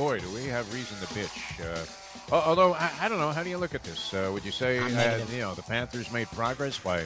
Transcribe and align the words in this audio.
boy, 0.00 0.18
do 0.18 0.30
we 0.30 0.46
have 0.46 0.72
reason 0.72 0.96
to 0.96 1.06
bitch. 1.12 1.60
Uh, 2.32 2.34
although 2.34 2.72
I, 2.72 2.90
I, 3.02 3.08
don't 3.10 3.18
know, 3.18 3.32
how 3.32 3.42
do 3.42 3.50
you 3.50 3.58
look 3.58 3.74
at 3.74 3.82
this? 3.84 4.14
Uh, 4.14 4.30
would 4.32 4.46
you 4.46 4.50
say 4.50 4.78
uh, 4.78 5.18
you 5.30 5.40
know 5.40 5.54
the 5.54 5.62
Panthers 5.62 6.10
made 6.10 6.26
progress 6.28 6.78
by 6.78 7.04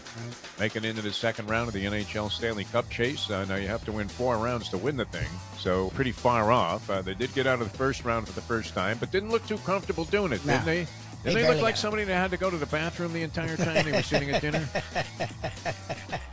making 0.60 0.84
it 0.84 0.90
into 0.90 1.02
the 1.02 1.12
second 1.12 1.50
round 1.50 1.66
of 1.66 1.74
the 1.74 1.84
NHL 1.84 2.30
Stanley 2.30 2.62
Cup 2.66 2.88
chase? 2.90 3.28
Uh, 3.28 3.44
now 3.46 3.56
you 3.56 3.66
have 3.66 3.84
to 3.86 3.92
win 3.92 4.06
four 4.06 4.36
rounds 4.36 4.68
to 4.68 4.78
win 4.78 4.96
the 4.96 5.06
thing, 5.06 5.26
so 5.58 5.90
pretty 5.90 6.12
far 6.12 6.52
off. 6.52 6.88
Uh, 6.88 7.02
they 7.02 7.14
did 7.14 7.34
get 7.34 7.48
out 7.48 7.60
of 7.60 7.72
the 7.72 7.76
first 7.76 8.04
round 8.04 8.28
for 8.28 8.32
the 8.32 8.42
first 8.42 8.74
time, 8.74 8.96
but 9.00 9.10
didn't 9.10 9.30
look 9.30 9.44
too 9.48 9.58
comfortable 9.58 10.04
doing 10.04 10.32
it, 10.32 10.46
no. 10.46 10.52
didn't 10.52 10.66
they? 10.66 10.86
Didn't 11.24 11.34
they, 11.34 11.42
they 11.42 11.48
look 11.48 11.62
like 11.62 11.76
somebody 11.76 12.04
that 12.04 12.14
had 12.14 12.30
to 12.30 12.36
go 12.36 12.48
to 12.48 12.56
the 12.56 12.66
bathroom 12.66 13.12
the 13.12 13.22
entire 13.22 13.56
time 13.56 13.84
they 13.84 13.90
were 13.92 14.02
sitting 14.02 14.30
at 14.30 14.40
dinner? 14.40 14.68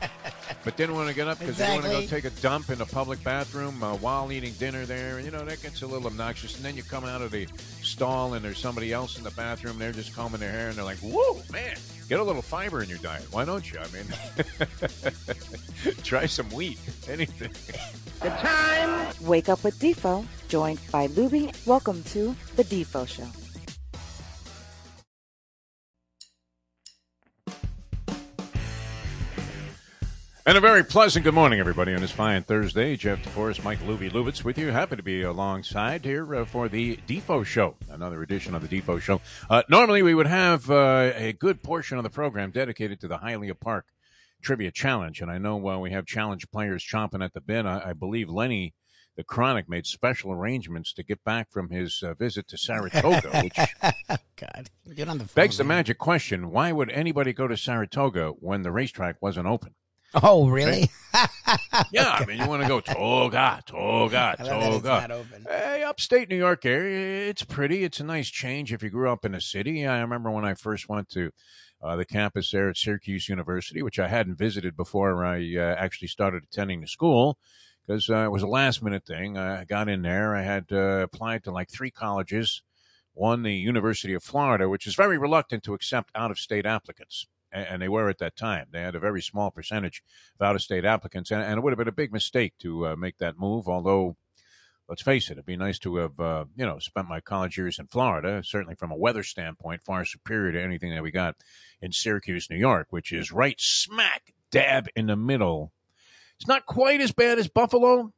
but 0.71 0.77
didn't 0.77 0.95
want 0.95 1.09
to 1.09 1.15
get 1.15 1.27
up 1.27 1.37
because 1.39 1.55
exactly. 1.55 1.89
they 1.89 1.95
want 1.95 2.09
to 2.09 2.15
go 2.15 2.21
take 2.21 2.25
a 2.25 2.41
dump 2.41 2.69
in 2.69 2.79
a 2.81 2.85
public 2.85 3.21
bathroom 3.23 3.83
uh, 3.83 3.95
while 3.95 4.31
eating 4.31 4.53
dinner 4.53 4.85
there. 4.85 5.17
And, 5.17 5.25
you 5.25 5.31
know, 5.31 5.43
that 5.43 5.61
gets 5.61 5.81
a 5.81 5.87
little 5.87 6.07
obnoxious. 6.07 6.55
And 6.55 6.63
then 6.63 6.77
you 6.77 6.83
come 6.83 7.03
out 7.03 7.21
of 7.21 7.31
the 7.31 7.47
stall 7.81 8.35
and 8.35 8.45
there's 8.45 8.57
somebody 8.57 8.93
else 8.93 9.17
in 9.17 9.23
the 9.23 9.31
bathroom. 9.31 9.77
They're 9.77 9.91
just 9.91 10.15
combing 10.15 10.39
their 10.39 10.51
hair 10.51 10.69
and 10.69 10.77
they're 10.77 10.85
like, 10.85 10.99
whoa, 10.99 11.41
man, 11.51 11.75
get 12.07 12.19
a 12.19 12.23
little 12.23 12.41
fiber 12.41 12.81
in 12.81 12.89
your 12.89 12.99
diet. 12.99 13.25
Why 13.31 13.43
don't 13.45 13.69
you? 13.71 13.79
I 13.79 13.87
mean, 13.91 14.05
try 16.03 16.25
some 16.25 16.49
wheat, 16.49 16.79
anything. 17.09 17.51
The 18.21 18.29
time. 18.29 19.13
Wake 19.21 19.49
up 19.49 19.63
with 19.63 19.77
Defo, 19.79 20.25
joined 20.47 20.79
by 20.91 21.07
Lubie. 21.07 21.53
Welcome 21.67 22.03
to 22.03 22.35
the 22.55 22.63
Defo 22.63 23.07
Show. 23.07 23.40
And 30.43 30.57
a 30.57 30.61
very 30.61 30.83
pleasant 30.83 31.23
good 31.23 31.35
morning, 31.35 31.59
everybody, 31.59 31.93
on 31.93 32.01
this 32.01 32.09
fine 32.09 32.41
Thursday. 32.41 32.95
Jeff 32.95 33.21
DeForrest, 33.21 33.63
Mike 33.63 33.79
Lubie 33.81 34.09
Lubitz 34.09 34.43
with 34.43 34.57
you. 34.57 34.71
Happy 34.71 34.95
to 34.95 35.03
be 35.03 35.21
alongside 35.21 36.03
here 36.03 36.33
uh, 36.33 36.45
for 36.45 36.67
the 36.67 36.97
Defo 37.07 37.45
Show, 37.45 37.75
another 37.91 38.23
edition 38.23 38.55
of 38.55 38.67
the 38.67 38.81
Defo 38.81 38.99
Show. 38.99 39.21
Uh, 39.51 39.61
normally, 39.69 40.01
we 40.01 40.15
would 40.15 40.25
have 40.25 40.67
uh, 40.71 41.11
a 41.15 41.33
good 41.33 41.61
portion 41.61 41.99
of 41.99 42.03
the 42.03 42.09
program 42.09 42.49
dedicated 42.49 42.99
to 43.01 43.07
the 43.07 43.19
Hialeah 43.19 43.59
Park 43.59 43.85
Trivia 44.41 44.71
Challenge. 44.71 45.21
And 45.21 45.29
I 45.29 45.37
know 45.37 45.69
uh, 45.69 45.77
we 45.77 45.91
have 45.91 46.07
challenge 46.07 46.49
players 46.49 46.83
chomping 46.83 47.23
at 47.23 47.35
the 47.35 47.41
bit. 47.41 47.67
I, 47.67 47.89
I, 47.89 47.93
believe 47.93 48.27
Lenny, 48.27 48.73
the 49.15 49.23
Chronic, 49.23 49.69
made 49.69 49.85
special 49.85 50.31
arrangements 50.31 50.91
to 50.93 51.03
get 51.03 51.23
back 51.23 51.51
from 51.51 51.69
his 51.69 52.01
uh, 52.01 52.15
visit 52.15 52.47
to 52.47 52.57
Saratoga, 52.57 53.29
which 53.43 53.59
God, 54.37 54.71
get 54.95 55.07
on 55.07 55.19
the 55.19 55.25
phone, 55.25 55.43
begs 55.43 55.59
man. 55.59 55.67
the 55.67 55.73
magic 55.75 55.99
question 55.99 56.49
why 56.49 56.71
would 56.71 56.89
anybody 56.89 57.31
go 57.31 57.47
to 57.47 57.55
Saratoga 57.55 58.29
when 58.39 58.63
the 58.63 58.71
racetrack 58.71 59.21
wasn't 59.21 59.45
open? 59.45 59.75
Oh, 60.13 60.49
really? 60.49 60.89
yeah, 61.91 62.11
I 62.11 62.25
mean, 62.25 62.39
you 62.39 62.47
want 62.47 62.61
to 62.63 62.67
go 62.67 62.81
Toga, 62.81 63.63
Toga, 63.65 64.35
Toga. 64.43 65.25
Hey, 65.47 65.83
upstate 65.83 66.29
New 66.29 66.37
York 66.37 66.65
area, 66.65 67.29
it's 67.29 67.43
pretty. 67.43 67.83
It's 67.83 67.99
a 68.01 68.03
nice 68.03 68.29
change 68.29 68.73
if 68.73 68.83
you 68.83 68.89
grew 68.89 69.09
up 69.09 69.23
in 69.23 69.35
a 69.35 69.41
city. 69.41 69.87
I 69.87 70.01
remember 70.01 70.29
when 70.29 70.43
I 70.43 70.53
first 70.53 70.89
went 70.89 71.09
to 71.11 71.31
uh, 71.81 71.95
the 71.95 72.05
campus 72.05 72.51
there 72.51 72.69
at 72.69 72.77
Syracuse 72.77 73.29
University, 73.29 73.81
which 73.81 73.99
I 73.99 74.09
hadn't 74.09 74.35
visited 74.35 74.75
before 74.75 75.25
I 75.25 75.55
uh, 75.55 75.75
actually 75.77 76.09
started 76.09 76.43
attending 76.43 76.81
the 76.81 76.87
school 76.87 77.37
because 77.87 78.09
uh, 78.09 78.25
it 78.25 78.31
was 78.31 78.43
a 78.43 78.47
last 78.47 78.83
minute 78.83 79.05
thing. 79.05 79.37
I 79.37 79.63
got 79.63 79.87
in 79.87 80.01
there. 80.01 80.35
I 80.35 80.41
had 80.41 80.65
uh, 80.71 81.03
applied 81.03 81.45
to 81.45 81.51
like 81.51 81.69
three 81.69 81.91
colleges. 81.91 82.63
One, 83.13 83.43
the 83.43 83.53
University 83.53 84.13
of 84.13 84.23
Florida, 84.23 84.69
which 84.69 84.87
is 84.87 84.95
very 84.95 85.17
reluctant 85.17 85.63
to 85.63 85.73
accept 85.73 86.11
out 86.15 86.31
of 86.31 86.39
state 86.39 86.65
applicants 86.65 87.27
and 87.51 87.81
they 87.81 87.89
were 87.89 88.09
at 88.09 88.19
that 88.19 88.35
time. 88.35 88.67
They 88.71 88.81
had 88.81 88.95
a 88.95 88.99
very 88.99 89.21
small 89.21 89.51
percentage 89.51 90.03
of 90.39 90.45
out 90.45 90.55
of 90.55 90.61
state 90.61 90.85
applicants, 90.85 91.31
and, 91.31 91.41
it 91.41 91.61
would 91.61 91.71
have 91.71 91.77
been 91.77 91.87
a 91.87 91.93
big 91.93 92.11
mistake 92.11 92.53
to 92.59 92.87
uh, 92.87 92.95
make 92.95 93.17
that 93.17 93.39
move. 93.39 93.67
Although, 93.67 94.15
let's 94.87 95.01
face 95.01 95.29
it, 95.29 95.33
it'd 95.33 95.45
be 95.45 95.57
nice 95.57 95.79
to 95.79 95.97
have 95.97 96.19
uh, 96.19 96.45
you 96.55 96.65
know 96.65 96.79
spent 96.79 97.07
my 97.07 97.19
college 97.19 97.57
years 97.57 97.79
in 97.79 97.87
Florida. 97.87 98.41
Certainly, 98.43 98.75
from 98.75 98.91
a 98.91 98.97
weather 98.97 99.23
standpoint, 99.23 99.83
far 99.83 100.05
superior 100.05 100.53
to 100.53 100.63
anything 100.63 100.93
that 100.93 101.03
we 101.03 101.11
got 101.11 101.35
in 101.81 101.91
Syracuse, 101.91 102.49
New 102.49 102.57
York, 102.57 102.87
which 102.89 103.11
is 103.11 103.31
right 103.31 103.59
smack 103.59 104.33
dab 104.51 104.87
in 104.95 105.07
the 105.07 105.15
middle. 105.15 105.71
It's 106.37 106.47
not 106.47 106.65
quite 106.65 107.01
as 107.01 107.11
bad 107.11 107.37
as 107.37 107.47
Buffalo, 107.47 108.13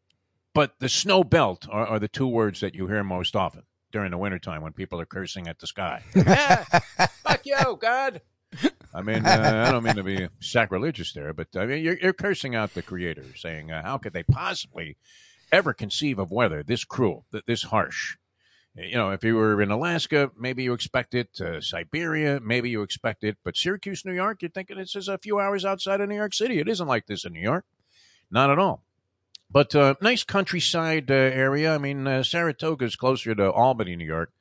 but 0.54 0.80
the 0.80 0.90
snow 0.90 1.24
belt 1.24 1.68
are, 1.70 1.86
are 1.86 2.00
the 2.00 2.08
two 2.08 2.28
words 2.28 2.62
that 2.62 2.76
you 2.76 2.88
hear 2.88 3.04
most 3.04 3.36
often 3.36 3.64
during 3.92 4.12
the 4.12 4.18
wintertime 4.18 4.62
when 4.62 4.74
people 4.74 5.00
are 5.00 5.06
cursing 5.06 5.48
at 5.48 5.60
the 5.60 5.68
sky. 5.68 6.02
fuck 7.24 7.46
you, 7.46 7.78
God. 7.80 8.22
I 8.94 9.02
mean, 9.02 9.26
uh, 9.26 9.66
I 9.68 9.72
don't 9.72 9.84
mean 9.84 9.96
to 9.96 10.04
be 10.04 10.28
sacrilegious 10.40 11.14
there, 11.14 11.34
but 11.34 11.48
I 11.56 11.66
mean, 11.66 11.84
you're, 11.84 11.98
you're 11.98 12.14
cursing 12.14 12.56
out 12.56 12.74
the 12.74 12.84
creator, 12.84 13.26
saying, 13.36 13.72
uh, 13.72 13.82
how 13.82 13.98
could 13.98 14.14
they 14.14 14.24
possibly 14.24 14.98
ever 15.52 15.74
conceive 15.74 16.20
of 16.20 16.32
weather 16.32 16.64
this 16.64 16.84
cruel, 16.84 17.26
this 17.48 17.64
harsh? 17.64 18.18
You 18.76 18.96
know, 18.96 19.12
if 19.12 19.24
you 19.24 19.36
were 19.36 19.62
in 19.62 19.70
Alaska, 19.70 20.32
maybe 20.38 20.64
you 20.64 20.74
expect 20.74 21.14
it. 21.14 21.40
Uh, 21.40 21.62
Siberia, 21.62 22.40
maybe 22.40 22.72
you 22.72 22.82
expect 22.82 23.24
it. 23.24 23.38
But 23.44 23.56
Syracuse, 23.56 24.04
New 24.04 24.14
York, 24.14 24.42
you're 24.42 24.50
thinking 24.50 24.78
this 24.78 24.96
is 24.96 25.08
a 25.08 25.20
few 25.20 25.40
hours 25.40 25.64
outside 25.64 26.02
of 26.02 26.10
New 26.10 26.16
York 26.16 26.34
City. 26.34 26.60
It 26.60 26.68
isn't 26.68 26.88
like 26.88 27.06
this 27.06 27.24
in 27.24 27.34
New 27.34 27.42
York. 27.42 27.66
Not 28.32 28.50
at 28.50 28.58
all. 28.58 28.84
But 29.52 29.76
uh, 29.76 29.94
nice 30.02 30.24
countryside 30.24 31.12
uh, 31.12 31.14
area. 31.14 31.76
I 31.76 31.78
mean, 31.78 32.08
uh, 32.08 32.24
Saratoga 32.24 32.86
is 32.86 32.96
closer 32.96 33.36
to 33.36 33.52
Albany, 33.52 33.96
New 33.96 34.06
York 34.06 34.32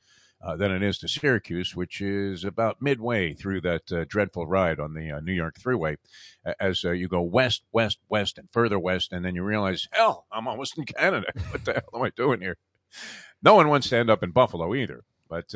uh, 0.42 0.56
than 0.56 0.72
it 0.72 0.82
is 0.82 0.98
to 0.98 1.08
Syracuse, 1.08 1.76
which 1.76 2.00
is 2.00 2.44
about 2.44 2.82
midway 2.82 3.32
through 3.32 3.60
that 3.62 3.92
uh, 3.92 4.04
dreadful 4.08 4.46
ride 4.46 4.80
on 4.80 4.94
the 4.94 5.10
uh, 5.10 5.20
New 5.20 5.32
York 5.32 5.56
Thruway. 5.58 5.96
As 6.58 6.84
uh, 6.84 6.90
you 6.90 7.08
go 7.08 7.22
west, 7.22 7.62
west, 7.72 7.98
west, 8.08 8.38
and 8.38 8.48
further 8.50 8.78
west, 8.78 9.12
and 9.12 9.24
then 9.24 9.34
you 9.34 9.44
realize, 9.44 9.88
hell, 9.92 10.26
I'm 10.32 10.48
almost 10.48 10.76
in 10.76 10.84
Canada. 10.84 11.26
what 11.50 11.64
the 11.64 11.74
hell 11.74 11.90
am 11.94 12.02
I 12.02 12.10
doing 12.10 12.40
here? 12.40 12.56
No 13.42 13.54
one 13.54 13.68
wants 13.68 13.88
to 13.90 13.96
end 13.96 14.10
up 14.10 14.22
in 14.22 14.32
Buffalo 14.32 14.74
either. 14.74 15.04
But 15.28 15.54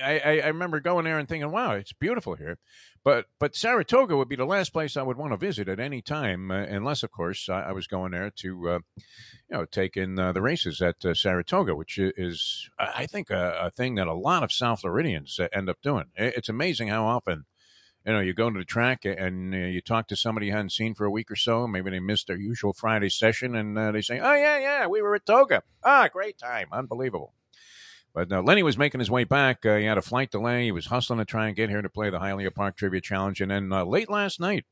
uh, 0.00 0.04
I, 0.04 0.40
I, 0.40 0.46
remember 0.48 0.80
going 0.80 1.04
there 1.04 1.18
and 1.18 1.28
thinking, 1.28 1.50
wow, 1.50 1.72
it's 1.72 1.92
beautiful 1.92 2.34
here. 2.34 2.58
But 3.04 3.26
but 3.40 3.56
Saratoga 3.56 4.16
would 4.16 4.28
be 4.28 4.36
the 4.36 4.44
last 4.44 4.72
place 4.72 4.96
I 4.96 5.02
would 5.02 5.16
want 5.16 5.32
to 5.32 5.36
visit 5.36 5.68
at 5.68 5.80
any 5.80 6.02
time, 6.02 6.50
uh, 6.50 6.62
unless, 6.62 7.02
of 7.02 7.10
course, 7.10 7.48
I, 7.48 7.62
I, 7.62 7.72
was 7.72 7.88
going 7.88 8.12
there 8.12 8.30
to, 8.30 8.68
uh, 8.68 8.78
you 8.96 9.02
know, 9.56 9.64
take 9.64 9.96
in 9.96 10.18
uh, 10.18 10.32
the 10.32 10.42
races 10.42 10.80
at 10.80 11.04
uh, 11.04 11.14
Saratoga, 11.14 11.74
which 11.74 11.98
is, 11.98 12.70
I 12.78 13.06
think, 13.06 13.30
a, 13.30 13.58
a, 13.60 13.70
thing 13.70 13.96
that 13.96 14.06
a 14.06 14.14
lot 14.14 14.44
of 14.44 14.52
South 14.52 14.80
Floridians 14.80 15.38
uh, 15.40 15.48
end 15.52 15.68
up 15.68 15.78
doing. 15.82 16.06
It's 16.14 16.48
amazing 16.48 16.88
how 16.88 17.04
often, 17.04 17.46
you 18.06 18.12
know, 18.12 18.20
you 18.20 18.34
go 18.34 18.50
to 18.50 18.58
the 18.58 18.64
track 18.64 19.04
and 19.04 19.52
uh, 19.52 19.58
you 19.58 19.80
talk 19.80 20.06
to 20.08 20.16
somebody 20.16 20.46
you 20.46 20.52
hadn't 20.52 20.70
seen 20.70 20.94
for 20.94 21.04
a 21.04 21.10
week 21.10 21.30
or 21.30 21.36
so. 21.36 21.66
Maybe 21.66 21.90
they 21.90 22.00
missed 22.00 22.28
their 22.28 22.38
usual 22.38 22.72
Friday 22.72 23.08
session, 23.08 23.56
and 23.56 23.76
they 23.94 24.02
say, 24.02 24.20
"Oh 24.20 24.34
yeah, 24.34 24.58
yeah, 24.58 24.86
we 24.86 25.02
were 25.02 25.16
at 25.16 25.26
Toga. 25.26 25.64
Ah, 25.82 26.08
great 26.12 26.38
time, 26.38 26.68
unbelievable." 26.70 27.34
But 28.14 28.30
uh, 28.30 28.42
Lenny 28.42 28.62
was 28.62 28.76
making 28.76 29.00
his 29.00 29.10
way 29.10 29.24
back. 29.24 29.64
Uh, 29.64 29.76
he 29.76 29.84
had 29.84 29.96
a 29.96 30.02
flight 30.02 30.30
delay. 30.30 30.64
He 30.64 30.72
was 30.72 30.86
hustling 30.86 31.18
to 31.18 31.24
try 31.24 31.46
and 31.46 31.56
get 31.56 31.70
here 31.70 31.80
to 31.80 31.88
play 31.88 32.10
the 32.10 32.18
Hialeah 32.18 32.54
Park 32.54 32.76
Trivia 32.76 33.00
Challenge. 33.00 33.40
And 33.40 33.50
then 33.50 33.72
uh, 33.72 33.84
late 33.84 34.10
last 34.10 34.38
night, 34.38 34.66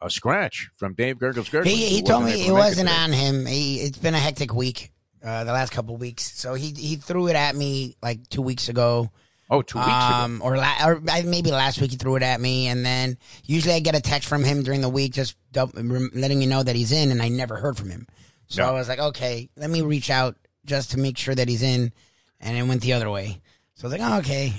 a 0.00 0.08
scratch 0.08 0.70
from 0.76 0.94
Dave 0.94 1.18
Gurgles 1.18 1.48
Gurgles. 1.48 1.74
He, 1.74 1.86
he 1.86 2.02
told 2.02 2.24
me 2.24 2.46
it 2.46 2.52
wasn't 2.52 2.88
on 2.88 3.12
him. 3.12 3.44
He, 3.46 3.80
it's 3.80 3.98
been 3.98 4.14
a 4.14 4.18
hectic 4.18 4.54
week, 4.54 4.92
uh, 5.24 5.42
the 5.42 5.52
last 5.52 5.72
couple 5.72 5.96
of 5.96 6.00
weeks. 6.00 6.38
So 6.38 6.54
he 6.54 6.72
he 6.76 6.94
threw 6.94 7.26
it 7.26 7.34
at 7.34 7.56
me 7.56 7.96
like 8.00 8.28
two 8.28 8.42
weeks 8.42 8.68
ago. 8.68 9.10
Oh, 9.50 9.62
two 9.62 9.78
weeks 9.78 9.88
um, 9.90 10.36
ago. 10.36 10.44
Or, 10.44 10.56
la- 10.58 10.86
or 10.86 11.00
maybe 11.00 11.50
last 11.50 11.80
week 11.80 11.90
he 11.90 11.96
threw 11.96 12.14
it 12.16 12.22
at 12.22 12.40
me. 12.40 12.68
And 12.68 12.86
then 12.86 13.18
usually 13.44 13.74
I 13.74 13.80
get 13.80 13.96
a 13.96 14.00
text 14.00 14.28
from 14.28 14.44
him 14.44 14.62
during 14.62 14.82
the 14.82 14.88
week 14.88 15.14
just 15.14 15.36
letting 15.54 16.38
me 16.38 16.46
know 16.46 16.62
that 16.62 16.76
he's 16.76 16.92
in, 16.92 17.10
and 17.10 17.20
I 17.20 17.28
never 17.28 17.56
heard 17.56 17.76
from 17.76 17.90
him. 17.90 18.06
So 18.46 18.62
no. 18.62 18.68
I 18.68 18.72
was 18.72 18.88
like, 18.88 19.00
okay, 19.00 19.48
let 19.56 19.70
me 19.70 19.82
reach 19.82 20.10
out 20.10 20.36
just 20.64 20.92
to 20.92 20.98
make 20.98 21.18
sure 21.18 21.34
that 21.34 21.48
he's 21.48 21.62
in 21.62 21.92
and 22.40 22.56
it 22.56 22.62
went 22.62 22.82
the 22.82 22.92
other 22.92 23.10
way. 23.10 23.40
So 23.74 23.86
I 23.86 23.90
was 23.90 23.98
like, 23.98 24.10
oh, 24.10 24.18
okay. 24.18 24.52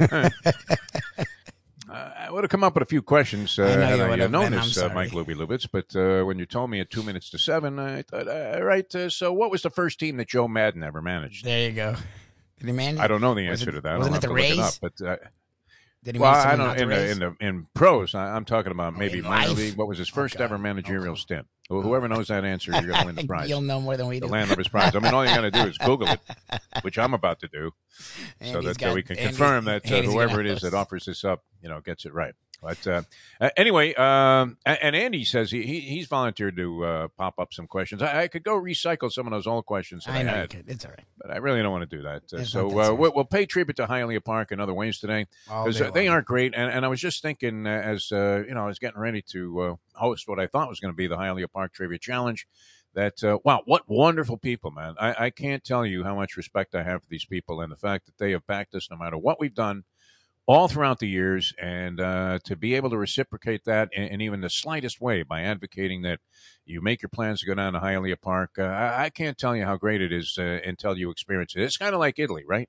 uh, 1.90 2.10
I 2.18 2.30
would 2.30 2.44
have 2.44 2.50
come 2.50 2.62
up 2.62 2.74
with 2.74 2.82
a 2.82 2.86
few 2.86 3.00
questions 3.00 3.58
uh, 3.58 3.64
I 3.64 3.76
know 3.96 4.10
had 4.10 4.20
I 4.20 4.24
uh, 4.24 4.28
known 4.28 4.52
this, 4.52 4.76
uh, 4.76 4.90
Mike 4.94 5.12
Lubie 5.12 5.34
Lubitz, 5.34 5.66
but 5.70 5.96
uh, 5.96 6.24
when 6.24 6.38
you 6.38 6.46
told 6.46 6.70
me 6.70 6.80
at 6.80 6.90
two 6.90 7.02
minutes 7.02 7.30
to 7.30 7.38
seven, 7.38 7.78
I 7.78 8.02
thought, 8.02 8.28
uh, 8.28 8.62
right, 8.62 8.94
uh, 8.94 9.08
so 9.08 9.32
what 9.32 9.50
was 9.50 9.62
the 9.62 9.70
first 9.70 9.98
team 9.98 10.18
that 10.18 10.28
Joe 10.28 10.48
Maddon 10.48 10.82
ever 10.82 11.00
managed? 11.00 11.44
There 11.44 11.68
you 11.68 11.74
go. 11.74 11.96
Did 12.58 12.66
he 12.66 12.72
manage? 12.72 13.00
I 13.00 13.06
don't 13.06 13.20
know 13.20 13.34
the 13.34 13.46
answer 13.46 13.70
it, 13.70 13.72
to 13.72 13.80
that. 13.80 13.98
Wasn't 13.98 14.16
it 14.16 14.22
the 14.22 14.32
Rays? 14.32 14.58
Up, 14.58 14.74
but 14.82 15.00
did 16.08 16.14
he 16.14 16.22
well, 16.22 16.34
I 16.34 16.56
don't 16.56 16.80
in 16.80 16.88
the, 16.88 17.10
in 17.10 17.18
the 17.18 17.36
in 17.38 17.66
pros. 17.74 18.14
I, 18.14 18.34
am 18.34 18.46
talking 18.46 18.72
about 18.72 18.96
maybe 18.96 19.20
minor 19.20 19.52
league. 19.52 19.76
What 19.76 19.88
was 19.88 19.98
his 19.98 20.08
first 20.08 20.36
oh, 20.40 20.44
ever 20.44 20.56
managerial 20.56 21.16
stint? 21.16 21.46
Whoever 21.68 22.08
knows 22.08 22.28
that 22.28 22.46
answer, 22.46 22.72
you're 22.72 22.80
going 22.80 23.00
to 23.00 23.04
win 23.04 23.14
the 23.14 23.26
prize. 23.26 23.50
You'll 23.50 23.60
know 23.60 23.78
more 23.78 23.98
than 23.98 24.06
we 24.06 24.20
do. 24.20 24.26
The 24.26 24.32
Landlubbers 24.32 24.70
prize. 24.70 24.96
I 24.96 25.00
mean, 25.00 25.12
all 25.12 25.26
you 25.26 25.34
got 25.34 25.42
to 25.42 25.50
do 25.50 25.58
is 25.68 25.76
Google 25.76 26.08
it, 26.08 26.20
which 26.80 26.96
I'm 26.96 27.12
about 27.12 27.40
to 27.40 27.48
do, 27.48 27.72
so 28.42 28.62
that 28.62 28.78
got, 28.78 28.94
we 28.94 29.02
can 29.02 29.16
confirm 29.16 29.66
that 29.66 29.90
uh, 29.92 30.00
whoever 30.00 30.40
it 30.40 30.46
is 30.46 30.62
that 30.62 30.72
offers 30.72 31.04
this 31.04 31.24
up, 31.24 31.44
you 31.60 31.68
know, 31.68 31.82
gets 31.82 32.06
it 32.06 32.14
right. 32.14 32.32
But 32.60 32.86
uh, 32.86 33.02
anyway, 33.56 33.94
um, 33.94 34.56
and 34.66 34.96
Andy 34.96 35.24
says 35.24 35.50
he, 35.50 35.62
he 35.62 35.80
he's 35.80 36.08
volunteered 36.08 36.56
to 36.56 36.84
uh, 36.84 37.08
pop 37.16 37.38
up 37.38 37.54
some 37.54 37.68
questions. 37.68 38.02
I, 38.02 38.22
I, 38.22 38.28
could 38.28 38.42
go 38.42 38.60
recycle 38.60 39.12
some 39.12 39.26
of 39.26 39.30
those 39.30 39.46
old 39.46 39.64
questions 39.64 40.06
I, 40.08 40.18
I 40.18 40.22
know 40.22 40.32
had. 40.32 40.64
It's 40.66 40.84
all 40.84 40.90
right, 40.90 41.06
but 41.18 41.30
I 41.30 41.36
really 41.36 41.62
don't 41.62 41.70
want 41.70 41.88
to 41.88 41.96
do 41.96 42.02
that. 42.02 42.22
Uh, 42.32 42.44
so 42.44 42.68
uh, 42.68 42.92
we'll, 42.92 43.12
we'll, 43.14 43.24
pay 43.24 43.46
tribute 43.46 43.76
to 43.76 43.86
Hialeah 43.86 44.24
Park 44.24 44.50
in 44.50 44.58
other 44.58 44.74
ways 44.74 44.98
today 44.98 45.26
because 45.46 45.80
uh, 45.80 45.92
they 45.92 46.08
aren't 46.08 46.26
great. 46.26 46.52
And, 46.56 46.72
and 46.72 46.84
I 46.84 46.88
was 46.88 47.00
just 47.00 47.22
thinking 47.22 47.66
as 47.66 48.10
you 48.10 48.46
know, 48.50 48.64
I 48.64 48.66
was 48.66 48.80
getting 48.80 49.00
ready 49.00 49.22
to 49.30 49.78
host 49.92 50.26
what 50.26 50.40
I 50.40 50.48
thought 50.48 50.68
was 50.68 50.80
going 50.80 50.92
to 50.92 50.96
be 50.96 51.06
the 51.06 51.16
Hialeah 51.16 51.52
Park 51.52 51.72
Trivia 51.72 51.98
Challenge 51.98 52.46
that 52.94 53.22
uh, 53.22 53.38
wow, 53.44 53.62
what 53.64 53.82
wonderful 53.86 54.36
people, 54.36 54.72
man! 54.72 54.94
I, 54.98 55.26
I 55.26 55.30
can't 55.30 55.62
tell 55.62 55.86
you 55.86 56.02
how 56.02 56.16
much 56.16 56.36
respect 56.36 56.74
I 56.74 56.82
have 56.82 57.02
for 57.02 57.08
these 57.08 57.24
people 57.24 57.60
and 57.60 57.70
the 57.70 57.76
fact 57.76 58.06
that 58.06 58.18
they 58.18 58.32
have 58.32 58.46
backed 58.46 58.74
us 58.74 58.88
no 58.90 58.96
matter 58.96 59.16
what 59.16 59.38
we've 59.38 59.54
done 59.54 59.84
all 60.48 60.66
throughout 60.66 60.98
the 60.98 61.06
years, 61.06 61.52
and 61.60 62.00
uh, 62.00 62.38
to 62.42 62.56
be 62.56 62.74
able 62.74 62.88
to 62.88 62.96
reciprocate 62.96 63.66
that 63.66 63.90
in, 63.92 64.04
in, 64.04 64.20
even 64.22 64.40
the 64.40 64.48
slightest 64.48 64.98
way 64.98 65.22
by 65.22 65.42
advocating 65.42 66.00
that 66.00 66.20
you 66.64 66.80
make 66.80 67.02
your 67.02 67.10
plans 67.10 67.40
to 67.40 67.46
go 67.46 67.54
down 67.54 67.74
to 67.74 67.78
Hialeah 67.78 68.20
Park, 68.20 68.52
uh, 68.58 68.62
I, 68.62 69.04
I, 69.04 69.10
can't 69.10 69.36
tell 69.36 69.54
you 69.54 69.66
how 69.66 69.76
great 69.76 70.00
it 70.00 70.10
is 70.10 70.38
uh, 70.38 70.60
until 70.64 70.96
you 70.96 71.10
experience 71.10 71.54
it. 71.54 71.60
It's 71.60 71.76
kind 71.76 71.92
of 71.92 72.00
like 72.00 72.18
Italy, 72.18 72.44
right? 72.48 72.66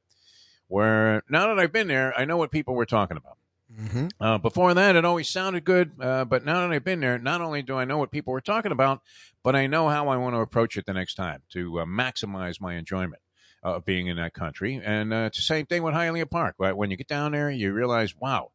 Where 0.68 1.24
now 1.30 1.48
that 1.48 1.58
I've 1.58 1.72
been 1.72 1.88
there, 1.88 2.14
I 2.20 2.26
know 2.26 2.36
what 2.36 2.52
people 2.52 2.76
were 2.76 2.86
talking 2.86 3.16
about. 3.16 3.38
Mm-hmm. 3.74 4.08
Uh, 4.20 4.38
before 4.40 4.74
that, 4.74 4.98
it 4.98 5.06
always 5.06 5.30
sounded 5.30 5.64
good, 5.64 5.92
uh, 6.02 6.26
but 6.26 6.44
now 6.44 6.60
that 6.60 6.74
I've 6.74 6.84
been 6.84 7.00
there, 7.00 7.18
not 7.18 7.40
only 7.40 7.62
do 7.62 7.78
I 7.78 7.86
know 7.86 7.98
what 7.98 8.12
people 8.12 8.34
were 8.34 8.42
talking 8.42 8.74
about, 8.74 9.02
but 9.42 9.56
I 9.56 9.68
know 9.68 9.88
how 9.88 10.10
I 10.10 10.18
want 10.18 10.36
to 10.36 10.42
approach 10.42 10.76
it 10.76 10.86
the 10.86 10.94
next 10.94 11.14
time 11.14 11.44
to 11.54 11.80
uh, 11.80 11.86
maximize 11.86 12.60
my 12.60 12.76
enjoyment 12.76 13.22
of 13.64 13.86
being 13.86 14.08
in 14.08 14.18
that 14.18 14.34
country. 14.34 14.82
And 14.84 15.14
uh, 15.14 15.28
it's 15.28 15.38
the 15.38 15.44
same 15.44 15.66
thing 15.66 15.84
with 15.84 15.94
Hialeah 15.94 16.30
Park. 16.30 16.56
Right? 16.58 16.76
When 16.76 16.92
you 16.92 16.98
get 16.98 17.08
down 17.08 17.32
there, 17.34 17.50
you 17.50 17.74
realize, 17.74 18.16
wow, 18.16 18.52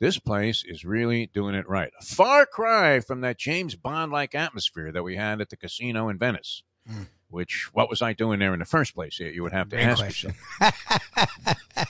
this 0.00 0.18
place 0.18 0.64
is 0.66 0.84
really 0.84 1.26
doing 1.26 1.54
it 1.54 1.68
right. 1.68 1.92
A 2.00 2.04
far 2.04 2.44
cry 2.44 3.00
from 3.00 3.20
that 3.20 3.38
James 3.38 3.74
Bond 3.74 4.10
like 4.12 4.34
atmosphere 4.34 4.90
that 4.92 5.02
we 5.02 5.16
had 5.16 5.40
at 5.40 5.50
the 5.50 5.56
casino 5.56 6.08
in 6.08 6.18
Venice. 6.18 6.62
Mm. 6.90 7.06
Which, 7.28 7.70
what 7.72 7.88
was 7.88 8.02
I 8.02 8.12
doing 8.12 8.40
there 8.40 8.52
in 8.52 8.58
the 8.58 8.66
first 8.66 8.94
place? 8.94 9.18
You 9.18 9.42
would 9.42 9.52
have 9.52 9.70
to 9.70 9.76
Great 9.76 9.86
ask 9.86 10.02
question. 10.02 10.34
yourself. 10.60 11.88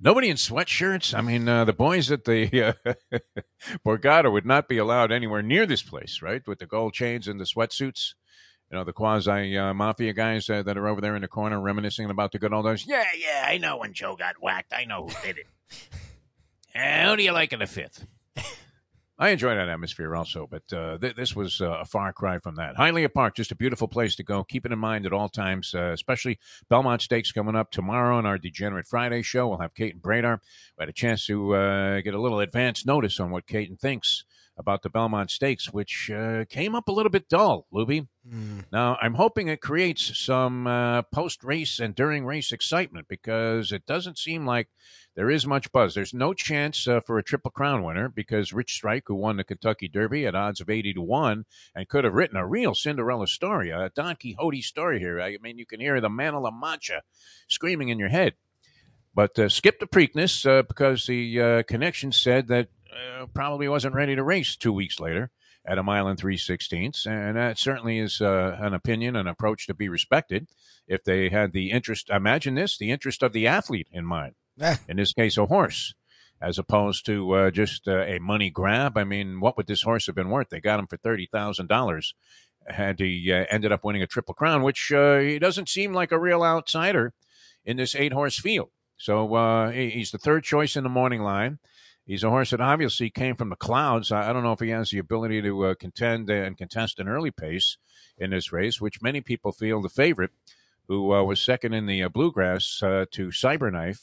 Nobody 0.00 0.28
in 0.28 0.36
sweatshirts. 0.36 1.12
I 1.12 1.22
mean, 1.22 1.48
uh, 1.48 1.64
the 1.64 1.72
boys 1.72 2.10
at 2.12 2.24
the 2.24 2.76
uh, 2.86 3.18
Borgata 3.86 4.30
would 4.30 4.46
not 4.46 4.68
be 4.68 4.78
allowed 4.78 5.10
anywhere 5.10 5.42
near 5.42 5.66
this 5.66 5.82
place, 5.82 6.22
right? 6.22 6.46
With 6.46 6.60
the 6.60 6.66
gold 6.66 6.94
chains 6.94 7.26
and 7.26 7.40
the 7.40 7.44
sweatsuits. 7.44 8.14
You 8.70 8.76
know, 8.76 8.84
the 8.84 8.92
quasi 8.92 9.56
uh, 9.56 9.72
mafia 9.72 10.12
guys 10.12 10.50
uh, 10.50 10.62
that 10.62 10.76
are 10.76 10.88
over 10.88 11.00
there 11.00 11.16
in 11.16 11.22
the 11.22 11.28
corner 11.28 11.60
reminiscing 11.60 12.10
about 12.10 12.32
the 12.32 12.38
good 12.38 12.52
old 12.52 12.66
days. 12.66 12.84
Yeah, 12.86 13.04
yeah, 13.18 13.46
I 13.46 13.58
know 13.58 13.78
when 13.78 13.94
Joe 13.94 14.14
got 14.16 14.42
whacked. 14.42 14.74
I 14.74 14.84
know 14.84 15.06
who 15.06 15.26
did 15.26 15.38
it. 15.38 15.46
who 17.08 17.16
do 17.16 17.22
you 17.22 17.32
like 17.32 17.52
in 17.52 17.60
the 17.60 17.66
fifth? 17.66 18.06
I 19.20 19.30
enjoy 19.30 19.56
that 19.56 19.68
atmosphere 19.68 20.14
also, 20.14 20.46
but 20.48 20.72
uh, 20.72 20.96
th- 20.96 21.16
this 21.16 21.34
was 21.34 21.60
uh, 21.60 21.78
a 21.80 21.84
far 21.84 22.12
cry 22.12 22.38
from 22.38 22.54
that. 22.54 22.76
Hialeah 22.76 23.12
Park, 23.12 23.34
just 23.34 23.50
a 23.50 23.56
beautiful 23.56 23.88
place 23.88 24.14
to 24.16 24.22
go. 24.22 24.44
Keep 24.44 24.64
it 24.64 24.70
in 24.70 24.78
mind 24.78 25.06
at 25.06 25.12
all 25.12 25.28
times, 25.28 25.74
uh, 25.74 25.90
especially 25.92 26.38
Belmont 26.70 27.02
Stakes 27.02 27.32
coming 27.32 27.56
up 27.56 27.72
tomorrow 27.72 28.16
on 28.16 28.26
our 28.26 28.38
Degenerate 28.38 28.86
Friday 28.86 29.22
show. 29.22 29.48
We'll 29.48 29.58
have 29.58 29.74
Kate 29.74 29.92
and 29.92 30.02
Bradar. 30.02 30.38
We 30.78 30.82
had 30.82 30.88
a 30.88 30.92
chance 30.92 31.26
to 31.26 31.56
uh, 31.56 32.00
get 32.02 32.14
a 32.14 32.20
little 32.20 32.38
advance 32.38 32.86
notice 32.86 33.18
on 33.18 33.32
what 33.32 33.48
Caton 33.48 33.76
thinks 33.76 34.22
about 34.58 34.82
the 34.82 34.90
Belmont 34.90 35.30
Stakes, 35.30 35.72
which 35.72 36.10
uh, 36.10 36.44
came 36.48 36.74
up 36.74 36.88
a 36.88 36.92
little 36.92 37.10
bit 37.10 37.28
dull, 37.28 37.66
Lubie. 37.72 38.08
Mm. 38.28 38.64
Now, 38.72 38.98
I'm 39.00 39.14
hoping 39.14 39.48
it 39.48 39.60
creates 39.60 40.18
some 40.18 40.66
uh, 40.66 41.02
post 41.02 41.44
race 41.44 41.78
and 41.78 41.94
during 41.94 42.26
race 42.26 42.52
excitement 42.52 43.06
because 43.08 43.72
it 43.72 43.86
doesn't 43.86 44.18
seem 44.18 44.44
like 44.44 44.68
there 45.14 45.30
is 45.30 45.46
much 45.46 45.72
buzz. 45.72 45.94
There's 45.94 46.14
no 46.14 46.34
chance 46.34 46.86
uh, 46.86 47.00
for 47.00 47.18
a 47.18 47.24
Triple 47.24 47.50
Crown 47.50 47.82
winner 47.82 48.08
because 48.08 48.52
Rich 48.52 48.74
Strike, 48.74 49.04
who 49.06 49.14
won 49.14 49.36
the 49.36 49.44
Kentucky 49.44 49.88
Derby 49.88 50.26
at 50.26 50.34
odds 50.34 50.60
of 50.60 50.68
80 50.70 50.94
to 50.94 51.02
1 51.02 51.44
and 51.74 51.88
could 51.88 52.04
have 52.04 52.14
written 52.14 52.36
a 52.36 52.46
real 52.46 52.74
Cinderella 52.74 53.26
story, 53.26 53.70
a 53.70 53.90
Don 53.94 54.16
Quixote 54.16 54.62
story 54.62 54.98
here. 54.98 55.20
I 55.20 55.38
mean, 55.40 55.58
you 55.58 55.66
can 55.66 55.80
hear 55.80 56.00
the 56.00 56.10
Man 56.10 56.34
of 56.34 56.42
La 56.42 56.50
Mancha 56.50 57.02
screaming 57.48 57.88
in 57.88 57.98
your 57.98 58.10
head. 58.10 58.34
But 59.14 59.36
uh, 59.36 59.48
skip 59.48 59.80
the 59.80 59.86
Preakness 59.86 60.46
uh, 60.48 60.62
because 60.62 61.06
the 61.06 61.40
uh, 61.40 61.62
connection 61.64 62.12
said 62.12 62.46
that 62.48 62.68
uh, 62.92 63.26
probably 63.34 63.68
wasn't 63.68 63.94
ready 63.94 64.16
to 64.16 64.22
race 64.22 64.56
two 64.56 64.72
weeks 64.72 65.00
later 65.00 65.30
at 65.64 65.78
a 65.78 65.82
mile 65.82 66.06
and 66.08 66.18
three 66.18 66.36
sixteenths, 66.36 67.06
and 67.06 67.36
that 67.36 67.58
certainly 67.58 67.98
is 67.98 68.20
uh, 68.20 68.56
an 68.60 68.74
opinion, 68.74 69.16
an 69.16 69.26
approach 69.26 69.66
to 69.66 69.74
be 69.74 69.88
respected. 69.88 70.48
If 70.86 71.04
they 71.04 71.28
had 71.28 71.52
the 71.52 71.70
interest, 71.70 72.08
imagine 72.10 72.54
this: 72.54 72.78
the 72.78 72.90
interest 72.90 73.22
of 73.22 73.32
the 73.32 73.46
athlete 73.46 73.88
in 73.92 74.06
mind. 74.06 74.34
in 74.88 74.96
this 74.96 75.12
case, 75.12 75.36
a 75.36 75.46
horse, 75.46 75.94
as 76.40 76.58
opposed 76.58 77.04
to 77.06 77.32
uh, 77.32 77.50
just 77.50 77.86
uh, 77.86 78.02
a 78.04 78.18
money 78.18 78.50
grab. 78.50 78.96
I 78.96 79.04
mean, 79.04 79.40
what 79.40 79.56
would 79.56 79.66
this 79.66 79.82
horse 79.82 80.06
have 80.06 80.14
been 80.14 80.30
worth? 80.30 80.48
They 80.48 80.60
got 80.60 80.80
him 80.80 80.86
for 80.86 80.96
thirty 80.96 81.28
thousand 81.30 81.68
dollars. 81.68 82.14
Had 82.66 83.00
he 83.00 83.32
uh, 83.32 83.44
ended 83.50 83.72
up 83.72 83.84
winning 83.84 84.02
a 84.02 84.06
triple 84.06 84.34
crown, 84.34 84.62
which 84.62 84.92
uh, 84.92 85.18
he 85.18 85.38
doesn't 85.38 85.68
seem 85.68 85.92
like 85.92 86.12
a 86.12 86.18
real 86.18 86.42
outsider 86.42 87.14
in 87.64 87.76
this 87.76 87.94
eight 87.94 88.12
horse 88.12 88.38
field. 88.38 88.70
So 88.96 89.70
he's 89.72 90.10
the 90.10 90.18
third 90.18 90.42
choice 90.42 90.74
in 90.74 90.82
the 90.82 90.90
morning 90.90 91.22
line. 91.22 91.60
He's 92.08 92.24
a 92.24 92.30
horse 92.30 92.52
that 92.52 92.60
obviously 92.62 93.10
came 93.10 93.36
from 93.36 93.50
the 93.50 93.54
clouds. 93.54 94.10
I, 94.10 94.32
don't 94.32 94.42
know 94.42 94.54
if 94.54 94.60
he 94.60 94.70
has 94.70 94.88
the 94.88 94.98
ability 94.98 95.42
to 95.42 95.66
uh, 95.66 95.74
contend 95.74 96.30
and 96.30 96.56
contest 96.56 96.98
an 96.98 97.06
early 97.06 97.30
pace 97.30 97.76
in 98.16 98.30
this 98.30 98.50
race, 98.50 98.80
which 98.80 99.02
many 99.02 99.20
people 99.20 99.52
feel 99.52 99.82
the 99.82 99.90
favorite, 99.90 100.30
who 100.88 101.12
uh, 101.12 101.22
was 101.22 101.38
second 101.38 101.74
in 101.74 101.84
the 101.84 102.02
uh, 102.02 102.08
bluegrass 102.08 102.82
uh, 102.82 103.04
to 103.10 103.28
Cyberknife. 103.28 104.00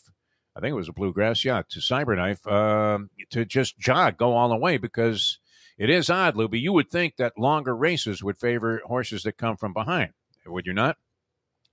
I 0.56 0.60
think 0.60 0.74
it 0.74 0.76
was 0.76 0.88
a 0.88 0.94
bluegrass, 0.94 1.44
yeah, 1.44 1.64
to 1.68 1.80
Cyberknife, 1.80 2.46
um, 2.46 3.10
to 3.32 3.44
just 3.44 3.80
jog, 3.80 4.18
go 4.18 4.34
all 4.34 4.50
the 4.50 4.56
way 4.56 4.78
because 4.78 5.40
it 5.76 5.90
is 5.90 6.08
odd, 6.08 6.36
Lubie. 6.36 6.62
You 6.62 6.74
would 6.74 6.92
think 6.92 7.16
that 7.16 7.40
longer 7.40 7.76
races 7.76 8.24
would 8.24 8.38
favor 8.38 8.84
horses 8.86 9.24
that 9.24 9.38
come 9.38 9.58
from 9.58 9.74
behind, 9.74 10.12
would 10.46 10.68
you 10.68 10.74
not? 10.74 10.98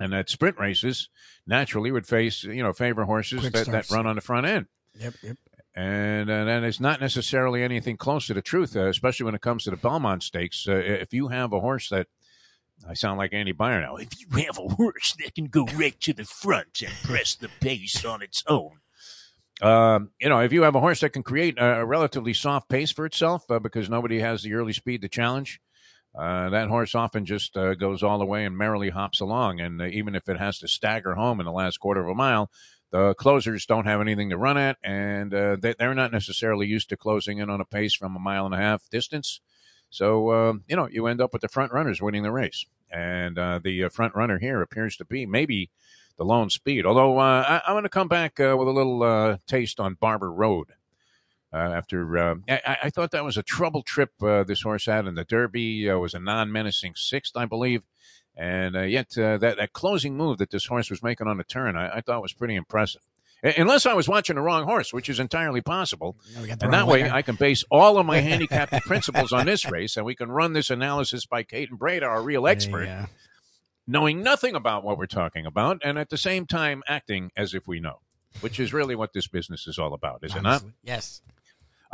And 0.01 0.15
that 0.15 0.31
sprint 0.31 0.59
races 0.59 1.11
naturally 1.47 1.93
would 1.93 2.07
face, 2.07 2.43
you 2.43 2.63
know, 2.63 2.73
favor 2.73 3.05
horses 3.05 3.43
that, 3.51 3.67
that 3.67 3.91
run 3.91 4.07
on 4.07 4.17
the 4.17 4.23
front 4.23 4.47
end. 4.47 4.67
Yep, 4.99 5.15
yep 5.23 5.37
and 5.75 6.31
and 6.31 6.65
it's 6.65 6.81
not 6.81 7.01
necessarily 7.01 7.63
anything 7.63 7.97
close 7.97 8.27
to 8.27 8.35
the 8.35 8.43
truth, 8.43 8.77
uh, 8.77 8.89
especially 8.89 9.25
when 9.25 9.35
it 9.35 9.41
comes 9.41 9.65
to 9.65 9.71
the 9.71 9.77
Belmont 9.77 10.23
Stakes. 10.23 10.67
Uh, 10.69 10.77
if 10.77 11.13
you 11.13 11.29
have 11.29 11.53
a 11.53 11.61
horse 11.61 11.89
that 11.89 12.09
I 12.89 12.95
sound 12.95 13.19
like 13.19 13.33
Andy 13.33 13.53
Beyer 13.53 13.81
now. 13.81 13.97
If 13.97 14.09
you 14.21 14.45
have 14.45 14.59
a 14.59 14.75
horse 14.75 15.15
that 15.23 15.35
can 15.35 15.47
go 15.47 15.67
right 15.77 15.99
to 16.01 16.13
the 16.13 16.25
front 16.25 16.83
and 16.83 16.93
press 17.05 17.35
the 17.35 17.49
pace 17.61 18.05
on 18.05 18.23
its 18.23 18.43
own, 18.47 18.79
um, 19.61 20.11
you 20.21 20.29
know, 20.29 20.41
if 20.41 20.53
you 20.53 20.63
have 20.63 20.75
a 20.75 20.81
horse 20.81 21.01
that 21.01 21.13
can 21.13 21.23
create 21.23 21.59
a, 21.59 21.81
a 21.81 21.87
relatively 21.87 22.35
soft 22.35 22.69
pace 22.69 22.91
for 22.91 23.07
itself 23.07 23.49
uh, 23.51 23.61
because 23.61 23.89
nobody 23.89 24.19
has 24.21 24.43
the 24.43 24.55
early 24.55 24.73
speed 24.73 25.03
to 25.03 25.09
challenge, 25.09 25.61
uh, 26.19 26.51
that 26.51 26.69
horse 26.69 26.95
often 26.95 27.25
just 27.25 27.57
uh, 27.57 27.75
goes 27.75 28.03
all 28.03 28.19
the 28.19 28.27
way 28.27 28.45
and 28.45 28.59
merrily 28.59 28.91
hops 28.91 29.21
along. 29.21 29.61
And 29.61 29.81
uh, 29.81 29.87
even 29.87 30.15
if 30.15 30.29
it 30.29 30.39
has 30.39 30.59
to 30.59 30.69
stagger 30.69 31.15
home 31.15 31.39
in 31.39 31.47
the 31.47 31.53
last 31.53 31.79
quarter 31.79 32.03
of 32.03 32.09
a 32.09 32.15
mile, 32.15 32.51
the 32.93 33.15
closers 33.15 33.65
don't 33.65 33.87
have 33.87 34.03
anything 34.03 34.31
to 34.31 34.37
run 34.37 34.59
at, 34.59 34.77
and 34.85 35.33
uh, 35.33 35.57
they, 35.59 35.75
are 35.81 35.95
not 35.95 36.13
necessarily 36.13 36.67
used 36.67 36.91
to 36.91 36.97
closing 36.97 37.39
in 37.39 37.49
on 37.49 37.61
a 37.61 37.65
pace 37.65 37.95
from 37.95 38.15
a 38.15 38.21
mile 38.21 38.45
and 38.45 38.55
a 38.55 38.59
half 38.59 38.89
distance. 38.91 39.41
So, 39.89 40.29
uh, 40.29 40.53
you 40.69 40.77
know, 40.77 40.89
you 40.89 41.07
end 41.07 41.21
up 41.21 41.33
with 41.33 41.43
the 41.43 41.49
front 41.49 41.73
runners 41.73 42.03
winning 42.03 42.23
the 42.23 42.31
race. 42.31 42.67
And 42.91 43.39
uh, 43.39 43.61
the 43.63 43.85
uh, 43.85 43.89
front 43.89 44.15
runner 44.15 44.39
here 44.39 44.61
appears 44.61 44.97
to 44.97 45.07
be 45.07 45.25
maybe 45.25 45.71
the 46.19 46.25
lone 46.25 46.51
speed. 46.51 46.85
Although 46.85 47.19
uh, 47.19 47.61
I, 47.67 47.71
am 47.71 47.75
going 47.75 47.85
to 47.85 47.89
come 47.89 48.09
back 48.09 48.39
uh, 48.39 48.57
with 48.59 48.69
a 48.69 48.73
little 48.73 49.39
taste 49.47 49.81
on 49.81 49.95
Barber 49.95 50.31
Road. 50.31 50.69
after 51.53 52.39
I, 52.49 52.77
I, 52.85 52.91
thought 52.91 53.11
that 53.13 53.25
was 53.25 53.39
a 53.39 53.43
trouble 53.43 53.83
trip 53.83 54.11
this 54.21 54.63
horse 54.63 54.85
had 54.85 55.07
in 55.07 55.15
the 55.15 55.25
Derby, 55.25 55.91
was 55.91 56.13
a 56.13 56.21
non 56.21 56.53
menacing 56.53 56.95
sixth, 56.97 57.37
I 57.37 57.47
believe. 57.47 57.83
And 58.37 58.77
uh, 58.77 58.83
yet, 58.83 59.17
uh, 59.19 59.39
that, 59.39 59.59
that 59.59 59.73
closing 59.73 60.17
move 60.17 60.39
that 60.39 60.51
this 60.51 60.67
horse 60.67 60.91
was 60.91 61.03
making 61.03 61.27
on 61.27 61.37
the 61.37 61.45
turn, 61.45 61.77
I, 61.77 61.99
I 61.99 62.01
thought 62.01 62.23
was 62.23 62.33
pretty 62.33 62.55
impressive. 62.55 63.03
Unless 63.45 63.87
I 63.87 63.95
was 63.95 64.09
watching 64.09 64.37
the 64.37 64.43
wrong 64.43 64.65
horse, 64.65 64.93
which 64.93 65.09
is 65.09 65.19
entirely 65.19 65.61
possible. 65.61 66.17
and 66.37 66.73
that 66.73 66.87
way, 66.87 67.11
I 67.11 67.23
can 67.23 67.35
base 67.35 67.65
all 67.73 67.99
of 67.99 68.07
my 68.07 68.19
handicapping 68.21 68.81
principles 68.81 69.33
on 69.33 69.47
this 69.47 69.69
race, 69.69 69.97
and 69.97 70.07
we 70.07 70.15
can 70.15 70.31
run 70.31 70.53
this 70.53 70.71
analysis 70.71 71.27
by 71.27 71.43
Kate 71.43 71.69
and 71.69 71.79
Breda, 71.79 72.07
our 72.07 72.23
real 72.23 72.47
expert, 72.47 72.85
yeah. 72.85 73.07
knowing 73.85 74.23
nothing 74.23 74.55
about 74.55 74.85
what 74.85 74.97
we're 74.97 75.07
talking 75.07 75.45
about, 75.45 75.81
and 75.83 75.99
at 75.99 76.09
the 76.09 76.17
same 76.17 76.47
time 76.47 76.85
acting 76.87 77.33
as 77.37 77.53
if 77.53 77.67
we 77.67 77.81
know, 77.81 77.99
which 78.43 78.61
is 78.61 78.73
really 78.73 78.95
what 78.95 79.13
this 79.13 79.27
business 79.27 79.67
is 79.67 79.77
all 79.77 79.93
about, 79.93 80.21
is 80.23 80.37
Honestly, 80.37 80.39
it 80.39 80.43
not? 80.43 80.75
Yes. 80.85 81.21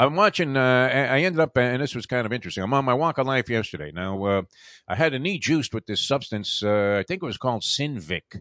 I'm 0.00 0.14
watching. 0.14 0.56
Uh, 0.56 0.88
I 0.92 1.22
ended 1.22 1.40
up, 1.40 1.56
and 1.58 1.82
this 1.82 1.96
was 1.96 2.06
kind 2.06 2.24
of 2.24 2.32
interesting. 2.32 2.62
I'm 2.62 2.72
on 2.72 2.84
my 2.84 2.94
walk 2.94 3.18
of 3.18 3.26
life 3.26 3.50
yesterday. 3.50 3.90
Now, 3.92 4.24
uh, 4.24 4.42
I 4.86 4.94
had 4.94 5.12
a 5.12 5.18
knee 5.18 5.40
juiced 5.40 5.74
with 5.74 5.86
this 5.86 6.06
substance. 6.06 6.62
Uh, 6.62 6.98
I 7.00 7.02
think 7.02 7.20
it 7.20 7.26
was 7.26 7.36
called 7.36 7.62
Synvisc 7.62 8.40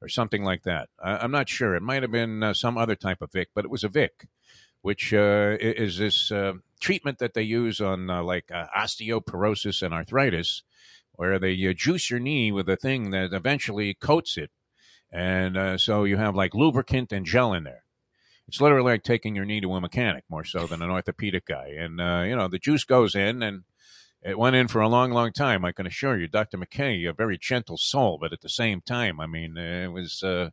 or 0.00 0.08
something 0.08 0.42
like 0.42 0.62
that. 0.62 0.88
I, 1.02 1.22
am 1.22 1.30
not 1.30 1.50
sure. 1.50 1.74
It 1.74 1.82
might 1.82 2.02
have 2.02 2.10
been 2.10 2.42
uh, 2.42 2.54
some 2.54 2.78
other 2.78 2.94
type 2.94 3.20
of 3.20 3.32
Vic, 3.32 3.50
but 3.54 3.66
it 3.66 3.70
was 3.70 3.84
a 3.84 3.90
Vic, 3.90 4.26
which 4.80 5.12
uh, 5.12 5.58
is 5.60 5.98
this 5.98 6.32
uh, 6.32 6.54
treatment 6.80 7.18
that 7.18 7.34
they 7.34 7.42
use 7.42 7.82
on 7.82 8.06
like 8.06 8.46
osteoporosis 8.48 9.82
and 9.82 9.92
arthritis, 9.92 10.62
where 11.12 11.38
they 11.38 11.74
juice 11.74 12.10
your 12.10 12.20
knee 12.20 12.50
with 12.50 12.68
a 12.70 12.76
thing 12.76 13.10
that 13.10 13.34
eventually 13.34 13.92
coats 13.92 14.38
it, 14.38 14.50
and 15.12 15.78
so 15.78 16.04
you 16.04 16.16
have 16.16 16.34
like 16.34 16.54
lubricant 16.54 17.12
and 17.12 17.26
gel 17.26 17.52
in 17.52 17.64
there 17.64 17.83
it's 18.48 18.60
literally 18.60 18.92
like 18.92 19.02
taking 19.02 19.34
your 19.34 19.44
knee 19.44 19.60
to 19.60 19.72
a 19.72 19.80
mechanic 19.80 20.24
more 20.28 20.44
so 20.44 20.66
than 20.66 20.82
an 20.82 20.90
orthopedic 20.90 21.46
guy. 21.46 21.68
And, 21.78 22.00
uh, 22.00 22.24
you 22.26 22.36
know, 22.36 22.48
the 22.48 22.58
juice 22.58 22.84
goes 22.84 23.14
in 23.14 23.42
and 23.42 23.62
it 24.22 24.38
went 24.38 24.56
in 24.56 24.68
for 24.68 24.80
a 24.80 24.88
long, 24.88 25.10
long 25.12 25.32
time. 25.32 25.64
I 25.64 25.72
can 25.72 25.86
assure 25.86 26.18
you, 26.18 26.28
Dr. 26.28 26.58
McKay, 26.58 27.08
a 27.08 27.12
very 27.12 27.38
gentle 27.38 27.76
soul, 27.76 28.18
but 28.20 28.32
at 28.32 28.40
the 28.40 28.48
same 28.48 28.80
time, 28.80 29.20
I 29.20 29.26
mean, 29.26 29.56
it 29.56 29.88
was, 29.88 30.22
uh, 30.22 30.50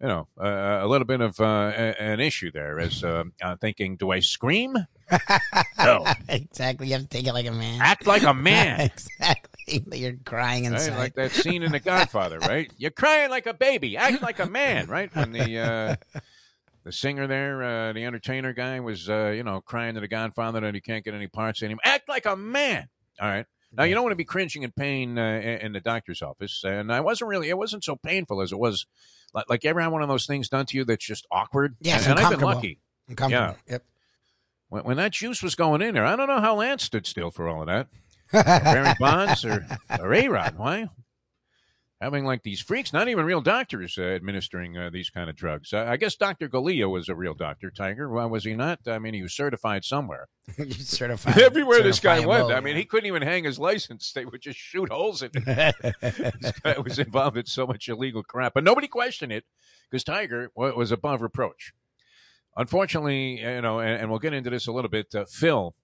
you 0.00 0.08
know, 0.08 0.28
uh, 0.40 0.80
a 0.82 0.86
little 0.86 1.06
bit 1.06 1.20
of 1.20 1.38
uh, 1.40 1.72
an 1.98 2.20
issue 2.20 2.50
there 2.50 2.80
as 2.80 3.04
uh, 3.04 3.24
thinking, 3.60 3.96
do 3.96 4.10
I 4.10 4.20
scream? 4.20 4.74
no. 5.78 6.06
exactly. 6.28 6.86
You 6.86 6.94
have 6.94 7.02
to 7.02 7.08
take 7.08 7.26
it 7.26 7.32
like 7.34 7.46
a 7.46 7.52
man. 7.52 7.80
Act 7.82 8.06
like 8.06 8.22
a 8.22 8.32
man. 8.32 8.80
exactly. 8.94 9.50
you're 9.92 10.16
crying 10.24 10.64
inside. 10.64 10.90
Right? 10.90 10.98
Like 10.98 11.14
that 11.14 11.32
scene 11.32 11.62
in 11.62 11.72
The 11.72 11.80
Godfather, 11.80 12.38
right? 12.38 12.70
You're 12.76 12.90
crying 12.90 13.30
like 13.30 13.46
a 13.46 13.54
baby. 13.54 13.96
Act 13.96 14.22
like 14.22 14.38
a 14.38 14.46
man, 14.46 14.88
right? 14.88 15.14
When 15.14 15.32
the 15.32 15.58
uh, 15.58 16.20
the 16.84 16.92
singer 16.92 17.26
there, 17.26 17.62
uh, 17.62 17.92
the 17.92 18.04
entertainer 18.04 18.52
guy, 18.52 18.80
was 18.80 19.08
uh, 19.08 19.32
you 19.34 19.42
know 19.42 19.60
crying 19.60 19.94
to 19.94 20.00
The 20.00 20.08
Godfather 20.08 20.60
that 20.60 20.74
he 20.74 20.80
can't 20.80 21.04
get 21.04 21.14
any 21.14 21.28
parts 21.28 21.62
anymore. 21.62 21.80
Act 21.84 22.08
like 22.08 22.26
a 22.26 22.36
man. 22.36 22.88
All 23.20 23.28
right. 23.28 23.46
Now 23.72 23.84
you 23.84 23.94
don't 23.94 24.02
want 24.02 24.12
to 24.12 24.16
be 24.16 24.24
cringing 24.24 24.64
in 24.64 24.72
pain 24.72 25.16
uh, 25.16 25.58
in 25.60 25.72
the 25.72 25.80
doctor's 25.80 26.22
office, 26.22 26.64
and 26.64 26.92
I 26.92 27.00
wasn't 27.00 27.28
really. 27.28 27.48
It 27.48 27.58
wasn't 27.58 27.84
so 27.84 27.96
painful 27.96 28.40
as 28.40 28.50
it 28.50 28.58
was. 28.58 28.86
Like, 29.32 29.48
like 29.48 29.64
you 29.64 29.70
ever 29.70 29.80
had 29.80 29.92
one 29.92 30.02
of 30.02 30.08
those 30.08 30.26
things 30.26 30.48
done 30.48 30.66
to 30.66 30.76
you 30.76 30.84
that's 30.84 31.04
just 31.04 31.26
awkward? 31.30 31.76
Yeah, 31.80 31.98
and, 31.98 32.06
and 32.06 32.18
I've 32.18 32.30
been 32.30 32.40
lucky. 32.40 32.80
Yeah. 33.08 33.54
Yep. 33.68 33.84
When, 34.70 34.84
when, 34.84 34.96
that 34.96 35.12
juice 35.12 35.42
was 35.42 35.54
going 35.54 35.82
in 35.82 35.94
there, 35.94 36.04
I 36.04 36.16
don't 36.16 36.28
know 36.28 36.40
how 36.40 36.56
Lance 36.56 36.84
stood 36.84 37.06
still 37.06 37.30
for 37.30 37.48
all 37.48 37.62
of 37.62 37.68
that. 37.68 37.88
Barry 38.32 38.94
Bonds 38.98 39.44
or, 39.44 39.66
or 39.98 40.14
A-Rod. 40.14 40.56
Why? 40.56 40.88
Having 42.00 42.24
like 42.24 42.42
these 42.42 42.60
freaks, 42.60 42.92
not 42.92 43.08
even 43.08 43.26
real 43.26 43.42
doctors 43.42 43.98
uh, 43.98 44.02
administering 44.02 44.76
uh, 44.76 44.88
these 44.90 45.10
kind 45.10 45.28
of 45.28 45.36
drugs. 45.36 45.72
Uh, 45.72 45.84
I 45.86 45.96
guess 45.96 46.16
Dr. 46.16 46.48
Galea 46.48 46.90
was 46.90 47.08
a 47.08 47.14
real 47.14 47.34
doctor, 47.34 47.70
Tiger. 47.70 48.08
Why 48.08 48.24
was 48.24 48.44
he 48.44 48.54
not? 48.54 48.80
I 48.86 48.98
mean, 48.98 49.12
he 49.12 49.22
was 49.22 49.34
certified 49.34 49.84
somewhere. 49.84 50.28
certified. 50.70 51.38
Everywhere 51.42 51.82
this 51.82 52.00
guy 52.00 52.24
went. 52.24 52.50
I 52.50 52.60
mean, 52.60 52.76
he 52.76 52.84
couldn't 52.84 53.06
even 53.06 53.22
hang 53.22 53.44
his 53.44 53.58
license. 53.58 54.12
They 54.12 54.24
would 54.24 54.40
just 54.40 54.58
shoot 54.58 54.90
holes 54.90 55.22
in 55.22 55.30
it. 55.34 55.74
this 56.40 56.52
guy 56.62 56.78
was 56.78 56.98
involved 56.98 57.36
in 57.36 57.46
so 57.46 57.66
much 57.66 57.88
illegal 57.88 58.22
crap. 58.22 58.54
But 58.54 58.64
nobody 58.64 58.88
questioned 58.88 59.32
it 59.32 59.44
because 59.90 60.04
Tiger 60.04 60.50
was 60.54 60.90
above 60.90 61.20
reproach. 61.20 61.72
Unfortunately, 62.56 63.40
you 63.40 63.60
know, 63.60 63.78
and, 63.78 64.02
and 64.02 64.10
we'll 64.10 64.18
get 64.18 64.32
into 64.32 64.50
this 64.50 64.66
a 64.66 64.72
little 64.72 64.90
bit, 64.90 65.14
uh, 65.14 65.24
Phil 65.26 65.74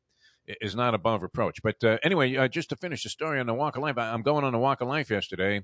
is 0.60 0.74
not 0.74 0.94
above 0.94 1.22
reproach. 1.22 1.62
But 1.62 1.82
uh, 1.82 1.98
anyway, 2.02 2.36
uh, 2.36 2.48
just 2.48 2.70
to 2.70 2.76
finish 2.76 3.02
the 3.02 3.08
story 3.08 3.40
on 3.40 3.46
the 3.46 3.54
walk 3.54 3.76
of 3.76 3.82
life, 3.82 3.98
I'm 3.98 4.22
going 4.22 4.44
on 4.44 4.52
the 4.52 4.58
walk 4.58 4.80
of 4.80 4.88
life 4.88 5.10
yesterday, 5.10 5.62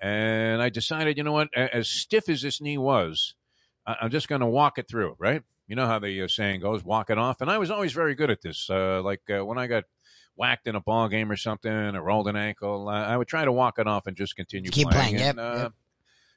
and 0.00 0.62
I 0.62 0.68
decided, 0.68 1.16
you 1.16 1.24
know 1.24 1.32
what, 1.32 1.48
as 1.56 1.88
stiff 1.88 2.28
as 2.28 2.42
this 2.42 2.60
knee 2.60 2.78
was, 2.78 3.34
I'm 3.86 4.10
just 4.10 4.28
going 4.28 4.40
to 4.40 4.46
walk 4.46 4.78
it 4.78 4.88
through, 4.88 5.16
right? 5.18 5.42
You 5.66 5.76
know 5.76 5.86
how 5.86 5.98
the 5.98 6.22
uh, 6.22 6.28
saying 6.28 6.60
goes, 6.60 6.84
walk 6.84 7.10
it 7.10 7.18
off. 7.18 7.40
And 7.40 7.50
I 7.50 7.58
was 7.58 7.70
always 7.70 7.92
very 7.92 8.14
good 8.14 8.30
at 8.30 8.40
this. 8.42 8.68
Uh, 8.70 9.02
like 9.02 9.22
uh, 9.30 9.44
when 9.44 9.58
I 9.58 9.66
got 9.66 9.84
whacked 10.36 10.66
in 10.66 10.74
a 10.74 10.80
ball 10.80 11.08
game 11.08 11.30
or 11.30 11.36
something, 11.36 11.70
or 11.70 12.02
rolled 12.02 12.28
an 12.28 12.36
ankle, 12.36 12.88
uh, 12.88 12.92
I 12.92 13.16
would 13.16 13.28
try 13.28 13.44
to 13.44 13.52
walk 13.52 13.78
it 13.78 13.86
off 13.86 14.06
and 14.06 14.16
just 14.16 14.36
continue 14.36 14.70
Keep 14.70 14.88
playing. 14.90 15.16
playing, 15.16 15.28
and, 15.28 15.38
yep, 15.38 15.56
yep. 15.58 15.72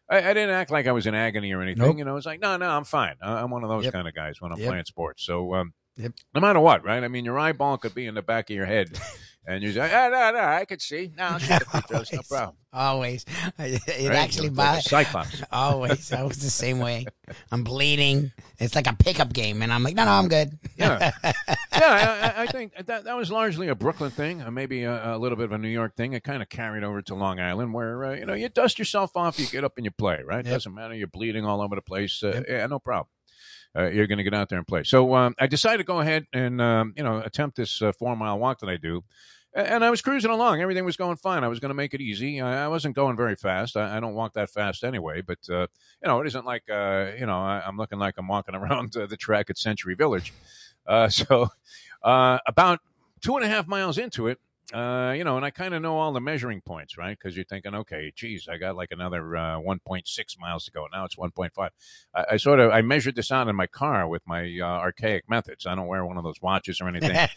I, 0.09 0.17
I, 0.29 0.33
didn't 0.33 0.49
act 0.49 0.71
like 0.71 0.87
I 0.87 0.91
was 0.91 1.07
in 1.07 1.15
agony 1.15 1.53
or 1.53 1.61
anything. 1.61 1.85
Nope. 1.85 1.97
You 1.97 2.03
know, 2.03 2.17
it's 2.17 2.25
like, 2.25 2.41
no, 2.41 2.57
no, 2.57 2.69
I'm 2.69 2.83
fine. 2.83 3.15
I'm 3.21 3.49
one 3.51 3.63
of 3.63 3.69
those 3.69 3.85
Yep. 3.85 3.93
kind 3.93 4.07
of 4.07 4.13
guys 4.13 4.41
when 4.41 4.51
I'm 4.51 4.57
playing 4.57 4.83
sports. 4.85 5.23
So, 5.23 5.53
um, 5.55 5.73
no 5.97 6.41
matter 6.41 6.59
what, 6.59 6.83
right? 6.83 7.03
I 7.03 7.07
mean, 7.07 7.23
your 7.23 7.39
eyeball 7.39 7.77
could 7.77 7.93
be 7.93 8.07
in 8.07 8.15
the 8.15 8.21
back 8.21 8.49
of 8.49 8.55
your 8.55 8.65
head, 8.65 8.99
and 9.47 9.63
you're 9.63 9.73
like, 9.73 9.91
ah, 9.93 10.09
no, 10.09 10.31
no, 10.31 10.39
I 10.45 10.65
could 10.65 10.81
see. 10.81 11.11
No, 11.17 11.23
I'll 11.23 11.39
shoot 11.39 11.59
the 11.59 11.65
free 11.65 11.81
throws, 11.87 12.13
no 12.13 12.21
problem. 12.29 12.55
Always. 12.73 13.25
It 13.59 13.81
Right? 14.09 14.15
actually 14.17 14.49
bothers. 14.49 14.85
Cyclops. 14.89 15.41
Always. 15.51 16.13
I 16.13 16.23
was 16.23 16.37
the 16.41 16.49
same 16.49 16.79
way. 16.79 17.05
I'm 17.51 17.63
bleeding. 17.63 18.31
It's 18.59 18.75
like 18.75 18.87
a 18.87 18.93
pickup 18.93 19.33
game, 19.33 19.61
and 19.61 19.73
I'm 19.73 19.83
like, 19.83 19.95
no, 19.95 20.05
no, 20.05 20.11
I'm 20.11 20.27
good. 20.29 20.57
Yeah, 20.77 21.11
yeah. 21.23 21.31
I, 21.73 22.33
I- 22.37 22.41
I 22.43 22.47
think 22.47 22.73
that 22.85 23.03
that 23.05 23.15
was 23.17 23.29
largely 23.31 23.67
a 23.67 23.75
Brooklyn 23.75 24.09
thing, 24.11 24.41
uh, 24.41 24.49
maybe 24.51 24.83
a, 24.83 25.15
a 25.15 25.17
little 25.17 25.35
bit 25.35 25.45
of 25.45 25.51
a 25.51 25.57
New 25.57 25.67
York 25.69 25.95
thing. 25.95 26.13
It 26.13 26.23
kind 26.23 26.41
of 26.41 26.49
carried 26.49 26.83
over 26.83 27.01
to 27.03 27.15
Long 27.15 27.39
Island, 27.39 27.73
where 27.73 28.03
uh, 28.05 28.13
you 28.15 28.25
know 28.25 28.33
you 28.33 28.49
dust 28.49 28.79
yourself 28.79 29.11
off, 29.15 29.37
you 29.39 29.47
get 29.47 29.63
up 29.63 29.73
and 29.77 29.85
you 29.85 29.91
play. 29.91 30.21
Right? 30.25 30.45
Yep. 30.45 30.53
Doesn't 30.53 30.73
matter. 30.73 30.93
You're 30.95 31.07
bleeding 31.07 31.45
all 31.45 31.61
over 31.61 31.75
the 31.75 31.81
place. 31.81 32.21
Uh, 32.23 32.31
Yep. 32.35 32.45
Yeah, 32.47 32.67
no 32.67 32.79
problem. 32.79 33.07
Uh, 33.75 33.89
you're 33.89 34.07
going 34.07 34.17
to 34.17 34.23
get 34.23 34.33
out 34.33 34.49
there 34.49 34.57
and 34.57 34.67
play. 34.67 34.83
So 34.83 35.15
um, 35.15 35.33
I 35.39 35.47
decided 35.47 35.77
to 35.77 35.83
go 35.83 35.99
ahead 35.99 36.25
and 36.33 36.61
um, 36.61 36.93
you 36.97 37.03
know 37.03 37.19
attempt 37.19 37.57
this 37.57 37.81
uh, 37.81 37.91
four 37.93 38.15
mile 38.15 38.37
walk 38.37 38.59
that 38.59 38.69
I 38.69 38.77
do. 38.77 39.03
And 39.53 39.83
I 39.83 39.89
was 39.89 40.01
cruising 40.01 40.31
along. 40.31 40.61
Everything 40.61 40.85
was 40.85 40.95
going 40.95 41.17
fine. 41.17 41.43
I 41.43 41.49
was 41.49 41.59
going 41.59 41.71
to 41.71 41.75
make 41.75 41.93
it 41.93 41.99
easy. 41.99 42.39
I, 42.39 42.69
wasn't 42.69 42.95
going 42.95 43.17
very 43.17 43.35
fast. 43.35 43.75
I, 43.75 43.99
don't 43.99 44.13
walk 44.13 44.31
that 44.35 44.49
fast 44.49 44.81
anyway. 44.85 45.21
But 45.21 45.39
uh, 45.49 45.67
you 46.01 46.07
know, 46.07 46.21
it 46.21 46.27
isn't 46.27 46.45
like 46.45 46.63
uh, 46.69 47.11
you 47.19 47.25
know 47.25 47.37
I, 47.37 47.61
I'm 47.65 47.75
looking 47.75 47.99
like 47.99 48.15
I'm 48.17 48.29
walking 48.29 48.55
around 48.61 48.95
uh, 48.95 49.07
the 49.07 49.17
track 49.17 49.49
at 49.49 49.57
Century 49.57 49.95
Village. 49.95 50.33
Uh, 50.87 51.09
so 51.09 51.49
about 52.01 52.79
two 53.21 53.35
and 53.35 53.45
a 53.45 53.47
half 53.47 53.67
miles 53.67 53.97
into 53.97 54.27
it, 54.27 54.39
uh, 54.73 55.13
you 55.17 55.23
know, 55.23 55.35
and 55.35 55.45
I 55.45 55.49
kind 55.49 55.73
of 55.73 55.81
know 55.81 55.97
all 55.97 56.13
the 56.13 56.21
measuring 56.21 56.61
points, 56.61 56.97
right? 56.97 57.17
Because 57.17 57.35
you're 57.35 57.45
thinking, 57.45 57.75
okay, 57.75 58.11
geez, 58.15 58.47
I 58.49 58.57
got 58.57 58.75
like 58.75 58.91
another 58.91 59.35
uh, 59.35 59.59
1.6 59.59 60.39
miles 60.39 60.65
to 60.65 60.71
go. 60.71 60.87
Now 60.91 61.03
it's 61.05 61.15
1.5. 61.15 61.69
I, 62.15 62.25
I 62.31 62.37
sort 62.37 62.59
of 62.59 62.71
I 62.71 62.81
measured 62.81 63.15
this 63.15 63.31
out 63.31 63.47
in 63.47 63.55
my 63.55 63.67
car 63.67 64.07
with 64.07 64.21
my 64.25 64.43
uh, 64.61 64.65
archaic 64.65 65.29
methods. 65.29 65.65
I 65.65 65.75
don't 65.75 65.87
wear 65.87 66.05
one 66.05 66.17
of 66.17 66.23
those 66.23 66.41
watches 66.41 66.79
or 66.79 66.87
anything 66.87 67.11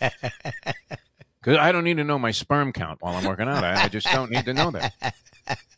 because 1.40 1.58
I 1.58 1.72
don't 1.72 1.84
need 1.84 1.96
to 1.96 2.04
know 2.04 2.18
my 2.18 2.30
sperm 2.30 2.72
count 2.72 2.98
while 3.00 3.16
I'm 3.16 3.24
working 3.24 3.48
out. 3.48 3.64
I, 3.64 3.84
I 3.84 3.88
just 3.88 4.06
don't 4.06 4.30
need 4.30 4.44
to 4.44 4.54
know 4.54 4.70
that. 4.70 5.14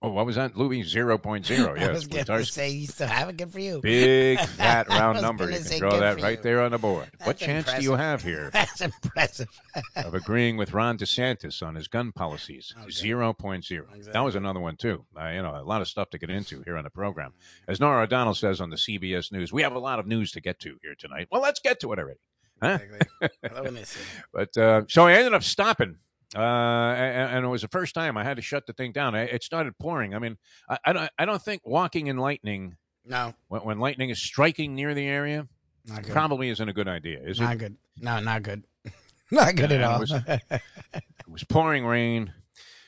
Oh, 0.00 0.10
what 0.10 0.26
was 0.26 0.36
that? 0.36 0.56
Louis 0.56 0.82
0.0. 0.82 1.76
I 1.76 1.80
Yes, 1.80 1.90
was 1.92 2.06
going 2.06 2.24
to 2.24 2.44
say, 2.44 2.70
you 2.70 2.86
still 2.86 3.08
have 3.08 3.28
it. 3.30 3.36
Good 3.36 3.50
for 3.50 3.58
you. 3.58 3.80
Big, 3.82 4.38
fat, 4.56 4.88
round 4.88 5.20
number. 5.20 5.50
You 5.50 5.58
can 5.58 5.78
draw 5.80 5.98
that 5.98 6.22
right 6.22 6.38
you. 6.38 6.42
there 6.44 6.62
on 6.62 6.70
the 6.70 6.78
board. 6.78 7.08
what 7.24 7.36
That's 7.36 7.40
chance 7.40 7.72
do 7.74 7.82
you 7.82 7.94
have 7.94 8.22
here 8.22 8.50
That's 8.52 8.80
impressive. 8.80 9.48
of 9.96 10.14
agreeing 10.14 10.56
with 10.56 10.72
Ron 10.72 10.98
DeSantis 10.98 11.66
on 11.66 11.74
his 11.74 11.88
gun 11.88 12.12
policies? 12.12 12.72
Okay. 12.80 12.88
0.0. 12.90 13.68
That 13.88 13.96
Exactly. 13.96 14.20
was 14.22 14.36
another 14.36 14.60
one, 14.60 14.76
too. 14.76 15.04
Uh, 15.20 15.30
you 15.30 15.42
know, 15.42 15.56
a 15.56 15.64
lot 15.64 15.80
of 15.82 15.88
stuff 15.88 16.10
to 16.10 16.18
get 16.18 16.30
into 16.30 16.62
here 16.64 16.76
on 16.76 16.84
the 16.84 16.90
program. 16.90 17.32
As 17.66 17.80
Norah 17.80 18.04
O'Donnell 18.04 18.34
says 18.34 18.60
on 18.60 18.70
the 18.70 18.76
CBS 18.76 19.32
News, 19.32 19.52
we 19.52 19.62
have 19.62 19.74
a 19.74 19.80
lot 19.80 19.98
of 19.98 20.06
news 20.06 20.30
to 20.32 20.40
get 20.40 20.60
to 20.60 20.78
here 20.80 20.94
tonight. 20.96 21.26
Well, 21.32 21.42
let's 21.42 21.58
get 21.58 21.80
to 21.80 21.92
it 21.92 21.98
already. 21.98 22.20
Huh? 22.62 22.78
Exactly. 22.82 23.28
I 23.50 23.54
love 23.54 23.64
when 23.64 23.74
they 23.74 23.82
say. 23.84 24.00
But 24.32 24.56
uh, 24.56 24.82
so 24.88 25.06
I 25.08 25.14
ended 25.14 25.34
up 25.34 25.42
stopping. 25.42 25.96
Uh, 26.36 26.40
and, 26.40 27.36
and 27.36 27.44
it 27.44 27.48
was 27.48 27.62
the 27.62 27.68
first 27.68 27.94
time 27.94 28.16
I 28.16 28.24
had 28.24 28.36
to 28.36 28.42
shut 28.42 28.66
the 28.66 28.72
thing 28.72 28.92
down. 28.92 29.14
I, 29.14 29.22
it 29.22 29.42
started 29.42 29.78
pouring. 29.78 30.14
I 30.14 30.18
mean, 30.18 30.36
I, 30.68 30.78
I 30.84 30.92
don't, 30.92 31.10
I 31.18 31.24
don't 31.24 31.40
think 31.42 31.62
walking 31.64 32.06
in 32.08 32.18
lightning 32.18 32.76
No, 33.06 33.34
when, 33.48 33.62
when 33.62 33.78
lightning 33.78 34.10
is 34.10 34.20
striking 34.22 34.74
near 34.74 34.92
the 34.94 35.06
area 35.06 35.46
probably 36.10 36.50
isn't 36.50 36.68
a 36.68 36.72
good 36.74 36.88
idea, 36.88 37.20
is 37.24 37.40
it? 37.40 37.44
Not 37.44 37.58
good. 37.58 37.76
No, 37.98 38.20
not 38.20 38.42
good. 38.42 38.64
not 39.30 39.56
good 39.56 39.70
Yeah, 39.70 39.76
at 39.76 39.80
it 39.80 39.84
all. 39.84 40.00
was- 40.00 40.12
It 40.94 41.28
was 41.32 41.44
pouring 41.44 41.84
rain. 41.86 42.32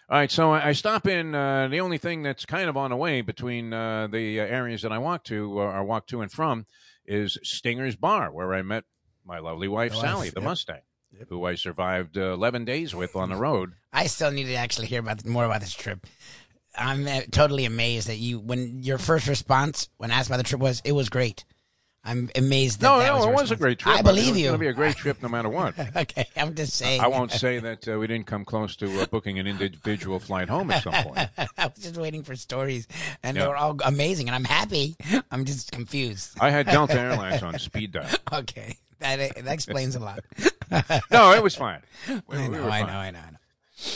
All 0.08 0.16
right, 0.18 0.30
so 0.30 0.50
I 0.52 0.68
I 0.68 0.72
stop 0.72 1.06
in. 1.06 1.34
Uh, 1.34 1.68
the 1.68 1.80
only 1.80 1.96
thing 1.98 2.22
that's 2.22 2.44
kind 2.44 2.68
of 2.68 2.76
on 2.76 2.90
the 2.90 2.96
way 2.96 3.20
between 3.20 3.72
uh, 3.72 4.08
the 4.08 4.40
uh, 4.40 4.44
areas 4.44 4.82
that 4.82 4.90
I 4.92 4.98
walk 4.98 5.24
to 5.24 5.58
or, 5.58 5.72
or 5.76 5.84
walk 5.84 6.06
to 6.08 6.20
and 6.20 6.32
from 6.32 6.66
is 7.06 7.38
Stinger's 7.44 7.94
Bar, 7.96 8.32
where 8.32 8.52
I 8.54 8.62
met 8.62 8.84
my 9.24 9.38
lovely 9.38 9.68
wife, 9.68 9.92
The 9.92 9.98
wife, 9.98 10.06
Sally, 10.06 10.30
the 10.30 10.40
yep. 10.40 10.48
Mustang, 10.48 10.80
Yep. 11.20 11.28
who 11.28 11.44
I 11.44 11.54
survived 11.54 12.16
uh, 12.18 12.32
11 12.32 12.64
days 12.64 12.94
with 12.94 13.14
on 13.14 13.28
the 13.28 13.36
road. 13.36 13.72
I 13.92 14.06
still 14.06 14.30
need 14.30 14.44
to 14.46 14.54
actually 14.54 14.86
hear 14.88 15.00
about 15.00 15.24
more 15.24 15.44
about 15.44 15.60
this 15.60 15.74
trip. 15.74 16.06
I'm 16.76 17.06
uh, 17.06 17.20
totally 17.30 17.64
amazed 17.66 18.08
that 18.08 18.16
you, 18.16 18.38
when 18.40 18.82
your 18.82 18.98
first 18.98 19.26
response 19.28 19.88
when 19.98 20.10
asked 20.10 20.28
about 20.28 20.38
the 20.38 20.44
trip 20.44 20.60
was, 20.60 20.80
it 20.84 20.92
was 20.92 21.08
great. 21.08 21.44
I'm 22.02 22.30
amazed. 22.34 22.80
That 22.80 22.88
No, 22.88 22.98
that 23.00 23.06
no, 23.08 23.16
was 23.16 23.26
it 23.26 23.32
was 23.34 23.50
a 23.50 23.56
great 23.56 23.78
trip. 23.80 23.94
I 23.94 24.00
believe 24.00 24.34
you. 24.34 24.44
going 24.46 24.54
to 24.54 24.58
be 24.58 24.68
a 24.68 24.72
great 24.72 24.96
trip 25.02 25.22
no 25.22 25.28
matter 25.28 25.50
what. 25.50 25.74
okay, 25.94 26.24
I'm 26.34 26.54
just 26.54 26.72
saying. 26.72 27.02
I 27.02 27.08
won't 27.08 27.30
say 27.32 27.58
that 27.58 27.86
uh, 27.86 27.98
we 27.98 28.06
didn't 28.06 28.26
come 28.26 28.46
close 28.46 28.74
to 28.76 29.02
uh, 29.02 29.06
booking 29.06 29.38
an 29.38 29.46
individual 29.46 30.18
flight 30.18 30.48
home 30.48 30.70
at 30.70 30.82
some 30.82 30.94
point. 30.94 31.28
I 31.58 31.66
was 31.66 31.74
just 31.78 31.98
waiting 31.98 32.22
for 32.22 32.34
stories, 32.36 32.88
and 33.22 33.36
Yeah. 33.36 33.42
they 33.42 33.48
were 33.48 33.56
all 33.56 33.76
amazing, 33.84 34.28
and 34.30 34.34
I'm 34.34 34.44
happy. 34.44 34.96
I'm 35.30 35.44
just 35.44 35.72
confused. 35.72 36.38
I 36.40 36.48
had 36.50 36.64
Delta 36.66 36.98
Airlines 36.98 37.42
on 37.42 37.58
speed 37.58 37.92
dial. 37.92 38.08
Okay, 38.32 38.78
that 39.00 39.34
that 39.44 39.52
explains 39.52 39.96
a 39.96 40.00
lot. 40.00 40.20
No, 41.10 41.32
it 41.32 41.42
was 41.42 41.56
fine. 41.56 41.80
We, 42.28 42.36
I 42.36 42.48
we 42.48 42.56
know, 42.56 42.68
I 42.68 42.82
know, 42.82 42.92
I 42.92 43.10
know, 43.10 43.18
I 43.18 43.30
know. 43.32 43.36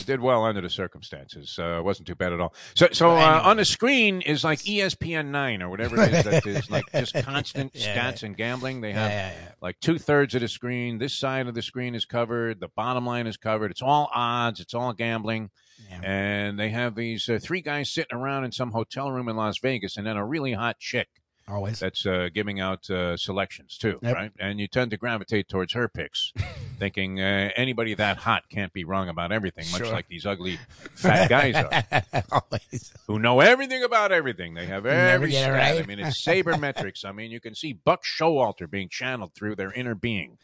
did 0.06 0.18
well 0.18 0.44
under 0.44 0.61
the 0.61 0.68
circumstances. 0.68 1.56
Uh, 1.56 1.78
it 1.78 1.84
wasn't 1.84 2.08
too 2.08 2.16
bad 2.16 2.32
at 2.32 2.40
all. 2.40 2.52
So, 2.75 2.88
so 2.90 3.12
uh, 3.12 3.42
on 3.44 3.58
the 3.58 3.64
screen 3.64 4.23
is 4.23 4.42
like 4.42 4.58
ESPN 4.61 5.26
nine 5.26 5.62
or 5.62 5.68
whatever 5.68 6.00
it 6.02 6.12
is 6.12 6.25
that 6.25 6.44
is 6.46 6.68
like 6.73 6.90
just 6.90 7.14
constant 7.23 7.76
Yeah, 7.76 7.96
stats 8.11 8.25
and 8.25 8.37
gambling. 8.37 8.80
They 8.80 8.88
Yeah, 8.90 9.02
have 9.08 9.11
yeah, 9.12 9.32
yeah. 9.44 9.52
like 9.61 9.78
two 9.78 9.99
thirds 9.99 10.34
of 10.34 10.40
the 10.40 10.49
screen. 10.49 10.99
This 10.99 11.14
side 11.14 11.46
of 11.46 11.54
the 11.54 11.62
screen 11.62 11.94
is 11.94 12.06
covered. 12.06 12.58
The 12.58 12.68
bottom 12.75 13.06
line 13.06 13.28
is 13.28 13.37
covered. 13.37 13.70
It's 13.70 13.82
all 13.82 14.11
odds. 14.12 14.58
It's 14.58 14.75
all 14.75 14.92
gambling. 14.94 15.50
Yeah. 15.90 16.00
And 16.02 16.58
they 16.58 16.70
have 16.70 16.96
these 16.96 17.28
uh, 17.28 17.38
three 17.40 17.61
guys 17.61 17.88
sitting 17.88 18.16
around 18.16 18.46
in 18.46 18.50
some 18.52 18.73
hotel 18.73 19.12
room 19.12 19.28
in 19.28 19.37
Las 19.37 19.58
Vegas, 19.62 19.96
and 19.96 20.04
then 20.04 20.16
a 20.16 20.26
really 20.26 20.54
hot 20.54 20.80
chick 20.80 21.08
Always. 21.47 21.79
that's 21.81 22.07
uh, 22.07 22.29
giving 22.33 22.59
out 22.61 22.89
uh, 22.91 23.17
selections 23.17 23.77
too, 23.77 23.99
Yep. 24.03 24.15
right? 24.15 24.33
And 24.39 24.59
you 24.61 24.67
tend 24.67 24.91
to 24.93 24.97
gravitate 24.97 25.49
towards 25.49 25.75
her 25.75 25.89
picks, 25.89 26.33
thinking 26.79 27.21
uh, 27.21 27.51
anybody 27.57 27.95
that 27.95 28.17
hot 28.19 28.45
can't 28.49 28.73
be 28.73 28.85
wrong 28.85 29.09
about 29.09 29.31
everything, 29.33 29.65
much 29.73 29.83
Sure. 29.83 29.93
like 29.93 30.09
these 30.09 30.25
ugly 30.25 30.59
fat 30.95 31.29
guys 31.29 31.55
are, 31.55 32.23
Always. 32.33 32.93
who 33.07 33.19
know 33.19 33.41
everything 33.41 33.83
about 33.83 34.11
everything. 34.13 34.55
They 34.55 34.67
have 34.67 34.87
every 34.87 35.33
stat. 35.33 35.83
I 35.83 35.87
mean, 35.87 35.99
it's 35.99 36.25
sabermetrics. 36.25 37.05
I 37.05 37.13
mean, 37.13 37.31
you 37.31 37.41
can 37.41 37.55
see 37.55 37.73
Buck 37.75 38.05
Showalter 38.05 38.71
being 38.71 38.89
channeled 38.89 39.35
through 39.35 39.57
their 39.57 39.73
inner 39.73 39.95
being. 39.95 40.39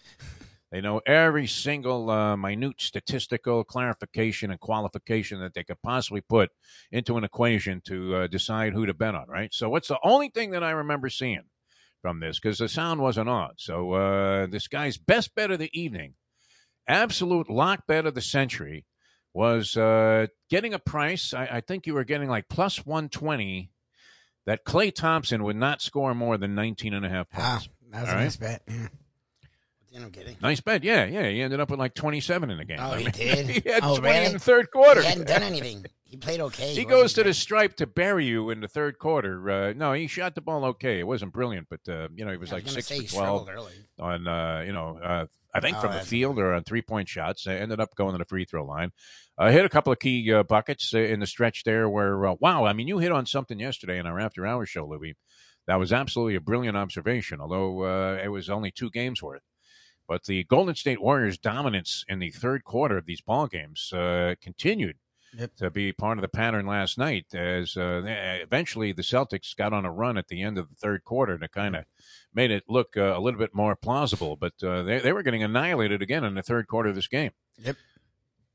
They 0.71 0.81
know 0.81 1.01
every 1.05 1.49
single 1.49 2.11
uh, 2.11 2.37
minute 2.37 2.81
statistical 2.81 3.65
clarification 3.65 4.53
and 4.53 4.61
qualification 4.61 5.41
that 5.41 5.55
they 5.55 5.65
could 5.65 5.83
possibly 5.83 6.21
put 6.21 6.51
into 6.93 7.17
an 7.17 7.25
equation 7.25 7.81
to 7.87 8.15
uh, 8.15 8.27
decide 8.29 8.73
who 8.73 8.87
to 8.87 8.95
bet 8.95 9.17
on, 9.17 9.27
right? 9.29 9.53
So, 9.53 9.69
what's 9.69 9.89
the 9.89 9.99
only 10.05 10.29
thing 10.29 10.53
that 10.53 10.63
I 10.63 10.71
remember 10.71 11.09
seeing 11.09 11.45
from 12.03 12.21
this? 12.21 12.39
Because 12.39 12.59
the 12.59 12.69
sound 12.69 13.01
wasn't 13.01 13.29
on. 13.29 13.51
So, 13.57 13.93
uh, 13.95 14.47
this 14.47 14.69
guy's 14.69 14.97
best 14.97 15.35
bet 15.35 15.51
of 15.51 15.59
the 15.59 15.71
evening, 15.79 16.15
absolute 16.87 17.51
lock 17.51 17.89
bet 17.89 18.07
of 18.07 18.15
the 18.15 18.23
century, 18.23 18.87
was 19.35 19.77
uh, 19.77 20.29
getting 20.51 20.73
a 20.73 20.79
price. 20.79 21.35
I, 21.35 21.47
I, 21.47 21.61
think 21.61 21.87
you 21.87 21.95
were 21.95 22.05
getting 22.05 22.29
like 22.29 22.49
plus 22.49 22.85
120 22.85 23.71
that 24.47 24.65
Klay 24.65 24.95
Thompson 24.95 25.43
would 25.45 25.57
not 25.57 25.83
score 25.83 26.15
more 26.15 26.37
than 26.37 26.55
19 26.55 26.95
and 26.95 27.07
a 27.07 27.09
half 27.09 27.31
points. 27.31 27.47
Ah, 27.47 27.63
that 27.91 28.01
was 28.03 28.11
a 28.11 28.15
right? 28.15 28.23
nice 28.23 28.37
bet. 28.37 28.63
I'm 29.97 30.11
kidding. 30.11 30.37
Nice 30.41 30.61
bet. 30.61 30.85
Yeah, 30.85 31.05
yeah. 31.05 31.29
He 31.29 31.43
ended 31.43 31.61
up 31.61 31.71
with 31.71 31.81
like 31.81 31.95
27 31.95 32.51
in 32.51 32.59
the 32.59 32.65
game. 32.65 32.79
Oh, 32.81 32.93
I 32.93 32.99
he 32.99 33.05
mean, 33.05 33.13
did? 33.15 33.49
he 33.49 33.69
had 33.69 33.83
oh, 33.83 33.99
20 33.99 34.01
really? 34.03 34.27
in 34.27 34.33
the 34.35 34.39
third 34.39 34.71
quarter. 34.71 35.03
He 35.03 35.09
hadn't 35.09 35.27
done 35.27 35.43
anything. 35.45 35.85
He 36.05 36.17
played 36.17 36.41
okay. 36.41 36.75
He, 36.75 36.85
goes 36.85 37.13
to 37.13 37.23
the 37.23 37.33
stripe 37.33 37.77
to 37.77 37.87
bury 37.87 38.27
you 38.27 38.51
in 38.51 38.61
the 38.61 38.69
third 38.69 38.99
quarter. 38.99 39.49
Uh, 39.49 39.73
no, 39.75 39.93
he 39.93 40.09
shot 40.09 40.35
the 40.35 40.41
ball 40.41 40.65
okay. 40.65 40.99
It 40.99 41.07
wasn't 41.07 41.33
brilliant, 41.33 41.69
but, 41.71 41.81
uh, 41.89 42.09
you 42.15 42.25
know, 42.25 42.33
he 42.33 42.37
was 42.37 42.51
like 42.51 42.67
6 42.67 42.89
to 42.89 43.07
12 43.07 43.49
on, 44.01 44.27
uh, 44.27 44.65
you 44.67 44.73
know, 44.73 44.99
uh, 45.01 45.27
I 45.55 45.61
think 45.61 45.77
oh, 45.77 45.81
from 45.81 45.93
the 45.93 46.01
field 46.01 46.39
or 46.39 46.53
on 46.53 46.65
three 46.65 46.83
point 46.83 47.09
shots. 47.09 47.45
They 47.45 47.59
ended 47.59 47.81
up 47.81 47.95
going 47.95 48.13
to 48.13 48.19
the 48.19 48.25
free 48.25 48.45
throw 48.45 48.65
line. 48.65 48.91
Uh, 49.39 49.51
hit 49.51 49.65
a 49.65 49.69
couple 49.69 49.93
of 49.93 49.99
key 49.99 50.33
uh, 50.33 50.43
buckets 50.43 50.93
in 50.93 51.21
the 51.21 51.27
stretch 51.27 51.65
there 51.65 51.89
where, 51.89 52.27
uh, 52.27 52.35
wow, 52.41 52.65
I 52.65 52.73
mean, 52.73 52.89
you 52.89 52.99
hit 52.99 53.13
on 53.13 53.27
something 53.27 53.59
yesterday 53.59 53.99
in 53.99 54.07
our 54.07 54.19
after 54.19 54.47
hours 54.47 54.69
show, 54.69 54.87
Louie. 54.87 55.15
That 55.67 55.79
was 55.79 55.93
absolutely 55.93 56.35
a 56.35 56.41
brilliant 56.41 56.77
observation, 56.77 57.41
although 57.41 57.85
uh, 57.85 58.21
it 58.23 58.29
was 58.29 58.51
only 58.51 58.71
two 58.71 58.91
games 58.91 59.23
worth. 59.23 59.43
But 60.11 60.25
the 60.25 60.43
Golden 60.43 60.75
State 60.75 61.01
Warriors' 61.01 61.39
dominance 61.39 62.05
in 62.09 62.19
the 62.19 62.33
third 62.33 62.65
quarter 62.65 62.99
of 62.99 63.07
these 63.07 63.21
ball 63.21 63.47
games 63.47 63.93
uh, 63.93 64.35
continued 64.43 64.97
yep. 65.39 65.55
to 65.59 65.71
be 65.71 65.93
part 65.93 66.19
of 66.19 66.23
the 66.23 66.29
pattern 66.29 66.67
last 66.67 66.99
night. 66.99 67.27
As 67.33 67.75
eventually 67.77 68.91
the 68.91 69.03
Celtics 69.03 69.55
got 69.55 69.73
on 69.73 69.85
a 69.85 69.93
run 69.93 70.19
at 70.19 70.27
the 70.27 70.43
end 70.43 70.59
of 70.59 70.69
the 70.69 70.75
third 70.75 71.05
quarter 71.05 71.39
to 71.39 71.47
kind 71.47 71.77
of 71.77 71.85
made 72.35 72.51
it 72.51 72.65
look 72.69 72.97
uh, 72.97 73.17
a 73.17 73.21
little 73.21 73.39
bit 73.39 73.55
more 73.55 73.77
plausible. 73.77 74.35
But 74.35 74.55
uh, 74.65 74.83
they 74.83 74.99
they 74.99 75.13
were 75.13 75.23
getting 75.23 75.45
annihilated 75.45 76.03
again 76.03 76.25
in 76.25 76.35
the 76.35 76.43
third 76.43 76.67
quarter 76.67 76.89
of 76.89 76.97
this 76.97 77.07
game. 77.07 77.31
Yep. 77.59 77.77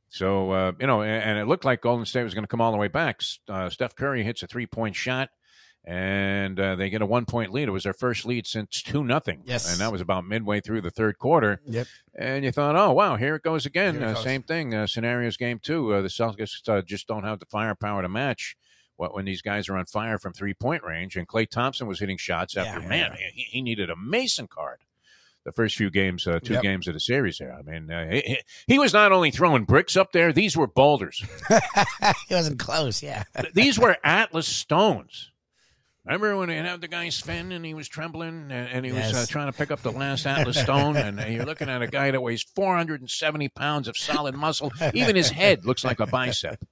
So 0.09 0.51
uh, 0.51 0.71
you 0.77 0.87
know, 0.87 1.03
and, 1.03 1.23
and, 1.23 1.39
it 1.39 1.47
looked 1.47 1.63
like 1.63 1.79
Golden 1.79 2.05
State 2.05 2.25
was 2.25 2.33
going 2.33 2.43
to 2.43 2.49
come 2.49 2.59
all 2.59 2.73
the 2.73 2.77
way 2.77 2.89
back. 2.89 3.21
Uh, 3.47 3.69
Steph 3.69 3.95
Curry 3.95 4.23
hits 4.25 4.43
a 4.43 4.47
three 4.47 4.67
point 4.67 4.97
shot, 4.97 5.29
and 5.85 6.59
uh, 6.59 6.75
they 6.75 6.89
get 6.89 7.01
a 7.01 7.05
one 7.05 7.25
point 7.25 7.53
lead. 7.53 7.67
It 7.67 7.71
was 7.71 7.83
their 7.83 7.93
first 7.93 8.25
lead 8.25 8.47
since 8.47 8.81
two 8.81 9.03
nothing. 9.03 9.43
Yes, 9.45 9.71
and 9.71 9.79
that 9.79 9.91
was 9.91 10.01
about 10.01 10.25
midway 10.25 10.59
through 10.59 10.81
the 10.81 10.89
third 10.89 11.17
quarter. 11.19 11.61
Yep. 11.65 11.87
And 12.17 12.43
you 12.43 12.51
thought, 12.51 12.75
oh 12.75 12.91
wow, 12.91 13.17
here 13.17 13.35
it 13.35 13.43
goes 13.43 13.65
again. 13.65 13.97
It 13.97 14.03
uh, 14.03 14.13
goes. 14.13 14.23
Same 14.23 14.43
thing. 14.43 14.87
scenarios 14.87 15.37
game 15.37 15.59
two. 15.59 16.01
the 16.01 16.07
Celtics 16.07 16.85
just 16.85 17.07
don't 17.07 17.23
have 17.23 17.39
the 17.39 17.45
firepower 17.45 18.01
to 18.01 18.09
match 18.09 18.55
what 18.97 19.13
when 19.13 19.25
these 19.25 19.41
guys 19.41 19.69
are 19.69 19.77
on 19.77 19.85
fire 19.85 20.17
from 20.17 20.33
three 20.33 20.53
point 20.53 20.83
range. 20.83 21.15
And 21.15 21.27
Klay 21.27 21.49
Thompson 21.49 21.87
was 21.87 21.99
hitting 21.99 22.17
shots 22.17 22.57
after 22.57 22.81
yeah, 22.81 22.87
man, 22.87 23.15
yeah. 23.19 23.27
He, 23.33 23.43
he, 23.43 23.61
needed 23.61 23.89
a 23.89 23.95
Mason 23.95 24.47
card. 24.47 24.79
The 25.43 25.51
first 25.51 25.75
few 25.75 25.91
games, 25.91 26.25
uh, 26.25 26.39
two 26.39 26.53
yep. 26.53 26.63
games 26.63 26.87
of 26.87 26.95
the 26.95 26.99
series 26.99 27.37
there. 27.37 27.53
I 27.53 27.61
mean, 27.61 27.91
uh, 27.91 28.09
he, 28.09 28.39
he, 28.65 28.79
was 28.79 28.93
not 28.93 29.11
only 29.11 29.29
throwing 29.29 29.65
bricks 29.65 29.95
up 29.95 30.11
there; 30.11 30.33
these 30.33 30.57
were 30.57 30.65
boulders. 30.65 31.23
he 32.27 32.33
wasn't 32.33 32.57
close. 32.57 33.03
Yeah, 33.03 33.25
these 33.53 33.77
were 33.77 33.95
Atlas 34.03 34.47
stones. 34.47 35.29
Remember 36.05 36.37
when 36.37 36.49
they 36.49 36.57
had 36.57 36.81
the 36.81 36.87
guy 36.87 37.09
Sven 37.09 37.51
and 37.51 37.65
he 37.65 37.73
was 37.73 37.87
trembling 37.87 38.51
and, 38.51 38.69
and 38.69 38.85
he 38.85 38.91
yes. 38.91 39.11
was 39.11 39.23
uh, 39.23 39.25
trying 39.27 39.51
to 39.51 39.57
pick 39.57 39.71
up 39.71 39.81
the 39.81 39.91
last 39.91 40.25
Atlas 40.27 40.59
stone? 40.59 40.97
and 40.97 41.19
uh, 41.19 41.25
you're 41.25 41.45
looking 41.45 41.67
at 41.67 41.81
a 41.81 41.87
guy 41.87 42.11
that 42.11 42.21
weighs 42.21 42.43
470 42.43 43.49
pounds 43.49 43.87
of 43.87 43.97
solid 43.97 44.35
muscle. 44.35 44.71
Even 44.93 45.15
his 45.15 45.31
head 45.31 45.65
looks 45.65 45.83
like 45.83 45.99
a 45.99 46.05
bicep 46.05 46.63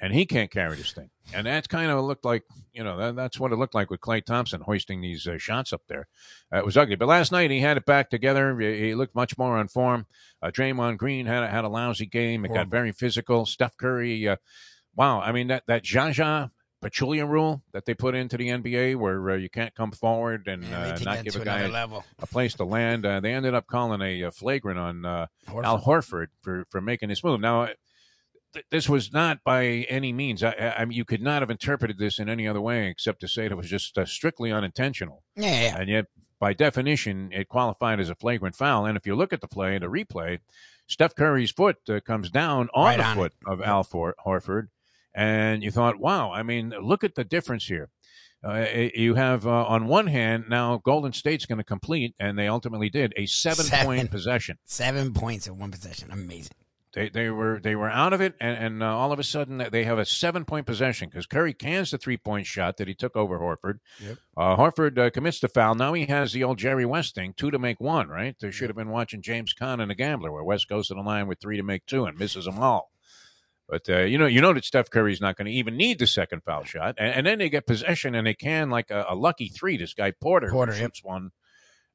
and 0.00 0.12
he 0.12 0.26
can't 0.26 0.50
carry 0.50 0.76
this 0.76 0.92
thing. 0.92 1.10
And 1.32 1.46
that's 1.46 1.66
kind 1.66 1.90
of 1.90 2.04
looked 2.04 2.24
like, 2.24 2.44
you 2.72 2.84
know, 2.84 2.98
that, 2.98 3.16
that's 3.16 3.40
what 3.40 3.52
it 3.52 3.56
looked 3.56 3.74
like 3.74 3.90
with 3.90 4.00
Klay 4.00 4.24
Thompson 4.24 4.60
hoisting 4.60 5.00
these 5.00 5.26
uh, 5.26 5.38
shots 5.38 5.72
up 5.72 5.82
there. 5.88 6.06
Uh, 6.52 6.58
it 6.58 6.64
was 6.64 6.76
ugly. 6.76 6.96
But 6.96 7.08
last 7.08 7.32
night 7.32 7.50
he 7.50 7.60
had 7.60 7.76
it 7.76 7.86
back 7.86 8.10
together. 8.10 8.58
He, 8.60 8.88
he 8.88 8.94
looked 8.94 9.14
much 9.14 9.38
more 9.38 9.56
on 9.56 9.68
form. 9.68 10.06
Uh, 10.42 10.50
Draymond 10.50 10.98
Green 10.98 11.26
had 11.26 11.42
a, 11.42 11.48
had 11.48 11.64
a 11.64 11.68
lousy 11.68 12.06
game. 12.06 12.44
It 12.44 12.52
got 12.52 12.68
very 12.68 12.92
physical. 12.92 13.46
Steph 13.46 13.76
Curry, 13.76 14.28
uh, 14.28 14.36
wow. 14.94 15.20
I 15.20 15.32
mean, 15.32 15.48
that, 15.48 15.64
that 15.66 15.86
Zaza 15.86 16.52
Pachulia 16.82 17.28
rule 17.28 17.62
that 17.72 17.86
they 17.86 17.94
put 17.94 18.14
into 18.14 18.36
the 18.36 18.48
NBA 18.48 18.96
where 18.96 19.30
uh, 19.30 19.36
you 19.36 19.48
can't 19.48 19.74
come 19.74 19.92
forward 19.92 20.46
and 20.46 20.64
uh, 20.72 20.96
not 21.04 21.24
give 21.24 21.36
a 21.36 21.44
guy 21.44 21.60
a, 21.60 21.86
a, 22.18 22.26
place 22.26 22.54
to 22.54 22.64
land. 22.64 23.06
Uh, 23.06 23.20
they 23.20 23.32
ended 23.32 23.54
up 23.54 23.66
calling 23.66 24.02
a, 24.02 24.22
a 24.22 24.30
flagrant 24.30 24.78
on 24.78 25.04
uh, 25.04 25.26
Horford. 25.48 25.64
Al 25.64 25.80
Horford 25.80 26.26
for, 26.42 26.66
for 26.70 26.80
making 26.80 27.08
this 27.08 27.24
move. 27.24 27.40
Now, 27.40 27.68
this 28.70 28.88
was 28.88 29.12
not 29.12 29.42
by 29.44 29.64
any 29.88 30.12
means. 30.12 30.42
I, 30.42 30.74
I, 30.78 30.84
mean, 30.84 30.96
you 30.96 31.04
could 31.04 31.22
not 31.22 31.42
have 31.42 31.50
interpreted 31.50 31.98
this 31.98 32.18
in 32.18 32.28
any 32.28 32.46
other 32.46 32.60
way 32.60 32.88
except 32.88 33.20
to 33.20 33.28
say 33.28 33.46
it 33.46 33.56
was 33.56 33.68
just 33.68 33.96
uh, 33.98 34.04
strictly 34.04 34.52
unintentional. 34.52 35.22
Yeah, 35.34 35.76
And 35.78 35.88
yet, 35.88 36.06
by 36.38 36.52
definition, 36.52 37.30
it 37.32 37.48
qualified 37.48 38.00
as 38.00 38.10
a 38.10 38.14
flagrant 38.14 38.56
foul. 38.56 38.84
And 38.84 38.96
if 38.96 39.06
you 39.06 39.14
look 39.14 39.32
at 39.32 39.40
the 39.40 39.48
play, 39.48 39.74
and 39.74 39.82
the 39.82 39.88
replay, 39.88 40.40
Steph 40.86 41.14
Curry's 41.14 41.50
foot 41.50 41.76
uh, 41.88 42.00
comes 42.00 42.30
down 42.30 42.68
on 42.74 42.84
right 42.84 42.96
the 42.98 43.04
on 43.04 43.16
foot 43.16 43.32
it. 43.40 43.50
of 43.50 43.62
Al 43.62 43.82
For- 43.82 44.14
Horford, 44.24 44.68
and 45.16 45.64
you 45.64 45.72
thought, 45.72 45.98
"Wow! 45.98 46.30
I 46.30 46.44
mean, 46.44 46.72
look 46.80 47.02
at 47.02 47.16
the 47.16 47.24
difference 47.24 47.66
here." 47.66 47.88
Uh, 48.44 48.66
you 48.94 49.14
have 49.14 49.46
uh, 49.46 49.64
on 49.64 49.86
one 49.86 50.06
hand 50.06 50.44
now 50.48 50.76
Golden 50.76 51.12
State's 51.12 51.46
going 51.46 51.58
to 51.58 51.64
complete, 51.64 52.14
and 52.20 52.38
they 52.38 52.46
ultimately 52.46 52.90
did 52.90 53.12
a 53.16 53.26
seven-point 53.26 54.10
possession. 54.10 54.58
Seven 54.66 55.12
points 55.14 55.48
in 55.48 55.58
one 55.58 55.72
possession, 55.72 56.10
amazing. 56.12 56.52
They 56.92 57.08
they 57.08 57.30
were 57.30 57.58
they 57.60 57.74
were 57.74 57.90
out 57.90 58.12
of 58.12 58.20
it, 58.20 58.34
and, 58.40 58.56
and 58.56 58.82
uh, 58.82 58.86
all 58.96 59.10
of 59.12 59.18
a 59.18 59.24
sudden 59.24 59.66
they 59.70 59.84
have 59.84 59.98
a 59.98 60.04
seven 60.04 60.44
point 60.44 60.64
possession 60.64 61.08
because 61.08 61.26
Curry 61.26 61.54
cans 61.54 61.90
the 61.90 61.98
three 61.98 62.16
point 62.16 62.46
shot 62.46 62.76
that 62.76 62.88
he 62.88 62.94
took 62.94 63.16
over 63.16 63.38
Horford. 63.38 63.80
Yep. 64.00 64.18
Uh, 64.36 64.56
Horford 64.56 64.98
uh, 64.98 65.10
commits 65.10 65.40
the 65.40 65.48
foul. 65.48 65.74
Now 65.74 65.94
he 65.94 66.06
has 66.06 66.32
the 66.32 66.44
old 66.44 66.58
Jerry 66.58 66.86
West 66.86 67.14
thing, 67.14 67.34
two 67.36 67.50
to 67.50 67.58
make 67.58 67.80
one. 67.80 68.08
Right? 68.08 68.36
They 68.38 68.50
should 68.50 68.68
have 68.68 68.76
been 68.76 68.90
watching 68.90 69.22
James 69.22 69.54
Caan 69.54 69.80
and 69.80 69.90
the 69.90 69.94
Gambler, 69.94 70.30
where 70.30 70.44
West 70.44 70.68
goes 70.68 70.88
to 70.88 70.94
the 70.94 71.00
line 71.00 71.26
with 71.26 71.40
three 71.40 71.56
to 71.56 71.62
make 71.62 71.84
two 71.86 72.04
and 72.04 72.18
misses 72.18 72.44
them 72.44 72.58
all. 72.58 72.90
But 73.68 73.88
uh, 73.88 74.00
you 74.02 74.16
know, 74.16 74.26
you 74.26 74.40
know 74.40 74.52
that 74.52 74.64
Steph 74.64 74.90
Curry's 74.90 75.20
not 75.20 75.36
going 75.36 75.46
to 75.46 75.52
even 75.52 75.76
need 75.76 75.98
the 75.98 76.06
second 76.06 76.42
foul 76.44 76.64
shot, 76.64 76.94
and, 76.98 77.14
and, 77.14 77.26
then 77.26 77.38
they 77.38 77.48
get 77.48 77.66
possession 77.66 78.14
and 78.14 78.26
they 78.26 78.34
can 78.34 78.70
like 78.70 78.90
a, 78.90 79.06
a 79.08 79.14
lucky 79.16 79.48
three. 79.48 79.76
This 79.76 79.92
guy 79.92 80.12
Porter, 80.12 80.50
Porter 80.50 80.72
shoots 80.72 81.00
yep. 81.02 81.10
one 81.10 81.30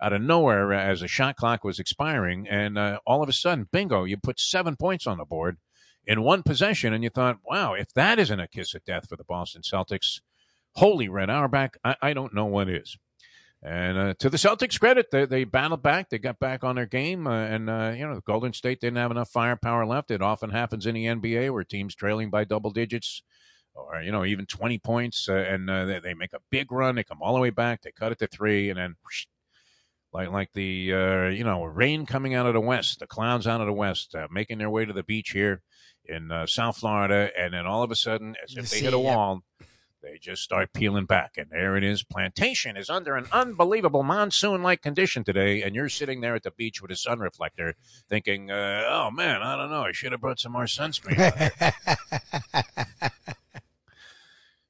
out 0.01 0.11
of 0.11 0.21
nowhere 0.21 0.73
as 0.73 0.99
the 0.99 1.07
shot 1.07 1.37
clock 1.37 1.63
was 1.63 1.79
expiring, 1.79 2.47
and 2.47 2.77
uh, 2.77 2.99
all 3.05 3.23
of 3.23 3.29
a 3.29 3.33
sudden, 3.33 3.69
bingo, 3.71 4.03
you 4.03 4.17
put 4.17 4.39
seven 4.39 4.75
points 4.75 5.07
on 5.07 5.17
the 5.17 5.25
board 5.25 5.57
in 6.05 6.23
one 6.23 6.43
possession, 6.43 6.91
and 6.93 7.03
you 7.03 7.09
thought, 7.09 7.37
wow, 7.45 7.73
if 7.73 7.93
that 7.93 8.19
isn't 8.19 8.39
a 8.39 8.47
kiss 8.47 8.73
of 8.73 8.83
death 8.83 9.07
for 9.07 9.15
the 9.15 9.23
Boston 9.23 9.61
Celtics, 9.61 10.19
holy 10.75 11.07
Red 11.07 11.29
Auerbach, 11.29 11.77
I, 11.83 11.95
I 12.01 12.13
don't 12.13 12.33
know 12.33 12.45
what 12.45 12.67
is. 12.67 12.97
And 13.63 13.97
uh, 13.97 14.13
to 14.19 14.29
the 14.29 14.37
Celtics' 14.37 14.79
credit, 14.79 15.11
they, 15.11 15.25
they 15.25 15.43
battled 15.43 15.83
back. 15.83 16.09
They 16.09 16.17
got 16.17 16.39
back 16.39 16.63
on 16.63 16.75
their 16.75 16.87
game, 16.87 17.27
uh, 17.27 17.45
and 17.45 17.69
uh, 17.69 17.93
you 17.95 18.07
know, 18.07 18.19
Golden 18.25 18.53
State 18.53 18.79
didn't 18.79 18.97
have 18.97 19.11
enough 19.11 19.29
firepower 19.29 19.85
left. 19.85 20.09
It 20.09 20.21
often 20.21 20.49
happens 20.49 20.87
in 20.87 20.95
the 20.95 21.05
NBA 21.05 21.53
where 21.53 21.63
teams 21.63 21.93
trailing 21.93 22.31
by 22.31 22.43
double 22.43 22.71
digits, 22.71 23.21
or 23.75 24.01
you 24.01 24.11
know, 24.11 24.25
even 24.25 24.47
twenty 24.47 24.79
points, 24.79 25.29
uh, 25.29 25.35
and 25.35 25.69
uh, 25.69 25.85
they, 25.85 25.99
they, 25.99 26.13
make 26.15 26.33
a 26.33 26.39
big 26.49 26.71
run. 26.71 26.95
They 26.95 27.03
come 27.03 27.21
all 27.21 27.35
the 27.35 27.39
way 27.39 27.51
back. 27.51 27.83
They 27.83 27.91
cut 27.91 28.11
it 28.11 28.17
to 28.19 28.27
three, 28.27 28.71
and 28.71 28.79
then 28.79 28.95
whoosh, 29.03 29.27
like 30.11 30.31
like 30.31 30.53
the 30.53 30.93
uh, 30.93 31.27
you 31.27 31.43
know 31.43 31.63
rain 31.63 32.07
coming 32.07 32.33
out 32.33 32.47
of 32.47 32.55
the 32.55 32.61
west, 32.61 32.99
the 32.99 33.05
clouds 33.05 33.45
out 33.45 33.61
of 33.61 33.67
the 33.67 33.73
west, 33.73 34.15
uh, 34.15 34.27
making 34.31 34.57
their 34.57 34.71
way 34.71 34.85
to 34.85 34.93
the 34.93 35.03
beach 35.03 35.29
here 35.29 35.61
in 36.05 36.31
uh, 36.31 36.47
South 36.47 36.77
Florida, 36.77 37.29
and 37.37 37.53
then 37.53 37.67
all 37.67 37.83
of 37.83 37.91
a 37.91 37.95
sudden, 37.95 38.35
as 38.43 38.57
if 38.57 38.71
they 38.71 38.79
hit 38.79 38.95
a 38.95 38.99
wall, 38.99 39.43
they 40.01 40.17
just 40.19 40.41
start 40.41 40.73
peeling 40.73 41.05
back, 41.05 41.33
and 41.37 41.49
there 41.49 41.77
it 41.77 41.83
is. 41.83 42.03
Plantation 42.03 42.77
is 42.77 42.89
under 42.89 43.15
an 43.15 43.27
unbelievable 43.31 44.03
monsoon-like 44.03 44.81
condition 44.81 45.23
today, 45.23 45.61
and 45.61 45.75
you're 45.75 45.89
sitting 45.89 46.21
there 46.21 46.35
at 46.35 46.43
the 46.43 46.51
beach 46.51 46.81
with 46.81 46.91
a 46.91 46.95
sun 46.95 47.19
reflector, 47.19 47.75
thinking, 48.09 48.51
uh, 48.51 48.83
"Oh 48.87 49.11
man, 49.11 49.41
I 49.41 49.55
don't 49.55 49.69
know, 49.69 49.83
I 49.83 49.91
should 49.91 50.11
have 50.11 50.21
brought 50.21 50.39
some 50.39 50.51
more 50.51 50.65
sunscreen." 50.65 51.17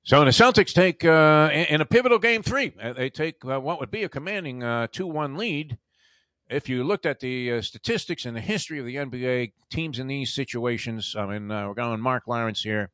So 0.04 0.26
the 0.26 0.32
Celtics 0.32 0.74
take 0.74 1.06
uh, 1.06 1.52
in 1.54 1.80
a 1.80 1.86
pivotal 1.86 2.18
game 2.18 2.42
three. 2.42 2.74
Uh, 2.82 2.92
they 2.92 3.10
take 3.10 3.46
uh, 3.46 3.62
what 3.62 3.80
would 3.80 3.92
be 3.92 4.04
a 4.04 4.10
commanding 4.10 4.64
uh, 4.64 4.88
two-one 4.92 5.38
lead. 5.38 5.78
If 6.50 6.68
you 6.68 6.84
looked 6.84 7.06
at 7.06 7.20
the 7.20 7.54
uh, 7.54 7.62
statistics 7.62 8.26
and 8.26 8.36
the 8.36 8.42
history 8.42 8.80
of 8.80 8.86
the 8.86 8.96
NBA 8.96 9.54
teams 9.70 10.00
in 10.00 10.08
these 10.08 10.34
situations, 10.34 11.16
I 11.18 11.28
mean, 11.28 11.52
uh, 11.52 11.68
we're 11.68 11.76
going 11.76 12.02
Marc 12.02 12.28
Lawrence 12.28 12.64
here. 12.64 12.90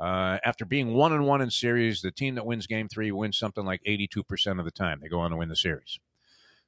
Uh, 0.00 0.38
after 0.44 0.64
being 0.64 0.94
one 0.94 1.12
and 1.12 1.26
one 1.26 1.42
in 1.42 1.50
series, 1.50 2.00
the 2.00 2.10
team 2.10 2.34
that 2.36 2.46
wins 2.46 2.66
Game 2.66 2.88
Three 2.88 3.12
wins 3.12 3.38
something 3.38 3.64
like 3.64 3.82
eighty-two 3.84 4.24
percent 4.24 4.58
of 4.58 4.64
the 4.64 4.70
time. 4.70 5.00
They 5.02 5.08
go 5.08 5.20
on 5.20 5.30
to 5.30 5.36
win 5.36 5.50
the 5.50 5.56
series, 5.56 5.98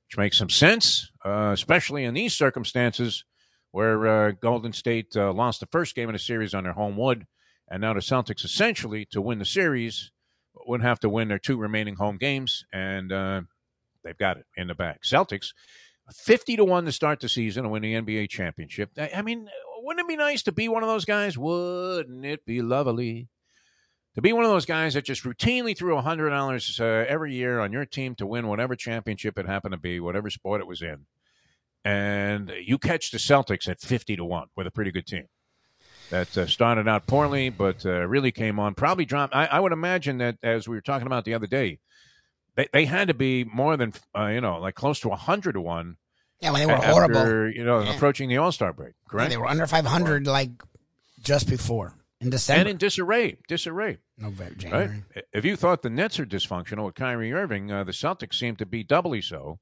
which 0.06 0.18
makes 0.18 0.36
some 0.38 0.50
sense, 0.50 1.10
uh, 1.24 1.50
especially 1.52 2.04
in 2.04 2.14
these 2.14 2.34
circumstances 2.34 3.24
where 3.70 4.06
uh, 4.06 4.32
Golden 4.32 4.74
State 4.74 5.16
lost 5.16 5.60
the 5.60 5.66
first 5.66 5.94
game 5.94 6.10
in 6.10 6.12
the 6.12 6.18
series 6.18 6.52
on 6.52 6.64
their 6.64 6.74
home 6.74 6.96
wood 6.98 7.26
and 7.72 7.80
now 7.80 7.94
the 7.94 8.00
Celtics 8.00 8.44
essentially 8.44 9.06
to 9.06 9.22
win 9.22 9.38
the 9.38 9.46
series 9.46 10.10
would 10.66 10.82
have 10.82 11.00
to 11.00 11.08
win 11.08 11.28
their 11.28 11.38
two 11.38 11.56
remaining 11.56 11.94
home 11.96 12.18
games, 12.18 12.66
and 12.70 13.10
uh, 13.10 13.40
they've 14.04 14.18
got 14.18 14.36
it 14.36 14.44
in 14.58 14.68
the 14.68 14.74
bag. 14.74 14.98
Celtics, 15.02 15.54
fifty 16.10 16.56
to 16.56 16.64
one 16.64 16.84
to 16.84 16.92
start 16.92 17.20
the 17.20 17.28
season 17.28 17.64
and 17.64 17.72
win 17.72 17.82
the 17.82 17.94
NBA 17.94 18.28
championship. 18.28 18.90
I, 18.96 19.10
I 19.16 19.22
mean, 19.22 19.48
wouldn't 19.78 20.04
it 20.04 20.08
be 20.08 20.16
nice 20.16 20.42
to 20.44 20.52
be 20.52 20.68
one 20.68 20.82
of 20.82 20.88
those 20.88 21.04
guys? 21.04 21.36
Wouldn't 21.36 22.24
it 22.24 22.44
be 22.44 22.62
lovely? 22.62 23.28
to 24.14 24.20
be 24.22 24.32
one 24.32 24.44
of 24.44 24.50
those 24.50 24.66
guys 24.66 24.94
that 24.94 25.04
just 25.04 25.24
routinely 25.24 25.76
threw 25.76 25.96
hundred 25.98 26.30
dollars 26.30 26.78
uh, 26.80 27.04
every 27.08 27.34
year 27.34 27.60
on 27.60 27.72
your 27.72 27.86
team 27.86 28.14
to 28.16 28.26
win 28.26 28.46
whatever 28.46 28.76
championship 28.76 29.38
it 29.38 29.46
happened 29.46 29.72
to 29.72 29.78
be, 29.78 30.00
whatever 30.00 30.30
sport 30.30 30.60
it 30.60 30.66
was 30.66 30.82
in, 30.82 31.06
and 31.84 32.52
you 32.62 32.78
catch 32.78 33.10
the 33.10 33.18
Celtics 33.18 33.68
at 33.68 33.80
fifty 33.80 34.16
to 34.16 34.24
one 34.24 34.48
with 34.56 34.66
a 34.66 34.70
pretty 34.70 34.90
good 34.90 35.06
team. 35.06 35.26
that 36.10 36.36
uh, 36.36 36.46
started 36.46 36.88
out 36.88 37.06
poorly, 37.06 37.48
but 37.48 37.86
uh, 37.86 38.06
really 38.06 38.32
came 38.32 38.58
on. 38.58 38.74
Probably 38.74 39.04
dropped. 39.04 39.34
I, 39.34 39.46
I, 39.46 39.60
would 39.60 39.72
imagine 39.72 40.18
that 40.18 40.36
as 40.42 40.68
we 40.68 40.76
were 40.76 40.82
talking 40.82 41.06
about 41.06 41.24
the 41.24 41.34
other 41.34 41.46
day, 41.46 41.78
they, 42.56 42.68
they 42.72 42.84
had 42.84 43.08
to 43.08 43.14
be 43.14 43.44
more 43.44 43.76
than 43.76 43.92
uh, 44.16 44.26
you 44.26 44.40
know, 44.40 44.58
like 44.58 44.74
close 44.74 45.00
to 45.00 45.10
hundred 45.10 45.52
to 45.52 45.60
one. 45.60 45.96
Yeah, 46.40 46.50
when 46.50 46.60
they 46.60 46.66
were 46.66 46.72
after, 46.72 46.88
horrible. 46.88 47.50
You 47.50 47.64
know, 47.64 47.80
yeah. 47.80 47.94
approaching 47.94 48.28
the 48.28 48.38
All 48.38 48.52
Star 48.52 48.72
break. 48.72 48.94
Correct. 49.08 49.30
Yeah, 49.30 49.36
they 49.36 49.40
were 49.40 49.48
under 49.48 49.66
five 49.66 49.86
hundred, 49.86 50.26
like 50.26 50.50
just 51.20 51.48
before 51.48 51.94
in 52.20 52.30
December, 52.30 52.60
and 52.60 52.68
in 52.70 52.76
disarray. 52.78 53.36
Disarray. 53.48 53.98
November, 54.18 54.54
January. 54.54 55.04
Right? 55.14 55.24
If 55.32 55.44
you 55.44 55.56
thought 55.56 55.82
the 55.82 55.90
Nets 55.90 56.18
are 56.20 56.26
dysfunctional 56.26 56.86
with 56.86 56.94
Kyrie 56.94 57.32
Irving, 57.32 57.70
uh, 57.70 57.84
the 57.84 57.92
Celtics 57.92 58.34
seem 58.34 58.56
to 58.56 58.66
be 58.66 58.84
doubly 58.84 59.20
so. 59.20 59.58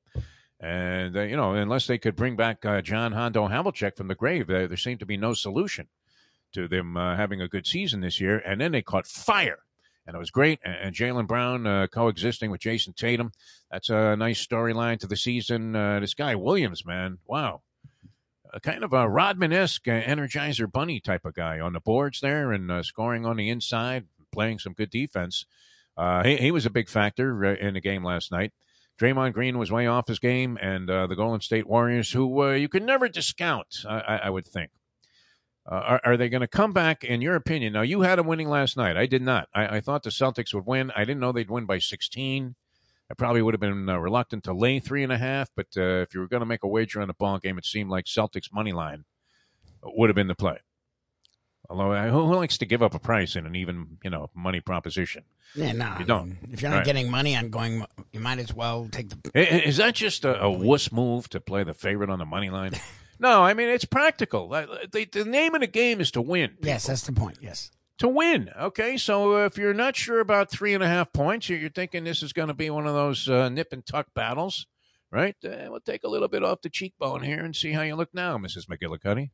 And 0.58 1.16
uh, 1.16 1.22
you 1.22 1.36
know, 1.36 1.54
unless 1.54 1.86
they 1.86 1.98
could 1.98 2.16
bring 2.16 2.36
back 2.36 2.64
uh, 2.64 2.82
John 2.82 3.12
Hondo 3.12 3.48
Havlicek 3.48 3.96
from 3.96 4.08
the 4.08 4.14
grave, 4.14 4.46
there, 4.46 4.68
there 4.68 4.76
seemed 4.76 5.00
to 5.00 5.06
be 5.06 5.16
no 5.16 5.32
solution 5.32 5.88
to 6.52 6.68
them 6.68 6.96
uh, 6.96 7.16
having 7.16 7.40
a 7.40 7.48
good 7.48 7.66
season 7.66 8.00
this 8.00 8.20
year. 8.20 8.38
And 8.38 8.60
then 8.60 8.72
they 8.72 8.82
caught 8.82 9.06
fire, 9.06 9.60
and 10.06 10.16
it 10.16 10.18
was 10.18 10.30
great. 10.30 10.60
And, 10.64 10.94
Jaylen 10.94 11.26
Brown 11.26 11.66
uh, 11.66 11.86
coexisting 11.86 12.50
with 12.50 12.60
Jayson 12.60 12.94
Tatum, 12.94 13.32
that's 13.70 13.90
a 13.90 14.16
nice 14.16 14.44
storyline 14.44 14.98
to 15.00 15.06
the 15.06 15.16
season. 15.16 15.76
Uh, 15.76 16.00
this 16.00 16.14
guy 16.14 16.34
Williams, 16.34 16.84
man, 16.84 17.18
wow, 17.26 17.62
a 18.52 18.60
kind 18.60 18.84
of 18.84 18.92
a 18.92 19.08
Rodman 19.08 19.52
esque 19.52 19.88
uh, 19.88 20.00
Energizer 20.02 20.70
Bunny 20.70 21.00
type 21.00 21.24
of 21.24 21.34
guy 21.34 21.60
on 21.60 21.72
the 21.72 21.80
boards 21.80 22.20
there 22.20 22.52
and 22.52 22.84
scoring 22.84 23.26
on 23.26 23.36
the 23.36 23.48
inside, 23.48 24.06
playing 24.32 24.58
some 24.58 24.72
good 24.72 24.90
defense. 24.90 25.46
he, 26.24 26.36
he 26.36 26.50
was 26.50 26.66
a 26.66 26.70
big 26.70 26.88
factor 26.88 27.44
in 27.44 27.74
the 27.74 27.80
game 27.80 28.04
last 28.04 28.32
night. 28.32 28.52
Draymond 29.00 29.32
Green 29.32 29.56
was 29.56 29.72
way 29.72 29.86
off 29.86 30.08
his 30.08 30.18
game, 30.18 30.58
and 30.60 30.90
uh, 30.90 31.06
the 31.06 31.16
Golden 31.16 31.40
State 31.40 31.66
Warriors, 31.66 32.12
who 32.12 32.42
uh, 32.42 32.50
you 32.50 32.68
can 32.68 32.84
never 32.84 33.08
discount, 33.08 33.84
I, 33.88 34.20
I 34.24 34.30
would 34.30 34.46
think. 34.46 34.72
Uh, 35.70 35.74
are, 35.74 36.00
are, 36.04 36.16
they 36.16 36.28
going 36.28 36.40
to 36.40 36.48
come 36.48 36.72
back, 36.72 37.04
in 37.04 37.20
your 37.20 37.36
opinion? 37.36 37.72
Now, 37.72 37.82
you 37.82 38.00
had 38.00 38.18
them 38.18 38.26
winning 38.26 38.48
last 38.48 38.76
night. 38.76 38.96
I 38.96 39.06
did 39.06 39.22
not. 39.22 39.48
I, 39.54 39.76
I, 39.76 39.80
thought 39.80 40.02
the 40.02 40.10
Celtics 40.10 40.52
would 40.52 40.66
win. 40.66 40.90
I 40.96 41.04
didn't 41.04 41.20
know 41.20 41.30
they'd 41.30 41.48
win 41.48 41.64
by 41.64 41.78
16. 41.78 42.56
I 43.08 43.14
probably 43.14 43.40
would 43.40 43.54
have 43.54 43.60
been 43.60 43.88
uh, 43.88 43.96
reluctant 43.98 44.42
to 44.44 44.52
lay 44.52 44.80
three 44.80 45.04
and 45.04 45.12
a 45.12 45.18
half, 45.18 45.48
but 45.54 45.66
uh, 45.76 46.02
if 46.02 46.12
you 46.12 46.20
were 46.20 46.26
going 46.26 46.40
to 46.40 46.46
make 46.46 46.64
a 46.64 46.68
wager 46.68 47.00
on 47.00 47.06
the 47.06 47.14
ball 47.14 47.38
game, 47.38 47.56
it 47.56 47.64
seemed 47.64 47.88
like 47.88 48.06
Celtics 48.06 48.52
money 48.52 48.72
line 48.72 49.04
would 49.82 50.10
have 50.10 50.16
been 50.16 50.26
the 50.26 50.34
play. 50.34 50.58
Although, 51.68 51.92
uh, 51.92 52.08
who, 52.10 52.26
who 52.26 52.34
likes 52.34 52.58
to 52.58 52.66
give 52.66 52.82
up 52.82 52.94
a 52.94 52.98
price 52.98 53.36
in 53.36 53.46
an 53.46 53.54
even, 53.54 53.98
you 54.02 54.10
know, 54.10 54.30
money 54.34 54.60
proposition? 54.60 55.22
Yeah, 55.54 55.70
no. 55.70 55.94
You 56.00 56.04
don't. 56.04 56.38
if 56.50 56.62
you're 56.62 56.70
not 56.70 56.78
right. 56.78 56.86
getting 56.86 57.08
money 57.08 57.36
on 57.36 57.50
going, 57.50 57.84
you 58.12 58.18
might 58.18 58.40
as 58.40 58.52
well 58.52 58.88
take 58.90 59.08
the. 59.08 59.68
Is 59.68 59.76
that 59.76 59.94
just 59.94 60.24
a, 60.24 60.42
a 60.42 60.50
wuss 60.50 60.90
move 60.90 61.28
to 61.30 61.40
play 61.40 61.62
the 61.62 61.74
favorite 61.74 62.10
on 62.10 62.18
the 62.18 62.24
money 62.24 62.50
line? 62.50 62.72
no, 63.20 63.42
I 63.42 63.54
mean 63.54 63.68
it's 63.68 63.84
practical. 63.84 64.48
The, 64.48 65.06
the, 65.12 65.24
name 65.24 65.54
of 65.54 65.60
the 65.60 65.66
game 65.66 66.00
is 66.00 66.10
to 66.12 66.22
win. 66.22 66.50
People. 66.50 66.66
Yes, 66.66 66.86
that's 66.86 67.02
the 67.02 67.12
point. 67.12 67.38
Yes. 67.40 67.70
To 67.98 68.08
win. 68.08 68.50
Okay, 68.58 68.96
so 68.96 69.44
if 69.44 69.58
you're 69.58 69.74
not 69.74 69.94
sure 69.94 70.20
about 70.20 70.50
three 70.50 70.72
and 70.72 70.82
a 70.82 70.88
half 70.88 71.12
points, 71.12 71.50
you're 71.50 71.68
thinking 71.68 72.04
this 72.04 72.22
is 72.22 72.32
going 72.32 72.48
to 72.48 72.54
be 72.54 72.70
one 72.70 72.86
of 72.86 72.94
those 72.94 73.28
uh, 73.28 73.50
nip 73.50 73.68
and 73.72 73.84
tuck 73.84 74.06
battles, 74.14 74.66
right? 75.12 75.36
Uh, 75.44 75.68
we'll 75.68 75.80
take 75.80 76.02
a 76.02 76.08
little 76.08 76.28
bit 76.28 76.42
off 76.42 76.62
the 76.62 76.70
cheekbone 76.70 77.22
here 77.22 77.44
and 77.44 77.54
see 77.54 77.72
how 77.72 77.82
you 77.82 77.94
look 77.94 78.14
now, 78.14 78.38
Mrs. 78.38 78.66
McGillicuddy. 78.66 79.30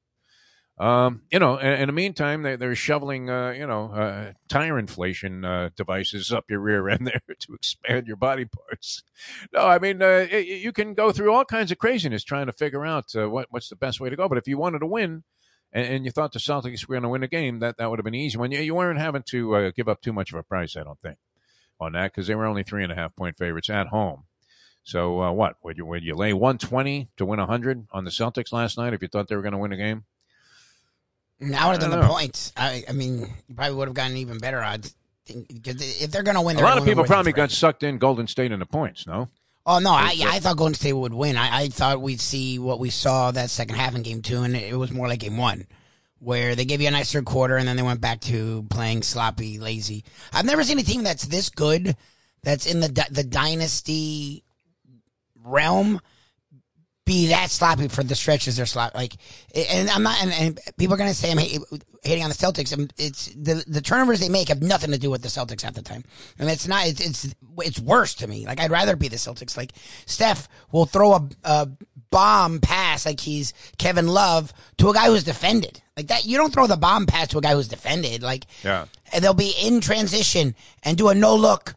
Um, 0.78 1.22
you 1.32 1.38
know, 1.38 1.56
in, 1.56 1.72
in, 1.72 1.86
the 1.86 1.92
meantime, 1.92 2.42
they, 2.42 2.56
they're 2.56 2.74
shoveling, 2.74 3.30
uh, 3.30 3.50
you 3.50 3.66
know, 3.66 3.90
uh, 3.92 4.32
tire 4.48 4.78
inflation 4.78 5.42
uh, 5.42 5.70
devices 5.74 6.30
up 6.30 6.50
your 6.50 6.60
rear 6.60 6.88
end 6.90 7.06
there 7.06 7.22
to 7.38 7.54
expand 7.54 8.06
your 8.06 8.16
body 8.16 8.44
parts. 8.44 9.02
No, 9.54 9.66
I 9.66 9.78
mean, 9.78 10.02
uh, 10.02 10.26
it, 10.30 10.46
you 10.46 10.72
can 10.72 10.92
go 10.92 11.12
through 11.12 11.32
all 11.32 11.46
kinds 11.46 11.72
of 11.72 11.78
craziness 11.78 12.24
trying 12.24 12.46
to 12.46 12.52
figure 12.52 12.84
out 12.84 13.16
uh, 13.16 13.30
what, 13.30 13.46
what's 13.48 13.70
the 13.70 13.76
best 13.76 14.00
way 14.00 14.10
to 14.10 14.16
go. 14.16 14.28
But 14.28 14.36
if 14.36 14.46
you 14.46 14.58
wanted 14.58 14.80
to 14.80 14.86
win, 14.86 15.24
and, 15.72 15.86
and 15.86 16.04
you 16.04 16.10
thought 16.10 16.32
the 16.32 16.38
Celtics 16.38 16.86
were 16.86 16.92
going 16.92 17.04
to 17.04 17.08
win 17.08 17.22
a 17.22 17.28
game, 17.28 17.60
that, 17.60 17.78
that 17.78 17.88
would 17.88 17.98
have 17.98 18.04
been 18.04 18.14
easy. 18.14 18.36
When 18.36 18.52
you, 18.52 18.58
you 18.58 18.74
weren't 18.74 18.98
having 18.98 19.22
to 19.30 19.56
uh, 19.56 19.70
give 19.74 19.88
up 19.88 20.02
too 20.02 20.12
much 20.12 20.30
of 20.30 20.38
a 20.38 20.42
price, 20.42 20.76
I 20.76 20.82
don't 20.82 21.00
think, 21.00 21.16
on 21.80 21.92
that 21.92 22.12
because 22.12 22.26
they 22.26 22.34
were 22.34 22.44
only 22.44 22.64
three 22.64 22.82
and 22.82 22.92
a 22.92 22.96
half 22.96 23.16
point 23.16 23.38
favorites 23.38 23.70
at 23.70 23.86
home. 23.86 24.24
So 24.82 25.32
what 25.32 25.56
would 25.64 25.78
you 25.78 25.86
would 25.86 26.04
you 26.04 26.14
lay 26.14 26.32
one 26.32 26.58
twenty 26.58 27.08
to 27.16 27.26
win 27.26 27.40
hundred 27.40 27.88
on 27.90 28.04
the 28.04 28.10
Celtics 28.10 28.52
last 28.52 28.78
night 28.78 28.94
if 28.94 29.02
you 29.02 29.08
thought 29.08 29.26
they 29.26 29.34
were 29.34 29.42
going 29.42 29.50
to 29.50 29.58
win 29.58 29.72
a 29.72 29.76
game? 29.76 30.04
Now 31.40 31.70
would 31.70 31.82
have 31.82 31.90
done 31.90 32.00
the 32.00 32.06
points. 32.06 32.52
I, 32.56 32.84
I 32.88 32.92
mean, 32.92 33.20
you 33.48 33.54
probably 33.54 33.76
would 33.76 33.88
have 33.88 33.94
gotten 33.94 34.16
even 34.16 34.38
better 34.38 34.62
odds. 34.62 34.94
Because 35.26 36.02
if 36.02 36.10
they're 36.10 36.22
going 36.22 36.36
to 36.36 36.40
win, 36.40 36.56
a 36.56 36.62
lot 36.62 36.78
of 36.78 36.84
people 36.84 37.04
probably 37.04 37.32
got 37.32 37.50
sucked 37.50 37.82
in 37.82 37.98
Golden 37.98 38.28
State 38.28 38.52
in 38.52 38.60
the 38.60 38.66
points. 38.66 39.06
No. 39.06 39.28
Oh 39.68 39.80
no, 39.80 39.90
I, 39.90 40.14
I 40.24 40.38
thought 40.38 40.56
Golden 40.56 40.74
State 40.74 40.92
would 40.92 41.12
win. 41.12 41.36
I, 41.36 41.62
I 41.62 41.68
thought 41.68 42.00
we'd 42.00 42.20
see 42.20 42.60
what 42.60 42.78
we 42.78 42.90
saw 42.90 43.32
that 43.32 43.50
second 43.50 43.74
half 43.74 43.96
in 43.96 44.02
Game 44.02 44.22
Two, 44.22 44.42
and 44.42 44.54
it 44.54 44.78
was 44.78 44.92
more 44.92 45.08
like 45.08 45.18
Game 45.18 45.36
One, 45.36 45.66
where 46.20 46.54
they 46.54 46.64
gave 46.64 46.80
you 46.80 46.86
a 46.86 46.92
nice 46.92 47.12
third 47.12 47.24
quarter, 47.24 47.56
and 47.56 47.66
then 47.66 47.76
they 47.76 47.82
went 47.82 48.00
back 48.00 48.20
to 48.20 48.64
playing 48.70 49.02
sloppy, 49.02 49.58
lazy. 49.58 50.04
I've 50.32 50.44
never 50.44 50.62
seen 50.62 50.78
a 50.78 50.84
team 50.84 51.02
that's 51.02 51.26
this 51.26 51.50
good, 51.50 51.96
that's 52.44 52.66
in 52.66 52.78
the 52.78 53.08
the 53.10 53.24
dynasty 53.24 54.44
realm 55.42 56.00
be 57.06 57.28
that 57.28 57.50
sloppy 57.50 57.88
for 57.88 58.02
the 58.02 58.16
stretches 58.16 58.56
they're 58.56 58.66
sloppy. 58.66 58.98
Like, 58.98 59.16
and 59.54 59.88
I'm 59.88 60.02
not, 60.02 60.20
and, 60.22 60.32
and 60.32 60.60
people 60.76 60.94
are 60.94 60.98
going 60.98 61.08
to 61.08 61.14
say 61.14 61.30
I'm 61.30 61.38
hating 61.38 62.24
on 62.24 62.28
the 62.28 62.34
Celtics. 62.34 62.72
And 62.72 62.92
it's 62.98 63.26
the, 63.28 63.64
the 63.66 63.80
turnovers 63.80 64.20
they 64.20 64.28
make 64.28 64.48
have 64.48 64.60
nothing 64.60 64.90
to 64.90 64.98
do 64.98 65.08
with 65.08 65.22
the 65.22 65.28
Celtics 65.28 65.64
at 65.64 65.74
the 65.74 65.82
time. 65.82 66.04
And 66.38 66.50
it's 66.50 66.66
not, 66.66 66.86
it's, 66.86 67.00
it's, 67.00 67.34
it's 67.58 67.80
worse 67.80 68.14
to 68.16 68.26
me. 68.26 68.44
Like, 68.44 68.60
I'd 68.60 68.72
rather 68.72 68.96
be 68.96 69.08
the 69.08 69.16
Celtics. 69.16 69.56
Like, 69.56 69.72
Steph 70.04 70.48
will 70.72 70.84
throw 70.84 71.12
a, 71.12 71.28
a 71.44 71.68
bomb 72.10 72.60
pass 72.60 73.06
like 73.06 73.20
he's 73.20 73.54
Kevin 73.78 74.08
Love 74.08 74.52
to 74.78 74.90
a 74.90 74.94
guy 74.94 75.06
who's 75.06 75.24
defended. 75.24 75.80
Like 75.96 76.08
that, 76.08 76.26
you 76.26 76.36
don't 76.36 76.52
throw 76.52 76.66
the 76.66 76.76
bomb 76.76 77.06
pass 77.06 77.28
to 77.28 77.38
a 77.38 77.40
guy 77.40 77.54
who's 77.54 77.68
defended. 77.68 78.22
Like, 78.22 78.46
yeah. 78.64 78.86
And 79.12 79.22
they'll 79.22 79.32
be 79.32 79.54
in 79.62 79.80
transition 79.80 80.56
and 80.82 80.98
do 80.98 81.08
a 81.08 81.14
no 81.14 81.36
look 81.36 81.74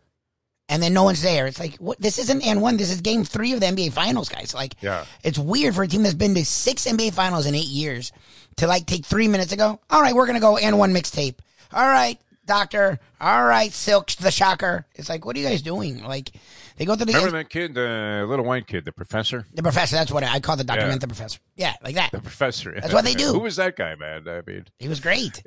and 0.69 0.81
then 0.81 0.93
no 0.93 1.03
one's 1.03 1.21
there. 1.21 1.47
It's 1.47 1.59
like 1.59 1.75
what, 1.77 1.99
this 1.99 2.19
isn't 2.19 2.45
and 2.45 2.61
one. 2.61 2.77
This 2.77 2.91
is 2.91 3.01
game 3.01 3.25
three 3.25 3.51
of 3.53 3.59
the 3.59 3.65
NBA 3.65 3.91
Finals, 3.91 4.29
guys. 4.29 4.53
Like, 4.53 4.75
yeah, 4.81 5.05
it's 5.23 5.37
weird 5.37 5.75
for 5.75 5.83
a 5.83 5.87
team 5.87 6.03
that's 6.03 6.15
been 6.15 6.35
to 6.35 6.45
six 6.45 6.85
NBA 6.85 7.13
Finals 7.13 7.45
in 7.45 7.55
eight 7.55 7.67
years 7.67 8.11
to 8.57 8.67
like 8.67 8.85
take 8.85 9.03
three 9.03 9.27
minutes 9.27 9.51
ago. 9.51 9.79
All 9.89 10.01
right, 10.01 10.15
we're 10.15 10.27
gonna 10.27 10.39
go 10.39 10.57
and 10.57 10.77
one 10.77 10.93
mixtape. 10.93 11.35
All 11.73 11.87
right, 11.87 12.19
Doctor. 12.45 12.99
All 13.19 13.43
right, 13.43 13.73
Silk 13.73 14.11
the 14.11 14.31
Shocker. 14.31 14.85
It's 14.95 15.09
like, 15.09 15.25
what 15.25 15.35
are 15.35 15.39
you 15.39 15.47
guys 15.47 15.61
doing? 15.61 16.03
Like, 16.03 16.31
they 16.77 16.85
go 16.85 16.95
to 16.95 17.03
the 17.03 17.11
remember 17.11 17.37
that 17.37 17.49
kid, 17.49 17.73
the 17.73 18.25
little 18.27 18.45
white 18.45 18.67
kid, 18.67 18.85
the 18.85 18.91
professor. 18.91 19.45
The 19.53 19.63
professor. 19.63 19.95
That's 19.95 20.11
what 20.11 20.23
I, 20.23 20.35
I 20.35 20.39
call 20.39 20.55
the 20.55 20.63
document. 20.63 20.93
Yeah. 20.93 20.99
The 20.99 21.07
professor. 21.07 21.39
Yeah, 21.57 21.73
like 21.83 21.95
that. 21.95 22.11
The 22.11 22.21
professor. 22.21 22.73
That's 22.79 22.93
what 22.93 23.05
they 23.05 23.15
do. 23.15 23.33
Who 23.33 23.39
was 23.39 23.55
that 23.55 23.75
guy, 23.75 23.95
man? 23.95 24.27
I 24.27 24.41
mean, 24.45 24.65
he 24.77 24.87
was 24.87 24.99
great. 24.99 25.43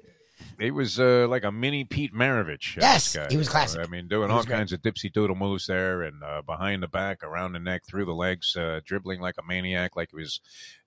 He 0.58 0.70
was 0.70 1.00
uh, 1.00 1.26
like 1.28 1.44
a 1.44 1.50
mini 1.52 1.84
Pete 1.84 2.14
Maravich. 2.14 2.76
Uh, 2.76 2.82
yes, 2.82 3.16
guy, 3.16 3.26
he 3.30 3.36
was 3.36 3.48
classic. 3.48 3.80
I 3.80 3.88
mean, 3.88 4.08
doing 4.08 4.30
all 4.30 4.44
kinds 4.44 4.72
of 4.72 4.80
dipsy 4.82 5.12
doodle 5.12 5.36
moves 5.36 5.66
there, 5.66 6.02
and 6.02 6.22
uh, 6.22 6.42
behind 6.42 6.82
the 6.82 6.88
back, 6.88 7.24
around 7.24 7.52
the 7.52 7.58
neck, 7.58 7.84
through 7.84 8.04
the 8.04 8.14
legs, 8.14 8.56
uh, 8.56 8.80
dribbling 8.84 9.20
like 9.20 9.36
a 9.38 9.42
maniac, 9.42 9.96
like 9.96 10.10
it 10.12 10.16
was, 10.16 10.40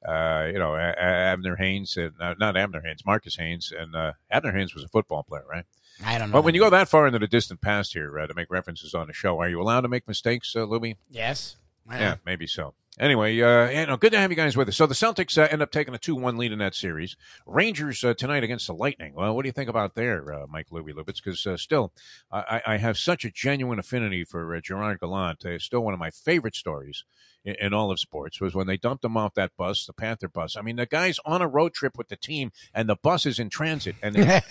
uh, 0.08 0.48
you 0.52 0.60
know, 0.60 0.76
Abner 0.76 1.56
Haynes, 1.58 1.98
and 1.98 2.14
uh, 2.20 2.36
not 2.40 2.56
Abner 2.56 2.82
Haynes, 2.82 3.06
Marques 3.06 3.36
Haynes, 3.38 3.74
and 3.78 3.96
Abner 4.30 4.52
Haynes 4.52 4.74
was 4.74 4.84
a 4.84 4.88
football 4.88 5.24
player, 5.24 5.46
right? 5.50 5.66
I 6.04 6.18
don't 6.18 6.30
know. 6.30 6.34
But 6.34 6.44
when 6.44 6.56
you 6.56 6.62
go 6.62 6.70
that 6.70 6.90
far 6.90 7.08
into 7.08 7.20
the 7.20 7.28
distant 7.28 7.62
past 7.62 7.94
here 7.94 8.10
to 8.12 8.34
make 8.34 8.50
references 8.50 8.94
on 8.94 9.08
the 9.08 9.14
show, 9.14 9.40
are 9.40 9.50
you 9.50 9.62
allowed 9.62 9.82
to 9.82 9.88
make 9.88 10.08
mistakes, 10.08 10.56
uh, 10.56 10.64
Louie? 10.64 10.98
Yes. 11.10 11.58
Yeah, 11.90 12.16
maybe 12.26 12.48
so. 12.48 12.74
Anyway, 12.98 13.42
uh, 13.42 13.70
you 13.70 13.86
know, 13.86 13.98
good 13.98 14.14
to 14.14 14.20
have 14.20 14.32
you 14.32 14.38
guys 14.38 14.56
with 14.56 14.70
us. 14.70 14.78
So 14.78 14.86
the 14.86 14.94
Celtics 14.94 15.38
uh, 15.38 15.50
end 15.52 15.62
up 15.62 15.70
taking 15.70 15.94
a 15.94 15.98
two-one 15.98 16.38
lead 16.38 16.54
in 16.54 16.60
that 16.60 16.76
series. 16.76 17.18
Rangers 17.46 18.02
uh, 18.06 18.14
tonight 18.14 18.44
against 18.44 18.68
the 18.68 18.74
Lightning. 18.74 19.14
Well, 19.14 19.36
what 19.36 19.42
do 19.44 19.50
you 19.50 19.54
think 19.54 19.70
about 19.70 19.96
there, 19.96 20.34
uh, 20.34 20.46
Mike 20.48 20.70
Lubie 20.72 20.94
Lubitz? 20.94 21.22
Because 21.22 21.46
uh, 21.46 21.58
still, 21.58 21.92
I, 22.32 22.62
I, 22.66 22.78
have 22.78 22.98
such 22.98 23.26
a 23.26 23.32
genuine 23.32 23.80
affinity 23.80 24.24
for 24.24 24.56
uh, 24.56 24.62
Gerard 24.62 25.02
Gallant. 25.02 25.44
It's 25.44 25.66
still 25.66 25.82
one 25.82 25.94
of 25.94 26.00
my 26.00 26.10
favorite 26.10 26.56
stories 26.56 27.04
in, 27.44 27.56
in, 27.60 27.74
all 27.74 27.92
of 27.92 28.00
sports 28.00 28.40
was 28.40 28.56
when 28.56 28.68
they 28.68 28.78
dumped 28.78 29.04
him 29.04 29.18
off 29.18 29.34
that 29.34 29.52
bus, 29.58 29.86
the 29.86 29.92
Panther 29.94 30.30
bus. 30.30 30.56
I 30.56 30.62
mean, 30.62 30.78
the 30.78 30.86
guy's 30.86 31.20
on 31.26 31.42
a 31.42 31.48
road 31.48 31.74
trip 31.74 31.98
with 31.98 32.08
the 32.08 32.16
team, 32.16 32.54
and 32.74 32.88
the 32.88 32.96
bus 32.96 33.26
is 33.26 33.40
in 33.40 33.50
transit, 33.50 33.96
and 34.02 34.16
they, 34.16 34.42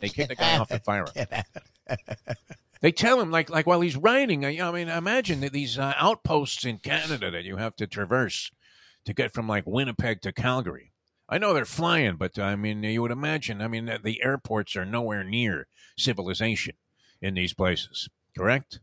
they 0.00 0.08
kick 0.08 0.28
the 0.28 0.36
guy 0.36 0.56
off 0.58 0.68
the 0.68 0.78
fire 0.78 1.06
him. 1.16 1.26
They 2.82 2.92
tell 2.92 3.20
him 3.20 3.30
like 3.30 3.48
like 3.48 3.66
while 3.66 3.80
he's 3.80 3.96
riding. 3.96 4.44
I, 4.44 4.60
I 4.60 4.70
mean, 4.72 4.88
imagine 4.88 5.40
that 5.40 5.52
these 5.52 5.78
uh, 5.78 5.94
outposts 5.96 6.64
in 6.64 6.78
Canada 6.78 7.30
that 7.30 7.44
you 7.44 7.56
have 7.56 7.76
to 7.76 7.86
traverse 7.86 8.50
to 9.04 9.14
get 9.14 9.32
from 9.32 9.48
like 9.48 9.64
Winnipeg 9.66 10.20
to 10.22 10.32
Calgary. 10.32 10.92
I 11.28 11.38
know 11.38 11.54
they're 11.54 11.64
flying, 11.64 12.16
but 12.16 12.38
I 12.38 12.56
mean, 12.56 12.82
you 12.82 13.00
would 13.00 13.12
imagine. 13.12 13.62
I 13.62 13.68
mean, 13.68 13.86
the 14.02 14.22
airports 14.22 14.76
are 14.76 14.84
nowhere 14.84 15.24
near 15.24 15.68
civilization 15.96 16.74
in 17.22 17.34
these 17.34 17.54
places. 17.54 18.08
Correct? 18.36 18.80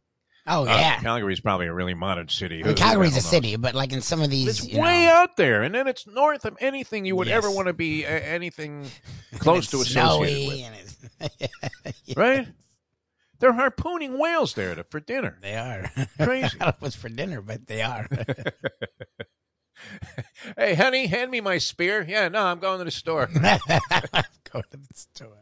Oh 0.47 0.61
uh, 0.61 0.65
yeah, 0.65 0.95
uh, 0.97 1.01
Calgary's 1.01 1.41
probably 1.41 1.67
a 1.67 1.73
really 1.73 1.93
modern 1.93 2.29
city. 2.29 2.63
Calgary's 2.75 3.17
a 3.17 3.21
city, 3.21 3.57
but 3.57 3.75
like 3.75 3.91
in 3.91 4.01
some 4.01 4.21
of 4.21 4.29
these, 4.29 4.47
it's 4.47 4.73
way 4.73 5.05
know, 5.05 5.11
out 5.11 5.37
there, 5.37 5.61
and 5.61 5.75
then 5.75 5.87
it's 5.87 6.07
north 6.07 6.45
of 6.45 6.57
anything 6.61 7.05
you 7.05 7.15
would 7.17 7.27
yes. 7.27 7.37
ever 7.37 7.51
want 7.51 7.67
to 7.67 7.73
be 7.73 8.05
uh, 8.05 8.09
anything 8.09 8.87
close 9.39 9.67
to 9.67 9.81
associated 9.81 10.73
with. 11.19 11.49
right? 12.17 12.47
They're 13.39 13.53
harpooning 13.53 14.19
whales 14.19 14.53
there 14.53 14.75
to, 14.75 14.83
for 14.83 14.99
dinner. 14.99 15.37
They 15.41 15.55
are. 15.55 15.89
Crazy. 16.21 16.57
I 16.59 16.65
don't 16.65 16.67
know 16.67 16.67
if 16.67 16.83
it's 16.83 16.95
for 16.95 17.09
dinner, 17.09 17.41
but 17.41 17.67
they 17.67 17.81
are. 17.81 18.07
hey, 20.57 20.75
honey, 20.75 21.07
hand 21.07 21.31
me 21.31 21.41
my 21.41 21.57
spear. 21.57 22.05
Yeah, 22.07 22.27
no, 22.27 22.45
I'm 22.45 22.59
going 22.59 22.79
to 22.79 22.85
the 22.85 22.91
store. 22.91 23.29
I'm 23.35 23.59
going 24.51 24.65
to 24.71 24.77
the 24.77 24.93
store. 24.93 25.35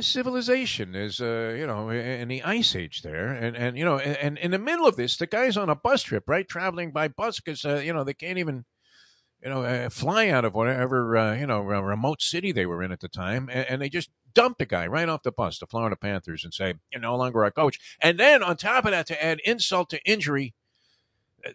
Civilization 0.00 0.94
is, 0.94 1.20
uh, 1.20 1.54
you 1.58 1.66
know, 1.66 1.90
in 1.90 2.28
the 2.28 2.42
ice 2.42 2.76
age 2.76 3.02
there, 3.02 3.32
and 3.32 3.56
and 3.56 3.76
you 3.76 3.84
know, 3.84 3.98
and, 3.98 4.16
and 4.18 4.38
in 4.38 4.50
the 4.50 4.58
middle 4.58 4.86
of 4.86 4.96
this, 4.96 5.16
the 5.16 5.26
guy's 5.26 5.56
on 5.56 5.70
a 5.70 5.74
bus 5.74 6.02
trip, 6.02 6.24
right, 6.28 6.46
traveling 6.46 6.92
by 6.92 7.08
bus 7.08 7.40
because 7.40 7.64
uh, 7.64 7.76
you 7.76 7.92
know 7.92 8.04
they 8.04 8.14
can't 8.14 8.38
even, 8.38 8.66
you 9.42 9.48
know, 9.48 9.64
uh, 9.64 9.88
fly 9.88 10.28
out 10.28 10.44
of 10.44 10.54
whatever 10.54 11.16
uh, 11.16 11.34
you 11.34 11.46
know 11.46 11.60
remote 11.60 12.20
city 12.20 12.52
they 12.52 12.66
were 12.66 12.82
in 12.82 12.92
at 12.92 13.00
the 13.00 13.08
time, 13.08 13.48
and, 13.50 13.66
and 13.68 13.82
they 13.82 13.88
just 13.88 14.10
dump 14.34 14.58
the 14.58 14.66
guy 14.66 14.86
right 14.86 15.08
off 15.08 15.22
the 15.22 15.32
bus, 15.32 15.58
the 15.58 15.66
Florida 15.66 15.96
Panthers, 15.96 16.44
and 16.44 16.54
say 16.54 16.74
you're 16.92 17.00
no 17.00 17.16
longer 17.16 17.44
our 17.44 17.50
coach, 17.50 17.78
and 18.00 18.18
then 18.18 18.42
on 18.42 18.56
top 18.56 18.84
of 18.84 18.90
that, 18.90 19.06
to 19.08 19.24
add 19.24 19.40
insult 19.44 19.90
to 19.90 20.04
injury 20.04 20.54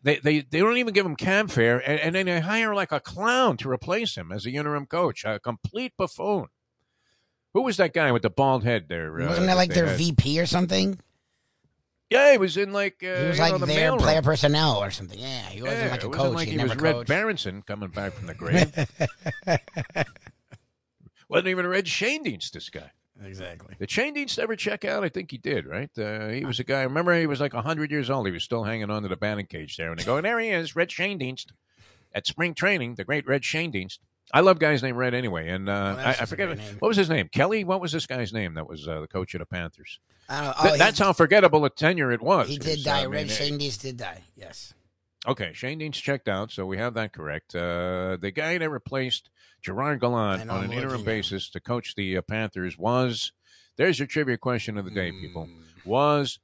they, 0.04 0.18
they, 0.18 0.42
they 0.42 0.60
don't 0.60 0.78
even 0.78 0.94
give 0.94 1.06
him 1.06 1.16
cab 1.16 1.52
fare, 1.52 1.78
and, 1.78 2.00
and, 2.00 2.16
then 2.16 2.26
they 2.26 2.40
hire 2.40 2.74
like 2.74 2.92
a 2.92 3.00
clown 3.00 3.58
to 3.58 3.70
replace 3.70 4.16
him 4.18 4.32
as 4.32 4.46
a 4.46 4.52
interim 4.52 4.86
coach, 4.86 5.24
a 5.26 5.40
complete 5.40 5.94
buffoon. 5.98 6.48
Who 7.54 7.62
was 7.62 7.78
that 7.78 7.94
guy 7.94 8.12
with 8.12 8.24
the 8.24 8.30
bald 8.30 8.64
head 8.64 8.88
there? 8.90 9.12
Wasn't 9.14 9.44
uh, 9.44 9.46
that 9.46 9.56
like 9.56 9.74
their 9.74 9.86
had? 9.86 9.98
VP 9.98 10.40
or 10.40 10.46
something? 10.46 11.00
Yeah, 12.10 12.34
he 12.34 12.38
was 12.38 12.58
in 12.58 12.74
like 12.74 13.04
uh, 13.04 13.22
he 13.22 13.28
was 13.28 13.40
like 13.40 13.54
know, 13.54 13.58
the 13.60 13.66
their 13.66 13.96
player 13.96 14.22
personnel 14.22 14.78
or 14.78 14.92
something. 14.92 15.18
Yeah, 15.18 15.44
he 15.50 15.62
wasn't 15.62 15.86
yeah, 15.86 15.92
like 15.92 16.04
a 16.04 16.10
coach. 16.10 16.36
Like 16.36 16.48
he, 16.50 16.58
he 16.58 16.64
was 16.64 16.76
Red 16.76 16.96
coached. 16.96 17.08
Berenson 17.08 17.62
coming 17.62 17.90
back 17.90 18.14
from 18.14 18.28
the 18.28 18.34
grave. 18.34 18.74
wasn't 21.36 21.50
even 21.50 21.68
Red 21.68 21.86
Schoendienst, 21.86 22.52
this 22.52 22.70
guy. 22.70 22.92
Exactly. 23.24 23.76
Did 23.80 23.90
Schoendienst 23.90 24.40
ever 24.40 24.56
check 24.56 24.84
out? 24.84 25.04
I 25.04 25.10
think 25.10 25.32
he 25.32 25.38
did, 25.38 25.66
right? 25.66 25.90
Uh, 25.98 26.28
he 26.30 26.46
was 26.46 26.60
a 26.60 26.64
guy. 26.64 26.82
Remember, 26.84 27.18
he 27.18 27.28
was 27.28 27.40
like 27.40 27.54
100 27.54 27.92
years 27.92 28.10
old. 28.10 28.26
He 28.26 28.32
was 28.32 28.44
still 28.44 28.64
hanging 28.64 28.90
on 28.90 29.04
to 29.04 29.08
the 29.08 29.16
batting 29.16 29.46
cage 29.46 29.78
there. 29.78 29.90
And 29.90 30.00
they 30.00 30.04
go, 30.04 30.18
and 30.18 30.26
there 30.26 30.40
he 30.40 30.50
is, 30.50 30.76
Red 30.76 30.90
Schoendienst 30.90 31.48
at 32.14 32.28
spring 32.28 32.54
training, 32.54 32.96
the 32.96 33.04
great 33.04 33.26
Red 33.28 33.44
Schoendienst. 33.44 34.00
I 34.34 34.42
love 34.42 34.60
guys 34.60 34.82
named 34.82 34.98
Red 34.98 35.14
anyway. 35.14 35.50
And 35.50 35.70
uh, 35.70 35.96
I, 36.00 36.10
I, 36.22 36.26
forget 36.26 36.58
what 36.80 36.88
was 36.88 36.98
his 36.98 37.10
name. 37.10 37.30
Kelly. 37.32 37.64
What 37.64 37.80
was 37.80 37.92
this 37.92 38.08
guy's 38.08 38.34
name? 38.34 38.56
That 38.56 38.68
was 38.68 38.88
uh, 38.88 39.02
the 39.02 39.08
coach 39.08 39.36
of 39.36 39.40
the 39.40 39.46
Panthers. 39.46 40.00
Oh, 40.28 40.54
Th- 40.64 40.80
that's 40.80 40.98
how 40.98 41.14
forgettable 41.14 41.64
a 41.66 41.70
tenure 41.70 42.12
it 42.12 42.22
was. 42.22 42.50
He 42.50 42.58
did 42.58 42.84
die. 42.84 43.06
Red 43.06 43.28
Schoendienst 43.28 43.82
did 43.82 43.98
die. 43.98 44.24
Yes. 44.36 44.74
Okay, 45.28 45.52
Schoendienst 45.54 46.02
checked 46.02 46.28
out, 46.28 46.52
so 46.52 46.66
we 46.66 46.78
have 46.78 46.94
that 46.96 47.14
correct. 47.14 47.56
Uh, 47.56 48.18
the 48.20 48.32
guy 48.32 48.58
that 48.58 48.70
replaced 48.70 49.30
Gerard 49.66 50.00
Gallant 50.00 50.48
on 50.48 50.66
an 50.66 50.72
interim 50.72 51.04
basis 51.04 51.50
to 51.50 51.60
coach 51.60 51.96
the 51.96 52.18
uh, 52.18 52.22
Panthers 52.22 52.78
was. 52.78 53.32
There's 53.78 53.98
your 53.98 54.08
trivia 54.08 54.38
question 54.38 54.78
of 54.78 54.86
the 54.86 54.92
day, 54.92 55.12
people. 55.12 55.46
Hmm. 55.46 55.90
Was. 55.90 56.40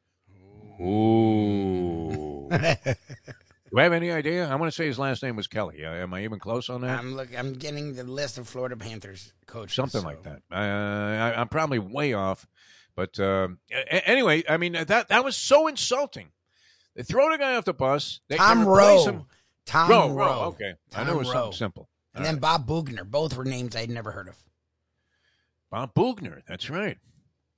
Ooh. 0.81 2.49
Do 2.49 3.79
I 3.79 3.83
have 3.83 3.93
any 3.93 4.11
idea? 4.11 4.49
I 4.49 4.55
want 4.55 4.71
to 4.71 4.75
say 4.75 4.87
his 4.87 4.97
last 4.97 5.21
name 5.21 5.35
was 5.35 5.45
Kelly. 5.45 5.85
Uh, 5.85 5.91
am 5.91 6.15
I 6.15 6.23
even 6.23 6.39
close 6.39 6.67
on 6.67 6.81
that? 6.81 6.99
I'm 6.99 7.15
look. 7.15 7.29
I'm 7.37 7.53
getting 7.53 7.93
the 7.93 8.03
list 8.03 8.39
of 8.39 8.47
Florida 8.47 8.75
Panthers 8.75 9.33
coaches. 9.45 9.75
Something 9.75 10.01
so. 10.01 10.07
like 10.07 10.23
that. 10.23 10.41
Uh, 10.51 10.55
I, 10.55 11.41
am 11.41 11.47
probably 11.47 11.77
way 11.77 12.13
off, 12.13 12.47
but 12.95 13.19
uh, 13.19 13.49
anyway, 13.89 14.43
I 14.49 14.57
mean 14.57 14.73
that 14.73 15.09
that 15.09 15.23
was 15.23 15.37
so 15.37 15.67
insulting. 15.67 16.31
They 16.95 17.03
throw 17.03 17.31
the 17.31 17.37
guy 17.37 17.55
off 17.55 17.65
the 17.65 17.73
bus. 17.73 18.19
They 18.27 18.37
Tom 18.37 18.65
Rowe. 18.65 19.05
Him. 19.05 19.25
Tom 19.67 19.89
Rowe. 19.91 20.09
Rowe. 20.09 20.15
Rowe. 20.15 20.41
Okay, 20.47 20.73
Tom 20.89 21.03
I 21.03 21.07
know 21.07 21.15
it 21.15 21.19
was 21.19 21.27
Rowe. 21.27 21.33
something 21.33 21.53
simple. 21.53 21.89
And 22.13 22.21
All 22.21 22.25
then 22.25 22.35
right. 22.35 22.41
Bob 22.41 22.67
Boughner. 22.67 23.09
Both 23.09 23.35
were 23.35 23.45
names 23.45 23.75
I'd 23.75 23.89
never 23.89 24.11
heard 24.11 24.27
of. 24.27 24.35
Bob 25.69 25.93
Boughner. 25.93 26.41
That's 26.47 26.69
right. 26.69 26.97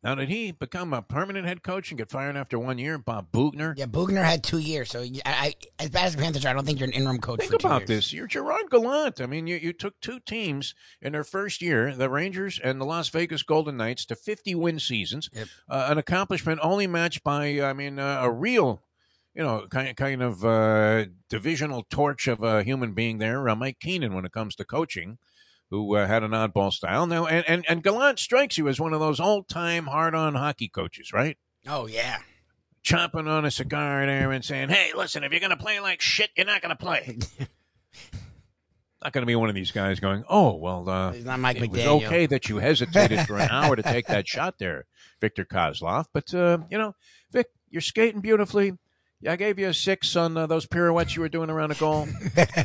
Now, 0.03 0.15
did 0.15 0.27
he 0.27 0.51
become 0.51 0.93
a 0.93 1.01
permanent 1.01 1.47
head 1.47 1.63
coach 1.63 1.89
and 1.89 1.97
get 1.97 2.11
fired 2.11 2.35
after 2.35 2.59
one 2.59 2.77
year? 2.77 2.97
Bob 2.97 3.31
Boughner? 3.31 3.73
Yeah, 3.77 3.85
Boughner 3.85 4.21
had 4.21 4.43
two 4.43 4.57
years. 4.57 4.91
So, 4.91 5.01
I, 5.01 5.13
I, 5.25 5.53
as 5.79 5.89
bad 5.91 6.07
as 6.07 6.15
the 6.15 6.21
Panthers 6.21 6.45
are, 6.45 6.49
I 6.49 6.53
don't 6.53 6.65
think 6.65 6.79
you're 6.79 6.89
an 6.89 6.93
interim 6.93 7.19
coach 7.19 7.39
Think 7.39 7.53
about 7.53 7.87
this. 7.87 8.11
You're 8.11 8.27
Gerard 8.27 8.69
Gallant. 8.69 9.21
I 9.21 9.27
mean, 9.27 9.47
you, 9.47 9.55
you 9.55 9.71
took 9.71 9.97
two 10.01 10.19
teams 10.19 10.75
in 11.01 11.13
their 11.13 11.23
first 11.23 11.61
year, 11.61 11.95
the 11.95 12.09
Rangers 12.09 12.59
and 12.61 12.81
the 12.81 12.85
Las 12.85 13.07
Vegas 13.09 13.43
Golden 13.43 13.77
Knights, 13.77 14.05
to 14.07 14.15
50 14.15 14.53
win 14.55 14.77
seasons. 14.77 15.29
Yep. 15.31 15.47
Uh, 15.69 15.87
an 15.89 15.97
accomplishment 15.97 16.59
only 16.61 16.85
matched 16.85 17.23
by, 17.23 17.61
I 17.61 17.71
mean, 17.71 17.97
uh, 17.97 18.19
a 18.21 18.29
real 18.29 18.83
you 19.33 19.43
know, 19.43 19.67
kind 19.69 19.95
kind 19.95 20.21
of 20.21 20.45
uh, 20.45 21.05
divisional 21.29 21.83
torch 21.89 22.27
of 22.27 22.43
a 22.43 22.63
human 22.63 22.93
being 22.93 23.17
there, 23.17 23.47
uh, 23.49 23.55
Mike 23.55 23.79
Keenan, 23.79 24.13
when 24.13 24.25
it 24.25 24.31
comes 24.31 24.55
to 24.55 24.65
coaching 24.65 25.17
who 25.73 25.95
uh, 25.95 26.05
had 26.05 26.21
an 26.21 26.29
oddball 26.31 26.71
style. 26.71 27.07
Now, 27.07 27.25
and, 27.25 27.43
and, 27.47 27.65
and 27.67 27.81
Gallant 27.81 28.19
strikes 28.19 28.59
you 28.59 28.67
as 28.67 28.79
one 28.79 28.93
of 28.93 28.99
those 28.99 29.19
old 29.19 29.49
time 29.49 29.87
hard 29.87 30.13
on 30.13 30.35
hockey 30.35 30.67
coaches, 30.67 31.11
right? 31.11 31.35
Oh, 31.67 31.87
yeah. 31.87 32.19
Chopping 32.83 33.27
on 33.27 33.43
a 33.43 33.49
cigar 33.49 34.05
there 34.05 34.31
and 34.31 34.45
saying, 34.45 34.69
hey, 34.69 34.91
listen, 34.95 35.23
if 35.23 35.31
you're 35.31 35.39
going 35.39 35.49
to 35.49 35.57
play 35.57 35.79
like 35.79 35.99
shit, 35.99 36.29
you're 36.37 36.45
not 36.45 36.61
going 36.61 36.75
to 36.75 36.75
play. 36.75 37.17
not 39.03 39.13
going 39.13 39.23
to 39.23 39.25
be 39.25 39.35
one 39.35 39.49
of 39.49 39.55
these 39.55 39.71
guys 39.71 39.99
going, 39.99 40.23
oh, 40.29 40.57
well, 40.57 40.87
uh, 40.87 41.11
He's 41.11 41.25
not 41.25 41.39
Mike 41.39 41.57
it 41.57 41.63
McDaniel. 41.63 41.95
was 41.95 42.03
okay 42.03 42.27
that 42.27 42.49
you 42.49 42.57
hesitated 42.57 43.21
for 43.21 43.37
an 43.37 43.49
hour 43.49 43.75
to 43.75 43.81
take 43.81 44.05
that 44.09 44.27
shot 44.27 44.59
there, 44.59 44.85
Victor 45.21 45.43
Kozlov. 45.43 46.05
But, 46.13 46.31
uh, 46.35 46.59
you 46.69 46.77
know, 46.77 46.93
Vic, 47.31 47.47
you're 47.71 47.81
skating 47.81 48.21
beautifully. 48.21 48.73
I 49.27 49.35
gave 49.35 49.57
you 49.59 49.67
a 49.67 49.73
six 49.73 50.15
on 50.15 50.35
uh, 50.35 50.47
those 50.47 50.65
pirouettes 50.65 51.15
you 51.15 51.21
were 51.21 51.29
doing 51.29 51.49
around 51.49 51.69
the 51.69 51.75
goal. 51.75 52.07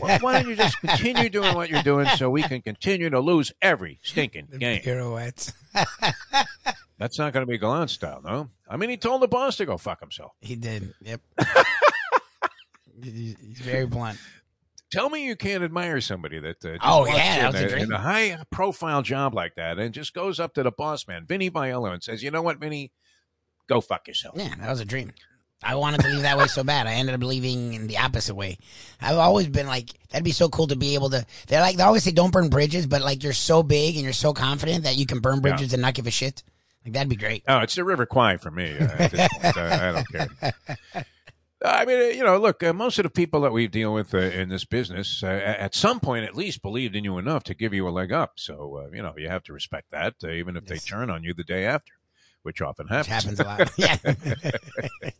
well, 0.00 0.18
why 0.20 0.40
don't 0.40 0.48
you 0.48 0.56
just 0.56 0.78
continue 0.80 1.28
doing 1.28 1.54
what 1.54 1.68
you're 1.68 1.82
doing 1.82 2.06
so 2.16 2.30
we 2.30 2.42
can 2.42 2.62
continue 2.62 3.10
to 3.10 3.20
lose 3.20 3.52
every 3.62 4.00
stinking 4.02 4.48
the 4.50 4.58
game? 4.58 4.82
Pirouettes. 4.82 5.52
That's 6.98 7.18
not 7.18 7.32
going 7.32 7.46
to 7.46 7.50
be 7.50 7.58
Gallant 7.58 7.90
style, 7.90 8.20
no? 8.24 8.50
I 8.68 8.76
mean, 8.76 8.90
he 8.90 8.96
told 8.96 9.22
the 9.22 9.28
boss 9.28 9.56
to 9.58 9.66
go 9.66 9.76
fuck 9.78 10.00
himself. 10.00 10.32
He 10.40 10.56
did. 10.56 10.94
Yep. 11.02 11.20
He's 13.02 13.36
very 13.60 13.86
blunt. 13.86 14.18
Tell 14.90 15.10
me 15.10 15.26
you 15.26 15.36
can't 15.36 15.62
admire 15.62 16.00
somebody 16.00 16.40
that 16.40 16.64
uh, 16.64 16.78
oh 16.82 17.06
yeah, 17.06 17.50
in, 17.50 17.54
a, 17.54 17.76
in 17.76 17.92
a 17.92 17.98
high 17.98 18.38
profile 18.50 19.02
job 19.02 19.34
like 19.34 19.54
that 19.56 19.78
and 19.78 19.92
just 19.92 20.14
goes 20.14 20.40
up 20.40 20.54
to 20.54 20.62
the 20.62 20.70
boss 20.70 21.06
man, 21.06 21.26
Vinny 21.26 21.50
Viola, 21.50 21.92
and 21.92 22.02
says, 22.02 22.22
"You 22.22 22.30
know 22.30 22.40
what, 22.40 22.58
Vinny, 22.58 22.90
go 23.68 23.82
fuck 23.82 24.08
yourself." 24.08 24.36
Yeah, 24.38 24.54
that 24.58 24.70
was 24.70 24.80
a 24.80 24.86
dream. 24.86 25.12
I 25.62 25.74
wanted 25.74 26.00
to 26.02 26.08
leave 26.08 26.22
that 26.22 26.38
way 26.38 26.46
so 26.46 26.62
bad. 26.62 26.86
I 26.86 26.94
ended 26.94 27.14
up 27.14 27.22
leaving 27.22 27.74
in 27.74 27.86
the 27.88 27.98
opposite 27.98 28.34
way. 28.34 28.58
I've 29.00 29.16
always 29.16 29.48
been 29.48 29.66
like, 29.66 29.90
that'd 30.10 30.24
be 30.24 30.30
so 30.30 30.48
cool 30.48 30.68
to 30.68 30.76
be 30.76 30.94
able 30.94 31.10
to. 31.10 31.26
They're 31.48 31.60
like, 31.60 31.76
they 31.76 31.82
always 31.82 32.04
say 32.04 32.12
don't 32.12 32.32
burn 32.32 32.48
bridges, 32.48 32.86
but 32.86 33.02
like 33.02 33.24
you're 33.24 33.32
so 33.32 33.62
big 33.62 33.96
and 33.96 34.04
you're 34.04 34.12
so 34.12 34.32
confident 34.32 34.84
that 34.84 34.96
you 34.96 35.06
can 35.06 35.18
burn 35.18 35.40
bridges 35.40 35.70
yeah. 35.70 35.74
and 35.74 35.82
not 35.82 35.94
give 35.94 36.06
a 36.06 36.12
shit. 36.12 36.42
Like 36.84 36.94
that'd 36.94 37.08
be 37.08 37.16
great. 37.16 37.42
Oh, 37.48 37.58
it's 37.58 37.74
the 37.74 37.84
River 37.84 38.06
Kwai 38.06 38.36
for 38.36 38.50
me. 38.50 38.76
Uh, 38.78 39.08
I, 39.42 39.50
I 39.54 39.92
don't 39.92 40.08
care. 40.08 40.28
I 41.64 41.84
mean, 41.84 42.16
you 42.16 42.22
know, 42.22 42.38
look, 42.38 42.62
uh, 42.62 42.72
most 42.72 43.00
of 43.00 43.02
the 43.02 43.10
people 43.10 43.40
that 43.40 43.52
we 43.52 43.66
deal 43.66 43.92
with 43.92 44.14
uh, 44.14 44.18
in 44.18 44.48
this 44.48 44.64
business, 44.64 45.24
uh, 45.24 45.26
at 45.26 45.74
some 45.74 45.98
point 45.98 46.24
at 46.24 46.36
least, 46.36 46.62
believed 46.62 46.94
in 46.94 47.02
you 47.02 47.18
enough 47.18 47.42
to 47.44 47.54
give 47.54 47.74
you 47.74 47.88
a 47.88 47.90
leg 47.90 48.12
up. 48.12 48.34
So, 48.36 48.84
uh, 48.84 48.94
you 48.94 49.02
know, 49.02 49.12
you 49.16 49.28
have 49.28 49.42
to 49.44 49.52
respect 49.52 49.90
that, 49.90 50.14
uh, 50.22 50.30
even 50.30 50.56
if 50.56 50.62
yes. 50.68 50.70
they 50.70 50.88
turn 50.88 51.10
on 51.10 51.24
you 51.24 51.34
the 51.34 51.42
day 51.42 51.66
after, 51.66 51.94
which 52.48 52.62
often 52.62 52.88
happens. 52.88 53.26
Which 53.26 53.36
happens 53.36 53.40
a 53.40 53.44
lot. 53.44 53.70
yeah. 53.76 53.98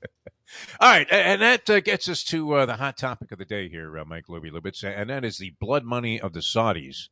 All 0.81 0.88
right, 0.88 1.07
and 1.11 1.43
that 1.43 1.69
uh, 1.69 1.81
gets 1.81 2.09
us 2.09 2.25
to 2.25 2.55
uh, 2.55 2.64
the 2.64 2.77
hot 2.77 2.97
topic 2.97 3.33
of 3.33 3.38
the 3.38 3.45
day 3.45 3.69
here, 3.69 3.99
uh, 3.99 4.05
Mike 4.07 4.29
Lubie 4.29 4.51
Lubitz, 4.51 4.83
and 4.83 5.11
that 5.11 5.27
is 5.27 5.37
the 5.37 5.51
blood 5.61 5.85
money 5.85 6.19
of 6.19 6.33
the 6.33 6.41
Saudis. 6.41 7.11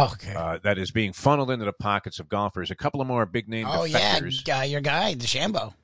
Okay. 0.00 0.32
Uh, 0.34 0.56
that 0.62 0.78
is 0.78 0.90
being 0.90 1.12
funneled 1.12 1.50
into 1.50 1.66
the 1.66 1.74
pockets 1.74 2.18
of 2.18 2.30
golfers. 2.30 2.70
A 2.70 2.74
couple 2.74 3.02
of 3.02 3.06
more 3.06 3.26
big 3.26 3.50
name 3.50 3.66
oh, 3.66 3.80
defectors. 3.86 4.48
yeah, 4.48 4.62
your 4.62 4.80
guy, 4.80 5.14
DeChambeau. 5.14 5.74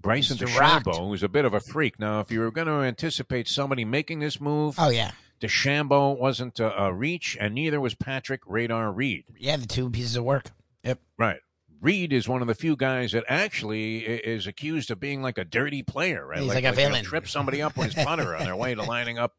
Bryson 0.00 0.38
DeChambeau, 0.38 1.06
who's 1.06 1.22
a 1.22 1.28
bit 1.28 1.44
of 1.44 1.52
a 1.52 1.60
freak. 1.60 2.00
Now, 2.00 2.20
if 2.20 2.30
you 2.30 2.40
were 2.40 2.50
going 2.50 2.66
to 2.66 2.80
anticipate 2.80 3.46
somebody 3.46 3.84
making 3.84 4.20
this 4.20 4.40
move, 4.40 4.76
oh 4.78 4.88
yeah, 4.88 5.10
DeChambeau 5.42 6.18
wasn't 6.18 6.58
a, 6.60 6.84
a 6.84 6.94
reach, 6.94 7.36
and 7.38 7.54
neither 7.54 7.78
was 7.78 7.94
Patrick 7.94 8.40
Radar 8.46 8.90
Reed. 8.90 9.24
Yeah, 9.38 9.58
the 9.58 9.66
two 9.66 9.90
pieces 9.90 10.16
of 10.16 10.24
work. 10.24 10.46
Yep. 10.82 10.98
Right. 11.18 11.40
Reed 11.82 12.12
is 12.12 12.28
one 12.28 12.42
of 12.42 12.48
the 12.48 12.54
few 12.54 12.76
guys 12.76 13.10
that 13.10 13.24
actually 13.28 13.98
is 13.98 14.46
accused 14.46 14.92
of 14.92 15.00
being 15.00 15.20
like 15.20 15.36
a 15.36 15.44
dirty 15.44 15.82
player, 15.82 16.24
right? 16.24 16.38
He's 16.38 16.48
like, 16.48 16.62
like 16.62 16.72
a 16.72 16.76
villain. 16.76 17.04
Trip 17.04 17.26
somebody 17.26 17.60
up 17.60 17.76
with 17.76 17.92
his 17.92 18.04
putter 18.04 18.36
on 18.36 18.44
their 18.44 18.54
way 18.54 18.76
to 18.76 18.82
lining 18.82 19.18
up 19.18 19.34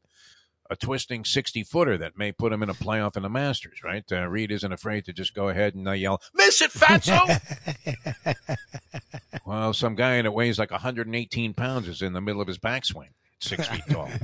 a 0.69 0.75
twisting 0.75 1.23
60 1.23 1.63
footer 1.63 1.97
that 1.97 2.17
may 2.17 2.33
put 2.33 2.51
him 2.51 2.61
in 2.61 2.69
a 2.69 2.73
playoff 2.73 3.15
in 3.15 3.23
the 3.23 3.29
Masters, 3.29 3.79
right? 3.81 4.03
Uh, 4.11 4.27
Reed 4.27 4.51
isn't 4.51 4.73
afraid 4.73 5.05
to 5.05 5.13
just 5.13 5.33
go 5.33 5.47
ahead 5.47 5.73
and 5.73 5.87
uh, 5.87 5.91
yell, 5.91 6.21
Miss 6.33 6.61
it, 6.61 6.71
fatso! 6.71 7.39
well, 9.45 9.73
some 9.73 9.95
guy 9.95 10.21
that 10.21 10.31
weighs 10.31 10.59
like 10.59 10.71
118 10.71 11.53
pounds 11.53 11.87
is 11.87 12.01
in 12.01 12.11
the 12.11 12.21
middle 12.21 12.41
of 12.41 12.47
his 12.47 12.57
backswing, 12.57 13.09
six 13.39 13.67
feet 13.67 13.83
tall. 13.89 14.09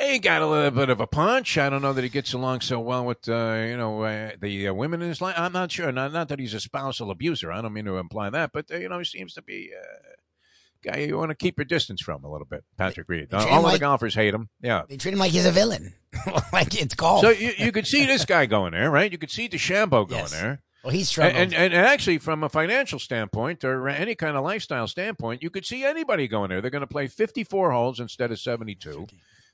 he 0.00 0.18
got 0.18 0.42
a 0.42 0.46
little 0.46 0.70
bit 0.70 0.88
of 0.88 1.00
a 1.00 1.06
punch. 1.06 1.58
I 1.58 1.68
don't 1.68 1.82
know 1.82 1.92
that 1.92 2.02
he 2.02 2.10
gets 2.10 2.32
along 2.32 2.60
so 2.60 2.80
well 2.80 3.04
with 3.04 3.28
uh, 3.28 3.64
you 3.66 3.76
know 3.76 4.02
uh, 4.02 4.32
the 4.40 4.68
uh, 4.68 4.74
women 4.74 5.02
in 5.02 5.08
his 5.08 5.20
life. 5.20 5.34
I'm 5.36 5.52
not 5.52 5.70
sure. 5.72 5.90
Not, 5.92 6.12
not 6.12 6.28
that 6.28 6.38
he's 6.38 6.54
a 6.54 6.60
spousal 6.60 7.10
abuser. 7.10 7.52
I 7.52 7.60
don't 7.60 7.72
mean 7.72 7.84
to 7.84 7.98
imply 7.98 8.30
that, 8.30 8.50
but 8.52 8.70
uh, 8.70 8.76
you 8.76 8.88
know 8.88 8.98
he 8.98 9.04
seems 9.04 9.34
to 9.34 9.42
be 9.42 9.70
a 9.74 10.90
uh, 10.90 10.92
guy 10.92 11.00
you 11.00 11.16
want 11.16 11.30
to 11.30 11.34
keep 11.34 11.58
your 11.58 11.64
distance 11.64 12.00
from 12.00 12.24
a 12.24 12.30
little 12.30 12.46
bit. 12.46 12.64
Patrick 12.76 13.08
Reed. 13.08 13.32
All 13.32 13.66
of 13.66 13.72
the 13.72 13.78
golfers 13.78 14.14
hate 14.14 14.34
him. 14.34 14.48
Yeah, 14.62 14.82
they 14.88 14.96
treat 14.96 15.12
him 15.12 15.20
like 15.20 15.32
he's 15.32 15.46
a 15.46 15.52
villain. 15.52 15.94
like 16.52 16.80
it's 16.80 16.94
golf. 16.94 17.20
So 17.22 17.30
you, 17.30 17.52
you 17.58 17.72
could 17.72 17.86
see 17.86 18.06
this 18.06 18.24
guy 18.24 18.46
going 18.46 18.72
there, 18.72 18.90
right? 18.90 19.10
You 19.10 19.18
could 19.18 19.30
see 19.30 19.48
DeChambeau 19.48 20.08
going 20.08 20.22
yes. 20.22 20.32
there. 20.32 20.62
Well, 20.82 20.94
he's 20.94 21.10
struggling. 21.10 21.36
And, 21.36 21.54
and, 21.54 21.74
and, 21.74 21.86
actually, 21.86 22.18
from 22.18 22.42
a 22.42 22.48
financial 22.48 22.98
standpoint 22.98 23.64
or 23.64 23.86
any 23.88 24.14
kind 24.14 24.34
of 24.36 24.44
lifestyle 24.44 24.86
standpoint, 24.86 25.42
you 25.42 25.50
could 25.50 25.66
see 25.66 25.84
anybody 25.84 26.26
going 26.26 26.48
there. 26.48 26.62
They're 26.62 26.70
going 26.70 26.80
to 26.80 26.86
play 26.86 27.06
54 27.06 27.70
holes 27.70 28.00
instead 28.00 28.32
of 28.32 28.40
72. 28.40 29.06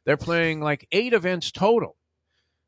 They're 0.07 0.17
playing 0.17 0.61
like 0.61 0.89
eight 0.93 1.13
events 1.13 1.53
total. 1.53 1.97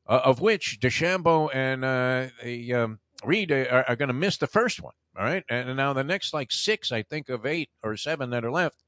uh, 0.06 0.20
of 0.24 0.40
which 0.40 0.78
DeChambeau 0.80 1.50
and 1.54 1.84
uh, 1.84 2.26
the, 2.42 2.74
um, 2.74 2.98
Reed 3.24 3.50
are, 3.52 3.84
are 3.88 3.96
going 3.96 4.08
to 4.08 4.14
miss 4.14 4.36
the 4.38 4.46
first 4.46 4.82
one. 4.82 4.94
All 5.18 5.24
right, 5.24 5.44
and 5.48 5.76
now 5.76 5.92
the 5.92 6.04
next 6.04 6.32
like 6.32 6.52
six, 6.52 6.92
I 6.92 7.02
think, 7.02 7.28
of 7.28 7.44
eight 7.44 7.70
or 7.82 7.96
seven 7.96 8.30
that 8.30 8.44
are 8.44 8.52
left 8.52 8.82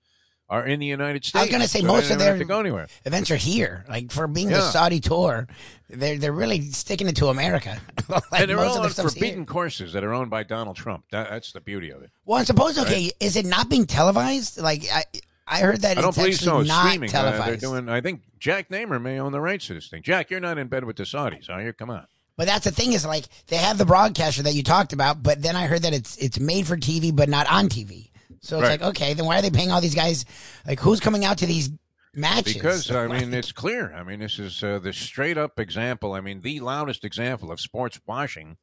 are 0.48 0.64
in 0.66 0.78
the 0.80 0.86
United 0.86 1.24
States. 1.24 1.36
I 1.36 1.42
was 1.42 1.50
going 1.50 1.62
to 1.62 1.68
say 1.68 1.80
so 1.80 1.86
most 1.86 2.10
of 2.10 2.18
their 2.18 2.38
to 2.38 2.44
go 2.44 2.60
anywhere. 2.60 2.88
events 3.04 3.30
are 3.30 3.36
here. 3.36 3.84
Like 3.88 4.10
for 4.12 4.26
being 4.28 4.48
the 4.48 4.60
Saudi 4.60 5.00
tour, 5.00 5.48
they're 5.88 6.18
they're 6.18 6.32
really 6.32 6.60
sticking 6.70 7.08
it 7.08 7.16
to 7.16 7.28
America. 7.28 7.80
like 8.08 8.22
and 8.32 8.48
they're 8.50 8.58
all 8.60 8.78
on 8.78 8.90
forbidden 8.90 9.40
here. 9.40 9.44
courses 9.44 9.92
that 9.92 10.04
are 10.04 10.12
owned 10.12 10.30
by 10.30 10.42
Donald 10.44 10.76
Trump. 10.76 11.04
That, 11.10 11.30
that's 11.30 11.52
the 11.52 11.60
beauty 11.60 11.90
of 11.90 12.02
it. 12.02 12.10
Well, 12.24 12.38
I 12.38 12.44
suppose 12.44 12.78
okay. 12.78 13.10
Is 13.20 13.36
it 13.36 13.46
not 13.46 13.68
being 13.68 13.86
televised? 13.86 14.58
Like 14.60 14.84
I 14.92 15.04
I 15.50 15.60
heard 15.60 15.80
that 15.82 15.98
I 15.98 16.00
don't 16.00 16.08
it's 16.10 16.16
believe 16.18 16.36
so. 16.36 16.62
not 16.62 16.86
Streaming, 16.86 17.10
uh, 17.10 17.12
televised. 17.12 17.46
they're 17.48 17.56
doing. 17.56 17.88
I 17.88 18.00
think 18.00 18.22
Jack 18.38 18.70
Namer 18.70 18.98
may 18.98 19.18
own 19.18 19.32
the 19.32 19.40
rights 19.40 19.66
to 19.66 19.74
this 19.74 19.88
thing. 19.88 20.02
Jack, 20.02 20.30
you're 20.30 20.40
not 20.40 20.58
in 20.58 20.68
bed 20.68 20.84
with 20.84 20.96
the 20.96 21.02
Saudis, 21.02 21.50
are 21.50 21.60
you? 21.62 21.72
Come 21.72 21.90
on. 21.90 22.06
But 22.36 22.46
that's 22.46 22.64
the 22.64 22.70
thing 22.70 22.92
is 22.92 23.04
like 23.04 23.24
they 23.48 23.56
have 23.56 23.76
the 23.76 23.84
broadcaster 23.84 24.42
that 24.44 24.54
you 24.54 24.62
talked 24.62 24.92
about, 24.94 25.22
but 25.22 25.42
then 25.42 25.56
I 25.56 25.66
heard 25.66 25.82
that 25.82 25.92
it's 25.92 26.16
it's 26.16 26.38
made 26.40 26.66
for 26.66 26.76
TV 26.76 27.14
but 27.14 27.28
not 27.28 27.50
on 27.50 27.68
TV. 27.68 28.10
So 28.40 28.58
it's 28.58 28.68
Right. 28.68 28.80
like 28.80 28.90
okay, 28.90 29.12
then 29.14 29.26
why 29.26 29.38
are 29.38 29.42
they 29.42 29.50
paying 29.50 29.70
all 29.70 29.80
these 29.82 29.94
guys? 29.94 30.24
Like 30.66 30.80
who's 30.80 31.00
coming 31.00 31.24
out 31.24 31.38
to 31.38 31.46
these 31.46 31.68
matches? 32.14 32.54
Because 32.54 32.90
I 32.90 33.08
mean, 33.08 33.34
it's 33.34 33.52
clear. 33.52 33.92
I 33.92 34.02
mean, 34.04 34.20
this 34.20 34.38
is 34.38 34.62
uh, 34.62 34.78
the 34.78 34.92
straight 34.92 35.36
up 35.36 35.58
example. 35.60 36.14
I 36.14 36.20
mean, 36.22 36.40
the 36.40 36.60
loudest 36.60 37.04
example 37.04 37.52
of 37.52 37.60
sports 37.60 38.00
washing 38.06 38.56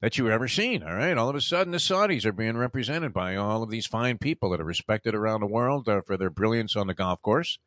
that 0.00 0.16
you've 0.16 0.28
ever 0.28 0.48
seen. 0.48 0.82
All 0.82 0.94
right, 0.94 1.16
all 1.16 1.28
of 1.28 1.36
a 1.36 1.40
sudden, 1.40 1.72
the 1.72 1.78
Saudis 1.78 2.24
are 2.24 2.32
being 2.32 2.56
represented 2.56 3.12
by 3.12 3.36
all 3.36 3.62
of 3.62 3.70
these 3.70 3.86
fine 3.86 4.18
people 4.18 4.50
that 4.50 4.60
are 4.60 4.64
respected 4.64 5.14
around 5.14 5.40
the 5.40 5.46
world 5.46 5.88
uh, 5.88 6.00
for 6.02 6.16
their 6.16 6.30
brilliance 6.30 6.76
on 6.76 6.86
the 6.86 6.94
golf 6.94 7.20
course. 7.22 7.58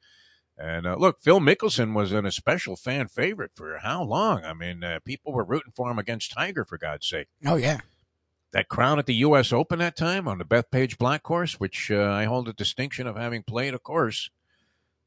And 0.58 0.86
uh, 0.86 0.96
look, 0.98 1.20
Phil 1.20 1.40
Mickelson 1.40 1.94
was 1.96 2.12
an 2.12 2.26
especial 2.26 2.76
fan 2.76 3.08
favorite 3.08 3.52
for 3.56 3.80
how 3.80 4.04
long? 4.04 4.44
I 4.44 4.54
mean, 4.54 4.84
uh, 4.84 5.00
people 5.04 5.34
were 5.34 5.44
rooting 5.44 5.74
for 5.76 5.90
him 5.90 5.98
against 5.98 6.32
Tiger, 6.32 6.66
for 6.66 6.78
God's 6.78 7.08
sake. 7.08 7.28
oh 7.46 7.56
yeah, 7.56 7.80
that 8.54 8.68
crown 8.68 9.00
at 9.00 9.06
the 9.06 9.16
U.S. 9.16 9.52
Open 9.52 9.80
that 9.80 9.96
time 9.96 10.28
on 10.28 10.38
the 10.38 10.46
Bethpage 10.46 10.98
Black 10.98 11.24
course, 11.24 11.60
which 11.60 11.90
uh, 11.90 12.12
I 12.12 12.26
hold 12.26 12.48
the 12.48 12.54
distinction 12.54 13.08
of 13.08 13.16
having 13.16 13.44
played 13.44 13.74
a 13.74 13.80
course 13.80 14.30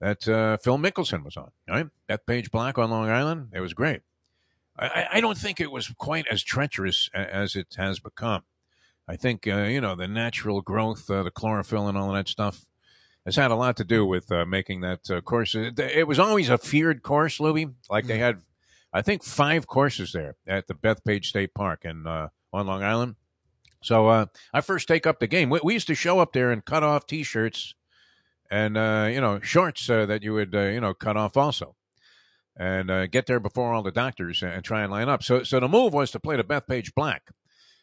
that 0.00 0.26
uh, 0.26 0.56
Phil 0.58 0.78
Mickelson 0.78 1.24
was 1.24 1.36
on. 1.36 1.50
Right, 1.68 1.86
Bethpage 2.08 2.50
Black 2.50 2.78
on 2.78 2.90
Long 2.90 3.08
Island. 3.08 3.50
It 3.54 3.60
was 3.60 3.74
great. 3.74 4.00
I, 4.78 5.06
I- 5.14 5.20
don't 5.20 5.38
think 5.38 5.60
it 5.60 5.70
was 5.70 5.88
quite 5.98 6.26
as 6.30 6.42
treacherous 6.42 7.08
as 7.14 7.54
it 7.56 7.74
has 7.76 7.98
become. 8.00 8.42
I 9.06 9.16
think 9.16 9.46
uh, 9.46 9.64
you 9.64 9.80
know 9.80 9.94
the 9.94 10.08
natural 10.08 10.62
growth, 10.62 11.10
uh, 11.10 11.22
the 11.22 11.30
chlorophyll, 11.30 11.88
and 11.88 11.96
all 11.98 12.08
of 12.10 12.16
that 12.16 12.28
stuff 12.28 12.66
has 13.26 13.36
had 13.36 13.50
a 13.50 13.54
lot 13.56 13.76
to 13.78 13.84
do 13.84 14.04
with 14.04 14.30
uh, 14.32 14.44
making 14.46 14.80
that 14.80 15.10
uh, 15.10 15.20
course. 15.20 15.54
It, 15.54 15.78
it 15.78 16.06
was 16.08 16.18
always 16.18 16.48
a 16.48 16.58
feared 16.58 17.02
course, 17.02 17.38
Louis. 17.40 17.68
Like 17.90 18.06
they 18.06 18.18
had, 18.18 18.40
I 18.92 19.02
think, 19.02 19.22
five 19.22 19.66
courses 19.66 20.12
there 20.12 20.36
at 20.46 20.66
the 20.66 20.74
Bethpage 20.74 21.26
State 21.26 21.54
Park 21.54 21.84
in 21.84 22.06
uh, 22.06 22.28
on 22.52 22.66
Long 22.66 22.82
Island. 22.82 23.16
So 23.82 24.08
uh, 24.08 24.26
I 24.54 24.62
first 24.62 24.88
take 24.88 25.06
up 25.06 25.20
the 25.20 25.26
game. 25.26 25.50
We, 25.50 25.60
we 25.62 25.74
used 25.74 25.86
to 25.88 25.94
show 25.94 26.18
up 26.20 26.32
there 26.32 26.50
and 26.50 26.64
cut 26.64 26.82
off 26.82 27.06
T-shirts 27.06 27.74
and 28.50 28.76
uh, 28.78 29.08
you 29.12 29.20
know 29.20 29.40
shorts 29.40 29.88
uh, 29.90 30.06
that 30.06 30.22
you 30.22 30.32
would 30.32 30.54
uh, 30.54 30.60
you 30.62 30.80
know 30.80 30.94
cut 30.94 31.16
off 31.18 31.36
also, 31.36 31.76
and 32.56 32.90
uh, 32.90 33.06
get 33.06 33.26
there 33.26 33.40
before 33.40 33.72
all 33.72 33.82
the 33.82 33.90
doctors 33.90 34.42
and 34.42 34.64
try 34.64 34.82
and 34.82 34.92
line 34.92 35.08
up. 35.08 35.22
So 35.22 35.42
so 35.42 35.60
the 35.60 35.68
move 35.68 35.92
was 35.92 36.10
to 36.12 36.20
play 36.20 36.36
the 36.36 36.44
Bethpage 36.44 36.94
Black 36.94 37.30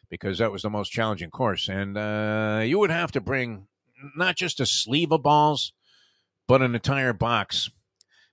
because 0.08 0.38
that 0.38 0.52
was 0.52 0.62
the 0.62 0.70
most 0.70 0.90
challenging 0.90 1.30
course, 1.30 1.68
and 1.68 1.96
uh, 1.96 2.62
you 2.64 2.78
would 2.78 2.90
have 2.90 3.12
to 3.12 3.20
bring 3.20 3.66
not 4.16 4.36
just 4.36 4.60
a 4.60 4.66
sleeve 4.66 5.12
of 5.12 5.22
balls, 5.22 5.72
but 6.48 6.62
an 6.62 6.74
entire 6.74 7.12
box 7.12 7.70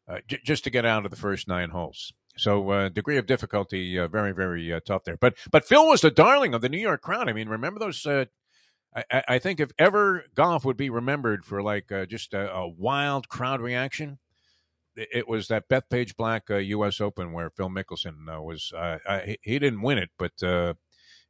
uh, 0.07 0.19
j- 0.27 0.39
just 0.43 0.63
to 0.63 0.69
get 0.69 0.85
out 0.85 1.05
of 1.05 1.11
the 1.11 1.17
first 1.17 1.47
nine 1.47 1.69
holes. 1.69 2.11
So 2.37 2.69
uh, 2.69 2.89
degree 2.89 3.17
of 3.17 3.25
difficulty 3.25 3.99
uh, 3.99 4.07
very 4.07 4.31
very 4.31 4.71
uh, 4.73 4.79
tough 4.85 5.03
there. 5.03 5.17
But 5.17 5.35
but 5.51 5.65
Phil 5.65 5.87
was 5.87 6.01
the 6.01 6.11
darling 6.11 6.53
of 6.53 6.61
the 6.61 6.69
New 6.69 6.79
York 6.79 7.01
crowd. 7.01 7.29
I 7.29 7.33
mean, 7.33 7.49
remember 7.49 7.79
those? 7.79 8.05
I- 8.05 8.27
I, 9.27 9.37
think 9.37 9.59
if 9.59 9.69
ever 9.77 10.25
golf 10.33 10.65
would 10.65 10.75
be 10.75 10.89
remembered 10.89 11.45
for 11.45 11.61
like 11.61 11.91
just 12.09 12.33
a, 12.33 12.51
a 12.51 12.67
wild 12.67 13.29
crowd 13.29 13.61
reaction, 13.61 14.17
it, 15.11 15.27
was 15.27 15.47
that 15.47 15.69
Bethpage 15.69 16.15
Black 16.15 16.49
uh, 16.49 16.57
U.S. 16.57 16.99
Open 17.01 17.31
where 17.33 17.49
Phil 17.49 17.69
Mickelson 17.69 18.27
uh, 18.33 18.41
was. 18.41 18.71
Uh, 18.75 18.97
I, 19.07 19.19
he- 19.21 19.39
he 19.41 19.59
didn't 19.59 19.81
win 19.81 19.97
it, 19.97 20.09
but 20.17 20.31
uh, 20.43 20.73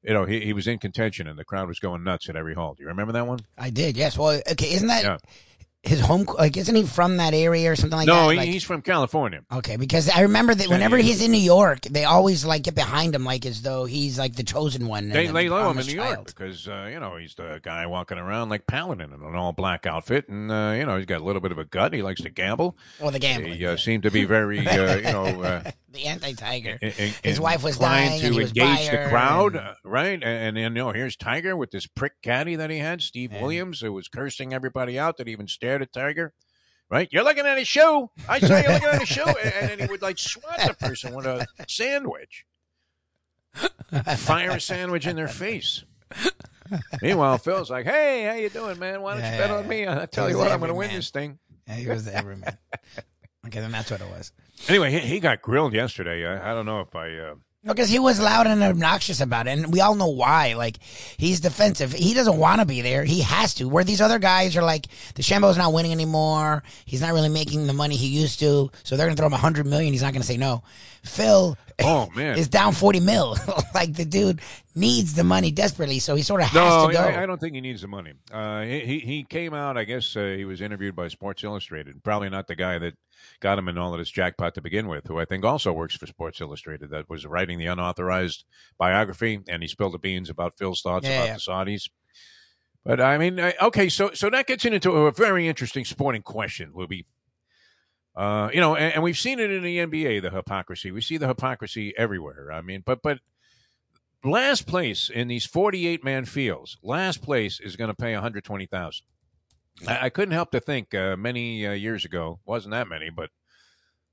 you 0.03 0.13
know 0.13 0.25
he, 0.25 0.39
he 0.41 0.53
was 0.53 0.67
in 0.67 0.79
contention 0.79 1.27
and 1.27 1.37
the 1.37 1.45
crowd 1.45 1.67
was 1.67 1.79
going 1.79 2.03
nuts 2.03 2.29
at 2.29 2.35
every 2.35 2.53
hole. 2.55 2.73
Do 2.75 2.83
you 2.83 2.89
remember 2.89 3.13
that 3.13 3.27
one? 3.27 3.39
I 3.57 3.69
did. 3.69 3.97
Yes. 3.97 4.17
Well, 4.17 4.41
okay. 4.51 4.73
Isn't 4.73 4.87
that 4.87 5.03
Yeah. 5.03 5.17
His 5.83 5.99
home? 6.01 6.25
Like, 6.37 6.57
isn't 6.57 6.75
he 6.75 6.83
from 6.83 7.17
that 7.17 7.33
area 7.33 7.71
or 7.71 7.75
something 7.75 7.97
like 7.97 8.07
no, 8.07 8.27
that? 8.27 8.31
he, 8.33 8.37
Like- 8.37 8.49
he's 8.49 8.63
from 8.63 8.81
California. 8.81 9.41
Okay, 9.51 9.77
because 9.77 10.09
I 10.09 10.21
remember 10.21 10.53
that 10.53 10.63
San 10.63 10.71
whenever 10.71 10.97
Diego. 10.97 11.07
he's 11.07 11.21
in 11.23 11.31
New 11.31 11.37
York, 11.37 11.81
they 11.81 12.03
always 12.03 12.45
like 12.45 12.63
get 12.63 12.75
behind 12.75 13.15
him, 13.15 13.23
like 13.23 13.45
as 13.45 13.61
though 13.61 13.85
he's 13.85 14.19
like 14.19 14.35
the 14.35 14.43
chosen 14.43 14.87
one. 14.87 15.09
They, 15.09 15.27
the 15.27 15.33
they 15.33 15.49
love 15.49 15.71
him 15.75 15.79
in 15.79 15.87
New 15.87 15.93
York 15.93 16.25
because 16.27 16.67
uh, 16.67 16.89
you 16.91 16.99
know 16.99 17.15
he's 17.17 17.35
the 17.35 17.59
guy 17.63 17.85
walking 17.85 18.17
around 18.17 18.49
like 18.49 18.67
Paladin 18.67 19.13
in 19.13 19.21
an 19.21 19.35
all 19.35 19.53
black 19.53 19.85
outfit, 19.85 20.27
and 20.27 20.51
uh, 20.51 20.73
you 20.77 20.85
know 20.85 20.97
he's 20.97 21.05
got 21.05 21.21
a 21.21 21.23
little 21.23 21.41
bit 21.41 21.51
of 21.51 21.57
a 21.57 21.65
gut. 21.65 21.93
He 21.93 22.01
likes 22.01 22.21
to 22.21 22.29
gamble. 22.29 22.77
Well, 22.99 23.11
the 23.11 23.19
gambling, 23.19 23.53
He 23.53 23.65
uh, 23.65 23.77
seemed 23.77 24.03
to 24.03 24.11
be 24.11 24.25
very, 24.25 24.59
uh, 24.67 24.95
you 24.97 25.03
know, 25.03 25.41
uh, 25.43 25.71
the 25.91 26.05
anti-tiger. 26.05 26.77
in- 26.81 26.93
in- 26.97 27.13
His 27.23 27.39
wife 27.39 27.63
was 27.63 27.77
dying 27.77 28.19
to 28.19 28.25
and 28.27 28.33
he 28.35 28.39
was 28.41 28.49
engage 28.51 28.89
the 28.89 29.07
crowd, 29.09 29.55
and- 29.55 29.65
uh, 29.67 29.73
right? 29.83 30.13
And, 30.13 30.23
and 30.23 30.57
and 30.57 30.75
you 30.75 30.83
know, 30.83 30.91
here's 30.91 31.15
Tiger 31.15 31.55
with 31.57 31.71
this 31.71 31.87
prick 31.87 32.13
caddy 32.21 32.55
that 32.55 32.69
he 32.69 32.77
had, 32.77 33.01
Steve 33.01 33.31
Williams, 33.33 33.79
who 33.81 33.93
was 33.93 34.07
cursing 34.07 34.53
everybody 34.53 34.97
out 34.99 35.17
that 35.17 35.27
even 35.27 35.47
stared 35.47 35.81
at 35.81 35.91
Tiger. 35.93 36.33
Right, 36.91 37.07
you're 37.11 37.23
looking 37.23 37.45
at 37.45 37.55
his 37.59 37.67
shoe. 37.67 38.09
I 38.27 38.39
saw 38.39 38.57
you 38.57 38.67
looking 38.67 38.87
at 38.87 38.99
his 39.01 39.07
shoe, 39.09 39.23
and, 39.23 39.37
and 39.53 39.69
then 39.69 39.79
he 39.79 39.85
would 39.91 40.01
like 40.01 40.17
swat 40.17 40.59
the 40.65 40.73
person 40.73 41.13
with 41.13 41.27
a 41.27 41.45
sandwich, 41.67 42.45
fire 44.17 44.49
a 44.51 44.59
sandwich 44.59 45.05
in 45.05 45.15
their 45.15 45.27
face. 45.27 45.83
Meanwhile, 47.01 47.37
Phil's 47.39 47.69
like, 47.69 47.85
"Hey, 47.85 48.23
how 48.25 48.33
you 48.33 48.49
doing, 48.49 48.79
man? 48.79 49.01
Why 49.03 49.13
don't 49.13 49.21
Yeah, 49.23 49.31
you 49.33 49.37
bet 49.39 49.49
yeah, 49.51 49.55
on 49.57 49.67
me? 49.67 49.87
I 49.87 50.05
tell 50.07 50.29
you 50.31 50.37
what, 50.39 50.51
I'm 50.51 50.59
going 50.59 50.69
to 50.69 50.75
win 50.75 50.89
this 50.91 51.11
thing." 51.11 51.37
Yeah, 51.67 51.75
he 51.75 51.87
was 51.87 52.05
the 52.05 52.15
everyman. 52.15 52.57
Okay, 53.47 53.59
then 53.59 53.71
that's 53.71 53.89
what 53.91 54.01
it 54.01 54.09
was. 54.09 54.31
Anyway, 54.67 54.91
he, 54.91 54.99
he 54.99 55.19
got 55.19 55.41
grilled 55.41 55.73
yesterday. 55.73 56.25
I, 56.25 56.51
I 56.51 56.53
don't 56.53 56.65
know 56.65 56.81
if 56.81 56.93
I. 56.95 57.15
Uh, 57.17 57.35
Because 57.63 57.89
he 57.89 57.97
was 57.99 58.19
loud 58.19 58.47
and 58.47 58.61
obnoxious 58.61 59.21
about 59.21 59.47
it, 59.47 59.51
and 59.57 59.71
we 59.73 59.79
all 59.81 59.95
know 59.95 60.09
why. 60.09 60.53
Like 60.55 60.77
he's 61.17 61.39
defensive. 61.39 61.93
He 61.93 62.13
doesn't 62.13 62.37
want 62.37 62.59
to 62.59 62.65
be 62.65 62.81
there. 62.81 63.05
He 63.05 63.21
has 63.21 63.53
to. 63.55 63.69
Where 63.69 63.83
these 63.85 64.01
other 64.01 64.19
guys 64.19 64.57
are 64.57 64.61
like, 64.63 64.87
DeChambeau's 65.15 65.57
not 65.57 65.71
winning 65.73 65.93
anymore. 65.93 66.63
He's 66.85 67.01
not 67.01 67.13
really 67.13 67.29
making 67.29 67.67
the 67.67 67.73
money 67.73 67.95
he 67.95 68.07
used 68.07 68.39
to, 68.39 68.69
so 68.83 68.97
they're 68.97 69.07
gonna 69.07 69.15
throw 69.15 69.27
him 69.27 69.33
a 69.33 69.37
hundred 69.37 69.65
million. 69.67 69.93
He's 69.93 70.03
not 70.03 70.13
gonna 70.13 70.25
say 70.25 70.37
no. 70.37 70.63
Phil, 71.03 71.57
Oh, 71.81 72.09
man. 72.15 72.37
is 72.37 72.47
down 72.47 72.73
forty 72.73 72.99
mil. 72.99 73.35
like 73.73 73.93
the 73.93 74.05
dude 74.05 74.41
needs 74.75 75.13
the 75.13 75.23
money 75.23 75.51
desperately, 75.51 75.99
so 75.99 76.15
he 76.15 76.21
sort 76.23 76.41
of 76.41 76.47
has 76.47 76.55
No, 76.55 76.87
to 76.87 76.93
go. 76.93 76.99
I, 77.01 77.23
I 77.23 77.25
don't 77.25 77.39
think 77.39 77.55
he 77.55 77.61
needs 77.61 77.81
the 77.81 77.87
money. 77.87 78.13
Uh, 78.31 78.61
he 78.61 78.79
he- 78.81 78.99
he 78.99 79.23
came 79.23 79.53
out. 79.53 79.77
I 79.77 79.83
guess 79.83 80.15
uh, 80.15 80.33
he 80.37 80.45
was 80.45 80.61
interviewed 80.61 80.95
by 80.95 81.07
Sports 81.07 81.43
Illustrated. 81.43 82.03
Probably 82.03 82.29
not 82.29 82.47
the 82.47 82.55
guy 82.55 82.77
that 82.79 82.93
got 83.39 83.57
him 83.59 83.67
in 83.67 83.77
all 83.77 83.93
of 83.93 83.99
this 83.99 84.09
jackpot 84.09 84.53
to 84.55 84.61
begin 84.61 84.87
with. 84.87 85.07
Who 85.07 85.19
I 85.19 85.25
think 85.25 85.43
also 85.45 85.71
works 85.73 85.95
for 85.95 86.05
Sports 86.07 86.39
Illustrated. 86.41 86.89
That 86.91 87.09
was 87.09 87.25
writing 87.25 87.59
the 87.59 87.67
unauthorized 87.67 88.45
biography, 88.77 89.39
and 89.47 89.61
he 89.61 89.67
spilled 89.67 89.93
the 89.93 89.99
beans 89.99 90.29
about 90.29 90.57
Phil's 90.57 90.81
thoughts 90.81 91.05
Yeah, 91.07 91.23
about 91.23 91.27
yeah. 91.27 91.33
the 91.33 91.39
Saudis. 91.71 91.89
But 92.85 93.01
I 93.01 93.17
mean, 93.17 93.39
I, 93.39 93.53
okay, 93.61 93.89
so 93.89 94.11
so 94.13 94.29
that 94.29 94.47
gets 94.47 94.63
into 94.65 94.91
a 94.91 95.11
very 95.11 95.47
interesting 95.47 95.83
sporting 95.85 96.21
question, 96.21 96.71
Lubie. 96.73 97.05
Uh, 98.19 98.49
you 98.53 98.59
know, 98.59 98.75
and, 98.75 98.95
and 98.95 99.03
we've 99.03 99.17
seen 99.17 99.39
it 99.39 99.49
in 99.49 99.63
the 99.63 99.77
NBA, 99.77 100.21
the 100.21 100.29
hypocrisy. 100.29 100.91
We 100.91 100.99
see 100.99 101.15
the 101.15 101.29
hypocrisy 101.29 101.93
everywhere. 101.97 102.51
I 102.51 102.61
mean, 102.61 102.83
but 102.85 103.01
but 103.01 103.19
last 104.25 104.67
place 104.67 105.09
in 105.09 105.29
these 105.29 105.45
48 105.45 106.03
man 106.03 106.25
fields, 106.25 106.77
last 106.83 107.21
place 107.21 107.61
is 107.61 107.77
going 107.77 107.87
to 107.87 107.95
pay 107.95 108.11
120,000. 108.11 109.05
I, 109.87 110.05
I 110.07 110.09
couldn't 110.09 110.33
help 110.33 110.51
to 110.51 110.59
think 110.59 110.93
uh, 110.93 111.15
many 111.15 111.65
uh, 111.65 111.71
years 111.71 112.03
ago, 112.03 112.41
wasn't 112.45 112.73
that 112.73 112.89
many, 112.89 113.09
but 113.09 113.29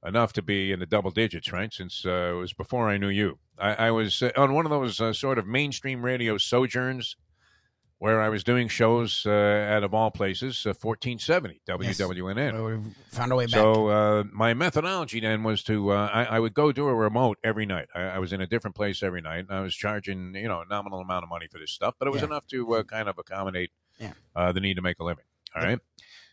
enough 0.05 0.33
to 0.35 0.43
be 0.43 0.71
in 0.71 0.79
the 0.79 0.87
double 0.87 1.11
digits, 1.11 1.53
right? 1.53 1.73
Since 1.73 2.07
uh, 2.07 2.31
it 2.31 2.39
was 2.39 2.53
before 2.53 2.89
I 2.89 2.99
knew 2.99 3.09
you. 3.09 3.41
I, 3.59 3.89
I 3.89 3.91
was 3.91 4.23
uh, 4.23 4.31
on 4.37 4.55
one 4.55 4.67
of 4.67 4.71
those 4.71 5.01
uh, 5.01 5.13
sort 5.15 5.37
of 5.37 5.49
mainstream 5.49 6.05
radio 6.05 6.39
sojourns 6.39 7.17
where 7.99 8.21
I 8.21 8.29
was 8.29 8.45
doing 8.45 8.69
shows 8.69 9.25
uh, 9.27 9.31
at, 9.31 9.83
of 9.83 9.95
all 9.95 10.11
places, 10.11 10.67
uh, 10.67 10.75
1470 10.81 11.61
WWNN. 11.67 12.85
We 12.85 12.91
found 13.11 13.33
our 13.33 13.39
way 13.39 13.47
back. 13.47 13.55
So 13.55 13.89
uh, 13.89 14.25
my 14.33 14.53
methodology 14.55 15.21
then 15.21 15.43
was 15.43 15.63
to 15.65 15.93
uh, 15.93 16.11
I, 16.13 16.25
I 16.25 16.39
would 16.41 16.55
go 16.55 16.73
do 16.73 16.87
a 16.89 16.95
remote 16.95 17.39
every 17.43 17.65
night. 17.67 17.89
I, 17.95 18.03
I 18.03 18.19
was 18.19 18.33
in 18.33 18.41
a 18.41 18.47
different 18.47 18.77
place 18.77 19.03
every 19.03 19.23
night. 19.23 19.47
And 19.49 19.53
I 19.53 19.61
was 19.61 19.75
charging 19.75 20.35
you 20.35 20.49
know 20.49 20.61
a 20.61 20.67
nominal 20.67 21.01
amount 21.01 21.23
of 21.25 21.31
money 21.31 21.47
for 21.51 21.59
this 21.59 21.71
stuff, 21.71 21.95
but 21.99 22.07
it 22.09 22.11
was 22.11 22.21
Yeah. 22.23 22.27
enough 22.29 22.47
to 22.49 22.75
uh, 22.77 22.83
kind 22.83 23.09
of 23.09 23.19
accommodate 23.19 23.71
Yeah. 23.99 24.13
uh, 24.35 24.53
the 24.53 24.61
need 24.61 24.75
to 24.75 24.83
make 24.83 24.99
a 25.01 25.05
living. 25.05 25.25
All 25.55 25.63
right. 25.63 25.79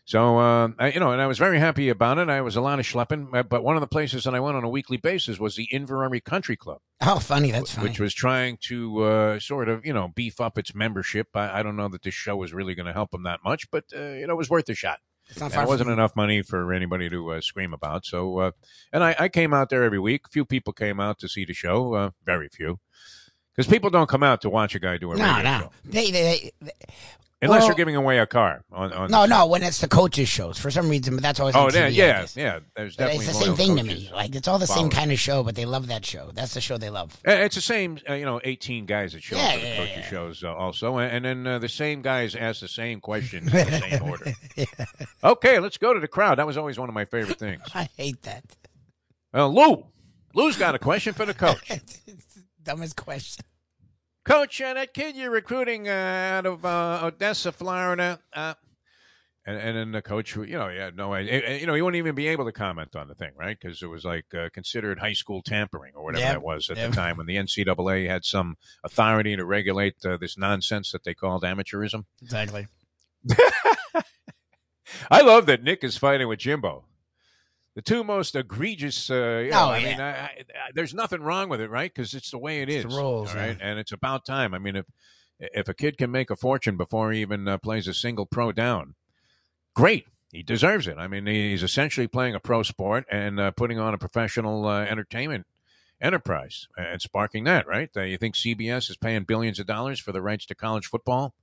So 0.06 0.38
uh, 0.38 0.68
I, 0.78 0.92
you 0.92 1.00
know, 1.00 1.12
and 1.12 1.20
I 1.20 1.26
was 1.26 1.38
very 1.38 1.58
happy 1.58 1.88
about 1.88 2.18
it. 2.18 2.28
I 2.28 2.42
was 2.42 2.56
a 2.56 2.60
lot 2.60 2.78
of 2.78 2.84
schlepping, 2.84 3.34
uh, 3.34 3.42
but 3.42 3.64
one 3.64 3.74
of 3.74 3.80
the 3.80 3.86
places 3.86 4.24
that 4.24 4.34
I 4.34 4.40
went 4.40 4.56
on 4.56 4.62
a 4.62 4.68
weekly 4.68 4.98
basis 4.98 5.38
was 5.38 5.56
the 5.56 5.66
Inverrary 5.70 6.20
Country 6.20 6.56
Club 6.56 6.80
oh, 7.00 7.18
funny. 7.18 7.50
That's 7.50 7.74
funny. 7.74 7.88
which 7.88 7.98
was 7.98 8.12
trying 8.12 8.58
to 8.68 9.02
uh, 9.02 9.40
sort 9.40 9.68
of 9.68 9.84
you 9.86 9.94
know 9.94 10.08
beef 10.14 10.40
up 10.40 10.58
its 10.58 10.74
membership. 10.74 11.28
I, 11.34 11.60
I 11.60 11.62
don't 11.62 11.76
know 11.76 11.88
that 11.88 12.02
this 12.02 12.14
show 12.14 12.36
was 12.36 12.52
really 12.52 12.74
going 12.74 12.86
to 12.86 12.92
help 12.92 13.12
them 13.12 13.22
that 13.22 13.40
much, 13.44 13.70
but 13.70 13.84
uh, 13.96 14.00
you 14.00 14.26
know 14.26 14.34
it 14.34 14.38
was 14.38 14.50
worth 14.50 14.68
a 14.68 14.74
shot. 14.74 14.98
It's 15.28 15.40
not 15.40 15.54
it 15.54 15.66
wasn't 15.66 15.88
enough 15.88 16.14
money 16.14 16.42
for 16.42 16.72
anybody 16.74 17.08
to 17.08 17.32
uh, 17.32 17.40
scream 17.40 17.72
about. 17.72 18.04
So, 18.04 18.38
uh, 18.40 18.50
and 18.92 19.02
I, 19.02 19.16
I 19.18 19.28
came 19.30 19.54
out 19.54 19.70
there 19.70 19.82
every 19.82 19.98
week. 19.98 20.28
Few 20.30 20.44
people 20.44 20.74
came 20.74 21.00
out 21.00 21.18
to 21.20 21.28
see 21.28 21.46
the 21.46 21.54
show. 21.54 21.94
Uh, 21.94 22.10
very 22.26 22.50
few, 22.50 22.78
because 23.54 23.70
people 23.70 23.88
don't 23.88 24.08
come 24.08 24.22
out 24.22 24.42
to 24.42 24.50
watch 24.50 24.74
a 24.74 24.78
guy 24.78 24.98
do 24.98 25.12
a 25.12 25.16
No, 25.16 25.36
radio 25.36 25.42
no. 25.42 25.58
show 25.60 25.70
They, 25.86 26.10
they, 26.10 26.50
they, 26.60 26.72
unless 27.44 27.60
Well- 27.60 27.68
you're 27.68 27.76
giving 27.76 27.96
away 27.96 28.18
a 28.18 28.26
car. 28.26 28.62
On, 28.72 28.92
on 28.92 29.10
no, 29.10 29.26
no. 29.26 29.46
When 29.46 29.62
it's 29.62 29.80
the 29.80 29.88
coaches 29.88 30.28
shows, 30.28 30.58
for 30.58 30.70
some 30.70 30.88
reason, 30.88 31.14
but 31.14 31.22
that's 31.22 31.38
always 31.40 31.54
Oh, 31.54 31.68
yeah, 31.72 31.86
yeah, 31.88 32.26
yeah. 32.34 32.58
There's 32.76 32.96
definitely 32.96 33.26
it's 33.26 33.38
the 33.38 33.44
same 33.44 33.54
thing 33.56 33.76
to 33.76 33.82
me. 33.82 34.10
Like 34.12 34.34
it's 34.34 34.48
all 34.48 34.58
the 34.58 34.66
same 34.66 34.90
kind 34.90 35.12
of 35.12 35.18
show, 35.18 35.42
but 35.42 35.54
they 35.54 35.64
love 35.64 35.86
that 35.88 36.04
show. 36.04 36.30
That's 36.34 36.54
the 36.54 36.60
show 36.60 36.78
they 36.78 36.90
love. 36.90 37.16
Uh, 37.26 37.32
It's 37.32 37.54
the 37.54 37.60
same, 37.60 37.98
uh, 38.08 38.14
you 38.14 38.24
know, 38.24 38.40
18 38.42 38.86
guys 38.86 39.12
that 39.12 39.22
show 39.22 39.36
Yeah, 39.36 39.52
for 39.52 39.58
the 39.60 39.66
yeah, 39.66 39.76
coaches 39.76 39.96
yeah. 39.98 40.08
shows 40.10 40.44
uh, 40.44 40.54
also. 40.54 40.98
And, 40.98 41.24
and 41.26 41.46
then 41.46 41.54
uh, 41.54 41.58
the 41.58 41.68
same 41.68 42.02
guys 42.02 42.34
ask 42.34 42.60
the 42.60 42.68
same 42.68 43.00
questions 43.00 43.52
in 43.52 43.66
the 43.66 43.80
same 43.90 44.02
order. 44.02 44.32
Okay, 45.22 45.58
let's 45.58 45.78
go 45.78 45.92
to 45.94 46.00
the 46.00 46.08
crowd. 46.08 46.38
That 46.38 46.46
was 46.46 46.56
always 46.56 46.78
one 46.78 46.88
of 46.88 46.94
my 46.94 47.04
favorite 47.04 47.38
things. 47.38 47.62
I 47.74 47.88
hate 47.96 48.22
that. 48.22 48.44
Uh, 49.32 49.46
Lou. 49.48 49.86
Lou's 50.34 50.56
got 50.56 50.74
a 50.74 50.78
question 50.78 51.14
for 51.14 51.24
the 51.26 51.34
coach. 51.34 51.70
dumbest 52.62 52.96
question. 52.96 53.44
Coach, 54.24 54.60
uh, 54.60 54.74
that 54.74 54.94
kid 54.94 55.16
you're 55.16 55.30
recruiting 55.30 55.88
uh, 55.88 55.92
out 55.92 56.46
of 56.46 56.64
uh, 56.64 57.00
Odessa, 57.02 57.52
Florida, 57.52 58.18
uh, 58.32 58.54
and, 59.46 59.58
and 59.58 59.76
then 59.76 59.92
the 59.92 60.00
coach, 60.00 60.34
you 60.34 60.46
know, 60.46 60.68
yeah, 60.68 60.88
no, 60.94 61.12
idea. 61.12 61.58
you 61.58 61.66
know, 61.66 61.74
he 61.74 61.82
wouldn't 61.82 61.98
even 61.98 62.14
be 62.14 62.28
able 62.28 62.46
to 62.46 62.52
comment 62.52 62.96
on 62.96 63.08
the 63.08 63.14
thing, 63.14 63.32
right? 63.36 63.58
Because 63.60 63.82
it 63.82 63.88
was 63.88 64.02
like 64.02 64.24
uh, 64.34 64.48
considered 64.54 64.98
high 65.00 65.12
school 65.12 65.42
tampering 65.42 65.92
or 65.94 66.02
whatever 66.02 66.24
Yep. 66.24 66.32
that 66.32 66.42
was 66.42 66.70
at 66.70 66.78
Yep. 66.78 66.90
the 66.90 66.96
time 66.96 67.16
when 67.18 67.26
the 67.26 67.36
NCAA 67.36 68.08
had 68.08 68.24
some 68.24 68.56
authority 68.82 69.36
to 69.36 69.44
regulate 69.44 69.96
uh, 70.06 70.16
this 70.16 70.38
nonsense 70.38 70.90
that 70.92 71.04
they 71.04 71.12
called 71.12 71.42
amateurism. 71.42 72.06
Exactly. 72.22 72.66
I 75.10 75.20
love 75.20 75.44
that 75.46 75.62
Nick 75.62 75.84
is 75.84 75.98
fighting 75.98 76.28
with 76.28 76.38
Jimbo. 76.38 76.84
The 77.74 77.82
two 77.82 78.04
most 78.04 78.36
egregious. 78.36 79.10
Uh, 79.10 79.42
you 79.44 79.50
know, 79.50 79.64
Oh, 79.66 79.70
I 79.70 79.78
yeah. 79.78 79.88
mean, 79.90 80.00
I, 80.00 80.10
I, 80.12 80.30
there's 80.74 80.94
nothing 80.94 81.22
wrong 81.22 81.48
with 81.48 81.60
it, 81.60 81.68
right? 81.70 81.92
Because 81.92 82.14
it's 82.14 82.30
the 82.30 82.38
way 82.38 82.62
it 82.62 82.68
is. 82.68 82.84
It's 82.84 82.94
the 82.94 83.00
rules, 83.00 83.34
right? 83.34 83.56
And 83.60 83.78
it's 83.78 83.92
about 83.92 84.24
time. 84.24 84.54
I 84.54 84.58
mean, 84.58 84.76
if 84.76 84.86
if 85.40 85.68
a 85.68 85.74
kid 85.74 85.98
can 85.98 86.10
make 86.12 86.30
a 86.30 86.36
fortune 86.36 86.76
before 86.76 87.10
he 87.10 87.20
even 87.20 87.48
uh, 87.48 87.58
plays 87.58 87.88
a 87.88 87.94
single 87.94 88.26
pro 88.26 88.52
down, 88.52 88.94
great. 89.74 90.06
He 90.32 90.42
deserves 90.42 90.86
it. 90.88 90.96
I 90.98 91.06
mean, 91.08 91.26
he's 91.26 91.62
essentially 91.62 92.06
playing 92.08 92.34
a 92.34 92.40
pro 92.40 92.62
sport 92.62 93.04
and 93.10 93.38
uh, 93.38 93.50
putting 93.52 93.78
on 93.78 93.94
a 93.94 93.98
professional 93.98 94.66
uh, 94.66 94.82
entertainment 94.84 95.46
enterprise 96.00 96.66
and 96.76 97.00
sparking 97.00 97.44
that, 97.44 97.66
right? 97.68 97.88
Uh, 97.96 98.02
you 98.02 98.16
think 98.18 98.34
CBS 98.34 98.90
is 98.90 98.96
paying 98.96 99.22
billions 99.24 99.58
of 99.60 99.66
dollars 99.66 100.00
for 100.00 100.10
the 100.12 100.20
rights 100.22 100.44
to 100.46 100.54
college 100.54 100.86
football? 100.86 101.34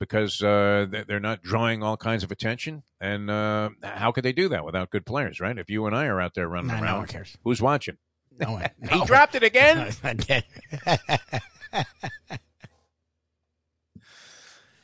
Because 0.00 0.42
uh, 0.42 0.86
they- 0.90 1.04
they're 1.04 1.20
not 1.20 1.42
drawing 1.42 1.82
all 1.84 1.96
kinds 1.96 2.24
of 2.24 2.32
attention. 2.32 2.82
And 3.00 3.30
uh, 3.30 3.70
how 3.82 4.10
could 4.10 4.24
they 4.24 4.32
do 4.32 4.48
that 4.48 4.64
without 4.64 4.90
good 4.90 5.06
players, 5.06 5.38
right? 5.38 5.56
If 5.56 5.70
you 5.70 5.86
and 5.86 5.94
I 5.94 6.06
are 6.06 6.20
out 6.20 6.34
there 6.34 6.48
running 6.48 6.68
No, 6.72 6.78
no 6.78 6.82
around, 6.82 6.98
one 6.98 7.06
cares. 7.06 7.36
who's 7.44 7.62
watching? 7.62 7.98
No 8.40 8.52
one. 8.52 8.66
He 8.90 8.98
no 8.98 9.04
dropped 9.06 9.34
it 9.36 9.42
again. 9.44 9.92
Okay. 10.04 10.42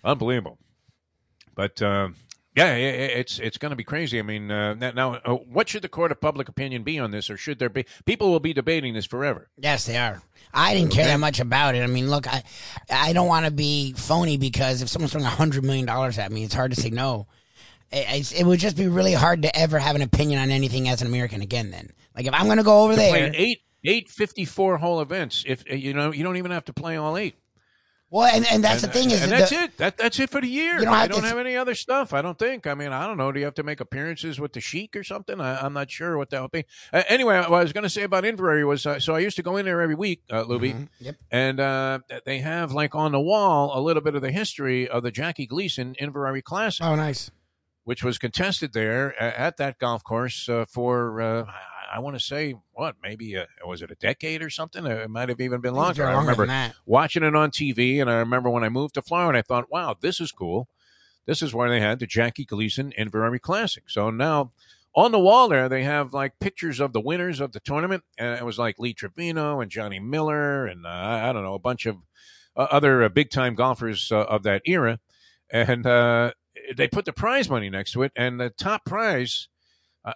Unbelievable. 0.04 0.58
But 1.54 1.80
uh, 1.82 2.08
yeah, 2.56 2.74
it's 2.74 3.38
it's 3.38 3.58
going 3.58 3.70
to 3.70 3.76
be 3.76 3.84
crazy. 3.84 4.18
I 4.18 4.22
mean, 4.22 4.50
uh, 4.50 4.72
now, 4.74 5.16
uh, 5.16 5.34
what 5.34 5.68
should 5.68 5.82
the 5.82 5.90
court 5.90 6.10
of 6.10 6.22
public 6.22 6.48
opinion 6.48 6.84
be 6.84 6.98
on 6.98 7.10
this, 7.10 7.28
or 7.28 7.36
should 7.36 7.58
there 7.58 7.68
be? 7.68 7.84
People 8.06 8.30
will 8.30 8.40
be 8.40 8.54
debating 8.54 8.94
this 8.94 9.04
forever. 9.04 9.50
Yes, 9.58 9.84
they 9.84 9.98
are. 9.98 10.22
I 10.54 10.72
didn't 10.72 10.92
care 10.92 11.04
that 11.06 11.20
much 11.20 11.38
about 11.38 11.74
it. 11.74 11.82
I 11.82 11.86
mean, 11.86 12.08
look, 12.08 12.26
I 12.26 12.42
I 12.88 13.12
don't 13.12 13.28
want 13.28 13.44
to 13.44 13.52
be 13.52 13.92
phony 13.92 14.38
because 14.38 14.80
if 14.80 14.88
someone's 14.88 15.12
throwing 15.12 15.26
a 15.26 15.30
hundred 15.30 15.66
million 15.66 15.84
dollars 15.84 16.18
at 16.18 16.32
me, 16.32 16.44
it's 16.44 16.54
hard 16.54 16.74
to 16.74 16.80
say 16.80 16.88
no. 16.88 17.26
It, 17.92 18.32
it 18.32 18.46
would 18.46 18.58
just 18.58 18.76
be 18.76 18.88
really 18.88 19.12
hard 19.12 19.42
to 19.42 19.54
ever 19.54 19.78
have 19.78 19.94
an 19.94 20.02
opinion 20.02 20.40
on 20.40 20.50
anything 20.50 20.88
as 20.88 21.02
an 21.02 21.08
American 21.08 21.42
again. 21.42 21.70
Then, 21.70 21.90
like 22.16 22.24
if 22.24 22.32
I'm 22.32 22.46
going 22.46 22.56
to 22.56 22.64
go 22.64 22.84
over 22.84 22.96
They're 22.96 23.12
there, 23.12 23.32
eight 23.34 23.60
eight 23.84 24.08
fifty 24.08 24.46
four 24.46 24.78
hole 24.78 25.02
events. 25.02 25.44
If 25.46 25.70
you 25.70 25.92
know, 25.92 26.10
you 26.10 26.24
don't 26.24 26.38
even 26.38 26.52
have 26.52 26.64
to 26.64 26.72
play 26.72 26.96
all 26.96 27.18
eight. 27.18 27.36
Well, 28.08 28.32
and, 28.32 28.46
and 28.46 28.62
that's 28.62 28.84
and, 28.84 28.92
the 28.92 28.96
thing 28.98 29.10
is 29.10 29.20
and 29.22 29.32
that 29.32 29.38
that's 29.38 29.50
the- 29.50 29.62
it. 29.64 29.76
That 29.78 29.96
that's 29.98 30.20
it 30.20 30.30
for 30.30 30.40
the 30.40 30.46
year. 30.46 30.78
You 30.78 30.84
don't 30.84 30.94
I 30.94 31.00
have 31.02 31.10
don't 31.10 31.24
have 31.24 31.38
any 31.38 31.56
other 31.56 31.74
stuff. 31.74 32.12
I 32.12 32.22
don't 32.22 32.38
think. 32.38 32.64
I 32.66 32.74
mean, 32.74 32.92
I 32.92 33.04
don't 33.04 33.16
know. 33.16 33.32
Do 33.32 33.40
you 33.40 33.44
have 33.46 33.54
to 33.56 33.64
make 33.64 33.80
appearances 33.80 34.38
with 34.38 34.52
the 34.52 34.60
Sheik 34.60 34.94
or 34.94 35.02
something? 35.02 35.40
I, 35.40 35.60
I'm 35.64 35.72
not 35.72 35.90
sure 35.90 36.16
what 36.16 36.30
that 36.30 36.40
would 36.40 36.52
be. 36.52 36.64
Uh, 36.92 37.02
anyway, 37.08 37.38
what 37.40 37.52
I 37.54 37.62
was 37.62 37.72
going 37.72 37.82
to 37.82 37.90
say 37.90 38.02
about 38.04 38.24
Inverrary 38.24 38.64
was 38.64 38.86
uh, 38.86 39.00
so 39.00 39.16
I 39.16 39.18
used 39.18 39.36
to 39.36 39.42
go 39.42 39.56
in 39.56 39.64
there 39.66 39.80
every 39.80 39.96
week, 39.96 40.22
uh, 40.30 40.44
Lubie, 40.44 40.72
Mhm. 40.74 40.88
Yep. 41.00 41.16
and 41.32 41.58
uh, 41.60 41.98
they 42.24 42.38
have 42.38 42.70
like 42.72 42.94
on 42.94 43.10
the 43.10 43.20
wall 43.20 43.76
a 43.76 43.80
little 43.80 44.02
bit 44.02 44.14
of 44.14 44.22
the 44.22 44.30
history 44.30 44.88
of 44.88 45.02
the 45.02 45.10
Jackie 45.10 45.46
Gleason 45.46 45.96
Inverrary 45.98 46.42
Classic, 46.42 46.86
Oh, 46.86 46.94
nice. 46.94 47.32
which 47.82 48.04
was 48.04 48.18
contested 48.18 48.72
there 48.72 49.20
at 49.20 49.56
that 49.56 49.78
golf 49.80 50.04
course 50.04 50.48
uh, 50.48 50.64
for. 50.68 51.20
I 51.92 51.98
want 52.00 52.16
to 52.16 52.20
say 52.20 52.54
what 52.72 52.96
maybe 53.02 53.36
uh 53.36 53.46
was 53.66 53.82
it 53.82 53.90
a 53.90 53.94
decade 53.94 54.42
or 54.42 54.50
something? 54.50 54.86
It 54.86 55.10
might 55.10 55.28
have 55.28 55.40
even 55.40 55.60
been 55.60 55.74
longer. 55.74 56.06
I 56.06 56.14
Longer 56.14 56.30
remember 56.32 56.46
watching 56.86 57.22
it 57.22 57.34
on 57.34 57.50
TV. 57.50 58.00
And 58.00 58.10
I 58.10 58.14
remember 58.16 58.50
when 58.50 58.64
I 58.64 58.68
moved 58.68 58.94
to 58.94 59.02
Florida, 59.02 59.38
I 59.38 59.42
thought, 59.42 59.70
wow, 59.70 59.96
this 60.00 60.20
is 60.20 60.32
cool. 60.32 60.68
This 61.26 61.42
is 61.42 61.52
where 61.54 61.68
they 61.68 61.80
had 61.80 61.98
the 61.98 62.06
Jackie 62.06 62.44
Gleason 62.44 62.92
Inverrary 62.96 63.40
Classic. 63.40 63.84
So 63.88 64.10
now 64.10 64.52
on 64.94 65.12
the 65.12 65.18
wall 65.18 65.48
there, 65.48 65.68
they 65.68 65.82
have 65.82 66.14
like 66.14 66.38
pictures 66.38 66.80
of 66.80 66.92
the 66.92 67.00
winners 67.00 67.40
of 67.40 67.52
the 67.52 67.60
tournament. 67.60 68.04
And 68.16 68.38
it 68.38 68.44
was 68.44 68.58
like 68.58 68.78
Lee 68.78 68.94
Trevino 68.94 69.60
and 69.60 69.70
Johnny 69.70 69.98
Miller 69.98 70.66
and 70.66 70.86
uh, 70.86 70.88
I 70.88 71.30
I 71.30 71.32
don't 71.32 71.42
know, 71.42 71.54
a 71.54 71.58
bunch 71.58 71.86
of 71.86 71.96
uh, 72.56 72.66
other 72.70 73.02
uh, 73.02 73.08
big 73.08 73.30
time 73.30 73.54
golfers 73.54 74.10
uh, 74.10 74.22
of 74.22 74.42
that 74.44 74.62
era. 74.64 75.00
And 75.50 75.86
uh, 75.86 76.32
they 76.76 76.88
put 76.88 77.04
the 77.04 77.12
prize 77.12 77.48
money 77.50 77.70
next 77.70 77.92
to 77.92 78.02
it. 78.02 78.12
And 78.16 78.40
the 78.40 78.50
top 78.50 78.84
prize, 78.84 79.48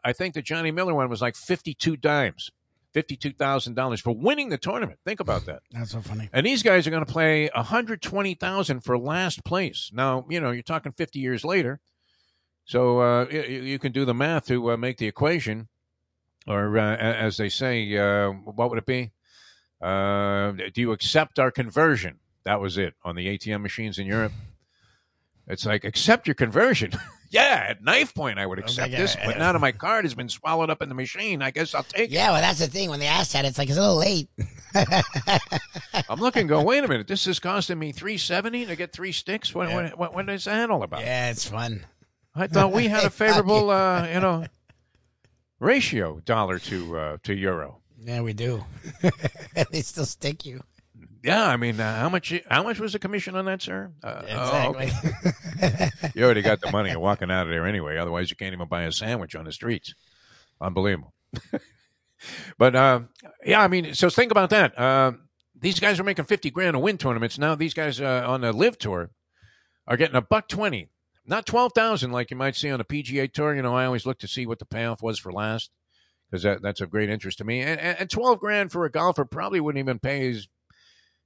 I- 0.05 0.13
think 0.13 0.35
the 0.35 0.43
Johnny 0.43 0.71
Miller 0.71 0.95
one 0.95 1.09
was 1.09 1.21
like 1.23 1.37
52 1.37 1.97
dimes. 1.97 2.51
$52,000 2.95 4.01
for 4.01 4.11
winning 4.13 4.49
the 4.49 4.59
tournament. 4.59 4.99
Think 5.05 5.21
about 5.21 5.47
that. 5.47 5.63
That's 5.71 5.93
so 5.93 6.01
funny. 6.01 6.29
And 6.33 6.45
these 6.45 6.63
guys 6.63 6.87
are 6.87 6.91
going 6.91 7.05
to 7.05 7.13
play 7.13 7.49
120,000 7.55 8.81
for 8.81 8.99
last 8.99 9.45
place. 9.45 9.91
Now, 9.95 10.27
you 10.29 10.41
know, 10.41 10.51
you're 10.51 10.63
talking 10.65 10.91
50 10.91 11.21
years 11.21 11.45
later. 11.45 11.81
So 12.65 13.01
uh, 13.01 13.27
you, 13.31 13.41
you 13.41 13.79
can 13.79 13.93
do 13.93 14.05
the 14.05 14.15
math 14.15 14.47
to 14.47 14.73
uh, 14.73 14.77
make 14.77 14.99
the 14.99 15.07
equation, 15.07 15.69
or 16.47 16.79
uh, 16.79 16.97
as 16.97 17.37
they 17.37 17.49
say, 17.49 17.97
uh, 17.97 18.31
what 18.31 18.71
would 18.71 18.79
it 18.79 18.87
be? 18.87 19.13
Uh, 19.81 20.53
do 20.73 20.81
you 20.81 20.93
accept 20.93 21.39
our 21.39 21.51
conversion? 21.51 22.19
That 22.45 22.61
was 22.61 22.79
it 22.79 22.95
on 23.05 23.17
the 23.17 23.27
ATM 23.27 23.63
machines 23.63 23.99
in 23.99 24.07
Europe. 24.07 24.33
It's 25.47 25.67
like 25.67 25.85
accept 25.85 26.27
your 26.27 26.35
conversion. 26.35 26.93
yeah, 27.31 27.67
at 27.69 27.83
knife 27.83 28.13
point 28.13 28.39
I 28.39 28.47
would 28.47 28.59
accept 28.59 28.91
yeah, 28.91 28.99
this, 28.99 29.17
but 29.25 29.39
now 29.39 29.53
that 29.53 29.59
my 29.61 29.73
card 29.73 30.05
has 30.05 30.15
been 30.15 30.29
swallowed 30.29 30.69
up 30.69 30.83
in 30.83 30.89
the 30.89 30.95
machine, 30.95 31.43
I 31.43 31.53
guess 31.53 31.75
I'll 31.75 31.85
take 31.85 32.11
it. 32.11 32.15
Yeah, 32.15 32.33
well, 32.33 32.41
that's 32.41 32.59
the 32.59 32.67
thing. 32.67 32.91
When 32.91 32.99
they 32.99 33.07
ask 33.07 33.33
that, 33.33 33.45
it's 33.45 33.57
like 33.57 33.69
it's 33.69 33.79
a 33.79 33.81
little 33.81 33.97
late. 33.97 34.29
I'm 36.09 36.21
looking, 36.21 36.49
go, 36.49 36.63
wait 36.63 36.83
a 36.83 36.89
minute, 36.89 37.07
this 37.07 37.27
is 37.27 37.39
costing 37.39 37.79
me 37.79 37.93
three 37.93 38.19
seventy 38.19 38.67
to 38.67 38.75
get 38.75 38.93
three 38.93 39.13
sticks. 39.13 39.55
What, 39.55 39.73
what, 39.73 39.97
what, 39.97 40.15
what 40.15 40.29
is 40.29 40.45
that 40.45 40.71
all 40.71 40.83
about? 40.83 41.01
yeah, 41.01 41.31
it's 41.31 41.49
fun. 41.49 41.87
I 42.35 42.49
thought 42.49 42.73
we 42.73 42.89
had 42.89 43.05
a 43.05 43.11
favorable, 43.11 43.71
uh, 43.71 44.09
you 44.09 44.21
know, 44.21 44.47
ratio 45.61 46.21
dollar 46.21 46.59
to 46.59 46.99
uh, 46.99 47.17
to 47.23 47.35
euro. 47.35 47.81
Yeah, 48.03 48.23
we 48.23 48.33
do. 48.33 48.65
they 49.71 49.83
still 49.83 50.07
stick 50.07 50.47
you. 50.47 50.63
Yeah, 51.23 51.47
I 51.47 51.57
mean, 51.57 51.79
uh, 51.79 52.01
how 52.01 52.09
much? 52.09 52.33
How 52.49 52.63
much 52.63 52.81
was 52.81 52.95
the 52.95 52.99
commission 52.99 53.37
on 53.37 53.45
that, 53.45 53.61
sir? 53.61 53.93
Uh, 54.03 54.23
oh, 54.31 54.73
Exactly. 54.79 55.33
okay. 55.63 55.91
You 56.15 56.25
already 56.25 56.43
got 56.43 56.61
the 56.61 56.71
money. 56.71 56.91
You're 56.91 56.99
walking 56.99 57.31
out 57.31 57.43
of 57.47 57.51
there 57.51 57.67
anyway. 57.67 57.99
Otherwise, 57.99 58.31
you 58.31 58.37
can't 58.37 58.55
even 58.55 58.69
buy 58.69 58.83
a 58.85 58.93
sandwich 58.93 59.35
on 59.35 59.45
the 59.45 59.53
streets. 59.53 59.95
Unbelievable. 60.61 61.13
but 62.59 62.75
uh, 62.75 63.01
yeah, 63.45 63.61
I 63.61 63.69
mean, 63.69 63.95
so 63.95 64.09
think 64.11 64.31
about 64.31 64.51
that. 64.51 64.79
Uh, 64.79 65.13
these 65.59 65.79
guys 65.79 66.01
are 66.01 66.05
making 66.05 66.25
fifty 66.25 66.51
grand 66.51 66.75
a 66.77 66.79
win 66.79 66.97
tournaments. 66.99 67.39
Now 67.39 67.55
these 67.55 67.75
guys 67.75 68.01
uh, 68.01 68.25
on 68.27 68.41
the 68.41 68.53
LIV 68.53 68.79
tour 68.79 69.11
are 69.87 69.97
getting 69.99 70.17
a 70.17 70.23
buck 70.23 70.49
twenty, 70.49 70.89
not 71.27 71.45
twelve 71.47 71.73
thousand 71.75 72.13
like 72.13 72.31
you 72.31 72.37
might 72.37 72.57
see 72.57 72.71
on 72.71 72.81
a 72.81 72.85
PGA 72.85 73.31
tour. 73.31 73.55
You 73.55 73.63
know, 73.63 73.75
I 73.75 73.85
always 73.85 74.07
look 74.07 74.19
to 74.21 74.29
see 74.29 74.47
what 74.47 74.59
the 74.59 74.65
payoff 74.65 75.03
was 75.03 75.19
for 75.19 75.33
last 75.33 75.71
because 76.31 76.43
that, 76.45 76.63
that's 76.63 76.81
of 76.81 76.91
great 76.91 77.11
interest 77.11 77.39
to 77.39 77.45
me. 77.45 77.61
And, 77.61 77.79
and, 77.79 77.99
and 78.01 78.11
twelve 78.11 78.41
grand 78.41 78.73
for 78.73 78.87
a 78.87 78.91
golfer 78.91 79.27
probably 79.27 79.61
wouldn't 79.61 79.81
even 79.81 79.99
pay 79.99 80.21
his 80.21 80.49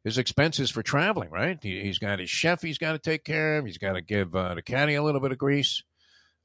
his 0.04 0.18
expenses 0.18 0.70
for 0.70 0.82
traveling. 0.82 1.30
Right? 1.30 1.58
He, 1.60 1.80
he's 1.82 1.98
got 1.98 2.18
his 2.20 2.30
chef 2.30 2.62
he's 2.62 2.78
got 2.78 2.92
to 2.92 2.98
take 2.98 3.24
care 3.24 3.58
of. 3.58 3.66
He's 3.66 3.78
got 3.78 3.94
to 3.94 4.02
give 4.02 4.36
uh, 4.36 4.54
the 4.54 4.62
caddy 4.62 4.94
a 4.94 5.02
little 5.02 5.20
bit 5.20 5.32
of 5.32 5.38
grease. 5.38 5.82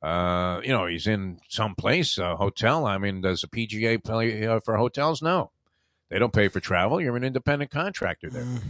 Uh, 0.02 0.62
you 0.64 0.70
know, 0.70 0.86
he's 0.86 1.08
in 1.08 1.40
some 1.50 1.76
place, 1.76 2.18
a 2.18 2.38
hotel. 2.38 2.86
I 2.86 2.98
mean, 2.98 3.20
does 3.22 3.42
the 3.42 3.48
PGA 3.48 4.02
pay 4.02 4.46
uh, 4.48 4.62
for 4.62 4.78
hotels? 4.78 5.22
No, 5.22 5.52
they 6.10 6.18
don't 6.20 6.32
pay 6.34 6.48
for 6.48 6.62
travel. 6.62 7.02
You're 7.02 7.18
an 7.18 7.24
independent 7.26 7.70
contractor 7.70 8.30
there. 8.30 8.44
Mm, 8.44 8.62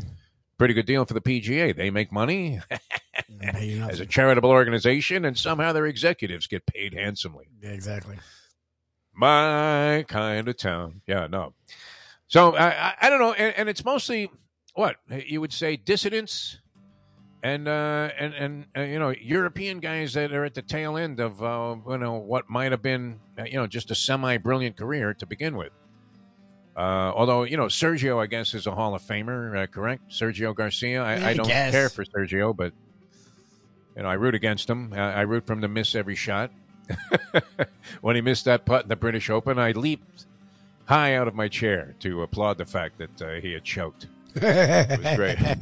Pretty 0.58 0.74
good 0.74 0.88
deal 0.88 1.06
for 1.06 1.14
the 1.14 1.22
PGA. 1.22 1.74
They 1.76 1.90
make 1.92 2.12
money 2.12 2.60
as 3.42 4.00
a 4.00 4.06
charitable 4.08 4.50
organization, 4.50 5.24
and 5.24 5.38
somehow 5.38 5.72
their 5.72 5.86
executives 5.86 6.48
get 6.48 6.66
paid 6.66 6.96
handsomely. 6.96 7.48
Yeah, 7.62 7.70
exactly. 7.70 8.18
My 9.14 10.06
kind 10.08 10.48
of 10.48 10.58
town. 10.58 11.02
Yeah, 11.08 11.28
no. 11.28 11.54
So 12.28 12.56
I, 12.56 12.70
I, 12.70 12.94
I 13.04 13.10
don't 13.10 13.20
know, 13.20 13.34
and, 13.34 13.56
and 13.56 13.70
it's 13.70 13.86
mostly 13.86 14.30
what 14.80 14.96
you 15.28 15.42
would 15.42 15.52
say 15.52 15.76
dissidents 15.76 16.58
and 17.44 17.68
uh, 17.68 18.10
and 18.18 18.34
and 18.34 18.66
uh, 18.78 18.82
you 18.82 18.98
know 18.98 19.10
European 19.10 19.82
guys 19.82 20.14
that 20.14 20.32
are 20.32 20.46
at 20.46 20.54
the 20.54 20.62
tail 20.62 20.96
end 20.96 21.20
of 21.20 21.44
uh, 21.44 21.76
you 21.90 21.98
know 21.98 22.14
what 22.14 22.50
might 22.50 22.72
have 22.72 22.82
been 22.82 23.20
uh, 23.38 23.44
you 23.44 23.56
know 23.56 23.68
just 23.68 23.92
a 23.92 23.96
semi 23.96 24.38
brilliant 24.38 24.78
career 24.78 25.14
to 25.16 25.26
begin 25.26 25.58
with. 25.58 25.74
Uh, 26.78 27.12
although 27.14 27.44
you 27.44 27.58
know 27.58 27.66
Sergio, 27.66 28.24
I 28.24 28.28
guess, 28.28 28.54
is 28.54 28.68
a 28.68 28.72
Hall 28.72 28.96
of 28.96 29.02
Famer, 29.02 29.64
uh, 29.64 29.68
correct? 29.68 30.12
Sergio 30.12 30.56
Garcia. 30.56 31.04
I, 31.04 31.16
I 31.16 31.30
I 31.32 31.34
don't 31.34 31.46
guess. 31.46 31.72
care 31.72 31.90
for 31.90 32.06
Sergio, 32.06 32.56
but 32.56 32.72
you 33.98 34.04
know 34.04 34.08
I 34.08 34.14
root 34.14 34.34
against 34.34 34.70
him. 34.70 34.94
I, 34.94 35.14
I 35.14 35.22
root 35.24 35.46
for 35.46 35.52
him 35.52 35.62
to 35.62 35.68
miss 35.68 35.94
every 35.94 36.16
shot. 36.16 36.52
when 38.02 38.16
he 38.16 38.22
missed 38.22 38.46
that 38.46 38.66
putt 38.66 38.84
in 38.84 38.90
the 38.90 38.96
British 38.96 39.30
Open, 39.30 39.60
I 39.60 39.72
leaped 39.72 40.26
high 40.86 41.16
out 41.16 41.28
of 41.28 41.36
my 41.36 41.50
chair 41.50 41.96
to 42.00 42.22
applaud 42.22 42.58
the 42.58 42.66
fact 42.66 42.98
that 42.98 43.22
uh, 43.22 43.42
he 43.42 43.52
had 43.52 43.66
choked. 43.66 44.08
It 44.36 45.04
was 45.04 45.16
great. 45.16 45.38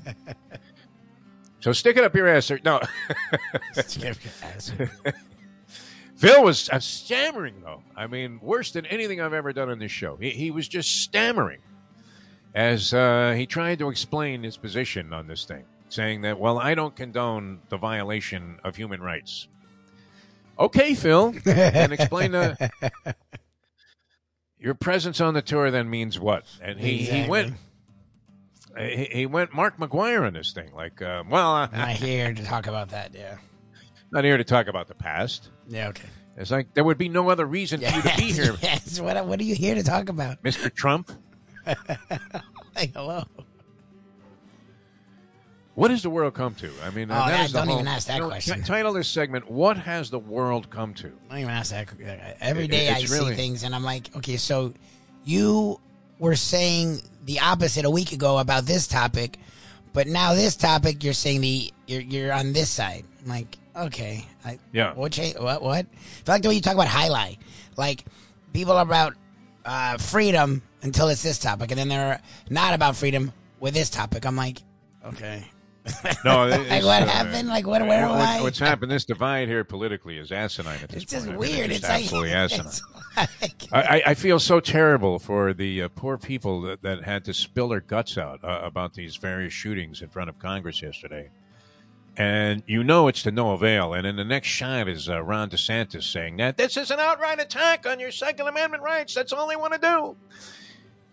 So 1.59 1.73
stick 1.73 1.97
it 1.97 2.03
up 2.03 2.15
your 2.15 2.27
ass, 2.27 2.45
sir. 2.45 2.59
No, 2.63 2.79
Phil 6.15 6.43
was 6.43 6.69
uh, 6.69 6.79
stammering 6.79 7.55
though. 7.61 7.83
I 7.95 8.07
mean, 8.07 8.39
worse 8.41 8.71
than 8.71 8.85
anything 8.85 9.19
I've 9.19 9.33
ever 9.33 9.51
done 9.51 9.69
on 9.69 9.79
this 9.79 9.91
show. 9.91 10.15
He, 10.17 10.29
he 10.29 10.51
was 10.51 10.67
just 10.67 11.01
stammering 11.01 11.59
as 12.55 12.93
uh, 12.93 13.33
he 13.35 13.45
tried 13.45 13.79
to 13.79 13.89
explain 13.89 14.43
his 14.43 14.55
position 14.55 15.11
on 15.11 15.27
this 15.27 15.45
thing, 15.45 15.65
saying 15.89 16.21
that, 16.21 16.39
"Well, 16.39 16.57
I 16.59 16.73
don't 16.73 16.95
condone 16.95 17.59
the 17.69 17.77
violation 17.77 18.59
of 18.63 18.75
human 18.75 19.01
rights." 19.01 19.47
Okay, 20.57 20.93
Phil, 20.93 21.33
and 21.45 21.91
explain 21.91 22.31
the. 22.31 22.71
Your 24.59 24.73
presence 24.73 25.21
on 25.21 25.33
the 25.33 25.41
tour 25.41 25.69
then 25.69 25.89
means 25.89 26.19
what? 26.19 26.45
And 26.61 26.79
he, 26.79 26.97
he 26.97 27.27
went 27.29 27.55
Uh, 28.77 28.83
he, 28.83 29.05
he 29.11 29.25
went 29.25 29.53
Mark 29.53 29.77
McGwire 29.77 30.25
on 30.27 30.33
this 30.33 30.51
thing. 30.53 30.71
Like, 30.75 31.01
uh, 31.01 31.23
well, 31.29 31.51
I'm 31.51 31.69
I'm 31.73 31.79
not 31.79 31.89
here 31.91 32.33
to 32.33 32.43
talk 32.43 32.67
about 32.67 32.89
that. 32.89 33.11
Yeah. 33.15 33.37
not 34.11 34.23
here 34.23 34.37
to 34.37 34.43
talk 34.43 34.67
about 34.67 34.87
the 34.87 34.95
past. 34.95 35.49
Yeah. 35.67 35.89
Okay. 35.89 36.07
It's 36.37 36.51
like 36.51 36.73
there 36.75 36.83
would 36.83 36.97
be 36.99 37.09
no 37.09 37.29
other 37.29 37.45
reason 37.45 37.79
for 37.81 37.87
you 37.87 38.01
to 38.03 38.17
be 38.17 38.31
here, 38.31 38.55
yes. 38.61 38.99
What, 38.99 39.25
what 39.25 39.39
are 39.39 39.43
you 39.43 39.55
here 39.55 39.73
to 39.75 39.81
talk 39.83 40.09
about? 40.09 40.43
Mr. 40.43 40.73
Trump. 40.73 41.11
Like, 42.75 42.93
hello. 42.93 43.23
What 45.75 45.91
has 45.91 46.01
the 46.01 46.09
world 46.09 46.33
come 46.33 46.55
to? 46.55 46.71
I 46.83 46.89
mean, 46.89 47.11
Oh, 47.11 47.15
that 47.15 47.51
don't 47.51 47.69
even 47.69 47.87
ask 47.87 48.07
that 48.07 48.15
you 48.15 48.21
know, 48.21 48.29
question. 48.29 48.57
t- 48.57 48.63
title 48.63 48.93
this 48.93 49.07
segment: 49.07 49.49
What 49.49 49.77
has 49.77 50.09
the 50.09 50.17
world 50.19 50.69
come 50.71 50.93
to? 50.95 51.09
Don't 51.29 51.37
even 51.39 51.49
ask 51.51 51.71
that. 51.71 51.89
Uh, 51.89 52.33
every 52.39 52.67
day 52.67 52.87
It- 52.87 52.95
I 52.95 52.99
it's 52.99 53.11
see 53.15 53.33
things 53.35 53.63
and 53.63 53.75
I'm 53.75 53.83
like, 53.83 54.15
okay, 54.15 54.37
so 54.37 54.73
you 55.23 55.79
were 56.19 56.35
saying 56.35 57.01
the 57.25 57.39
opposite 57.39 57.85
a 57.85 57.89
week 57.89 58.11
ago 58.11 58.37
about 58.37 58.65
this 58.65 58.87
topic, 58.87 59.37
but 59.93 60.07
now 60.07 60.33
this 60.33 60.55
topic 60.55 61.03
you're 61.03 61.13
saying 61.13 61.41
the 61.41 61.71
you're 61.87 62.01
you're 62.01 62.33
on 62.33 62.53
this 62.53 62.69
side. 62.69 63.03
I'm 63.23 63.29
like, 63.29 63.57
okay, 63.75 64.25
I, 64.45 64.59
Yeah. 64.71 64.93
What 64.93 65.11
cha- 65.11 65.41
What? 65.41 65.61
What? 65.61 65.85
I 65.85 65.97
feel 66.23 66.35
like 66.35 66.41
the 66.41 66.49
way 66.49 66.55
you 66.55 66.61
talk 66.61 66.73
about 66.75 66.87
highlight, 66.87 67.39
like 67.75 68.05
people 68.53 68.73
are 68.73 68.83
about 68.83 69.13
uh, 69.65 69.97
freedom 69.97 70.61
until 70.81 71.09
it's 71.09 71.23
this 71.23 71.39
topic, 71.39 71.71
and 71.71 71.79
then 71.79 71.89
they're 71.89 72.21
not 72.49 72.73
about 72.73 72.95
freedom 72.95 73.33
with 73.59 73.73
this 73.73 73.89
topic. 73.89 74.25
I'm 74.25 74.35
like, 74.35 74.61
okay. 75.05 75.45
No, 76.25 76.47
like 76.47 76.83
what 76.83 77.03
uh, 77.03 77.05
happened? 77.07 77.47
Like 77.47 77.65
what? 77.67 77.81
Where 77.81 78.05
am 78.05 78.09
what- 78.11 78.19
I? 78.27 78.41
What's 78.41 78.59
happened? 78.59 78.91
This 78.91 79.05
divide 79.05 79.47
here 79.47 79.63
politically 79.63 80.17
is 80.17 80.31
asinine 80.31 80.79
at 80.83 80.89
this 80.89 81.03
It's 81.03 81.11
just 81.11 81.25
point. 81.27 81.39
Mean, 81.39 81.55
weird. 81.57 81.71
It's, 81.71 81.79
It's, 81.79 81.87
just 81.87 81.89
like 81.89 82.03
absolutely 82.03 82.31
asinine. 82.33 82.67
it's 82.67 83.41
like- 83.41 83.63
I, 83.71 83.97
I- 83.97 84.03
I 84.07 84.13
feel 84.13 84.39
so 84.39 84.59
terrible 84.59 85.19
for 85.19 85.53
the 85.53 85.83
uh, 85.83 85.89
poor 85.95 86.17
people 86.17 86.61
that, 86.61 86.81
that 86.81 87.03
had 87.03 87.25
to 87.25 87.33
spill 87.33 87.69
their 87.69 87.81
guts 87.81 88.17
out 88.17 88.43
uh, 88.43 88.61
about 88.63 88.93
these 88.93 89.15
various 89.15 89.53
shootings 89.53 90.01
in 90.01 90.09
front 90.09 90.29
of 90.29 90.37
Congress 90.39 90.81
yesterday. 90.81 91.29
And 92.19 92.63
you 92.65 92.83
know 92.83 93.07
it's 93.07 93.21
to 93.23 93.31
no 93.31 93.51
avail. 93.51 93.93
And 93.93 94.07
in 94.07 94.15
the 94.15 94.23
next 94.25 94.47
shot 94.47 94.87
is 94.87 95.07
uh, 95.07 95.21
Ron 95.21 95.51
DeSantis 95.51 96.03
saying 96.03 96.37
that 96.37 96.57
this 96.57 96.75
is 96.75 96.89
an 96.89 96.99
outright 96.99 97.39
attack 97.39 97.85
on 97.85 97.99
your 97.99 98.09
Second 98.11 98.47
Amendment 98.47 98.81
rights. 98.81 99.13
That's 99.13 99.31
all 99.31 99.47
they 99.47 99.55
want 99.55 99.73
to 99.73 99.79
do. 99.79 100.15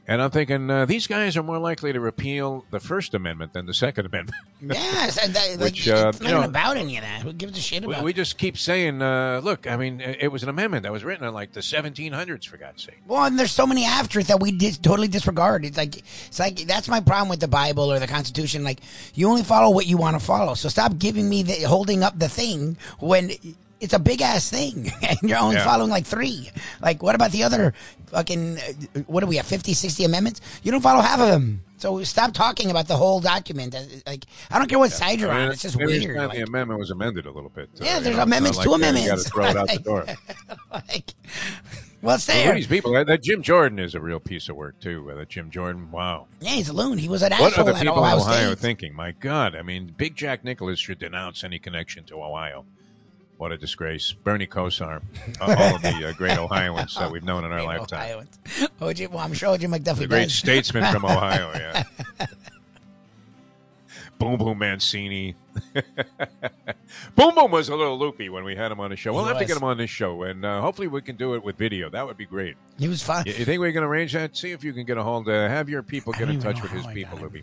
And 0.07 0.21
I'm 0.21 0.31
thinking 0.31 0.71
uh, 0.71 0.85
these 0.85 1.07
guys 1.07 1.35
are 1.37 1.43
more 1.43 1.59
likely 1.59 1.91
to 1.93 1.99
repeal 2.01 2.67
the 2.71 2.79
First 2.79 3.15
Amendment 3.15 3.55
than 3.55 3.65
the 3.67 3.73
Second 3.75 4.07
Amendment. 4.07 4.37
Yes, 4.67 5.19
and 5.23 5.35
that, 5.35 5.51
like, 5.61 5.73
Which, 5.75 5.89
uh, 5.89 6.07
it's 6.09 6.21
not 6.23 6.29
you 6.31 6.35
know- 6.37 6.43
about 6.43 6.79
any 6.79 6.97
of 6.97 7.03
that. 7.05 7.21
Who 7.21 7.35
gives 7.35 7.59
a 7.59 7.61
shit 7.61 7.85
We, 7.85 7.93
about? 7.93 8.03
we 8.05 8.15
just 8.15 8.39
keep 8.39 8.57
saying, 8.57 9.03
uh, 9.03 9.43
look, 9.45 9.67
I 9.67 9.77
mean, 9.77 10.01
it 10.01 10.19
it 10.23 10.29
was 10.29 10.43
an 10.43 10.49
amendment 10.49 10.85
that 10.85 10.93
was 10.93 11.05
written 11.05 11.27
in 11.27 11.35
like 11.35 11.53
the 11.53 11.61
1700s, 11.61 12.47
for 12.47 12.57
God's 12.57 12.83
sake. 12.83 13.03
well, 13.07 13.25
and 13.25 13.39
there's 13.39 13.53
so 13.53 13.67
many 13.67 13.85
after 13.85 14.21
it 14.21 14.27
that 14.29 14.41
we 14.41 14.53
dis- 14.53 14.79
totally 14.79 15.09
disregard. 15.09 15.67
It's 15.67 15.77
like 15.77 15.99
it's 15.99 16.39
like 16.39 16.57
that's 16.61 16.89
my 16.89 17.01
problem 17.01 17.29
with 17.29 17.41
the 17.41 17.49
Bible 17.49 17.93
or 17.93 17.99
the 17.99 18.07
Constitution. 18.07 18.65
Like 18.65 18.81
you 19.15 19.29
only 19.29 19.43
follow 19.43 19.69
what 19.75 19.87
you 19.87 19.99
want 19.99 20.19
to 20.19 20.25
follow. 20.25 20.55
So 20.55 20.71
stop 20.71 20.97
giving 20.99 21.29
me 21.29 21.43
the 21.43 21.63
holding 21.65 22.03
up 22.03 22.19
the 22.19 22.29
thing 22.31 22.79
when 23.01 23.33
it's 23.85 23.95
a 23.95 23.99
big 23.99 24.21
ass 24.23 24.49
thing 24.51 24.91
and 25.03 25.19
you're 25.23 25.39
only 25.39 25.57
Yeah. 25.57 25.65
following 25.65 25.91
like 25.91 26.07
three. 26.07 26.51
Like 26.81 27.03
what 27.03 27.15
about 27.15 27.31
the 27.33 27.43
other 27.45 27.73
fucking 28.07 28.59
uh, 28.59 29.01
what 29.07 29.21
do 29.21 29.27
we 29.27 29.37
have 29.37 29.47
50, 29.47 29.75
60 29.75 30.05
amendments? 30.05 30.41
You 30.63 30.73
don't 30.73 30.81
follow 30.81 31.01
half 31.03 31.21
of 31.21 31.29
them. 31.29 31.63
So 31.77 32.03
stop 32.05 32.33
talking 32.33 32.71
about 32.71 32.89
the 32.89 32.97
whole 32.97 33.21
document. 33.21 33.75
Uh, 33.75 33.81
Like 34.07 34.25
I 34.51 34.59
don't 34.59 34.69
care 34.69 34.79
what 34.79 34.91
side 34.93 35.21
you're 35.21 35.31
I 35.31 35.35
mean, 35.39 35.47
on. 35.47 35.53
It's 35.53 35.63
just 35.63 35.77
weird. 35.77 36.17
Like- 36.17 36.33
the 36.33 36.43
amendment 36.43 36.81
was 36.81 36.91
amended 36.91 37.27
a 37.27 37.31
little 37.31 37.51
bit. 37.51 37.69
uh, 37.81 37.85
Yeah, 37.85 38.01
there's 38.01 38.17
know, 38.17 38.23
amendments 38.23 38.59
to 38.59 38.71
like, 38.71 38.81
uh, 38.83 38.89
amendments. 38.89 39.07
You 39.07 39.17
got 39.17 39.23
to 39.23 39.31
throw 39.31 39.45
it 39.47 39.57
out 39.57 39.69
the 39.69 39.79
door. 39.91 40.07
like, 40.73 41.15
well, 42.03 42.17
it's 42.17 42.29
Well, 42.29 42.37
there. 42.45 42.55
these 42.55 42.67
people, 42.67 42.93
that, 42.93 43.23
Jim 43.23 43.43
Jordan 43.43 43.79
is 43.79 43.95
a 43.95 44.01
real 44.01 44.21
piece 44.21 44.49
of 44.51 44.57
work 44.57 44.79
too. 44.81 45.11
Uh, 45.11 45.15
that 45.17 45.29
Jim 45.31 45.51
Jordan, 45.51 45.91
wow. 45.91 46.27
Yeah, 46.41 46.51
he's 46.51 46.69
a 46.69 46.73
loon. 46.75 46.99
He 46.99 47.09
was 47.09 47.23
an 47.23 47.33
What 47.33 47.57
are 47.59 47.65
the 47.65 47.71
at 47.75 47.77
people 47.83 47.95
in 47.97 47.99
Ohio 48.05 48.17
Ohio 48.19 48.47
State. 48.49 48.59
thinking? 48.59 48.95
My 48.95 49.13
God, 49.13 49.55
I 49.57 49.63
mean, 49.63 49.93
Big 49.97 50.15
Jack 50.15 50.45
Nicklaus 50.45 50.79
should 50.79 50.99
denounce 50.99 51.45
any 51.45 51.59
connection 51.59 52.05
to 52.05 52.23
Ohio. 52.23 52.65
What 53.37 53.51
a 53.53 53.59
disgrace. 53.59 54.13
Bernie 54.13 54.47
Kosar, 54.47 55.03
uh, 55.41 55.57
all 55.59 55.75
of 55.77 55.83
the 55.83 56.09
uh, 56.09 56.13
great 56.13 56.39
Ohioans 56.39 56.95
that 56.97 57.11
we've 57.11 57.25
known 57.25 57.45
in 57.45 57.51
our 57.53 57.59
Great 57.67 57.79
lifetime. 57.81 58.01
Ohioans. 58.01 58.39
OJ, 58.81 59.11
well, 59.11 59.19
I'm 59.19 59.35
sure 59.35 59.57
OJ 59.59 59.63
McDuffie 59.69 59.97
The 59.99 60.07
great 60.07 60.23
does. 60.25 60.35
statesman 60.35 60.91
from 60.93 61.05
Ohio, 61.05 61.51
yeah. 61.55 61.83
Boom 64.19 64.37
Boom 64.39 64.59
Mancini. 64.59 65.35
Boom 67.17 67.35
Boom 67.35 67.51
was 67.51 67.69
a 67.69 67.75
little 67.77 67.99
loopy 67.99 68.29
when 68.29 68.45
we 68.45 68.55
had 68.55 68.71
him 68.71 68.79
on 68.79 68.91
the 68.91 68.97
show. 68.97 69.13
We'll 69.13 69.25
He 69.25 69.29
have 69.31 69.39
to 69.39 69.45
get 69.45 69.57
him 69.57 69.65
on 69.65 69.77
this 69.77 69.91
show, 69.91 70.23
and 70.23 70.45
uh, 70.45 70.61
hopefully 70.61 70.87
we 70.87 71.03
can 71.03 71.17
do 71.17 71.35
it 71.35 71.43
with 71.43 71.57
video. 71.59 71.91
That 71.91 72.07
would 72.07 72.17
be 72.17 72.25
great. 72.27 72.57
He 72.79 72.87
was 72.89 73.03
fun. 73.03 73.25
You, 73.27 73.33
you 73.35 73.45
think 73.45 73.61
we 73.61 73.73
can 73.73 73.83
arrange 73.83 74.13
that? 74.13 74.37
See 74.37 74.53
if 74.53 74.63
you 74.63 74.73
can 74.73 74.87
get 74.87 74.97
a 74.97 75.03
hold. 75.03 75.29
Uh, 75.29 75.49
have 75.49 75.69
your 75.69 75.83
people 75.83 76.13
get 76.13 76.29
in 76.29 76.39
touch 76.39 76.63
with 76.63 76.71
his 76.71 76.87
people. 76.87 77.19
him. 77.19 77.33
We 77.33 77.43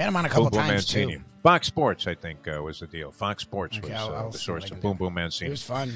had 0.00 0.08
him 0.08 0.16
on 0.16 0.26
a 0.26 0.28
couple 0.28 0.44
Boom 0.44 0.50
Boom 0.50 0.60
times 0.60 0.72
Mancini. 0.94 1.16
too. 1.16 1.22
Fox 1.42 1.66
Sports, 1.66 2.06
I 2.06 2.14
think, 2.14 2.46
uh, 2.48 2.62
was 2.62 2.80
the 2.80 2.86
deal. 2.86 3.10
Fox 3.10 3.42
Sports 3.42 3.78
Okay, 3.78 3.88
was 3.92 3.98
I'll- 4.00 4.14
uh, 4.14 4.18
I'll 4.18 4.30
the 4.30 4.38
source 4.38 4.70
of 4.70 4.80
Boom 4.80 4.96
Boom. 4.96 5.14
Boom 5.14 5.18
It 5.18 5.48
was 5.48 5.62
fun. 5.62 5.92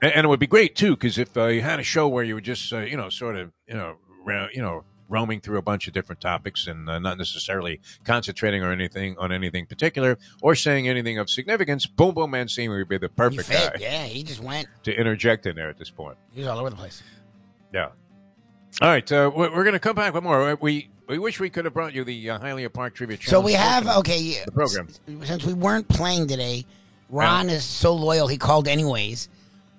And, 0.00 0.12
and 0.12 0.24
it 0.24 0.28
would 0.28 0.38
be 0.40 0.46
great 0.46 0.76
too, 0.76 0.94
because 0.94 1.18
if 1.18 1.36
uh, 1.36 1.46
you 1.46 1.62
had 1.62 1.80
a 1.80 1.82
show 1.82 2.06
where 2.08 2.22
you 2.22 2.34
were 2.34 2.40
just, 2.40 2.72
uh, 2.72 2.78
you 2.80 2.96
know, 2.96 3.08
sort 3.08 3.36
of, 3.36 3.50
you 3.66 3.74
know, 3.74 3.96
ra- 4.24 4.48
you 4.52 4.62
know, 4.62 4.84
roaming 5.08 5.40
through 5.40 5.56
a 5.56 5.62
bunch 5.62 5.88
of 5.88 5.94
different 5.94 6.20
topics 6.20 6.66
and 6.66 6.88
uh, 6.88 6.98
not 6.98 7.16
necessarily 7.16 7.80
concentrating 8.04 8.62
on 8.62 8.70
anything 8.70 9.16
on 9.18 9.32
anything 9.32 9.64
particular 9.66 10.18
or 10.42 10.54
saying 10.54 10.86
anything 10.86 11.18
of 11.18 11.28
significance, 11.30 11.86
Boom 11.86 12.14
Boom 12.14 12.30
Mancini 12.30 12.68
would 12.68 12.88
be 12.88 12.98
the 12.98 13.08
perfect 13.08 13.50
guy 13.50 13.72
Yeah, 13.80 14.04
he 14.04 14.22
just 14.22 14.40
went. 14.42 14.68
to 14.84 14.94
interject 14.94 15.46
in 15.46 15.56
there 15.56 15.70
at 15.70 15.78
this 15.78 15.90
point. 15.90 16.18
He 16.32 16.40
was 16.40 16.48
all 16.48 16.58
over 16.58 16.70
the 16.70 16.76
place. 16.76 17.02
Yeah. 17.74 17.88
All 18.82 18.88
right, 18.88 19.10
uh, 19.10 19.30
we're, 19.34 19.50
going 19.64 19.72
to 19.72 19.78
come 19.80 19.96
back 19.96 20.12
with 20.14 20.22
more. 20.22 20.56
We 20.60 20.90
we 21.08 21.18
wish 21.18 21.40
we 21.40 21.50
could 21.50 21.64
have 21.64 21.74
brought 21.74 21.94
you 21.94 22.04
the 22.04 22.30
uh, 22.30 22.38
Hialeah 22.38 22.72
Park 22.72 22.94
Trivia 22.94 23.18
So 23.20 23.40
we 23.40 23.54
have 23.54 23.88
okay. 23.88 24.42
the 24.44 24.52
program. 24.52 24.88
Since 25.24 25.44
we 25.44 25.54
weren't 25.54 25.88
playing 25.88 26.28
today, 26.28 26.66
Ron 27.08 27.48
is 27.48 27.64
so 27.64 27.94
loyal. 27.94 28.28
He 28.28 28.36
called 28.36 28.68
anyways. 28.68 29.28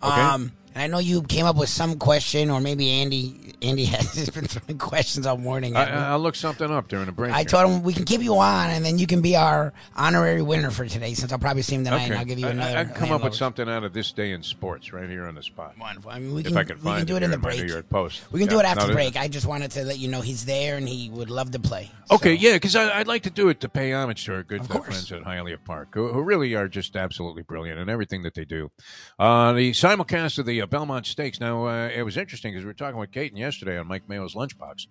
Okay. 0.02 0.22
Um, 0.22 0.52
and 0.76 0.84
I 0.84 0.88
know 0.88 1.00
you 1.00 1.24
came 1.24 1.46
up 1.46 1.56
with 1.56 1.70
some 1.70 1.98
question, 1.98 2.50
or 2.50 2.60
maybe 2.62 2.90
Andy. 2.90 3.46
Andy 3.62 3.86
has 3.86 4.30
been 4.30 4.46
throwing 4.46 4.78
questions 4.78 5.26
all 5.26 5.36
morning. 5.38 5.76
I, 5.76 6.12
I'll 6.12 6.20
look 6.20 6.36
something 6.36 6.72
up 6.72 6.88
during 6.88 7.08
the 7.08 7.12
break. 7.12 7.34
I 7.34 7.40
here. 7.40 7.46
told 7.46 7.70
him 7.70 7.84
we 7.84 7.94
can 7.94 8.06
keep 8.06 8.22
you 8.22 8.38
on, 8.38 8.70
and 8.70 8.86
then 8.86 8.98
you 8.98 9.06
can 9.06 9.22
be 9.22 9.36
our 9.36 9.74
honorary 9.98 10.42
winner 10.42 10.72
for 10.72 10.86
today. 10.86 11.14
Since 11.14 11.34
I'll 11.34 11.40
probably 11.40 11.62
see 11.64 11.76
him 11.76 11.84
tonight, 11.84 12.10
and 12.10 12.16
I'll 12.16 12.26
give 12.26 12.40
you 12.40 12.48
another. 12.48 12.78
I, 12.78 12.84
would 12.84 12.96
come 12.96 13.12
up 13.12 13.24
with 13.24 13.36
something 13.36 13.68
out 13.68 13.84
of 13.84 13.92
this 13.94 14.12
day 14.14 14.32
in 14.32 14.44
sports 14.44 14.94
right 14.94 15.10
here 15.10 15.26
on 15.26 15.36
the 15.36 15.44
spot. 15.44 15.78
Wonderful. 15.78 16.10
I 16.10 16.20
mean, 16.20 16.34
we 16.34 16.42
If 16.42 16.48
can, 16.48 16.58
I 16.58 16.64
can 16.64 16.78
we 16.78 16.92
can 16.92 17.06
do 17.06 17.18
it 17.18 17.24
in 17.24 17.32
the 17.32 17.38
break. 17.38 17.60
New 17.60 17.74
York 17.74 17.90
Post. 17.90 18.22
We 18.32 18.40
can 18.40 18.48
do 18.48 18.60
it 18.60 18.66
after 18.66 18.94
break. 18.94 19.18
I 19.18 19.28
just 19.28 19.46
wanted 19.46 19.72
to 19.72 19.84
let 19.84 20.00
you 20.00 20.08
know 20.08 20.22
he's 20.22 20.46
there 20.46 20.78
and 20.78 20.88
he 20.88 21.10
would 21.10 21.30
love 21.30 21.52
to 21.52 21.60
play. 21.60 21.92
Okay, 22.12 22.38
So- 22.38 22.42
yeah, 22.42 22.54
because 22.54 22.76
I'd 22.76 23.08
like 23.08 23.24
to 23.24 23.30
do 23.30 23.50
it 23.50 23.60
to 23.60 23.70
pay 23.70 23.94
homage 23.94 24.26
to 24.26 24.36
our 24.36 24.44
good 24.44 24.66
friends 24.66 25.12
at 25.12 25.24
Hialeah 25.24 25.64
Park, 25.66 25.90
who, 25.94 26.08
who 26.14 26.22
really 26.22 26.56
are 26.56 26.68
just 26.68 26.96
absolutely 26.96 27.44
brilliant 27.44 27.80
in 27.80 27.90
everything 27.90 28.24
that 28.24 28.34
they 28.36 28.46
do. 28.46 28.72
Uh, 29.20 29.54
the 29.54 29.72
simulcast 29.72 30.40
of 30.40 30.46
the 30.46 30.59
uh, 30.62 30.66
Belmont 30.66 31.06
Stakes. 31.06 31.40
Now, 31.40 31.68
uh, 31.68 31.90
it 31.90 32.04
was 32.04 32.18
interesting 32.18 32.52
because 32.52 32.64
we 32.64 32.70
were 32.70 32.74
talking 32.74 33.00
with 33.00 33.12
Kaiten 33.12 33.38
yesterday 33.38 33.78
on 33.78 33.88
Mike 33.88 34.08
Mayo's 34.08 34.36
Lunchbox. 34.36 34.88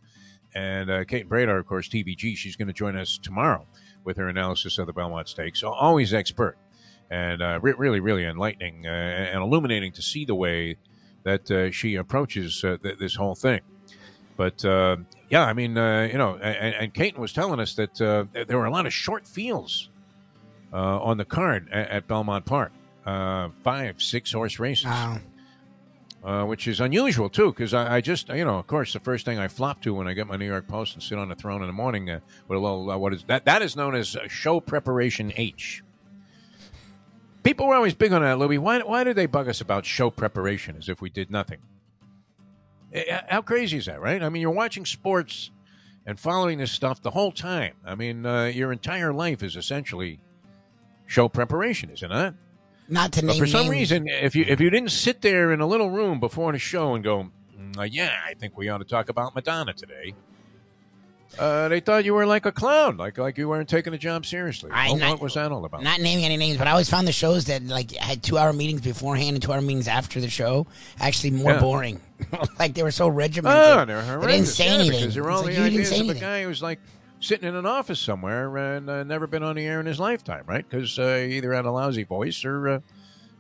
And 0.54 0.90
uh, 0.90 1.04
Kate 1.04 1.28
Bradar, 1.28 1.58
of 1.58 1.66
course, 1.66 1.88
TVG, 1.88 2.36
she's 2.36 2.56
going 2.56 2.68
to 2.68 2.74
join 2.74 2.96
us 2.96 3.18
tomorrow 3.18 3.66
with 4.04 4.16
her 4.16 4.28
analysis 4.28 4.78
of 4.78 4.86
the 4.86 4.92
Belmont 4.92 5.28
Stakes. 5.28 5.62
Always 5.62 6.14
expert 6.14 6.56
and 7.10 7.42
uh, 7.42 7.58
re- 7.62 7.74
really, 7.76 8.00
really 8.00 8.24
enlightening 8.24 8.86
uh, 8.86 8.90
and 8.90 9.42
illuminating 9.42 9.92
to 9.92 10.02
see 10.02 10.24
the 10.24 10.34
way 10.34 10.76
that 11.24 11.50
uh, 11.50 11.70
she 11.70 11.94
approaches 11.94 12.62
uh, 12.64 12.76
th- 12.82 12.98
this 12.98 13.14
whole 13.14 13.34
thing. 13.34 13.60
But 14.36 14.64
uh, 14.64 14.98
yeah, 15.30 15.44
I 15.44 15.52
mean, 15.52 15.76
uh, 15.76 16.08
you 16.10 16.18
know, 16.18 16.36
and, 16.36 16.92
and 16.96 17.18
was 17.18 17.32
telling 17.32 17.60
us 17.60 17.74
that 17.74 17.96
there 17.96 18.58
were 18.58 18.66
a 18.66 18.70
lot 18.70 18.86
of 18.86 18.92
short 18.92 19.26
fields 19.26 19.90
on 20.72 21.16
the 21.16 21.24
card 21.24 21.68
at, 21.72 21.88
at 21.88 22.08
Belmont 22.08 22.44
Park. 22.44 22.72
Five, 23.04 24.02
six 24.02 24.32
horse 24.32 24.58
races. 24.58 24.84
Wow. 24.84 25.18
Uh, 26.28 26.44
which 26.44 26.68
is 26.68 26.78
unusual 26.78 27.30
too, 27.30 27.50
because 27.50 27.72
I, 27.72 27.96
I, 27.96 28.00
just, 28.02 28.28
you 28.28 28.44
know, 28.44 28.58
of 28.58 28.66
course, 28.66 28.92
the 28.92 29.00
first 29.00 29.24
thing 29.24 29.38
I 29.38 29.48
flop 29.48 29.80
to 29.80 29.94
when 29.94 30.06
I 30.06 30.12
get 30.12 30.26
my 30.26 30.36
New 30.36 30.44
York 30.44 30.68
Post 30.68 30.92
and 30.92 31.02
sit 31.02 31.16
on 31.16 31.30
the 31.30 31.34
throne 31.34 31.62
in 31.62 31.68
the 31.68 31.72
morning 31.72 32.10
uh, 32.10 32.20
with 32.48 32.58
a 32.58 32.60
little, 32.60 32.90
uh, 32.90 32.98
what 32.98 33.14
is 33.14 33.24
that? 33.28 33.46
That 33.46 33.62
is 33.62 33.76
known 33.76 33.94
as 33.94 34.14
show 34.28 34.60
preparation 34.60 35.32
H. 35.36 35.82
People 37.44 37.66
were 37.66 37.74
always 37.74 37.94
big 37.94 38.12
on 38.12 38.20
that, 38.20 38.38
Louis. 38.38 38.58
Why, 38.58 38.80
why 38.80 39.04
did 39.04 39.16
they 39.16 39.24
bug 39.24 39.48
us 39.48 39.62
about 39.62 39.86
show 39.86 40.10
preparation 40.10 40.76
as 40.76 40.90
if 40.90 41.00
we 41.00 41.08
did 41.08 41.30
nothing? 41.30 41.60
Eh, 42.92 43.04
eh, 43.08 43.20
how 43.28 43.40
crazy 43.40 43.78
is 43.78 43.86
that, 43.86 44.02
right? 44.02 44.22
I 44.22 44.28
mean, 44.28 44.42
you're 44.42 44.50
watching 44.50 44.84
sports 44.84 45.50
and 46.04 46.20
following 46.20 46.58
this 46.58 46.72
stuff 46.72 47.00
the 47.00 47.12
whole 47.12 47.32
time. 47.32 47.72
I 47.86 47.94
mean, 47.94 48.26
uh, 48.26 48.44
your 48.44 48.70
entire 48.70 49.14
life 49.14 49.42
is 49.42 49.56
essentially 49.56 50.20
show 51.06 51.26
preparation, 51.30 51.88
isn't 51.88 52.12
it? 52.12 52.14
Not 52.14 52.34
to 52.89 52.95
but 52.95 53.24
name 53.24 53.39
for 53.39 53.47
some 53.47 53.62
names. 53.62 53.70
reason, 53.72 54.09
if 54.09 54.34
you 54.34 54.45
if 54.49 54.61
you 54.61 54.70
didn't 54.70 54.91
sit 54.93 55.20
there 55.22 55.53
in 55.53 55.61
a 55.61 55.66
little 55.66 55.91
room 55.91 56.20
before 56.20 56.53
the 56.53 56.59
show 56.59 56.95
and 56.95 57.05
go, 57.05 57.30
mm, 57.59 57.78
uh, 57.78 57.82
yeah, 57.82 58.12
I 58.26 58.34
think 58.34 58.57
we 58.57 58.68
ought 58.68 58.78
to 58.78 58.84
talk 58.84 59.09
about 59.09 59.34
Madonna 59.34 59.72
today. 59.74 60.14
Uh, 61.39 61.68
they 61.68 61.78
thought 61.78 62.05
you 62.07 62.14
were 62.14 62.24
like 62.24 62.47
a 62.47 62.53
clown, 62.53 62.97
like 62.97 63.18
like 63.18 63.36
you 63.36 63.49
weren't 63.49 63.68
taking 63.68 63.93
the 63.93 63.99
job 63.99 64.24
seriously. 64.24 64.70
I- 64.72 64.89
Oh, 64.89 64.95
not- 64.97 65.11
what 65.11 65.20
was 65.20 65.34
that 65.34 65.53
all 65.53 65.64
about? 65.64 65.82
Not 65.82 66.01
naming 66.01 66.24
any 66.24 66.39
names, 66.39 66.57
but 66.57 66.66
I 66.66 66.70
always 66.70 66.89
found 66.89 67.07
the 67.07 67.12
shows 67.12 67.45
that 67.45 67.62
like 67.64 67.93
had 67.93 68.22
two 68.22 68.39
hour 68.39 68.53
meetings 68.55 68.80
beforehand 68.80 69.34
and 69.36 69.43
two 69.43 69.53
hour 69.53 69.61
meetings 69.61 69.86
after 69.89 70.20
the 70.20 70.30
show 70.30 70.66
actually 70.99 71.32
more 71.32 71.53
Yeah. 71.53 71.61
boring. 71.61 72.01
like 72.59 72.72
they 72.74 72.82
were 72.82 72.91
so 72.91 73.09
regimented. 73.09 73.61
Oh, 73.62 73.84
they're 73.84 74.03
horrendous. 74.03 74.26
They 74.26 74.32
didn't 74.32 74.47
say 74.49 74.64
yeah, 74.66 74.72
anything. 74.72 75.01
because 75.01 75.14
they're 75.14 75.30
all 75.30 75.43
like, 75.43 75.55
the 75.55 75.61
you 75.62 75.64
didn't 75.64 75.72
ideas 75.74 75.89
say 75.91 75.95
of 75.97 76.01
a 76.01 76.05
anything. 76.05 76.20
guy 76.22 76.43
who's 76.45 76.62
like 76.62 76.80
sitting 77.20 77.48
in 77.48 77.54
an 77.54 77.66
office 77.66 78.00
somewhere 78.00 78.56
and 78.56 78.88
uh, 78.88 79.04
never 79.04 79.26
been 79.26 79.42
on 79.42 79.56
the 79.56 79.66
air 79.66 79.80
in 79.80 79.86
his 79.86 80.00
lifetime, 80.00 80.44
right? 80.46 80.68
Because 80.68 80.98
uh, 80.98 81.16
he 81.16 81.36
either 81.36 81.52
had 81.52 81.64
a 81.64 81.70
lousy 81.70 82.04
voice 82.04 82.44
or, 82.44 82.68
uh, 82.68 82.80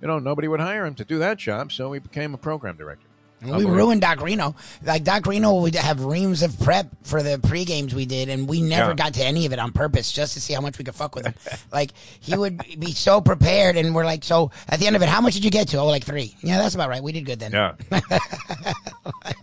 you 0.00 0.08
know, 0.08 0.18
nobody 0.18 0.48
would 0.48 0.60
hire 0.60 0.86
him 0.86 0.94
to 0.96 1.04
do 1.04 1.18
that 1.18 1.38
job, 1.38 1.72
so 1.72 1.92
he 1.92 2.00
became 2.00 2.34
a 2.34 2.38
program 2.38 2.76
director. 2.76 3.07
And 3.40 3.56
we 3.56 3.64
ruined 3.64 4.00
Doc 4.00 4.20
Reno. 4.20 4.56
Like 4.84 5.04
Doc 5.04 5.26
Reno 5.26 5.60
would 5.60 5.74
have 5.76 6.04
reams 6.04 6.42
of 6.42 6.58
prep 6.58 6.88
for 7.04 7.22
the 7.22 7.38
pre 7.38 7.64
games 7.64 7.94
we 7.94 8.04
did, 8.06 8.28
and 8.28 8.48
we 8.48 8.60
never 8.60 8.90
Yeah. 8.90 8.94
got 8.96 9.14
to 9.14 9.22
any 9.24 9.46
of 9.46 9.52
it 9.52 9.58
on 9.58 9.72
purpose 9.72 10.10
just 10.12 10.34
to 10.34 10.40
see 10.40 10.54
how 10.54 10.60
much 10.60 10.76
we 10.78 10.84
could 10.84 10.94
fuck 10.94 11.14
with 11.14 11.26
him. 11.26 11.34
like 11.72 11.92
he 12.20 12.36
would 12.36 12.58
be 12.78 12.92
so 12.92 13.20
prepared, 13.20 13.76
and 13.76 13.94
we're 13.94 14.04
like, 14.04 14.24
so 14.24 14.50
at 14.68 14.80
the 14.80 14.86
end 14.86 14.96
of 14.96 15.02
it, 15.02 15.08
how 15.08 15.20
much 15.20 15.34
did 15.34 15.44
you 15.44 15.50
get 15.50 15.68
to? 15.68 15.78
Oh, 15.78 15.86
like 15.86 16.04
three. 16.04 16.34
Yeah, 16.42 16.58
that's 16.58 16.74
about 16.74 16.88
right. 16.88 17.02
We 17.02 17.12
did 17.12 17.24
good 17.26 17.38
then. 17.38 17.52
Yeah. 17.52 17.74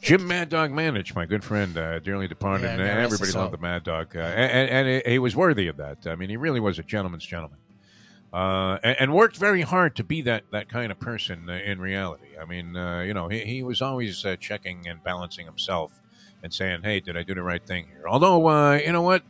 Jim 0.02 0.28
Mad 0.28 0.50
Dog 0.50 0.72
Mandich, 0.72 1.16
my 1.16 1.26
good 1.26 1.44
friend, 1.44 1.78
uh, 1.78 2.00
dearly 2.00 2.28
departed. 2.28 2.66
Yeah, 2.66 2.72
and 2.74 2.82
everybody 2.82 3.32
loved 3.32 3.54
the 3.54 3.58
Mad 3.58 3.84
Dog. 3.84 4.16
Uh, 4.16 4.20
and 4.20 4.70
and 4.70 4.88
he- 5.06 5.12
he 5.14 5.20
was 5.20 5.36
worthy 5.36 5.68
of 5.68 5.78
that. 5.78 6.06
I 6.06 6.16
mean, 6.16 6.30
he 6.30 6.38
really 6.38 6.60
was 6.60 6.78
a 6.80 6.84
gentleman's 6.84 7.26
gentleman. 7.26 7.58
Uh, 8.34 8.78
and, 8.84 8.98
and 9.00 9.14
worked 9.14 9.38
very 9.38 9.62
hard 9.62 9.96
to 9.96 10.04
be 10.04 10.22
that, 10.22 10.44
that 10.52 10.68
kind 10.68 10.92
of 10.92 11.00
person 11.00 11.50
uh, 11.50 11.54
in 11.54 11.80
reality. 11.80 12.38
I 12.40 12.46
mean, 12.46 12.76
uh, 12.76 13.00
you 13.02 13.14
know, 13.14 13.30
he, 13.30 13.40
he 13.40 13.64
was 13.64 13.82
always 13.82 14.26
uh, 14.26 14.36
checking 14.38 14.88
and 14.88 15.02
balancing 15.04 15.46
himself 15.46 16.02
and 16.44 16.54
saying, 16.54 16.82
hey, 16.84 17.00
did 17.00 17.16
I 17.16 17.24
do 17.24 17.34
the 17.34 17.44
right 17.44 17.66
thing 17.66 17.88
here? 17.88 18.04
Although, 18.08 18.48
uh, 18.48 18.74
you 18.74 18.92
know 18.92 19.02
what? 19.02 19.24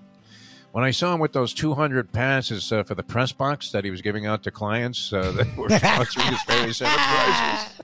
When 0.72 0.84
I 0.84 0.92
saw 0.92 1.14
him 1.14 1.22
with 1.22 1.32
those 1.32 1.54
200 1.54 2.12
passes 2.12 2.70
uh, 2.72 2.84
for 2.84 2.96
the 2.96 3.04
press 3.04 3.32
box 3.32 3.72
that 3.72 3.86
he 3.86 3.92
was 3.92 4.02
giving 4.02 4.26
out 4.26 4.44
to 4.44 4.52
clients 4.52 5.14
uh, 5.14 5.32
that 5.32 5.56
were 5.56 5.68
sponsoring 5.70 6.30
his 6.30 6.44
various 6.44 6.82
enterprises, 6.82 7.82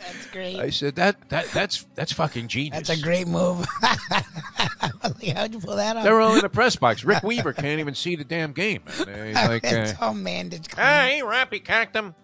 That's 0.00 0.26
great. 0.28 0.56
I 0.58 0.70
said 0.70 0.96
that 0.96 1.28
that 1.28 1.46
that's 1.52 1.86
that's 1.94 2.12
fucking 2.12 2.48
genius. 2.48 2.88
That's 2.88 3.00
a 3.00 3.02
great 3.02 3.28
move. 3.28 3.66
How'd 3.82 5.52
you 5.52 5.60
pull 5.60 5.76
that 5.76 5.96
off? 5.96 6.04
They 6.04 6.10
were 6.10 6.20
all 6.20 6.34
in 6.34 6.40
the 6.40 6.48
press 6.48 6.74
box. 6.76 7.04
Rick 7.04 7.22
Weaver 7.22 7.52
can't 7.52 7.80
even 7.80 7.94
see 7.94 8.16
the 8.16 8.24
damn 8.24 8.52
game. 8.52 8.82
And, 9.06 9.08
uh, 9.10 9.24
he's 9.24 9.34
like, 9.48 9.64
uh, 9.64 9.76
It's 9.76 10.00
all 10.00 10.14
man. 10.14 10.50
"Hey, 10.50 11.20
Rappy 11.22 11.62
cacked 11.62 11.94
him." 11.94 12.14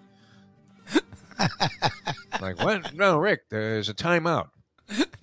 like 2.41 2.59
what? 2.63 2.95
No, 2.95 3.19
Rick. 3.19 3.43
There's 3.51 3.91
a 3.91 3.95
timeout 3.95 4.49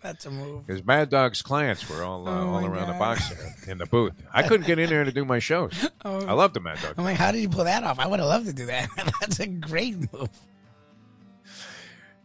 That's 0.04 0.28
a 0.28 0.32
move. 0.32 0.68
because 0.68 0.86
Mad 0.86 1.10
Dog's 1.10 1.42
clients 1.42 1.90
were 1.90 2.04
all 2.04 2.28
uh, 2.28 2.32
Oh, 2.32 2.50
all 2.50 2.62
my 2.62 2.68
around 2.68 2.88
the 2.90 3.00
box 3.00 3.30
there 3.30 3.56
in 3.72 3.80
the 3.80 3.88
booth. 3.88 4.14
I 4.32 4.44
couldn't 4.44 4.68
get 4.68 4.78
in 4.78 4.90
there 4.90 5.04
to 5.04 5.12
do 5.12 5.26
my 5.26 5.40
shows. 5.40 5.90
Oh. 6.06 6.24
I 6.28 6.34
love 6.34 6.54
the 6.54 6.60
Mad 6.60 6.80
Dog. 6.84 6.94
I'm 7.00 7.04
like, 7.04 7.18
how 7.18 7.32
did 7.32 7.42
you 7.42 7.50
pull 7.50 7.64
that 7.64 7.84
off? 7.84 7.98
I 7.98 8.06
would 8.06 8.20
have 8.20 8.30
loved 8.30 8.46
to 8.46 8.54
do 8.54 8.68
that. 8.68 8.90
That's 9.22 9.40
a 9.40 9.48
great 9.48 10.14
move. 10.14 10.30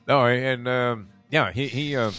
No, 0.09 0.27
and 0.27 0.67
um, 0.67 1.09
yeah, 1.31 1.53
he 1.53 1.69
he, 1.69 1.97
uh, 1.97 2.11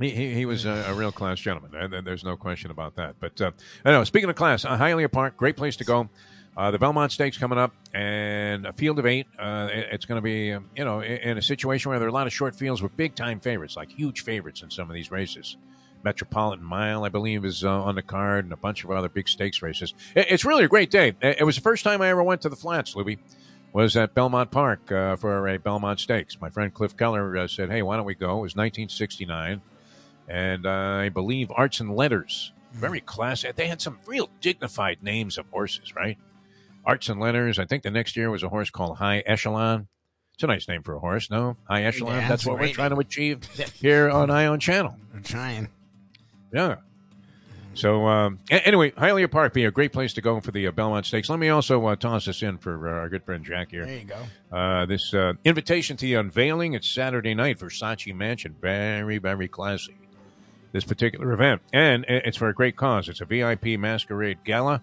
he 0.00 0.10
he 0.10 0.32
he 0.34 0.46
was 0.46 0.64
a, 0.64 0.84
a 0.88 0.94
real 0.94 1.12
class 1.12 1.40
gentleman. 1.40 2.02
There's 2.04 2.24
no 2.24 2.36
question 2.36 2.70
about 2.70 2.94
that. 2.96 3.16
But 3.20 3.40
uh, 3.40 3.50
I 3.84 3.90
know. 3.90 4.04
Speaking 4.04 4.30
of 4.30 4.36
class, 4.36 4.64
uh, 4.64 4.78
Hialeah 4.78 5.10
Park, 5.10 5.36
great 5.36 5.56
place 5.56 5.76
to 5.76 5.84
go. 5.84 6.08
Uh, 6.56 6.70
the 6.70 6.78
Belmont 6.78 7.10
Stakes 7.12 7.38
coming 7.38 7.58
up, 7.58 7.72
and 7.94 8.66
a 8.66 8.72
field 8.72 8.98
of 8.98 9.06
eight. 9.06 9.26
Uh, 9.38 9.68
it- 9.72 9.88
it's 9.92 10.04
going 10.04 10.16
to 10.18 10.22
be, 10.22 10.52
um, 10.52 10.68
you 10.76 10.84
know, 10.84 11.00
in, 11.00 11.38
a 11.38 11.42
situation 11.42 11.90
where 11.90 11.98
there 11.98 12.06
are 12.06 12.10
a 12.10 12.12
lot 12.14 12.26
of 12.26 12.32
short 12.32 12.54
fields 12.56 12.82
with 12.82 12.94
big 12.96 13.14
time 13.14 13.40
favorites, 13.40 13.76
like 13.76 13.88
huge 13.90 14.22
favorites 14.24 14.62
in 14.62 14.68
some 14.70 14.90
of 14.90 14.94
these 14.94 15.10
races. 15.10 15.56
Metropolitan 16.02 16.64
Mile, 16.64 17.04
I 17.04 17.08
believe, 17.08 17.44
is 17.44 17.64
uh, 17.64 17.70
on 17.82 17.94
the 17.94 18.02
card, 18.02 18.44
and 18.44 18.52
a 18.52 18.56
bunch 18.56 18.84
of 18.84 18.90
other 18.90 19.08
big 19.08 19.28
stakes 19.28 19.62
races. 19.62 19.94
It- 20.14 20.26
it's 20.30 20.44
really 20.44 20.64
a 20.64 20.68
great 20.68 20.90
day. 20.90 21.08
It 21.22 21.38
it 21.40 21.44
was 21.44 21.54
the 21.56 21.62
first 21.62 21.84
time 21.84 22.02
I 22.02 22.08
ever 22.08 22.22
went 22.22 22.40
to 22.42 22.48
the 22.48 22.56
flats, 22.56 22.94
Louis 22.96 23.18
was 23.72 23.96
at 23.96 24.14
Belmont 24.14 24.50
Park 24.50 24.90
uh, 24.90 25.16
for 25.16 25.46
a 25.48 25.58
Belmont 25.58 26.00
Stakes. 26.00 26.40
My 26.40 26.50
friend 26.50 26.72
Cliff 26.72 26.96
Keller 26.96 27.36
uh, 27.36 27.46
said, 27.46 27.70
"Hey, 27.70 27.82
why 27.82 27.96
don't 27.96 28.06
we 28.06 28.14
go?" 28.14 28.38
It 28.38 28.42
was 28.42 28.56
1969, 28.56 29.60
and 30.28 30.66
uh, 30.66 30.70
I 30.70 31.08
believe 31.08 31.50
Arts 31.54 31.80
and 31.80 31.94
Letters, 31.94 32.52
very 32.72 33.00
classic. 33.00 33.56
They 33.56 33.68
had 33.68 33.80
some 33.80 33.98
real 34.06 34.28
dignified 34.40 35.02
names 35.02 35.38
of 35.38 35.46
horses, 35.50 35.94
right? 35.94 36.18
Arts 36.84 37.08
and 37.08 37.20
Letters. 37.20 37.58
I 37.58 37.64
think 37.66 37.82
the 37.82 37.90
next 37.90 38.16
year 38.16 38.30
was 38.30 38.42
a 38.42 38.48
horse 38.48 38.70
called 38.70 38.98
High 38.98 39.22
Echelon. 39.26 39.88
It's 40.34 40.42
a 40.42 40.46
nice 40.46 40.66
name 40.68 40.82
for 40.82 40.94
a 40.94 40.98
horse, 40.98 41.30
no? 41.30 41.56
High 41.68 41.82
Echelon. 41.84 42.14
Yeah, 42.14 42.20
That's 42.20 42.30
that's 42.30 42.46
what 42.46 42.58
we're 42.58 42.72
trying 42.72 42.90
to 42.90 42.96
achieve 42.96 43.44
here 43.80 44.08
on 44.08 44.30
Eye 44.30 44.46
On 44.46 44.58
Channel. 44.58 44.96
I'm 45.14 45.22
trying. 45.22 45.68
Yeah. 46.52 46.76
So 47.74 48.06
um, 48.06 48.40
anyway, 48.50 48.90
Hialeah 48.92 49.30
Park 49.30 49.54
be 49.54 49.64
a 49.64 49.70
great 49.70 49.92
place 49.92 50.12
to 50.14 50.20
go 50.20 50.40
for 50.40 50.50
the 50.50 50.66
uh, 50.66 50.72
Belmont 50.72 51.06
Stakes. 51.06 51.28
Let 51.28 51.38
me 51.38 51.48
also 51.50 51.86
uh, 51.86 51.96
toss 51.96 52.26
this 52.26 52.42
in 52.42 52.58
for 52.58 52.88
uh, 52.88 53.00
our 53.00 53.08
good 53.08 53.24
friend 53.24 53.44
Jack 53.44 53.70
here. 53.70 53.86
There 53.86 53.98
you 53.98 54.04
go. 54.04 54.56
Uh, 54.56 54.86
this 54.86 55.14
uh, 55.14 55.34
invitation 55.44 55.96
to 55.96 56.04
the 56.04 56.14
unveiling. 56.14 56.74
It's 56.74 56.88
Saturday 56.88 57.34
night, 57.34 57.58
Versace 57.58 58.14
Mansion. 58.14 58.56
Very, 58.60 59.18
very 59.18 59.48
classy. 59.48 59.96
This 60.72 60.84
particular 60.84 61.32
event, 61.32 61.62
and 61.72 62.04
it's 62.08 62.36
for 62.36 62.48
a 62.48 62.54
great 62.54 62.76
cause. 62.76 63.08
It's 63.08 63.20
a 63.20 63.24
VIP 63.24 63.76
masquerade 63.76 64.38
gala, 64.44 64.80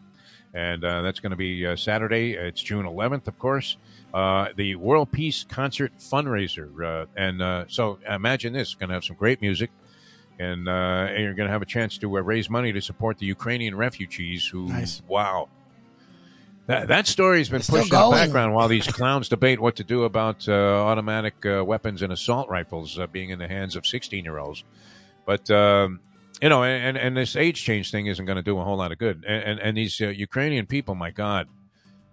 and 0.54 0.84
uh, 0.84 1.02
that's 1.02 1.22
going 1.22 1.30
to 1.30 1.38
be 1.38 1.66
uh, 1.66 1.78
Saturday. 1.78 2.34
It's 2.34 2.62
June 2.62 2.86
11th, 2.86 3.30
of 3.30 3.40
course. 3.40 3.78
Uh, 4.14 4.48
the 4.58 4.76
World 4.76 5.14
Peace 5.14 5.46
Concert 5.46 5.94
fundraiser, 5.98 6.70
uh, 6.84 7.06
and 7.16 7.42
uh, 7.42 7.66
so 7.70 8.00
imagine 8.10 8.52
this: 8.52 8.74
going 8.74 8.90
to 8.90 8.96
have 8.96 9.06
some 9.06 9.16
great 9.16 9.42
music, 9.42 9.72
and, 10.40 10.68
uh, 10.68 10.72
and 11.10 11.24
you're 11.24 11.34
going 11.34 11.48
to 11.48 11.52
have 11.52 11.62
a 11.62 11.66
chance 11.66 11.98
to 12.00 12.18
uh, 12.18 12.22
raise 12.22 12.50
money 12.50 12.72
to 12.74 12.82
support 12.82 13.18
the 13.18 13.26
Ukrainian 13.26 13.76
refugees. 13.76 14.46
Who, 14.48 14.68
Nice. 14.68 15.02
wow, 15.08 15.50
that, 16.68 16.90
that 16.90 17.08
story's 17.08 17.50
been 17.50 17.60
It's 17.60 17.70
pushed 17.70 17.92
in 17.94 18.00
the 18.00 18.10
background 18.12 18.54
while 18.54 18.68
these 18.68 18.88
clowns 19.00 19.30
debate 19.30 19.60
what 19.60 19.76
to 19.78 19.84
do 19.84 20.04
about 20.04 20.48
uh, 20.50 20.52
automatic 20.54 21.46
uh, 21.46 21.64
weapons 21.64 22.02
and 22.02 22.12
assault 22.12 22.50
rifles 22.50 23.00
uh, 23.00 23.08
being 23.08 23.30
in 23.30 23.40
the 23.40 23.48
hands 23.48 23.76
of 23.76 23.86
16 23.88 24.24
year 24.26 24.38
olds. 24.38 24.64
But, 25.26 25.50
um, 25.50 26.02
you 26.42 26.50
know, 26.50 26.64
and, 26.64 26.98
and 26.98 27.16
this 27.18 27.36
age 27.36 27.64
change 27.64 27.90
thing 27.90 28.08
isn't 28.08 28.26
going 28.26 28.36
to 28.36 28.44
do 28.44 28.60
a 28.60 28.64
whole 28.64 28.78
lot 28.78 28.92
of 28.92 28.98
good. 28.98 29.24
And, 29.28 29.44
and, 29.44 29.60
and 29.60 29.78
these 29.78 30.00
uh, 30.02 30.08
Ukrainian 30.10 30.66
people, 30.66 30.94
my 30.94 31.12
God. 31.12 31.48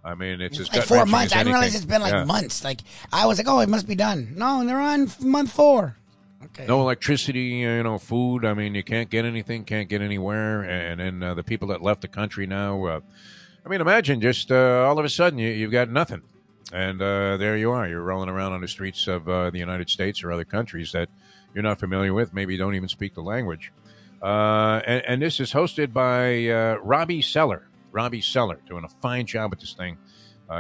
I 0.04 0.14
mean, 0.14 0.40
it's, 0.40 0.60
It's 0.60 0.72
like 0.72 0.84
four 0.84 1.06
months. 1.06 1.32
I 1.32 1.38
didn't 1.38 1.54
realize 1.54 1.74
it's 1.74 1.84
been 1.86 2.02
like 2.02 2.12
Yeah. 2.12 2.24
months. 2.24 2.62
Like 2.62 2.80
I 3.12 3.26
was 3.26 3.38
like, 3.38 3.48
oh, 3.48 3.60
it 3.60 3.68
must 3.70 3.88
be 3.88 3.94
done. 3.94 4.34
No, 4.36 4.60
and 4.60 4.68
they're 4.68 4.78
on 4.80 5.10
month 5.20 5.50
four. 5.50 5.96
Okay. 6.46 6.66
No 6.66 6.80
electricity, 6.80 7.40
you 7.40 7.82
know, 7.82 7.98
food. 7.98 8.44
I 8.44 8.54
mean, 8.54 8.74
you 8.74 8.82
can't 8.82 9.08
get 9.10 9.24
anything, 9.24 9.64
can't 9.64 9.88
get 9.88 10.00
anywhere. 10.02 10.62
And 10.62 11.00
then 11.00 11.22
uh, 11.22 11.34
the 11.34 11.42
people 11.42 11.68
that 11.68 11.82
left 11.82 12.02
the 12.02 12.08
country 12.08 12.46
now, 12.46 12.84
uh, 12.84 13.00
I 13.64 13.68
mean, 13.68 13.80
imagine 13.80 14.20
just 14.20 14.52
uh, 14.52 14.84
all 14.86 14.98
of 14.98 15.04
a 15.04 15.08
sudden 15.08 15.38
you, 15.38 15.48
you've 15.50 15.72
got 15.72 15.90
nothing. 15.90 16.22
And 16.72 17.00
uh, 17.00 17.36
there 17.36 17.56
you 17.56 17.70
are. 17.70 17.88
You're 17.88 18.02
rolling 18.02 18.28
around 18.28 18.52
on 18.52 18.60
the 18.60 18.68
streets 18.68 19.06
of 19.06 19.28
uh, 19.28 19.50
the 19.50 19.58
United 19.58 19.88
States 19.88 20.22
or 20.24 20.32
other 20.32 20.44
countries 20.44 20.92
that 20.92 21.08
you're 21.54 21.62
not 21.62 21.78
familiar 21.78 22.12
with, 22.12 22.34
maybe 22.34 22.56
don't 22.56 22.74
even 22.74 22.88
speak 22.88 23.14
the 23.14 23.22
language. 23.22 23.72
Uh, 24.20 24.80
and, 24.86 25.04
and 25.06 25.22
this 25.22 25.38
is 25.40 25.52
hosted 25.52 25.92
by 25.92 26.48
Robbie 26.82 27.22
Seller. 27.22 27.68
Robbie 27.92 28.22
Seller 28.22 28.60
doing 28.66 28.84
a 28.84 28.88
fine 28.88 29.26
job 29.26 29.50
with 29.50 29.60
this 29.60 29.74
thing. 29.74 29.98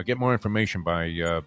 Get 0.04 0.18
more 0.18 0.32
information 0.32 0.82
by 0.82 1.42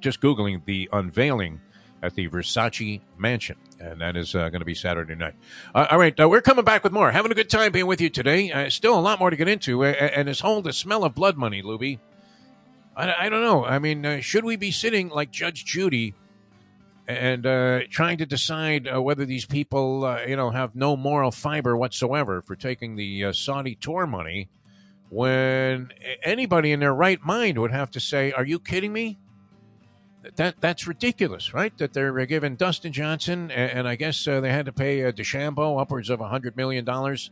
just 0.00 0.20
Googling 0.20 0.64
the 0.64 0.88
unveiling 0.92 1.60
at 2.02 2.14
the 2.14 2.28
Versace 2.28 3.00
Mansion. 3.16 3.56
And 3.82 4.00
that 4.00 4.16
is 4.16 4.34
uh, 4.36 4.48
going 4.48 4.60
to 4.60 4.64
be 4.64 4.74
Saturday 4.74 5.16
night. 5.16 5.34
Uh, 5.74 5.88
all 5.90 5.98
right, 5.98 6.18
uh, 6.18 6.28
we're 6.28 6.40
coming 6.40 6.64
back 6.64 6.84
with 6.84 6.92
more. 6.92 7.10
Having 7.10 7.32
a 7.32 7.34
good 7.34 7.50
time 7.50 7.72
being 7.72 7.88
with 7.88 8.00
you 8.00 8.10
today. 8.10 8.52
Uh, 8.52 8.70
still 8.70 8.96
a 8.96 9.00
lot 9.00 9.18
more 9.18 9.28
to 9.28 9.34
get 9.34 9.48
into. 9.48 9.84
Uh, 9.84 9.88
and 9.88 10.28
this 10.28 10.38
whole 10.38 10.62
the 10.62 10.72
smell 10.72 11.02
of 11.02 11.16
blood 11.16 11.36
money, 11.36 11.62
Lubie. 11.62 11.98
I, 12.96 13.26
I 13.26 13.28
don't 13.28 13.42
know. 13.42 13.64
I 13.64 13.80
mean, 13.80 14.06
uh, 14.06 14.20
should 14.20 14.44
we 14.44 14.54
be 14.54 14.70
sitting 14.70 15.08
like 15.08 15.32
Judge 15.32 15.64
Judy 15.64 16.14
and 17.08 17.42
trying 17.90 18.18
to 18.18 18.26
decide 18.26 18.88
whether 18.96 19.24
these 19.24 19.44
people, 19.44 20.18
you 20.26 20.36
know, 20.36 20.50
have 20.50 20.76
no 20.76 20.96
moral 20.96 21.32
fiber 21.32 21.76
whatsoever 21.76 22.40
for 22.40 22.54
taking 22.54 22.94
the 22.94 23.32
Saudi 23.32 23.74
tour 23.74 24.06
money 24.06 24.48
when 25.10 25.90
anybody 26.22 26.70
in 26.70 26.78
their 26.78 26.94
right 26.94 27.20
mind 27.24 27.58
would 27.58 27.72
have 27.72 27.90
to 27.90 28.00
say, 28.00 28.30
"Are 28.30 28.46
you 28.46 28.60
kidding 28.60 28.92
me?" 28.92 29.18
That 30.36 30.60
that's 30.60 30.86
ridiculous, 30.86 31.52
right? 31.52 31.76
That 31.78 31.92
they're 31.92 32.26
giving 32.26 32.54
Dustin 32.56 32.92
Johnson 32.92 33.50
and, 33.50 33.70
and 33.70 33.88
I 33.88 33.96
guess 33.96 34.26
uh, 34.28 34.40
they 34.40 34.50
had 34.50 34.66
to 34.66 34.72
pay 34.72 35.04
uh, 35.04 35.12
DeChambeau 35.12 35.80
upwards 35.80 36.10
of 36.10 36.20
a 36.20 36.28
hundred 36.28 36.56
million 36.56 36.84
dollars. 36.84 37.30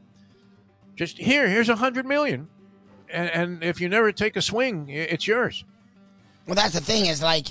Just 0.97 1.19
here, 1.19 1.49
here's 1.49 1.69
a 1.69 1.77
hundred 1.77 2.05
million, 2.05 2.49
and, 3.09 3.31
and 3.31 3.65
if 3.65 3.81
you 3.81 3.89
never 3.89 4.13
take 4.13 4.37
a 4.37 4.43
swing, 4.43 4.89
it's 4.89 5.27
yours. 5.27 5.65
Well, 6.47 6.57
that's 6.57 6.75
the 6.75 6.81
thing 6.81 7.07
is 7.07 7.23
like 7.23 7.47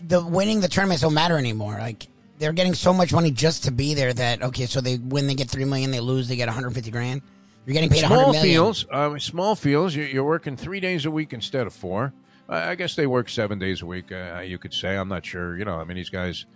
the 0.00 0.24
winning 0.24 0.60
the 0.60 0.68
tournaments 0.68 1.02
don't 1.02 1.14
matter 1.14 1.36
anymore. 1.36 1.76
Like 1.78 2.08
they're 2.38 2.54
getting 2.54 2.74
so 2.74 2.92
much 2.92 3.12
money 3.12 3.30
just 3.30 3.64
to 3.64 3.70
be 3.70 3.92
there 3.92 4.14
that 4.14 4.42
okay, 4.42 4.66
so 4.66 4.80
they 4.80 4.96
win, 4.96 5.26
they 5.26 5.34
get 5.34 5.50
three 5.50 5.66
million, 5.66 5.90
they 5.90 6.00
lose, 6.00 6.26
they 6.26 6.36
get 6.36 6.48
150 6.48 6.90
grand. 6.90 7.20
You're 7.66 7.74
getting 7.74 7.90
paid 7.90 8.06
small 8.06 8.32
million. 8.32 8.42
fields. 8.42 8.86
Uh, 8.90 9.18
small 9.18 9.54
fields. 9.54 9.94
You're, 9.94 10.06
you're, 10.06 10.24
working 10.24 10.56
three 10.56 10.80
days 10.80 11.04
a 11.04 11.10
week 11.10 11.32
instead 11.34 11.66
of 11.66 11.74
four. 11.74 12.12
I 12.50 12.74
guess 12.74 12.96
they 12.96 13.06
work 13.06 13.28
seven 13.28 13.58
days 13.58 13.80
a 13.80 13.86
week. 13.86 14.10
Uh, 14.10 14.40
you 14.44 14.58
could 14.58 14.74
say. 14.74 14.96
I'm 14.96 15.08
not 15.08 15.24
sure. 15.24 15.56
You 15.56 15.64
know, 15.64 15.76
I 15.76 15.84
mean, 15.84 15.96
these 15.96 16.10
guys 16.10 16.46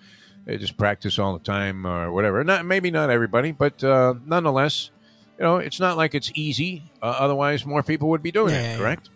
they 0.45 0.59
just 0.59 0.77
practice 0.77 1.19
all 1.19 1.33
the 1.33 1.45
time 1.45 1.87
or 1.87 2.13
whatever. 2.13 2.43
Not 2.45 2.67
maybe 2.67 2.91
not 2.91 3.11
everybody, 3.11 3.53
but 3.53 3.83
uh, 3.83 4.15
nonetheless, 4.25 4.91
you 5.39 5.45
know, 5.45 5.57
it's 5.57 5.81
not 5.81 5.97
like 5.97 6.15
it's 6.15 6.31
easy. 6.35 6.83
Uh, 7.03 7.17
otherwise, 7.19 7.65
more 7.65 7.83
people 7.83 8.09
would 8.11 8.23
be 8.23 8.33
doing 8.33 8.55
yeah, 8.55 8.75
it. 8.75 8.79
Correct. 8.79 9.11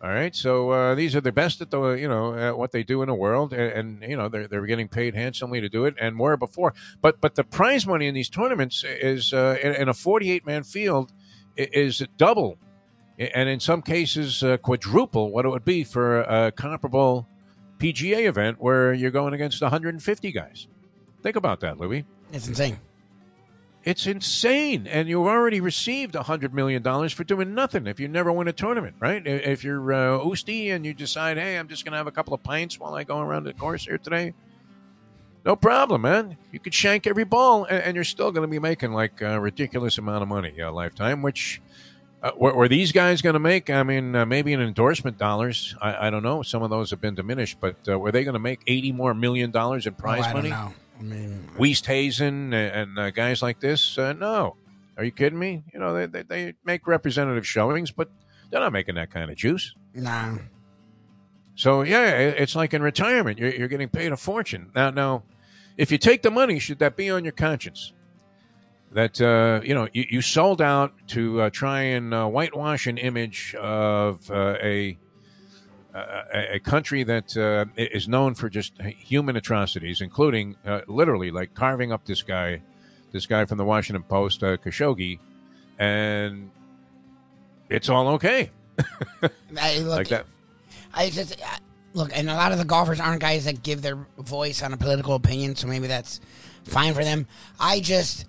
All 0.00 0.10
right, 0.10 0.34
so 0.34 0.70
uh, 0.70 0.94
these 0.94 1.16
are 1.16 1.20
the 1.20 1.32
best 1.32 1.60
at 1.60 1.72
the 1.72 1.90
you 1.94 2.06
know 2.06 2.32
at 2.32 2.56
what 2.56 2.70
they 2.70 2.84
do 2.84 3.02
in 3.02 3.08
the 3.08 3.14
world, 3.14 3.52
and, 3.52 4.00
and, 4.02 4.10
you 4.10 4.16
know 4.16 4.28
they're 4.28 4.46
they're 4.46 4.64
getting 4.64 4.86
paid 4.86 5.16
handsomely 5.16 5.60
to 5.60 5.68
do 5.68 5.86
it, 5.86 5.96
and 6.00 6.14
more 6.14 6.36
before. 6.36 6.72
But 7.02 7.20
but 7.20 7.34
the 7.34 7.42
prize 7.42 7.84
money 7.84 8.06
in 8.06 8.14
these 8.14 8.28
tournaments 8.28 8.84
is 8.86 9.32
uh, 9.32 9.56
in, 9.60 9.74
in, 9.74 9.88
a 9.88 9.94
48 9.94 10.46
man 10.46 10.62
field 10.62 11.12
is 11.56 12.06
double, 12.16 12.58
and 13.18 13.48
in 13.48 13.60
some 13.60 13.82
cases 13.82 14.42
uh, 14.42 14.56
quadruple 14.58 15.30
what 15.30 15.44
it 15.44 15.48
would 15.48 15.64
be 15.64 15.84
for 15.84 16.20
a 16.22 16.52
comparable 16.52 17.26
PGA 17.78 18.26
event 18.26 18.60
where 18.60 18.92
you're 18.92 19.10
going 19.10 19.34
against 19.34 19.62
150 19.62 20.32
guys. 20.32 20.66
Think 21.22 21.36
about 21.36 21.60
that, 21.60 21.78
Louis. 21.78 22.04
It's 22.32 22.48
insane. 22.48 22.78
It's 23.84 24.06
insane. 24.06 24.86
And 24.86 25.08
you've 25.08 25.26
already 25.26 25.60
received 25.60 26.14
$100 26.14 26.52
million 26.52 26.82
for 27.08 27.24
doing 27.24 27.54
nothing 27.54 27.86
if 27.86 27.98
you 28.00 28.08
never 28.08 28.32
win 28.32 28.48
a 28.48 28.52
tournament, 28.52 28.96
right? 29.00 29.24
If 29.24 29.64
you're 29.64 29.92
uh, 29.92 30.18
Oosty 30.18 30.74
and 30.74 30.84
you 30.84 30.92
decide, 30.92 31.38
hey, 31.38 31.56
I'm 31.56 31.68
just 31.68 31.84
going 31.84 31.92
to 31.92 31.98
have 31.98 32.06
a 32.06 32.12
couple 32.12 32.34
of 32.34 32.42
pints 32.42 32.78
while 32.78 32.94
I 32.94 33.04
go 33.04 33.20
around 33.20 33.44
the 33.44 33.54
course 33.54 33.84
here 33.84 33.98
today, 33.98 34.34
no 35.44 35.56
problem, 35.56 36.02
man. 36.02 36.36
You 36.52 36.58
could 36.58 36.74
shank 36.74 37.06
every 37.06 37.24
ball 37.24 37.64
and, 37.64 37.82
and 37.82 37.94
you're 37.94 38.04
still 38.04 38.32
going 38.32 38.42
to 38.42 38.50
be 38.50 38.58
making 38.58 38.92
like 38.92 39.22
a 39.22 39.40
ridiculous 39.40 39.96
amount 39.96 40.22
of 40.22 40.28
money 40.28 40.58
a 40.60 40.70
lifetime, 40.70 41.22
which. 41.22 41.60
Uh, 42.20 42.32
were, 42.36 42.54
were, 42.54 42.68
these 42.68 42.90
guys 42.90 43.22
going 43.22 43.34
to 43.34 43.40
make? 43.40 43.70
I 43.70 43.84
mean, 43.84 44.16
uh, 44.16 44.26
maybe 44.26 44.52
in 44.52 44.60
endorsement 44.60 45.18
dollars. 45.18 45.76
I, 45.80 46.08
I, 46.08 46.10
don't 46.10 46.24
know. 46.24 46.42
Some 46.42 46.64
of 46.64 46.70
those 46.70 46.90
have 46.90 47.00
been 47.00 47.14
diminished, 47.14 47.58
but 47.60 47.76
uh, 47.88 47.96
were 47.96 48.10
they 48.10 48.24
going 48.24 48.34
to 48.34 48.40
make 48.40 48.60
eighty 48.66 48.90
more 48.90 49.14
million 49.14 49.52
dollars 49.52 49.86
in 49.86 49.94
prize 49.94 50.24
oh, 50.28 50.32
money? 50.32 50.52
I 50.52 50.72
mean, 51.00 51.48
Hazen 51.86 52.52
and 52.52 52.98
uh, 52.98 53.10
guys 53.10 53.40
like 53.40 53.60
this. 53.60 53.96
Uh, 53.96 54.14
no, 54.14 54.56
are 54.96 55.04
you 55.04 55.12
kidding 55.12 55.38
me? 55.38 55.62
You 55.72 55.78
know, 55.78 55.94
they, 55.94 56.06
they, 56.06 56.22
they, 56.22 56.54
make 56.64 56.88
representative 56.88 57.46
showings, 57.46 57.92
but 57.92 58.10
they're 58.50 58.60
not 58.60 58.72
making 58.72 58.96
that 58.96 59.12
kind 59.12 59.30
of 59.30 59.36
juice. 59.36 59.74
Nah. 59.94 60.38
So 61.54 61.82
yeah, 61.82 62.08
it's 62.08 62.56
like 62.56 62.74
in 62.74 62.82
retirement, 62.82 63.38
you're, 63.38 63.54
you're 63.54 63.68
getting 63.68 63.88
paid 63.88 64.10
a 64.10 64.16
fortune. 64.16 64.72
Now, 64.74 64.90
now, 64.90 65.22
if 65.76 65.92
you 65.92 65.98
take 65.98 66.22
the 66.22 66.32
money, 66.32 66.58
should 66.58 66.80
that 66.80 66.96
be 66.96 67.10
on 67.10 67.24
your 67.24 67.32
conscience? 67.32 67.92
That 68.92 69.20
uh, 69.20 69.60
you 69.64 69.74
know 69.74 69.88
you, 69.92 70.06
you, 70.08 70.22
sold 70.22 70.62
out 70.62 70.94
to 71.08 71.42
uh, 71.42 71.50
try 71.50 71.82
and 71.82 72.14
uh, 72.14 72.26
whitewash 72.26 72.86
an 72.86 72.96
image 72.96 73.54
of 73.54 74.30
uh, 74.30 74.56
a 74.62 74.98
a, 75.94 76.54
a 76.54 76.58
country 76.60 77.02
that 77.04 77.36
uh, 77.36 77.66
is 77.76 78.08
known 78.08 78.34
for 78.34 78.48
just 78.48 78.80
human 78.80 79.36
atrocities, 79.36 80.00
including 80.00 80.56
uh, 80.66 80.82
literally 80.86 81.30
like 81.30 81.54
carving 81.54 81.92
up 81.92 82.04
this 82.04 82.22
guy, 82.22 82.62
this 83.12 83.26
guy 83.26 83.44
from 83.44 83.58
the 83.58 83.64
Washington 83.64 84.02
Post, 84.02 84.42
uh, 84.42 84.56
Khashoggi, 84.56 85.18
and 85.78 86.50
it's 87.68 87.88
all 87.88 88.08
okay. 88.08 88.50
I, 89.56 89.78
look, 89.78 89.96
like 89.96 90.08
that. 90.08 90.26
I 90.94 91.10
just 91.10 91.40
look, 91.94 92.10
and 92.16 92.30
a 92.30 92.34
lot 92.34 92.52
of 92.52 92.58
the 92.58 92.64
golfers 92.64 93.00
aren't 93.00 93.20
guys 93.20 93.44
that 93.44 93.62
give 93.62 93.82
their 93.82 94.06
voice 94.18 94.62
on 94.62 94.72
a 94.72 94.76
political 94.76 95.14
opinion, 95.14 95.56
so 95.56 95.66
maybe 95.66 95.86
that's 95.86 96.20
fine 96.64 96.94
for 96.94 97.04
them. 97.04 97.26
I 97.58 97.80
just 97.80 98.26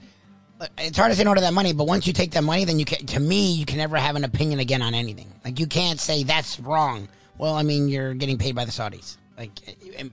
it's 0.78 0.98
hard 0.98 1.12
to 1.12 1.18
say 1.18 1.24
no 1.24 1.34
to 1.34 1.42
that 1.42 1.54
money, 1.54 1.74
but 1.74 1.86
once 1.86 2.06
you 2.08 2.14
take 2.14 2.32
that 2.32 2.44
money, 2.44 2.66
then 2.66 2.80
you 2.80 2.86
can. 2.86 3.06
To 3.08 3.20
me, 3.20 3.54
you 3.54 3.66
can 3.66 3.78
never 3.78 3.98
have 3.98 4.16
an 4.16 4.24
opinion 4.24 4.60
again 4.60 4.82
on 4.82 4.94
anything. 4.94 5.32
Like 5.46 5.60
you 5.60 5.68
can't 5.68 6.00
say 6.00 6.24
that's 6.24 6.60
wrong. 6.60 7.08
Well, 7.38 7.56
I 7.56 7.64
mean, 7.64 7.88
you're 7.88 8.14
getting 8.14 8.38
paid 8.38 8.56
by 8.56 8.66
the 8.66 8.72
Saudis. 8.72 9.18
Like 9.38 9.52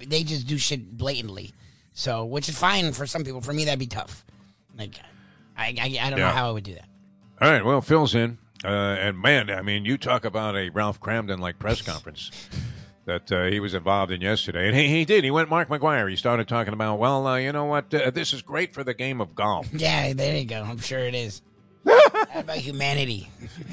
they 0.09 0.23
just 0.23 0.47
do 0.47 0.59
shit 0.59 0.97
blatantly. 0.97 1.53
So, 1.93 2.25
which 2.25 2.49
is 2.49 2.59
fine 2.59 2.93
for 2.93 3.07
some 3.07 3.25
people. 3.25 3.41
For 3.41 3.53
me, 3.53 3.65
that'd 3.65 3.79
be 3.79 3.87
tough. 3.87 4.25
Like, 4.79 4.95
I 5.57 5.67
I, 5.67 5.99
I 6.01 6.11
don't 6.11 6.19
yeah. 6.19 6.27
know 6.27 6.29
how 6.29 6.49
I 6.49 6.53
would 6.53 6.65
do 6.65 6.75
that. 6.75 6.89
All 7.41 7.51
right. 7.51 7.65
Well, 7.65 7.81
Phil's 7.81 8.15
in, 8.15 8.39
uh, 8.65 8.69
and 8.69 9.21
man, 9.21 9.51
I 9.51 9.63
mean, 9.63 9.85
you 9.85 9.99
talk 9.99 10.25
about 10.25 10.57
a 10.57 10.69
Ralph 10.71 11.01
Kramden 11.01 11.39
like 11.39 11.59
press 11.59 11.83
conference. 11.83 12.31
that 13.07 13.33
uh, 13.33 13.45
he 13.45 13.61
was 13.61 13.73
involved 13.73 14.13
in 14.13 14.21
yesterday. 14.21 14.67
And 14.67 14.77
he, 14.77 14.89
he 14.89 15.05
did. 15.05 15.25
He 15.25 15.31
went 15.31 15.49
Mark 15.49 15.69
McGwire. 15.69 16.11
He 16.11 16.17
started 16.17 16.49
talking 16.49 16.75
about, 16.75 16.99
well, 16.99 17.27
uh, 17.27 17.37
you 17.37 17.53
know 17.53 17.65
what? 17.65 17.95
Uh, 17.95 18.11
this 18.11 18.33
is 18.33 18.43
great 18.43 18.75
for 18.75 18.85
the 18.85 18.95
game 18.95 19.21
of 19.21 19.35
golf. 19.35 19.69
Yeah, 19.77 20.13
there 20.15 20.37
you 20.37 20.47
go. 20.47 20.63
I'm 20.63 20.79
sure 20.79 20.99
it 20.99 21.15
is. 21.15 21.43
How 21.87 22.41
about 22.41 22.57
humanity? 22.57 23.31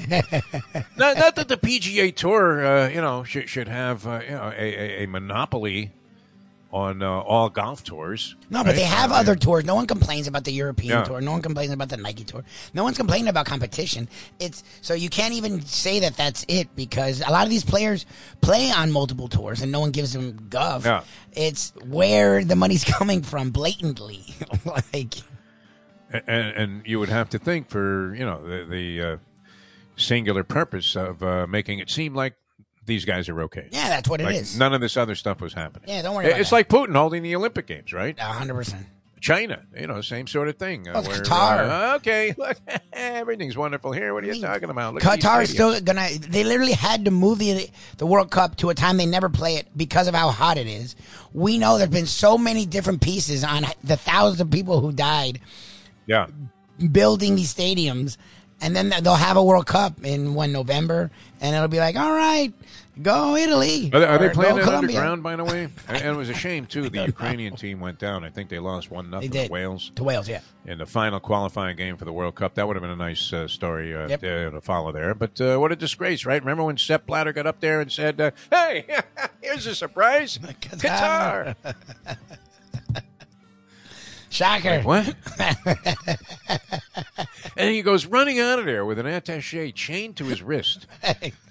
not, 0.08 1.18
not, 1.18 1.34
that 1.34 1.48
the 1.48 1.56
PGA 1.56 2.14
Tour, 2.14 2.64
uh, 2.64 2.88
you 2.88 3.00
know, 3.00 3.24
should, 3.24 3.48
should 3.48 3.66
have 3.66 4.06
uh, 4.06 4.20
you 4.22 4.30
know 4.30 4.52
a, 4.56 5.00
a, 5.00 5.04
a 5.04 5.06
monopoly 5.08 5.90
on 6.74 7.02
uh, 7.04 7.08
all 7.08 7.48
golf 7.48 7.84
tours. 7.84 8.34
No, 8.50 8.58
right? 8.58 8.66
but 8.66 8.74
they 8.74 8.82
have 8.82 9.12
other 9.12 9.36
tours. 9.36 9.64
No 9.64 9.76
one 9.76 9.86
complains 9.86 10.26
about 10.26 10.42
the 10.42 10.50
European 10.50 10.98
yeah. 10.98 11.04
tour. 11.04 11.20
No 11.20 11.30
one 11.30 11.40
complains 11.40 11.72
about 11.72 11.88
the 11.88 11.96
Nike 11.96 12.24
tour. 12.24 12.44
No 12.74 12.82
one's 12.82 12.96
complaining 12.96 13.28
about 13.28 13.46
competition. 13.46 14.08
It's 14.40 14.64
so 14.80 14.92
you 14.92 15.08
can't 15.08 15.34
even 15.34 15.62
say 15.62 16.00
that 16.00 16.16
that's 16.16 16.44
it 16.48 16.74
because 16.74 17.20
a 17.20 17.30
lot 17.30 17.44
of 17.44 17.50
these 17.50 17.64
players 17.64 18.06
play 18.40 18.72
on 18.72 18.90
multiple 18.90 19.28
tours 19.28 19.62
and 19.62 19.70
no 19.70 19.78
one 19.78 19.92
gives 19.92 20.14
them 20.14 20.48
gov. 20.50 20.84
Yeah. 20.84 21.04
It's 21.32 21.72
where 21.86 22.44
the 22.44 22.56
money's 22.56 22.84
coming 22.98 23.22
from 23.22 23.50
blatantly. 23.50 24.24
like 24.92 25.14
and, 26.10 26.28
and, 26.28 26.86
you 26.86 26.98
would 26.98 27.08
have 27.08 27.30
to 27.30 27.38
think 27.38 27.68
for 27.70 28.14
you 28.16 28.26
know 28.26 28.42
the, 28.42 28.64
the 28.64 29.02
uh, 29.02 29.16
singular 29.96 30.42
purpose 30.42 30.96
of 30.96 31.22
uh, 31.22 31.46
making 31.46 31.78
it 31.78 31.88
seem 31.88 32.14
like 32.14 32.34
these 32.86 33.04
guys 33.04 33.28
are 33.28 33.42
okay. 33.42 33.68
Yeah, 33.70 33.88
that's 33.88 34.08
what 34.08 34.20
like 34.20 34.34
it 34.34 34.38
is. 34.42 34.58
None 34.58 34.74
of 34.74 34.80
this 34.80 34.96
other 34.96 35.14
stuff 35.14 35.40
was 35.40 35.52
happening. 35.52 35.88
Yeah, 35.88 36.02
don't 36.02 36.14
worry. 36.14 36.26
About 36.26 36.38
it, 36.38 36.40
it's 36.40 36.50
that. 36.50 36.56
like 36.56 36.68
Putin 36.68 36.94
holding 36.96 37.22
the 37.22 37.34
Olympic 37.36 37.66
Games, 37.66 37.92
right? 37.92 38.18
hundred 38.18 38.54
percent. 38.54 38.86
China, 39.24 39.62
you 39.74 39.86
know, 39.86 40.02
same 40.02 40.26
sort 40.26 40.48
of 40.48 40.58
thing. 40.58 40.84
Well, 40.84 41.02
where, 41.02 41.22
Qatar. 41.22 41.92
Uh, 41.92 41.96
okay, 41.96 42.34
look, 42.38 42.58
everything's 42.92 43.56
wonderful 43.56 43.90
here. 43.90 44.12
What 44.12 44.22
are 44.22 44.26
you 44.26 44.38
talking 44.38 44.68
about? 44.68 44.92
Look 44.92 45.02
Qatar 45.02 45.42
is 45.42 45.50
still 45.50 45.80
gonna. 45.80 46.08
They 46.18 46.44
literally 46.44 46.72
had 46.74 47.06
to 47.06 47.10
move 47.10 47.38
the 47.38 47.70
the 47.96 48.04
World 48.04 48.30
Cup 48.30 48.56
to 48.56 48.68
a 48.68 48.74
time 48.74 48.98
they 48.98 49.06
never 49.06 49.30
play 49.30 49.54
it 49.54 49.66
because 49.74 50.08
of 50.08 50.14
how 50.14 50.28
hot 50.28 50.58
it 50.58 50.66
is. 50.66 50.94
We 51.32 51.56
know 51.56 51.78
there's 51.78 51.88
been 51.88 52.04
so 52.04 52.36
many 52.36 52.66
different 52.66 53.00
pieces 53.00 53.44
on 53.44 53.64
the 53.82 53.96
thousands 53.96 54.42
of 54.42 54.50
people 54.50 54.82
who 54.82 54.92
died. 54.92 55.40
Yeah, 56.04 56.26
building 56.92 57.34
these 57.34 57.54
stadiums, 57.54 58.18
and 58.64 58.74
then 58.74 58.88
they'll 59.02 59.14
have 59.14 59.36
a 59.36 59.44
World 59.44 59.66
Cup 59.66 60.02
in 60.04 60.32
one 60.32 60.50
November, 60.50 61.10
and 61.42 61.54
it'll 61.54 61.68
be 61.68 61.80
like, 61.80 61.96
all 61.96 62.12
right, 62.12 62.50
go 63.02 63.36
Italy. 63.36 63.90
Are 63.92 64.00
they, 64.00 64.06
are 64.06 64.18
they 64.18 64.30
playing 64.30 64.56
it 64.56 64.64
underground, 64.64 65.22
by 65.22 65.36
the 65.36 65.44
way? 65.44 65.68
and 65.88 66.02
it 66.02 66.16
was 66.16 66.30
a 66.30 66.34
shame 66.34 66.64
too. 66.64 66.88
The 66.88 67.04
Ukrainian 67.04 67.56
team 67.56 67.78
went 67.78 67.98
down. 67.98 68.24
I 68.24 68.30
think 68.30 68.48
they 68.48 68.58
lost 68.58 68.90
one 68.90 69.10
nothing 69.10 69.30
to 69.32 69.48
Wales. 69.48 69.92
To 69.96 70.04
Wales, 70.04 70.30
yeah. 70.30 70.40
In 70.64 70.78
the 70.78 70.86
final 70.86 71.20
qualifying 71.20 71.76
game 71.76 71.98
for 71.98 72.06
the 72.06 72.12
World 72.12 72.36
Cup, 72.36 72.54
that 72.54 72.66
would 72.66 72.74
have 72.74 72.82
been 72.82 72.90
a 72.90 72.96
nice 72.96 73.34
uh, 73.34 73.46
story 73.48 73.94
uh, 73.94 74.08
yep. 74.08 74.20
to 74.20 74.58
follow 74.62 74.92
there. 74.92 75.14
But 75.14 75.38
uh, 75.42 75.58
what 75.58 75.70
a 75.70 75.76
disgrace, 75.76 76.24
right? 76.24 76.40
Remember 76.40 76.64
when 76.64 76.78
Sepp 76.78 77.04
Blatter 77.04 77.34
got 77.34 77.46
up 77.46 77.60
there 77.60 77.82
and 77.82 77.92
said, 77.92 78.18
uh, 78.18 78.30
"Hey, 78.50 78.86
here's 79.42 79.66
a 79.66 79.74
surprise, 79.74 80.38
Qatar." 80.62 81.54
Shocker. 84.34 84.82
Like, 84.82 84.84
what? 84.84 85.14
and 87.56 87.70
he 87.70 87.82
goes 87.82 88.06
running 88.06 88.40
out 88.40 88.58
of 88.58 88.64
there 88.64 88.84
with 88.84 88.98
an 88.98 89.06
attache 89.06 89.70
chained 89.70 90.16
to 90.16 90.24
his 90.24 90.42
wrist 90.42 90.88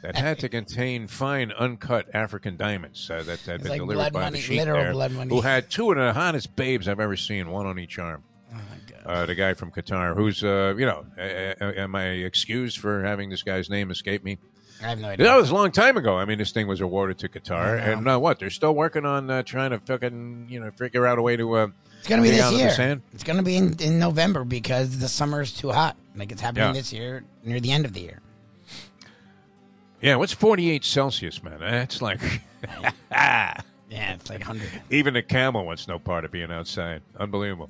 that 0.02 0.18
had 0.18 0.40
to 0.40 0.50
contain 0.50 1.08
fine, 1.08 1.54
uncut 1.54 2.14
African 2.14 2.58
diamonds 2.58 3.10
uh, 3.10 3.24
that 3.24 3.40
had 3.42 3.64
been 3.64 3.70
like 3.70 3.80
delivered 3.80 4.12
by 4.12 4.24
money, 4.24 4.40
the 4.40 4.44
sheik 4.44 4.66
there, 4.66 4.92
who 4.92 5.40
had 5.40 5.70
two 5.70 5.92
of 5.92 5.98
the 5.98 6.12
hottest 6.12 6.58
babes 6.58 6.90
I've 6.90 7.00
ever 7.00 7.16
seen, 7.16 7.52
one 7.52 7.66
on 7.66 7.80
each 7.80 7.98
arm. 7.98 8.24
Oh 8.54 8.60
uh, 9.06 9.26
the 9.26 9.36
guy 9.36 9.54
from 9.54 9.72
Qatar, 9.72 10.14
who's, 10.14 10.44
uh, 10.44 10.76
you 10.78 10.86
know, 10.86 11.06
am 11.18 11.96
I 11.96 12.08
excused 12.08 12.80
for 12.80 13.04
having 13.04 13.30
this 13.30 13.44
guy's 13.44 13.70
name 13.70 13.92
escape 13.92 14.26
me? 14.26 14.40
I 14.82 14.88
have 14.88 15.00
no 15.00 15.08
idea. 15.08 15.26
That 15.26 15.38
was 15.38 15.52
a 15.52 15.54
long 15.54 15.72
time 15.72 15.96
ago. 15.96 16.18
I 16.18 16.26
mean, 16.26 16.38
this 16.38 16.52
thing 16.52 16.68
was 16.68 16.82
awarded 16.82 17.18
to 17.20 17.30
Qatar, 17.30 17.82
and 17.82 18.10
uh, 18.10 18.20
what? 18.20 18.40
They're 18.40 18.50
still 18.50 18.76
working 18.76 19.06
on 19.06 19.30
uh, 19.30 19.44
trying 19.44 19.72
to 19.72 19.80
fucking, 19.80 20.48
you 20.50 20.60
know, 20.60 20.70
figure 20.72 21.08
out 21.08 21.18
a 21.18 21.22
way 21.22 21.38
to 21.38 21.54
uh, 21.54 21.68
it's 22.04 22.10
gonna 22.10 22.22
be 22.22 22.32
this 22.32 22.52
year. 22.52 23.02
It's 23.14 23.24
gonna 23.24 23.44
be 23.44 23.56
in, 23.56 23.78
in 23.80 23.98
November 23.98 24.44
because 24.44 25.00
the 25.00 25.08
summer 25.08 25.40
is 25.40 25.54
too 25.54 25.72
hot. 25.72 25.96
Like 26.18 26.34
it's 26.34 26.42
happening 26.42 26.68
yeah. 26.68 26.74
this 26.74 26.92
year 26.92 27.24
near 27.46 27.62
the 27.62 27.72
end 27.72 27.86
of 27.86 27.94
the 27.94 28.02
year. 28.02 28.20
Yeah, 30.02 30.18
what's 30.18 30.34
48 30.34 30.84
Celsius, 30.84 31.42
man? 31.42 31.62
That's 31.62 32.02
like. 32.02 32.20
yeah, 33.10 33.62
it's 33.90 34.30
like 34.30 34.40
100. 34.40 34.68
Even 34.90 35.16
a 35.16 35.22
camel 35.22 35.66
wants 35.66 35.88
no 35.88 35.98
part 35.98 36.26
of 36.26 36.32
being 36.32 36.52
outside. 36.52 37.04
Unbelievable. 37.18 37.70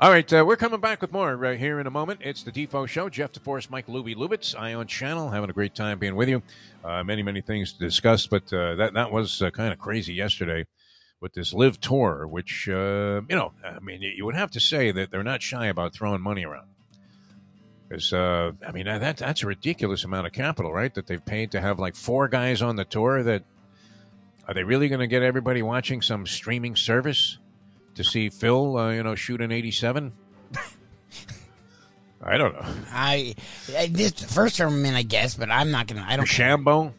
All 0.00 0.10
right, 0.10 0.32
uh, 0.32 0.44
we're 0.44 0.56
coming 0.56 0.80
back 0.80 1.00
with 1.00 1.12
more 1.12 1.36
right 1.36 1.56
here 1.56 1.78
in 1.78 1.86
a 1.86 1.92
moment. 1.92 2.22
It's 2.24 2.42
the 2.42 2.50
Defo 2.50 2.88
Show. 2.88 3.08
Jeff 3.08 3.30
DeForrest, 3.30 3.70
Mike 3.70 3.86
Lubie 3.86 4.16
Lubitz, 4.16 4.58
Eye 4.58 4.74
On 4.74 4.88
Channel, 4.88 5.30
having 5.30 5.48
a 5.48 5.52
great 5.52 5.76
time 5.76 6.00
being 6.00 6.16
with 6.16 6.28
you. 6.28 6.42
Uh, 6.84 7.04
many, 7.04 7.22
many 7.22 7.40
things 7.40 7.72
to 7.74 7.78
discuss, 7.78 8.26
but 8.26 8.52
uh, 8.52 8.74
that 8.74 8.94
that 8.94 9.12
was 9.12 9.40
uh, 9.40 9.50
kind 9.50 9.72
of 9.72 9.78
crazy 9.78 10.12
yesterday 10.12 10.66
with 11.20 11.34
this 11.34 11.52
LIV 11.52 11.80
tour, 11.80 12.26
which 12.26 12.68
uh, 12.68 13.20
you 13.28 13.36
know, 13.36 13.52
I 13.64 13.78
mean, 13.80 14.02
you 14.02 14.24
would 14.24 14.34
have 14.34 14.50
to 14.52 14.60
say 14.60 14.90
that 14.92 15.10
they're 15.10 15.22
not 15.22 15.42
shy 15.42 15.66
about 15.66 15.92
throwing 15.92 16.20
money 16.20 16.44
around. 16.44 16.66
Because 17.88 18.12
uh, 18.12 18.52
I 18.66 18.72
mean, 18.72 18.86
that 18.86 19.16
that's 19.18 19.42
a 19.42 19.46
ridiculous 19.46 20.04
amount 20.04 20.26
of 20.26 20.32
capital, 20.32 20.72
right? 20.72 20.94
That 20.94 21.06
they've 21.06 21.24
paid 21.24 21.52
to 21.52 21.60
have 21.60 21.78
like 21.78 21.94
four 21.96 22.28
guys 22.28 22.62
on 22.62 22.76
the 22.76 22.84
tour. 22.84 23.22
That 23.22 23.42
are 24.46 24.54
they 24.54 24.64
really 24.64 24.88
going 24.88 25.00
to 25.00 25.06
get 25.06 25.22
everybody 25.22 25.62
watching 25.62 26.00
some 26.00 26.26
streaming 26.26 26.76
service 26.76 27.38
to 27.96 28.04
see 28.04 28.28
Phil, 28.28 28.76
uh, 28.76 28.90
you 28.90 29.02
know, 29.02 29.14
shoot 29.14 29.40
an 29.40 29.50
eighty-seven? 29.50 30.12
I 32.22 32.36
don't 32.36 32.52
know. 32.54 32.66
I, 32.92 33.34
I 33.76 33.88
this 33.88 34.12
first 34.12 34.56
tournament, 34.56 34.94
I 34.94 35.02
guess, 35.02 35.34
but 35.34 35.50
I'm 35.50 35.70
not 35.70 35.86
gonna. 35.86 36.04
I 36.06 36.16
don't. 36.16 36.26
Shambo. 36.26 36.92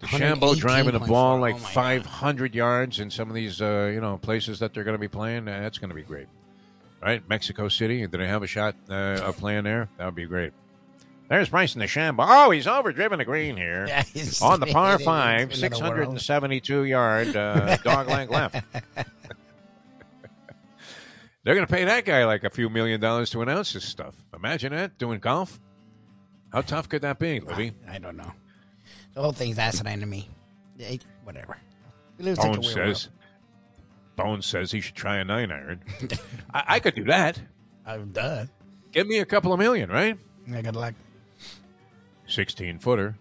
DeChambeau 0.00 0.56
driving 0.56 0.92
the 0.92 1.00
ball 1.00 1.38
like 1.38 1.56
oh 1.56 1.58
500 1.58 2.52
God. 2.52 2.56
yards 2.56 3.00
in 3.00 3.10
some 3.10 3.28
of 3.28 3.34
these, 3.34 3.60
uh, 3.60 3.90
you 3.92 4.00
know, 4.00 4.16
places 4.18 4.58
that 4.60 4.72
they're 4.72 4.84
going 4.84 4.94
to 4.94 4.98
be 4.98 5.08
playing. 5.08 5.46
Uh, 5.46 5.60
that's 5.60 5.78
going 5.78 5.90
to 5.90 5.94
be 5.94 6.02
great, 6.02 6.26
right? 7.02 7.22
Mexico 7.28 7.68
City. 7.68 8.06
Do 8.06 8.18
they 8.18 8.26
have 8.26 8.42
a 8.42 8.46
shot 8.46 8.74
uh, 8.88 9.20
of 9.22 9.36
playing 9.36 9.64
there? 9.64 9.88
That 9.98 10.06
would 10.06 10.14
be 10.14 10.26
great. 10.26 10.52
There's 11.28 11.48
Bryson 11.48 11.80
DeChambeau. 11.80 12.26
Oh, 12.28 12.50
he's 12.50 12.66
overdriven 12.66 13.18
the 13.18 13.24
green 13.24 13.56
here 13.56 13.86
yeah, 13.88 14.02
on 14.42 14.58
the 14.58 14.66
par 14.66 14.98
five, 15.04 15.54
672 15.54 16.84
yard 16.84 17.36
uh, 17.36 17.76
dog 17.84 18.08
leg 18.08 18.30
left. 18.30 18.64
They're 21.44 21.54
going 21.54 21.66
to 21.66 21.72
pay 21.72 21.84
that 21.84 22.04
guy 22.04 22.24
like 22.24 22.44
a 22.44 22.50
few 22.50 22.68
million 22.68 23.00
dollars 23.00 23.30
to 23.30 23.42
announce 23.42 23.72
this 23.72 23.84
stuff. 23.84 24.14
Imagine 24.34 24.72
that 24.72 24.98
doing 24.98 25.20
golf. 25.20 25.60
How 26.52 26.62
tough 26.62 26.88
could 26.88 27.02
that 27.02 27.18
be, 27.18 27.38
Libby? 27.40 27.72
I, 27.88 27.94
I 27.94 27.98
don't 27.98 28.16
know. 28.16 28.32
The 29.14 29.22
whole 29.22 29.32
thing's 29.32 29.58
asinine 29.58 30.00
to 30.00 30.06
me. 30.06 30.28
whatever. 31.24 31.58
Bones 32.18 32.72
says. 32.72 33.08
Bones 34.16 34.46
says 34.46 34.70
he 34.70 34.80
should 34.80 34.94
try 34.94 35.16
a 35.16 35.24
nine 35.24 35.50
iron. 35.50 35.82
I, 36.54 36.64
I, 36.68 36.80
could 36.80 36.94
do 36.94 37.04
that. 37.04 37.40
I'm 37.86 38.12
done. 38.12 38.50
Give 38.92 39.06
me 39.06 39.18
a 39.18 39.24
couple 39.24 39.52
of 39.52 39.58
million, 39.58 39.88
right? 39.88 40.18
Yeah, 40.46 40.62
good 40.62 40.76
luck. 40.76 40.94
Sixteen 42.26 42.78
footer. 42.78 43.16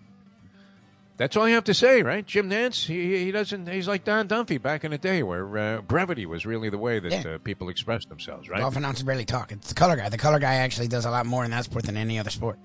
That's 1.20 1.36
all 1.36 1.50
you 1.50 1.56
have 1.56 1.66
to 1.66 1.74
say, 1.74 2.02
right? 2.02 2.26
Jim 2.26 2.50
Nantz, 2.50 2.86
he, 2.86 3.26
he 3.26 3.32
doesn't. 3.32 3.68
He's 3.68 3.90
like 3.90 4.06
Don 4.06 4.30
Dunphy 4.30 4.62
back 4.62 4.86
in 4.86 4.92
the 4.92 4.98
day, 4.98 5.22
where 5.22 5.58
uh, 5.58 5.82
brevity 5.82 6.26
was 6.26 6.46
really 6.46 6.70
the 6.70 6.78
way 6.78 7.00
that 7.00 7.12
yeah. 7.12 7.34
uh, 7.34 7.38
people 7.40 7.68
expressed 7.68 8.08
themselves, 8.08 8.48
right? 8.48 8.62
Golf 8.62 8.78
announcers 8.78 9.04
barely 9.04 9.26
talk. 9.26 9.52
It's 9.52 9.68
the 9.68 9.76
color 9.76 9.98
guy. 9.98 10.08
The 10.08 10.18
color 10.18 10.40
guy 10.40 10.56
actually 10.56 10.88
does 10.88 11.04
a 11.04 11.12
lot 11.12 11.26
more 11.26 11.44
in 11.44 11.52
that 11.52 11.66
sport 11.66 11.86
than 11.86 11.98
any 11.98 12.20
other 12.20 12.30
sport. 12.30 12.58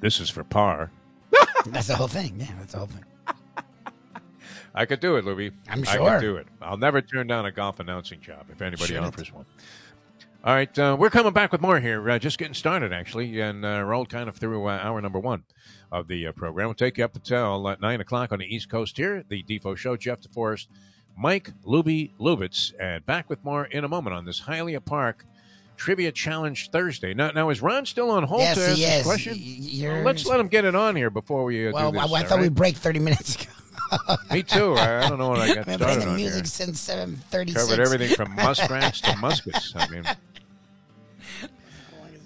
This 0.00 0.20
is 0.20 0.28
for 0.28 0.44
par. 0.44 0.90
that's 1.72 1.86
the 1.86 1.96
whole 1.96 2.08
thing. 2.08 2.36
Yeah, 2.38 2.46
that's 2.58 2.72
the 2.72 2.78
whole 2.78 2.86
thing. 2.88 3.04
I 4.74 4.86
could 4.86 5.00
do 5.00 5.16
it, 5.16 5.24
Louie. 5.24 5.50
I'm 5.68 5.82
sure. 5.82 6.02
I 6.02 6.14
could 6.14 6.20
do 6.20 6.36
it. 6.36 6.46
I'll 6.60 6.76
never 6.76 7.00
turn 7.00 7.26
down 7.26 7.46
a 7.46 7.50
golf 7.50 7.80
announcing 7.80 8.20
job 8.20 8.46
if 8.50 8.62
anybody 8.62 8.86
Shouldn't. 8.88 9.06
offers 9.06 9.32
one. 9.32 9.46
All 10.44 10.54
right, 10.54 10.78
uh, 10.78 10.96
we're 10.98 11.10
coming 11.10 11.32
back 11.32 11.50
with 11.50 11.60
more 11.60 11.80
here. 11.80 12.08
Uh, 12.08 12.18
just 12.18 12.38
getting 12.38 12.54
started, 12.54 12.92
actually, 12.92 13.40
and 13.40 13.64
uh, 13.64 13.82
rolled 13.82 14.08
kind 14.08 14.28
of 14.28 14.36
through 14.36 14.66
uh, 14.68 14.78
hour 14.80 15.00
number 15.00 15.18
one 15.18 15.42
of 15.90 16.06
the 16.06 16.28
uh, 16.28 16.32
program. 16.32 16.68
We'll 16.68 16.74
take 16.74 16.96
you 16.96 17.04
up 17.04 17.16
until 17.16 17.66
uh, 17.66 17.76
9 17.80 18.00
o'clock 18.00 18.30
on 18.30 18.38
the 18.38 18.46
East 18.46 18.70
Coast 18.70 18.96
here, 18.96 19.24
the 19.28 19.42
Defo 19.42 19.76
Show. 19.76 19.96
Jeff 19.96 20.20
DeForrest, 20.20 20.68
Mike 21.16 21.50
Lubie 21.66 22.12
Lubitz, 22.20 22.72
and 22.78 23.04
back 23.04 23.28
with 23.28 23.44
more 23.44 23.64
in 23.64 23.82
a 23.82 23.88
moment 23.88 24.14
on 24.14 24.26
this 24.26 24.42
Hialeah 24.42 24.84
Park 24.84 25.26
Trivia 25.78 26.12
Challenge 26.12 26.70
Thursday. 26.70 27.14
Now, 27.14 27.30
now 27.30 27.48
is 27.48 27.62
Ron 27.62 27.86
still 27.86 28.10
on 28.10 28.24
hold 28.24 28.42
yes, 28.42 28.56
to 28.56 28.64
answer 28.64 28.98
the 28.98 29.04
question? 29.04 29.80
Well, 29.82 30.02
let's 30.02 30.26
let 30.26 30.38
him 30.38 30.48
get 30.48 30.64
it 30.64 30.74
on 30.74 30.96
here 30.96 31.08
before 31.08 31.44
we 31.44 31.68
uh, 31.68 31.72
well, 31.72 31.92
do 31.92 31.98
this. 31.98 32.12
I, 32.12 32.14
I 32.16 32.22
thought 32.24 32.34
right? 32.36 32.42
we'd 32.42 32.54
break 32.54 32.76
30 32.76 32.98
minutes 32.98 33.36
ago. 33.36 33.52
Me 34.30 34.42
too. 34.42 34.74
I, 34.74 35.04
I, 35.04 35.08
don't 35.08 35.18
know 35.18 35.30
what 35.30 35.40
I 35.40 35.54
got 35.54 35.66
Been 35.66 35.78
started 35.78 35.94
playing 35.94 36.08
on 36.08 36.16
music 36.16 36.44
here. 36.44 36.44
since 36.44 36.88
7:36. 36.88 37.54
Covered 37.54 37.80
everything 37.80 38.14
from 38.14 38.34
muskrats 38.36 39.00
to 39.02 39.16
muskets. 39.16 39.72
I 39.76 39.88
mean, 39.88 40.04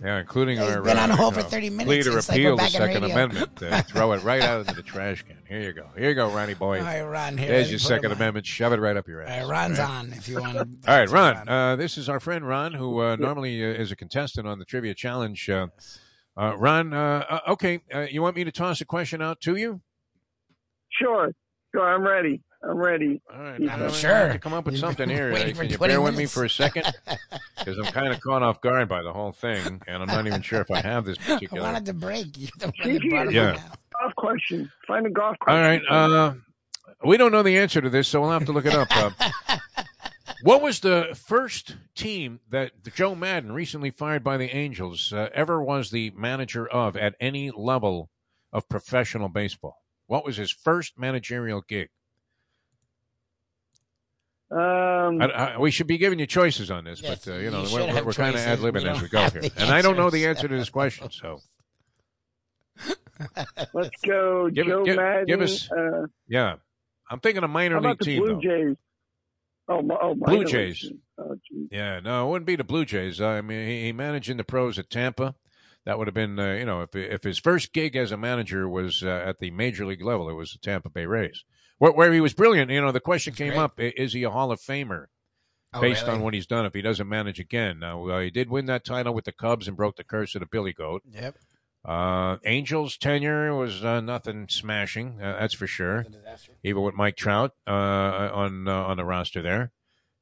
yeah, 0.02 0.18
including 0.18 0.58
He's 0.58 0.68
our 0.68 0.82
been 0.82 0.98
on 0.98 1.10
uh, 1.10 1.16
hold 1.16 1.34
for 1.34 1.42
30 1.42 1.70
minutes. 1.70 1.86
Plea 1.86 2.02
to 2.02 2.10
repeal 2.10 2.56
like 2.56 2.72
the 2.72 2.78
Second 2.78 3.04
Amendment. 3.04 3.62
Uh, 3.62 3.82
throw 3.88 4.12
it 4.12 4.22
right 4.22 4.42
out 4.42 4.60
into 4.60 4.74
the 4.74 4.82
trash 4.82 5.22
can. 5.22 5.38
Here 5.48 5.60
you 5.60 5.72
go. 5.72 5.86
Here 5.96 6.08
you 6.08 6.14
go, 6.14 6.28
Ronnie 6.30 6.54
boy. 6.54 6.78
All 6.78 6.84
right, 6.84 7.02
Ron. 7.02 7.38
Here, 7.38 7.48
There's 7.48 7.70
your 7.70 7.78
Second 7.78 8.10
Amendment. 8.12 8.44
Shove 8.46 8.72
it 8.72 8.80
right 8.80 8.96
up 8.96 9.06
your 9.06 9.22
ass. 9.22 9.30
All 9.30 9.48
right, 9.48 9.60
Ron's 9.60 9.78
right? 9.78 9.90
on 9.90 10.12
if 10.12 10.28
you 10.28 10.40
want 10.40 10.52
to. 10.84 10.90
All 10.90 10.98
right, 10.98 11.08
Ron. 11.08 11.48
Uh, 11.48 11.76
this 11.76 11.96
is 11.96 12.08
our 12.08 12.18
friend 12.18 12.46
Ron, 12.46 12.72
who 12.72 13.00
uh, 13.00 13.16
normally 13.16 13.64
uh, 13.64 13.68
is 13.68 13.92
a 13.92 13.96
contestant 13.96 14.48
on 14.48 14.58
the 14.58 14.64
Trivia 14.64 14.94
Challenge. 14.94 15.48
Uh, 15.48 15.68
uh, 16.36 16.56
Ron, 16.56 16.92
okay, 17.48 17.80
you 18.10 18.22
want 18.22 18.34
me 18.34 18.44
to 18.44 18.52
toss 18.52 18.80
a 18.80 18.84
question 18.84 19.22
out 19.22 19.40
to 19.42 19.54
you? 19.56 19.80
Sure. 20.90 21.30
Sure, 21.74 21.94
I'm 21.94 22.02
ready. 22.02 22.40
I'm 22.64 22.76
ready. 22.76 23.20
All 23.32 23.42
right, 23.42 23.70
I'm 23.70 23.90
sure. 23.90 24.32
To 24.32 24.38
come 24.38 24.52
up 24.52 24.66
with 24.66 24.78
something 24.78 25.08
here. 25.08 25.32
Can 25.32 25.68
you 25.68 25.78
bear 25.78 26.00
with 26.00 26.16
me 26.16 26.26
for 26.26 26.44
a 26.44 26.50
second? 26.50 26.86
Because 27.58 27.78
I'm 27.78 27.92
kind 27.92 28.12
of 28.12 28.20
caught 28.20 28.42
off 28.42 28.60
guard 28.60 28.88
by 28.88 29.02
the 29.02 29.12
whole 29.12 29.30
thing, 29.30 29.80
and 29.86 30.02
I'm 30.02 30.08
not 30.08 30.26
even 30.26 30.42
sure 30.42 30.60
if 30.60 30.68
I 30.68 30.80
have 30.80 31.04
this 31.04 31.16
particular. 31.26 31.62
I 31.62 31.72
wanted 31.72 31.86
to 31.86 31.92
break. 31.92 32.36
You 32.36 32.48
yeah. 33.30 33.56
Golf 34.00 34.14
question. 34.16 34.68
Find 34.88 35.06
a 35.06 35.10
golf 35.10 35.38
question. 35.38 35.62
All 35.62 35.64
right. 35.64 35.82
Uh, 35.88 36.34
we 37.04 37.16
don't 37.16 37.30
know 37.30 37.44
the 37.44 37.56
answer 37.58 37.80
to 37.80 37.88
this, 37.88 38.08
so 38.08 38.20
we'll 38.20 38.32
have 38.32 38.46
to 38.46 38.52
look 38.52 38.66
it 38.66 38.74
up. 38.74 38.88
Uh, 38.90 39.10
what 40.42 40.60
was 40.60 40.80
the 40.80 41.16
first 41.28 41.76
team 41.94 42.40
that 42.50 42.72
Joe 42.94 43.14
Maddon, 43.14 43.52
recently 43.52 43.90
fired 43.90 44.24
by 44.24 44.36
the 44.36 44.54
Angels, 44.54 45.12
uh, 45.12 45.28
ever 45.32 45.62
was 45.62 45.90
the 45.90 46.10
manager 46.16 46.66
of 46.66 46.96
at 46.96 47.14
any 47.20 47.52
level 47.52 48.10
of 48.52 48.68
professional 48.68 49.28
baseball? 49.28 49.76
What 50.08 50.24
was 50.24 50.36
his 50.36 50.50
first 50.50 50.98
managerial 50.98 51.62
gig? 51.68 51.90
Um, 54.52 55.22
I, 55.22 55.26
I, 55.30 55.58
we 55.58 55.70
should 55.70 55.86
be 55.86 55.96
giving 55.96 56.18
you 56.18 56.26
choices 56.26 56.70
on 56.70 56.84
this, 56.84 57.00
yes, 57.00 57.24
but 57.24 57.32
uh, 57.32 57.38
you 57.38 57.50
know 57.50 57.64
you 57.64 57.74
we're, 57.74 58.04
we're 58.04 58.12
kind 58.12 58.34
of 58.34 58.42
ad 58.42 58.58
libbing 58.58 58.84
as 58.84 59.00
we 59.00 59.08
go 59.08 59.30
here, 59.30 59.50
and 59.56 59.70
I 59.70 59.80
don't 59.80 59.96
know 59.96 60.10
the 60.10 60.26
answer 60.26 60.46
to 60.46 60.54
this 60.54 60.68
question, 60.68 61.10
so 61.10 61.40
let's 63.72 63.96
go. 64.04 64.50
Give, 64.50 64.66
Joe 64.66 64.84
give, 64.84 64.96
Maddon. 64.96 65.24
Give 65.24 65.40
us, 65.40 65.72
uh, 65.72 66.06
yeah, 66.28 66.56
I'm 67.10 67.20
thinking 67.20 67.44
a 67.44 67.48
minor 67.48 67.80
league 67.80 67.98
the 67.98 68.04
team. 68.04 68.22
Blue 68.22 68.34
though. 68.34 68.40
Jays. 68.40 68.76
Oh, 69.68 69.98
oh 70.02 70.14
Blue 70.14 70.44
Jays. 70.44 70.92
Oh, 71.16 71.34
yeah, 71.70 72.00
no, 72.00 72.26
it 72.26 72.30
wouldn't 72.30 72.46
be 72.46 72.56
the 72.56 72.64
Blue 72.64 72.84
Jays. 72.84 73.22
I 73.22 73.40
mean, 73.40 73.66
he, 73.66 73.84
he 73.84 73.92
managed 73.92 74.28
in 74.28 74.36
the 74.36 74.44
pros 74.44 74.78
at 74.78 74.90
Tampa. 74.90 75.34
That 75.86 75.96
would 75.96 76.08
have 76.08 76.14
been, 76.14 76.38
uh, 76.38 76.52
you 76.52 76.66
know, 76.66 76.82
if 76.82 76.94
if 76.94 77.22
his 77.22 77.38
first 77.38 77.72
gig 77.72 77.96
as 77.96 78.12
a 78.12 78.18
manager 78.18 78.68
was 78.68 79.02
uh, 79.02 79.22
at 79.24 79.38
the 79.38 79.50
major 79.50 79.86
league 79.86 80.04
level, 80.04 80.28
it 80.28 80.34
was 80.34 80.52
the 80.52 80.58
Tampa 80.58 80.90
Bay 80.90 81.06
Rays 81.06 81.42
where, 81.82 81.90
where 81.90 82.12
he 82.12 82.20
was 82.20 82.32
brilliant. 82.32 82.70
You 82.70 82.80
know, 82.80 82.92
the 82.92 83.00
question 83.00 83.34
came 83.34 83.54
great. 83.54 83.58
up: 83.58 83.72
Is 83.76 84.12
he 84.12 84.22
a 84.22 84.30
Hall 84.30 84.52
of 84.52 84.60
Famer? 84.60 85.06
Oh, 85.74 85.80
based 85.80 86.02
really? 86.02 86.18
on 86.18 86.22
what 86.22 86.32
he's 86.32 86.46
done, 86.46 86.64
if 86.64 86.74
he 86.74 86.82
doesn't 86.82 87.08
manage 87.08 87.40
again. 87.40 87.80
Now 87.80 88.08
uh, 88.08 88.20
he 88.20 88.30
did 88.30 88.50
win 88.50 88.66
that 88.66 88.84
title 88.84 89.12
with 89.12 89.24
the 89.24 89.32
Cubs 89.32 89.66
and 89.66 89.76
broke 89.76 89.96
the 89.96 90.04
curse 90.04 90.36
of 90.36 90.40
the 90.40 90.46
Billy 90.46 90.72
Goat. 90.72 91.02
Yep. 91.10 91.36
Uh, 91.84 92.36
Angels 92.44 92.96
tenure 92.96 93.56
was 93.56 93.84
uh, 93.84 94.00
nothing 94.00 94.46
smashing, 94.48 95.20
uh, 95.20 95.38
that's 95.40 95.54
for 95.54 95.66
sure. 95.66 96.06
Even 96.62 96.82
with 96.82 96.94
Mike 96.94 97.16
Trout 97.16 97.50
uh, 97.66 97.72
on 97.72 98.68
uh, 98.68 98.84
on 98.84 98.96
the 98.96 99.04
roster 99.04 99.42
there, 99.42 99.72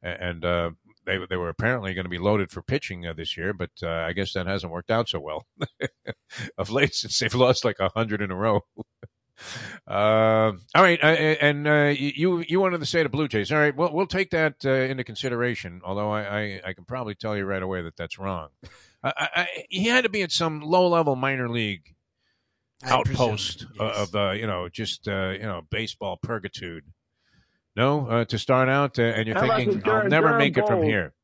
and 0.02 0.42
uh, 0.42 0.70
they 1.04 1.18
they 1.28 1.36
were 1.36 1.50
apparently 1.50 1.92
going 1.92 2.06
to 2.06 2.10
be 2.10 2.16
loaded 2.16 2.50
for 2.50 2.62
pitching 2.62 3.02
this 3.18 3.36
year, 3.36 3.52
but 3.52 3.70
I 3.82 4.14
guess 4.14 4.32
that 4.32 4.46
hasn't 4.46 4.72
worked 4.72 4.90
out 4.90 5.10
so 5.10 5.20
well 5.20 5.44
of 6.56 6.70
late 6.70 6.94
since 6.94 7.18
they've 7.18 7.34
lost 7.34 7.66
like 7.66 7.80
a 7.80 7.90
hundred 7.90 8.22
in 8.22 8.30
a 8.30 8.36
row. 8.36 8.64
Uh, 9.86 10.52
all 10.74 10.82
right, 10.82 11.02
uh, 11.02 11.06
and 11.06 11.66
uh, 11.66 11.92
you 11.96 12.44
you 12.46 12.60
wanted 12.60 12.80
to 12.80 12.86
say 12.86 13.02
the 13.02 13.08
Blue 13.08 13.28
Jays. 13.28 13.50
All 13.50 13.58
right, 13.58 13.74
we'll 13.74 13.92
we'll 13.92 14.06
take 14.06 14.30
that 14.30 14.56
uh, 14.64 14.70
into 14.70 15.04
consideration. 15.04 15.80
Although 15.84 16.10
I, 16.10 16.22
I, 16.22 16.60
I 16.66 16.72
can 16.72 16.84
probably 16.84 17.14
tell 17.14 17.36
you 17.36 17.44
right 17.44 17.62
away 17.62 17.82
that 17.82 17.96
that's 17.96 18.18
wrong. 18.18 18.48
I, 19.02 19.28
I, 19.34 19.46
he 19.68 19.86
had 19.86 20.04
to 20.04 20.10
be 20.10 20.22
at 20.22 20.30
some 20.30 20.60
low 20.60 20.88
level 20.88 21.16
minor 21.16 21.48
league 21.48 21.94
outpost 22.84 23.66
presume, 23.68 23.86
yes. 23.86 23.98
of 23.98 24.14
uh, 24.14 24.30
you 24.32 24.46
know 24.46 24.68
just 24.68 25.08
uh, 25.08 25.30
you 25.30 25.42
know 25.42 25.62
baseball 25.70 26.18
purgatory. 26.22 26.82
No, 27.76 28.24
to 28.24 28.38
start 28.38 28.68
out, 28.68 28.98
and 28.98 29.26
you're 29.26 29.38
How 29.38 29.56
thinking 29.56 29.80
Durham, 29.80 30.02
I'll 30.02 30.08
never 30.08 30.28
Durham 30.28 30.38
make 30.38 30.58
it 30.58 30.66
from 30.66 30.82
here. 30.82 31.14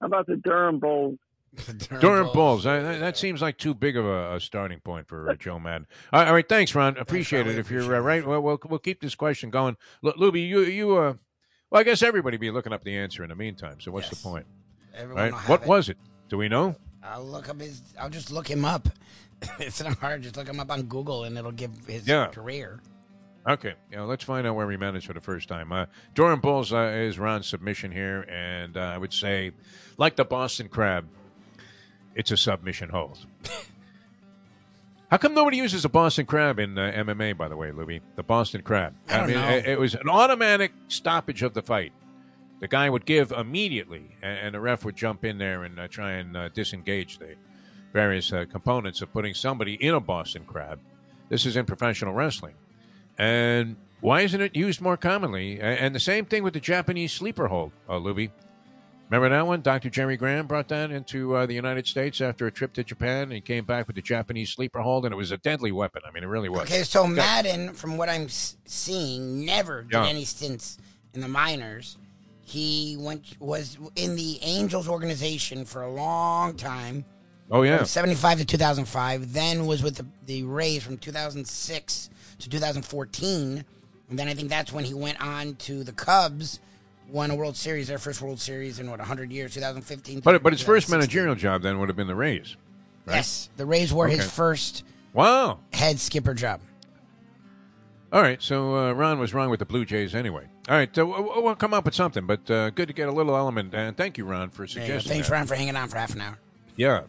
How 0.00 0.06
about 0.06 0.26
the 0.26 0.36
Durham 0.36 0.78
Bulls? 0.78 1.18
Durham, 1.56 2.00
Durham 2.00 2.32
Bulls. 2.32 2.64
That, 2.64 3.00
that, 3.00 3.16
seems 3.16 3.42
like 3.42 3.58
too 3.58 3.74
big 3.74 3.96
of 3.96 4.06
a, 4.06 4.36
a 4.36 4.40
starting 4.40 4.80
point 4.80 5.08
for 5.08 5.30
uh, 5.30 5.34
Joe 5.38 5.58
Maddon. 5.58 5.86
All 6.12 6.20
right, 6.20 6.28
all 6.28 6.34
right, 6.34 6.48
thanks, 6.48 6.74
Ron. 6.74 6.96
Appreciate 6.96 7.46
it. 7.46 7.58
If 7.58 7.70
you're 7.70 7.94
uh, 7.94 7.98
right, 7.98 8.24
well, 8.24 8.40
well, 8.40 8.58
we'll 8.68 8.78
keep 8.78 9.00
this 9.00 9.14
question 9.14 9.50
going. 9.50 9.76
L- 10.04 10.12
Lubie, 10.12 10.48
you, 10.48 10.60
you, 10.60 10.96
uh, 10.96 11.14
well, 11.70 11.80
I 11.80 11.84
guess 11.84 12.02
everybody 12.02 12.36
be 12.36 12.50
looking 12.50 12.72
up 12.72 12.84
the 12.84 12.96
answer 12.96 13.24
in 13.24 13.30
the 13.30 13.34
meantime. 13.34 13.80
So 13.80 13.90
what's 13.90 14.06
yes. 14.06 14.22
the 14.22 14.28
point? 14.28 14.46
Everyone 14.94 15.32
right? 15.32 15.48
What 15.48 15.62
it. 15.62 15.68
was 15.68 15.88
it? 15.88 15.96
Do 16.28 16.38
we 16.38 16.48
know? 16.48 16.76
I'll 17.02 17.24
look 17.24 17.48
up 17.48 17.60
his. 17.60 17.82
I'll 17.98 18.10
just 18.10 18.30
look 18.30 18.48
him 18.48 18.64
up. 18.64 18.88
it's 19.58 19.82
not 19.82 19.98
hard. 19.98 20.22
Just 20.22 20.36
look 20.36 20.48
him 20.48 20.60
up 20.60 20.70
on 20.70 20.82
Google, 20.82 21.24
and 21.24 21.36
it'll 21.36 21.52
give 21.52 21.72
his 21.86 22.06
Yeah. 22.06 22.28
career. 22.28 22.80
Okay, 23.48 23.72
yeah, 23.90 24.02
let's 24.02 24.22
find 24.22 24.46
out 24.46 24.54
where 24.54 24.70
he 24.70 24.76
managed 24.76 25.06
for 25.06 25.14
the 25.14 25.20
first 25.20 25.48
time. 25.48 25.72
Uh, 25.72 25.86
Durham 26.14 26.40
Bulls 26.40 26.74
uh, 26.74 26.92
is 26.94 27.18
Ron's 27.18 27.46
submission 27.46 27.90
here, 27.90 28.26
and 28.28 28.76
uh, 28.76 28.80
I 28.80 28.98
would 28.98 29.14
say, 29.14 29.52
like 29.96 30.16
the 30.16 30.26
Boston 30.26 30.68
Crab, 30.68 31.08
it's 32.14 32.30
a 32.30 32.36
submission 32.36 32.88
hold. 32.90 33.18
How 35.10 35.16
come 35.16 35.34
nobody 35.34 35.56
uses 35.56 35.84
a 35.84 35.88
Boston 35.88 36.24
Crab 36.26 36.58
in 36.60 36.78
uh, 36.78 36.92
MMA? 36.94 37.36
By 37.36 37.48
the 37.48 37.56
way, 37.56 37.72
Louis, 37.72 38.00
the 38.14 38.22
Boston 38.22 38.62
Crab. 38.62 38.94
I 39.08 39.16
don't 39.18 39.26
mean. 39.28 39.38
It, 39.38 39.66
it 39.66 39.78
was 39.78 39.94
an 39.94 40.08
automatic 40.08 40.72
stoppage 40.88 41.42
of 41.42 41.52
the 41.52 41.62
fight. 41.62 41.92
The 42.60 42.68
guy 42.68 42.88
would 42.88 43.06
give 43.06 43.32
immediately, 43.32 44.16
and, 44.22 44.38
and 44.38 44.54
the 44.54 44.60
ref 44.60 44.84
would 44.84 44.94
jump 44.94 45.24
in 45.24 45.38
there 45.38 45.64
and 45.64 45.80
uh, 45.80 45.88
try 45.88 46.12
and 46.12 46.36
uh, 46.36 46.48
disengage 46.50 47.18
the 47.18 47.34
various 47.92 48.32
uh, 48.32 48.44
components 48.48 49.02
of 49.02 49.12
putting 49.12 49.34
somebody 49.34 49.74
in 49.74 49.94
a 49.94 50.00
Boston 50.00 50.44
Crab. 50.44 50.78
This 51.28 51.44
is 51.44 51.56
in 51.56 51.64
professional 51.66 52.12
wrestling. 52.14 52.54
And 53.18 53.74
why 54.00 54.20
isn't 54.20 54.40
it 54.40 54.54
used 54.54 54.80
more 54.80 54.96
commonly? 54.96 55.58
A- 55.58 55.62
And 55.64 55.92
the 55.92 56.00
same 56.00 56.24
thing 56.24 56.44
with 56.44 56.54
the 56.54 56.60
Japanese 56.60 57.12
sleeper 57.12 57.48
hold, 57.48 57.72
uh, 57.88 57.94
Lubie. 57.94 58.30
Remember 59.10 59.28
that 59.36 59.46
one? 59.46 59.60
Dr. 59.60 59.90
Jerry 59.90 60.16
Graham 60.16 60.46
brought 60.46 60.68
that 60.68 60.92
into 60.92 61.34
uh, 61.34 61.44
the 61.44 61.54
United 61.54 61.88
States 61.88 62.20
after 62.20 62.46
a 62.46 62.52
trip 62.52 62.72
to 62.74 62.84
Japan. 62.84 63.24
And 63.24 63.32
he 63.32 63.40
came 63.40 63.64
back 63.64 63.88
with 63.88 63.96
the 63.96 64.02
Japanese 64.02 64.50
sleeper 64.50 64.80
hold, 64.82 65.04
and 65.04 65.12
it 65.12 65.16
was 65.16 65.32
a 65.32 65.36
deadly 65.36 65.72
weapon. 65.72 66.02
I 66.06 66.12
mean, 66.12 66.22
it 66.22 66.28
really 66.28 66.48
was. 66.48 66.60
Okay, 66.62 66.84
so 66.84 67.08
Maddon, 67.08 67.72
from 67.74 67.96
what 67.96 68.08
I'm 68.08 68.28
seeing, 68.28 69.44
never 69.44 69.82
did 69.82 69.92
Yeah. 69.94 70.06
any 70.06 70.24
stints 70.24 70.78
in 71.12 71.22
the 71.22 71.28
minors. 71.28 71.98
He 72.42 72.96
went 72.98 73.36
was 73.40 73.78
in 73.96 74.14
the 74.14 74.38
Angels 74.42 74.86
organization 74.88 75.64
for 75.64 75.82
a 75.82 75.90
long 75.90 76.56
time, 76.56 77.04
Oh, 77.50 77.62
yeah. 77.62 77.82
75 77.82 78.38
to 78.38 78.44
2005. 78.44 79.32
Then 79.32 79.66
was 79.66 79.82
with 79.82 79.96
the, 79.96 80.06
the 80.26 80.44
Rays 80.44 80.84
from 80.84 80.98
2006 80.98 82.10
to 82.38 82.48
2014, 82.48 83.64
and 84.08 84.18
then 84.18 84.28
I 84.28 84.34
think 84.34 84.48
that's 84.50 84.72
when 84.72 84.84
he 84.84 84.94
went 84.94 85.20
on 85.20 85.56
to 85.56 85.82
the 85.82 85.92
Cubs, 85.92 86.60
won 87.10 87.30
a 87.30 87.34
World 87.34 87.56
Series, 87.56 87.88
their 87.88 87.98
first 87.98 88.20
World 88.22 88.40
Series 88.40 88.78
in 88.78 88.88
what 88.90 88.98
100 88.98 89.30
years, 89.32 89.54
2015. 89.54 90.20
But, 90.20 90.42
but 90.42 90.52
his 90.52 90.62
first 90.62 90.88
managerial 90.90 91.34
job 91.34 91.62
then 91.62 91.78
would 91.80 91.88
have 91.88 91.96
been 91.96 92.06
the 92.06 92.14
Rays. 92.14 92.56
right? 93.06 93.16
Yes, 93.16 93.48
the 93.56 93.66
Rays 93.66 93.92
were 93.92 94.08
his 94.08 94.30
first 94.30 94.84
Wow. 95.12 95.58
head 95.72 95.98
skipper 95.98 96.34
job. 96.34 96.60
All 98.12 98.22
right, 98.22 98.42
so 98.42 98.74
uh, 98.76 98.92
Ron 98.92 99.18
was 99.20 99.32
wrong 99.32 99.50
with 99.50 99.60
the 99.60 99.64
Blue 99.66 99.84
Jays 99.84 100.14
anyway. 100.16 100.46
All 100.68 100.74
right, 100.76 100.98
uh, 100.98 101.06
we'll 101.06 101.54
come 101.54 101.72
up 101.72 101.84
with 101.84 101.94
something, 101.94 102.26
but 102.26 102.50
uh, 102.50 102.70
good 102.70 102.88
to 102.88 102.94
get 102.94 103.08
a 103.08 103.12
little 103.12 103.36
element. 103.36 103.72
And 103.74 103.96
thank 103.96 104.18
you, 104.18 104.24
Ron, 104.24 104.50
for 104.50 104.66
There 104.66 104.82
you 104.82 104.88
go. 104.88 104.98
suggesting 104.98 105.12
Thanks, 105.12 105.28
that. 105.28 105.34
Ron, 105.34 105.46
for 105.46 105.54
hanging 105.54 105.76
on 105.76 105.88
for 105.88 105.96
half 105.98 106.14
an 106.14 106.20
hour. 106.20 106.38
Yeah. 106.76 107.02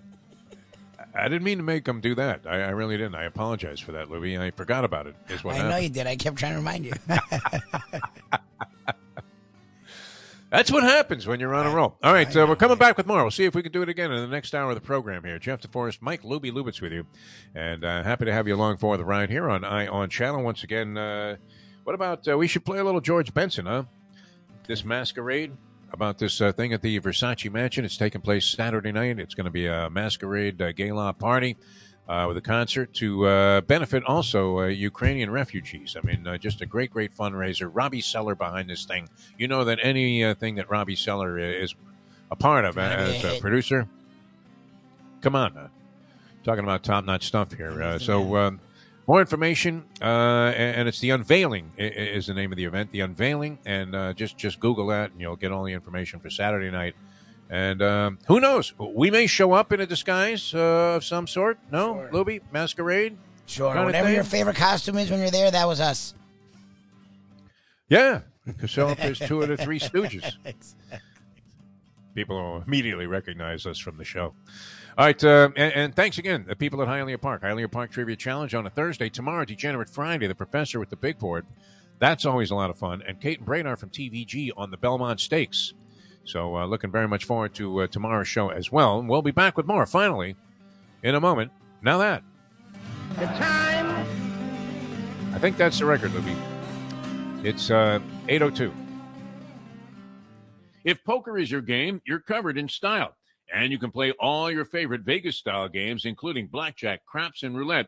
I 1.13 1.23
didn't 1.27 1.43
mean 1.43 1.57
to 1.57 1.63
make 1.63 1.87
him 1.87 1.99
do 2.01 2.15
that. 2.15 2.41
I, 2.45 2.61
I 2.61 2.69
really 2.69 2.95
didn't. 2.97 3.15
I 3.15 3.23
apologize 3.25 3.79
for 3.79 3.91
that, 3.93 4.07
Lubie. 4.07 4.39
I 4.39 4.51
forgot 4.51 4.85
about 4.85 5.07
it. 5.07 5.15
Is 5.27 5.43
what 5.43 5.55
I 5.55 5.67
know 5.67 5.75
you 5.77 5.89
did. 5.89 6.07
I 6.07 6.15
kept 6.15 6.37
trying 6.37 6.53
to 6.53 6.57
remind 6.59 6.85
you. 6.85 6.93
That's 10.51 10.69
what 10.69 10.83
happens 10.83 11.25
when 11.25 11.39
you're 11.39 11.55
on 11.55 11.65
a 11.65 11.73
roll. 11.73 11.97
All 12.03 12.11
right, 12.11 12.27
uh, 12.35 12.45
we're 12.45 12.57
coming 12.57 12.77
back 12.77 12.97
with 12.97 13.07
more. 13.07 13.21
We'll 13.21 13.31
see 13.31 13.45
if 13.45 13.55
we 13.55 13.63
can 13.63 13.71
do 13.71 13.83
it 13.83 13.87
again 13.87 14.11
in 14.11 14.19
the 14.19 14.27
next 14.27 14.53
hour 14.53 14.69
of 14.69 14.75
the 14.75 14.81
program 14.81 15.23
here. 15.23 15.39
Jeff 15.39 15.61
DeForrest, 15.61 15.99
Mike 16.01 16.23
Lubie 16.23 16.51
Lubitz 16.51 16.81
with 16.81 16.91
you, 16.91 17.05
and 17.55 17.85
uh, 17.85 18.03
happy 18.03 18.25
to 18.25 18.33
have 18.33 18.49
you 18.49 18.55
along 18.55 18.75
for 18.75 18.97
the 18.97 19.05
ride 19.05 19.29
here 19.29 19.49
on 19.49 19.63
Eye 19.63 19.87
On 19.87 20.09
Channel 20.09 20.43
once 20.43 20.65
again. 20.65 20.97
Uh, 20.97 21.37
what 21.85 21.93
about 21.93 22.27
uh, 22.27 22.37
we 22.37 22.47
should 22.47 22.65
play 22.65 22.79
a 22.79 22.83
little 22.83 22.99
George 22.99 23.33
Benson, 23.33 23.65
huh? 23.65 23.83
This 24.67 24.83
masquerade 24.83 25.53
about 25.93 26.17
this 26.17 26.41
uh, 26.41 26.51
thing 26.51 26.73
at 26.73 26.81
the 26.81 26.99
Versace 26.99 27.49
Mansion. 27.49 27.85
It's 27.85 27.95
taking 27.95 28.19
place 28.19 28.45
Saturday 28.45 28.91
night. 28.91 29.19
It's 29.19 29.35
going 29.35 29.45
to 29.45 29.51
be 29.51 29.67
a 29.67 29.89
masquerade 29.89 30.61
uh, 30.61 30.73
gala 30.73 31.13
party. 31.13 31.55
Uh, 32.09 32.25
with 32.27 32.35
a 32.35 32.41
concert 32.41 32.93
to 32.93 33.25
uh, 33.25 33.61
benefit 33.61 34.03
also 34.03 34.59
uh, 34.59 34.65
Ukrainian 34.65 35.29
refugees. 35.29 35.95
I 35.95 36.05
mean, 36.05 36.27
uh, 36.27 36.37
just 36.37 36.59
a 36.59 36.65
great, 36.65 36.91
great 36.91 37.15
fundraiser. 37.15 37.69
Robbie 37.71 38.01
Seller 38.01 38.35
behind 38.35 38.69
this 38.69 38.83
thing. 38.83 39.07
You 39.37 39.47
know 39.47 39.63
that 39.63 39.79
anything 39.81 40.57
uh, 40.57 40.61
that 40.61 40.69
Robbie 40.69 40.97
Seller 40.97 41.39
is 41.39 41.73
a 42.29 42.35
part 42.35 42.65
of 42.65 42.77
a 42.77 42.81
as 42.81 43.23
a 43.23 43.39
producer, 43.39 43.87
come 45.21 45.35
on, 45.35 45.55
uh, 45.55 45.67
talking 46.43 46.63
about 46.63 46.83
top 46.83 47.05
notch 47.05 47.27
stuff 47.27 47.53
here. 47.53 47.81
Uh, 47.81 47.99
so, 47.99 48.35
um, 48.37 48.59
more 49.07 49.19
information, 49.19 49.83
uh, 50.01 50.53
and, 50.55 50.87
it's 50.87 50.99
the 50.99 51.09
unveiling 51.09 51.71
is 51.77 52.27
the 52.27 52.33
name 52.33 52.51
of 52.51 52.57
the 52.57 52.65
event. 52.65 52.91
The 52.91 53.01
unveiling, 53.01 53.57
and 53.65 53.95
uh, 53.95 54.13
just 54.13 54.37
just 54.37 54.59
Google 54.59 54.87
that, 54.87 55.11
and 55.11 55.19
you'll 55.19 55.35
get 55.35 55.51
all 55.51 55.63
the 55.63 55.73
information 55.73 56.19
for 56.19 56.29
Saturday 56.29 56.71
night. 56.71 56.95
And 57.51 57.81
um, 57.81 58.17
who 58.27 58.39
knows? 58.39 58.73
We 58.79 59.11
may 59.11 59.27
show 59.27 59.51
up 59.51 59.73
in 59.73 59.81
a 59.81 59.85
disguise 59.85 60.53
uh, 60.55 60.95
of 60.95 61.03
some 61.03 61.27
sort. 61.27 61.59
No, 61.69 61.95
Sure. 61.95 62.09
Lubie 62.11 62.41
masquerade. 62.53 63.17
Sure. 63.45 63.75
Whatever 63.83 64.09
your 64.09 64.23
favorite 64.23 64.55
costume 64.55 64.97
is 64.97 65.11
when 65.11 65.19
you're 65.19 65.29
there, 65.31 65.51
that 65.51 65.67
was 65.67 65.81
us. 65.81 66.13
Yeah, 67.89 68.21
show 68.65 68.87
up 68.87 68.99
as 69.01 69.19
two 69.19 69.41
of 69.41 69.49
the 69.49 69.57
three 69.57 69.79
Stooges. 69.81 70.31
People 72.15 72.37
will 72.41 72.61
immediately 72.65 73.05
recognize 73.05 73.65
us 73.65 73.77
from 73.77 73.97
the 73.97 74.05
show. 74.05 74.33
All 74.97 75.05
right, 75.05 75.21
uh, 75.21 75.49
and, 75.57 75.73
and 75.73 75.95
thanks 75.95 76.17
again, 76.17 76.45
the 76.47 76.55
people 76.55 76.81
at 76.81 76.87
Hialeah 76.87 77.19
Park. 77.19 77.41
Hialeah 77.41 77.69
Park 77.69 77.91
Trivia 77.91 78.15
Challenge 78.15 78.55
on 78.55 78.65
a 78.65 78.69
Thursday. 78.69 79.09
Tomorrow, 79.09 79.43
Degenerate 79.43 79.89
Friday, 79.89 80.27
the 80.27 80.35
professor 80.35 80.79
with 80.79 80.89
the 80.89 80.95
big 80.95 81.19
board. 81.19 81.45
That's 81.99 82.25
always 82.25 82.49
a 82.51 82.55
lot 82.55 82.69
of 82.69 82.77
fun. 82.77 83.01
And 83.05 83.19
Kate 83.19 83.39
and 83.39 83.47
Bradar 83.47 83.77
from 83.77 83.89
TVG 83.89 84.51
on 84.55 84.71
the 84.71 84.77
Belmont 84.77 85.19
Stakes. 85.19 85.73
So, 86.23 86.55
uh, 86.55 86.65
looking 86.65 86.91
very 86.91 87.07
much 87.07 87.25
forward 87.25 87.53
to 87.55 87.81
uh, 87.81 87.87
tomorrow's 87.87 88.27
show 88.27 88.49
as 88.49 88.71
well. 88.71 88.99
And 88.99 89.09
we'll 89.09 89.21
be 89.21 89.31
back 89.31 89.57
with 89.57 89.65
more, 89.65 89.85
finally, 89.85 90.35
in 91.03 91.15
a 91.15 91.19
moment. 91.19 91.51
Now 91.81 91.97
that. 91.97 92.23
The 93.17 93.25
time. 93.25 93.89
I 95.33 95.39
think 95.39 95.57
that's 95.57 95.79
the 95.79 95.85
record, 95.85 96.11
Lubie. 96.11 96.37
It's 97.43 97.71
uh, 97.71 97.99
802. 98.27 98.71
If 100.83 101.03
poker 101.03 101.37
is 101.37 101.49
your 101.49 101.61
game, 101.61 102.01
you're 102.05 102.19
covered 102.19 102.57
in 102.57 102.67
style. 102.67 103.15
And 103.53 103.71
you 103.71 103.79
can 103.79 103.91
play 103.91 104.11
all 104.13 104.49
your 104.49 104.63
favorite 104.65 105.01
Vegas 105.01 105.37
style 105.37 105.67
games, 105.67 106.05
including 106.05 106.47
blackjack, 106.47 107.05
craps, 107.05 107.43
and 107.43 107.57
roulette, 107.57 107.87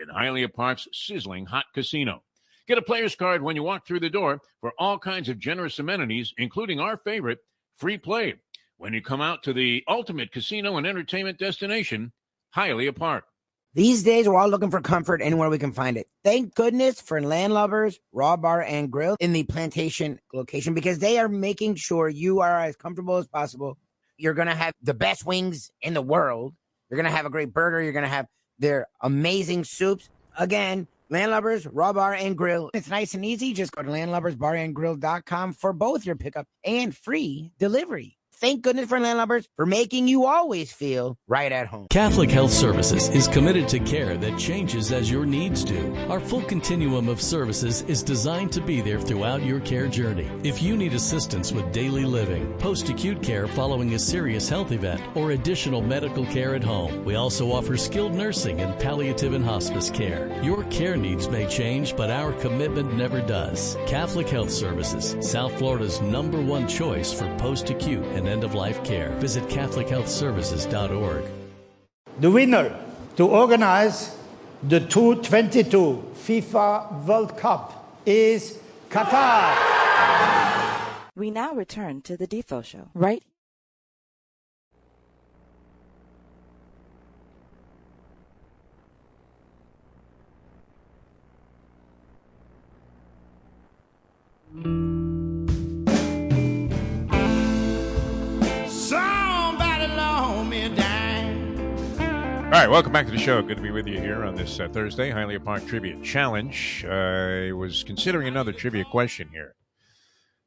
in 0.00 0.08
Hialeah 0.08 0.52
Park's 0.52 0.88
sizzling 0.92 1.46
hot 1.46 1.66
casino. 1.74 2.22
Get 2.66 2.78
a 2.78 2.82
player's 2.82 3.14
card 3.14 3.42
when 3.42 3.54
you 3.54 3.62
walk 3.62 3.86
through 3.86 4.00
the 4.00 4.10
door 4.10 4.40
for 4.60 4.72
all 4.78 4.98
kinds 4.98 5.28
of 5.28 5.38
generous 5.38 5.78
amenities, 5.78 6.34
including 6.38 6.80
our 6.80 6.96
favorite, 6.96 7.38
free 7.76 7.98
play, 7.98 8.34
when 8.78 8.92
you 8.92 9.02
come 9.02 9.20
out 9.20 9.42
to 9.44 9.52
the 9.52 9.84
ultimate 9.88 10.32
casino 10.32 10.76
and 10.76 10.86
entertainment 10.86 11.38
destination, 11.38 12.12
Hialeah 12.54 12.96
Park. 12.96 13.24
These 13.74 14.02
days, 14.04 14.26
we're 14.26 14.38
all 14.38 14.48
looking 14.48 14.70
for 14.70 14.80
comfort 14.80 15.20
anywhere 15.20 15.50
we 15.50 15.58
can 15.58 15.72
find 15.72 15.98
it. 15.98 16.06
Thank 16.24 16.54
goodness 16.54 16.98
for 16.98 17.20
Landlubbers 17.20 17.96
Raw 18.10 18.38
Bar 18.38 18.62
and 18.62 18.90
Grill 18.90 19.16
in 19.20 19.34
the 19.34 19.42
plantation 19.44 20.18
location 20.32 20.72
because 20.72 20.98
they 20.98 21.18
are 21.18 21.28
making 21.28 21.74
sure 21.74 22.08
you 22.08 22.40
are 22.40 22.58
as 22.58 22.74
comfortable 22.74 23.18
as 23.18 23.26
possible. 23.26 23.76
You're 24.16 24.32
going 24.32 24.48
to 24.48 24.54
have 24.54 24.72
the 24.80 24.94
best 24.94 25.26
wings 25.26 25.70
in 25.82 25.92
the 25.92 26.00
world. 26.00 26.54
You're 26.88 26.96
going 26.96 27.10
to 27.10 27.14
have 27.14 27.26
a 27.26 27.30
great 27.30 27.52
burger. 27.52 27.82
You're 27.82 27.92
going 27.92 28.04
to 28.04 28.08
have 28.08 28.26
their 28.58 28.86
amazing 29.02 29.64
soups. 29.64 30.08
Again, 30.38 30.86
Landlubbers 31.10 31.68
Raw 31.70 31.92
Bar 31.92 32.14
and 32.14 32.36
Grill. 32.36 32.70
It's 32.74 32.88
nice 32.88 33.14
and 33.14 33.24
easy. 33.24 33.52
Just 33.52 33.72
go 33.72 33.82
to 33.82 33.88
landlubbersbarandgrill.com 33.88 35.52
for 35.52 35.72
both 35.72 36.04
your 36.04 36.16
pickup 36.16 36.46
and 36.64 36.96
free 36.96 37.52
delivery. 37.58 38.15
Thank 38.38 38.60
goodness 38.60 38.86
for 38.90 38.98
Landlubbers 38.98 39.46
for 39.56 39.64
making 39.64 40.08
you 40.08 40.26
always 40.26 40.70
feel 40.70 41.16
right 41.26 41.50
at 41.50 41.68
home. 41.68 41.86
Catholic 41.88 42.30
Health 42.30 42.50
Services 42.50 43.08
is 43.08 43.26
committed 43.28 43.66
to 43.68 43.78
care 43.78 44.18
that 44.18 44.38
changes 44.38 44.92
as 44.92 45.10
your 45.10 45.24
needs 45.24 45.64
do. 45.64 45.96
Our 46.10 46.20
full 46.20 46.42
continuum 46.42 47.08
of 47.08 47.22
services 47.22 47.80
is 47.88 48.02
designed 48.02 48.52
to 48.52 48.60
be 48.60 48.82
there 48.82 49.00
throughout 49.00 49.42
your 49.42 49.60
care 49.60 49.86
journey. 49.88 50.28
If 50.44 50.62
you 50.62 50.76
need 50.76 50.92
assistance 50.92 51.50
with 51.50 51.72
daily 51.72 52.04
living, 52.04 52.52
post 52.58 52.90
acute 52.90 53.22
care 53.22 53.46
following 53.46 53.94
a 53.94 53.98
serious 53.98 54.50
health 54.50 54.70
event, 54.70 55.00
or 55.16 55.30
additional 55.30 55.80
medical 55.80 56.26
care 56.26 56.54
at 56.54 56.62
home, 56.62 57.06
we 57.06 57.14
also 57.14 57.50
offer 57.52 57.78
skilled 57.78 58.14
nursing 58.14 58.60
and 58.60 58.78
palliative 58.78 59.32
and 59.32 59.46
hospice 59.46 59.88
care. 59.88 60.30
Your 60.42 60.62
care 60.64 60.98
needs 60.98 61.26
may 61.26 61.46
change, 61.46 61.96
but 61.96 62.10
our 62.10 62.34
commitment 62.34 62.92
never 62.92 63.22
does. 63.22 63.78
Catholic 63.86 64.28
Health 64.28 64.50
Services, 64.50 65.16
South 65.26 65.56
Florida's 65.58 66.02
number 66.02 66.38
one 66.38 66.68
choice 66.68 67.14
for 67.14 67.34
post 67.38 67.70
acute 67.70 68.04
and 68.04 68.25
end 68.28 68.44
of 68.44 68.54
life 68.54 68.82
care. 68.84 69.10
Visit 69.18 69.44
CatholicHealthServices.org. 69.44 71.24
The 72.20 72.30
winner 72.30 72.78
to 73.16 73.26
organize 73.28 74.16
the 74.62 74.80
2022 74.80 76.12
FIFA 76.14 77.04
World 77.04 77.36
Cup 77.36 78.00
is 78.06 78.58
Qatar. 78.88 79.54
We 81.14 81.30
now 81.30 81.54
return 81.54 82.02
to 82.02 82.16
the 82.16 82.26
Defo 82.26 82.64
Show, 82.64 82.90
right? 82.94 83.22
Somebody 94.52 94.70
loan 94.70 94.90
me 94.90 94.95
All 102.46 102.52
right, 102.52 102.70
welcome 102.70 102.92
back 102.92 103.06
to 103.06 103.12
the 103.12 103.18
show. 103.18 103.42
Good 103.42 103.56
to 103.56 103.62
be 103.62 103.72
with 103.72 103.88
you 103.88 103.98
here 104.00 104.22
on 104.24 104.36
this 104.36 104.60
uh, 104.60 104.68
Thursday, 104.68 105.10
Hialeah 105.10 105.44
Park 105.44 105.66
Trivia 105.66 106.00
Challenge. 106.00 106.84
I 106.84 107.50
was 107.50 107.82
considering 107.82 108.28
another 108.28 108.52
trivia 108.52 108.84
question 108.84 109.28
here, 109.32 109.56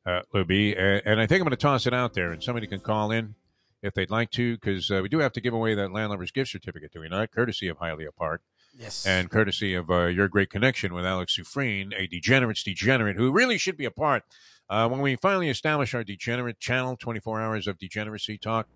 uh, 0.06 0.22
Lubie, 0.34 0.80
and, 0.80 1.02
and 1.06 1.20
I 1.20 1.28
think 1.28 1.42
I'm 1.42 1.46
going 1.46 1.52
to 1.52 1.58
toss 1.58 1.86
it 1.86 1.94
out 1.94 2.14
there, 2.14 2.32
and 2.32 2.42
somebody 2.42 2.68
can 2.68 2.80
call 2.80 3.12
in 3.12 3.36
if 3.84 3.94
they'd 3.94 4.10
like 4.10 4.32
to, 4.32 4.56
because 4.56 4.90
uh, 4.90 5.02
we 5.04 5.10
do 5.10 5.20
have 5.20 5.34
to 5.34 5.42
give 5.42 5.54
away 5.54 5.76
that 5.76 5.90
Landlubbers 5.90 6.32
gift 6.32 6.52
certificate, 6.52 6.94
do 6.94 7.02
we 7.02 7.10
not? 7.10 7.32
Courtesy 7.32 7.68
of 7.68 7.80
Hialeah 7.80 8.16
Park. 8.18 8.44
Yes. 8.78 9.06
And 9.06 9.30
courtesy 9.30 9.76
of 9.76 9.92
uh, 9.92 10.06
your 10.06 10.30
great 10.30 10.50
connection 10.50 10.94
with 10.94 11.06
Alex 11.06 11.38
Sufreen, 11.38 11.92
a 11.98 12.08
degenerate's 12.08 12.64
degenerate 12.64 13.18
who 13.18 13.30
really 13.30 13.58
should 13.58 13.76
be 13.76 13.86
a 13.86 13.92
part. 13.92 14.24
Uh, 14.70 14.88
when 14.88 15.02
we 15.02 15.18
finally 15.18 15.50
establish 15.50 15.94
our 15.94 16.06
degenerate 16.06 16.62
channel, 16.62 16.96
24 16.96 17.42
hours 17.42 17.68
of 17.68 17.78
degeneracy 17.78 18.38
talk, 18.38 18.68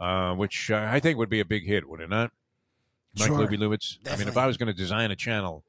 uh, 0.00 0.34
which 0.34 0.72
uh, 0.72 0.88
I 0.90 0.98
think 0.98 1.18
would 1.18 1.30
be 1.30 1.40
a 1.40 1.44
big 1.44 1.64
hit, 1.64 1.88
would 1.88 2.00
it 2.00 2.10
not? 2.10 2.32
Mike 3.18 3.28
Sure. 3.28 3.48
I 4.10 4.16
mean, 4.16 4.28
if 4.28 4.36
I 4.36 4.46
was 4.46 4.56
going 4.56 4.68
to 4.68 4.74
design 4.74 5.10
a 5.10 5.16
channel, 5.16 5.64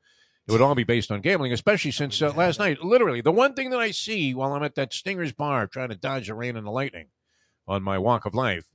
it 0.47 0.51
would 0.51 0.61
all 0.61 0.75
be 0.75 0.83
based 0.83 1.11
on 1.11 1.21
gambling, 1.21 1.53
especially 1.53 1.91
since 1.91 2.21
uh, 2.21 2.33
last 2.35 2.59
night, 2.59 2.83
literally, 2.83 3.21
the 3.21 3.31
one 3.31 3.53
thing 3.53 3.69
that 3.69 3.79
I 3.79 3.91
see 3.91 4.33
while 4.33 4.53
I'm 4.53 4.63
at 4.63 4.75
that 4.75 4.93
Stinger's 4.93 5.31
bar 5.31 5.67
trying 5.67 5.89
to 5.89 5.95
dodge 5.95 6.27
the 6.27 6.33
rain 6.33 6.57
and 6.57 6.65
the 6.65 6.71
lightning 6.71 7.07
on 7.67 7.83
my 7.83 7.97
walk 7.99 8.25
of 8.25 8.33
life 8.33 8.65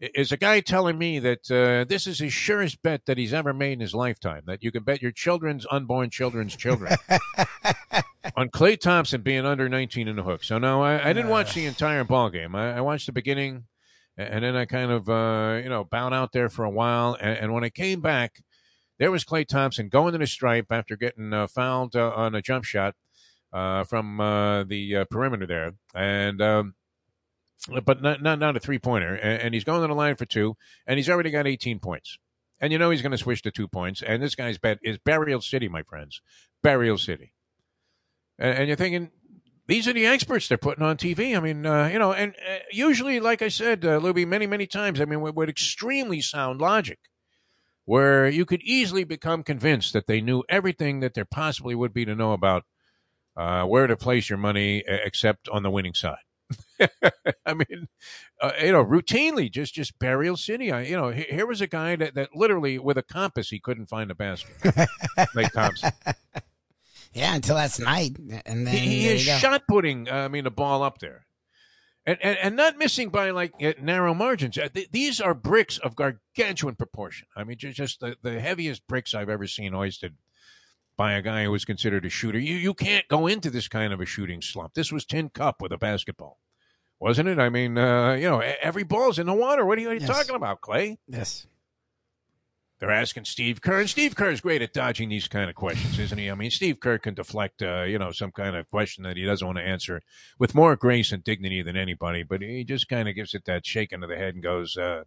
is 0.00 0.32
a 0.32 0.36
guy 0.36 0.60
telling 0.60 0.96
me 0.96 1.18
that 1.18 1.50
uh, 1.50 1.84
this 1.86 2.06
is 2.06 2.20
his 2.20 2.32
surest 2.32 2.82
bet 2.82 3.04
that 3.04 3.18
he's 3.18 3.34
ever 3.34 3.52
made 3.52 3.72
in 3.72 3.80
his 3.80 3.94
lifetime, 3.94 4.44
that 4.46 4.64
you 4.64 4.72
can 4.72 4.82
bet 4.82 5.02
your 5.02 5.10
children's 5.10 5.66
unborn 5.70 6.08
children's 6.08 6.56
children 6.56 6.96
on 8.36 8.48
Klay 8.48 8.80
Thompson 8.80 9.20
being 9.20 9.44
under 9.44 9.68
19 9.68 10.08
in 10.08 10.16
the 10.16 10.22
hook. 10.22 10.42
So, 10.42 10.56
no, 10.56 10.82
I, 10.82 11.10
I 11.10 11.12
didn't 11.12 11.28
watch 11.28 11.54
the 11.54 11.66
entire 11.66 12.04
ball 12.04 12.30
game. 12.30 12.54
I, 12.54 12.78
I 12.78 12.80
watched 12.80 13.06
the 13.06 13.12
beginning 13.12 13.64
and 14.20 14.44
then 14.44 14.56
I 14.56 14.64
kind 14.64 14.90
of 14.90 15.08
uh, 15.08 15.60
you 15.62 15.68
know 15.68 15.84
bowed 15.84 16.12
out 16.12 16.32
there 16.32 16.48
for 16.48 16.64
a 16.64 16.70
while. 16.70 17.16
And, 17.20 17.38
and 17.38 17.52
when 17.52 17.64
I 17.64 17.70
came 17.70 18.00
back, 18.00 18.42
there 18.98 19.10
was 19.10 19.24
Klay 19.24 19.46
Thompson 19.46 19.88
going 19.88 20.12
to 20.12 20.18
the 20.18 20.26
stripe 20.26 20.66
after 20.70 20.96
getting 20.96 21.32
uh, 21.32 21.46
fouled 21.46 21.96
uh, 21.96 22.12
on 22.14 22.34
a 22.34 22.42
jump 22.42 22.64
shot 22.64 22.94
uh, 23.52 23.84
from 23.84 24.20
uh, 24.20 24.64
the 24.64 24.96
uh, 24.96 25.04
perimeter 25.10 25.46
there, 25.46 25.72
and 25.94 26.40
um, 26.42 26.74
but 27.84 28.02
not 28.02 28.22
not 28.22 28.38
not 28.38 28.56
a 28.56 28.60
three 28.60 28.78
pointer. 28.78 29.14
And, 29.14 29.42
and 29.42 29.54
he's 29.54 29.64
going 29.64 29.82
to 29.82 29.88
the 29.88 29.94
line 29.94 30.16
for 30.16 30.26
two, 30.26 30.56
and 30.86 30.98
he's 30.98 31.08
already 31.08 31.30
got 31.30 31.46
18 31.46 31.78
points. 31.78 32.18
And 32.60 32.72
you 32.72 32.78
know 32.78 32.90
he's 32.90 33.00
going 33.00 33.12
to 33.12 33.18
switch 33.18 33.40
to 33.42 33.50
two 33.50 33.68
points. 33.68 34.02
And 34.02 34.22
this 34.22 34.34
guy's 34.34 34.58
bet 34.58 34.78
is 34.82 34.98
Burial 34.98 35.40
City, 35.40 35.66
my 35.66 35.82
friends, 35.82 36.20
Burial 36.62 36.98
City. 36.98 37.32
And, 38.38 38.58
and 38.58 38.68
you're 38.68 38.76
thinking, 38.76 39.10
these 39.70 39.86
are 39.86 39.92
the 39.92 40.04
experts 40.04 40.48
they're 40.48 40.58
putting 40.58 40.82
on 40.82 40.96
TV. 40.96 41.36
I 41.36 41.40
mean, 41.40 41.64
uh, 41.64 41.86
you 41.86 41.98
know, 42.00 42.12
and 42.12 42.34
uh, 42.46 42.58
usually, 42.72 43.20
like 43.20 43.40
I 43.40 43.48
said, 43.48 43.84
uh, 43.84 44.00
Lubie, 44.00 44.26
many, 44.26 44.44
many 44.44 44.66
times, 44.66 45.00
I 45.00 45.04
mean, 45.04 45.20
with, 45.20 45.36
with 45.36 45.48
extremely 45.48 46.20
sound 46.20 46.60
logic, 46.60 46.98
where 47.84 48.28
you 48.28 48.44
could 48.44 48.62
easily 48.62 49.04
become 49.04 49.44
convinced 49.44 49.92
that 49.92 50.08
they 50.08 50.20
knew 50.20 50.42
everything 50.48 50.98
that 51.00 51.14
there 51.14 51.24
possibly 51.24 51.76
would 51.76 51.94
be 51.94 52.04
to 52.04 52.16
know 52.16 52.32
about 52.32 52.64
uh, 53.36 53.62
where 53.64 53.86
to 53.86 53.96
place 53.96 54.28
your 54.28 54.38
money, 54.38 54.82
except 54.88 55.48
on 55.48 55.62
the 55.62 55.70
winning 55.70 55.94
side. 55.94 56.16
I 57.46 57.54
mean, 57.54 57.86
uh, 58.42 58.50
you 58.60 58.72
know, 58.72 58.84
routinely 58.84 59.48
just 59.48 59.72
just 59.72 60.00
burial 60.00 60.36
city. 60.36 60.72
I, 60.72 60.82
you 60.82 60.96
know, 60.96 61.10
he- 61.10 61.26
here 61.30 61.46
was 61.46 61.60
a 61.60 61.68
guy 61.68 61.94
that, 61.94 62.16
that 62.16 62.30
literally 62.34 62.76
with 62.80 62.98
a 62.98 63.04
compass 63.04 63.50
he 63.50 63.60
couldn't 63.60 63.86
find 63.86 64.10
a 64.10 64.16
basket. 64.16 64.56
Klay 65.16 65.48
Thompson. 65.52 65.92
Yeah, 67.12 67.34
until 67.34 67.56
last 67.56 67.80
night, 67.80 68.16
and 68.46 68.66
then 68.66 68.74
He, 68.74 69.00
he 69.00 69.08
is 69.08 69.20
shot 69.22 69.62
putting. 69.68 70.08
Uh, 70.08 70.14
I 70.14 70.28
mean, 70.28 70.44
the 70.44 70.50
ball 70.50 70.82
up 70.84 70.98
there, 71.00 71.26
and 72.06 72.16
and, 72.22 72.38
and 72.38 72.56
not 72.56 72.78
missing 72.78 73.08
by 73.08 73.30
like 73.30 73.52
uh, 73.62 73.72
narrow 73.82 74.14
margins. 74.14 74.56
Uh, 74.56 74.68
th- 74.72 74.90
these 74.92 75.20
are 75.20 75.34
bricks 75.34 75.78
of 75.78 75.96
gargantuan 75.96 76.76
proportion. 76.76 77.26
I 77.36 77.42
mean, 77.44 77.58
just, 77.58 77.76
just 77.76 78.00
the, 78.00 78.16
the 78.22 78.38
heaviest 78.40 78.86
bricks 78.86 79.12
I've 79.14 79.28
ever 79.28 79.46
seen 79.48 79.72
hoisted 79.72 80.14
by 80.96 81.14
a 81.14 81.22
guy 81.22 81.44
who 81.44 81.50
was 81.50 81.64
considered 81.64 82.04
a 82.04 82.10
shooter. 82.10 82.38
You 82.38 82.54
you 82.54 82.74
can't 82.74 83.08
go 83.08 83.26
into 83.26 83.50
this 83.50 83.66
kind 83.66 83.92
of 83.92 84.00
a 84.00 84.06
shooting 84.06 84.40
slump. 84.40 84.74
This 84.74 84.92
was 84.92 85.04
tin 85.04 85.30
cup 85.30 85.60
with 85.60 85.72
a 85.72 85.78
basketball, 85.78 86.38
wasn't 87.00 87.28
it? 87.28 87.40
I 87.40 87.48
mean, 87.48 87.76
uh, 87.76 88.12
you 88.12 88.28
know, 88.30 88.40
every 88.62 88.84
ball's 88.84 89.18
in 89.18 89.26
the 89.26 89.34
water. 89.34 89.64
What 89.66 89.78
are 89.78 89.80
you, 89.80 89.88
what 89.88 89.92
are 89.96 90.00
you 90.00 90.06
Yes. 90.06 90.16
talking 90.16 90.36
about, 90.36 90.60
Klay? 90.60 90.98
Yes. 91.08 91.46
They're 92.80 92.90
asking 92.90 93.26
Steve 93.26 93.60
Kerr, 93.60 93.80
and 93.80 93.90
Steve 93.90 94.16
Kerr's 94.16 94.40
great 94.40 94.62
at 94.62 94.72
dodging 94.72 95.10
these 95.10 95.28
kind 95.28 95.50
of 95.50 95.54
questions, 95.54 95.98
isn't 95.98 96.16
he? 96.16 96.30
I 96.30 96.34
mean, 96.34 96.50
Steve 96.50 96.80
Kerr 96.80 96.96
can 96.98 97.12
deflect, 97.12 97.60
uh, 97.62 97.82
you 97.82 97.98
know, 97.98 98.10
some 98.10 98.32
kind 98.32 98.56
of 98.56 98.68
question 98.70 99.04
that 99.04 99.18
he 99.18 99.24
doesn't 99.24 99.46
want 99.46 99.58
to 99.58 99.64
answer 99.64 100.00
with 100.38 100.54
more 100.54 100.74
grace 100.76 101.12
and 101.12 101.22
dignity 101.22 101.60
than 101.62 101.76
anybody, 101.76 102.22
but 102.22 102.40
he 102.40 102.64
just 102.64 102.88
kind 102.88 103.06
of 103.06 103.14
gives 103.14 103.34
it 103.34 103.44
that 103.44 103.66
shaking 103.66 104.02
of 104.02 104.08
the 104.08 104.16
head 104.16 104.32
and 104.34 104.42
goes, 104.42 104.78
uh, 104.78 105.02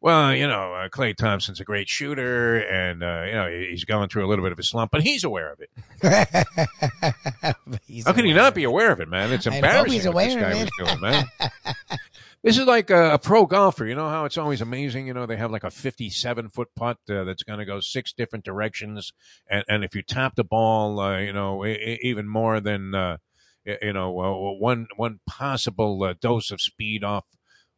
well, 0.00 0.32
you 0.32 0.46
know, 0.46 0.74
uh, 0.74 0.88
Klay 0.88 1.16
Thompson's 1.16 1.58
a 1.58 1.64
great 1.64 1.88
shooter, 1.88 2.58
and, 2.58 3.02
uh, 3.02 3.22
you 3.26 3.32
know, 3.32 3.50
he- 3.50 3.70
he's 3.70 3.84
going 3.84 4.08
through 4.08 4.24
a 4.24 4.28
little 4.28 4.44
bit 4.44 4.52
of 4.52 4.58
a 4.58 4.62
slump, 4.62 4.92
but 4.92 5.02
he's 5.02 5.24
aware 5.24 5.52
of 5.52 5.60
it. 5.60 5.70
How 8.04 8.12
can 8.12 8.24
he 8.26 8.32
not 8.32 8.54
be 8.54 8.62
aware 8.64 8.92
of 8.92 9.00
it, 9.00 9.08
man? 9.08 9.32
It's 9.32 9.46
embarrassing. 9.46 9.70
I 9.70 9.76
hope 9.78 9.88
he's 9.88 10.06
what 10.06 10.24
this 10.24 10.34
aware 10.34 10.44
guy 10.44 10.50
of 10.52 10.58
was 10.60 10.68
it. 10.68 10.86
doing, 10.86 11.00
man. 11.00 11.24
This 12.46 12.58
is 12.58 12.66
like 12.66 12.90
a, 12.90 13.14
a 13.14 13.18
pro 13.18 13.44
golfer. 13.44 13.86
You 13.86 13.96
know 13.96 14.08
how 14.08 14.24
it's 14.24 14.38
always 14.38 14.60
amazing. 14.60 15.08
You 15.08 15.14
know 15.14 15.26
they 15.26 15.36
have 15.36 15.50
like 15.50 15.64
a 15.64 15.70
fifty-seven 15.70 16.50
foot 16.50 16.68
putt 16.76 16.98
uh, 17.10 17.24
that's 17.24 17.42
going 17.42 17.58
to 17.58 17.64
go 17.64 17.80
six 17.80 18.12
different 18.12 18.44
directions, 18.44 19.12
and, 19.50 19.64
and 19.68 19.82
if 19.82 19.96
you 19.96 20.02
tap 20.02 20.36
the 20.36 20.44
ball, 20.44 21.00
uh, 21.00 21.18
you 21.18 21.32
know 21.32 21.66
e- 21.66 21.72
e- 21.72 21.98
even 22.02 22.28
more 22.28 22.60
than 22.60 22.94
uh, 22.94 23.16
you 23.64 23.92
know 23.92 24.20
uh, 24.20 24.58
one 24.60 24.86
one 24.94 25.18
possible 25.26 26.04
uh, 26.04 26.14
dose 26.20 26.52
of 26.52 26.60
speed 26.60 27.02
off 27.02 27.24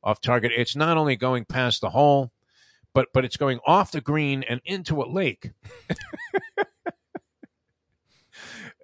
off 0.05 0.21
target. 0.21 0.53
It's 0.55 0.77
not 0.77 0.99
only 0.99 1.16
going 1.16 1.47
past 1.47 1.81
the 1.81 1.89
hole, 1.89 2.31
but 2.93 3.09
but 3.14 3.25
it's 3.25 3.39
going 3.39 3.61
off 3.66 3.91
the 3.91 4.03
green 4.03 4.43
and 4.43 4.61
into 4.66 5.01
a 5.01 5.09
lake. 5.11 5.53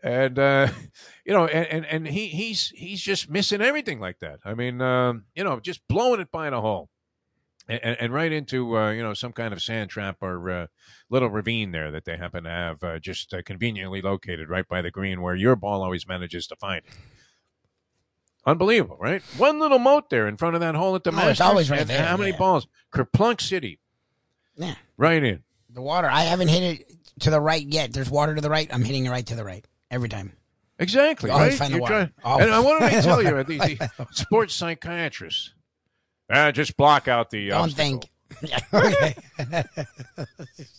and 0.04 0.38
uh, 0.38 0.68
you 1.24 1.32
know, 1.32 1.46
and, 1.46 1.66
and 1.66 1.86
and 1.86 2.06
he 2.06 2.28
he's 2.28 2.68
he's 2.68 3.00
just 3.00 3.28
missing 3.28 3.60
everything 3.62 3.98
like 3.98 4.20
that. 4.20 4.38
I 4.44 4.54
mean, 4.54 4.80
um, 4.80 5.24
you 5.34 5.42
know, 5.42 5.58
just 5.58 5.80
blowing 5.88 6.20
it 6.20 6.30
by 6.30 6.50
the 6.50 6.60
hole, 6.60 6.90
and, 7.66 7.96
and, 7.98 8.12
right 8.12 8.30
into 8.30 8.76
uh, 8.76 8.90
you 8.92 9.02
know 9.02 9.14
some 9.14 9.32
kind 9.32 9.52
of 9.54 9.62
sand 9.62 9.90
trap 9.90 10.18
or 10.20 10.50
uh, 10.50 10.66
little 11.08 11.30
ravine 11.30 11.72
there 11.72 11.90
that 11.90 12.04
they 12.04 12.18
happen 12.18 12.44
to 12.44 12.50
have 12.50 12.84
uh, 12.84 12.98
just 12.98 13.32
uh, 13.32 13.40
conveniently 13.44 14.02
located 14.02 14.50
right 14.50 14.68
by 14.68 14.82
the 14.82 14.90
green 14.90 15.22
where 15.22 15.34
your 15.34 15.56
ball 15.56 15.82
always 15.82 16.06
manages 16.06 16.46
to 16.48 16.56
find 16.56 16.82
it. 16.86 16.92
Unbelievable, 18.46 18.98
right? 19.00 19.22
One 19.38 19.58
little 19.58 19.78
moat 19.78 20.10
there 20.10 20.28
in 20.28 20.36
front 20.36 20.54
of 20.54 20.60
that 20.60 20.74
hole 20.74 20.94
at 20.94 21.02
the 21.02 21.10
Oh, 21.12 21.14
it's 21.14 21.24
Masters. 21.24 21.40
always 21.40 21.70
right 21.70 21.86
there, 21.86 22.04
How 22.04 22.18
many 22.18 22.32
yeah. 22.32 22.36
balls? 22.36 22.66
Kerplunk 22.92 23.40
City, 23.40 23.78
Yeah. 24.54 24.74
right 24.98 25.24
in. 25.24 25.44
The 25.70 25.80
water. 25.80 26.10
I 26.10 26.24
haven't 26.24 26.48
hit 26.48 26.62
it 26.62 26.92
to 27.20 27.30
the 27.30 27.40
right 27.40 27.66
yet. 27.66 27.94
There's 27.94 28.10
water 28.10 28.34
to 28.34 28.42
the 28.42 28.50
right. 28.50 28.68
I'm 28.70 28.84
hitting 28.84 29.06
it 29.06 29.08
right 29.08 29.24
to 29.28 29.34
the 29.34 29.44
right 29.44 29.66
every 29.94 30.08
time. 30.08 30.32
Exactly, 30.78 31.30
Always 31.30 31.50
right? 31.52 31.58
find 31.58 31.70
the 31.72 31.76
You're 31.76 31.82
water. 31.82 32.12
trying- 32.20 32.42
and 32.42 32.50
I 32.52 32.58
want 32.58 32.82
to 32.92 33.02
tell 33.02 33.22
you, 33.22 33.30
the, 33.44 33.88
the 33.88 34.06
sports 34.10 34.54
psychiatrists, 34.54 35.54
uh, 36.28 36.50
just 36.52 36.76
block 36.76 37.06
out 37.06 37.30
the 37.30 37.48
Don't 37.48 37.60
obstacle. 37.72 38.00
think. 38.00 38.10
okay. 38.74 39.14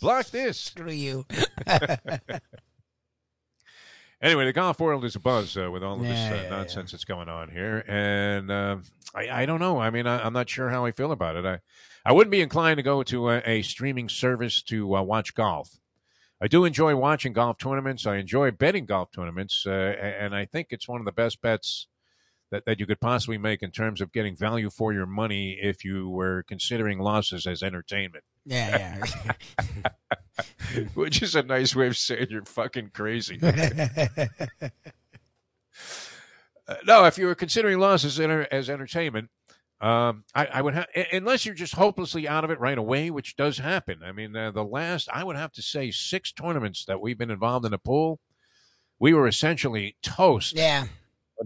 Block 0.01 0.25
this. 0.27 0.59
Screw 0.59 0.91
you. 0.91 1.25
Anyway, 4.21 4.45
the 4.45 4.53
golf 4.53 4.79
world 4.79 5.05
is 5.05 5.15
a 5.15 5.19
buzz 5.19 5.55
uh, 5.55 5.69
with 5.69 5.83
all 5.83 5.95
of 5.95 6.01
this 6.01 6.09
Yeah, 6.17 6.31
uh, 6.33 6.41
yeah, 6.43 6.49
nonsense 6.49 6.91
that's 6.91 7.03
going 7.05 7.29
on 7.29 7.49
here, 7.49 7.83
and 7.87 8.49
uh, 8.49 8.77
I, 9.13 9.43
I 9.43 9.45
don't 9.45 9.59
know. 9.59 9.79
I 9.79 9.89
mean, 9.91 10.07
I, 10.07 10.25
I'm 10.25 10.33
not 10.33 10.49
sure 10.49 10.69
how 10.69 10.85
I 10.85 10.91
feel 10.91 11.11
about 11.11 11.35
it. 11.35 11.45
I, 11.45 11.59
I 12.03 12.11
wouldn't 12.13 12.31
be 12.31 12.41
inclined 12.41 12.77
to 12.77 12.83
go 12.83 13.03
to 13.03 13.29
a, 13.29 13.41
a 13.45 13.61
streaming 13.61 14.09
service 14.09 14.61
to 14.63 14.95
uh, 14.95 15.01
watch 15.03 15.35
golf. 15.35 15.77
I 16.41 16.47
do 16.47 16.65
enjoy 16.65 16.95
watching 16.95 17.33
golf 17.33 17.57
tournaments. 17.57 18.05
I 18.05 18.17
enjoy 18.17 18.51
betting 18.51 18.85
golf 18.85 19.11
tournaments, 19.11 19.65
uh, 19.65 19.71
and 19.71 20.35
I 20.35 20.45
think 20.45 20.67
it's 20.71 20.87
one 20.87 20.99
of 20.99 21.05
the 21.05 21.11
best 21.11 21.41
bets 21.41 21.87
that, 22.51 22.65
that 22.65 22.79
you 22.79 22.85
could 22.85 22.99
possibly 22.99 23.37
make 23.37 23.63
in 23.63 23.71
terms 23.71 24.01
of 24.01 24.11
getting 24.11 24.35
value 24.35 24.69
for 24.69 24.93
your 24.93 25.05
money 25.05 25.57
if 25.61 25.83
you 25.85 26.09
were 26.09 26.43
considering 26.43 26.99
losses 26.99 27.47
as 27.47 27.63
entertainment, 27.63 28.23
Yeah, 28.45 29.01
which 30.93 31.21
is 31.21 31.35
a 31.35 31.43
nice 31.43 31.75
way 31.75 31.87
of 31.87 31.97
saying 31.97 32.27
you're 32.29 32.45
fucking 32.45 32.91
crazy. 32.93 33.39
Uh, 36.67 36.73
no, 36.87 37.05
if 37.05 37.15
you 37.19 37.27
were 37.27 37.35
considering 37.35 37.77
losses 37.77 38.19
enter- 38.19 38.47
as 38.51 38.71
entertainment, 38.71 39.29
um, 39.85 40.23
I, 40.33 40.47
I 40.47 40.61
would 40.63 40.73
have, 40.73 40.87
unless 41.11 41.45
you're 41.45 41.53
just 41.53 41.75
hopelessly 41.75 42.27
out 42.27 42.43
of 42.43 42.49
it 42.49 42.59
right 42.59 42.77
away, 42.77 43.11
which 43.11 43.35
does 43.35 43.59
happen. 43.59 43.99
I 44.03 44.11
mean, 44.11 44.35
uh, 44.35 44.49
the 44.49 44.63
last, 44.63 45.07
I 45.13 45.23
would 45.23 45.35
have 45.35 45.51
to 45.53 45.61
say, 45.61 45.91
six 45.91 46.31
tournaments 46.31 46.85
that 46.85 46.99
we've 46.99 47.19
been 47.19 47.29
involved 47.29 47.67
in 47.67 47.73
a 47.73 47.77
pool, 47.77 48.19
we 48.97 49.13
were 49.13 49.27
essentially 49.27 49.95
toast 50.01 50.55
yeah. 50.55 50.85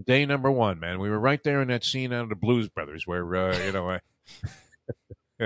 day 0.06 0.24
number 0.24 0.50
one, 0.50 0.80
man. 0.80 1.00
We 1.00 1.10
were 1.10 1.20
right 1.20 1.42
there 1.44 1.60
in 1.60 1.68
that 1.68 1.84
scene 1.84 2.14
out 2.14 2.22
of 2.22 2.28
the 2.30 2.34
Blues 2.34 2.70
Brothers 2.70 3.06
where, 3.06 3.36
uh, 3.36 3.58
you 3.58 3.72
know, 3.72 3.90
I, 3.90 4.00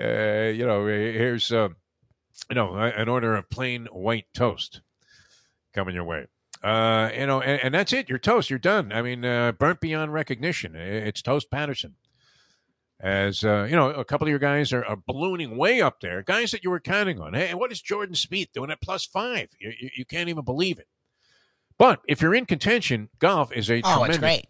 uh, 0.00 0.48
you 0.52 0.66
know, 0.66 0.86
here's, 0.86 1.52
uh, 1.52 1.68
you 2.48 2.54
know, 2.54 2.76
an 2.76 3.10
order 3.10 3.36
of 3.36 3.50
plain 3.50 3.88
white 3.92 4.26
toast 4.32 4.80
coming 5.74 5.94
your 5.94 6.04
way. 6.04 6.28
Uh, 6.62 7.10
you 7.16 7.26
know, 7.26 7.40
and, 7.40 7.60
and 7.62 7.74
that's 7.74 7.92
it. 7.92 8.08
You're 8.08 8.18
toast. 8.18 8.50
You're 8.50 8.58
done. 8.58 8.92
I 8.92 9.02
mean, 9.02 9.24
uh, 9.24 9.52
burnt 9.52 9.80
beyond 9.80 10.12
recognition. 10.12 10.74
It's 10.74 11.22
Toast 11.22 11.50
Patterson. 11.50 11.94
as 13.00 13.44
uh, 13.44 13.66
you 13.68 13.76
know, 13.76 13.90
a 13.90 14.04
couple 14.04 14.26
of 14.26 14.30
your 14.30 14.38
guys 14.38 14.72
are, 14.72 14.84
are, 14.84 14.96
ballooning 14.96 15.56
way 15.56 15.80
up 15.80 16.00
there. 16.00 16.22
Guys 16.22 16.50
that 16.50 16.64
you 16.64 16.70
were 16.70 16.80
counting 16.80 17.20
on. 17.20 17.34
Hey, 17.34 17.54
what 17.54 17.72
is 17.72 17.80
Jordan 17.80 18.14
Spieth 18.14 18.52
doing 18.52 18.70
at 18.70 18.80
plus 18.80 19.04
five? 19.04 19.48
You, 19.58 19.72
you, 19.78 19.90
you 19.98 20.04
can't 20.04 20.28
even 20.28 20.44
believe 20.44 20.78
it. 20.78 20.88
But 21.78 22.00
if 22.08 22.22
you're 22.22 22.34
in 22.34 22.46
contention, 22.46 23.10
golf 23.18 23.52
is 23.52 23.70
a 23.70 23.82
oh, 23.84 23.98
tremendous, 23.98 24.16
it's 24.16 24.18
great. 24.18 24.46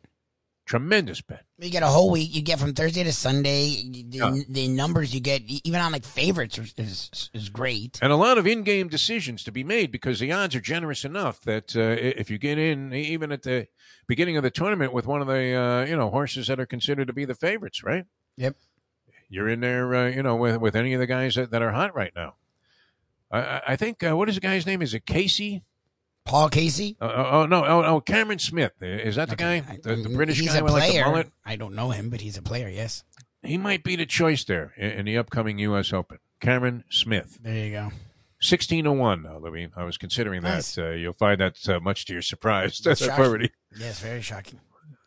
Tremendous 0.66 1.22
bet. 1.22 1.44
You 1.59 1.70
get 1.70 1.82
a 1.82 1.86
whole 1.86 2.10
week. 2.10 2.34
You 2.34 2.43
get 2.43 2.59
from 2.59 2.74
Thursday 2.74 3.05
to 3.05 3.12
Sunday. 3.12 3.82
The, 3.88 4.18
yeah. 4.18 4.34
the 4.48 4.68
numbers 4.68 5.14
you 5.14 5.20
get, 5.20 5.43
even 5.47 5.80
on 5.80 5.93
like 5.93 6.05
favorites, 6.05 6.59
is, 6.59 6.74
is, 6.76 7.30
is 7.32 7.48
great. 7.48 7.98
And 8.02 8.12
a 8.12 8.16
lot 8.16 8.36
of 8.36 8.47
in-game 8.47 8.88
decisions 8.88 9.43
to 9.44 9.52
be 9.52 9.64
made 9.64 9.90
because 9.90 10.20
the 10.20 10.32
odds 10.32 10.55
are 10.55 10.60
generous 10.60 11.05
enough 11.05 11.40
that 11.43 11.74
uh, 11.74 11.97
if 11.98 12.30
you 12.30 12.38
get 12.38 12.59
in, 12.59 12.93
even 12.93 13.32
at 13.32 13.43
the 13.43 13.68
beginning 14.06 14.36
of 14.36 14.43
the 14.43 14.51
tournament 14.51 14.93
with 14.93 15.06
one 15.06 15.20
of 15.20 15.28
the 15.28 15.55
uh, 15.55 15.84
you 15.86 15.97
know 15.97 16.10
horses 16.10 16.48
that 16.48 16.60
are 16.60 16.66
considered 16.66 17.06
to 17.06 17.12
be 17.12 17.24
the 17.24 17.34
favorites, 17.34 17.82
right? 17.82 18.05
Yep. 18.36 18.56
You're 19.28 19.48
in 19.48 19.60
there, 19.60 19.94
uh, 19.94 20.09
you 20.09 20.22
know, 20.22 20.36
with 20.36 20.59
with 20.59 20.76
any 20.76 20.93
of 20.93 21.01
the 21.01 21.06
guys 21.06 21.36
that, 21.36 21.51
that 21.51 21.62
are 21.62 21.72
hot 21.72 21.94
right 21.94 22.12
now. 22.14 22.34
I, 23.30 23.62
I 23.68 23.76
think 23.76 24.02
uh, 24.02 24.16
what 24.16 24.28
is 24.28 24.36
the 24.36 24.40
guy's 24.40 24.66
name? 24.66 24.82
Is 24.82 24.94
it 24.94 25.06
Casey? 25.06 25.62
Paul 26.27 26.48
Casey? 26.51 26.97
Uh, 27.01 27.07
oh, 27.07 27.31
oh 27.31 27.47
no! 27.47 27.65
Oh, 27.65 27.82
oh, 27.85 28.01
Cameron 28.01 28.39
Smith. 28.39 28.73
Is 28.82 29.16
that 29.16 29.28
the 29.28 29.35
okay. 29.35 29.61
guy? 29.61 29.78
The, 29.82 29.97
the 29.97 30.09
British 30.11 30.39
he's 30.39 30.53
guy 30.53 30.61
with 30.61 30.73
like 30.73 30.93
the 30.93 31.01
mullet? 31.01 31.31
I 31.44 31.57
don't 31.57 31.74
know 31.74 31.90
him, 31.90 32.11
but 32.11 32.20
he's 32.20 32.36
a 32.36 32.43
player. 32.43 32.69
Yes. 32.69 33.05
He 33.43 33.57
might 33.57 33.85
be 33.85 33.97
the 33.97 34.07
choice 34.07 34.44
there 34.44 34.73
in, 34.77 34.90
in 34.90 35.05
the 35.07 35.16
upcoming 35.16 35.59
U.S. 35.61 35.93
Open. 35.93 36.19
Cameron 36.40 36.85
Smith. 36.90 37.39
There 37.40 37.55
you 37.55 37.70
go. 37.70 37.82
1601, 38.43 39.24
uh, 39.24 39.39
Louis. 39.39 39.69
I 39.77 39.85
was 39.85 39.97
considering 39.97 40.43
Nice. 40.43 40.74
that. 40.74 40.86
Uh, 40.86 40.90
you'll 40.90 41.15
find 41.15 41.40
that 41.40 41.57
uh, 41.69 41.81
much 41.81 42.05
to 42.07 42.12
your 42.12 42.23
surprise. 42.23 42.78
That's 42.85 43.09
already. 43.09 43.51
Yes, 43.78 44.01
very 44.01 44.20
shocking. 44.20 44.61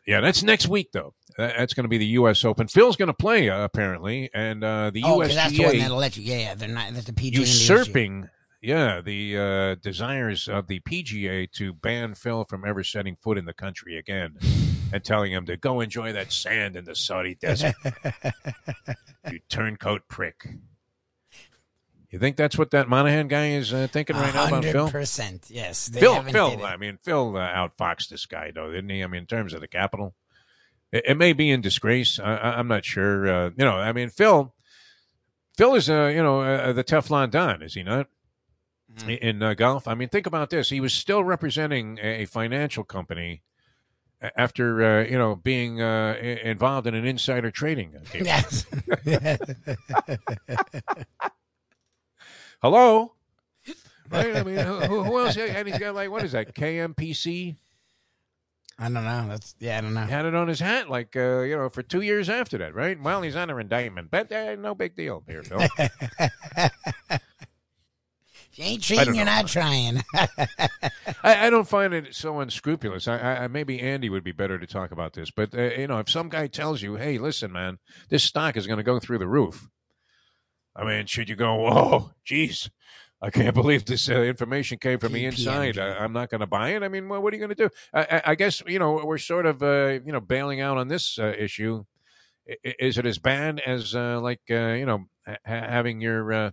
Yeah, 0.06 0.20
that's 0.20 0.42
next 0.42 0.66
week, 0.66 0.90
though. 0.92 1.14
That's 1.36 1.72
going 1.72 1.84
to 1.84 1.88
be 1.88 1.98
the 1.98 2.06
U.S. 2.06 2.44
Open. 2.44 2.66
Phil's 2.66 2.96
going 2.96 3.08
to 3.08 3.14
play, 3.14 3.48
uh, 3.48 3.62
apparently, 3.62 4.28
and 4.34 4.64
uh, 4.64 4.90
the 4.90 5.02
Oh, 5.04 5.20
because 5.20 5.36
that's 5.36 5.52
the 5.52 5.64
one 5.64 5.78
that'll 5.78 5.98
let 5.98 6.16
you. 6.16 6.24
Yeah, 6.24 6.38
yeah. 6.38 6.54
They're 6.54 6.68
not. 6.68 6.92
That's 6.94 7.06
the 7.06 7.12
PGA. 7.12 7.38
usurping, 7.38 8.28
yeah, 8.60 9.00
the 9.00 9.38
uh, 9.38 9.74
desires 9.76 10.48
of 10.48 10.66
the 10.66 10.80
PGA 10.80 11.50
to 11.52 11.72
ban 11.72 12.14
Phil 12.14 12.44
from 12.44 12.64
ever 12.66 12.84
setting 12.84 13.16
foot 13.16 13.38
in 13.38 13.46
the 13.46 13.54
country 13.54 13.96
again, 13.96 14.36
and 14.92 15.02
telling 15.02 15.32
him 15.32 15.46
to 15.46 15.56
go 15.56 15.80
enjoy 15.80 16.12
that 16.12 16.32
sand 16.32 16.76
in 16.76 16.84
the 16.84 16.94
Saudi 16.94 17.34
desert. 17.34 17.74
you 19.30 19.38
turncoat 19.48 20.02
prick. 20.08 20.46
You 22.10 22.18
think 22.18 22.36
that's 22.36 22.58
what 22.58 22.72
that 22.72 22.88
Monahan 22.88 23.28
guy 23.28 23.50
is 23.50 23.72
uh, 23.72 23.86
thinking 23.90 24.16
right 24.16 24.34
now 24.34 24.48
about 24.48 24.64
Phil? 24.64 24.90
percent. 24.90 25.46
Yes. 25.48 25.86
They 25.86 26.00
Phil, 26.00 26.22
Phil. 26.24 26.64
I 26.64 26.76
mean, 26.76 26.98
Phil 27.02 27.36
uh, 27.36 27.40
outfoxed 27.40 28.08
this 28.08 28.26
guy, 28.26 28.50
though, 28.52 28.70
didn't 28.70 28.90
he? 28.90 29.04
I 29.04 29.06
mean, 29.06 29.20
in 29.20 29.26
terms 29.26 29.54
of 29.54 29.60
the 29.60 29.68
capital, 29.68 30.14
it, 30.90 31.04
it 31.06 31.16
may 31.16 31.32
be 31.32 31.50
in 31.50 31.60
disgrace. 31.60 32.18
I, 32.18 32.34
I'm 32.34 32.66
not 32.66 32.84
sure. 32.84 33.28
Uh, 33.28 33.50
you 33.56 33.64
know, 33.64 33.76
I 33.76 33.92
mean, 33.92 34.10
Phil. 34.10 34.52
Phil 35.56 35.74
is, 35.74 35.88
uh, 35.88 36.06
you 36.06 36.22
know, 36.22 36.40
uh, 36.40 36.72
the 36.72 36.82
Teflon 36.82 37.30
Don, 37.30 37.62
is 37.62 37.74
he 37.74 37.82
not? 37.82 38.08
Mm-hmm. 38.96 39.10
In 39.10 39.42
uh, 39.42 39.54
golf, 39.54 39.86
I 39.86 39.94
mean, 39.94 40.08
think 40.08 40.26
about 40.26 40.50
this. 40.50 40.70
He 40.70 40.80
was 40.80 40.92
still 40.92 41.22
representing 41.22 41.98
a 42.02 42.24
financial 42.26 42.82
company 42.84 43.42
after, 44.36 44.82
uh, 44.82 45.04
you 45.04 45.16
know, 45.16 45.36
being 45.36 45.80
uh, 45.80 46.14
involved 46.20 46.86
in 46.86 46.94
an 46.94 47.06
insider 47.06 47.50
trading. 47.50 47.92
deal. 48.12 48.24
Yes. 48.26 48.66
Hello, 52.62 53.14
right? 54.10 54.36
I 54.36 54.42
mean, 54.42 54.58
who, 54.58 55.02
who 55.02 55.18
else? 55.18 55.34
And 55.36 55.66
he's 55.66 55.78
got 55.78 55.94
like, 55.94 56.10
what 56.10 56.22
is 56.22 56.32
that? 56.32 56.54
KPMG. 56.54 57.56
I 58.78 58.84
don't 58.84 58.94
know. 58.94 59.26
That's 59.28 59.54
yeah. 59.58 59.78
I 59.78 59.80
don't 59.80 59.94
know. 59.94 60.04
He 60.04 60.10
had 60.10 60.26
it 60.26 60.34
on 60.34 60.48
his 60.48 60.60
hat, 60.60 60.90
like 60.90 61.16
uh, 61.16 61.40
you 61.40 61.56
know, 61.56 61.70
for 61.70 61.82
two 61.82 62.02
years 62.02 62.28
after 62.28 62.58
that, 62.58 62.74
right? 62.74 63.00
Well, 63.00 63.22
he's 63.22 63.36
under 63.36 63.58
indictment, 63.60 64.10
but 64.10 64.30
uh, 64.30 64.56
no 64.56 64.74
big 64.74 64.94
deal 64.94 65.22
here, 65.26 65.42
Phil. 65.42 65.66
You 68.60 68.66
ain't 68.66 68.82
cheating, 68.82 69.14
you're 69.14 69.24
not 69.24 69.46
trying. 69.48 70.02
I, 70.14 71.46
I 71.46 71.50
don't 71.50 71.66
find 71.66 71.94
it 71.94 72.14
so 72.14 72.40
unscrupulous. 72.40 73.08
I, 73.08 73.18
I, 73.18 73.48
maybe 73.48 73.80
Andy 73.80 74.10
would 74.10 74.22
be 74.22 74.32
better 74.32 74.58
to 74.58 74.66
talk 74.66 74.92
about 74.92 75.14
this, 75.14 75.30
but 75.30 75.54
uh, 75.54 75.62
you 75.62 75.86
know, 75.86 75.98
if 75.98 76.10
some 76.10 76.28
guy 76.28 76.46
tells 76.46 76.82
you, 76.82 76.96
"Hey, 76.96 77.16
listen, 77.16 77.52
man, 77.52 77.78
this 78.10 78.22
stock 78.22 78.58
is 78.58 78.66
going 78.66 78.76
to 78.76 78.82
go 78.82 78.98
through 78.98 79.16
the 79.16 79.26
roof," 79.26 79.70
I 80.76 80.84
mean, 80.84 81.06
should 81.06 81.30
you 81.30 81.36
go, 81.36 81.54
"Whoa, 81.54 82.10
geez, 82.22 82.68
I 83.22 83.30
can't 83.30 83.54
believe 83.54 83.86
this 83.86 84.10
uh, 84.10 84.16
information 84.20 84.76
came 84.76 84.98
from 84.98 85.14
the 85.14 85.24
inside. 85.24 85.78
I, 85.78 85.94
I'm 85.94 86.12
not 86.12 86.28
going 86.28 86.42
to 86.42 86.46
buy 86.46 86.70
it." 86.74 86.82
I 86.82 86.88
mean, 86.88 87.08
well, 87.08 87.22
what 87.22 87.32
are 87.32 87.36
you 87.38 87.46
going 87.46 87.56
to 87.56 87.68
do? 87.68 87.70
I, 87.94 88.02
I, 88.02 88.22
I 88.26 88.34
guess 88.34 88.62
you 88.66 88.78
know 88.78 89.00
we're 89.06 89.16
sort 89.16 89.46
of 89.46 89.62
uh, 89.62 90.00
you 90.04 90.12
know 90.12 90.20
bailing 90.20 90.60
out 90.60 90.76
on 90.76 90.88
this 90.88 91.18
uh, 91.18 91.32
issue. 91.38 91.84
I- 92.46 92.74
Is 92.78 92.98
it 92.98 93.06
as 93.06 93.18
bad 93.18 93.60
as 93.60 93.94
uh, 93.94 94.20
like 94.20 94.42
uh, 94.50 94.72
you 94.74 94.84
know 94.84 95.06
ha- 95.26 95.38
having 95.46 96.02
your 96.02 96.30
uh, 96.30 96.50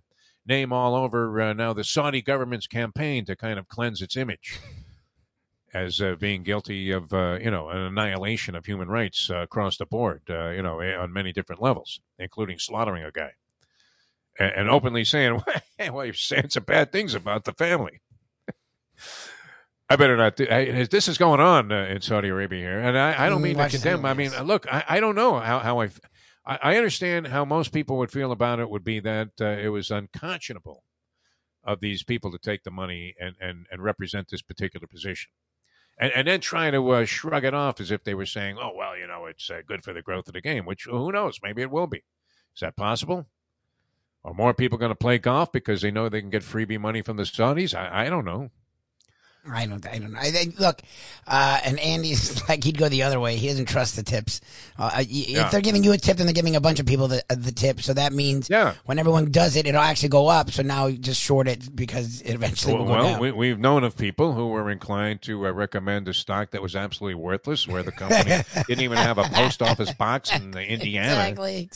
name 0.48 0.72
all 0.74 0.96
over 0.96 1.40
uh, 1.42 1.54
now 1.54 1.74
the 1.74 1.84
Saudi 1.84 2.22
government's 2.22 2.68
campaign 2.68 3.26
to 3.26 3.36
kind 3.36 3.60
of 3.60 3.68
cleanse 3.68 4.02
its 4.02 4.16
image 4.18 4.60
as 5.74 6.02
uh, 6.02 6.16
being 6.16 6.44
guilty 6.44 6.92
of 6.92 7.14
uh, 7.14 7.38
you 7.42 7.52
know 7.52 7.70
an 7.70 7.78
annihilation 7.78 8.56
of 8.56 8.66
human 8.66 8.88
rights 8.88 9.30
uh, 9.30 9.38
across 9.38 9.78
the 9.78 9.86
board, 9.86 10.22
uh, 10.30 10.50
you 10.50 10.62
know, 10.62 10.82
on 10.82 11.12
many 11.14 11.32
different 11.34 11.62
levels, 11.62 12.00
including 12.18 12.58
slaughtering 12.60 13.04
a 13.04 13.12
guy 13.12 13.32
and, 14.40 14.52
and 14.56 14.70
openly 14.70 15.04
saying, 15.04 15.42
"Well, 15.92 16.06
you're 16.06 16.14
saying 16.14 16.50
some 16.50 16.64
bad 16.64 16.92
things 16.92 17.14
about 17.14 17.46
the 17.46 17.54
family." 17.54 18.02
I 19.90 19.96
better 19.96 20.18
not. 20.18 20.36
Do, 20.36 20.48
I, 20.50 20.84
this 20.84 21.08
is 21.08 21.18
going 21.18 21.40
on 21.40 21.72
uh, 21.72 21.86
in 21.86 22.02
Saudi 22.02 22.28
Arabia 22.28 22.60
here, 22.60 22.80
and 22.80 22.98
I, 22.98 23.26
I 23.26 23.30
don't 23.30 23.42
Mm, 23.42 23.44
mean 23.44 23.58
to 23.58 23.66
condemn. 23.68 24.06
I 24.06 24.14
mean, 24.14 24.32
look, 24.44 24.68
I, 24.72 24.84
I 24.88 25.00
don't 25.00 25.16
know 25.16 25.40
how, 25.40 25.60
how 25.60 25.80
I, 25.82 25.90
I 26.48 26.60
I 26.64 26.78
understand 26.78 27.28
how 27.28 27.46
most 27.46 27.72
people 27.72 27.98
would 27.98 28.12
feel 28.12 28.32
about 28.32 28.60
it. 28.60 28.70
Would 28.70 28.84
be 28.84 29.00
that 29.02 29.32
uh, 29.40 29.46
it 29.46 29.70
was 29.70 29.92
unconscionable 29.92 30.84
of 31.64 31.82
these 31.82 32.04
people 32.04 32.32
to 32.32 32.40
take 32.40 32.64
the 32.64 32.72
money 32.72 33.14
and 33.20 33.36
and, 33.40 33.68
and 33.72 33.84
represent 33.84 34.30
this 34.30 34.42
particular 34.42 34.88
position, 34.88 35.30
and 36.00 36.12
and 36.14 36.28
then 36.28 36.40
trying 36.40 36.72
to 36.72 36.90
uh, 36.90 37.06
shrug 37.06 37.44
it 37.44 37.54
off 37.54 37.80
as 37.80 37.92
if 37.92 38.04
they 38.04 38.16
were 38.16 38.26
saying, 38.26 38.58
"Oh 38.60 38.72
well, 38.76 38.98
you 38.98 39.06
know, 39.06 39.26
it's 39.26 39.50
uh, 39.50 39.62
good 39.68 39.84
for 39.84 39.94
the 39.94 40.02
growth 40.02 40.28
of 40.28 40.34
the 40.34 40.42
game." 40.42 40.66
Which 40.66 40.86
who 40.86 41.12
knows? 41.12 41.40
Maybe 41.44 41.62
it 41.62 41.72
will 41.72 41.88
be. 41.88 42.04
Is 42.56 42.62
that 42.62 42.76
possible? 42.76 43.28
Are 44.24 44.34
more 44.34 44.54
people 44.54 44.78
going 44.78 44.90
to 44.90 44.96
play 44.96 45.20
golf 45.20 45.52
because 45.52 45.82
they 45.82 45.92
know 45.92 46.10
they 46.10 46.22
can 46.22 46.30
get 46.30 46.44
freebie 46.44 46.80
money 46.80 47.02
from 47.02 47.18
the 47.18 47.24
Saudis? 47.24 47.78
I, 47.78 48.06
I 48.06 48.10
don't 48.10 48.26
know. 48.26 48.50
I 49.52 49.66
don't. 49.66 49.86
I 49.88 50.00
don't 50.00 50.12
know. 50.14 50.20
I, 50.22 50.52
look, 50.60 50.82
uh, 51.28 51.60
and 51.64 51.80
Andy's 51.80 52.42
like 52.50 52.64
he'd 52.64 52.78
go 52.78 52.90
the 52.90 53.04
other 53.04 53.20
way. 53.20 53.38
He 53.38 53.48
doesn't 53.48 53.68
trust 53.68 53.96
the 53.96 54.04
tips. 54.04 54.42
Uh, 54.78 54.90
y- 54.98 55.06
Yeah. 55.10 55.46
If 55.46 55.52
they're 55.52 55.62
giving 55.62 55.84
you 55.84 55.92
a 55.94 55.98
tip, 55.98 56.18
then 56.18 56.26
they're 56.28 56.34
giving 56.34 56.56
a 56.56 56.62
bunch 56.62 56.80
of 56.80 56.86
people 56.86 57.08
the 57.08 57.24
uh, 57.30 57.36
the 57.38 57.52
tip. 57.52 57.82
So 57.82 57.94
that 57.94 58.12
means 58.14 58.50
Yeah. 58.50 58.74
when 58.86 59.00
everyone 59.00 59.32
does 59.32 59.56
it, 59.56 59.66
it'll 59.66 59.82
actually 59.82 60.10
go 60.10 60.28
up. 60.28 60.52
So 60.52 60.64
now 60.64 60.88
you 60.88 60.98
just 60.98 61.22
short 61.22 61.48
it 61.48 61.76
because 61.76 62.22
it 62.22 62.34
eventually 62.34 62.74
Well, 62.74 62.84
will 62.84 62.90
go 62.90 63.00
well 63.00 63.12
down. 63.12 63.20
we, 63.22 63.32
we've 63.32 63.60
known 63.60 63.84
of 63.84 63.96
people 63.98 64.34
who 64.34 64.48
were 64.50 64.70
inclined 64.70 65.22
to 65.24 65.48
uh, 65.48 65.52
recommend 65.52 66.08
a 66.08 66.14
stock 66.14 66.52
that 66.52 66.62
was 66.62 66.76
absolutely 66.76 67.16
worthless, 67.22 67.68
where 67.68 67.84
the 67.84 67.92
company 67.92 68.44
didn't 68.68 68.84
even 68.84 68.98
have 68.98 69.18
a 69.18 69.24
post 69.24 69.62
office 69.62 69.94
box 69.94 70.32
in 70.34 70.54
uh, 70.56 70.60
Indiana, 70.60 71.08
Exactly. 71.30 71.70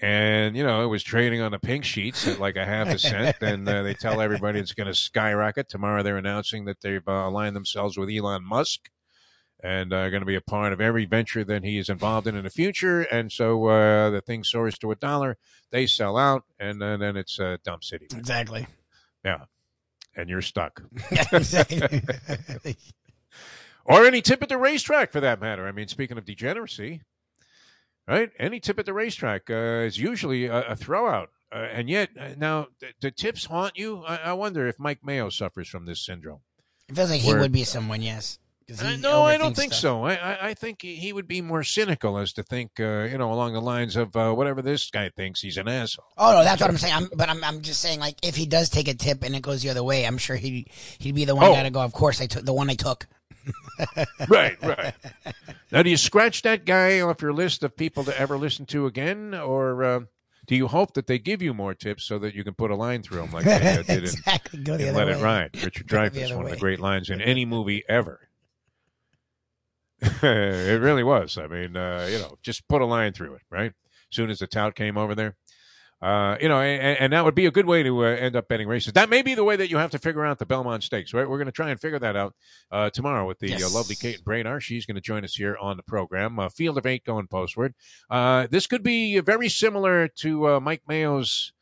And 0.00 0.56
you 0.56 0.64
know 0.64 0.82
it 0.82 0.86
was 0.86 1.02
trading 1.02 1.40
on 1.40 1.50
the 1.50 1.58
pink 1.58 1.84
sheets 1.84 2.26
at 2.26 2.40
like 2.40 2.56
a 2.56 2.64
half 2.64 2.88
a 2.88 2.98
cent. 2.98 3.36
And 3.42 3.68
uh, 3.68 3.82
they 3.82 3.94
tell 3.94 4.20
everybody 4.20 4.60
it's 4.60 4.72
going 4.72 4.86
to 4.86 4.94
skyrocket 4.94 5.68
tomorrow. 5.68 6.02
They're 6.02 6.16
announcing 6.16 6.66
that 6.66 6.80
they've 6.80 7.06
uh, 7.06 7.28
aligned 7.28 7.56
themselves 7.56 7.96
with 7.96 8.10
Elon 8.10 8.44
Musk 8.44 8.90
and 9.62 9.92
are 9.92 10.10
going 10.10 10.22
to 10.22 10.26
be 10.26 10.36
a 10.36 10.40
part 10.40 10.72
of 10.72 10.80
every 10.80 11.04
venture 11.04 11.44
that 11.44 11.64
he 11.64 11.78
is 11.78 11.88
involved 11.88 12.26
in 12.26 12.34
in 12.36 12.44
the 12.44 12.50
future. 12.50 13.02
And 13.02 13.30
so 13.30 13.66
uh, 13.66 14.10
the 14.10 14.20
thing 14.20 14.44
soars 14.44 14.78
to 14.78 14.90
a 14.90 14.96
dollar. 14.96 15.36
They 15.70 15.86
sell 15.86 16.16
out, 16.16 16.44
and 16.58 16.82
uh, 16.82 16.96
then 16.96 17.16
it's 17.16 17.38
uh, 17.38 17.58
dump 17.62 17.84
city. 17.84 18.06
Exactly. 18.12 18.66
Yeah, 19.24 19.44
and 20.16 20.28
you're 20.28 20.42
stuck. 20.42 20.82
or 23.84 24.04
any 24.04 24.22
tip 24.22 24.42
at 24.42 24.48
the 24.48 24.58
racetrack 24.58 25.12
for 25.12 25.20
that 25.20 25.40
matter. 25.40 25.66
I 25.66 25.72
mean, 25.72 25.88
speaking 25.88 26.18
of 26.18 26.24
degeneracy, 26.24 27.02
right? 28.10 28.30
Any 28.38 28.60
tip 28.60 28.78
at 28.78 28.86
the 28.86 28.92
racetrack 28.92 29.48
uh, 29.48 29.86
is 29.86 29.98
usually 29.98 30.46
a, 30.46 30.72
a 30.72 30.76
throwout. 30.76 31.28
Uh, 31.52 31.66
and 31.72 31.88
yet, 31.88 32.10
uh, 32.18 32.30
now, 32.36 32.68
th- 32.80 32.94
do 33.00 33.10
tips 33.10 33.46
haunt 33.46 33.76
you? 33.76 34.02
I, 34.04 34.16
I 34.16 34.32
wonder 34.34 34.68
if 34.68 34.78
Mike 34.78 35.04
Mayo 35.04 35.30
suffers 35.30 35.68
from 35.68 35.86
this 35.86 36.04
syndrome. 36.04 36.40
It 36.88 36.96
feels 36.96 37.10
like 37.10 37.20
he 37.20 37.34
would 37.34 37.52
be 37.52 37.64
someone. 37.64 38.02
Yes. 38.02 38.38
Uh, 38.82 38.96
no, 38.96 39.22
I 39.22 39.36
don't 39.38 39.56
think 39.56 39.72
stuff. 39.72 39.80
so. 39.80 40.04
I, 40.04 40.14
I, 40.14 40.48
I 40.50 40.54
think 40.54 40.82
he, 40.82 40.96
he 40.96 41.12
would 41.12 41.26
be 41.26 41.40
more 41.40 41.64
cynical 41.64 42.18
as 42.18 42.32
to 42.34 42.42
think, 42.42 42.72
uh, 42.78 43.08
you 43.10 43.18
know, 43.18 43.32
along 43.32 43.52
the 43.54 43.60
lines 43.60 43.96
of 43.96 44.14
uh, 44.14 44.32
whatever 44.32 44.62
this 44.62 44.90
guy 44.90 45.08
thinks, 45.08 45.40
he's 45.40 45.56
an 45.56 45.66
asshole. 45.68 46.04
Oh 46.18 46.32
no, 46.32 46.44
that's 46.44 46.60
what 46.60 46.70
I'm 46.70 46.76
saying. 46.78 46.94
I'm, 46.94 47.08
but 47.14 47.28
I'm, 47.28 47.42
I'm 47.42 47.60
just 47.62 47.80
saying, 47.80 48.00
like, 48.00 48.16
if 48.22 48.36
he 48.36 48.46
does 48.46 48.68
take 48.68 48.88
a 48.88 48.94
tip 48.94 49.22
and 49.24 49.34
it 49.34 49.42
goes 49.42 49.62
the 49.62 49.70
other 49.70 49.82
way, 49.82 50.06
I'm 50.06 50.18
sure 50.18 50.36
he 50.36 50.66
he'd 50.98 51.14
be 51.14 51.24
the 51.24 51.34
one 51.34 51.46
Oh. 51.46 51.54
guy 51.54 51.62
to 51.64 51.70
go. 51.70 51.80
Of 51.80 51.92
course, 51.92 52.20
I 52.20 52.26
took 52.26 52.44
the 52.44 52.52
one 52.52 52.68
I 52.70 52.74
took. 52.74 53.06
right, 54.28 54.56
right. 54.62 54.94
Now, 55.72 55.82
do 55.82 55.90
you 55.90 55.96
scratch 55.96 56.42
that 56.42 56.64
guy 56.64 57.00
off 57.00 57.22
your 57.22 57.32
list 57.32 57.62
of 57.62 57.76
people 57.76 58.04
to 58.04 58.18
ever 58.20 58.36
listen 58.36 58.66
to 58.66 58.86
again, 58.86 59.34
or 59.34 59.82
uh, 59.82 60.00
do 60.46 60.54
you 60.56 60.68
hope 60.68 60.94
that 60.94 61.06
they 61.06 61.18
give 61.18 61.40
you 61.42 61.54
more 61.54 61.74
tips 61.74 62.04
so 62.04 62.18
that 62.18 62.34
you 62.34 62.44
can 62.44 62.54
put 62.54 62.70
a 62.70 62.76
line 62.76 63.02
through 63.02 63.22
them 63.22 63.32
like 63.32 63.44
they 63.44 63.58
did 63.58 63.88
in, 63.88 64.04
exactly. 64.04 64.60
Go 64.62 64.76
the 64.76 64.88
in 64.88 64.94
other 64.94 64.98
Let 65.06 65.14
way. 65.14 65.20
It 65.20 65.24
Ride? 65.24 65.64
Richard 65.64 65.86
Dreyfuss, 65.88 66.36
one 66.36 66.44
of 66.44 66.50
the 66.50 66.56
great 66.58 66.80
lines 66.80 67.08
in 67.10 67.20
any 67.20 67.44
movie 67.44 67.82
ever. 67.88 68.20
it 70.22 70.80
really 70.80 71.04
was. 71.04 71.36
I 71.38 71.46
mean, 71.46 71.76
uh, 71.76 72.08
you 72.10 72.18
know, 72.18 72.38
just 72.42 72.66
put 72.68 72.82
a 72.82 72.86
line 72.86 73.12
through 73.12 73.34
it, 73.34 73.42
right? 73.50 73.72
As 73.72 74.16
soon 74.16 74.30
as 74.30 74.38
the 74.38 74.46
tout 74.46 74.74
came 74.74 74.96
over 74.96 75.14
there. 75.14 75.36
Uh, 76.02 76.38
you 76.40 76.48
know, 76.48 76.58
and, 76.60 76.98
and, 76.98 77.12
that 77.12 77.26
would 77.26 77.34
be 77.34 77.44
a 77.44 77.50
good 77.50 77.66
way 77.66 77.82
to 77.82 78.06
uh, 78.06 78.08
end 78.08 78.34
up 78.34 78.48
betting 78.48 78.66
races. 78.66 78.94
That 78.94 79.10
may 79.10 79.20
be 79.20 79.34
the 79.34 79.44
way 79.44 79.56
that 79.56 79.68
you 79.68 79.76
have 79.76 79.90
to 79.90 79.98
figure 79.98 80.24
out 80.24 80.38
the 80.38 80.46
Belmont 80.46 80.82
Stakes. 80.82 81.12
Right? 81.12 81.28
We're 81.28 81.36
going 81.36 81.46
to 81.46 81.52
try 81.52 81.68
and 81.68 81.78
figure 81.78 81.98
that 81.98 82.16
out 82.16 82.34
uh, 82.72 82.88
tomorrow 82.88 83.26
with 83.26 83.38
the 83.38 83.52
uh, 83.52 83.58
yes. 83.58 83.74
lovely 83.74 83.96
Kate 83.96 84.24
Bradar. 84.24 84.62
She's 84.62 84.86
going 84.86 84.94
to 84.94 85.02
join 85.02 85.24
us 85.24 85.34
here 85.34 85.58
on 85.60 85.76
the 85.76 85.82
program. 85.82 86.38
Uh, 86.38 86.48
field 86.48 86.78
of 86.78 86.86
eight 86.86 87.04
going 87.04 87.26
postward. 87.26 87.74
Uh, 88.08 88.46
this 88.50 88.66
could 88.66 88.82
be 88.82 89.20
very 89.20 89.50
similar 89.50 90.08
to 90.08 90.58
Mike 90.60 90.82
Mayo's. 90.88 91.52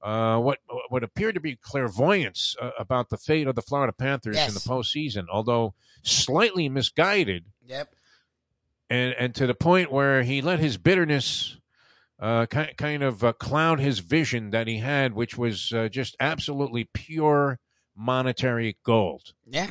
what 0.00 0.60
what 0.88 1.02
appeared 1.04 1.34
to 1.34 1.40
be 1.40 1.56
clairvoyance 1.56 2.56
about 2.78 3.10
the 3.10 3.18
fate 3.18 3.46
of 3.46 3.56
the 3.56 3.62
Florida 3.62 3.92
Panthers 3.92 4.36
yes. 4.36 4.48
in 4.48 4.54
the 4.54 4.60
postseason, 4.60 5.26
although 5.30 5.74
slightly 6.02 6.70
misguided. 6.70 7.44
Yep. 7.66 7.94
And 8.90 9.14
and 9.18 9.34
to 9.36 9.46
the 9.46 9.54
point 9.54 9.90
where 9.90 10.22
he 10.22 10.42
let 10.42 10.58
his 10.58 10.76
bitterness 10.76 11.56
uh, 12.20 12.46
kind 12.46 13.02
of 13.02 13.24
uh, 13.24 13.32
cloud 13.32 13.80
his 13.80 13.98
vision 13.98 14.50
that 14.50 14.68
he 14.68 14.78
had, 14.78 15.12
which 15.12 15.36
was 15.36 15.72
uh, 15.72 15.88
just 15.88 16.16
absolutely 16.20 16.84
pure 16.84 17.58
monetary 17.96 18.76
gold. 18.84 19.32
Yeah, 19.44 19.70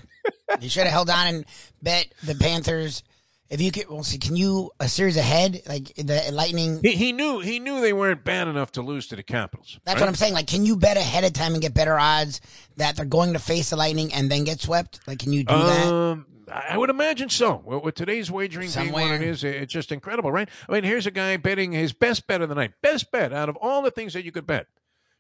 he 0.60 0.68
should 0.68 0.84
have 0.84 0.92
held 0.92 1.10
on 1.10 1.28
and 1.28 1.46
bet 1.82 2.14
the 2.24 2.36
Panthers. 2.36 3.04
If 3.50 3.60
you 3.60 3.72
could, 3.72 3.90
well, 3.90 4.04
see, 4.04 4.18
can 4.18 4.38
you 4.38 4.72
a 4.80 4.88
series 4.88 5.18
ahead, 5.18 5.62
like 5.68 5.94
the 5.96 6.30
Lightning? 6.32 6.80
He, 6.82 6.92
he 6.92 7.12
knew 7.12 7.40
he 7.40 7.60
knew 7.60 7.82
they 7.82 7.94
weren't 7.94 8.24
bad 8.24 8.48
enough 8.48 8.72
to 8.74 8.82
lose 8.82 9.08
to 9.08 9.16
the 9.16 9.24
Capitals. 9.24 9.80
That's 9.84 9.96
right? 9.96 10.02
what 10.02 10.10
I'm 10.10 10.16
saying. 10.16 10.34
Like, 10.34 10.48
can 10.48 10.66
you 10.66 10.78
bet 10.78 10.98
ahead 10.98 11.24
of 11.26 11.34
time 11.34 11.54
and 11.54 11.62
get 11.62 11.74
better 11.74 11.98
odds 12.00 12.42
that 12.78 12.96
they're 12.96 13.06
going 13.06 13.34
to 13.34 13.40
face 13.40 13.70
the 13.70 13.76
Lightning 13.76 14.14
and 14.14 14.32
then 14.32 14.46
get 14.46 14.62
swept? 14.62 15.02
Like, 15.06 15.20
can 15.20 15.34
you 15.34 15.44
do 15.44 15.54
um, 15.54 15.66
that? 15.68 16.26
I 16.52 16.78
would 16.78 16.90
imagine 16.90 17.30
so. 17.30 17.56
With 17.66 17.96
today's 17.96 18.30
wagering 18.30 18.70
Somewhere. 18.70 19.06
being 19.06 19.12
what 19.12 19.22
it 19.22 19.28
is, 19.28 19.44
it's 19.44 19.72
just 19.72 19.92
incredible, 19.92 20.32
right? 20.32 20.50
I 20.68 20.74
mean, 20.74 20.84
here's 20.84 21.08
a 21.08 21.12
guy 21.12 21.38
betting 21.38 21.72
his 21.72 21.94
best 21.94 22.28
bet 22.28 22.42
of 22.42 22.50
the 22.50 22.56
night, 22.56 22.74
best 22.82 23.12
bet 23.12 23.34
out 23.34 23.50
of 23.50 23.56
all 23.58 23.82
the 23.82 23.92
things 23.92 24.14
that 24.14 24.26
you 24.26 24.32
could 24.32 24.46
bet, 24.46 24.68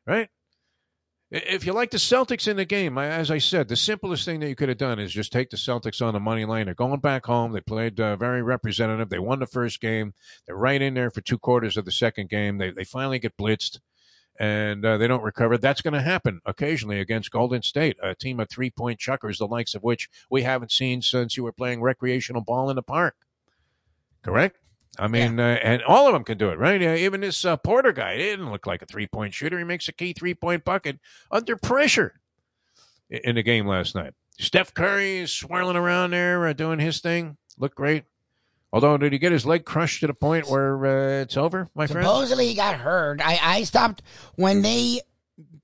right? 0.05 0.29
If 1.31 1.65
you 1.65 1.71
like 1.71 1.91
the 1.91 1.97
Celtics 1.97 2.45
in 2.45 2.57
the 2.57 2.65
game, 2.65 2.97
as 2.97 3.31
I 3.31 3.37
said, 3.37 3.69
the 3.69 3.77
simplest 3.77 4.25
thing 4.25 4.41
that 4.41 4.49
you 4.49 4.55
could 4.55 4.67
have 4.67 4.77
done 4.77 4.99
is 4.99 5.13
just 5.13 5.31
take 5.31 5.49
the 5.49 5.55
Celtics 5.55 6.05
on 6.05 6.13
the 6.13 6.19
money 6.19 6.43
line. 6.43 6.65
They're 6.65 6.75
going 6.75 6.99
back 6.99 7.25
home. 7.25 7.53
They 7.53 7.61
played 7.61 8.01
uh, 8.01 8.17
very 8.17 8.41
representative. 8.41 9.07
They 9.07 9.17
won 9.17 9.39
the 9.39 9.47
first 9.47 9.79
game. 9.79 10.13
They're 10.45 10.57
right 10.57 10.81
in 10.81 10.93
there 10.93 11.09
for 11.09 11.21
two 11.21 11.37
quarters 11.37 11.77
of 11.77 11.85
the 11.85 11.91
second 11.91 12.27
game. 12.27 12.57
They 12.57 12.71
they 12.71 12.83
finally 12.83 13.17
get 13.17 13.37
blitzed 13.37 13.79
and 14.41 14.83
uh, 14.83 14.97
they 14.97 15.07
don't 15.07 15.21
recover. 15.21 15.55
That's 15.59 15.81
going 15.81 15.93
to 15.93 16.01
happen 16.01 16.41
occasionally 16.47 16.99
against 16.99 17.29
Golden 17.29 17.61
State, 17.61 17.97
a 18.01 18.15
team 18.15 18.39
of 18.39 18.49
three 18.49 18.71
point 18.71 18.99
chuckers, 18.99 19.37
the 19.37 19.45
likes 19.45 19.75
of 19.75 19.83
which 19.83 20.09
we 20.31 20.41
haven't 20.41 20.71
seen 20.71 21.03
since 21.03 21.37
you 21.37 21.43
were 21.43 21.51
playing 21.51 21.79
recreational 21.79 22.41
ball 22.41 22.71
in 22.71 22.75
the 22.75 22.81
park. 22.81 23.15
Correct? 24.23 24.57
I 24.97 25.07
mean, 25.07 25.37
yeah. 25.37 25.45
uh, 25.45 25.57
and 25.63 25.83
all 25.83 26.07
of 26.07 26.13
them 26.13 26.23
can 26.23 26.39
do 26.39 26.49
it, 26.49 26.57
right? 26.57 26.81
Uh, 26.81 26.95
even 26.95 27.21
this 27.21 27.45
uh, 27.45 27.55
Porter 27.55 27.91
guy, 27.91 28.17
he 28.17 28.23
didn't 28.23 28.51
look 28.51 28.65
like 28.65 28.81
a 28.81 28.87
three 28.87 29.05
point 29.05 29.35
shooter. 29.35 29.59
He 29.59 29.63
makes 29.63 29.87
a 29.87 29.93
key 29.93 30.11
three 30.11 30.33
point 30.33 30.65
bucket 30.65 30.97
under 31.29 31.55
pressure 31.55 32.19
in 33.11 33.35
the 33.35 33.43
game 33.43 33.67
last 33.67 33.93
night. 33.93 34.15
Steph 34.39 34.73
Curry 34.73 35.19
is 35.19 35.31
swirling 35.31 35.75
around 35.75 36.11
there, 36.11 36.47
uh, 36.47 36.53
doing 36.53 36.79
his 36.79 36.99
thing. 36.99 37.37
Looked 37.59 37.75
great. 37.75 38.05
Although, 38.73 38.97
did 38.97 39.11
he 39.11 39.19
get 39.19 39.31
his 39.31 39.45
leg 39.45 39.65
crushed 39.65 39.99
to 39.99 40.07
the 40.07 40.13
point 40.13 40.49
where 40.49 40.85
uh, 40.85 41.21
it's 41.23 41.35
over, 41.35 41.69
my 41.75 41.87
friend? 41.87 42.05
Supposedly, 42.05 42.47
he 42.47 42.55
got 42.55 42.75
hurt. 42.75 43.19
I, 43.21 43.39
I 43.41 43.63
stopped 43.63 44.01
when 44.35 44.61
they 44.61 45.01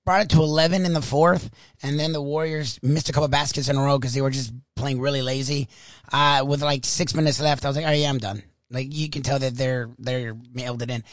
brought 0.05 0.21
it 0.21 0.29
to 0.29 0.41
11 0.41 0.85
in 0.85 0.93
the 0.93 1.01
fourth, 1.01 1.49
and 1.83 1.99
then 1.99 2.11
the 2.11 2.21
Warriors 2.21 2.79
missed 2.83 3.09
a 3.09 3.13
couple 3.13 3.27
baskets 3.29 3.69
in 3.69 3.77
a 3.77 3.81
row 3.81 3.97
because 3.97 4.13
they 4.13 4.21
were 4.21 4.29
just 4.29 4.53
playing 4.75 4.99
really 4.99 5.21
lazy. 5.21 5.69
Uh, 6.11 6.43
with 6.45 6.61
like 6.61 6.85
six 6.85 7.13
minutes 7.13 7.39
left, 7.39 7.63
I 7.63 7.69
was 7.69 7.77
like, 7.77 7.85
"Oh 7.85 7.91
yeah, 7.91 8.09
I'm 8.09 8.17
done." 8.17 8.43
Like 8.69 8.93
you 8.93 9.09
can 9.09 9.21
tell 9.21 9.39
that 9.39 9.55
they're 9.55 9.89
they're 9.97 10.35
mailed 10.53 10.81
it 10.81 10.89
in. 10.89 11.03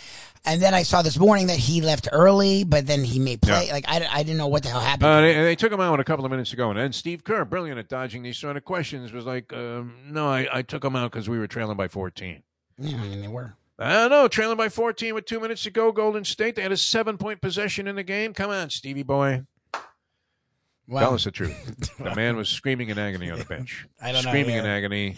And 0.44 0.60
then 0.60 0.74
I 0.74 0.82
saw 0.82 1.02
this 1.02 1.18
morning 1.18 1.47
that 1.47 1.56
he 1.56 1.81
left 1.81 2.09
early, 2.10 2.64
but 2.64 2.86
then 2.86 3.05
he 3.05 3.18
may 3.18 3.36
play. 3.36 3.68
Yeah. 3.68 3.72
Like 3.72 3.85
I, 3.89 4.06
I 4.10 4.22
didn't 4.22 4.39
know 4.39 4.48
what 4.48 4.62
the 4.62 4.70
hell 4.70 4.81
happened. 4.81 5.06
Uh, 5.06 5.20
they, 5.20 5.35
they, 5.35 5.56
took 5.56 5.72
him 5.72 5.81
out 5.81 6.01
a 6.01 6.05
couple 6.05 6.24
of 6.24 6.31
minutes 6.31 6.52
ago, 6.52 6.70
and 6.70 6.78
then 6.78 6.93
Steve 6.93 7.24
Kerr, 7.24 7.44
brilliant 7.44 7.78
at 7.78 7.89
dodging 7.89 8.22
these 8.22 8.36
sort 8.36 8.56
of 8.56 8.64
questions, 8.64 9.12
was 9.12 9.24
like, 9.24 9.52
um, 9.52 9.94
"No, 10.10 10.28
I, 10.28 10.48
I 10.52 10.62
took 10.62 10.85
him 10.85 10.97
out 10.97 11.12
because 11.12 11.28
we 11.28 11.39
were 11.39 11.47
trailing 11.47 11.76
by 11.76 11.89
14." 11.89 12.43
Yeah, 12.78 12.97
I 12.97 13.01
mean 13.02 13.22
they 13.22 13.28
were. 13.28 13.55
I 13.78 13.93
don't 13.93 14.10
know, 14.10 14.28
trailing 14.28 14.56
by 14.56 14.68
14 14.68 15.14
with 15.14 15.26
two 15.26 15.40
minutes 15.40 15.64
to 15.64 15.70
go. 15.70 15.90
Golden 15.93 16.24
State. 16.24 16.56
They 16.56 16.62
had 16.62 16.72
a 16.72 16.76
seven 16.76 17.18
point 17.18 17.40
possession 17.40 17.86
in 17.86 17.97
the 17.97 18.05
game. 18.05 18.35
Come 18.35 18.51
on, 18.51 18.70
Stevie 18.70 19.02
boy. 19.02 19.44
Well, 20.86 21.02
Tell 21.02 21.14
us 21.14 21.24
the 21.24 21.31
truth. 21.31 21.97
the 21.98 22.14
man 22.14 22.36
was 22.36 22.48
screaming 22.48 22.90
in 22.90 22.98
agony 22.98 23.31
on 23.31 23.39
the 23.39 23.44
bench. 23.44 23.86
I 24.02 24.12
don't 24.12 24.22
screaming 24.22 24.40
know. 24.40 24.52
Screaming 24.52 24.64
in 24.64 24.66
agony. 24.66 25.16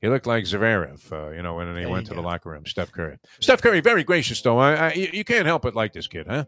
He 0.00 0.08
looked 0.08 0.26
like 0.26 0.44
Zverev, 0.44 1.12
uh, 1.12 1.30
you 1.30 1.42
know, 1.42 1.54
when 1.54 1.68
he 1.68 1.80
there 1.82 1.88
went 1.88 2.06
to 2.06 2.14
go. 2.14 2.20
the 2.20 2.26
locker 2.26 2.50
room. 2.50 2.64
Steph 2.66 2.92
Curry. 2.92 3.18
Steph 3.40 3.60
Curry, 3.60 3.80
very 3.80 4.04
gracious 4.04 4.40
though. 4.40 4.58
I, 4.58 4.88
I, 4.88 4.92
you 4.92 5.24
can't 5.24 5.46
help 5.46 5.62
but 5.62 5.74
like 5.74 5.92
this 5.92 6.06
kid, 6.06 6.26
huh? 6.28 6.44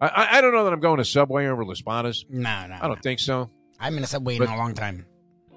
I, 0.00 0.38
I 0.38 0.40
don't 0.40 0.52
know 0.52 0.64
that 0.64 0.72
I'm 0.72 0.80
going 0.80 0.98
to 0.98 1.04
Subway 1.04 1.46
over 1.46 1.64
Las 1.64 1.80
Spadas. 1.80 2.24
No, 2.28 2.66
no, 2.66 2.74
I 2.74 2.88
don't 2.88 2.96
no. 2.96 3.02
think 3.02 3.20
so. 3.20 3.50
I'm 3.78 3.96
in 3.96 4.04
a 4.04 4.06
Subway 4.06 4.38
but, 4.38 4.48
in 4.48 4.54
a 4.54 4.56
long 4.56 4.74
time. 4.74 5.06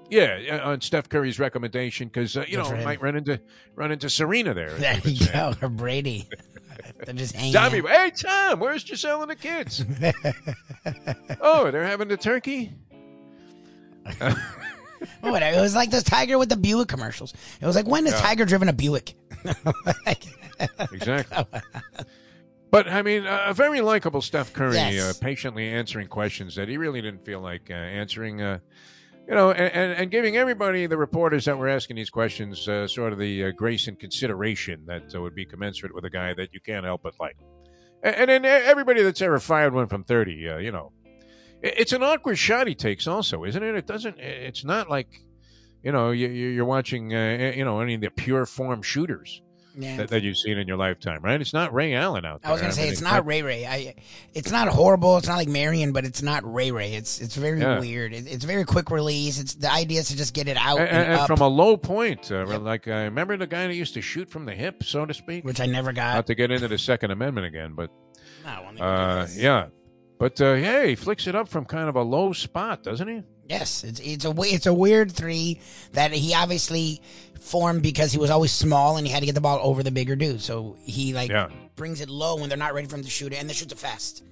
Yeah, 0.08 0.60
on 0.62 0.80
Steph 0.80 1.08
Curry's 1.08 1.38
recommendation, 1.40 2.08
because 2.08 2.36
uh, 2.36 2.44
you 2.46 2.62
Good 2.62 2.78
know 2.78 2.84
might 2.84 3.02
run 3.02 3.16
into 3.16 3.40
run 3.74 3.90
into 3.90 4.08
Serena 4.08 4.54
there. 4.54 4.70
There 4.70 5.00
you 5.04 5.26
go, 5.32 5.54
or 5.60 5.68
Brady. 5.68 6.28
they're 7.04 7.14
just 7.14 7.34
hanging. 7.34 7.54
Tommy, 7.54 7.80
hey 7.80 8.10
Tom, 8.10 8.60
where's 8.60 8.84
Gisele 8.84 9.22
and 9.22 9.30
the 9.30 9.36
kids? 9.36 9.84
oh, 11.40 11.70
they're 11.70 11.86
having 11.86 12.08
the 12.08 12.16
turkey. 12.16 12.72
Whatever. 15.20 15.58
It 15.58 15.60
was 15.60 15.74
like 15.74 15.90
this 15.90 16.02
Tiger 16.02 16.38
with 16.38 16.48
the 16.48 16.56
Buick 16.56 16.88
commercials. 16.88 17.34
It 17.60 17.66
was 17.66 17.76
like, 17.76 17.86
when 17.86 18.04
has 18.06 18.14
yeah. 18.14 18.20
Tiger 18.20 18.44
driven 18.44 18.68
a 18.68 18.72
Buick? 18.72 19.14
exactly. 20.92 21.60
But 22.70 22.88
I 22.88 23.02
mean, 23.02 23.24
a 23.26 23.54
very 23.54 23.80
likable 23.80 24.20
Steph 24.20 24.52
Curry, 24.52 24.74
yes. 24.74 25.16
uh, 25.16 25.24
patiently 25.24 25.68
answering 25.68 26.08
questions 26.08 26.56
that 26.56 26.68
he 26.68 26.76
really 26.76 27.00
didn't 27.00 27.24
feel 27.24 27.40
like 27.40 27.70
uh, 27.70 27.74
answering. 27.74 28.42
Uh, 28.42 28.58
you 29.28 29.34
know, 29.34 29.50
and, 29.50 29.92
and, 29.92 30.10
giving 30.10 30.36
everybody, 30.36 30.86
the 30.86 30.96
reporters 30.96 31.46
that 31.46 31.58
were 31.58 31.68
asking 31.68 31.96
these 31.96 32.10
questions, 32.10 32.68
uh, 32.68 32.86
sort 32.86 33.12
of 33.12 33.18
the 33.18 33.46
uh, 33.46 33.50
grace 33.50 33.88
and 33.88 33.98
consideration 33.98 34.84
that 34.86 35.14
uh, 35.14 35.20
would 35.20 35.34
be 35.34 35.44
commensurate 35.44 35.94
with 35.94 36.04
a 36.04 36.10
guy 36.10 36.32
that 36.34 36.52
you 36.52 36.60
can't 36.60 36.84
help 36.84 37.02
but 37.02 37.14
like. 37.18 37.36
And, 38.02 38.30
and 38.30 38.44
then 38.44 38.44
everybody 38.44 39.02
that's 39.02 39.22
ever 39.22 39.40
fired 39.40 39.74
one 39.74 39.88
from 39.88 40.04
30, 40.04 40.32
you 40.32 40.70
know, 40.70 40.92
it's 41.76 41.92
an 41.92 42.02
awkward 42.02 42.38
shot 42.38 42.66
he 42.66 42.74
takes, 42.74 43.06
also, 43.06 43.44
isn't 43.44 43.62
it? 43.62 43.74
It 43.74 43.86
doesn't. 43.86 44.18
It's 44.18 44.64
not 44.64 44.90
like, 44.90 45.08
you 45.82 45.92
know, 45.92 46.10
you, 46.10 46.60
are 46.62 46.64
watching, 46.64 47.14
uh, 47.14 47.52
you 47.54 47.64
know, 47.64 47.80
any 47.80 47.94
of 47.94 48.00
the 48.00 48.10
pure 48.10 48.46
form 48.46 48.82
shooters. 48.82 49.42
Yeah. 49.78 49.98
That, 49.98 50.08
that, 50.08 50.22
you've 50.22 50.38
seen 50.38 50.56
in 50.56 50.66
your 50.66 50.78
lifetime, 50.78 51.20
right? 51.22 51.38
It's 51.38 51.52
not 51.52 51.74
Ray 51.74 51.94
Allen 51.94 52.24
out 52.24 52.40
there. 52.40 52.48
I 52.48 52.52
was 52.52 52.62
going 52.62 52.70
to 52.70 52.76
say 52.76 52.84
mean, 52.84 52.92
it's, 52.92 53.02
not 53.02 53.26
Ray 53.26 53.42
Ray. 53.42 53.66
I, 53.66 53.94
it's 54.32 54.50
not 54.50 54.68
horrible. 54.68 55.18
It's 55.18 55.28
not 55.28 55.36
like 55.36 55.48
Marion, 55.48 55.92
but 55.92 56.06
it's 56.06 56.22
not 56.22 56.50
Ray 56.50 56.70
Ray. 56.70 56.94
It's 56.94 57.20
it's 57.20 57.36
very 57.36 57.60
yeah. 57.60 57.78
weird. 57.78 58.14
It, 58.14 58.26
it's 58.26 58.44
very 58.46 58.64
quick 58.64 58.90
release. 58.90 59.38
It's 59.38 59.54
the 59.54 59.70
idea 59.70 60.00
is 60.00 60.08
to 60.08 60.16
just 60.16 60.32
get 60.32 60.48
it 60.48 60.56
out 60.56 60.78
and, 60.78 60.88
and, 60.88 61.12
and 61.12 61.26
from 61.26 61.42
a 61.42 61.48
low 61.48 61.76
point. 61.76 62.32
Uh, 62.32 62.46
yep. 62.46 62.62
Like 62.62 62.88
I 62.88 63.02
uh, 63.02 63.04
remember 63.04 63.36
the 63.36 63.46
guy 63.46 63.66
that 63.66 63.74
used 63.74 63.92
to 63.94 64.00
shoot 64.00 64.30
from 64.30 64.46
the 64.46 64.54
hip, 64.54 64.82
so 64.82 65.04
to 65.04 65.12
speak, 65.12 65.44
which 65.44 65.60
I 65.60 65.66
never 65.66 65.92
got. 65.92 66.14
Not 66.14 66.26
to 66.28 66.34
get 66.34 66.50
into 66.50 66.68
the 66.68 66.78
Second 66.78 67.10
Amendment 67.10 67.46
again, 67.46 67.74
but 67.74 67.90
no, 68.46 68.82
uh, 68.82 69.26
yeah, 69.34 69.66
but 70.18 70.40
uh, 70.40 70.54
yeah, 70.54 70.84
he 70.86 70.94
flicks 70.94 71.26
it 71.26 71.34
up 71.34 71.48
from 71.48 71.64
kind 71.64 71.88
of 71.88 71.96
a 71.96 72.02
low 72.02 72.32
spot, 72.32 72.82
doesn't 72.82 73.08
he? 73.08 73.22
Yes, 73.48 73.84
it's 73.84 74.00
it's 74.00 74.24
a 74.24 74.34
it's 74.38 74.66
a 74.66 74.74
weird 74.74 75.12
three 75.12 75.60
that 75.92 76.12
he 76.12 76.34
obviously 76.34 77.00
formed 77.40 77.82
because 77.82 78.12
he 78.12 78.18
was 78.18 78.30
always 78.30 78.52
small 78.52 78.96
and 78.96 79.06
he 79.06 79.12
had 79.12 79.20
to 79.20 79.26
get 79.26 79.34
the 79.34 79.40
ball 79.40 79.60
over 79.62 79.82
the 79.82 79.90
bigger 79.90 80.16
dude. 80.16 80.40
So 80.40 80.76
he 80.84 81.12
like 81.12 81.30
yeah. 81.30 81.48
brings 81.76 82.00
it 82.00 82.08
low 82.08 82.36
when 82.36 82.48
they're 82.48 82.58
not 82.58 82.74
ready 82.74 82.88
for 82.88 82.96
him 82.96 83.04
to 83.04 83.10
shoot 83.10 83.32
it, 83.32 83.36
and 83.36 83.48
the 83.48 83.54
shoots 83.54 83.72
it 83.72 83.78
fast, 83.78 84.24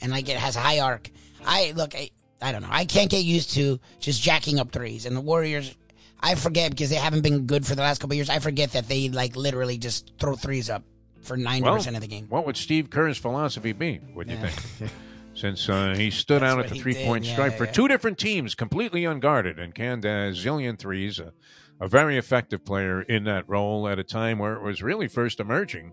and 0.00 0.12
like 0.12 0.28
it 0.28 0.36
has 0.36 0.56
a 0.56 0.60
high 0.60 0.80
arc. 0.80 1.10
I 1.44 1.72
look, 1.74 1.94
I, 1.94 2.10
I 2.40 2.52
don't 2.52 2.62
know, 2.62 2.68
I 2.70 2.84
can't 2.84 3.10
get 3.10 3.24
used 3.24 3.54
to 3.54 3.80
just 3.98 4.22
jacking 4.22 4.60
up 4.60 4.72
threes, 4.72 5.06
and 5.06 5.16
the 5.16 5.20
Warriors. 5.20 5.74
I 6.22 6.34
forget 6.34 6.70
because 6.70 6.90
they 6.90 6.96
haven't 6.96 7.22
been 7.22 7.46
good 7.46 7.66
for 7.66 7.74
the 7.74 7.80
last 7.80 7.98
couple 7.98 8.14
years. 8.14 8.28
I 8.28 8.40
forget 8.40 8.72
that 8.72 8.88
they 8.88 9.08
like 9.08 9.36
literally 9.36 9.78
just 9.78 10.12
throw 10.18 10.36
threes 10.36 10.68
up 10.68 10.82
for 11.22 11.38
ninety 11.38 11.64
well, 11.64 11.76
percent 11.76 11.96
of 11.96 12.02
the 12.02 12.08
game. 12.08 12.26
What 12.28 12.44
would 12.44 12.58
Steve 12.58 12.90
Kerr's 12.90 13.16
philosophy 13.16 13.72
be? 13.72 14.00
Would 14.14 14.28
you 14.28 14.36
yeah. 14.36 14.48
think? 14.48 14.92
since 15.40 15.68
uh, 15.68 15.94
he 15.96 16.10
stood 16.10 16.42
out 16.42 16.60
at 16.60 16.68
the 16.68 16.74
three 16.74 16.94
point 16.94 17.24
yeah, 17.24 17.32
stripe 17.32 17.52
yeah, 17.52 17.58
for 17.58 17.64
yeah. 17.64 17.72
two 17.72 17.88
different 17.88 18.18
teams, 18.18 18.54
completely 18.54 19.04
unguarded, 19.04 19.58
and 19.58 19.74
canned 19.74 20.04
a 20.04 20.32
zillion 20.32 20.78
threes. 20.78 21.18
A, 21.18 21.32
a, 21.80 21.88
very 21.88 22.18
effective 22.18 22.62
player 22.64 23.00
in 23.00 23.24
that 23.24 23.48
role 23.48 23.88
at 23.88 23.98
a 23.98 24.04
time 24.04 24.38
where 24.38 24.54
it 24.54 24.62
was 24.62 24.82
really 24.82 25.08
first 25.08 25.40
emerging, 25.40 25.92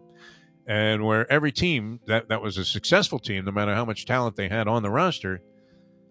and 0.68 1.06
where 1.06 1.32
every 1.32 1.52
team 1.52 2.02
that, 2.07 2.28
that 2.28 2.41
was 2.41 2.57
a 2.57 2.65
successful 2.65 3.19
team, 3.19 3.45
no 3.45 3.52
matter 3.52 3.74
how 3.74 3.86
much 3.86 4.06
talent 4.06 4.36
they 4.36 4.49
had 4.49 4.68
on 4.68 4.84
the 4.84 4.90
roster, 4.90 5.41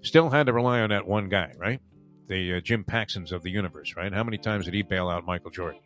still 0.01 0.31
had 0.31 0.47
to 0.47 0.53
rely 0.55 0.81
on 0.81 0.89
that 0.89 1.07
one 1.07 1.29
guy, 1.29 1.53
right? 1.59 1.81
The 2.29 2.55
uh, 2.55 2.61
Jim 2.61 2.85
Paxsons 2.85 3.33
of 3.33 3.43
the 3.43 3.51
universe, 3.51 3.95
right? 3.97 4.13
How 4.13 4.25
many 4.25 4.39
times 4.39 4.65
did 4.65 4.75
he 4.75 4.83
bail 4.83 5.09
out 5.11 5.27
Michael 5.27 5.51
Jordan? 5.51 5.81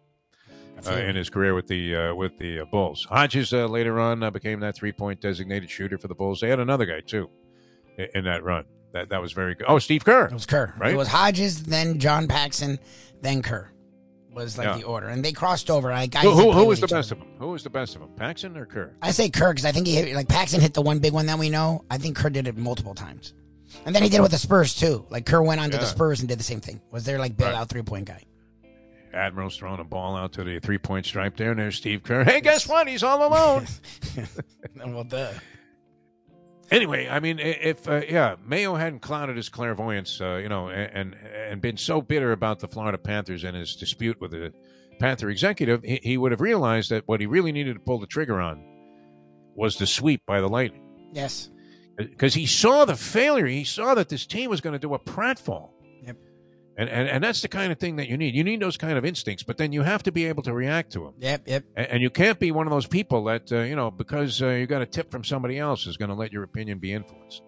Uh, 0.86 0.92
in 0.92 1.16
his 1.16 1.28
career 1.30 1.54
with 1.54 1.66
the 1.66 1.94
uh, 1.96 2.14
with 2.14 2.38
the 2.38 2.60
uh, 2.60 2.64
Bulls. 2.66 3.06
Hodges 3.08 3.52
uh, 3.52 3.66
later 3.66 3.98
on 4.00 4.22
uh, 4.22 4.30
became 4.30 4.60
that 4.60 4.74
three 4.74 4.92
point 4.92 5.20
designated 5.20 5.70
shooter 5.70 5.98
for 5.98 6.08
the 6.08 6.14
Bulls. 6.14 6.40
They 6.40 6.48
had 6.48 6.60
another 6.60 6.86
guy 6.86 7.00
too 7.00 7.28
in, 7.98 8.08
in, 8.14 8.24
that 8.24 8.42
run. 8.44 8.64
That 8.92 9.08
that 9.10 9.20
was 9.20 9.32
very 9.32 9.54
good. 9.54 9.66
Oh, 9.68 9.78
Steve 9.78 10.04
Kerr. 10.04 10.26
It 10.26 10.32
was 10.32 10.46
Kerr. 10.46 10.74
Right. 10.78 10.94
It 10.94 10.96
was 10.96 11.08
Hodges, 11.08 11.62
then 11.64 11.98
John 11.98 12.28
Paxson, 12.28 12.78
then 13.22 13.42
Kerr. 13.42 13.70
was 14.32 14.56
like 14.58 14.66
Yeah. 14.66 14.76
the 14.78 14.84
order, 14.84 15.08
and 15.08 15.24
they 15.24 15.32
crossed 15.32 15.70
over. 15.70 15.88
Guys 15.90 16.22
Who, 16.22 16.30
who, 16.30 16.52
who 16.52 16.64
was 16.64 16.80
the 16.80 16.86
each 16.86 16.92
other. 16.92 16.98
best 17.00 17.12
of 17.12 17.18
them? 17.18 17.28
Who 17.38 17.48
was 17.48 17.62
the 17.62 17.70
best 17.70 17.94
of 17.94 18.00
them? 18.00 18.10
Paxson 18.16 18.56
or 18.56 18.64
Kerr? 18.66 18.94
I 19.02 19.10
say 19.10 19.28
Kerr 19.28 19.52
because 19.52 19.64
I 19.64 19.72
think 19.72 19.86
he 19.86 19.94
hit 19.96 20.14
like 20.14 20.28
Paxson 20.28 20.60
hit 20.60 20.74
the 20.74 20.82
one 20.82 20.98
big 21.00 21.12
one 21.12 21.26
that 21.26 21.38
we 21.38 21.50
know. 21.50 21.84
I 21.90 21.98
think 21.98 22.16
Kerr 22.16 22.30
did 22.30 22.46
it 22.48 22.56
multiple 22.56 22.94
times, 22.94 23.34
and 23.84 23.94
then 23.94 24.02
he 24.02 24.08
did 24.08 24.18
it 24.18 24.22
with 24.22 24.30
the 24.32 24.38
Spurs 24.38 24.74
too. 24.74 25.04
Like 25.10 25.26
Kerr 25.26 25.42
went 25.42 25.60
on 25.60 25.70
to 25.70 25.78
the 25.78 25.86
Spurs 25.86 26.20
and 26.20 26.28
did 26.28 26.38
the 26.38 26.44
same 26.44 26.60
thing. 26.60 26.80
Was 26.90 27.04
there 27.04 27.18
like 27.18 27.36
bailout 27.36 27.54
Right. 27.54 27.68
three 27.68 27.82
point 27.82 28.06
guy? 28.06 28.22
Admiral's 29.12 29.56
throwing 29.56 29.80
a 29.80 29.84
ball 29.84 30.16
out 30.16 30.32
to 30.34 30.44
the 30.44 30.58
three 30.60 30.78
point 30.78 31.06
stripe 31.06 31.36
there, 31.36 31.50
and 31.50 31.60
there's 31.60 31.76
Steve 31.76 32.02
Kerr. 32.02 32.24
Hey, 32.24 32.40
guess 32.40 32.68
what? 32.68 32.86
He's 32.88 33.02
all 33.02 33.26
alone. 33.26 33.66
well, 34.86 35.04
duh. 35.04 35.32
anyway, 36.70 37.08
I 37.08 37.20
mean, 37.20 37.38
if 37.38 37.88
uh, 37.88 38.02
yeah, 38.08 38.36
Mayo 38.44 38.74
hadn't 38.74 39.00
clouded 39.00 39.36
his 39.36 39.48
clairvoyance, 39.48 40.20
uh, 40.20 40.36
you 40.36 40.48
know, 40.48 40.68
and, 40.68 41.14
and 41.14 41.16
and 41.34 41.60
been 41.60 41.76
so 41.76 42.00
bitter 42.00 42.32
about 42.32 42.60
the 42.60 42.68
Florida 42.68 42.98
Panthers 42.98 43.44
and 43.44 43.56
his 43.56 43.74
dispute 43.76 44.20
with 44.20 44.30
the 44.32 44.52
Panther 45.00 45.30
executive, 45.30 45.82
he, 45.82 45.98
he 46.02 46.16
would 46.16 46.30
have 46.32 46.40
realized 46.40 46.90
that 46.90 47.02
what 47.06 47.20
he 47.20 47.26
really 47.26 47.52
needed 47.52 47.74
to 47.74 47.80
pull 47.80 47.98
the 47.98 48.06
trigger 48.06 48.40
on 48.40 48.62
was 49.54 49.76
the 49.76 49.86
sweep 49.86 50.22
by 50.26 50.40
the 50.40 50.48
Lightning, 50.48 50.82
Yes. 51.12 51.50
because 51.96 52.34
he 52.34 52.46
saw 52.46 52.84
the 52.84 52.96
failure. 52.96 53.46
He 53.46 53.64
saw 53.64 53.94
that 53.94 54.08
this 54.08 54.24
team 54.24 54.48
was 54.50 54.60
going 54.60 54.74
to 54.74 54.78
do 54.78 54.94
a 54.94 54.98
pratfall. 54.98 55.70
And, 56.80 56.88
and 56.88 57.08
and 57.10 57.22
that's 57.22 57.42
the 57.42 57.48
kind 57.48 57.70
of 57.70 57.78
thing 57.78 57.96
that 57.96 58.08
you 58.08 58.16
need. 58.16 58.34
You 58.34 58.42
need 58.42 58.60
those 58.60 58.78
kind 58.78 58.96
of 58.96 59.04
instincts, 59.04 59.42
but 59.42 59.58
then 59.58 59.70
you 59.70 59.82
have 59.82 60.02
to 60.04 60.12
be 60.12 60.24
able 60.24 60.42
to 60.44 60.54
react 60.54 60.92
to 60.92 61.00
them. 61.00 61.12
Yep. 61.18 61.42
Yep. 61.44 61.64
And, 61.76 61.86
and 61.88 62.02
you 62.02 62.08
can't 62.08 62.38
be 62.38 62.52
one 62.52 62.66
of 62.66 62.70
those 62.70 62.86
people 62.86 63.22
that, 63.24 63.52
uh, 63.52 63.60
you 63.60 63.76
know, 63.76 63.90
because 63.90 64.40
uh, 64.40 64.48
you 64.48 64.66
got 64.66 64.80
a 64.80 64.86
tip 64.86 65.10
from 65.10 65.22
somebody 65.22 65.58
else 65.58 65.86
is 65.86 65.98
going 65.98 66.08
to 66.08 66.14
let 66.14 66.32
your 66.32 66.42
opinion 66.42 66.78
be 66.78 66.94
influenced. 66.94 67.42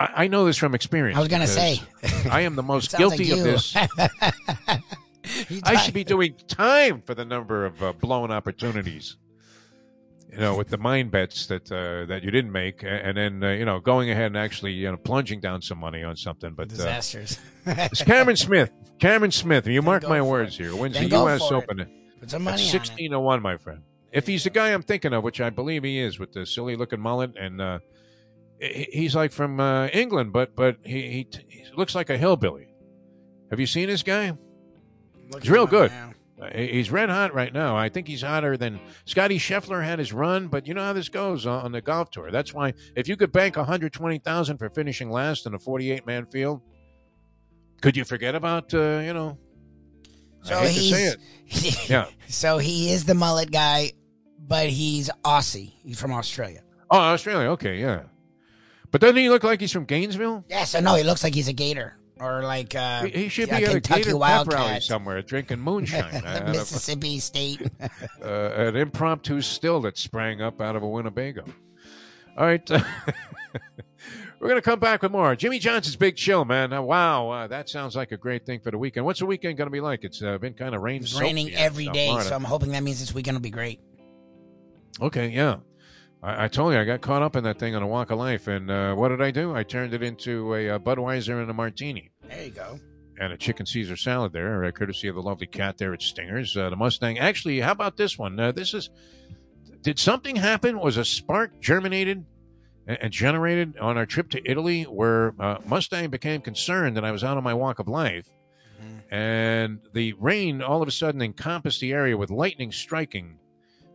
I, 0.00 0.24
I 0.24 0.26
know 0.26 0.46
this 0.46 0.56
from 0.56 0.74
experience. 0.74 1.16
I 1.16 1.20
was 1.20 1.28
gonna 1.28 1.46
say. 1.46 1.80
I 2.28 2.40
am 2.40 2.56
the 2.56 2.62
most 2.74 2.90
Sounds 2.90 3.10
like 3.10 3.20
guilty 3.20 3.38
of 3.38 3.44
this. 3.44 3.76
I 5.62 5.76
should 5.76 5.94
be 5.94 6.02
doing 6.02 6.34
time 6.48 7.02
for 7.02 7.14
the 7.14 7.24
number 7.24 7.66
of 7.66 7.80
uh, 7.80 7.92
blown 7.92 8.32
opportunities. 8.32 9.16
You 10.30 10.38
know, 10.38 10.56
with 10.56 10.68
the 10.68 10.76
mind 10.76 11.10
bets 11.10 11.46
that 11.46 11.72
uh, 11.72 12.04
that 12.06 12.22
you 12.22 12.30
didn't 12.30 12.52
make, 12.52 12.82
and 12.82 13.16
then 13.16 13.42
uh, 13.42 13.50
you 13.50 13.64
know 13.64 13.80
going 13.80 14.10
ahead 14.10 14.26
and 14.26 14.36
actually 14.36 14.72
you 14.72 14.90
know 14.90 14.98
plunging 14.98 15.40
down 15.40 15.62
some 15.62 15.78
money 15.78 16.02
on 16.02 16.16
something. 16.16 16.52
But 16.52 16.64
uh, 16.64 16.76
disasters. 16.76 17.38
it's 17.66 18.02
Cameron 18.02 18.36
Smith. 18.36 18.70
Cameron 18.98 19.32
Smith. 19.32 19.66
You 19.66 19.80
mark 19.80 20.06
my 20.06 20.20
words 20.20 20.54
it. 20.54 20.64
here. 20.64 20.76
Wins 20.76 20.94
Then 20.94 21.08
the 21.08 21.16
U.S. 21.16 21.40
Open. 21.50 21.86
Put 22.20 22.30
some 22.30 22.42
money 22.42 22.62
on 22.62 22.68
16 22.68 23.12
to 23.12 23.20
1, 23.20 23.42
my 23.42 23.56
friend. 23.56 23.82
If 24.12 24.26
he's 24.26 24.44
the 24.44 24.50
guy 24.50 24.72
I'm 24.72 24.82
thinking 24.82 25.12
of, 25.12 25.22
which 25.22 25.40
I 25.40 25.50
believe 25.50 25.84
he 25.84 25.98
is, 25.98 26.18
with 26.18 26.32
the 26.32 26.44
silly 26.46 26.76
looking 26.76 27.00
mullet, 27.00 27.36
and 27.36 27.60
uh, 27.60 27.78
he's 28.58 29.14
like 29.14 29.32
from 29.32 29.60
uh, 29.60 29.86
England, 29.88 30.32
but 30.32 30.56
but 30.56 30.76
he, 30.84 31.02
he, 31.02 31.28
he 31.48 31.64
looks 31.76 31.94
like 31.94 32.10
a 32.10 32.18
hillbilly. 32.18 32.68
Have 33.50 33.60
you 33.60 33.66
seen 33.66 33.88
this 33.88 34.02
guy? 34.02 34.32
He's 35.40 35.50
real 35.50 35.66
good. 35.66 35.90
now. 35.90 36.12
He- 36.54 36.68
He's 36.68 36.90
red 36.90 37.08
hot 37.10 37.34
right 37.34 37.52
now. 37.52 37.76
I 37.76 37.88
think 37.88 38.06
he's 38.06 38.22
hotter 38.22 38.56
than 38.56 38.78
Scotty 39.06 39.38
Scheffler 39.38 39.84
had 39.84 39.98
his 39.98 40.12
run, 40.12 40.48
but 40.48 40.66
you 40.66 40.74
know 40.74 40.82
how 40.82 40.92
this 40.92 41.08
goes 41.08 41.46
on 41.46 41.72
the 41.72 41.80
golf 41.80 42.10
tour. 42.10 42.30
That's 42.30 42.54
why 42.54 42.74
if 42.94 43.08
you 43.08 43.16
could 43.16 43.32
bank 43.32 43.56
120,000 43.56 44.58
for 44.58 44.70
finishing 44.70 45.10
last 45.10 45.46
in 45.46 45.54
a 45.54 45.58
48 45.58 46.06
man 46.06 46.26
field, 46.26 46.62
could 47.80 47.96
you 47.96 48.04
forget 48.04 48.34
about 48.34 48.72
uh, 48.74 48.98
you 49.04 49.12
know? 49.12 49.36
So 50.42 50.56
I 50.56 50.68
hate 50.68 50.74
to 50.90 50.94
say 50.94 51.14
he's 51.44 51.74
it. 51.76 51.88
Yeah. 51.90 52.06
So 52.28 52.58
he 52.58 52.92
is 52.92 53.04
the 53.04 53.14
mullet 53.14 53.50
guy, 53.50 53.92
but 54.38 54.68
he's 54.68 55.10
Aussie. 55.24 55.74
He's 55.82 55.98
from 56.00 56.12
Australia. 56.12 56.62
Oh, 56.90 56.98
Australia. 56.98 57.48
Okay, 57.50 57.80
yeah. 57.80 58.02
But 58.90 59.00
doesn't 59.00 59.16
he 59.16 59.28
look 59.28 59.42
like 59.44 59.60
he's 59.60 59.72
from 59.72 59.84
Gainesville? 59.84 60.44
Yeah. 60.48 60.64
So 60.64 60.80
no, 60.80 60.94
he 60.94 61.02
looks 61.02 61.22
like 61.24 61.34
he's 61.34 61.48
a 61.48 61.52
gator 61.52 61.97
or 62.20 62.42
like 62.42 62.74
uh, 62.74 63.04
He, 63.04 63.10
he 63.10 63.28
should 63.28 63.48
yeah, 63.48 63.58
be 63.58 63.64
at 63.64 63.70
a 63.70 63.72
Kentucky 63.74 64.04
pep 64.04 64.14
Wildcat. 64.14 64.54
rally 64.54 64.80
somewhere 64.80 65.22
drinking 65.22 65.60
moonshine. 65.60 66.22
Mississippi 66.46 67.18
State. 67.18 67.62
uh, 67.80 68.26
an 68.26 68.76
impromptu 68.76 69.40
still 69.40 69.80
that 69.82 69.98
sprang 69.98 70.40
up 70.40 70.60
out 70.60 70.76
of 70.76 70.82
a 70.82 70.88
Winnebago. 70.88 71.44
All 72.36 72.46
right. 72.46 72.70
We're 74.40 74.48
going 74.48 74.60
to 74.60 74.62
come 74.62 74.78
back 74.78 75.02
with 75.02 75.10
more. 75.10 75.34
Jimmy 75.34 75.58
Johnson's 75.58 75.96
Big 75.96 76.14
Chill, 76.14 76.44
man. 76.44 76.72
Uh, 76.72 76.80
wow. 76.80 77.28
Uh, 77.28 77.46
that 77.48 77.68
sounds 77.68 77.96
like 77.96 78.12
a 78.12 78.16
great 78.16 78.46
thing 78.46 78.60
for 78.60 78.70
the 78.70 78.78
weekend. 78.78 79.04
What's 79.04 79.18
the 79.18 79.26
weekend 79.26 79.56
going 79.56 79.66
to 79.66 79.72
be 79.72 79.80
like? 79.80 80.04
It's 80.04 80.22
uh, 80.22 80.38
been 80.38 80.54
kind 80.54 80.76
of 80.76 80.82
rain 80.82 81.02
It's 81.02 81.18
raining 81.18 81.52
every 81.54 81.88
day, 81.88 82.16
so 82.22 82.36
I'm 82.36 82.44
hoping 82.44 82.70
that 82.70 82.84
means 82.84 83.00
this 83.00 83.12
weekend 83.12 83.36
will 83.36 83.42
be 83.42 83.50
great. 83.50 83.80
Okay, 85.00 85.28
yeah. 85.30 85.56
I, 86.22 86.44
I 86.44 86.48
told 86.48 86.72
you 86.72 86.80
I 86.80 86.84
got 86.84 87.00
caught 87.00 87.22
up 87.22 87.36
in 87.36 87.44
that 87.44 87.58
thing 87.58 87.74
on 87.74 87.82
a 87.82 87.86
walk 87.86 88.10
of 88.10 88.18
life, 88.18 88.46
and 88.48 88.70
uh, 88.70 88.94
what 88.94 89.08
did 89.08 89.22
I 89.22 89.30
do? 89.30 89.54
I 89.54 89.62
turned 89.62 89.94
it 89.94 90.02
into 90.02 90.54
a, 90.54 90.70
uh 90.70 90.78
Budweiser 90.78 91.40
and 91.40 91.50
a 91.50 91.54
martini 91.54 92.10
There 92.28 92.44
you 92.44 92.50
go. 92.50 92.80
and 93.20 93.32
a 93.32 93.36
chicken 93.36 93.66
Caesar 93.66 93.96
salad 93.96 94.32
there, 94.32 94.64
uh, 94.64 94.70
courtesy 94.70 95.08
of 95.08 95.14
the 95.14 95.22
lovely 95.22 95.46
cat 95.46 95.78
there 95.78 95.92
at 95.94 96.02
Stingers. 96.02 96.56
Uh, 96.56 96.70
the 96.70 96.76
Mustang. 96.76 97.18
Actually, 97.18 97.60
how 97.60 97.72
about 97.72 97.96
this 97.96 98.18
one? 98.18 98.38
Uh, 98.38 98.52
this 98.52 98.74
is. 98.74 98.90
Did 99.82 99.98
something 99.98 100.36
happen? 100.36 100.80
Was 100.80 100.96
a 100.96 101.04
spark 101.04 101.60
germinated 101.60 102.24
and, 102.88 102.98
and 103.00 103.12
generated 103.12 103.78
on 103.78 103.96
our 103.96 104.06
trip 104.06 104.28
to 104.30 104.50
Italy, 104.50 104.82
where 104.84 105.34
uh, 105.40 105.58
Mustang 105.66 106.10
became 106.10 106.40
concerned 106.40 106.96
that 106.96 107.04
I 107.04 107.12
was 107.12 107.22
out 107.22 107.36
on 107.36 107.44
my 107.44 107.54
walk 107.54 107.78
of 107.78 107.86
life, 107.86 108.28
and 109.10 109.78
the 109.94 110.12
rain 110.14 110.62
all 110.62 110.82
of 110.82 110.88
a 110.88 110.92
sudden 110.92 111.22
encompassed 111.22 111.80
the 111.80 111.92
area 111.92 112.16
with 112.16 112.30
lightning 112.30 112.72
striking 112.72 113.38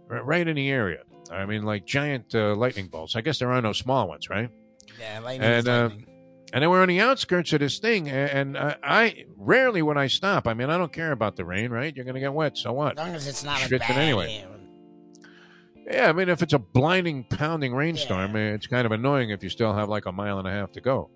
right 0.08 0.48
in 0.48 0.56
the 0.56 0.70
area. 0.70 1.04
I 1.32 1.45
mean, 1.45 1.64
like 1.64 1.86
giant 1.86 2.34
uh, 2.36 2.56
lightning 2.56 2.88
bolts. 2.88 3.16
I 3.16 3.22
guess 3.22 3.40
there 3.40 3.52
are 3.52 3.62
no 3.62 3.74
small 3.74 4.08
ones, 4.08 4.30
right? 4.30 4.50
Yeah, 5.00 5.20
lightning 5.20 5.50
And, 5.50 5.68
uh, 5.68 5.90
and 6.54 6.62
then 6.62 6.70
we're 6.70 6.82
on 6.82 6.88
the 6.90 7.00
outskirts 7.02 7.52
of 7.54 7.60
this 7.62 7.80
thing, 7.80 8.08
a- 8.10 8.12
and 8.12 8.58
I, 8.58 8.76
I 8.84 9.26
rarely 9.38 9.82
would 9.82 9.98
I 9.98 10.08
stop. 10.08 10.48
I 10.48 10.54
mean, 10.54 10.70
I 10.70 10.78
don't 10.78 10.94
care 10.94 11.12
about 11.12 11.36
the 11.36 11.45
rain, 11.45 11.72
right? 11.72 11.95
You're 11.95 12.06
going 12.06 12.14
to 12.16 12.22
get 12.22 12.34
wet, 12.34 12.58
so 12.58 12.74
what? 12.74 13.00
As 13.00 13.06
long 13.06 13.16
as 13.16 13.28
it's 13.28 13.44
not 13.44 13.54
like 13.62 13.70
Shifting 13.70 13.95
bad. 13.95 13.98
anyway. 13.98 14.40
yeah. 14.41 14.48
Yeah, 15.91 16.10
I 16.10 16.14
mean, 16.14 16.30
if 16.30 16.41
it's 16.41 16.54
a 16.54 16.60
blinding, 16.60 17.26
pounding 17.26 17.74
rainstorm, 17.76 18.36
eh, 18.38 18.54
it's 18.54 18.68
kind 18.68 18.86
of 18.86 18.94
annoying 18.94 19.32
if 19.32 19.44
you 19.44 19.50
still 19.50 19.74
have 19.74 19.90
like 19.90 20.06
a 20.06 20.12
mile 20.14 20.40
and 20.40 20.48
a 20.48 20.52
half 20.52 20.72
to 20.74 20.82
go. 20.82 21.10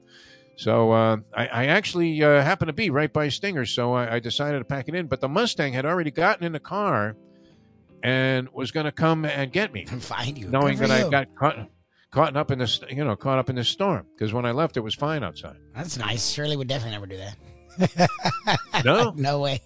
So 0.58 0.92
uh, 0.92 1.18
I, 1.34 1.48
I 1.48 1.66
actually 1.68 2.22
uh, 2.22 2.42
happened 2.42 2.68
to 2.68 2.74
be 2.74 2.90
right 2.90 3.12
by 3.14 3.30
Stinger, 3.30 3.66
so 3.66 3.94
I, 3.94 4.16
I 4.16 4.20
decided 4.20 4.60
to 4.60 4.66
pack 4.66 4.90
it 4.90 4.96
in. 4.96 5.08
But 5.08 5.22
the 5.22 5.30
Mustang 5.30 5.72
had 5.72 5.86
already 5.86 6.12
gotten 6.12 6.44
in 6.46 6.52
the 6.52 6.60
car 6.60 7.16
and 8.08 8.48
was 8.54 8.72
going 8.72 8.86
to 8.86 8.92
come 8.92 9.26
and 9.26 9.52
get 9.52 9.74
me, 9.74 9.86
and 9.92 10.02
Find 10.02 10.38
you. 10.38 10.48
knowing 10.50 10.78
that 10.78 10.88
for 10.88 11.08
I 11.08 11.10
got 11.10 11.36
caught, 11.36 11.70
caught 12.12 12.38
up 12.38 12.52
in 12.52 12.60
this, 12.60 12.80
you 12.90 13.04
know, 13.04 13.16
caught 13.16 13.38
up 13.38 13.50
in 13.50 13.56
this 13.56 13.68
storm. 13.68 14.06
Because 14.16 14.32
when 14.34 14.46
I 14.46 14.52
left, 14.52 14.78
it 14.78 14.82
was 14.82 14.96
fine 14.96 15.24
outside. 15.24 15.58
That's 15.76 15.98
nice. 15.98 16.30
Shirley 16.32 16.56
would 16.56 16.68
definitely 16.68 16.94
never 16.94 17.06
do 17.08 17.18
that. 17.18 18.84
No, 18.86 19.12
No 19.16 19.40
way. 19.42 19.62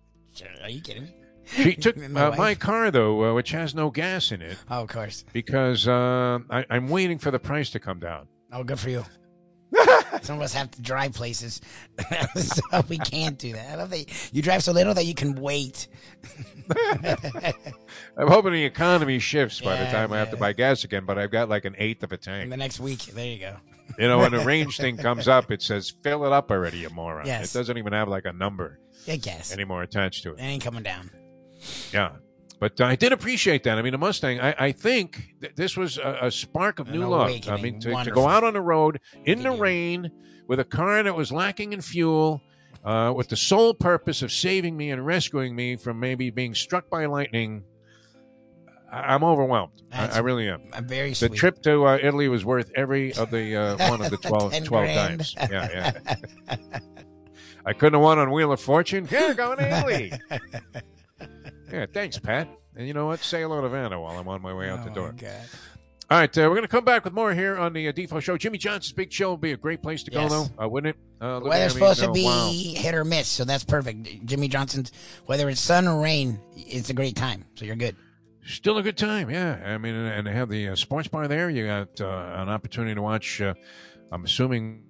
Are 0.62 0.68
you 0.68 0.80
kidding 0.82 1.04
me? 1.04 1.14
she 1.46 1.74
took 1.76 1.96
My 1.96 2.24
uh, 2.26 2.36
my 2.36 2.54
car 2.56 2.90
though, 2.90 3.30
uh, 3.30 3.34
which 3.34 3.52
has 3.52 3.74
no 3.74 3.88
gas 3.90 4.32
in 4.32 4.42
it, 4.42 4.58
Oh, 4.68 4.82
of 4.82 4.88
course. 4.88 5.24
because 5.32 5.86
uh, 5.88 6.40
I, 6.50 6.64
I'm 6.68 6.88
waiting 6.88 7.18
for 7.18 7.30
the 7.30 7.38
price 7.38 7.70
to 7.70 7.78
come 7.80 8.00
down. 8.00 8.26
Oh, 8.52 8.64
good 8.64 8.78
for 8.80 8.90
you. 8.90 9.04
Some 10.22 10.36
of 10.36 10.42
us 10.42 10.52
have 10.54 10.70
to 10.72 10.82
drive 10.82 11.12
places, 11.14 11.60
so 12.36 12.62
we 12.88 12.98
can't 12.98 13.38
do 13.38 13.52
that. 13.52 13.70
I 13.70 13.74
love 13.76 13.90
that 13.90 14.34
you 14.34 14.42
drive 14.42 14.62
so 14.62 14.72
little 14.72 14.94
that 14.94 15.06
you 15.06 15.14
can 15.14 15.34
wait. 15.36 15.88
I'm 18.18 18.28
hoping 18.28 18.52
the 18.52 18.64
economy 18.64 19.18
shifts 19.18 19.60
by 19.60 19.76
the 19.76 19.84
Yeah, 19.84 19.92
time 19.92 20.12
I 20.12 20.18
have 20.18 20.30
to 20.30 20.36
buy 20.36 20.52
gas 20.52 20.84
again, 20.84 21.04
but 21.04 21.18
I've 21.18 21.30
got 21.30 21.48
like 21.48 21.64
an 21.64 21.74
eighth 21.78 22.02
of 22.02 22.12
a 22.12 22.16
tank. 22.16 22.44
In 22.44 22.50
the 22.50 22.56
next 22.56 22.80
week, 22.80 23.00
there 23.06 23.26
you 23.26 23.38
go. 23.38 23.56
You 24.00 24.08
know, 24.08 24.18
when 24.18 24.32
the 24.32 24.40
range 24.40 24.78
thing 24.78 24.96
comes 24.96 25.28
up, 25.28 25.52
it 25.52 25.62
says 25.62 25.94
fill 26.02 26.26
it 26.26 26.32
up 26.32 26.50
already, 26.50 26.78
you 26.78 26.90
moron. 26.90 27.24
Yes. 27.24 27.54
It 27.54 27.58
doesn't 27.58 27.78
even 27.78 27.92
have 27.92 28.08
like 28.08 28.24
a 28.24 28.32
number 28.32 28.80
I 29.06 29.14
guess 29.14 29.52
anymore 29.52 29.84
attached 29.84 30.24
to 30.24 30.32
it. 30.32 30.40
it. 30.40 30.42
ain't 30.42 30.64
coming 30.64 30.82
down. 30.82 31.08
Yeah. 31.92 32.10
But 32.58 32.80
I 32.80 32.96
did 32.96 33.12
appreciate 33.12 33.64
that. 33.64 33.76
I 33.78 33.82
mean, 33.82 33.92
the 33.92 33.98
Mustang, 33.98 34.40
I, 34.40 34.54
I 34.58 34.72
think 34.72 35.34
th- 35.42 35.54
this 35.56 35.76
was 35.76 35.98
a, 35.98 36.18
a 36.22 36.30
spark 36.30 36.78
of 36.78 36.88
An 36.88 36.94
new 36.98 37.06
love. 37.06 37.30
I 37.48 37.60
mean, 37.60 37.80
to, 37.80 38.04
to 38.04 38.10
go 38.10 38.26
out 38.26 38.44
on 38.44 38.54
the 38.54 38.62
road 38.62 39.00
in 39.26 39.42
the 39.42 39.50
rain 39.50 40.10
with 40.48 40.58
a 40.58 40.64
car 40.64 41.02
that 41.02 41.14
was 41.14 41.30
lacking 41.30 41.74
in 41.74 41.82
fuel, 41.82 42.40
uh, 42.84 43.12
with 43.14 43.28
the 43.28 43.36
sole 43.36 43.74
purpose 43.74 44.22
of 44.22 44.32
saving 44.32 44.74
me 44.76 44.90
and 44.90 45.04
rescuing 45.04 45.54
me 45.54 45.76
from 45.76 46.00
maybe 46.00 46.30
being 46.30 46.54
struck 46.54 46.88
by 46.88 47.04
lightning. 47.06 47.64
I'm 48.90 49.22
overwhelmed. 49.24 49.82
I, 49.92 50.06
I 50.06 50.18
really 50.20 50.48
am. 50.48 50.62
I'm 50.72 50.86
very 50.86 51.10
The 51.10 51.14
sweet. 51.16 51.34
trip 51.34 51.60
to 51.64 51.84
uh, 51.86 51.98
Italy 52.00 52.28
was 52.28 52.44
worth 52.44 52.70
every 52.74 53.12
of 53.14 53.30
the 53.30 53.54
uh, 53.56 53.76
one 53.90 54.00
of 54.00 54.10
the 54.10 54.16
12, 54.16 54.64
12 54.64 54.86
times. 54.94 55.34
Yeah, 55.50 55.92
yeah. 56.48 56.56
I 57.66 57.72
couldn't 57.72 57.94
have 57.94 58.02
won 58.02 58.18
on 58.20 58.30
Wheel 58.30 58.52
of 58.52 58.60
Fortune. 58.60 59.08
Yeah, 59.10 59.34
going 59.34 59.58
to 59.58 59.68
Italy. 59.78 60.12
yeah, 61.72 61.86
thanks, 61.92 62.18
Pat. 62.18 62.48
And 62.76 62.86
you 62.86 62.94
know 62.94 63.06
what? 63.06 63.20
Say 63.20 63.42
hello 63.42 63.60
to 63.60 63.68
Vanna 63.68 64.00
while 64.00 64.18
I'm 64.18 64.28
on 64.28 64.42
my 64.42 64.52
way 64.52 64.68
out 64.68 64.84
the 64.84 64.90
Oh, 64.90 64.94
door. 64.94 65.14
All 66.08 66.18
right, 66.18 66.38
uh, 66.38 66.42
we're 66.42 66.50
going 66.50 66.62
to 66.62 66.68
come 66.68 66.84
back 66.84 67.02
with 67.04 67.14
more 67.14 67.34
here 67.34 67.56
on 67.56 67.72
the 67.72 67.88
uh, 67.88 67.92
Defo 67.92 68.20
Show. 68.22 68.36
Jimmy 68.36 68.58
Johnson's 68.58 68.92
Big 68.92 69.12
Show 69.12 69.32
would 69.32 69.40
be 69.40 69.50
a 69.50 69.56
great 69.56 69.82
place 69.82 70.04
to 70.04 70.12
go, 70.12 70.28
though, 70.28 70.46
uh, 70.62 70.68
wouldn't 70.68 70.94
it? 70.94 71.02
Uh, 71.20 71.40
The 71.40 71.46
weather's 71.48 71.72
supposed 71.72 71.98
to 71.98 72.10
uh, 72.10 72.12
be 72.12 72.24
wow. 72.24 72.52
hit 72.52 72.94
or 72.94 73.04
miss, 73.04 73.26
so 73.26 73.44
that's 73.44 73.64
perfect. 73.64 74.24
Jimmy 74.24 74.46
Johnson's, 74.46 74.92
whether 75.24 75.48
it's 75.48 75.60
sun 75.60 75.88
or 75.88 76.00
rain, 76.00 76.38
it's 76.54 76.90
a 76.90 76.94
great 76.94 77.16
time. 77.16 77.44
So 77.56 77.64
you're 77.64 77.74
good. 77.74 77.96
Still 78.44 78.78
a 78.78 78.82
good 78.84 78.96
time, 78.96 79.30
yeah. 79.30 79.60
I 79.64 79.78
mean, 79.78 79.96
and 79.96 80.24
they 80.24 80.32
have 80.32 80.48
the 80.48 80.68
uh, 80.68 80.76
sports 80.76 81.08
bar 81.08 81.26
there. 81.26 81.50
You 81.50 81.66
got 81.66 82.00
uh, 82.00 82.34
an 82.36 82.50
opportunity 82.50 82.94
to 82.94 83.02
watch. 83.02 83.40
Uh, 83.40 83.54
I'm 84.12 84.24
assuming 84.24 84.84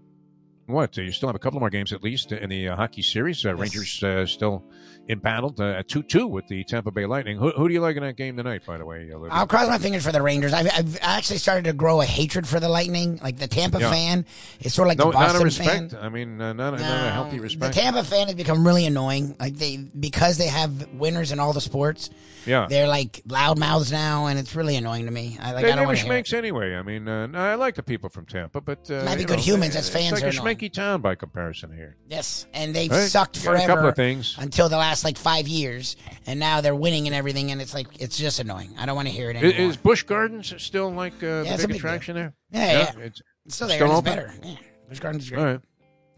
what? 0.67 0.95
You 0.99 1.11
still 1.13 1.31
have 1.31 1.37
a 1.37 1.39
couple 1.39 1.61
more 1.61 1.71
games 1.71 1.95
at 1.95 2.03
least 2.03 2.33
in 2.33 2.51
the 2.51 2.69
uh, 2.69 2.77
hockey 2.77 3.01
series. 3.01 3.47
Uh, 3.47 3.51
yes. 3.53 3.59
Rangers 3.59 4.03
uh, 4.03 4.27
still 4.27 4.65
embattled 5.09 5.61
uh, 5.61 5.79
at 5.79 5.89
2 5.89 6.03
2 6.03 6.27
with 6.27 6.47
the 6.49 6.65
Tampa 6.65 6.91
Bay 6.91 7.07
Lightning. 7.07 7.39
Who, 7.39 7.51
who, 7.51 7.69
do 7.69 7.75
you 7.75 7.81
like 7.81 7.97
in 7.97 8.03
that 8.03 8.17
game 8.17 8.37
tonight, 8.37 8.63
by 8.67 8.79
the 8.79 8.85
way? 8.85 9.11
Olivia? 9.13 9.33
I'll 9.33 9.47
cross 9.47 9.69
my 9.69 9.79
fingers 9.79 10.05
for 10.05 10.13
the 10.13 10.23
Rangers. 10.23 10.53
I've, 10.53 10.67
I've, 10.73 10.99
actually 11.03 11.39
started 11.39 11.65
to 11.65 11.73
grow 11.73 12.01
a 12.01 12.05
hatred 12.05 12.47
for 12.47 12.61
the 12.61 12.69
Lightning. 12.69 13.19
Like 13.23 13.37
the 13.39 13.47
Tampa 13.47 13.81
yeah. 13.81 13.91
fan 13.91 14.27
is 14.61 14.75
sort 14.75 14.87
of 14.87 14.91
like 14.91 14.99
no, 14.99 15.07
the 15.07 15.13
Boston 15.13 15.33
not 15.35 15.43
a 15.43 15.45
respect. 15.45 15.93
fan. 15.93 16.01
I 16.03 16.09
mean, 16.09 16.41
uh, 16.41 16.53
not, 16.53 16.75
a, 16.75 16.79
no, 16.79 16.83
not 16.83 17.07
a 17.07 17.11
healthy 17.11 17.41
respect. 17.41 17.75
The 17.75 17.81
Tampa 17.81 18.05
fan 18.05 18.27
has 18.27 18.35
become 18.35 18.67
really 18.67 18.87
annoying. 18.87 19.37
Like 19.39 19.57
they 19.57 19.77
because 19.77 20.39
they 20.39 20.49
have 20.49 20.93
winners 20.95 21.33
in 21.33 21.41
all 21.41 21.53
the 21.53 21.61
sports. 21.61 22.11
Yeah, 22.45 22.67
they're 22.69 22.87
like 22.87 23.23
loudmouths 23.27 23.91
now, 23.91 24.27
and 24.27 24.39
it's 24.39 24.55
really 24.55 24.77
annoying 24.77 25.07
to 25.07 25.11
me. 25.11 25.37
I 25.41 25.53
like. 25.53 25.65
They 25.65 25.73
I 25.73 25.77
don't 25.77 26.33
anyway. 26.33 26.77
I 26.77 26.83
mean, 26.83 27.09
uh, 27.09 27.29
I 27.35 27.57
like 27.57 27.75
the 27.75 27.83
people 27.83 28.09
from 28.09 28.25
Tampa, 28.27 28.61
but 28.61 28.89
uh, 28.91 29.05
might 29.05 29.19
be 29.19 29.25
good 29.25 29.39
know, 29.39 29.43
humans 29.43 29.75
as 29.75 29.89
fans. 29.89 30.23
It's 30.23 30.23
like 30.23 30.33
a 30.33 30.37
schmanky 30.37 30.73
town 30.73 31.01
by 31.01 31.17
comparison 31.17 31.75
here. 31.75 31.97
Yes, 32.09 32.47
and 32.55 32.75
they've 32.75 32.91
right? 32.91 33.09
sucked 33.09 33.39
forever. 33.39 33.65
A 33.65 33.67
couple 33.67 33.89
of 33.89 33.97
things 33.97 34.37
until 34.39 34.69
the 34.69 34.77
last 34.77 34.96
like 35.05 35.17
five 35.17 35.49
years, 35.49 35.97
and 36.27 36.39
now 36.41 36.61
they're 36.61 36.75
winning 36.75 37.07
and 37.07 37.15
everything, 37.15 37.51
and 37.51 37.61
it's 37.61 37.75
like 37.75 38.01
it's 38.01 38.17
just 38.19 38.41
annoying. 38.41 38.75
I 38.79 38.87
don't 38.87 38.97
want 38.97 39.09
to 39.09 39.15
hear 39.15 39.31
it 39.31 39.37
anymore. 39.37 39.71
Is, 39.71 39.77
Busch 39.77 40.03
Gardens 40.03 40.55
still 40.63 40.91
like 40.91 41.23
uh, 41.23 41.45
yeah, 41.47 41.57
the 41.57 41.69
big, 41.69 41.77
attraction 41.77 42.17
there? 42.17 42.35
Yeah, 42.51 42.61
yeah. 42.61 42.73
yeah. 42.73 43.05
It's, 43.05 43.23
it's, 43.45 43.55
still 43.55 43.69
there. 43.69 43.79
Still 43.79 43.99
it's 43.99 44.01
better. 44.03 44.33
Yeah. 44.43 44.57
Busch 44.89 45.01
Gardens 45.01 45.25
is 45.25 45.31
great. 45.31 45.41
All 45.41 45.47
right. 45.47 45.61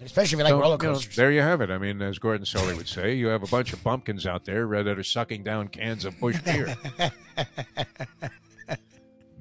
Especially 0.01 0.37
if 0.37 0.39
you 0.39 0.45
like 0.45 0.53
so, 0.53 0.61
roller 0.61 0.79
coasters. 0.79 1.17
You 1.17 1.23
know, 1.23 1.27
there 1.27 1.33
you 1.33 1.41
have 1.41 1.61
it. 1.61 1.71
I 1.71 1.79
mean, 1.79 2.01
as 2.03 2.21
Gordon 2.21 2.47
Solie 2.47 2.77
would 2.77 2.87
say, 2.87 3.15
you 3.15 3.27
have 3.29 3.43
a 3.43 3.49
bunch 3.49 3.73
of 3.73 3.83
bumpkins 3.83 4.27
out 4.27 4.45
there 4.45 4.73
uh, 4.73 4.83
that 4.85 4.97
are 4.97 5.03
sucking 5.03 5.43
down 5.43 5.69
cans 5.69 6.05
of 6.05 6.19
Busch 6.21 6.41
beer. 6.43 6.77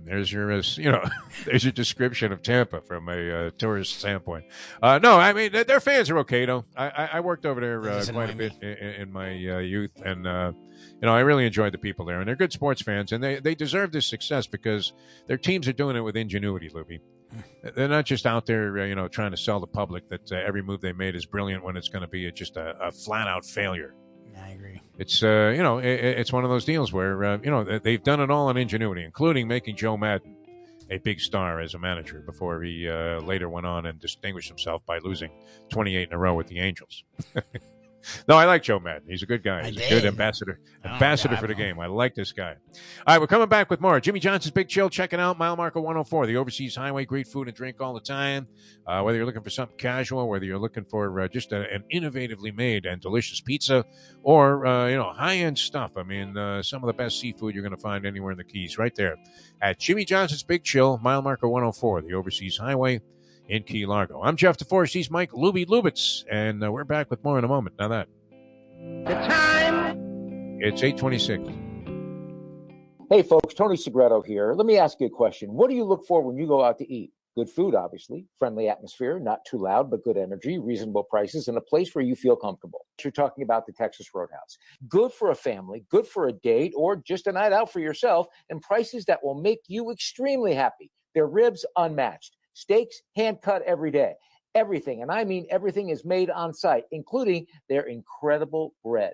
there's 0.07 0.31
your, 0.31 0.51
uh, 0.51 0.63
you 0.75 0.91
know, 0.91 1.03
there's 1.45 1.63
your 1.63 1.73
description 1.73 2.31
of 2.31 2.41
Tampa 2.41 2.81
from 2.81 3.09
a 3.09 3.31
uh, 3.47 3.51
tourist 3.57 3.99
standpoint. 3.99 4.45
Uh, 4.81 4.99
no, 4.99 5.17
I 5.19 5.34
mean 5.34 5.51
their 5.51 5.79
fans 5.79 6.09
are 6.09 6.19
okay 6.19 6.45
though. 6.45 6.65
I, 6.75 7.09
I 7.13 7.19
worked 7.19 7.45
over 7.45 7.61
there 7.61 7.89
uh, 7.89 8.05
quite 8.11 8.31
a 8.31 8.35
bit 8.35 8.53
in, 8.61 8.67
in, 8.67 9.11
my 9.11 9.29
uh, 9.29 9.59
youth, 9.59 9.91
and 10.03 10.25
you 10.25 11.05
know 11.05 11.13
I 11.13 11.19
really 11.19 11.45
enjoyed 11.45 11.73
the 11.73 11.77
people 11.77 12.05
there, 12.05 12.19
and 12.19 12.27
they're 12.27 12.35
good 12.35 12.53
sports 12.53 12.81
fans, 12.81 13.11
and 13.11 13.23
they 13.23 13.39
they 13.39 13.55
deserve 13.55 13.91
this 13.91 14.07
success 14.07 14.47
because 14.47 14.93
their 15.27 15.38
teams 15.38 15.67
are 15.67 15.73
doing 15.73 15.95
it 15.95 16.01
with 16.01 16.15
ingenuity, 16.15 16.69
Lubie. 16.69 16.99
They're 17.75 17.88
not 17.88 18.05
just 18.05 18.25
out 18.25 18.45
there, 18.45 18.77
uh, 18.79 18.85
you 18.85 18.95
know, 18.95 19.07
trying 19.07 19.31
to 19.31 19.38
sell 19.38 19.59
the 19.59 19.67
public 19.67 20.09
that 20.09 20.31
uh, 20.31 20.35
every 20.35 20.61
move 20.61 20.81
they 20.81 20.93
made 20.93 21.15
is 21.15 21.25
brilliant 21.25 21.63
when 21.63 21.75
it's 21.75 21.89
going 21.89 22.01
to 22.01 22.07
be 22.07 22.27
a, 22.27 22.31
just 22.31 22.55
a, 22.55 22.75
a, 22.79 22.91
flat 22.91 23.27
out 23.27 23.45
failure. 23.45 23.93
I 24.41 24.49
agree. 24.49 24.81
It's 24.98 25.22
uh, 25.22 25.53
you 25.56 25.61
know, 25.61 25.78
it, 25.78 25.86
it's 25.86 26.34
one 26.34 26.44
of 26.44 26.49
those 26.49 26.65
deals 26.65 26.91
where 26.91 27.24
uh, 27.24 27.38
you 27.44 27.52
know 27.52 27.80
they've 27.80 28.03
done 28.03 28.19
it 28.19 28.32
all 28.32 28.48
on 28.48 28.57
ingenuity, 28.57 29.03
including 29.03 29.48
making 29.48 29.76
Joe 29.76 29.98
Maddon 29.98 30.36
a 30.90 30.98
big 30.98 31.19
star 31.19 31.60
as 31.60 31.74
a 31.74 31.80
manager 31.80 32.24
before 32.26 32.61
he 32.64 32.88
uh, 32.90 33.19
later 33.22 33.49
went 33.49 33.65
on 33.65 33.86
and 33.86 33.99
distinguished 33.99 34.48
himself 34.48 34.86
by 34.86 34.99
losing 34.99 35.30
28 35.69 36.07
in 36.07 36.14
a 36.14 36.18
row 36.18 36.34
with 36.34 36.48
the 36.48 36.60
Angels. 36.60 37.03
No, 38.27 38.35
I 38.35 38.45
like 38.45 38.63
Joe 38.63 38.79
Maddon. 38.79 39.03
He's 39.07 39.23
a 39.23 39.25
good 39.25 39.43
guy. 39.43 39.67
He's 39.67 39.77
I 39.77 39.81
a 39.81 39.89
did. 39.89 40.01
good 40.01 40.07
ambassador. 40.07 40.59
Oh, 40.85 40.89
ambassador 40.89 41.38
for 41.38 41.47
the 41.47 41.55
game. 41.55 41.79
I 41.79 41.88
like 41.88 42.15
this 42.15 42.31
guy. 42.31 42.55
All 42.55 42.75
right, 43.07 43.19
we're 43.19 43.27
coming 43.27 43.47
back 43.47 43.69
with 43.69 43.81
more. 43.81 43.99
Jimmy 43.99 44.19
Johnson's 44.19 44.51
Big 44.51 44.67
Chill. 44.67 44.89
Checking 44.89 45.19
out 45.19 45.38
mile 45.38 45.55
marker 45.55 45.79
104, 45.79 46.27
the 46.27 46.38
overseas 46.38 46.75
highway. 46.75 47.05
Great 47.05 47.27
food 47.27 47.47
and 47.47 47.55
drink 47.55 47.81
all 47.81 47.93
the 47.93 47.99
time. 47.99 48.47
Uh, 48.85 49.01
whether 49.01 49.17
you're 49.17 49.25
looking 49.25 49.43
for 49.43 49.49
something 49.49 49.77
casual, 49.77 50.27
whether 50.29 50.45
you're 50.45 50.59
looking 50.59 50.85
for 50.85 51.19
uh, 51.21 51.27
just 51.27 51.51
a, 51.51 51.69
an 51.73 51.84
innovatively 51.93 52.55
made 52.55 52.85
and 52.85 53.01
delicious 53.01 53.41
pizza, 53.41 53.85
or 54.23 54.65
uh, 54.65 54.88
you 54.88 54.95
know 54.95 55.11
high 55.11 55.38
end 55.38 55.57
stuff. 55.57 55.91
I 55.97 56.03
mean, 56.03 56.38
uh, 56.38 56.61
some 56.63 56.84
of 56.84 56.88
the 56.88 56.93
best 56.93 57.19
seafood 57.19 57.53
you're 57.53 57.63
going 57.63 57.75
to 57.75 57.81
find 57.81 58.05
anywhere 58.05 58.31
in 58.31 58.38
the 58.38 58.43
Keys, 58.43 58.77
right 58.77 58.95
there 58.95 59.17
at 59.61 59.79
Jimmy 59.79 60.05
Johnson's 60.05 60.43
Big 60.43 60.63
Chill, 60.63 60.97
mile 60.99 61.21
marker 61.21 61.47
104, 61.47 62.01
the 62.03 62.13
overseas 62.13 62.57
highway 62.57 63.01
in 63.48 63.64
Key 63.64 63.86
Largo. 63.86 64.22
I'm 64.22 64.36
Jeff 64.36 64.57
DeForrest. 64.57 64.94
He's 64.94 65.10
Mike 65.10 65.32
Lubie 65.32 65.65
Lubitz, 65.65 66.24
and 66.30 66.64
uh, 66.64 66.72
we're 66.72 66.84
back 66.84 67.10
with 67.10 67.24
more 67.24 67.38
in 67.38 67.45
a 67.45 67.48
moment. 67.48 67.76
Now 67.80 67.88
that. 67.90 68.07
The 69.06 69.14
time? 69.14 69.98
It's 70.60 70.84
826. 70.84 71.49
Hey, 73.10 73.24
folks, 73.24 73.53
Tony 73.53 73.78
Segreto 73.78 74.22
here. 74.26 74.53
Let 74.53 74.65
me 74.65 74.78
ask 74.78 74.99
you 74.99 75.07
a 75.07 75.10
question. 75.10 75.53
What 75.53 75.69
do 75.69 75.76
you 75.76 75.86
look 75.86 76.06
for 76.06 76.22
when 76.22 76.38
you 76.38 76.45
go 76.45 76.64
out 76.64 76.78
to 76.80 76.91
eat? 76.91 77.11
Good 77.36 77.49
food, 77.49 77.76
obviously, 77.76 78.26
friendly 78.40 78.68
atmosphere, 78.68 79.19
not 79.19 79.45
too 79.48 79.60
loud, 79.60 79.91
but 79.91 80.03
good 80.03 80.18
energy, 80.18 80.57
reasonable 80.57 81.03
prices, 81.03 81.48
and 81.48 81.56
a 81.56 81.61
place 81.61 81.94
where 81.94 82.03
you 82.03 82.15
feel 82.15 82.36
comfortable. 82.36 82.88
You're 83.03 83.11
talking 83.11 83.44
about 83.44 83.68
the 83.68 83.74
Texas 83.74 84.07
Roadhouse. 84.11 84.57
Good 84.90 85.11
for 85.14 85.30
a 85.30 85.36
family, 85.36 85.86
good 85.91 86.07
for 86.07 86.28
a 86.28 86.34
date, 86.34 86.74
or 86.76 86.95
just 86.95 87.28
a 87.28 87.32
night 87.32 87.53
out 87.53 87.72
for 87.72 87.80
yourself, 87.80 88.26
and 88.49 88.60
prices 88.60 89.06
that 89.06 89.24
will 89.24 89.40
make 89.40 89.60
you 89.68 89.91
extremely 89.91 90.56
happy. 90.56 90.90
Their 91.14 91.28
ribs 91.28 91.64
unmatched, 91.76 92.36
steaks 92.57 93.01
hand 93.15 93.38
cut 93.43 93.61
every 93.63 93.91
day 93.91 94.13
everything, 94.57 95.03
and 95.03 95.11
I 95.11 95.23
mean 95.23 95.45
everything, 95.51 95.89
is 95.89 96.03
made 96.03 96.31
on 96.31 96.51
site, 96.51 96.85
including 96.91 97.45
their 97.69 97.84
incredible 97.84 98.73
bread. 98.84 99.13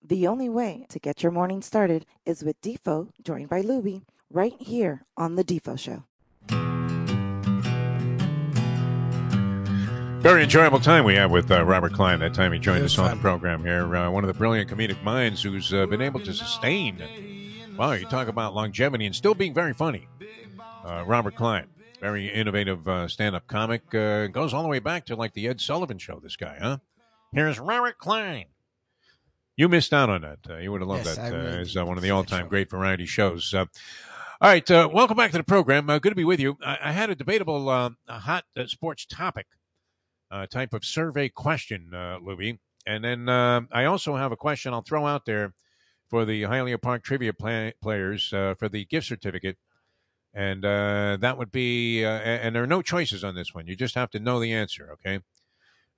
the 0.05 0.28
only 0.28 0.48
way 0.48 0.86
to 0.90 1.01
get 1.01 1.24
your 1.24 1.32
morning 1.32 1.60
started 1.60 2.06
is 2.24 2.44
with 2.44 2.60
Defo, 2.60 3.09
joined 3.20 3.48
by 3.48 3.62
Lubie, 3.62 4.02
right 4.31 4.55
here 4.60 5.02
on 5.16 5.35
The 5.35 5.43
Defo 5.43 5.77
Show. 5.77 6.05
Very 10.20 10.44
enjoyable 10.44 10.78
time 10.78 11.05
we 11.05 11.16
had 11.16 11.32
with 11.32 11.51
uh, 11.51 11.64
Robert 11.64 11.94
Klein 11.94 12.20
that 12.20 12.35
time 12.35 12.52
he 12.52 12.60
joined 12.60 12.85
us 12.85 12.97
on 12.97 13.10
the 13.10 13.16
program 13.20 13.64
here. 13.64 13.97
Uh, 13.97 14.09
one 14.10 14.23
of 14.23 14.28
the 14.28 14.35
brilliant 14.35 14.70
comedic 14.70 15.02
minds 15.02 15.43
who's 15.43 15.74
uh, 15.74 15.85
been 15.86 16.01
able 16.01 16.20
to 16.20 16.32
sustain. 16.32 17.02
Wow, 17.77 17.90
you 17.93 18.06
talk 18.06 18.28
about 18.28 18.55
longevity 18.55 19.06
and 19.06 19.16
still 19.16 19.35
being 19.35 19.52
very 19.52 19.73
funny. 19.73 20.06
Uh, 20.85 21.02
Robert 21.06 21.35
Klein. 21.35 21.66
Very 22.07 22.33
innovative 22.33 22.87
uh, 22.87 23.09
stand-up 23.09 23.49
comic. 23.49 23.93
Uh, 23.93 24.28
goes 24.28 24.55
all 24.55 24.62
the 24.62 24.69
way 24.69 24.78
back 24.78 25.07
to 25.07 25.16
like 25.16 25.35
the 25.35 25.49
Ed 25.49 25.61
Sullivan 25.61 25.99
Show. 25.99 26.20
This 26.20 26.37
guy, 26.37 26.57
huh? 26.62 26.78
Here's 27.33 27.59
Robert 27.59 27.99
Klein. 27.99 28.45
You 29.57 29.69
missed 29.69 29.93
out 29.93 30.09
on 30.09 30.20
that. 30.20 30.39
Uh, 30.49 30.59
you 30.59 30.70
would 30.70 30.83
have 30.83 30.89
loved 30.89 31.05
yes, 31.05 31.16
that. 31.16 31.35
Uh, 31.35 31.37
really 31.37 31.62
it's 31.62 31.77
uh, 31.77 31.85
one 31.85 31.97
of 31.97 32.05
the 32.05 32.11
all-time 32.11 32.47
great 32.47 32.70
variety 32.70 33.07
shows. 33.07 33.53
Uh, 33.53 33.65
All 34.41 34.49
right, 34.49 34.70
uh, 34.70 34.89
welcome 34.93 35.16
back 35.16 35.33
to 35.33 35.39
the 35.39 35.43
program. 35.43 35.91
Uh, 35.91 35.99
good 35.99 36.11
to 36.11 36.15
be 36.15 36.23
with 36.23 36.39
you. 36.39 36.57
I, 36.65 36.78
I 36.81 36.93
had 36.93 37.11
a 37.11 37.16
debatable, 37.16 37.69
uh, 37.69 37.91
a 38.07 38.20
hot 38.20 38.45
uh, 38.57 38.69
sports 38.69 39.05
topic 39.05 39.49
uh, 40.31 40.47
type 40.47 40.74
of 40.74 40.85
survey 40.85 41.28
question, 41.28 41.91
uh, 41.93 42.19
Lubie. 42.24 42.61
And 42.87 43.03
then 43.03 43.28
uh, 43.28 43.62
I 43.73 43.87
also 43.87 44.15
have 44.15 44.31
a 44.31 44.37
question 44.37 44.73
I'll 44.73 44.83
throw 44.83 45.09
out 45.09 45.24
there 45.27 45.55
for 46.09 46.24
the 46.24 46.43
Hialeah 46.43 46.81
Park 46.81 47.03
trivia 47.03 47.33
play- 47.33 47.74
players 47.83 48.33
uh, 48.33 48.55
for 48.57 48.69
the 48.69 48.85
gift 48.85 49.09
certificate. 49.09 49.57
And 50.37 50.67
uh, 50.67 51.17
that 51.23 51.39
would 51.39 51.51
be, 51.51 52.05
uh, 52.05 52.11
and 52.11 52.55
there 52.55 52.63
are 52.63 52.67
no 52.67 52.83
choices 52.83 53.25
on 53.25 53.35
this 53.35 53.55
one. 53.55 53.67
You 53.67 53.75
just 53.75 53.95
have 53.95 54.11
to 54.11 54.21
know 54.21 54.39
the 54.39 54.53
answer, 54.53 54.91
okay? 54.93 55.21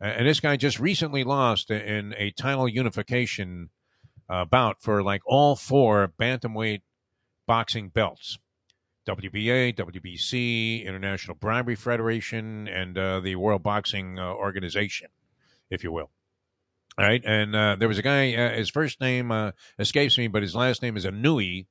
And 0.00 0.28
this 0.28 0.38
guy 0.38 0.56
just 0.56 0.78
recently 0.78 1.24
lost 1.24 1.72
in 1.72 2.14
a 2.16 2.30
title 2.30 2.68
unification 2.68 3.70
uh, 4.30 4.44
bout 4.44 4.80
for 4.80 5.02
like 5.02 5.22
all 5.26 5.56
four 5.56 6.12
bantamweight 6.20 6.82
boxing 7.46 7.88
belts. 7.88 8.38
WBA, 9.08 9.74
WBC, 9.74 10.84
International 10.84 11.34
Bribery 11.34 11.74
Federation, 11.74 12.68
and 12.68 12.96
uh, 12.96 13.20
the 13.20 13.34
World 13.36 13.62
Boxing 13.62 14.18
uh, 14.18 14.34
Organization, 14.34 15.08
if 15.70 15.82
you 15.82 15.90
will. 15.90 16.10
All 16.98 17.04
right, 17.06 17.22
and 17.24 17.56
uh, 17.56 17.76
there 17.76 17.88
was 17.88 17.98
a 17.98 18.02
guy. 18.02 18.34
Uh, 18.34 18.54
his 18.54 18.68
first 18.68 19.00
name 19.00 19.32
uh, 19.32 19.52
escapes 19.78 20.18
me, 20.18 20.28
but 20.28 20.42
his 20.42 20.54
last 20.54 20.82
name 20.82 20.96
is 20.96 21.06
Inoue, 21.06 21.66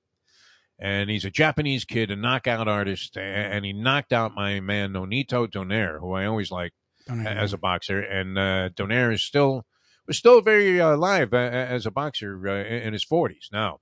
and 0.80 1.10
he's 1.10 1.26
a 1.26 1.32
Japanese 1.32 1.86
kid, 1.86 2.12
a 2.12 2.16
knockout 2.16 2.68
artist, 2.68 3.18
and 3.18 3.66
he 3.66 3.74
knocked 3.74 4.14
out 4.14 4.36
my 4.36 4.60
man 4.60 4.94
Nonito 4.94 5.48
Donaire, 5.48 6.00
who 6.00 6.14
I 6.14 6.26
always 6.26 6.52
like 6.52 6.74
as 7.10 7.54
a 7.54 7.58
boxer. 7.58 8.00
And 8.00 8.38
uh, 8.38 8.70
Donaire 8.70 9.14
is 9.14 9.24
still 9.24 9.66
was 10.08 10.18
still 10.18 10.42
very 10.42 10.80
uh, 10.80 10.96
alive 10.96 11.34
uh, 11.34 11.38
as 11.38 11.86
a 11.86 11.92
boxer 11.92 12.48
uh, 12.48 12.64
in 12.64 12.94
his 12.94 13.04
forties 13.04 13.50
now. 13.52 13.80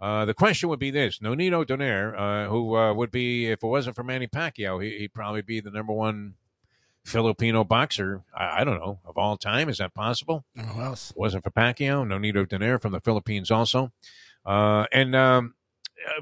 Uh, 0.00 0.24
the 0.24 0.34
question 0.34 0.68
would 0.68 0.78
be 0.78 0.90
this: 0.90 1.18
Nonito 1.18 1.64
Donaire, 1.64 2.14
uh, 2.16 2.50
who 2.50 2.76
uh, 2.76 2.94
would 2.94 3.10
be, 3.10 3.46
if 3.50 3.62
it 3.62 3.66
wasn't 3.66 3.96
for 3.96 4.04
Manny 4.04 4.26
Pacquiao, 4.26 4.82
he, 4.82 5.02
would 5.02 5.14
probably 5.14 5.42
be 5.42 5.60
the 5.60 5.70
number 5.70 5.92
one 5.92 6.34
Filipino 7.04 7.64
boxer. 7.64 8.22
I, 8.34 8.60
I, 8.60 8.64
don't 8.64 8.78
know 8.78 9.00
of 9.04 9.16
all 9.16 9.38
time. 9.38 9.68
Is 9.68 9.78
that 9.78 9.94
possible? 9.94 10.44
Who 10.54 10.80
else? 10.80 11.10
It 11.10 11.16
wasn't 11.16 11.44
for 11.44 11.50
Pacquiao, 11.50 12.06
Nonito 12.06 12.46
Donaire 12.46 12.80
from 12.80 12.92
the 12.92 13.00
Philippines, 13.00 13.50
also, 13.50 13.90
and 14.44 15.16
um, 15.16 15.54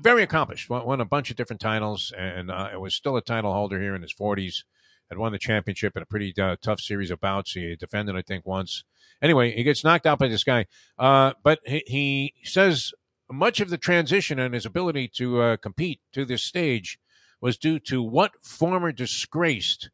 very 0.01 0.23
accomplished. 0.23 0.69
Won, 0.71 0.87
won, 0.87 1.01
a 1.01 1.05
bunch 1.05 1.31
of 1.31 1.37
different 1.37 1.61
titles, 1.61 2.13
and 2.17 2.51
it 2.51 2.81
was 2.81 2.95
still 2.95 3.17
a 3.17 3.23
title 3.23 3.53
holder 3.53 3.81
here 3.81 3.95
in 3.95 4.03
his 4.03 4.13
forties. 4.13 4.65
Had 5.11 5.19
won 5.19 5.33
the 5.33 5.39
championship 5.39 5.97
in 5.97 6.03
a 6.03 6.07
pretty 6.07 6.33
tough 6.33 6.81
series 6.81 7.11
of 7.11 7.21
bouts. 7.21 7.53
He 7.53 7.77
defended, 7.77 8.17
I 8.17 8.23
think, 8.23 8.47
once. 8.47 8.85
Anyway, 9.21 9.55
he 9.55 9.63
gets 9.63 9.85
knocked 9.85 10.07
out 10.07 10.19
by 10.19 10.29
this 10.29 10.45
guy, 10.45 10.67
but 10.97 11.61
he, 11.67 11.83
he 11.87 12.35
says 12.43 12.93
much 13.31 13.61
of 13.61 13.71
the 13.71 13.79
transition 13.79 14.39
and 14.39 14.55
his 14.55 14.67
ability 14.67 15.09
to 15.17 15.41
uh, 15.41 15.57
compete 15.57 16.01
to 16.13 16.25
this 16.25 16.43
stage 16.43 16.99
was 17.41 17.59
due 17.59 17.79
to 17.79 18.03
what 18.03 18.33
former 18.43 18.93
disgraced 18.93 19.91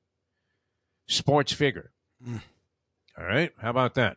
sports 1.09 1.53
figure? 1.53 1.91
Mm. 2.25 2.43
All 3.19 3.25
right, 3.25 3.53
how 3.61 3.71
about 3.71 3.95
that? 3.95 4.17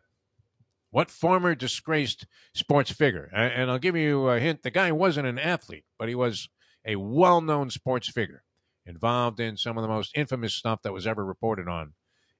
What 0.94 1.10
former 1.10 1.56
disgraced 1.56 2.24
sports 2.52 2.92
figure? 2.92 3.28
And 3.34 3.68
I'll 3.68 3.80
give 3.80 3.96
you 3.96 4.28
a 4.28 4.38
hint 4.38 4.62
the 4.62 4.70
guy 4.70 4.92
wasn't 4.92 5.26
an 5.26 5.40
athlete, 5.40 5.84
but 5.98 6.08
he 6.08 6.14
was 6.14 6.48
a 6.86 6.94
well 6.94 7.40
known 7.40 7.70
sports 7.70 8.08
figure 8.08 8.44
involved 8.86 9.40
in 9.40 9.56
some 9.56 9.76
of 9.76 9.82
the 9.82 9.88
most 9.88 10.16
infamous 10.16 10.54
stuff 10.54 10.82
that 10.82 10.92
was 10.92 11.04
ever 11.04 11.24
reported 11.24 11.66
on 11.66 11.94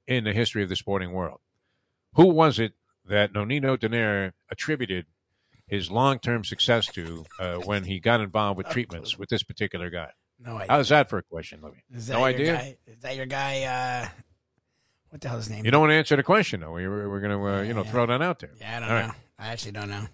in 0.06 0.22
the 0.22 0.32
history 0.32 0.62
of 0.62 0.68
the 0.68 0.76
sporting 0.76 1.10
world. 1.10 1.40
Who 2.12 2.26
was 2.26 2.60
it 2.60 2.74
that 3.04 3.32
Nonito 3.32 3.76
Donaire 3.76 4.34
attributed 4.48 5.06
his 5.66 5.90
long 5.90 6.20
term 6.20 6.44
success 6.44 6.86
to 6.92 7.24
uh, 7.40 7.56
when 7.56 7.82
he 7.82 7.98
got 7.98 8.20
involved 8.20 8.58
with 8.58 8.68
treatments 8.68 9.18
with 9.18 9.30
this 9.30 9.42
particular 9.42 9.90
guy? 9.90 10.12
No 10.38 10.58
idea. 10.58 10.66
How's 10.70 10.90
that 10.90 11.10
for 11.10 11.18
a 11.18 11.24
question, 11.24 11.60
Lubie? 11.60 12.08
No 12.08 12.22
idea. 12.22 12.54
Guy? 12.54 12.76
Is 12.86 12.98
that 12.98 13.16
your 13.16 13.26
guy? 13.26 13.64
Uh, 13.64 14.08
what 15.14 15.20
the 15.20 15.28
hell 15.28 15.38
is 15.38 15.44
his 15.44 15.54
name? 15.54 15.64
You 15.64 15.70
don't 15.70 15.80
want 15.80 15.92
to 15.92 15.94
answer 15.94 16.16
the 16.16 16.24
question, 16.24 16.58
though. 16.58 16.72
We're, 16.72 17.08
we're 17.08 17.20
going 17.20 17.38
to, 17.38 17.46
uh, 17.46 17.62
you 17.62 17.72
know, 17.72 17.84
yeah. 17.84 17.90
throw 17.92 18.04
that 18.04 18.20
out 18.20 18.40
there. 18.40 18.50
Yeah, 18.60 18.76
I 18.76 18.80
don't 18.80 18.90
All 18.90 18.98
know. 18.98 19.06
Right. 19.06 19.14
I 19.38 19.46
actually 19.46 19.70
don't 19.70 19.88
know. 19.88 20.08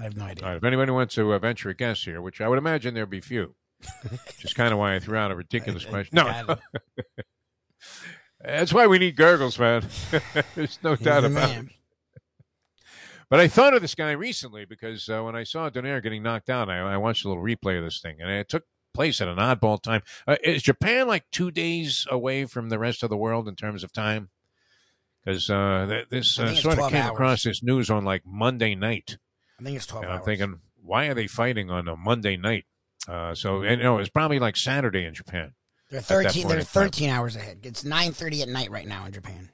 I 0.00 0.04
have 0.04 0.16
no 0.16 0.24
idea. 0.24 0.44
All 0.44 0.50
right. 0.50 0.56
If 0.56 0.64
anybody 0.64 0.92
wants 0.92 1.14
to 1.16 1.34
uh, 1.34 1.38
venture 1.38 1.68
a 1.68 1.74
guess 1.74 2.04
here, 2.04 2.22
which 2.22 2.40
I 2.40 2.48
would 2.48 2.56
imagine 2.56 2.94
there'd 2.94 3.10
be 3.10 3.20
few, 3.20 3.54
which 4.08 4.46
is 4.46 4.54
kind 4.54 4.72
of 4.72 4.78
why 4.78 4.94
I 4.94 4.98
threw 4.98 5.18
out 5.18 5.30
a 5.30 5.36
ridiculous 5.36 5.84
question. 5.90 6.16
No. 6.16 6.56
That's 8.42 8.72
why 8.72 8.86
we 8.86 8.98
need 8.98 9.14
gurgles, 9.14 9.58
man. 9.58 9.84
There's 10.54 10.78
no 10.82 10.94
He's 10.94 11.04
doubt 11.04 11.26
about 11.26 11.50
man. 11.50 11.66
it. 11.66 11.72
But 13.28 13.40
I 13.40 13.48
thought 13.48 13.74
of 13.74 13.82
this 13.82 13.94
guy 13.94 14.12
recently 14.12 14.64
because 14.64 15.06
uh, 15.10 15.20
when 15.20 15.36
I 15.36 15.44
saw 15.44 15.68
Donaire 15.68 16.02
getting 16.02 16.22
knocked 16.22 16.48
out, 16.48 16.70
I, 16.70 16.78
I, 16.78 16.96
watched 16.96 17.26
a 17.26 17.28
little 17.28 17.42
replay 17.42 17.76
of 17.76 17.84
this 17.84 18.00
thing, 18.00 18.22
and 18.22 18.30
it 18.30 18.48
took 18.48 18.62
place 18.94 19.20
at 19.20 19.28
an 19.28 19.36
oddball 19.36 19.82
time. 19.82 20.00
Uh, 20.26 20.36
is 20.42 20.62
Japan 20.62 21.08
like 21.08 21.24
two 21.30 21.50
days 21.50 22.06
away 22.10 22.46
from 22.46 22.70
the 22.70 22.78
rest 22.78 23.02
of 23.02 23.10
the 23.10 23.18
world 23.18 23.48
in 23.48 23.54
terms 23.54 23.84
of 23.84 23.92
time? 23.92 24.30
Because 25.26 25.50
uh, 25.50 25.86
th- 25.88 26.08
this 26.08 26.38
uh, 26.38 26.54
sort 26.54 26.78
of 26.78 26.90
came 26.90 27.02
hours. 27.02 27.10
across 27.10 27.42
this 27.42 27.60
news 27.60 27.90
on 27.90 28.04
like 28.04 28.22
Monday 28.24 28.76
night. 28.76 29.18
I 29.58 29.64
think 29.64 29.76
it's 29.76 29.86
twelve. 29.86 30.04
And 30.04 30.12
I'm 30.12 30.18
hours. 30.18 30.24
thinking, 30.24 30.60
why 30.80 31.06
are 31.06 31.14
they 31.14 31.26
fighting 31.26 31.68
on 31.68 31.88
a 31.88 31.96
Monday 31.96 32.36
night? 32.36 32.64
Uh, 33.08 33.34
so, 33.34 33.62
and, 33.62 33.78
you 33.78 33.84
know, 33.84 33.98
it's 33.98 34.08
probably 34.08 34.38
like 34.38 34.56
Saturday 34.56 35.04
in 35.04 35.14
Japan. 35.14 35.54
They're 35.90 36.00
thirteen. 36.00 36.46
They're 36.46 36.62
thirteen 36.62 37.10
hours 37.10 37.34
ahead. 37.34 37.58
It's 37.64 37.84
nine 37.84 38.12
thirty 38.12 38.40
at 38.42 38.48
night 38.48 38.70
right 38.70 38.86
now 38.86 39.04
in 39.04 39.12
Japan. 39.12 39.50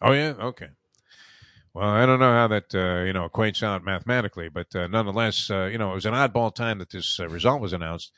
Oh 0.00 0.12
yeah, 0.12 0.34
okay. 0.40 0.68
Well, 1.74 1.88
I 1.88 2.06
don't 2.06 2.18
know 2.18 2.32
how 2.32 2.48
that 2.48 2.74
uh, 2.74 3.04
you 3.04 3.12
know 3.12 3.28
equates 3.28 3.62
out 3.62 3.84
mathematically, 3.84 4.48
but 4.48 4.74
uh, 4.74 4.86
nonetheless, 4.86 5.50
uh, 5.50 5.64
you 5.66 5.76
know, 5.76 5.90
it 5.92 5.94
was 5.96 6.06
an 6.06 6.14
oddball 6.14 6.54
time 6.54 6.78
that 6.78 6.90
this 6.90 7.20
uh, 7.20 7.28
result 7.28 7.60
was 7.60 7.74
announced. 7.74 8.10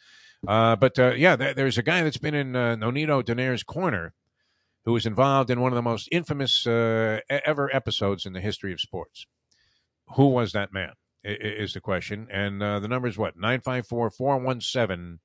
Uh, 0.47 0.77
but 0.77 0.99
uh, 0.99 1.15
yeah, 1.15 1.37
th- 1.37 1.57
there's 1.57 1.79
a 1.79 1.83
guy 1.83 2.03
that's 2.03 2.17
been 2.17 2.35
in 2.35 2.53
Nonito 2.53 3.25
Donaire's 3.25 3.63
corner, 3.63 4.15
who 4.85 4.93
was 4.93 5.07
involved 5.07 5.51
in 5.51 5.61
one 5.61 5.73
of 5.73 5.77
the 5.77 5.83
most 5.83 6.09
infamous 6.11 6.67
ever 6.67 7.75
episodes 7.75 8.27
in 8.27 8.33
the 8.33 8.41
history 8.41 8.73
of 8.73 8.81
sports. 8.81 9.27
Who 10.17 10.29
was 10.29 10.53
that 10.53 10.73
man? 10.73 10.93
Is 11.23 11.75
the 11.75 11.81
question, 11.81 12.29
and 12.33 12.63
the 12.63 12.89
number 12.89 13.07
is 13.07 13.19
what 13.19 13.37
nine 13.37 13.61
five 13.61 13.87
four 13.87 14.11
four 14.11 14.39
one 14.39 14.61
seven. 14.61 15.21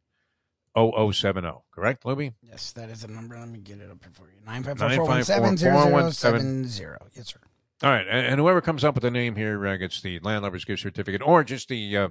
0070, 0.77 1.51
correct, 1.71 2.03
Lubie? 2.03 2.33
Yes, 2.41 2.73
that 2.73 2.89
is 2.89 3.03
the 3.03 3.07
number. 3.07 3.37
Let 3.37 3.47
me 3.47 3.59
get 3.59 3.79
it 3.79 3.89
up 3.89 4.03
here 4.03 4.11
for 4.11 4.27
you. 4.27 4.35
954 4.45 5.23
Yes, 7.15 7.27
sir. 7.27 7.39
All 7.83 7.89
right, 7.89 8.07
and, 8.07 8.39
whoever 8.39 8.61
comes 8.61 8.83
up 8.83 8.95
with 8.95 9.01
the 9.01 9.11
name 9.11 9.35
here 9.35 9.65
uh, 9.67 9.75
gets 9.75 10.01
the 10.01 10.19
landlubber's 10.21 10.63
gift 10.63 10.81
certificate, 10.81 11.21
or 11.21 11.43
just 11.43 11.67
the 11.67 11.97
uh, 11.97 12.07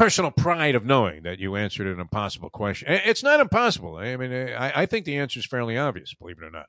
personal 0.00 0.30
pride 0.30 0.74
of 0.74 0.82
knowing 0.82 1.24
that 1.24 1.38
you 1.38 1.56
answered 1.56 1.86
an 1.86 2.00
impossible 2.00 2.48
question. 2.48 2.88
It's 2.88 3.22
not 3.22 3.38
impossible. 3.38 3.96
I 3.96 4.16
mean, 4.16 4.32
I, 4.32 4.82
I 4.82 4.86
think 4.86 5.04
the 5.04 5.18
answer 5.18 5.38
is 5.38 5.44
fairly 5.44 5.76
obvious, 5.76 6.14
believe 6.14 6.38
it 6.38 6.44
or 6.44 6.50
not, 6.50 6.68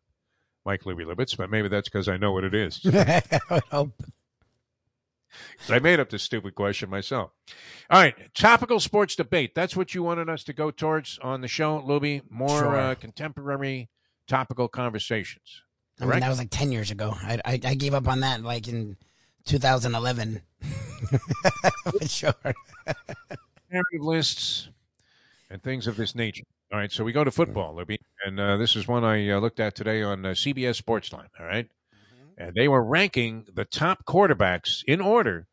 Mike 0.65 0.83
Lubie 0.83 1.05
Lubitz, 1.05 1.37
but 1.37 1.49
maybe 1.49 1.69
that's 1.69 1.87
because 1.87 2.09
I 2.09 2.17
know 2.17 2.33
what 2.33 2.43
it 2.43 2.53
is. 2.53 2.81
I 2.85 3.87
I 5.69 5.79
made 5.79 6.01
up 6.01 6.09
this 6.09 6.23
stupid 6.23 6.55
question 6.55 6.89
myself. 6.89 7.31
All 7.89 8.01
right, 8.01 8.15
topical 8.33 8.81
sports 8.81 9.15
debate. 9.15 9.55
That's 9.55 9.77
what 9.77 9.95
you 9.95 10.03
wanted 10.03 10.27
us 10.27 10.43
to 10.43 10.51
go 10.51 10.69
towards 10.69 11.17
on 11.19 11.39
the 11.39 11.47
show, 11.47 11.79
Lubie. 11.79 12.23
More 12.29 12.59
sure. 12.59 12.75
uh, 12.77 12.95
contemporary 12.95 13.89
topical 14.27 14.67
conversations. 14.67 15.61
I 16.01 16.05
mean, 16.05 16.19
that 16.19 16.27
was 16.27 16.37
like 16.37 16.49
10 16.51 16.73
years 16.73 16.91
ago. 16.91 17.15
I, 17.15 17.39
I, 17.45 17.59
I 17.63 17.75
gave 17.75 17.93
up 17.93 18.09
on 18.09 18.19
that 18.21 18.43
like 18.43 18.67
in 18.67 18.97
2011. 19.45 20.41
For 20.61 22.07
sure. 22.07 22.33
Narrative 23.71 24.01
lists 24.01 24.69
and 25.49 25.61
things 25.61 25.87
of 25.87 25.97
this 25.97 26.15
nature. 26.15 26.43
All 26.71 26.79
right, 26.79 26.91
so 26.91 27.03
we 27.03 27.11
go 27.11 27.23
to 27.23 27.31
football, 27.31 27.75
Lubie, 27.75 27.97
and 28.25 28.39
uh, 28.39 28.55
this 28.55 28.77
is 28.77 28.87
one 28.87 29.03
I 29.03 29.29
uh, 29.29 29.39
looked 29.39 29.59
at 29.59 29.75
today 29.75 30.01
on 30.01 30.25
uh, 30.25 30.29
CBS 30.29 30.81
Sportsline. 30.81 31.27
All 31.37 31.45
right? 31.45 31.67
mm-hmm. 31.67 32.41
and 32.41 32.55
they 32.55 32.67
were 32.67 32.83
ranking 32.83 33.45
the 33.53 33.65
top 33.65 34.05
quarterbacks 34.05 34.83
in 34.87 35.01
order 35.01 35.47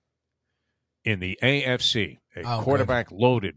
in 1.05 1.21
the 1.21 1.39
AFC, 1.43 2.19
a 2.37 2.43
oh, 2.43 2.63
quarterback 2.63 3.09
good. 3.09 3.19
loaded 3.19 3.57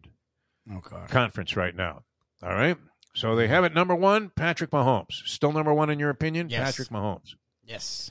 oh, 0.72 0.80
conference 1.10 1.56
right 1.56 1.76
now. 1.76 2.04
All 2.42 2.54
right, 2.54 2.78
so 3.14 3.36
they 3.36 3.48
have 3.48 3.64
it 3.64 3.74
number 3.74 3.94
one, 3.94 4.32
Patrick 4.36 4.72
Mahomes. 4.72 5.22
Still 5.26 5.52
number 5.52 5.74
one 5.74 5.90
in 5.90 6.00
your 6.00 6.10
opinion? 6.10 6.50
Yes. 6.50 6.64
Patrick 6.64 6.90
Mahomes. 6.90 7.36
Yes. 7.64 8.10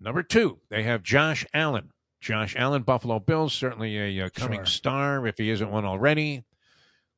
Number 0.00 0.22
two, 0.22 0.60
they 0.68 0.82
have 0.82 1.02
Josh 1.02 1.46
Allen. 1.54 1.90
Josh 2.20 2.54
Allen, 2.56 2.82
Buffalo 2.82 3.20
Bills, 3.20 3.52
certainly 3.52 4.18
a, 4.18 4.26
uh, 4.26 4.28
coming 4.30 4.60
sure. 4.60 4.66
star 4.66 5.26
if 5.26 5.38
he 5.38 5.50
isn't 5.50 5.70
one 5.70 5.84
already. 5.84 6.44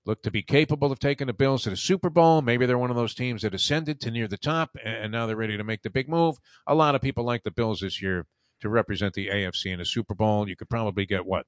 Look 0.04 0.22
to 0.22 0.30
be 0.30 0.42
capable 0.42 0.90
of 0.90 0.98
taking 0.98 1.26
the 1.26 1.32
Bills 1.32 1.62
to 1.64 1.70
the 1.70 1.76
Super 1.76 2.10
Bowl. 2.10 2.40
Maybe 2.40 2.66
they're 2.66 2.78
one 2.78 2.90
of 2.90 2.96
those 2.96 3.14
teams 3.14 3.42
that 3.42 3.54
ascended 3.54 4.00
to 4.00 4.10
near 4.10 4.26
the 4.26 4.38
top 4.38 4.70
and 4.82 5.12
now 5.12 5.26
they're 5.26 5.36
ready 5.36 5.56
to 5.56 5.64
make 5.64 5.82
the 5.82 5.90
big 5.90 6.08
move. 6.08 6.36
A 6.66 6.74
lot 6.74 6.94
of 6.94 7.02
people 7.02 7.24
like 7.24 7.42
the 7.42 7.50
Bills 7.50 7.80
this 7.80 8.00
year 8.00 8.26
to 8.60 8.68
represent 8.68 9.14
the 9.14 9.28
AFC 9.28 9.72
in 9.72 9.80
a 9.80 9.84
Super 9.84 10.14
Bowl. 10.14 10.48
You 10.48 10.56
could 10.56 10.68
probably 10.68 11.04
get 11.06 11.26
what? 11.26 11.46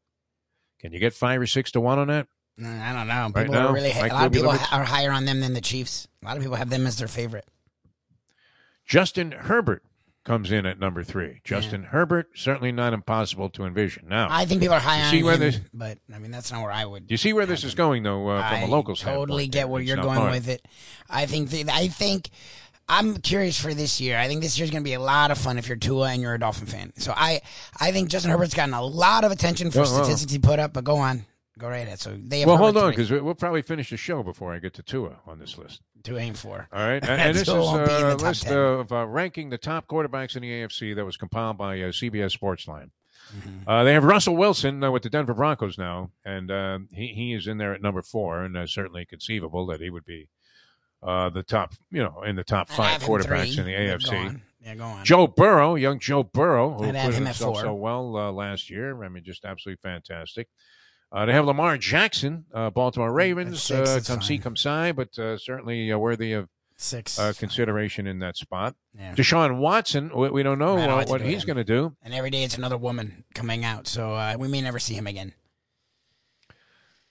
Can 0.78 0.92
you 0.92 0.98
get 0.98 1.14
five 1.14 1.40
or 1.40 1.46
six 1.46 1.70
to 1.72 1.80
one 1.80 1.98
on 1.98 2.08
that? 2.08 2.26
I 2.62 2.92
don't 2.92 3.08
know. 3.08 3.30
People 3.34 3.54
right 3.54 3.66
are 3.66 3.72
really 3.72 3.92
a 3.92 4.06
lot 4.12 4.26
of 4.26 4.32
people 4.32 4.50
are 4.50 4.84
higher 4.84 5.12
on 5.12 5.24
them 5.24 5.40
than 5.40 5.54
the 5.54 5.60
Chiefs. 5.60 6.08
A 6.22 6.26
lot 6.26 6.36
of 6.36 6.42
people 6.42 6.56
have 6.56 6.70
them 6.70 6.86
as 6.86 6.98
their 6.98 7.08
favorite. 7.08 7.46
Justin 8.84 9.32
Herbert 9.32 9.82
comes 10.24 10.52
in 10.52 10.66
at 10.66 10.78
number 10.78 11.02
three. 11.02 11.40
Justin 11.44 11.82
Herbert 11.84 12.28
certainly 12.34 12.72
not 12.72 12.92
impossible 12.92 13.48
to 13.50 13.64
envision. 13.64 14.06
Now, 14.08 14.28
I 14.30 14.44
think 14.44 14.60
people 14.60 14.74
are 14.76 14.80
high 14.80 15.02
on 15.02 15.10
see 15.10 15.22
where 15.22 15.34
him, 15.34 15.40
this- 15.40 15.60
but 15.72 15.98
I 16.14 16.18
mean 16.18 16.30
that's 16.30 16.52
not 16.52 16.62
where 16.62 16.72
I 16.72 16.84
would. 16.84 17.06
Do 17.06 17.12
you 17.14 17.16
see 17.18 17.32
where 17.32 17.46
this 17.46 17.64
is 17.64 17.74
going, 17.74 18.02
though, 18.02 18.28
uh, 18.28 18.48
from 18.48 18.58
I 18.58 18.62
a 18.62 18.66
local 18.66 18.96
side. 18.96 19.12
I 19.12 19.14
totally 19.14 19.48
get 19.48 19.68
where 19.68 19.80
It's 19.80 19.88
you're 19.88 19.96
going 19.96 20.18
hard. 20.18 20.32
with 20.32 20.48
it. 20.48 20.66
I 21.08 21.26
think 21.26 21.50
that, 21.50 21.68
I 21.70 21.88
think 21.88 22.28
I'm 22.88 23.16
curious 23.18 23.58
for 23.60 23.72
this 23.72 24.00
year. 24.00 24.18
I 24.18 24.26
think 24.26 24.42
this 24.42 24.58
year's 24.58 24.70
going 24.70 24.82
to 24.82 24.88
be 24.88 24.94
a 24.94 25.00
lot 25.00 25.30
of 25.30 25.38
fun 25.38 25.58
if 25.58 25.68
you're 25.68 25.76
Tua 25.76 26.10
and 26.10 26.20
you're 26.20 26.34
a 26.34 26.40
Dolphin 26.40 26.66
fan. 26.66 26.92
So 26.96 27.14
I 27.16 27.40
I 27.78 27.92
think 27.92 28.08
Justin 28.10 28.30
Herbert's 28.30 28.52
gotten 28.54 28.74
a 28.74 28.82
lot 28.82 29.24
of 29.24 29.32
attention 29.32 29.70
for 29.70 29.80
Well, 29.82 29.92
well. 29.92 30.04
statistics 30.04 30.32
he 30.32 30.38
put 30.38 30.58
up. 30.58 30.72
But 30.72 30.84
go 30.84 30.96
on, 30.96 31.24
go 31.58 31.68
right 31.68 31.86
ahead. 31.86 32.00
So 32.00 32.18
they 32.20 32.40
have 32.40 32.48
Well, 32.48 32.56
Herbert 32.56 32.64
hold 32.74 32.84
on, 32.84 32.90
because 32.90 33.10
we'll 33.10 33.34
probably 33.34 33.62
finish 33.62 33.90
the 33.90 33.96
show 33.96 34.22
before 34.24 34.52
I 34.52 34.58
get 34.58 34.74
to 34.74 34.82
Tua 34.82 35.16
on 35.26 35.38
this 35.38 35.56
list. 35.56 35.80
To 36.04 36.18
aim 36.18 36.34
for. 36.34 36.68
All 36.72 36.80
right, 36.86 37.02
and, 37.08 37.20
and 37.20 37.34
this 37.34 37.42
is 37.42 37.48
Tua 37.48 37.60
won't 37.60 37.86
be 37.86 37.94
in 37.94 38.00
the 38.00 38.14
a 38.14 38.16
list 38.16 38.44
10. 38.44 38.56
of 38.56 38.92
uh, 38.92 39.06
ranking 39.06 39.50
the 39.50 39.58
top 39.58 39.86
quarterbacks 39.86 40.36
in 40.36 40.42
the 40.42 40.50
AFC 40.50 40.94
that 40.96 41.04
was 41.04 41.16
compiled 41.16 41.58
by 41.58 41.80
uh, 41.80 41.92
CBS 41.92 42.36
Sportsline. 42.36 42.90
Mm-hmm. 43.36 43.68
Uh, 43.68 43.84
they 43.84 43.92
have 43.92 44.04
Russell 44.04 44.36
Wilson 44.36 44.82
uh, 44.82 44.90
with 44.90 45.02
the 45.02 45.10
Denver 45.10 45.34
Broncos 45.34 45.78
now, 45.78 46.10
and 46.24 46.50
uh, 46.50 46.78
he 46.92 47.08
he 47.08 47.34
is 47.34 47.46
in 47.46 47.58
there 47.58 47.72
at 47.72 47.82
number 47.82 48.02
four, 48.02 48.42
and 48.42 48.56
uh, 48.56 48.66
certainly 48.66 49.04
conceivable 49.04 49.66
that 49.66 49.80
he 49.80 49.90
would 49.90 50.04
be 50.04 50.28
uh, 51.02 51.30
the 51.30 51.42
top, 51.42 51.74
you 51.90 52.02
know, 52.02 52.22
in 52.22 52.36
the 52.36 52.44
top 52.44 52.68
five 52.68 53.00
quarterbacks 53.02 53.54
three. 53.54 53.60
in 53.60 53.66
the 53.66 53.72
AFC. 53.72 54.40
Yeah, 54.62 54.74
go 54.74 54.84
on. 54.84 55.04
Joe 55.04 55.26
Burrow, 55.26 55.74
young 55.74 55.98
Joe 55.98 56.22
Burrow, 56.22 56.72
who 56.72 56.84
I'd 56.84 56.94
put 57.06 57.14
himself 57.14 57.60
so 57.60 57.74
well 57.74 58.16
uh, 58.16 58.30
last 58.30 58.68
year. 58.68 59.02
I 59.02 59.08
mean, 59.08 59.24
just 59.24 59.44
absolutely 59.44 59.80
fantastic. 59.82 60.48
Uh, 61.12 61.26
they 61.26 61.32
have 61.32 61.44
Lamar 61.44 61.76
Jackson, 61.76 62.44
uh, 62.54 62.70
Baltimore 62.70 63.12
Ravens. 63.12 63.62
six, 63.62 63.90
Uh, 63.90 64.00
come 64.06 64.22
see, 64.22 64.38
come 64.38 64.56
see, 64.56 64.92
but 64.92 65.18
uh, 65.18 65.36
certainly 65.38 65.90
uh, 65.90 65.98
worthy 65.98 66.32
of 66.32 66.48
Six. 66.76 67.18
uh, 67.18 67.32
consideration 67.36 68.06
in 68.06 68.20
that 68.20 68.36
spot. 68.36 68.76
Yeah. 68.96 69.14
Deshaun 69.14 69.58
Watson, 69.58 70.10
we, 70.14 70.30
we 70.30 70.42
don't 70.42 70.58
know 70.58 70.76
don't 70.76 70.88
uh, 70.90 70.96
what 70.96 71.08
what 71.08 71.20
do 71.20 71.26
he's 71.26 71.44
going 71.44 71.56
to 71.56 71.64
do. 71.64 71.96
and 72.02 72.14
every 72.14 72.30
day 72.30 72.44
it's 72.44 72.56
another 72.56 72.76
woman 72.78 73.24
coming 73.34 73.64
out. 73.64 73.86
So 73.88 74.14
uh, 74.14 74.36
we 74.38 74.46
may 74.48 74.60
never 74.62 74.78
see 74.78 74.94
him 74.94 75.06
again. 75.06 75.34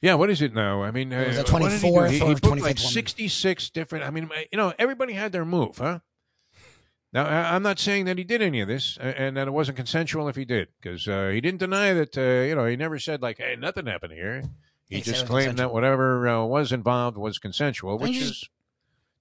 Yeah, 0.01 0.13
what 0.13 0.29
is 0.29 0.41
it 0.41 0.53
now? 0.53 0.81
I 0.81 0.91
mean, 0.91 1.11
It 1.11 1.27
was 1.27 1.37
uh, 1.39 1.43
what 1.51 1.61
did 1.63 1.71
he 1.73 1.79
do? 1.89 1.93
24th 1.93 2.09
He, 2.09 2.19
he 2.19 2.35
booked 2.35 2.61
like 2.61 2.77
66 2.77 3.69
different. 3.71 4.05
I 4.05 4.11
mean, 4.11 4.29
you 4.49 4.57
know, 4.57 4.73
everybody 4.79 5.11
had 5.11 5.33
their 5.33 5.43
move, 5.43 5.77
huh? 5.77 5.99
Now, 7.11 7.25
I- 7.25 7.55
I'm 7.55 7.63
not 7.63 7.79
saying 7.79 8.05
that 8.05 8.17
he 8.17 8.23
did 8.23 8.41
any 8.41 8.61
of 8.61 8.67
this 8.67 8.97
and 9.01 9.35
that 9.37 9.47
it 9.47 9.51
wasn't 9.51 9.77
consensual 9.77 10.27
if 10.27 10.35
he 10.35 10.45
did, 10.45 10.67
because 10.79 11.07
uh, 11.07 11.29
he 11.33 11.41
didn't 11.41 11.59
deny 11.59 11.93
that, 11.93 12.17
uh, 12.17 12.21
you 12.47 12.55
know, 12.55 12.65
he 12.65 12.75
never 12.75 12.99
said, 12.99 13.21
like, 13.21 13.37
hey, 13.39 13.55
nothing 13.57 13.87
happened 13.87 14.13
here. 14.13 14.43
He 14.89 14.97
He 14.97 15.01
said 15.01 15.11
just 15.13 15.21
it 15.21 15.23
was 15.23 15.29
claimed 15.29 15.45
that 15.57 15.63
consensual. 15.63 15.73
whatever 15.73 16.27
uh, 16.27 16.43
was 16.45 16.71
involved 16.71 17.17
was 17.17 17.39
consensual, 17.39 17.97
which 17.97 18.11
you 18.11 18.21
is 18.21 18.49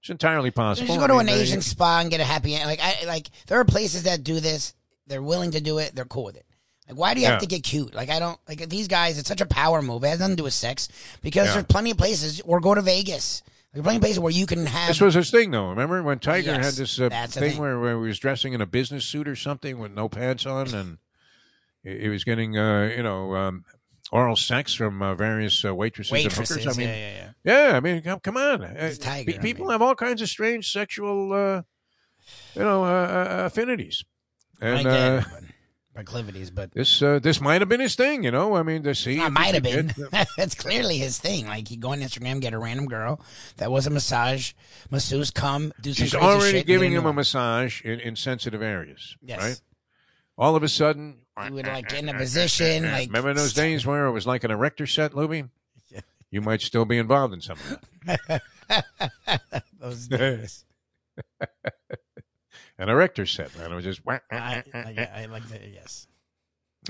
it's 0.01 0.09
entirely 0.09 0.49
possible. 0.51 0.87
Just 0.87 0.99
go 0.99 1.07
to 1.07 1.13
mean, 1.13 1.21
an 1.27 1.29
uh, 1.29 1.37
Asian 1.37 1.61
spa 1.61 1.99
and 1.99 2.09
get 2.09 2.19
a 2.21 2.23
happy 2.23 2.55
end. 2.55 2.65
Like 2.65 2.79
I 2.81 3.05
like 3.05 3.29
there 3.47 3.59
are 3.59 3.65
places 3.65 4.03
that 4.03 4.23
do 4.23 4.39
this. 4.39 4.73
They're 5.07 5.21
willing 5.21 5.51
to 5.51 5.59
do 5.61 5.77
it. 5.79 5.93
They're 5.93 6.05
cool 6.05 6.23
with 6.25 6.37
it. 6.37 6.45
Like 6.87 6.97
why 6.97 7.13
do 7.13 7.19
you 7.19 7.25
Yeah. 7.25 7.31
have 7.33 7.41
to 7.41 7.47
get 7.47 7.63
cute? 7.63 7.93
Like 7.93 8.09
I 8.09 8.17
don't 8.19 8.39
like 8.47 8.67
these 8.69 8.87
guys. 8.87 9.19
It's 9.19 9.27
such 9.27 9.41
a 9.41 9.45
power 9.45 9.81
move. 9.81 10.03
It 10.03 10.07
has 10.07 10.19
nothing 10.19 10.37
to 10.37 10.41
do 10.41 10.43
with 10.45 10.53
sex 10.53 10.87
because 11.21 11.47
Yeah. 11.47 11.53
there's 11.55 11.65
plenty 11.65 11.91
of 11.91 11.97
places 11.97 12.39
or 12.45 12.59
go 12.61 12.73
to 12.73 12.81
Vegas. 12.81 13.43
Plenty 13.73 13.97
of 13.97 14.01
places 14.01 14.19
where 14.19 14.31
you 14.31 14.47
can 14.47 14.65
have. 14.65 14.87
This 14.87 14.99
was 14.99 15.13
his 15.13 15.29
thing, 15.29 15.51
though. 15.51 15.69
Remember 15.69 16.01
when 16.01 16.17
Tiger 16.17 16.51
Yes, 16.51 16.65
had 16.65 16.73
this 16.73 16.99
uh, 16.99 17.09
that's 17.09 17.35
the 17.35 17.39
thing, 17.39 17.51
thing. 17.51 17.61
Where, 17.61 17.79
where 17.79 18.01
he 18.01 18.07
was 18.07 18.17
dressing 18.17 18.53
in 18.53 18.61
a 18.61 18.65
business 18.65 19.05
suit 19.05 19.27
or 19.27 19.35
something 19.35 19.77
with 19.77 19.91
no 19.91 20.09
pants 20.09 20.47
on, 20.47 20.73
and 20.73 20.97
he 21.83 21.99
he 21.99 22.09
was 22.09 22.23
getting, 22.23 22.57
uh, 22.57 22.91
you 22.95 23.03
know, 23.03 23.35
um, 23.35 23.65
oral 24.11 24.35
sex 24.35 24.73
from 24.73 25.03
uh, 25.03 25.13
various 25.13 25.63
uh, 25.63 25.75
waitresses, 25.75 26.11
Waitresses, 26.11 26.49
and 26.49 26.61
hookers. 26.61 26.77
I 26.77 26.79
mean, 26.79 26.89
yeah, 26.89 26.95
yeah, 26.95 27.31
yeah. 27.43 27.69
yeah, 27.69 27.77
I 27.77 27.79
mean, 27.79 28.01
come, 28.01 28.19
come 28.21 28.37
on. 28.37 28.63
Uh, 28.63 28.93
Tiger, 28.99 29.33
I 29.35 29.37
people 29.37 29.69
have 29.69 29.83
all 29.83 29.93
kinds 29.93 30.23
of 30.23 30.29
strange 30.29 30.71
sexual, 30.71 31.31
uh, 31.31 31.61
you 32.55 32.63
know, 32.63 32.83
uh, 32.83 32.87
uh, 32.87 33.45
affinities, 33.45 34.03
I 34.59 34.67
and 34.67 34.87
uh, 34.87 35.21
proclivities, 36.03 36.49
but 36.49 36.71
this 36.71 37.01
uh, 37.01 37.19
this 37.19 37.41
might 37.41 37.61
have 37.61 37.69
been 37.69 37.79
his 37.79 37.95
thing. 37.95 38.23
You 38.23 38.31
know, 38.31 38.55
I 38.55 38.63
mean, 38.63 38.83
to 38.83 38.95
see, 38.95 39.19
it 39.19 39.29
might 39.31 39.53
have 39.53 39.63
been. 39.63 39.93
That's 40.37 40.55
clearly 40.55 40.97
his 40.97 41.19
thing. 41.19 41.47
Like 41.47 41.67
he 41.67 41.75
go 41.75 41.91
on 41.91 41.99
Instagram, 41.99 42.39
get 42.39 42.53
a 42.53 42.57
random 42.57 42.85
girl 42.85 43.19
that 43.57 43.71
was 43.71 43.85
a 43.85 43.89
massage 43.89 44.53
masseuse, 44.89 45.31
come 45.31 45.73
do 45.81 45.93
some 45.93 46.05
She's 46.05 46.13
crazy 46.13 46.25
already 46.25 46.57
shit, 46.59 46.67
giving 46.67 46.91
him 46.93 47.05
a 47.05 47.13
massage 47.13 47.81
in, 47.81 47.99
in 47.99 48.15
sensitive 48.15 48.61
areas, 48.61 49.17
Yes. 49.21 49.39
right? 49.39 49.61
All 50.37 50.55
of 50.55 50.63
a 50.63 50.69
sudden, 50.69 51.17
He 51.43 51.49
would 51.51 51.67
like 51.67 51.89
get 51.89 51.99
in 51.99 52.09
a 52.09 52.13
position, 52.13 52.83
like 52.83 53.07
remember 53.09 53.33
those 53.33 53.53
days 53.53 53.85
where 53.85 54.05
it 54.05 54.11
was 54.11 54.25
like 54.25 54.43
an 54.43 54.51
erector 54.51 54.87
set, 54.87 55.11
Lubie? 55.11 55.49
You 56.31 56.41
might 56.41 56.61
still 56.61 56.85
be 56.85 56.99
involved 56.99 57.33
in 57.33 57.41
some 57.41 57.57
of 57.57 57.79
that. 58.05 59.63
those 59.79 60.07
days. 60.07 60.63
An 62.79 62.87
erector 62.87 63.25
set, 63.25 63.53
and 63.55 63.73
It 63.73 63.75
was 63.75 63.83
just. 63.83 64.01
I, 64.07 64.21
I, 64.31 64.63
I, 64.73 65.25
like 65.25 65.47
that. 65.49 65.61
Yes. 65.71 66.07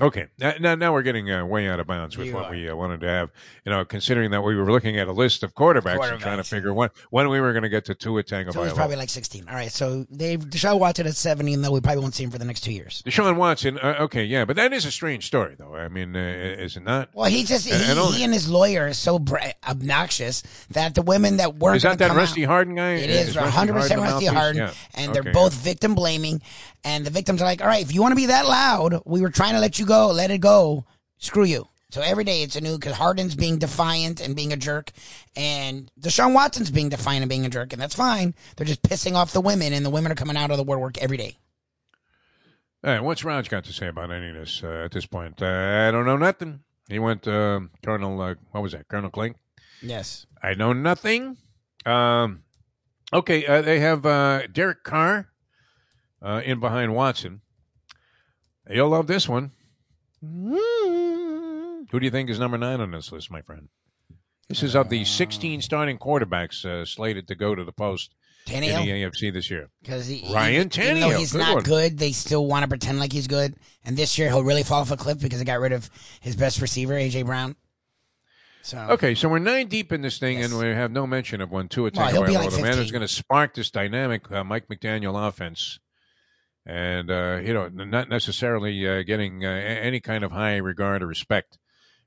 Okay, 0.00 0.26
now, 0.38 0.52
now, 0.60 0.74
now 0.74 0.92
we're 0.92 1.02
getting 1.02 1.30
uh, 1.30 1.44
way 1.44 1.68
out 1.68 1.78
of 1.80 1.86
bounds 1.86 2.16
with 2.16 2.28
You 2.28 2.34
what 2.34 2.46
are. 2.46 2.50
we 2.50 2.68
uh, 2.68 2.74
wanted 2.76 3.00
to 3.00 3.08
have. 3.08 3.30
You 3.64 3.72
know, 3.72 3.84
considering 3.84 4.30
that 4.30 4.42
we 4.42 4.56
were 4.56 4.70
looking 4.70 4.98
at 4.98 5.08
a 5.08 5.12
list 5.12 5.42
of 5.42 5.54
quarterbacks, 5.54 6.10
and 6.10 6.20
trying 6.20 6.38
to 6.38 6.44
figure 6.44 6.72
when 6.72 6.88
when 7.10 7.28
we 7.28 7.40
were 7.40 7.52
going 7.52 7.62
to 7.64 7.68
get 7.68 7.84
to 7.86 7.94
Tua 7.94 8.22
So 8.26 8.36
he's 8.38 8.46
Tagovailoa. 8.54 8.74
probably 8.74 8.96
like 8.96 9.10
16. 9.10 9.48
All 9.48 9.54
right. 9.54 9.70
So 9.70 10.06
they've 10.10 10.40
Deshaun 10.40 10.78
Watson 10.78 11.06
at 11.06 11.16
17, 11.16 11.60
though 11.62 11.70
we 11.72 11.80
probably 11.80 12.00
won't 12.02 12.14
see 12.14 12.24
him 12.24 12.30
for 12.30 12.38
the 12.38 12.44
next 12.44 12.60
two 12.62 12.72
years. 12.72 13.02
Deshaun 13.06 13.36
Watson. 13.36 13.78
Uh, 13.78 13.96
okay, 14.00 14.24
yeah, 14.24 14.44
but 14.44 14.56
that 14.56 14.72
is 14.72 14.84
a 14.84 14.90
strange 14.90 15.26
story, 15.26 15.54
though. 15.58 15.74
I 15.74 15.88
mean, 15.88 16.16
uh, 16.16 16.18
is 16.58 16.76
it 16.76 16.82
not? 16.82 17.10
Well, 17.14 17.28
he 17.30 17.44
just, 17.44 17.66
he, 17.66 17.72
And- 17.72 17.82
and 17.82 17.98
only- 17.98 18.18
he 18.18 18.24
and 18.24 18.32
his 18.32 18.48
lawyer 18.48 18.88
is 18.88 18.98
so 18.98 19.18
bra- 19.18 19.52
obnoxious 19.68 20.42
that 20.70 20.94
the 20.94 21.02
women 21.02 21.36
that 21.38 21.56
weren't 21.56 21.76
Is 21.76 21.82
that 21.82 21.98
that 21.98 22.12
Rusty 22.16 22.44
out- 22.44 22.48
Hardin 22.50 22.74
guy? 22.76 22.92
It 22.94 23.10
Is 23.10 23.28
is 23.30 23.36
Rusty 23.36 23.50
100% 23.50 23.74
Rusty 23.74 23.96
mouthpiece? 23.96 24.28
Hardin. 24.30 24.62
Yeah. 24.62 24.72
And 24.94 25.10
Okay, 25.10 25.20
they're 25.20 25.32
both 25.32 25.54
victim 25.54 25.94
blaming. 25.94 26.40
And 26.82 27.04
the 27.04 27.10
victims 27.10 27.42
are 27.42 27.44
like, 27.44 27.60
all 27.60 27.66
right, 27.66 27.82
if 27.82 27.92
you 27.94 28.00
want 28.00 28.12
to 28.12 28.16
be 28.16 28.26
that 28.26 28.46
loud, 28.46 29.02
we 29.04 29.20
were 29.20 29.28
trying 29.28 29.52
to 29.52 29.60
let 29.60 29.78
you 29.78 29.84
go, 29.90 30.08
let 30.08 30.30
it 30.30 30.38
go. 30.38 30.84
Screw 31.18 31.44
you. 31.44 31.68
So 31.90 32.00
every 32.00 32.22
day 32.22 32.42
it's 32.42 32.54
a 32.54 32.60
new, 32.60 32.78
because 32.78 32.94
Hardin's 32.94 33.34
being 33.34 33.58
defiant 33.58 34.20
and 34.20 34.36
being 34.36 34.52
a 34.52 34.56
jerk. 34.56 34.92
And 35.34 35.90
Deshaun 36.00 36.32
Watson's 36.32 36.70
being 36.70 36.88
defiant 36.88 37.22
and 37.22 37.28
being 37.28 37.44
a 37.44 37.50
jerk. 37.50 37.72
And 37.72 37.82
that's 37.82 37.96
fine. 37.96 38.34
They're 38.56 38.66
just 38.66 38.82
pissing 38.82 39.14
off 39.14 39.32
the 39.32 39.40
women, 39.40 39.72
and 39.72 39.84
the 39.84 39.90
women 39.90 40.12
are 40.12 40.14
coming 40.14 40.36
out 40.36 40.52
of 40.52 40.56
the 40.56 40.62
woodwork 40.62 40.98
every 40.98 41.16
day. 41.16 41.36
All 42.84 42.92
right, 42.92 43.02
what's 43.02 43.24
Raj 43.24 43.50
got 43.50 43.64
to 43.64 43.72
say 43.72 43.88
about 43.88 44.12
any 44.12 44.28
of 44.28 44.36
this 44.36 44.62
uh, 44.62 44.84
at 44.84 44.92
this 44.92 45.04
point? 45.04 45.42
Uh, 45.42 45.88
I 45.88 45.90
don't 45.90 46.06
know 46.06 46.16
nothing. 46.16 46.60
He 46.88 47.00
went 47.00 47.26
uh, 47.26 47.60
Colonel. 47.84 48.20
Uh, 48.20 48.34
what 48.52 48.62
was 48.62 48.72
that? 48.72 48.86
Colonel 48.88 49.10
Klink. 49.10 49.36
Yes. 49.82 50.26
I 50.42 50.54
know 50.54 50.72
nothing. 50.72 51.36
Um, 51.84 52.44
okay, 53.12 53.44
uh, 53.44 53.62
they 53.62 53.80
have 53.80 54.06
uh, 54.06 54.46
Derek 54.46 54.84
Carr 54.84 55.28
uh, 56.22 56.40
in 56.44 56.60
behind 56.60 56.94
Watson. 56.94 57.40
You'll 58.70 58.90
love 58.90 59.08
this 59.08 59.28
one. 59.28 59.50
Who 60.22 61.86
do 61.90 62.04
you 62.04 62.10
think 62.10 62.30
is 62.30 62.38
number 62.38 62.58
nine 62.58 62.80
on 62.80 62.90
this 62.90 63.10
list, 63.10 63.30
my 63.30 63.42
friend? 63.42 63.68
This 64.48 64.62
is 64.62 64.74
of 64.74 64.88
the 64.88 65.04
16 65.04 65.62
starting 65.62 65.98
quarterbacks 65.98 66.64
uh, 66.64 66.84
slated 66.84 67.28
to 67.28 67.34
go 67.34 67.54
to 67.54 67.64
the 67.64 67.72
post 67.72 68.14
in 68.48 68.60
the 68.60 68.68
Tannehill? 68.68 69.10
AFC 69.10 69.32
this 69.32 69.50
year. 69.50 69.70
Because 69.80 70.08
he, 70.08 70.24
Ryan 70.32 70.66
even, 70.66 70.82
even 70.82 71.00
though 71.00 71.16
he's 71.16 71.32
good 71.32 71.38
not 71.38 71.54
one. 71.54 71.62
good, 71.62 71.98
they 71.98 72.12
still 72.12 72.46
want 72.46 72.64
to 72.64 72.68
pretend 72.68 72.98
like 72.98 73.12
he's 73.12 73.28
good. 73.28 73.54
And 73.84 73.96
this 73.96 74.18
year 74.18 74.28
he'll 74.28 74.42
really 74.42 74.64
fall 74.64 74.80
off 74.80 74.90
a 74.90 74.96
cliff 74.96 75.20
because 75.20 75.38
they 75.38 75.44
got 75.44 75.60
rid 75.60 75.72
of 75.72 75.88
his 76.20 76.36
best 76.36 76.60
receiver, 76.60 76.94
AJ 76.94 77.26
Brown. 77.26 77.56
So 78.62 78.78
Okay, 78.90 79.14
so 79.14 79.28
we're 79.28 79.38
nine 79.38 79.68
deep 79.68 79.92
in 79.92 80.02
this 80.02 80.18
thing, 80.18 80.42
and 80.42 80.58
we 80.58 80.66
have 80.66 80.90
no 80.90 81.06
mention 81.06 81.40
of 81.40 81.50
one 81.50 81.68
Tua 81.68 81.90
Well, 81.94 82.08
he'll 82.10 82.24
be 82.24 82.32
Tagovailoa, 82.32 82.44
like 82.44 82.50
the 82.50 82.62
man 82.62 82.76
who's 82.76 82.90
going 82.90 83.00
to 83.02 83.08
spark 83.08 83.54
this 83.54 83.70
dynamic 83.70 84.30
uh, 84.30 84.44
Mike 84.44 84.68
McDaniel 84.68 85.28
offense, 85.28 85.78
and 86.70 87.10
uh, 87.10 87.40
you 87.42 87.52
know, 87.52 87.68
not 87.68 88.08
necessarily 88.08 88.86
uh, 88.88 89.02
getting 89.02 89.44
uh, 89.44 89.48
any 89.48 89.98
kind 89.98 90.22
of 90.22 90.30
high 90.30 90.56
regard 90.56 91.02
or 91.02 91.06
respect 91.08 91.58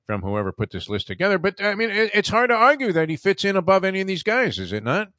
from 0.05 0.21
whoever 0.21 0.53
put 0.53 0.71
this 0.71 0.87
list 0.87 1.07
together. 1.07 1.37
But 1.37 1.61
I 1.61 1.75
mean, 1.75 1.89
it, 1.89 2.11
it's 2.13 2.29
hard 2.29 2.49
to 2.49 2.55
argue 2.55 2.93
that 2.93 3.09
he 3.09 3.17
fits 3.17 3.43
in 3.43 3.57
above 3.57 3.83
any 3.83 3.99
of 3.99 4.07
these 4.07 4.23
guys, 4.23 4.59
is 4.59 4.71
it 4.71 4.83
not? 4.83 5.09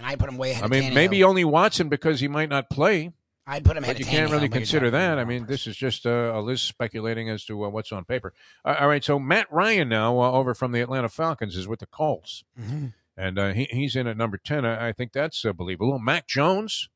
I 0.00 0.14
put 0.16 0.28
him 0.28 0.36
way 0.38 0.52
ahead 0.52 0.64
I 0.64 0.68
mean, 0.68 0.94
maybe 0.94 1.22
only 1.24 1.44
Watson 1.44 1.88
because 1.88 2.20
he 2.20 2.28
might 2.28 2.48
not 2.48 2.70
play. 2.70 3.12
I'd 3.46 3.64
put 3.64 3.76
him 3.76 3.82
ahead 3.84 3.96
But 3.96 4.00
you 4.00 4.06
can't 4.06 4.30
really 4.32 4.48
consider 4.48 4.90
that. 4.90 5.18
I 5.18 5.24
mean, 5.24 5.46
this 5.46 5.66
is 5.66 5.76
just 5.76 6.06
uh, 6.06 6.32
a 6.34 6.40
list 6.40 6.66
speculating 6.66 7.28
as 7.28 7.44
to 7.46 7.64
uh, 7.64 7.68
what's 7.68 7.92
on 7.92 8.04
paper. 8.04 8.32
Uh, 8.64 8.76
all 8.80 8.88
right, 8.88 9.04
so 9.04 9.18
Matt 9.18 9.46
Ryan 9.52 9.88
now 9.88 10.18
uh, 10.20 10.30
over 10.32 10.54
from 10.54 10.72
the 10.72 10.80
Atlanta 10.80 11.08
Falcons 11.08 11.56
is 11.56 11.68
with 11.68 11.80
the 11.80 11.86
Colts, 11.86 12.44
Mhm. 12.60 12.94
and 13.16 13.38
uh, 13.38 13.52
he, 13.52 13.68
he's 13.70 13.94
in 13.96 14.06
at 14.06 14.16
number 14.16 14.36
ten. 14.38 14.64
I, 14.64 14.88
I 14.88 14.92
think 14.92 15.12
that's 15.12 15.44
uh, 15.44 15.52
believable. 15.52 15.98
Mac 15.98 16.26
Jones 16.26 16.88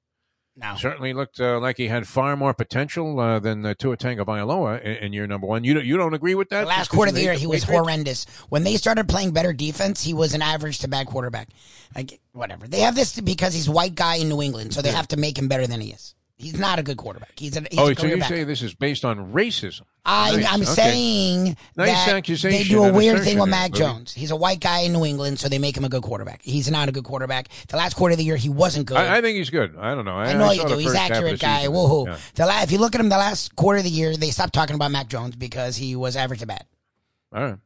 No. 0.61 0.75
certainly 0.77 1.13
looked 1.13 1.41
uh, 1.41 1.61
like 1.61 1.77
he 1.77 1.87
had 1.87 2.09
far 2.09 2.37
more 2.37 2.53
potential 2.53 3.21
uh, 3.21 3.39
than 3.39 3.65
uh, 3.65 3.75
Tua 3.79 3.97
Tagovailoa 3.97 4.83
in, 4.83 4.97
in 4.97 5.13
year 5.13 5.27
number 5.27 5.47
one. 5.47 5.63
You 5.63 5.75
don't, 5.75 5.85
you 5.85 5.97
don't 5.97 6.15
agree 6.15 6.35
with 6.35 6.49
that? 6.49 6.63
The 6.63 6.67
last 6.67 6.89
quarter 6.89 7.11
of 7.11 7.15
the 7.15 7.23
year, 7.23 7.35
he 7.35 7.47
was 7.47 7.65
Patriots? 7.65 7.81
horrendous. 7.81 8.27
When 8.49 8.65
they 8.65 8.77
started 8.77 9.09
playing 9.09 9.31
better 9.31 9.53
defense, 9.53 10.03
he 10.03 10.13
was 10.13 10.35
an 10.35 10.43
average 10.43 10.81
to 10.81 10.89
bad 10.89 11.07
quarterback. 11.07 11.51
Like 11.95 12.21
whatever. 12.33 12.67
They 12.67 12.81
have 12.81 12.97
this 12.97 13.21
because 13.21 13.55
he's 13.55 13.69
white 13.69 13.95
guy 13.95 14.17
in 14.17 14.29
New 14.29 14.43
England, 14.43 14.75
so 14.75 14.83
they 14.83 14.91
have 14.91 15.09
to 15.09 15.17
make 15.17 15.39
him 15.39 15.47
better 15.47 15.67
than 15.67 15.81
he 15.81 15.91
is. 15.91 16.15
He's 16.39 16.57
not 16.57 16.79
a 16.79 16.85
good 16.85 16.97
quarterback. 16.97 17.33
He's 17.37 17.57
a 17.57 17.63
he's 17.69 17.81
oh, 17.81 17.89
a 17.89 17.97
so 17.97 18.07
you 18.07 18.15
career 18.15 18.23
say 18.23 18.45
this 18.45 18.63
is 18.63 18.73
based 18.73 19.05
on 19.05 19.33
racism? 19.33 19.83
I, 20.05 20.37
Nice, 20.37 20.47
I'm 20.47 20.63
okay. 20.63 20.71
saying 20.71 21.57
Nice 21.77 22.07
that 22.07 22.43
they 22.43 22.63
do 22.63 22.85
a 22.85 22.93
weird 22.93 23.25
thing 23.25 23.41
with 23.41 23.49
Mac 23.49 23.73
Jones. 23.73 24.15
He's 24.15 24.31
a 24.31 24.37
white 24.37 24.61
guy 24.61 24.83
in 24.83 24.93
New 24.93 25.05
England, 25.05 25.41
so 25.41 25.49
they 25.49 25.59
make 25.59 25.77
him 25.77 25.85
a 25.85 25.89
good 25.89 26.03
quarterback. 26.03 26.41
He's 26.43 26.71
not 26.71 26.89
a 26.89 26.93
good 26.93 27.03
quarterback. 27.03 27.49
The 27.67 27.77
last 27.77 27.95
quarter 27.95 28.13
of 28.13 28.19
the 28.19 28.25
year, 28.25 28.37
he 28.37 28.49
wasn't 28.49 28.87
good. 28.87 28.99
I, 28.99 29.19
I 29.19 29.21
think 29.21 29.37
he's 29.37 29.51
good. 29.51 29.77
I 29.77 29.97
don't 29.97 30.05
know. 30.05 30.17
I, 30.17 30.27
I 30.27 30.33
know 30.35 30.45
I 30.45 30.53
you 30.53 30.69
do. 30.69 30.77
He's 30.77 30.87
first 30.87 30.97
half 30.97 31.11
of 31.11 31.17
accurate 31.17 31.41
guy. 31.41 31.67
Woohoo! 31.67 32.07
Yeah. 32.07 32.19
The 32.37 32.47
la- 32.47 32.63
if 32.63 32.71
you 32.71 32.79
look 32.79 32.95
at 32.95 33.01
him, 33.01 33.09
the 33.09 33.19
last 33.19 33.57
quarter 33.57 33.79
of 33.79 33.85
the 33.85 33.91
year, 33.91 34.17
they 34.17 34.31
stopped 34.31 34.55
talking 34.55 34.77
about 34.77 34.93
Mac 34.93 35.09
Jones 35.09 35.35
because 35.35 35.77
he 35.77 35.97
was 35.97 36.15
average 36.15 36.39
to 36.41 36.47
bad. 36.47 36.65
All 37.33 37.43
right. 37.43 37.59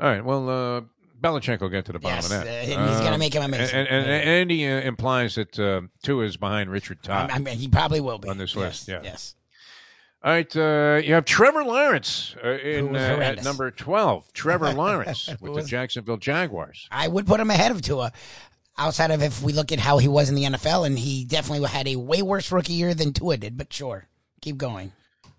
All 0.00 0.08
right. 0.08 0.24
Well, 0.24 0.48
uh, 0.48 0.80
Belichick 1.20 1.60
will 1.60 1.68
get 1.68 1.84
to 1.86 1.92
the 1.92 1.98
bottom 1.98 2.16
Yes, 2.16 2.24
of 2.24 2.44
that. 2.44 2.46
uh, 2.46 2.88
he's 2.88 3.00
gonna 3.00 3.18
make 3.18 3.34
him 3.34 3.42
amazing. 3.42 3.78
And, 3.78 3.88
and, 3.88 4.10
and 4.10 4.28
Andy 4.28 4.66
uh, 4.66 4.80
implies 4.80 5.34
that 5.34 5.58
uh, 5.58 5.82
Tua 6.02 6.24
is 6.24 6.36
behind 6.36 6.70
Richard 6.70 7.02
Todd 7.02 7.30
I 7.30 7.38
mean, 7.38 7.58
he 7.58 7.68
probably 7.68 8.00
will 8.00 8.18
be 8.18 8.28
on 8.28 8.38
this 8.38 8.54
Yes, 8.54 8.64
list. 8.64 8.88
Yeah. 8.88 9.00
Yes. 9.02 9.34
All 10.22 10.32
right. 10.32 10.56
Uh, 10.56 11.00
you 11.02 11.14
have 11.14 11.24
Trevor 11.24 11.64
Lawrence 11.64 12.36
uh, 12.44 12.50
in 12.50 12.94
uh, 12.94 12.98
at 12.98 13.42
number 13.42 13.70
12. 13.70 14.32
Trevor 14.32 14.72
Lawrence 14.74 15.30
with 15.40 15.54
the 15.54 15.62
Jacksonville 15.62 16.18
Jaguars. 16.18 16.88
I 16.90 17.08
would 17.08 17.26
put 17.26 17.40
him 17.40 17.50
ahead 17.50 17.70
of 17.72 17.82
Tua. 17.82 18.12
Outside 18.78 19.10
of 19.10 19.22
if 19.22 19.42
we 19.42 19.52
look 19.52 19.72
at 19.72 19.80
how 19.80 19.98
he 19.98 20.08
was 20.08 20.30
in 20.30 20.34
the 20.34 20.44
NFL, 20.44 20.86
and 20.86 20.98
he 20.98 21.24
definitely 21.24 21.66
had 21.68 21.86
a 21.86 21.96
way 21.96 22.22
worse 22.22 22.50
rookie 22.50 22.72
year 22.72 22.94
than 22.94 23.12
Tua 23.12 23.36
did. 23.36 23.58
But 23.58 23.70
sure, 23.72 24.06
keep 24.40 24.56
going. 24.56 24.92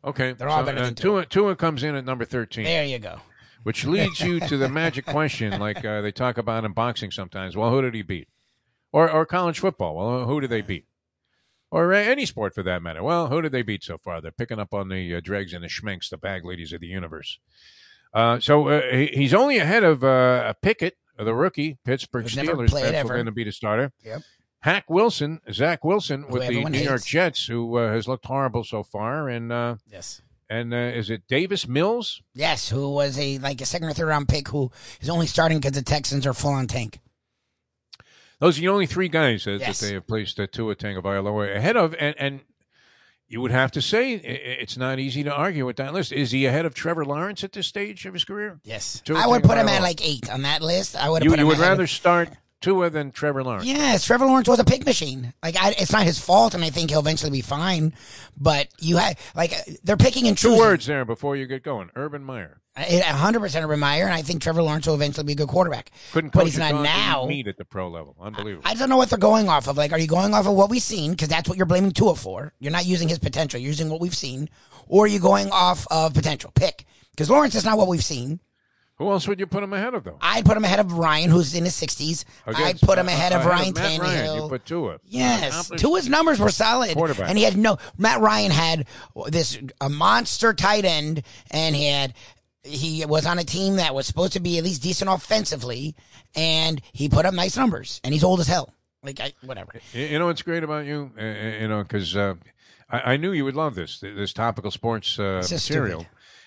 Okay. 0.04 0.34
They're 0.34 0.50
all 0.50 0.60
so, 0.60 0.66
better 0.66 0.80
uh, 0.80 0.86
than 0.86 0.96
Tua. 0.96 1.26
Tua. 1.26 1.26
Tua 1.26 1.56
comes 1.56 1.82
in 1.84 1.96
at 1.96 2.06
number 2.06 2.26
13. 2.26 2.64
There 2.66 2.86
you 2.86 3.00
go. 3.00 3.20
Which 3.64 3.86
leads 3.86 4.20
you 4.22 4.40
to 4.40 4.58
the 4.58 4.68
magic 4.70 5.06
question, 5.06 5.60
like 5.60 5.86
uh, 5.86 6.02
they 6.02 6.12
talk 6.12 6.38
about 6.38 6.66
in 6.66 6.74
boxing 6.74 7.12
sometimes. 7.12 7.56
Well, 7.56 7.70
who 7.70 7.82
did 7.82 7.94
he 7.94 8.02
beat? 8.02 8.28
Or 8.92 9.10
or 9.10 9.26
college 9.26 9.60
football. 9.60 9.96
Well, 9.96 10.26
who 10.26 10.42
did 10.42 10.50
they 10.50 10.62
beat? 10.62 10.86
Or 11.70 11.94
uh, 11.94 11.98
any 11.98 12.26
sport 12.26 12.54
for 12.56 12.64
that 12.64 12.82
matter. 12.82 13.02
Well, 13.04 13.28
who 13.28 13.42
did 13.42 13.52
they 13.54 13.62
beat 13.62 13.84
so 13.84 13.98
far? 13.98 14.20
They're 14.20 14.32
picking 14.32 14.60
up 14.60 14.74
on 14.74 14.90
the 14.90 15.16
uh, 15.16 15.22
dregs 15.24 15.54
and 15.54 15.64
the 15.64 15.70
schminks, 15.70 16.10
the 16.10 16.18
bag 16.18 16.44
ladies 16.44 16.74
of 16.74 16.82
the 16.82 16.88
universe. 16.88 17.40
Uh, 18.14 18.40
so 18.40 18.68
uh, 18.68 18.82
he- 18.92 19.12
he's 19.14 19.34
only 19.34 19.58
ahead 19.58 19.84
of 19.84 20.04
uh, 20.04 20.54
Pickett, 20.62 20.98
the 21.18 21.34
rookie, 21.34 21.78
Pittsburgh 21.86 22.24
Who's 22.24 22.36
Steelers. 22.36 22.74
ever. 22.82 23.16
in 23.16 23.26
to 23.28 23.32
be 23.32 23.46
the 23.46 23.52
starter. 23.54 23.94
Yep. 24.04 24.22
Hack 24.64 24.90
Wilson, 24.90 25.40
Zach 25.52 25.86
Wilson, 25.86 26.24
Who 26.24 26.34
with 26.34 26.48
the 26.50 26.64
New 26.66 26.80
York. 26.80 27.06
Jets, 27.06 27.46
who 27.48 27.78
uh, 27.78 27.92
has 27.94 28.08
looked 28.08 28.26
horrible 28.26 28.64
so 28.66 28.84
far, 28.84 29.30
and 29.30 29.52
uh, 29.54 29.76
Yes. 29.90 30.22
And 30.52 30.74
uh, 30.74 30.78
is 30.78 31.10
it 31.10 31.28
Davis 31.28 31.68
Mills? 31.68 32.22
Yes, 32.36 32.70
who 32.70 32.92
was 32.92 33.18
a 33.18 33.38
like 33.40 33.62
a 33.62 33.66
second 33.66 33.88
or 33.90 33.94
third 33.94 34.08
round 34.08 34.28
pick 34.28 34.50
who 34.50 34.70
is 35.00 35.10
only 35.10 35.26
starting 35.28 35.60
because 35.60 35.72
the 35.72 35.82
Texans 35.82 36.28
are 36.28 36.34
full 36.34 36.52
on 36.52 36.68
tank. 36.68 37.00
Those 38.40 38.58
are 38.58 38.62
the 38.62 38.68
only 38.70 38.86
three 38.88 39.08
guys 39.08 39.46
uh, 39.48 39.52
Yes. 39.60 39.80
that 39.80 39.88
they 39.88 39.94
have 39.94 40.08
placed 40.08 40.40
uh, 40.40 40.48
Tua 40.52 40.76
Tagovailoa 40.76 41.56
ahead 41.56 41.78
of, 41.78 41.96
and 42.00 42.16
and 42.18 42.42
you 43.28 43.40
would 43.40 43.52
have 43.52 43.72
to 43.72 43.82
say 43.82 44.14
it's 44.16 44.76
not 44.78 45.00
easy 45.00 45.24
to 45.24 45.32
argue 45.34 45.66
with 45.66 45.78
that 45.78 45.94
list. 45.94 46.12
Is 46.12 46.32
he 46.32 46.46
ahead 46.46 46.66
of 46.66 46.74
Trevor 46.74 47.06
Lawrence 47.06 47.44
at 47.44 47.54
this 47.54 47.68
stage 47.68 48.06
of 48.06 48.14
his 48.14 48.26
career? 48.26 48.60
Yes, 48.64 49.02
Tua 49.06 49.20
I 49.20 49.28
would 49.28 49.44
put 49.44 49.58
him 49.58 49.70
at 49.70 49.82
like 49.82 50.06
eight 50.06 50.30
on 50.30 50.42
that 50.42 50.62
list. 50.62 50.96
I 50.96 51.10
would. 51.10 51.24
You, 51.24 51.30
put 51.30 51.40
you 51.40 51.44
him 51.44 51.48
would 51.48 51.58
of- 51.58 51.62
rather 51.62 51.88
Tua 52.62 52.90
than 52.90 53.12
Trevor 53.12 53.44
Lawrence. 53.44 53.66
Yes, 53.66 54.06
Trevor 54.06 54.26
Lawrence 54.28 54.48
was 54.48 54.60
a 54.60 54.64
pick 54.64 54.86
machine. 54.86 55.34
Like, 55.44 55.56
I, 55.60 55.72
it's 55.78 55.92
not 55.92 56.04
his 56.04 56.20
fault, 56.20 56.54
and 56.54 56.64
I 56.64 56.70
think 56.70 56.92
he'll 56.92 57.00
eventually 57.00 57.32
be 57.32 57.42
fine. 57.42 57.94
But 58.38 58.68
you 58.80 58.98
have 58.98 59.18
like 59.36 59.54
they're 59.84 59.98
picking 59.98 60.28
and 60.28 60.38
Two 60.38 60.50
choosing. 60.50 60.60
words 60.60 60.86
there 60.86 61.04
before 61.04 61.36
you 61.36 61.48
get 61.48 61.64
going. 61.64 61.90
Urban 61.96 62.24
Meyer 62.24 62.62
A 62.78 63.02
hundred 63.02 63.40
percent 63.42 63.66
Urban 63.66 63.80
Meyer, 63.80 64.06
and 64.06 64.14
I 64.14 64.22
think 64.22 64.42
Trevor 64.42 64.62
Lawrence 64.62 64.86
will 64.88 64.94
eventually 64.96 65.26
be 65.26 65.34
a 65.34 65.36
good 65.36 65.48
quarterback. 65.50 65.92
couldn't 66.14 66.32
but 66.34 66.46
he's 66.46 66.58
not 66.58 66.72
dog 66.72 66.86
to 66.86 66.90
eat 66.90 66.94
now. 66.94 67.26
meat 67.26 67.48
at 67.48 67.58
the 67.58 67.66
pro 67.66 67.90
level. 67.90 68.16
Unbelievable. 68.22 68.64
I 68.66 68.76
don't 68.76 68.90
know 68.90 68.98
what 68.98 69.10
they're 69.10 69.20
going 69.20 69.50
off 69.50 69.68
of. 69.68 69.76
Like, 69.78 69.92
are 69.92 70.00
you 70.00 70.08
going 70.08 70.34
off 70.34 70.46
of 70.48 70.54
what 70.54 70.70
we've 70.70 70.82
seen? 70.82 71.12
Because 71.12 71.30
that's 71.30 71.50
what 71.50 71.58
you're 71.58 71.66
blaming 71.66 71.92
Tua 71.92 72.16
for. 72.16 72.54
You're 72.60 72.72
not 72.72 72.86
using 72.86 73.10
his 73.10 73.20
potential. 73.20 73.60
You're 73.60 73.70
using 73.70 73.90
what 73.90 74.00
we've 74.00 74.16
seen, 74.16 74.50
or 74.88 75.06
are 75.06 75.08
you 75.08 75.20
going 75.20 75.50
off 75.52 75.88
of 75.90 76.14
potential? 76.14 76.52
Pick. 76.54 76.86
Because 77.12 77.30
Lawrence 77.30 77.56
is 77.56 77.66
not 77.66 77.78
what 77.78 77.88
we've 77.88 78.04
seen. 78.04 78.40
Who 79.02 79.10
else 79.10 79.28
would 79.28 79.40
you 79.40 79.48
put 79.48 79.64
him 79.64 79.74
ahead 79.74 79.96
of 79.96 80.04
though? 80.04 80.20
I'd 80.22 80.46
put 80.46 80.56
him 80.56 80.64
ahead 80.64 80.80
of 80.80 80.94
Ryan, 80.94 81.32
who's 81.32 81.56
in 81.56 81.66
his 81.66 81.74
60s. 81.74 82.24
I'd 82.46 82.80
put 82.80 83.00
him 83.00 83.08
ahead 83.08 83.34
of 83.34 83.46
Ryan 83.48 83.74
Matt 83.74 84.00
Ryan, 84.00 84.00
Tannehill. 84.00 84.44
You 84.44 84.48
put 84.50 84.66
Tua. 84.66 85.00
Yes, 85.06 85.50
Accomplished 85.54 85.84
Tua's 85.84 86.08
numbers 86.08 86.40
were 86.40 86.52
solid, 86.52 86.94
Quarterback. 86.94 87.28
and 87.28 87.36
he 87.36 87.44
had 87.44 87.58
no. 87.58 87.80
Matt 87.98 88.20
Ryan 88.20 88.52
had 88.52 88.86
this 89.26 89.58
a 89.82 89.90
monster 89.90 90.54
tight 90.54 90.86
end, 90.86 91.24
and 91.50 91.76
he 91.76 91.88
had 91.88 92.14
he 92.64 93.04
was 93.08 93.26
on 93.26 93.40
a 93.40 93.44
team 93.44 93.78
that 93.78 93.96
was 93.96 94.06
supposed 94.06 94.34
to 94.34 94.40
be 94.40 94.60
at 94.60 94.64
least 94.64 94.84
decent 94.84 95.10
offensively, 95.10 95.96
and 96.36 96.80
he 96.92 97.10
put 97.10 97.26
up 97.26 97.34
nice 97.34 97.58
numbers, 97.58 98.00
and 98.04 98.14
he's 98.14 98.24
old 98.24 98.40
as 98.40 98.46
hell. 98.46 98.72
Like 99.02 99.20
I, 99.20 99.34
whatever. 99.44 99.72
You 99.94 100.06
you 100.06 100.20
know 100.20 100.28
what's 100.28 100.44
great 100.44 100.64
about 100.64 100.86
you? 100.86 101.12
Uh, 101.20 101.24
you 101.24 101.68
know, 101.68 101.82
because 101.82 102.16
uh, 102.16 102.36
I, 102.88 103.14
I 103.14 103.18
knew 103.18 103.32
you 103.32 103.46
would 103.46 103.56
love 103.56 103.74
this 103.74 104.00
this 104.00 104.32
topical 104.32 104.70
sports 104.70 105.18
uh, 105.18 105.44
material, 105.50 106.06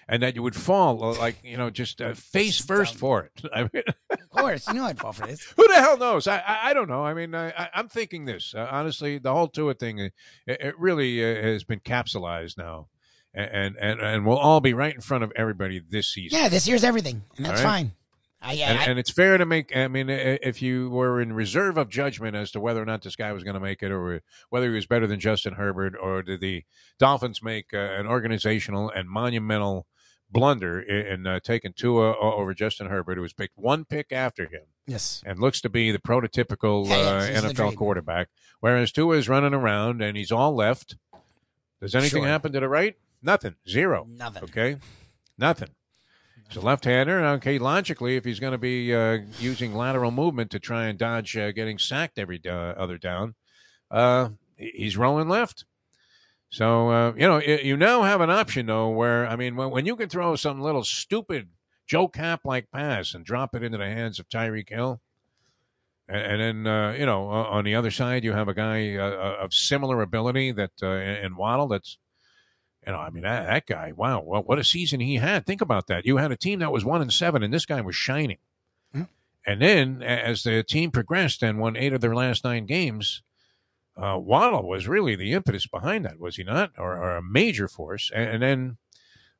and 0.09 0.23
that 0.23 0.35
you 0.35 0.43
would 0.43 0.57
fall 0.57 1.03
uh, 1.03 1.19
like 1.19 1.39
you 1.43 1.57
know 1.57 1.71
just 1.71 2.01
uh, 2.01 2.15
face 2.15 2.59
first 2.61 2.97
for 2.97 3.25
it. 3.25 3.45
I 3.55 3.69
mean, 3.73 3.83
Of 4.11 4.31
course, 4.31 4.67
you 4.69 4.75
know 4.75 4.85
I'd 4.85 4.99
fall 4.99 5.13
for 5.13 5.27
this. 5.27 5.43
who 5.57 5.67
the 5.69 5.75
hell 5.75 5.99
knows? 5.99 6.27
I 6.27 6.39
I, 6.39 6.71
I 6.71 6.75
don't 6.75 6.89
know. 6.89 7.05
I 7.05 7.15
mean, 7.15 7.35
I, 7.35 7.49
I, 7.51 7.71
I'm 7.75 7.89
thinking 7.89 8.25
this 8.25 8.55
uh, 8.55 8.69
honestly. 8.71 9.19
The 9.19 9.33
whole 9.33 9.49
Tua 9.49 9.75
thing, 9.75 10.01
uh, 10.01 10.09
it, 10.47 10.61
it 10.61 10.79
really 10.79 11.23
uh, 11.23 11.43
has 11.43 11.65
been 11.65 11.81
capsulized 11.81 12.59
now, 12.59 12.89
and 13.33 13.77
and 13.81 14.01
and 14.01 14.27
we'll 14.27 14.39
all 14.39 14.61
be 14.61 14.75
right 14.75 14.95
in 14.95 15.01
front 15.01 15.25
of 15.25 15.33
everybody 15.37 15.81
this 15.87 16.09
season. 16.09 16.39
Yeah, 16.39 16.49
this 16.49 16.69
year's 16.69 16.85
everything, 16.85 17.23
and 17.37 17.47
that's 17.47 17.63
right. 17.63 17.69
fine. 17.69 17.93
I, 18.45 18.51
I, 18.51 18.55
and, 18.57 18.91
and 18.91 18.99
it's 18.99 19.11
fair 19.11 19.39
to 19.39 19.47
make. 19.47 19.75
I 19.75 19.89
mean, 19.89 20.11
if 20.11 20.61
you 20.61 20.91
were 20.91 21.21
in 21.21 21.33
reserve 21.33 21.79
of 21.79 21.89
judgment 21.89 22.37
as 22.37 22.51
to 22.51 22.61
whether 22.61 22.83
or 22.83 22.85
not 22.85 23.01
this 23.03 23.17
guy 23.17 23.33
was 23.33 23.43
going 23.43 23.55
to 23.55 23.61
make 23.61 23.83
it, 23.83 23.91
or 23.91 24.21
whether 24.51 24.69
he 24.69 24.75
was 24.75 24.87
better 24.87 25.07
than 25.07 25.19
Justin 25.19 25.55
Herbert, 25.55 25.95
or 26.01 26.23
did 26.23 26.41
the 26.41 26.65
Dolphins 26.99 27.43
make 27.43 27.73
uh, 27.73 27.79
an 27.79 28.07
organizational 28.07 28.91
and 28.91 29.09
monumental 29.09 29.87
blunder 30.31 30.81
in, 30.81 31.07
in 31.07 31.27
uh, 31.27 31.41
taking 31.41 31.73
Tua 31.73 32.17
over 32.19 32.55
Justin 32.55 32.89
Herbert, 32.89 33.17
who 33.17 33.23
was 33.23 33.33
picked 33.33 33.57
one 33.57 33.85
pick 33.85 34.13
after 34.13 34.45
him, 34.45 34.63
yes, 34.87 35.23
and 35.27 35.39
looks 35.39 35.61
to 35.63 35.69
be 35.69 35.91
the 35.91 35.99
prototypical 35.99 36.89
Yeah, 36.89 37.29
yeah, 37.31 37.39
uh, 37.39 37.43
NFL 37.43 37.77
quarterback, 37.77 38.29
whereas 38.61 38.93
Tua 38.93 39.17
is 39.17 39.29
running 39.29 39.55
around 39.55 40.03
and 40.03 40.17
he's 40.17 40.33
all 40.33 40.55
left. 40.55 40.97
Does 41.81 41.95
anything 41.95 42.23
Sure. 42.23 42.29
happen 42.29 42.53
to 42.53 42.61
the 42.61 42.69
right? 42.69 42.97
Nothing. 43.23 43.57
Zero. 43.69 44.07
Nothing. 44.09 44.45
Okay. 44.45 44.77
Nothing. 45.39 45.71
He's 46.49 46.57
a 46.57 46.61
left-hander. 46.61 47.25
Okay, 47.25 47.59
logically, 47.59 48.17
if 48.17 48.25
he's 48.25 48.39
going 48.39 48.53
to 48.53 48.59
be 48.59 48.95
uh, 48.95 49.19
using 49.39 49.75
lateral 49.75 50.11
movement 50.11 50.51
to 50.51 50.59
try 50.59 50.87
and 50.87 50.99
dodge 50.99 51.37
uh, 51.37 51.53
getting 51.53 51.79
sacked 51.79 52.19
every 52.19 52.41
uh, 52.47 52.51
other 52.53 52.99
down, 52.99 53.35
uh, 53.91 54.29
he's 54.57 54.97
rolling 54.97 55.29
left. 55.29 55.65
So 56.55 56.89
uh, 56.91 57.13
you 57.17 57.27
know 57.27 57.41
you 57.41 57.77
now 57.77 58.03
have 58.03 58.21
an 58.21 58.31
option 58.31 58.67
though, 58.67 58.89
where 58.91 59.27
I 59.27 59.35
mean, 59.35 59.57
when, 59.57 59.71
when 59.71 59.87
you 59.87 59.97
can 59.97 60.09
throw 60.09 60.37
some 60.37 60.61
little 60.61 60.85
stupid 60.85 61.49
Joe 61.85 62.07
Kapp 62.07 62.43
like 62.45 62.71
pass 62.71 63.13
and 63.13 63.25
drop 63.25 63.57
it 63.57 63.65
into 63.65 63.77
the 63.77 63.87
hands 63.87 64.21
of 64.21 64.29
Tyreek 64.29 64.69
Hill, 64.69 65.01
and, 66.09 66.41
and 66.41 66.65
then 66.65 66.73
uh, 66.73 66.93
you 66.93 67.07
know 67.07 67.29
uh, 67.29 67.43
on 67.43 67.65
the 67.65 67.75
other 67.75 67.91
side 67.91 68.23
you 68.23 68.35
have 68.35 68.47
a 68.47 68.55
guy 68.55 68.95
uh, 68.95 69.43
of 69.43 69.53
similar 69.53 70.01
ability 70.01 70.53
that 70.53 70.71
uh, 70.81 70.91
in 70.91 71.25
in 71.25 71.37
Waddle 71.37 71.67
that's 71.67 71.99
you 72.87 72.93
know, 72.93 72.99
I 72.99 73.11
mean, 73.11 73.25
that, 73.25 73.47
that 73.47 73.67
guy, 73.67 73.93
wow, 73.97 74.23
well, 74.25 74.43
what 74.43 74.59
a 74.59 74.65
season 74.65 75.01
he 75.01 75.17
had. 75.17 75.47
Think 75.47 75.61
about 75.61 75.89
that. 75.89 76.07
You 76.07 76.19
had 76.19 76.31
a 76.31 76.37
team 76.37 76.61
that 76.61 76.71
was 76.71 76.85
one 76.85 77.03
and 77.03 77.13
seven, 77.13 77.43
and 77.43 77.53
this 77.53 77.67
guy 77.67 77.81
was 77.81 77.97
shining. 77.97 78.37
And 79.45 79.61
then, 79.61 80.03
as 80.03 80.43
the 80.45 80.63
team 80.63 80.91
progressed 80.91 81.43
and 81.43 81.59
won 81.59 81.77
eight 81.77 81.93
of 81.93 82.01
their 82.01 82.15
last 82.15 82.45
nine 82.45 82.67
games, 82.67 83.23
uh, 83.97 84.19
Waddle 84.19 84.69
was 84.69 84.89
really 84.89 85.17
the 85.17 85.33
impetus 85.33 85.67
behind 85.67 86.05
that, 86.05 86.19
was 86.19 86.37
he 86.37 86.45
not? 86.45 86.73
Or, 86.79 86.97
or 86.97 87.17
a 87.17 87.23
major 87.23 87.69
force. 87.69 88.11
And, 88.15 88.31
and 88.31 88.43
then 88.43 88.77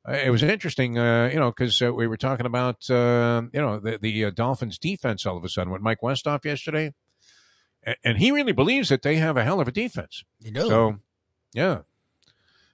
uh, 0.07 0.13
it 0.13 0.29
was 0.29 0.43
interesting, 0.43 0.97
uh, 0.97 1.29
you 1.31 1.39
know, 1.39 1.51
because 1.51 1.81
uh, 1.81 1.93
we 1.93 2.07
were 2.07 2.17
talking 2.17 2.45
about, 2.45 2.89
uh, 2.89 3.43
you 3.51 3.61
know, 3.61 3.79
the, 3.79 3.97
the 3.97 4.25
uh, 4.25 4.29
Dolphins 4.29 4.77
defense 4.77 5.25
all 5.25 5.37
of 5.37 5.43
a 5.43 5.49
sudden 5.49 5.73
with 5.73 5.81
Mike 5.81 6.01
Westhoff 6.01 6.45
yesterday. 6.45 6.93
And, 7.83 7.95
and 8.03 8.17
he 8.17 8.31
really 8.31 8.53
believes 8.53 8.89
that 8.89 9.01
they 9.01 9.17
have 9.17 9.37
a 9.37 9.43
hell 9.43 9.59
of 9.59 9.67
a 9.67 9.71
defense. 9.71 10.23
you 10.39 10.51
do. 10.51 10.67
So, 10.67 10.97
yeah, 11.53 11.79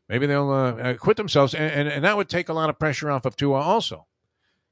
maybe 0.09 0.25
they'll 0.27 0.95
quit 0.97 1.17
themselves, 1.17 1.53
and, 1.53 1.71
and 1.71 1.87
and 1.87 2.03
that 2.03 2.17
would 2.17 2.29
take 2.29 2.49
a 2.49 2.53
lot 2.53 2.69
of 2.69 2.79
pressure 2.79 3.11
off 3.11 3.25
of 3.25 3.35
Tua 3.35 3.59
also, 3.61 4.07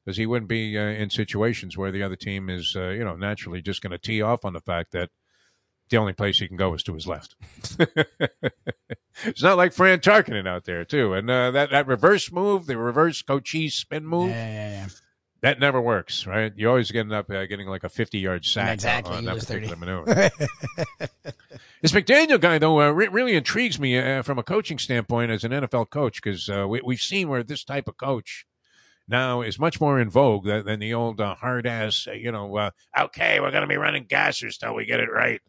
because 0.04 0.18
he 0.18 0.26
wouldn't 0.26 0.50
be 0.50 0.78
uh, 0.78 0.82
in 0.82 1.10
situations 1.10 1.78
where 1.78 1.92
the 1.92 2.04
other 2.04 2.16
team 2.16 2.50
is, 2.50 2.76
uh, 2.76 2.90
you 2.90 3.04
know, 3.04 3.16
naturally 3.16 3.62
just 3.62 3.82
going 3.82 3.92
to 3.92 3.98
tee 3.98 4.22
off 4.22 4.44
on 4.44 4.54
the 4.54 4.60
fact 4.62 4.92
that 4.94 5.10
the 5.90 5.98
only 5.98 6.14
place 6.14 6.40
he 6.40 6.48
can 6.48 6.58
go 6.58 6.74
is 6.74 6.84
to 6.84 6.94
his 6.94 7.08
left. 7.08 7.36
it's 9.24 9.44
not 9.44 9.58
like 9.58 9.74
Fran 9.74 10.00
Tarkenton 10.00 10.48
out 10.48 10.66
there 10.66 10.86
too, 10.86 11.14
and 11.14 11.30
uh, 11.30 11.52
that 11.52 11.72
that 11.72 11.88
reverse 11.88 12.32
move, 12.32 12.66
the 12.66 12.78
reverse 12.78 13.22
Cochise 13.22 13.76
spin 13.76 14.06
move, 14.06 14.30
yeah, 14.30 14.70
yeah. 14.70 14.88
that 15.42 15.60
never 15.60 15.82
works, 15.82 16.26
right? 16.28 16.54
You 16.56 16.70
always 16.70 16.94
end 16.94 17.12
up 17.14 17.30
uh, 17.30 17.46
getting 17.46 17.68
like 17.68 17.84
a 17.84 17.90
fifty-yard 17.90 18.46
sack 18.46 18.74
Exactly, 18.74 19.16
on 19.16 19.24
you 19.24 19.28
that 19.28 19.36
lose 19.36 19.46
30. 19.46 19.68
particular 19.68 20.04
maneuver. 20.06 20.30
This 21.82 21.94
McDaniel 21.94 22.42
guy, 22.42 22.58
though, 22.58 22.82
uh, 22.82 22.90
re- 22.92 23.08
really 23.08 23.36
intrigues 23.38 23.80
me 23.80 23.98
uh, 23.98 24.22
from 24.22 24.38
a 24.38 24.44
coaching 24.44 24.78
standpoint 24.78 25.32
as 25.32 25.46
an 25.46 25.52
NFL 25.54 25.90
coach 25.90 26.22
because 26.22 26.50
uh, 26.50 26.68
we, 26.68 26.82
we've 26.84 27.00
seen 27.02 27.30
where 27.30 27.42
this 27.42 27.64
type 27.64 27.88
of 27.88 27.96
coach 27.96 28.46
now 29.08 29.42
is 29.42 29.58
much 29.58 29.80
more 29.80 29.98
in 29.98 30.10
vogue 30.10 30.46
than, 30.46 30.66
than 30.66 30.80
the 30.82 30.94
old 30.94 31.22
uh, 31.22 31.36
hard 31.36 31.66
ass, 31.66 32.06
uh, 32.06 32.12
you 32.12 32.34
know, 32.34 32.54
uh, 32.58 32.72
okay, 33.00 33.40
we're 33.40 33.52
going 33.52 33.62
to 33.62 33.68
be 33.68 33.78
running 33.78 34.06
gassers 34.06 34.58
till 34.58 34.76
we 34.76 34.86
get 34.86 35.00
it 35.00 35.10
right. 35.10 35.40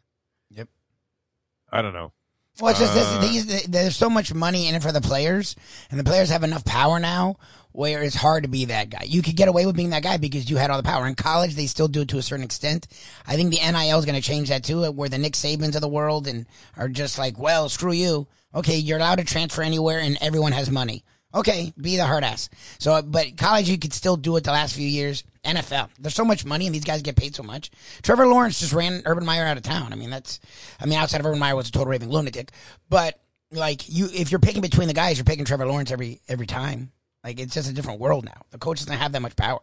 I 1.71 1.81
don't 1.81 1.93
know. 1.93 2.11
Well, 2.59 2.71
it's 2.71 2.79
just 2.79 2.93
Uh, 2.93 3.21
this, 3.21 3.45
these, 3.45 3.63
there's 3.67 3.95
so 3.95 4.09
much 4.09 4.33
money 4.33 4.67
in 4.67 4.75
it 4.75 4.83
for 4.83 4.91
the 4.91 5.01
players, 5.01 5.55
and 5.89 5.99
the 5.99 6.03
players 6.03 6.29
have 6.29 6.43
enough 6.43 6.65
power 6.65 6.99
now 6.99 7.37
where 7.71 8.03
it's 8.03 8.15
hard 8.15 8.43
to 8.43 8.49
be 8.49 8.65
that 8.65 8.89
guy. 8.89 9.03
You 9.03 9.21
could 9.21 9.37
get 9.37 9.47
away 9.47 9.65
with 9.65 9.77
being 9.77 9.91
that 9.91 10.03
guy 10.03 10.17
because 10.17 10.49
you 10.49 10.57
had 10.57 10.69
all 10.69 10.77
the 10.77 10.83
power. 10.83 11.07
In 11.07 11.15
college, 11.15 11.55
they 11.55 11.67
still 11.67 11.87
do 11.87 12.01
it 12.01 12.09
to 12.09 12.17
a 12.17 12.21
certain 12.21 12.43
extent. 12.43 12.87
I 13.25 13.35
think 13.37 13.51
the 13.51 13.61
NIL 13.61 13.97
is 13.97 14.05
going 14.05 14.19
to 14.19 14.27
change 14.27 14.49
that 14.49 14.65
too, 14.65 14.91
where 14.91 15.07
the 15.07 15.17
Nick 15.17 15.33
Sabans 15.33 15.75
of 15.75 15.81
the 15.81 15.87
world 15.87 16.27
and 16.27 16.45
are 16.75 16.89
just 16.89 17.17
like, 17.17 17.39
well, 17.39 17.69
screw 17.69 17.93
you. 17.93 18.27
Okay, 18.53 18.75
you're 18.75 18.97
allowed 18.97 19.19
to 19.19 19.23
transfer 19.23 19.61
anywhere, 19.61 19.99
and 19.99 20.17
everyone 20.19 20.51
has 20.51 20.69
money. 20.69 21.05
Okay, 21.33 21.73
be 21.79 21.95
the 21.97 22.05
hard 22.05 22.23
ass. 22.23 22.49
So, 22.79 23.01
but 23.01 23.37
college, 23.37 23.69
you 23.69 23.77
could 23.77 23.93
still 23.93 24.17
do 24.17 24.35
it 24.37 24.43
the 24.43 24.51
last 24.51 24.75
few 24.75 24.87
years. 24.87 25.23
NFL, 25.45 25.89
there's 25.99 26.13
so 26.13 26.25
much 26.25 26.45
money, 26.45 26.67
and 26.67 26.75
these 26.75 26.83
guys 26.83 27.01
get 27.01 27.15
paid 27.15 27.35
so 27.35 27.41
much. 27.43 27.71
Trevor 28.03 28.27
Lawrence 28.27 28.59
just 28.59 28.73
ran 28.73 29.01
Urban 29.05 29.25
Meyer 29.25 29.45
out 29.45 29.57
of 29.57 29.63
town. 29.63 29.91
I 29.91 29.95
mean, 29.95 30.09
that's, 30.09 30.39
I 30.79 30.85
mean, 30.85 30.99
outside 30.99 31.19
of 31.19 31.25
Urban 31.25 31.39
Meyer 31.39 31.55
was 31.55 31.69
a 31.69 31.71
total 31.71 31.87
raving 31.87 32.09
lunatic, 32.09 32.51
but 32.89 33.19
like 33.51 33.89
you, 33.89 34.07
if 34.13 34.29
you're 34.31 34.39
picking 34.39 34.61
between 34.61 34.87
the 34.87 34.93
guys, 34.93 35.17
you're 35.17 35.25
picking 35.25 35.45
Trevor 35.45 35.65
Lawrence 35.65 35.91
every 35.91 36.21
every 36.27 36.45
time. 36.47 36.91
Like 37.23 37.39
it's 37.39 37.53
just 37.53 37.69
a 37.69 37.73
different 37.73 37.99
world 37.99 38.25
now. 38.25 38.41
The 38.51 38.57
coach 38.57 38.79
doesn't 38.79 38.97
have 38.97 39.11
that 39.13 39.21
much 39.21 39.35
power. 39.35 39.61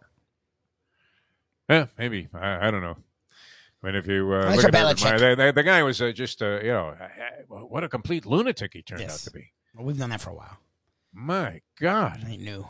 Yeah, 1.69 1.87
maybe. 1.99 2.29
I, 2.35 2.69
I 2.69 2.71
don't 2.71 2.81
know. 2.83 2.97
I 3.83 3.87
mean, 3.87 3.95
if 3.95 4.07
you 4.09 4.33
uh, 4.33 4.55
look 4.55 4.65
at 4.65 4.75
Urban 4.75 4.97
Meyer, 5.03 5.19
the, 5.37 5.43
the, 5.47 5.53
the 5.53 5.63
guy 5.63 5.83
was 5.83 6.01
uh, 6.03 6.11
just, 6.13 6.43
uh, 6.43 6.59
you 6.61 6.69
know, 6.69 6.95
what 7.49 7.85
a 7.85 7.89
complete 7.89 8.27
lunatic 8.27 8.73
he 8.73 8.83
turned 8.83 9.01
Yes. 9.03 9.15
out 9.15 9.31
to 9.33 9.39
be. 9.39 9.53
Well, 9.75 9.85
we've 9.87 9.99
done 9.99 10.11
that 10.11 10.21
for 10.21 10.31
a 10.31 10.35
while. 10.35 10.59
My 11.21 11.63
God. 11.81 12.23
I 12.27 12.37
knew. 12.37 12.69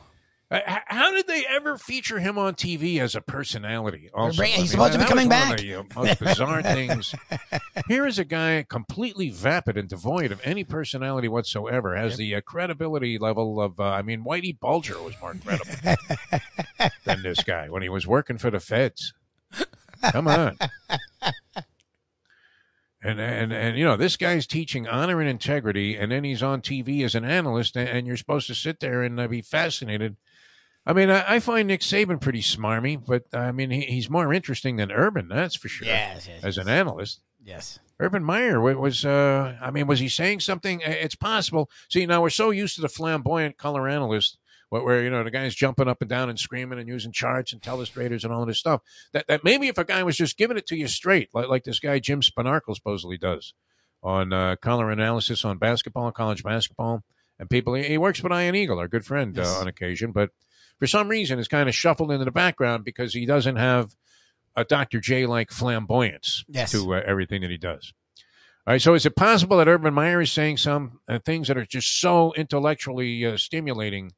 Uh, 0.51 0.61
How 0.87 1.13
did 1.13 1.27
they 1.27 1.45
ever 1.47 1.77
feature 1.77 2.19
him 2.19 2.39
on 2.39 2.55
TV 2.55 2.99
as 2.99 3.15
a 3.15 3.21
personality? 3.21 4.09
Also, 4.15 4.39
bringing- 4.39 4.57
I 4.57 4.61
he's 4.63 4.71
mean, 4.75 4.91
supposed 4.91 4.93
to 4.95 4.99
be 5.01 5.05
coming 5.05 5.29
was 5.29 5.39
one 5.39 5.51
of 5.53 5.57
back. 5.59 5.95
the, 5.95 5.95
most 6.01 6.19
bizarre 6.21 6.63
things. 6.63 7.15
Here 7.89 8.07
is 8.07 8.19
a 8.19 8.25
guy 8.25 8.65
completely 8.67 9.29
vapid 9.29 9.77
and 9.77 9.87
devoid 9.91 10.33
of 10.33 10.41
any 10.45 10.65
personality 10.65 11.29
whatsoever. 11.29 11.95
Has 11.95 12.17
the 12.17 12.35
uh, 12.37 12.41
credibility 12.41 13.19
level 13.19 13.61
of, 13.61 13.79
uh, 13.79 13.83
I 13.85 14.01
mean, 14.01 14.25
Whitey 14.25 14.59
Bulger 14.59 14.99
was 15.03 15.13
more 15.21 15.35
credible 15.35 15.75
than 17.05 17.23
this 17.23 17.43
guy 17.45 17.69
when 17.69 17.83
he 17.83 17.91
was 17.91 18.07
working 18.07 18.39
for 18.39 18.51
the 18.51 18.61
feds. 18.61 19.13
Come 20.11 20.27
on. 20.29 20.57
And, 23.01 23.21
and 23.21 23.53
and 23.53 23.79
you 23.79 23.85
know 23.85 23.97
this 23.97 24.17
guy's 24.17 24.47
teaching 24.47 24.89
honor 24.89 25.21
and 25.21 25.31
integrity, 25.31 25.97
and 25.97 26.11
then 26.11 26.25
he's 26.25 26.43
on 26.43 26.63
TV 26.63 27.05
as 27.05 27.15
an 27.15 27.25
analyst, 27.25 27.77
and, 27.77 27.89
and 27.89 28.07
you're 28.07 28.17
supposed 28.17 28.49
to 28.49 28.57
sit 28.57 28.81
there 28.81 29.03
and 29.03 29.21
uh, 29.21 29.29
be 29.29 29.41
fascinated. 29.41 30.17
I 30.85 30.95
mean, 30.95 31.09
I, 31.09 31.35
I 31.35 31.39
find 31.39 31.69
Nick 31.69 31.83
Saban 31.83 32.21
pretty 32.21 32.41
smarmy, 32.43 33.01
but 33.05 33.25
I 33.33 33.53
mean 33.53 33.71
he, 33.71 33.83
he's 33.83 34.11
more 34.11 34.33
interesting 34.33 34.77
than 34.77 34.91
Urban, 34.91 35.29
that's 35.29 35.55
for 35.55 35.69
sure. 35.69 35.87
Yes, 35.87 36.27
yes, 36.27 36.43
as 36.43 36.59
an 36.59 36.69
analyst, 36.69 37.21
Yes. 37.49 37.79
Urban 38.01 38.23
Meyer 38.23 38.61
was. 38.61 39.05
Uh, 39.05 39.57
I 39.61 39.71
mean, 39.71 39.87
was 39.87 40.01
he 40.01 40.09
saying 40.09 40.41
something? 40.41 40.81
It's 40.85 41.15
possible. 41.15 41.71
See, 41.89 42.07
now 42.07 42.23
we're 42.23 42.31
so 42.31 42.51
used 42.51 42.77
to 42.77 42.81
the 42.81 42.89
flamboyant 42.89 43.57
color 43.57 43.89
analyst, 43.89 44.39
where, 44.71 44.83
where 44.83 45.03
you 45.03 45.11
know 45.11 45.23
the 45.25 45.31
guy's 45.31 45.55
jumping 45.55 45.89
up 45.89 46.01
and 46.01 46.09
down 46.11 46.29
and 46.29 46.39
screaming 46.39 46.79
and 46.79 46.89
using 46.89 47.13
charts 47.13 47.53
and 47.53 47.63
telestrators 47.63 48.25
and 48.25 48.33
all 48.33 48.43
of 48.43 48.49
this 48.49 48.59
stuff. 48.59 48.83
That 49.13 49.27
that 49.29 49.45
maybe 49.45 49.69
if 49.69 49.79
a 49.79 49.85
guy 49.85 50.03
was 50.03 50.17
just 50.17 50.37
giving 50.37 50.57
it 50.57 50.67
to 50.69 50.77
you 50.77 50.89
straight, 50.89 51.31
like 51.35 51.49
like 51.49 51.65
this 51.65 51.81
guy 51.81 51.99
Jim 51.99 52.21
Spanarkel 52.21 52.75
supposedly 52.75 53.17
does 53.19 53.55
on 54.03 54.33
uh, 54.33 54.57
color 54.57 54.91
analysis 54.91 55.45
on 55.45 55.59
basketball, 55.59 56.13
college 56.13 56.43
basketball, 56.45 57.03
and 57.39 57.51
people. 57.51 57.75
He, 57.75 57.85
he 57.85 57.99
works 57.99 58.23
with 58.23 58.33
Ian 58.33 58.55
Eagle, 58.55 58.79
our 58.79 58.89
good 58.89 59.05
friend, 59.05 59.35
Yes. 59.37 59.49
uh, 59.57 59.61
on 59.61 59.69
occasion, 59.69 60.13
but 60.13 60.31
for 60.79 60.87
some 60.87 61.09
reason 61.09 61.39
is 61.41 61.49
kind 61.49 61.69
of 61.69 61.75
shuffled 61.75 62.13
into 62.13 62.25
the 62.25 62.31
background 62.31 62.85
because 62.85 63.13
he 63.13 63.27
doesn't 63.27 63.57
have 63.57 63.97
a 64.55 64.65
Dr. 64.65 65.01
J 65.01 65.27
like 65.27 65.51
flamboyance 65.51 66.45
Yes. 66.49 66.71
to 66.73 66.95
uh, 66.95 67.03
everything 67.05 67.41
that 67.43 67.51
he 67.51 67.57
does. 67.57 67.93
All 68.67 68.75
right, 68.75 68.83
so 68.83 68.95
is 68.95 69.07
it 69.07 69.17
possible 69.17 69.57
that 69.57 69.67
Urban 69.67 69.95
Meyer 69.95 70.21
is 70.21 70.31
saying 70.31 70.59
some 70.59 71.01
uh, 71.09 71.19
things 71.19 71.49
that 71.49 71.57
are 71.57 71.65
just 71.65 72.01
so 72.01 72.33
intellectually 72.35 73.25
uh, 73.27 73.37
stimulating 73.37 74.13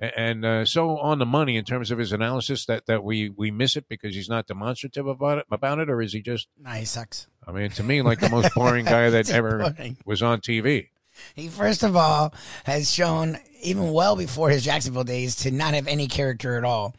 and 0.00 0.44
uh, 0.44 0.64
so 0.64 0.98
on 0.98 1.18
the 1.18 1.26
money 1.26 1.56
in 1.56 1.64
terms 1.64 1.90
of 1.90 1.98
his 1.98 2.12
analysis 2.12 2.66
that, 2.66 2.86
that 2.86 3.04
we, 3.04 3.28
we 3.28 3.50
miss 3.50 3.76
it 3.76 3.88
because 3.88 4.14
he's 4.14 4.28
not 4.28 4.46
demonstrative 4.46 5.06
about 5.06 5.38
it, 5.38 5.46
about 5.50 5.78
it, 5.78 5.88
or 5.88 6.02
is 6.02 6.12
he 6.12 6.20
just? 6.20 6.48
Nah, 6.60 6.72
he 6.72 6.84
sucks. 6.84 7.26
I 7.46 7.52
mean, 7.52 7.70
to 7.70 7.82
me, 7.82 8.02
like 8.02 8.20
the 8.20 8.28
most 8.30 8.54
boring 8.54 8.84
guy 8.84 9.10
that 9.10 9.30
ever 9.32 9.58
boring. 9.58 9.96
was 10.04 10.22
on 10.22 10.40
TV. 10.40 10.88
He 11.34 11.48
first 11.48 11.84
of 11.84 11.94
all 11.94 12.34
has 12.64 12.92
shown 12.92 13.38
even 13.62 13.92
well 13.92 14.16
before 14.16 14.50
his 14.50 14.64
Jacksonville 14.64 15.04
days 15.04 15.36
to 15.36 15.50
not 15.50 15.74
have 15.74 15.86
any 15.86 16.08
character 16.08 16.56
at 16.56 16.64
all. 16.64 16.96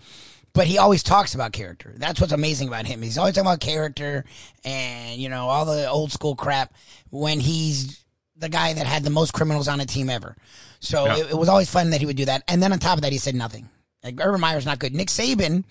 But 0.54 0.68
he 0.68 0.78
always 0.78 1.04
talks 1.04 1.36
about 1.36 1.52
character. 1.52 1.94
That's 1.98 2.22
what's 2.22 2.32
amazing 2.32 2.70
about 2.70 2.86
him. 2.86 3.02
He's 3.02 3.18
always 3.18 3.36
talking 3.36 3.48
about 3.48 3.60
character 3.60 4.24
and 4.64 5.20
you 5.20 5.28
know 5.28 5.50
all 5.50 5.66
the 5.66 5.90
old 5.90 6.14
school 6.14 6.36
crap 6.36 6.74
when 7.10 7.42
he's 7.42 8.05
the 8.38 8.50
guy 8.50 8.74
that 8.74 8.86
had 8.86 9.04
the 9.04 9.10
most 9.10 9.34
criminals 9.34 9.68
on 9.68 9.80
a 9.80 9.86
team 9.86 10.10
ever. 10.10 10.36
So 10.80 11.06
Yeah. 11.06 11.18
it, 11.18 11.32
it 11.32 11.38
was 11.38 11.50
always 11.50 11.70
fun 11.70 11.92
that 11.92 12.00
he 12.02 12.06
would 12.06 12.18
do 12.18 12.26
that. 12.26 12.44
And 12.48 12.62
then 12.62 12.74
on 12.74 12.80
top 12.80 12.98
of 12.98 13.02
that, 13.04 13.12
he 13.12 13.18
said 13.18 13.36
nothing. 13.36 13.70
Like 14.04 14.20
Urban 14.22 14.42
Meyer's 14.42 14.66
not 14.66 14.80
good. 14.80 14.94
Nick 14.94 15.08
Saban, 15.08 15.64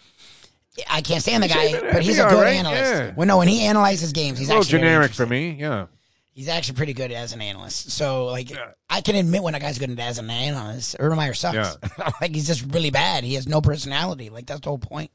I 0.90 1.02
can't 1.02 1.22
stand 1.22 1.42
the 1.42 1.48
guy, 1.48 1.72
Saban, 1.72 1.92
but 1.92 2.02
he's 2.02 2.18
a 2.18 2.24
good 2.24 2.34
alright, 2.34 2.56
analyst. 2.56 2.92
yeah. 2.92 3.12
Well, 3.16 3.26
no, 3.26 3.38
when 3.38 3.48
he 3.48 3.62
analyzes 3.62 4.12
games, 4.12 4.38
he's 4.38 4.48
a 4.48 4.52
little 4.56 4.64
generic 4.64 5.12
for 5.12 5.26
me, 5.26 5.50
yeah. 5.58 5.86
He's 6.32 6.48
actually 6.48 6.74
pretty 6.74 6.94
good 6.94 7.12
as 7.12 7.32
an 7.32 7.40
analyst. 7.40 7.92
So, 7.92 8.26
like, 8.26 8.50
I 8.90 9.02
can 9.02 9.14
admit 9.14 9.44
when 9.44 9.54
a 9.54 9.60
guy's 9.60 9.78
good 9.78 9.96
as 10.00 10.18
an 10.18 10.28
analyst. 10.30 10.96
Urban 10.98 11.16
Meyer 11.16 11.32
sucks. 11.32 11.54
Yeah. 11.54 12.10
like, 12.20 12.34
he's 12.34 12.48
just 12.48 12.64
really 12.74 12.90
bad. 12.90 13.22
He 13.22 13.34
has 13.34 13.46
no 13.46 13.60
personality. 13.60 14.30
Like, 14.30 14.46
that's 14.46 14.58
the 14.62 14.68
whole 14.68 14.78
point. 14.78 15.12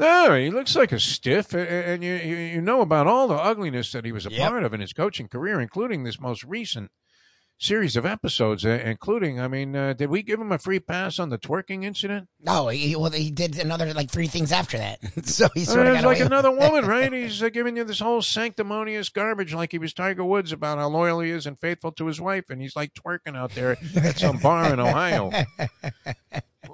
No, 0.00 0.34
he 0.34 0.50
looks 0.50 0.74
like 0.74 0.92
a 0.92 0.98
stiff, 0.98 1.52
and 1.54 2.02
you, 2.02 2.14
you 2.14 2.60
know 2.60 2.80
about 2.80 3.06
all 3.06 3.28
the 3.28 3.34
ugliness 3.34 3.92
that 3.92 4.04
he 4.04 4.12
was 4.12 4.26
a 4.26 4.30
Yep. 4.32 4.48
part 4.48 4.64
of 4.64 4.72
in 4.74 4.80
his 4.80 4.92
coaching 4.94 5.28
career, 5.28 5.60
including 5.60 6.04
this 6.04 6.18
most 6.18 6.42
recent 6.44 6.90
series 7.58 7.94
of 7.94 8.06
episodes, 8.06 8.64
uh, 8.64 8.70
including, 8.82 9.38
I 9.38 9.46
mean, 9.46 9.76
uh, 9.76 9.92
did 9.92 10.08
we 10.08 10.22
give 10.22 10.40
him 10.40 10.50
a 10.50 10.58
free 10.58 10.80
pass 10.80 11.18
on 11.18 11.28
the 11.28 11.36
twerking 11.36 11.84
incident? 11.84 12.28
No, 12.40 12.68
he, 12.68 12.96
well, 12.96 13.10
he 13.10 13.30
did 13.30 13.58
another, 13.58 13.92
like, 13.92 14.10
three 14.10 14.28
things 14.28 14.50
after 14.50 14.78
that. 14.78 14.98
so 15.26 15.48
he 15.52 15.62
Uh, 15.62 15.66
sort 15.66 15.86
of 15.86 15.92
it's 15.92 16.02
got 16.02 16.08
like 16.08 16.20
another 16.20 16.50
woman, 16.50 16.86
right? 16.86 17.12
He's 17.20 17.42
uh, 17.42 17.50
giving 17.50 17.76
you 17.76 17.84
this 17.84 18.00
whole 18.00 18.22
sanctimonious 18.22 19.10
garbage, 19.10 19.52
like 19.52 19.72
he 19.72 19.78
was 19.78 19.92
Tiger 19.92 20.24
Woods 20.24 20.52
about 20.52 20.78
how 20.78 20.88
loyal 20.88 21.20
he 21.20 21.30
is 21.30 21.44
and 21.44 21.60
faithful 21.60 21.92
to 21.92 22.06
his 22.06 22.18
wife, 22.18 22.48
and 22.48 22.62
he's 22.62 22.74
like 22.74 22.94
twerking 22.94 23.36
out 23.36 23.54
there 23.54 23.76
at 23.94 24.18
some 24.18 24.38
bar 24.38 24.72
in 24.72 24.80
Ohio 24.80 25.30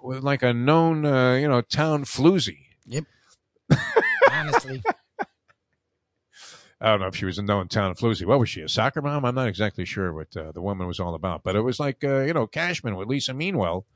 with 0.04 0.22
like 0.22 0.44
a 0.44 0.54
known, 0.54 1.04
uh, 1.04 1.34
you 1.34 1.48
know, 1.48 1.60
town 1.62 2.04
floozy. 2.04 2.58
Yep. 2.86 3.04
Honestly. 4.30 4.82
I 6.80 6.90
don't 6.90 7.00
know 7.00 7.06
if 7.06 7.16
she 7.16 7.24
was 7.24 7.38
a 7.38 7.42
known 7.42 7.68
town 7.68 7.94
floozy. 7.94 8.26
What 8.26 8.38
was 8.38 8.50
she, 8.50 8.60
a 8.60 8.68
soccer 8.68 9.00
mom? 9.00 9.24
I'm 9.24 9.34
not 9.34 9.48
exactly 9.48 9.86
sure 9.86 10.12
what 10.12 10.36
uh, 10.36 10.52
the 10.52 10.60
woman 10.60 10.86
was 10.86 11.00
all 11.00 11.14
about, 11.14 11.42
but 11.42 11.56
it 11.56 11.62
was 11.62 11.80
like 11.80 12.04
uh, 12.04 12.20
you 12.20 12.34
know 12.34 12.46
Cashman 12.46 12.96
with 12.96 13.08
Lisa 13.08 13.32
Meanwell. 13.32 13.86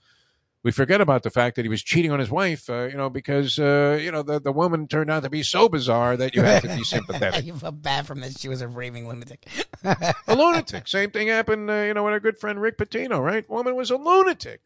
We 0.62 0.72
forget 0.72 1.00
about 1.00 1.22
the 1.22 1.30
fact 1.30 1.56
that 1.56 1.64
he 1.64 1.70
was 1.70 1.82
cheating 1.82 2.10
on 2.10 2.20
his 2.20 2.30
wife, 2.30 2.68
uh, 2.68 2.84
you 2.84 2.96
know, 2.96 3.08
because 3.10 3.58
uh, 3.58 3.98
you 4.00 4.10
know 4.10 4.22
the 4.22 4.40
the 4.40 4.52
woman 4.52 4.88
turned 4.88 5.10
out 5.10 5.24
to 5.24 5.30
be 5.30 5.42
so 5.42 5.68
bizarre 5.68 6.16
that 6.16 6.34
you 6.34 6.42
had 6.42 6.62
to 6.62 6.74
be 6.74 6.82
sympathetic. 6.84 7.44
you 7.46 7.54
felt 7.54 7.82
bad 7.82 8.06
from 8.06 8.20
this. 8.20 8.38
She 8.40 8.48
was 8.48 8.62
a 8.62 8.68
raving 8.68 9.08
lunatic. 9.08 9.46
a 9.84 10.34
lunatic. 10.34 10.88
Same 10.88 11.10
thing 11.10 11.28
happened, 11.28 11.70
uh, 11.70 11.82
you 11.82 11.92
know, 11.92 12.04
with 12.04 12.14
our 12.14 12.20
good 12.20 12.38
friend 12.38 12.60
Rick 12.62 12.78
Pitino, 12.78 13.22
right? 13.22 13.48
Woman 13.50 13.76
was 13.76 13.90
a 13.90 13.96
lunatic. 13.96 14.62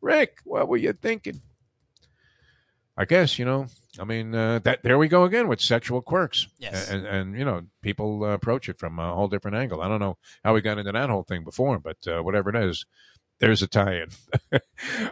Rick, 0.00 0.38
what 0.44 0.68
were 0.68 0.76
you 0.76 0.92
thinking? 0.92 1.40
I 2.96 3.04
guess 3.04 3.38
you 3.38 3.44
know. 3.44 3.66
I 3.98 4.04
mean, 4.04 4.34
uh, 4.34 4.60
that 4.64 4.82
there 4.82 4.98
we 4.98 5.08
go 5.08 5.24
again 5.24 5.48
with 5.48 5.60
sexual 5.60 6.02
quirks. 6.02 6.48
Yes. 6.58 6.90
and 6.90 7.06
and 7.06 7.38
you 7.38 7.44
know, 7.44 7.62
people 7.82 8.24
uh, 8.24 8.28
approach 8.28 8.68
it 8.68 8.78
from 8.78 8.98
a 8.98 9.14
whole 9.14 9.28
different 9.28 9.56
angle. 9.56 9.80
I 9.80 9.88
don't 9.88 10.00
know 10.00 10.18
how 10.44 10.54
we 10.54 10.60
got 10.60 10.78
into 10.78 10.92
that 10.92 11.10
whole 11.10 11.22
thing 11.22 11.44
before, 11.44 11.78
but 11.78 11.98
uh, 12.06 12.22
whatever 12.22 12.50
it 12.50 12.56
is, 12.56 12.86
there's 13.40 13.62
a 13.62 13.66
tie-in. 13.66 14.08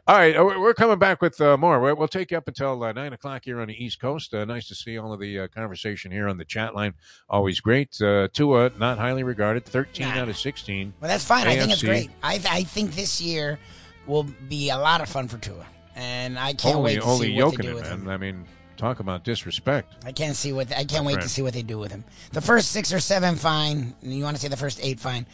all 0.06 0.16
right, 0.16 0.36
uh, 0.36 0.44
we're 0.44 0.74
coming 0.74 0.98
back 0.98 1.20
with 1.20 1.40
uh, 1.40 1.56
more. 1.56 1.94
We'll 1.94 2.08
take 2.08 2.30
you 2.30 2.36
up 2.38 2.48
until 2.48 2.82
uh, 2.82 2.92
nine 2.92 3.12
o'clock 3.12 3.42
here 3.44 3.60
on 3.60 3.68
the 3.68 3.84
East 3.84 4.00
Coast. 4.00 4.32
Uh, 4.32 4.44
nice 4.44 4.68
to 4.68 4.74
see 4.74 4.96
all 4.96 5.12
of 5.12 5.20
the 5.20 5.40
uh, 5.40 5.48
conversation 5.48 6.12
here 6.12 6.28
on 6.28 6.38
the 6.38 6.44
chat 6.44 6.74
line. 6.74 6.94
Always 7.28 7.60
great. 7.60 8.00
Uh, 8.00 8.28
Tua, 8.32 8.70
not 8.78 8.98
highly 8.98 9.22
regarded, 9.22 9.64
thirteen 9.64 10.08
Nah. 10.08 10.22
out 10.22 10.28
of 10.28 10.38
sixteen. 10.38 10.94
Well, 11.00 11.08
that's 11.08 11.24
fine. 11.24 11.46
I 11.46 11.56
think 11.56 11.72
it's 11.72 11.82
great. 11.82 12.10
I, 12.22 12.40
I 12.48 12.62
think 12.64 12.94
this 12.94 13.20
year 13.20 13.58
will 14.06 14.24
be 14.48 14.70
a 14.70 14.78
lot 14.78 15.00
of 15.00 15.08
fun 15.08 15.28
for 15.28 15.38
Tua. 15.38 15.66
And 15.94 16.38
I 16.38 16.54
can't 16.54 16.76
Only, 16.76 16.94
wait 16.96 17.02
to 17.02 17.16
see 17.18 17.42
what 17.42 17.56
they 17.56 17.62
do 17.62 17.70
it, 17.70 17.74
with 17.74 17.88
him. 17.88 18.08
I 18.08 18.16
mean, 18.16 18.46
talk 18.82 18.98
about 18.98 19.22
disrespect. 19.22 19.94
I 20.04 20.10
can't 20.10 20.34
see 20.34 20.52
what 20.52 20.76
I 20.76 20.84
can't 20.84 21.06
wait 21.06 21.20
to 21.20 21.28
see 21.28 21.40
what 21.40 21.54
they 21.54 21.62
do 21.62 21.78
with 21.78 21.92
him. 21.92 22.04
The 22.32 22.40
first 22.40 22.72
six 22.72 22.92
or 22.92 22.98
seven, 22.98 23.36
fine. 23.36 23.94
You 24.02 24.24
want 24.24 24.36
to 24.36 24.42
say 24.42 24.48
the 24.48 24.56
first 24.56 24.80
eight, 24.82 24.98
fine. 24.98 25.24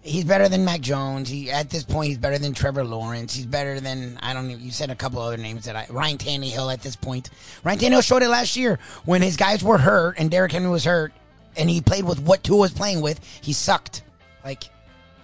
He's 0.00 0.24
better 0.24 0.48
than 0.48 0.64
Mac 0.64 0.80
Jones. 0.80 1.28
He 1.28 1.50
at 1.50 1.68
this 1.68 1.84
point 1.84 2.08
he's 2.08 2.18
better 2.18 2.38
than 2.38 2.54
Trevor 2.54 2.84
Lawrence. 2.84 3.34
He's 3.34 3.44
better 3.44 3.78
than 3.78 4.18
I 4.22 4.32
don't. 4.32 4.50
Even, 4.50 4.64
you 4.64 4.70
said 4.70 4.90
a 4.90 4.94
couple 4.94 5.20
other 5.20 5.36
names 5.36 5.66
that 5.66 5.76
I 5.76 5.86
Ryan 5.90 6.16
Tannehill 6.16 6.72
at 6.72 6.80
this 6.80 6.96
point. 6.96 7.28
Ryan 7.62 7.78
Tannehill 7.78 8.06
showed 8.06 8.22
it 8.22 8.28
last 8.28 8.56
year 8.56 8.78
when 9.04 9.20
his 9.20 9.36
guys 9.36 9.62
were 9.62 9.78
hurt 9.78 10.14
and 10.18 10.30
Derrick 10.30 10.52
Henry 10.52 10.70
was 10.70 10.84
hurt, 10.84 11.12
and 11.58 11.68
he 11.68 11.82
played 11.82 12.04
with 12.04 12.20
what 12.20 12.42
Tua 12.42 12.56
was 12.56 12.72
playing 12.72 13.02
with. 13.02 13.20
He 13.42 13.52
sucked. 13.52 14.02
Like 14.44 14.70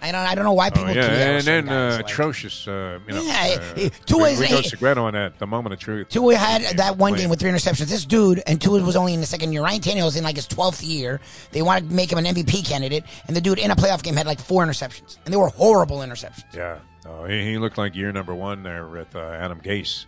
I 0.05 0.11
don't. 0.11 0.21
I 0.21 0.35
don't 0.35 0.45
know 0.45 0.53
why 0.53 0.69
people. 0.69 0.85
Oh, 0.89 0.93
yeah, 0.93 0.93
do 0.93 1.15
that 1.15 1.27
and 1.35 1.43
then 1.43 1.65
guys, 1.65 1.93
uh, 1.93 1.95
like- 1.97 2.05
atrocious. 2.05 2.67
Uh, 2.67 2.99
you 3.07 3.13
know, 3.13 3.23
Yeah, 3.23 3.57
uh, 3.75 3.89
Tua 4.05 4.29
is 4.29 4.39
we 4.39 4.47
go 4.47 5.05
on 5.05 5.13
that. 5.13 5.39
The 5.39 5.47
moment 5.47 5.73
of 5.73 5.79
truth. 5.79 6.09
Tua 6.09 6.35
had 6.35 6.77
that 6.77 6.97
one 6.97 7.15
game 7.15 7.29
with 7.29 7.39
three 7.39 7.49
interceptions. 7.49 7.87
This 7.87 8.05
dude, 8.05 8.43
and 8.45 8.61
Tua 8.61 8.83
was 8.83 8.95
only 8.95 9.13
in 9.13 9.21
the 9.21 9.25
second 9.25 9.51
year. 9.51 9.63
Ryan 9.63 9.81
Tannehill 9.81 10.05
was 10.05 10.15
in 10.15 10.23
like 10.23 10.35
his 10.35 10.47
12th 10.47 10.87
year. 10.87 11.19
They 11.51 11.61
wanted 11.61 11.89
to 11.89 11.95
make 11.95 12.11
him 12.11 12.19
an 12.19 12.25
MVP 12.25 12.67
candidate, 12.67 13.03
and 13.27 13.35
the 13.35 13.41
dude 13.41 13.59
in 13.59 13.71
a 13.71 13.75
playoff 13.75 14.03
game 14.03 14.15
had 14.15 14.25
like 14.27 14.39
four 14.39 14.63
interceptions. 14.65 15.17
And 15.25 15.33
they 15.33 15.37
were 15.37 15.49
horrible 15.49 15.97
interceptions. 15.99 16.43
Yeah, 16.53 16.79
oh, 17.07 17.25
he, 17.25 17.43
he 17.43 17.57
looked 17.57 17.77
like 17.77 17.95
year 17.95 18.11
number 18.11 18.35
one 18.35 18.63
there 18.63 18.87
with 18.87 19.15
uh, 19.15 19.19
Adam 19.19 19.59
Gase, 19.61 20.05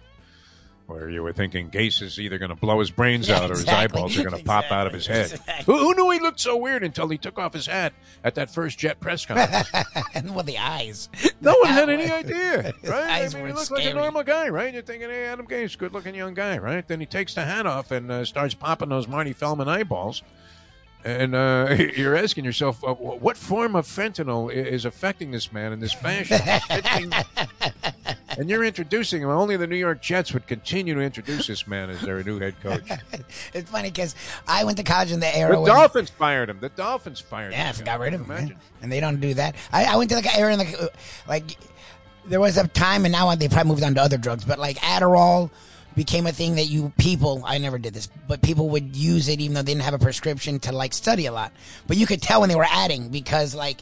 where 0.88 1.10
you 1.10 1.22
were 1.22 1.34
thinking 1.34 1.70
Gase 1.70 2.02
is 2.02 2.20
either 2.20 2.38
going 2.38 2.50
to 2.50 2.56
blow 2.56 2.80
his 2.80 2.90
brains 2.90 3.28
Yeah, 3.28 3.42
out 3.42 3.52
or 3.52 3.56
his 3.56 3.68
eyeballs 3.68 4.18
are 4.18 4.24
going 4.24 4.38
to 4.38 4.44
pop 4.44 4.72
out 4.72 4.88
of 4.88 4.94
his 4.94 5.06
head. 5.06 5.32
Exactly. 5.32 5.66
Who, 5.66 5.78
who 5.80 5.94
knew 5.96 6.10
he 6.12 6.20
looked 6.20 6.40
so 6.40 6.56
weird 6.58 6.84
until 6.84 7.08
he 7.10 7.18
took 7.18 7.38
off 7.38 7.54
his 7.54 7.68
hat 7.68 7.94
at 8.24 8.36
that 8.36 8.50
first 8.50 8.80
Jet 8.80 9.00
press 9.00 9.26
conference? 9.28 9.70
and 10.16 10.34
with 10.36 10.46
the 10.46 10.58
eyes. 10.58 11.10
no 11.42 11.54
one 11.60 11.70
had 11.70 11.90
any 11.90 12.10
idea, 12.12 12.74
right? 12.84 13.32
I 13.34 13.38
mean, 13.38 13.48
he 13.48 13.54
looked 13.54 13.72
like 13.72 13.86
a 13.86 13.94
normal 13.94 14.24
guy, 14.24 14.48
right? 14.50 14.74
You're 14.74 14.82
thinking, 14.82 15.10
hey, 15.10 15.26
Adam 15.26 15.46
Gase, 15.46 15.78
good-looking 15.78 16.16
young 16.16 16.34
guy, 16.34 16.58
right? 16.58 16.88
Then 16.88 17.00
he 17.00 17.06
takes 17.06 17.34
the 17.34 17.44
hat 17.44 17.66
off 17.66 17.92
and 17.92 18.10
uh, 18.12 18.24
starts 18.26 18.54
popping 18.54 18.90
those 18.90 19.08
Marty 19.08 19.34
Feldman 19.34 19.68
eyeballs. 19.68 20.24
And 21.06 21.36
uh, 21.36 21.76
you're 21.96 22.16
asking 22.16 22.44
yourself, 22.46 22.84
uh, 22.84 22.94
what 22.94 23.38
form 23.38 23.76
of 23.76 23.86
fentanyl 23.86 24.52
is 24.54 24.84
affecting 24.86 25.32
this 25.32 25.52
man 25.54 25.72
in 25.74 25.80
this 25.80 25.94
fashion? 25.94 26.40
And 28.38 28.50
you're 28.50 28.64
introducing 28.64 29.22
him. 29.22 29.30
Only 29.30 29.58
the 29.58 29.68
New 29.68 29.76
York 29.76 30.02
Jets 30.02 30.34
would 30.34 30.48
continue 30.48 30.94
to 30.94 31.02
introduce 31.02 31.48
this 31.48 31.68
man 31.68 31.90
as 31.90 32.00
their 32.02 32.24
new 32.24 32.40
head 32.40 32.56
coach. 32.62 32.84
It's 33.54 33.70
funny 33.70 33.90
because 33.90 34.16
I 34.48 34.64
went 34.64 34.78
to 34.78 34.84
college 34.84 35.12
in 35.12 35.20
the 35.20 35.26
The 35.26 35.38
era 35.38 35.60
when 35.60 35.68
Dolphins 35.70 36.10
fired 36.10 36.50
him. 36.50 36.60
The 36.60 36.70
Dolphins 36.70 37.20
fired 37.20 37.52
Yeah, 37.52 37.74
him. 37.74 37.86
got 37.86 38.00
rid 38.00 38.14
of 38.14 38.22
him. 38.22 38.32
Imagine. 38.32 38.58
And 38.82 38.92
they 38.92 39.00
don't 39.00 39.20
do 39.20 39.34
that. 39.36 39.56
I, 39.72 39.86
I 39.86 39.96
went 39.98 40.10
to 40.12 40.16
like 40.16 40.26
an 40.28 40.40
era 40.40 40.54
in 40.54 40.62
uh, 40.62 40.88
like 41.28 41.58
there 42.26 42.40
was 42.40 42.58
a 42.58 42.68
time, 42.68 43.06
and 43.06 43.12
now 43.12 43.34
they 43.36 43.48
probably 43.48 43.70
moved 43.72 43.84
on 43.84 43.96
to 43.96 44.02
other 44.02 44.18
drugs, 44.18 44.44
but 44.46 44.60
like 44.60 44.78
Adderall 44.78 45.50
became 45.96 46.28
a 46.28 46.32
thing 46.32 46.56
that 46.56 46.66
you 46.66 46.92
people. 46.98 47.42
I 47.46 47.58
never 47.58 47.80
did 47.80 47.94
this, 47.94 48.08
but 48.28 48.42
people 48.42 48.70
would 48.70 48.96
use 48.96 49.28
it 49.30 49.40
even 49.40 49.56
though 49.56 49.62
they 49.64 49.72
didn't 49.74 49.84
have 49.86 49.94
a 49.96 50.00
prescription 50.00 50.60
to 50.60 50.72
like 50.72 50.94
study 50.94 51.26
a 51.26 51.32
lot. 51.32 51.52
But 51.88 51.98
you 51.98 52.06
could 52.06 52.22
tell 52.22 52.42
when 52.42 52.50
they 52.50 52.56
were 52.56 52.68
adding 52.70 53.10
because 53.10 53.56
like 53.56 53.78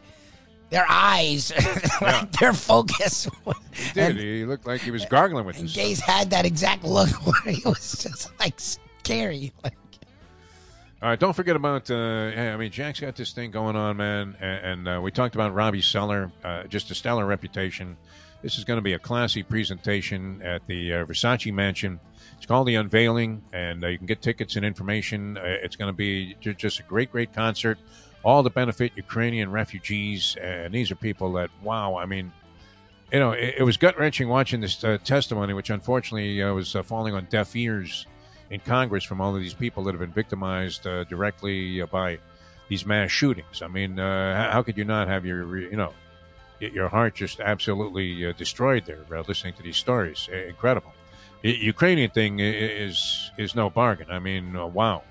their 0.69 0.85
eyes, 0.89 1.51
like, 2.01 2.31
their 2.33 2.53
focus. 2.53 3.29
He 3.73 3.91
did. 3.93 4.17
he 4.17 4.45
looked 4.45 4.65
like 4.65 4.81
he 4.81 4.91
was 4.91 5.05
gargling 5.05 5.45
with 5.45 5.59
And. 5.59 5.69
Gase 5.69 5.99
had 5.99 6.31
that 6.31 6.45
exact 6.45 6.83
look 6.83 7.09
where 7.25 7.53
he 7.53 7.61
was 7.65 8.03
just 8.03 8.37
like 8.39 8.55
scary. 8.59 9.53
Like, 9.63 9.75
All 11.01 11.09
right, 11.09 11.19
don't 11.19 11.35
forget 11.35 11.55
about. 11.55 11.89
Uh, 11.89 12.31
hey, 12.31 12.49
I 12.51 12.57
mean, 12.57 12.71
Jack's 12.71 12.99
got 12.99 13.15
this 13.15 13.31
thing 13.33 13.51
going 13.51 13.75
on, 13.75 13.97
man, 13.97 14.35
and, 14.39 14.87
and 14.87 14.97
uh, 14.97 15.01
we 15.01 15.11
talked 15.11 15.35
about 15.35 15.53
Robbie 15.53 15.81
Seller, 15.81 16.31
uh, 16.43 16.63
just 16.63 16.89
a 16.91 16.95
stellar 16.95 17.25
reputation. 17.25 17.97
This 18.41 18.57
is 18.57 18.63
going 18.63 18.77
to 18.77 18.83
be 18.83 18.93
a 18.93 18.99
classy 18.99 19.41
presentation 19.43 20.41
at 20.43 20.65
the 20.67 20.93
uh, 20.93 21.05
Versace 21.05 21.51
Mansion. 21.51 21.99
It's 22.37 22.45
called 22.45 22.67
the 22.67 22.75
Unveiling, 22.75 23.41
and 23.53 23.83
uh, 23.83 23.87
you 23.87 23.97
can 23.97 24.05
get 24.05 24.21
tickets 24.21 24.55
and 24.55 24.63
information. 24.65 25.37
Uh, 25.37 25.41
it's 25.63 25.75
going 25.75 25.89
to 25.89 25.97
be 25.97 26.35
ju- 26.41 26.53
just 26.53 26.79
a 26.79 26.83
great, 26.83 27.11
great 27.11 27.33
concert, 27.33 27.79
all 28.25 28.43
to 28.43 28.49
benefit 28.49 28.91
Ukrainian 28.95 29.51
refugees. 29.51 30.35
And 30.41 30.73
these 30.73 30.91
are 30.91 30.95
people 30.95 31.31
that, 31.33 31.51
wow, 31.61 31.95
I 31.95 32.05
mean, 32.07 32.33
you 33.13 33.19
know, 33.19 33.31
it, 33.31 33.55
it 33.59 33.63
was 33.63 33.77
gut 33.77 33.97
wrenching 33.99 34.27
watching 34.27 34.61
this 34.61 34.83
uh, 34.83 34.97
testimony, 35.03 35.53
which 35.53 35.69
unfortunately 35.69 36.41
uh, 36.41 36.51
was 36.51 36.75
uh, 36.75 36.81
falling 36.81 37.13
on 37.13 37.27
deaf 37.29 37.55
ears 37.55 38.07
in 38.49 38.59
Congress 38.61 39.03
from 39.03 39.21
all 39.21 39.35
of 39.35 39.41
these 39.41 39.53
people 39.53 39.83
that 39.83 39.91
have 39.91 39.99
been 39.99 40.11
victimized 40.11 40.87
uh, 40.87 41.03
directly 41.03 41.81
uh, 41.81 41.85
by 41.85 42.17
these 42.67 42.83
mass 42.83 43.11
shootings. 43.11 43.61
I 43.61 43.67
mean, 43.67 43.99
uh, 43.99 44.51
how, 44.51 44.63
could 44.63 44.75
you 44.75 44.85
not 44.85 45.07
have 45.07 45.23
your, 45.23 45.59
you 45.59 45.77
know, 45.77 45.93
your 46.59 46.89
heart 46.89 47.13
just 47.13 47.39
absolutely 47.39 48.33
destroyed 48.33 48.85
there 48.85 49.05
listening 49.27 49.53
to 49.53 49.61
these 49.61 49.77
stories? 49.77 50.29
Incredible. 50.47 50.91
The 51.43 51.51
Ukrainian 51.51 52.09
thing 52.09 52.39
is 52.39 53.29
is 53.37 53.53
no 53.53 53.69
bargain. 53.69 54.09
I 54.09 54.17
mean, 54.17 54.53
wow. 54.73 55.03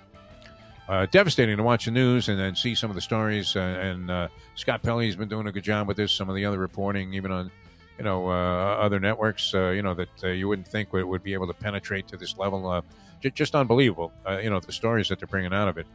Uh, 0.86 1.06
devastating 1.10 1.56
to 1.56 1.62
watch 1.62 1.86
the 1.86 1.90
news 1.90 2.28
and 2.28 2.38
then 2.38 2.54
see 2.54 2.74
some 2.74 2.90
of 2.90 2.94
the 2.94 3.00
stories. 3.00 3.56
Uh, 3.56 3.60
and 3.60 4.10
uh, 4.10 4.28
Scott 4.54 4.82
Pelley's 4.82 5.16
been 5.16 5.28
doing 5.28 5.46
a 5.46 5.52
good 5.52 5.64
job 5.64 5.88
with 5.88 5.96
this. 5.96 6.12
Some 6.12 6.28
of 6.28 6.34
the 6.34 6.44
other 6.44 6.58
reporting, 6.58 7.14
even 7.14 7.30
on 7.30 7.50
you 7.96 8.04
know 8.04 8.28
uh, 8.28 8.76
other 8.80 9.00
networks, 9.00 9.54
uh, 9.54 9.68
you 9.70 9.82
know 9.82 9.94
that 9.94 10.08
uh, 10.22 10.28
you 10.28 10.46
wouldn't 10.46 10.68
think 10.68 10.92
would, 10.92 11.04
would 11.04 11.22
be 11.22 11.32
able 11.32 11.46
to 11.46 11.54
penetrate 11.54 12.06
to 12.08 12.18
this 12.18 12.36
level. 12.36 12.68
Uh, 12.68 12.82
j- 13.22 13.30
just 13.30 13.54
unbelievable. 13.54 14.12
Uh, 14.28 14.38
you 14.38 14.50
know 14.50 14.60
the 14.60 14.72
stories 14.72 15.08
that 15.08 15.18
they're 15.18 15.28
bringing 15.28 15.54
out 15.54 15.68
of 15.68 15.78
it, 15.78 15.86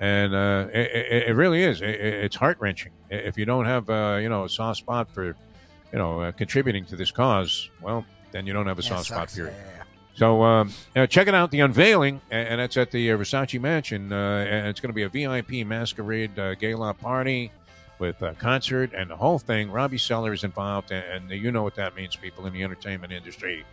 and 0.00 0.34
uh, 0.34 0.66
it, 0.72 1.28
it, 1.28 1.36
really 1.36 1.62
is. 1.62 1.80
It, 1.80 1.90
it's 2.00 2.34
heart 2.34 2.58
wrenching. 2.58 2.90
If 3.10 3.38
you 3.38 3.44
don't 3.44 3.66
have 3.66 3.88
uh, 3.88 4.18
you 4.20 4.28
know 4.28 4.44
a 4.44 4.48
soft 4.48 4.78
spot 4.78 5.08
for 5.08 5.26
you 5.26 5.34
know 5.92 6.20
uh, 6.20 6.32
contributing 6.32 6.84
to 6.86 6.96
this 6.96 7.12
cause, 7.12 7.70
well, 7.80 8.04
then 8.32 8.46
you 8.46 8.52
don't 8.52 8.66
have 8.66 8.80
a 8.80 8.82
Yeah, 8.82 8.88
soft 8.88 9.06
spot. 9.06 9.32
Period. 9.32 9.54
Yeah. 9.56 9.81
So 10.14 10.42
um, 10.42 10.72
uh, 10.94 11.06
check 11.06 11.26
it 11.26 11.34
out, 11.34 11.50
the 11.50 11.60
unveiling, 11.60 12.20
and, 12.30 12.60
that's 12.60 12.76
at 12.76 12.90
the 12.90 13.12
uh, 13.12 13.16
Versace 13.16 13.58
Mansion, 13.60 14.12
uh, 14.12 14.46
and 14.48 14.68
it's 14.68 14.78
going 14.78 14.94
to 14.94 14.94
be 14.94 15.02
a 15.04 15.08
VIP 15.08 15.66
masquerade 15.66 16.38
uh, 16.38 16.54
gala 16.54 16.92
party 16.92 17.50
with 17.98 18.20
a 18.22 18.34
concert 18.34 18.92
and 18.94 19.08
the 19.08 19.16
whole 19.16 19.38
thing. 19.38 19.70
Robbie 19.70 19.98
Seller 19.98 20.32
is 20.32 20.44
involved, 20.44 20.90
and, 20.90 21.30
and 21.30 21.30
you 21.30 21.50
know 21.50 21.62
what 21.62 21.76
that 21.76 21.94
means, 21.94 22.16
people 22.16 22.46
in 22.46 22.52
the 22.52 22.62
entertainment 22.62 23.12
industry. 23.12 23.64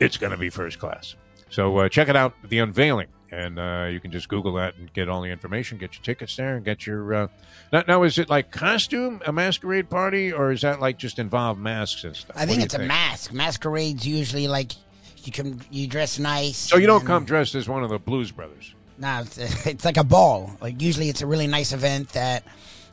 It's 0.00 0.16
going 0.16 0.30
to 0.30 0.38
be 0.38 0.48
first 0.48 0.78
class. 0.78 1.14
So 1.50 1.76
uh, 1.78 1.88
check 1.88 2.08
it 2.08 2.16
out, 2.16 2.34
the 2.48 2.60
unveiling, 2.60 3.08
and 3.30 3.58
uh, 3.58 3.88
you 3.90 4.00
can 4.00 4.10
just 4.10 4.28
Google 4.28 4.54
that 4.54 4.76
and 4.76 4.90
get 4.92 5.08
all 5.08 5.20
the 5.20 5.30
information, 5.30 5.78
get 5.78 5.94
your 5.94 6.02
tickets 6.02 6.36
there, 6.36 6.56
and 6.56 6.64
get 6.64 6.86
your. 6.86 7.14
Uh, 7.14 7.28
now, 7.72 7.84
now, 7.86 8.02
is 8.02 8.18
it 8.18 8.30
like 8.30 8.50
costume, 8.50 9.20
a 9.26 9.32
masquerade 9.32 9.90
party, 9.90 10.32
or 10.32 10.52
is 10.52 10.62
that 10.62 10.80
like 10.80 10.98
just 10.98 11.18
involve 11.18 11.58
masks 11.58 12.04
and 12.04 12.14
stuff? 12.16 12.36
I 12.36 12.46
think 12.46 12.62
it's 12.62 12.74
a 12.74 12.78
mask. 12.78 13.32
Masquerades 13.32 14.06
usually 14.06 14.46
like 14.46 14.72
you 15.28 15.32
can 15.32 15.60
you 15.70 15.86
dress 15.86 16.18
nice. 16.18 16.56
So 16.56 16.78
you 16.78 16.86
don't 16.86 17.00
and- 17.00 17.06
come 17.06 17.24
dressed 17.26 17.54
as 17.54 17.68
one 17.68 17.84
of 17.84 17.90
the 17.90 17.98
Blues 17.98 18.30
Brothers. 18.32 18.74
No, 18.96 19.20
it's, 19.20 19.36
it's 19.66 19.84
like 19.84 19.96
a 19.98 20.04
ball. 20.04 20.50
Like 20.60 20.80
usually, 20.80 21.08
it's 21.10 21.20
a 21.22 21.26
really 21.26 21.46
nice 21.46 21.72
event 21.72 22.08
that 22.10 22.42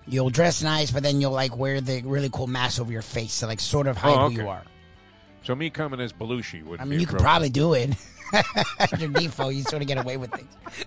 you'll 0.08 0.30
dress 0.30 0.62
nice, 0.62 0.92
but 0.92 1.02
then 1.02 1.22
you'll 1.22 1.32
like 1.32 1.58
wear 1.58 1.80
the 1.82 2.02
really 2.04 2.30
cool 2.32 2.48
mask 2.48 2.80
over 2.82 2.92
your 2.92 3.02
face 3.02 3.40
to 3.40 3.48
like 3.48 3.60
sort 3.60 3.88
of 3.88 3.98
hide 3.98 4.18
Oh, 4.18 4.30
who 4.30 4.36
you 4.42 4.50
are. 4.50 4.64
So 5.44 5.56
me 5.56 5.70
coming 5.70 6.00
as 6.02 6.12
Belushi 6.12 6.64
would. 6.66 6.80
I 6.82 6.84
be 6.84 6.90
mean, 6.92 7.00
you 7.00 7.06
could 7.08 7.22
appropriate. 7.22 7.24
probably 7.32 7.50
do 7.50 7.74
it. 7.74 9.00
Your 9.00 9.10
default, 9.10 9.54
you 9.54 9.62
sort 9.64 9.82
of 9.84 9.88
get 9.88 9.98
away 10.00 10.18
with 10.18 10.32
things. 10.32 10.50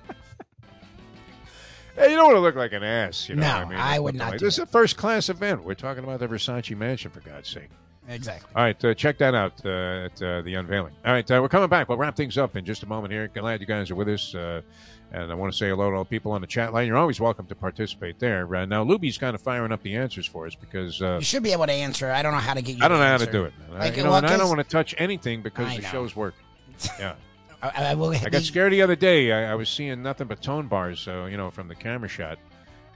Hey, 1.96 2.10
you 2.12 2.16
don't 2.16 2.26
want 2.26 2.36
to 2.36 2.40
look 2.40 2.54
like 2.54 2.72
an 2.72 2.84
ass. 2.84 3.28
You 3.28 3.34
know 3.34 3.42
No, 3.42 3.54
what 3.54 3.66
I 3.66 3.68
mean? 3.70 3.78
I 3.78 3.98
would 3.98 4.14
not 4.14 4.30
like- 4.30 4.38
do 4.38 4.44
This 4.46 4.54
is 4.54 4.60
a 4.60 4.66
first 4.66 4.96
class 4.96 5.28
event. 5.28 5.64
We're 5.64 5.74
talking 5.74 6.04
about 6.04 6.20
the 6.20 6.28
Versace 6.28 6.76
Mansion, 6.76 7.10
for 7.10 7.18
God's 7.20 7.48
sake. 7.48 7.70
Exactly. 8.08 8.50
All 8.56 8.62
right, 8.62 8.84
uh, 8.84 8.94
check 8.94 9.18
that 9.18 9.34
out 9.34 9.52
uh, 9.64 10.06
at 10.06 10.22
uh, 10.22 10.40
the 10.42 10.54
unveiling. 10.54 10.94
All 11.04 11.12
right, 11.12 11.30
uh, 11.30 11.38
we're 11.42 11.48
coming 11.48 11.68
back. 11.68 11.88
We'll 11.88 11.98
wrap 11.98 12.16
things 12.16 12.38
up 12.38 12.56
in 12.56 12.64
just 12.64 12.82
a 12.82 12.86
moment 12.86 13.12
here. 13.12 13.28
Glad 13.28 13.60
you 13.60 13.66
guys 13.66 13.90
are 13.90 13.94
with 13.94 14.08
us. 14.08 14.34
Uh, 14.34 14.62
and 15.10 15.30
I 15.32 15.34
want 15.34 15.52
to 15.52 15.58
say 15.58 15.68
hello 15.70 15.90
to 15.90 15.96
all 15.96 16.04
the 16.04 16.08
people 16.10 16.32
on 16.32 16.40
the 16.42 16.46
chat 16.46 16.72
line. 16.72 16.86
You're 16.86 16.96
always 16.98 17.18
welcome 17.20 17.46
to 17.46 17.54
participate 17.54 18.18
there. 18.18 18.54
Uh, 18.54 18.66
now, 18.66 18.84
Lubie's 18.84 19.16
kind 19.16 19.34
of 19.34 19.40
firing 19.40 19.72
up 19.72 19.82
the 19.82 19.96
answers 19.96 20.26
for 20.26 20.46
us 20.46 20.54
because 20.54 21.00
uh, 21.00 21.16
You 21.18 21.24
should 21.24 21.42
be 21.42 21.52
able 21.52 21.66
to 21.66 21.72
answer. 21.72 22.10
I 22.10 22.22
don't 22.22 22.32
know 22.32 22.38
how 22.38 22.54
to 22.54 22.62
get 22.62 22.76
you. 22.76 22.84
I 22.84 22.88
don't 22.88 22.98
know 22.98 23.06
how 23.06 23.16
to 23.16 23.30
do 23.30 23.44
it. 23.44 23.52
Man. 23.70 23.80
I, 23.80 23.90
you 23.90 24.02
know, 24.02 24.10
well, 24.10 24.18
and 24.18 24.26
I 24.26 24.36
don't 24.36 24.48
want 24.48 24.60
to 24.60 24.68
touch 24.68 24.94
anything 24.98 25.42
because 25.42 25.76
the 25.76 25.82
show's 25.82 26.14
working. 26.16 26.40
Yeah. 26.98 27.14
I, 27.60 27.86
I 27.86 27.94
will. 27.94 28.10
I 28.10 28.28
got 28.28 28.42
scared 28.42 28.72
the 28.72 28.82
other 28.82 28.94
day. 28.94 29.32
I, 29.32 29.50
I 29.50 29.54
was 29.56 29.68
seeing 29.68 30.00
nothing 30.00 30.28
but 30.28 30.40
tone 30.40 30.68
bars, 30.68 31.00
so 31.00 31.26
you 31.26 31.36
know, 31.36 31.50
from 31.50 31.66
the 31.66 31.74
camera 31.74 32.08
shot, 32.08 32.38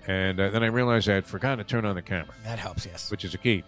and 0.07 0.39
uh, 0.39 0.51
then 0.51 0.63
I 0.63 0.67
realized 0.67 1.09
I 1.09 1.15
had 1.15 1.27
forgotten 1.27 1.59
to 1.59 1.65
turn 1.65 1.85
on 1.85 1.97
the 1.97 2.03
camera, 2.03 2.33
That 2.45 2.61
helps. 2.61 2.87
Yes. 2.87 3.11
which 3.11 3.25
is 3.25 3.35
a 3.35 3.39
key. 3.39 3.65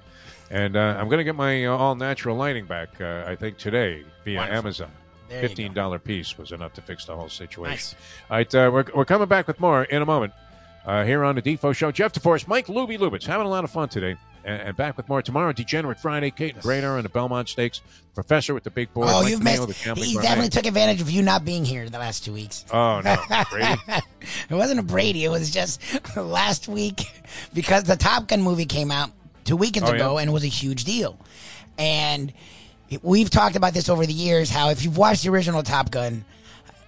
And 0.50 0.76
uh, 0.76 0.96
I'm 0.98 1.06
going 1.08 1.18
to 1.18 1.24
get 1.24 1.34
my 1.36 1.64
uh, 1.66 1.76
all 1.76 1.94
natural 1.94 2.36
lighting 2.36 2.66
back. 2.66 3.00
Uh, 3.00 3.24
I 3.26 3.34
think 3.34 3.56
today 3.58 4.04
via 4.24 4.36
Wonderful. 4.38 4.58
Amazon. 4.58 4.90
There 5.28 5.40
Fifteen 5.40 5.72
dollar 5.72 5.98
piece 5.98 6.36
was 6.36 6.52
enough 6.52 6.74
to 6.74 6.82
fix 6.82 7.06
the 7.06 7.16
whole 7.16 7.30
situation. 7.30 7.70
Nice. 7.72 7.94
All 8.30 8.36
right, 8.36 8.54
uh, 8.54 8.70
we're 8.72 8.84
we're 8.94 9.04
coming 9.06 9.26
back 9.26 9.46
with 9.46 9.58
more 9.58 9.84
in 9.84 10.02
a 10.02 10.06
moment. 10.06 10.34
Uh, 10.84 11.02
here 11.02 11.24
on 11.24 11.34
the 11.34 11.40
Defo 11.40 11.74
Show, 11.74 11.90
Jeff 11.90 12.12
DeForrest, 12.12 12.46
Mike 12.46 12.66
Lubie 12.66 12.98
Lubitz, 12.98 13.24
having 13.24 13.46
a 13.46 13.48
lot 13.48 13.64
of 13.64 13.70
fun 13.70 13.88
today, 13.88 14.16
and, 14.44 14.60
and 14.60 14.76
back 14.76 14.98
with 14.98 15.08
more 15.08 15.22
tomorrow. 15.22 15.50
Degenerate 15.50 15.98
Friday, 15.98 16.30
Kate 16.30 16.60
Grader 16.60 16.96
and 16.96 17.04
the 17.06 17.08
Belmont 17.08 17.48
Stakes, 17.48 17.80
Professor 18.14 18.52
with 18.52 18.64
the 18.64 18.70
big 18.70 18.92
board, 18.92 19.08
Oh, 19.10 19.22
Mike 19.22 19.30
you've 19.30 19.42
Mayo, 19.42 19.66
missed. 19.66 19.82
He 19.82 20.14
definitely 20.16 20.50
took 20.50 20.66
advantage 20.66 21.00
of 21.00 21.10
you 21.10 21.22
not 21.22 21.42
being 21.42 21.64
here 21.64 21.88
the 21.88 21.98
last 21.98 22.22
two 22.26 22.34
weeks. 22.34 22.66
Oh 22.70 23.00
no, 23.02 23.16
Brady. 23.50 23.80
it 24.50 24.54
wasn't 24.54 24.78
a 24.78 24.82
Brady. 24.82 25.24
It 25.24 25.30
was 25.30 25.50
just 25.50 25.80
last 26.18 26.68
week 26.68 27.00
because 27.54 27.84
the 27.84 27.96
Top 27.96 28.28
Gun 28.28 28.42
movie 28.42 28.66
came 28.66 28.90
out 28.90 29.10
two 29.44 29.56
weekends 29.56 29.88
Oh, 29.90 29.92
yeah? 29.92 30.00
ago 30.00 30.18
and 30.18 30.30
it 30.30 30.32
was 30.32 30.44
a 30.44 30.48
huge 30.48 30.84
deal. 30.84 31.18
And 31.78 32.32
we've 33.02 33.30
talked 33.30 33.56
about 33.56 33.74
this 33.74 33.88
over 33.88 34.06
the 34.06 34.12
years. 34.12 34.50
How 34.50 34.70
if 34.70 34.84
you've 34.84 34.96
watched 34.96 35.22
the 35.24 35.30
original 35.30 35.62
Top 35.62 35.90
Gun, 35.90 36.24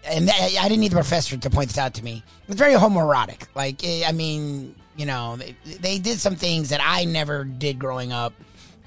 and 0.04 0.30
I 0.30 0.62
didn't 0.68 0.80
need 0.80 0.92
the 0.92 0.96
professor 0.96 1.36
to 1.36 1.50
point 1.50 1.68
this 1.68 1.78
out 1.78 1.94
to 1.94 2.04
me. 2.04 2.22
It's 2.48 2.56
very 2.58 2.74
homoerotic. 2.74 3.46
Like 3.54 3.82
eh, 3.84 4.04
I 4.06 4.12
mean, 4.12 4.74
you 4.96 5.04
know, 5.06 5.36
they, 5.36 5.56
they 5.80 5.98
did 5.98 6.18
some 6.20 6.36
things 6.36 6.68
that 6.70 6.80
I 6.82 7.04
never 7.04 7.42
did 7.44 7.78
growing 7.78 8.12
up 8.12 8.32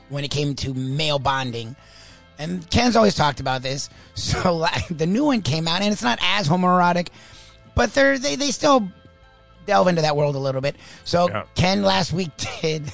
when 0.07 0.23
it 0.23 0.31
came 0.31 0.55
to 0.55 0.73
male 0.73 1.19
bonding. 1.19 1.75
And 2.37 2.67
Ken's 2.69 2.95
always 2.95 3.15
talked 3.15 3.39
about 3.41 3.61
this. 3.63 3.89
So 4.15 4.55
like, 4.55 4.87
the 4.89 5.05
new 5.05 5.25
one 5.25 5.41
came 5.41 5.67
out, 5.67 5.81
and 5.81 5.91
it's 5.91 6.03
not 6.03 6.19
as 6.21 6.47
homoerotic, 6.47 7.09
but 7.75 7.93
they're, 7.93 8.17
they 8.17 8.35
they 8.37 8.51
still 8.51 8.89
delve 9.65 9.87
into 9.89 10.01
that 10.03 10.15
world 10.15 10.35
a 10.35 10.39
little 10.39 10.61
bit. 10.61 10.75
So 11.03 11.27
Yeah. 11.29 11.43
Ken 11.55 11.83
last 11.83 12.11
week 12.13 12.31
did 12.61 12.89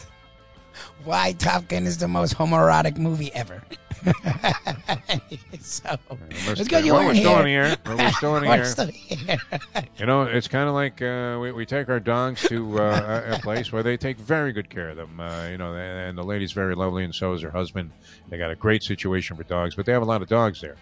why 1.03 1.33
Top 1.33 1.67
Gun 1.67 1.85
is 1.85 1.97
the 1.97 2.07
most 2.07 2.35
homoerotic 2.35 2.97
movie 2.97 3.33
ever. 3.33 3.61
so 5.59 5.97
it's 6.19 6.67
good 6.67 6.85
you 6.85 6.93
well, 6.93 7.05
we're 7.07 7.15
still 7.15 7.43
here. 7.43 7.63
on 7.63 7.69
the. 7.71 7.79
Well, 7.85 7.97
we're 7.97 8.11
still 8.11 8.33
on 8.33 8.41
the 8.43 8.47
We're 8.47 8.65
still 8.65 8.87
here. 8.87 9.37
You 9.97 10.05
know, 10.05 10.23
it's 10.23 10.47
kind 10.47 10.69
of 10.69 10.75
like 10.75 11.01
uh, 11.01 11.39
we, 11.41 11.51
we 11.51 11.65
take 11.65 11.89
our 11.89 11.99
dogs 11.99 12.41
to 12.49 12.79
uh, 12.79 13.23
a, 13.27 13.35
a 13.35 13.39
place 13.39 13.71
where 13.71 13.81
they 13.83 13.97
take 13.97 14.17
very 14.19 14.53
good 14.53 14.69
care 14.69 14.89
of 14.89 14.97
them. 14.97 15.19
Uh, 15.19 15.47
you 15.47 15.57
know, 15.57 15.75
and 15.75 16.17
the 16.17 16.23
lady's 16.23 16.51
very 16.51 16.75
lovely, 16.75 17.03
and 17.03 17.15
so 17.15 17.33
is 17.33 17.41
her 17.41 17.49
husband. 17.51 17.91
They 18.29 18.37
got 18.37 18.51
a 18.51 18.55
great 18.55 18.83
situation 18.83 19.35
for 19.37 19.43
dogs, 19.43 19.75
but 19.75 19.85
they 19.85 19.91
have 19.91 20.03
a 20.03 20.05
lot 20.05 20.21
of 20.21 20.27
dogs 20.27 20.61
there. 20.61 20.75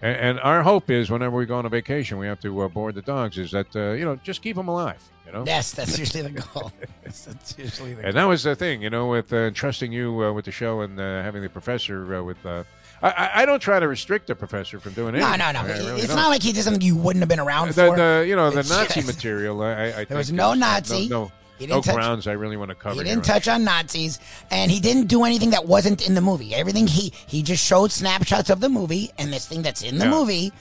And, 0.00 0.16
and 0.16 0.40
our 0.40 0.62
hope 0.62 0.90
is, 0.90 1.10
whenever 1.10 1.36
we 1.36 1.46
go 1.46 1.56
on 1.56 1.66
a 1.66 1.68
vacation, 1.68 2.18
we 2.18 2.26
have 2.26 2.40
to 2.40 2.60
uh, 2.60 2.68
board 2.68 2.94
the 2.94 3.02
dogs. 3.02 3.38
Is 3.38 3.50
that 3.50 3.74
uh, 3.74 3.92
you 3.92 4.04
know 4.04 4.16
just 4.16 4.42
keep 4.42 4.56
them 4.56 4.68
alive? 4.68 5.02
You 5.26 5.32
know. 5.32 5.44
Yes, 5.46 5.72
that's 5.72 5.98
usually 5.98 6.22
the 6.22 6.40
goal. 6.40 6.72
that's 7.02 7.54
usually 7.58 7.94
the 7.94 8.06
And 8.06 8.16
that 8.16 8.24
was 8.24 8.44
the 8.44 8.56
thing, 8.56 8.80
you 8.80 8.88
know, 8.90 9.08
with 9.08 9.32
uh, 9.32 9.50
trusting 9.50 9.92
you 9.92 10.24
uh, 10.24 10.32
with 10.32 10.46
the 10.46 10.52
show 10.52 10.80
and 10.80 10.98
uh, 10.98 11.22
having 11.22 11.42
the 11.42 11.48
professor 11.50 12.16
uh, 12.16 12.22
with. 12.22 12.44
Uh, 12.46 12.64
I- 13.02 13.42
I, 13.42 13.46
don't 13.46 13.60
try 13.60 13.78
to 13.78 13.86
restrict 13.86 14.26
the 14.26 14.34
professor 14.34 14.80
from 14.80 14.92
doing 14.94 15.14
it. 15.14 15.20
No, 15.20 15.36
no, 15.36 15.52
no. 15.52 15.62
Really 15.64 15.98
it's 15.98 16.08
don't. 16.08 16.16
not 16.16 16.30
like 16.30 16.42
he 16.42 16.52
did 16.52 16.64
something 16.64 16.80
you 16.82 16.96
wouldn't 16.96 17.20
have 17.20 17.28
been 17.28 17.38
around 17.38 17.68
the, 17.68 17.86
for. 17.86 17.96
the 17.96 18.24
you 18.26 18.34
know 18.34 18.50
the 18.50 18.62
Nazi 18.68 19.02
material. 19.02 19.62
I, 19.62 19.92
I, 19.98 20.04
There 20.04 20.16
was 20.16 20.32
no 20.32 20.54
Nazi. 20.54 21.08
No, 21.08 21.24
no, 21.24 21.32
no 21.66 21.80
touch- 21.80 21.94
grounds 21.94 22.26
I 22.26 22.32
really 22.32 22.56
want 22.56 22.70
to 22.70 22.74
cover. 22.74 22.94
He 23.02 23.04
didn't 23.08 23.24
touch 23.24 23.48
on 23.48 23.64
Nazis, 23.64 24.18
and 24.50 24.70
he 24.70 24.80
didn't 24.80 25.06
do 25.08 25.24
anything 25.24 25.50
that 25.50 25.66
wasn't 25.66 26.06
in 26.06 26.14
the 26.14 26.20
movie. 26.20 26.54
Everything 26.54 26.86
he 26.86 27.12
he 27.26 27.42
just 27.42 27.64
showed 27.64 27.90
snapshots 27.92 28.50
of 28.50 28.60
the 28.60 28.68
movie 28.68 29.10
and 29.18 29.32
this 29.32 29.46
thing 29.46 29.62
that's 29.62 29.82
in 29.82 29.98
the 29.98 30.04
Yeah. 30.04 30.10
movie, 30.10 30.52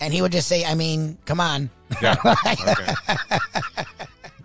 and 0.00 0.12
he 0.14 0.22
would 0.22 0.32
just 0.32 0.46
say, 0.48 0.64
"I 0.64 0.74
mean, 0.74 1.18
come 1.24 1.40
on." 1.40 1.70
Yeah. 2.00 2.16
okay. 2.46 2.92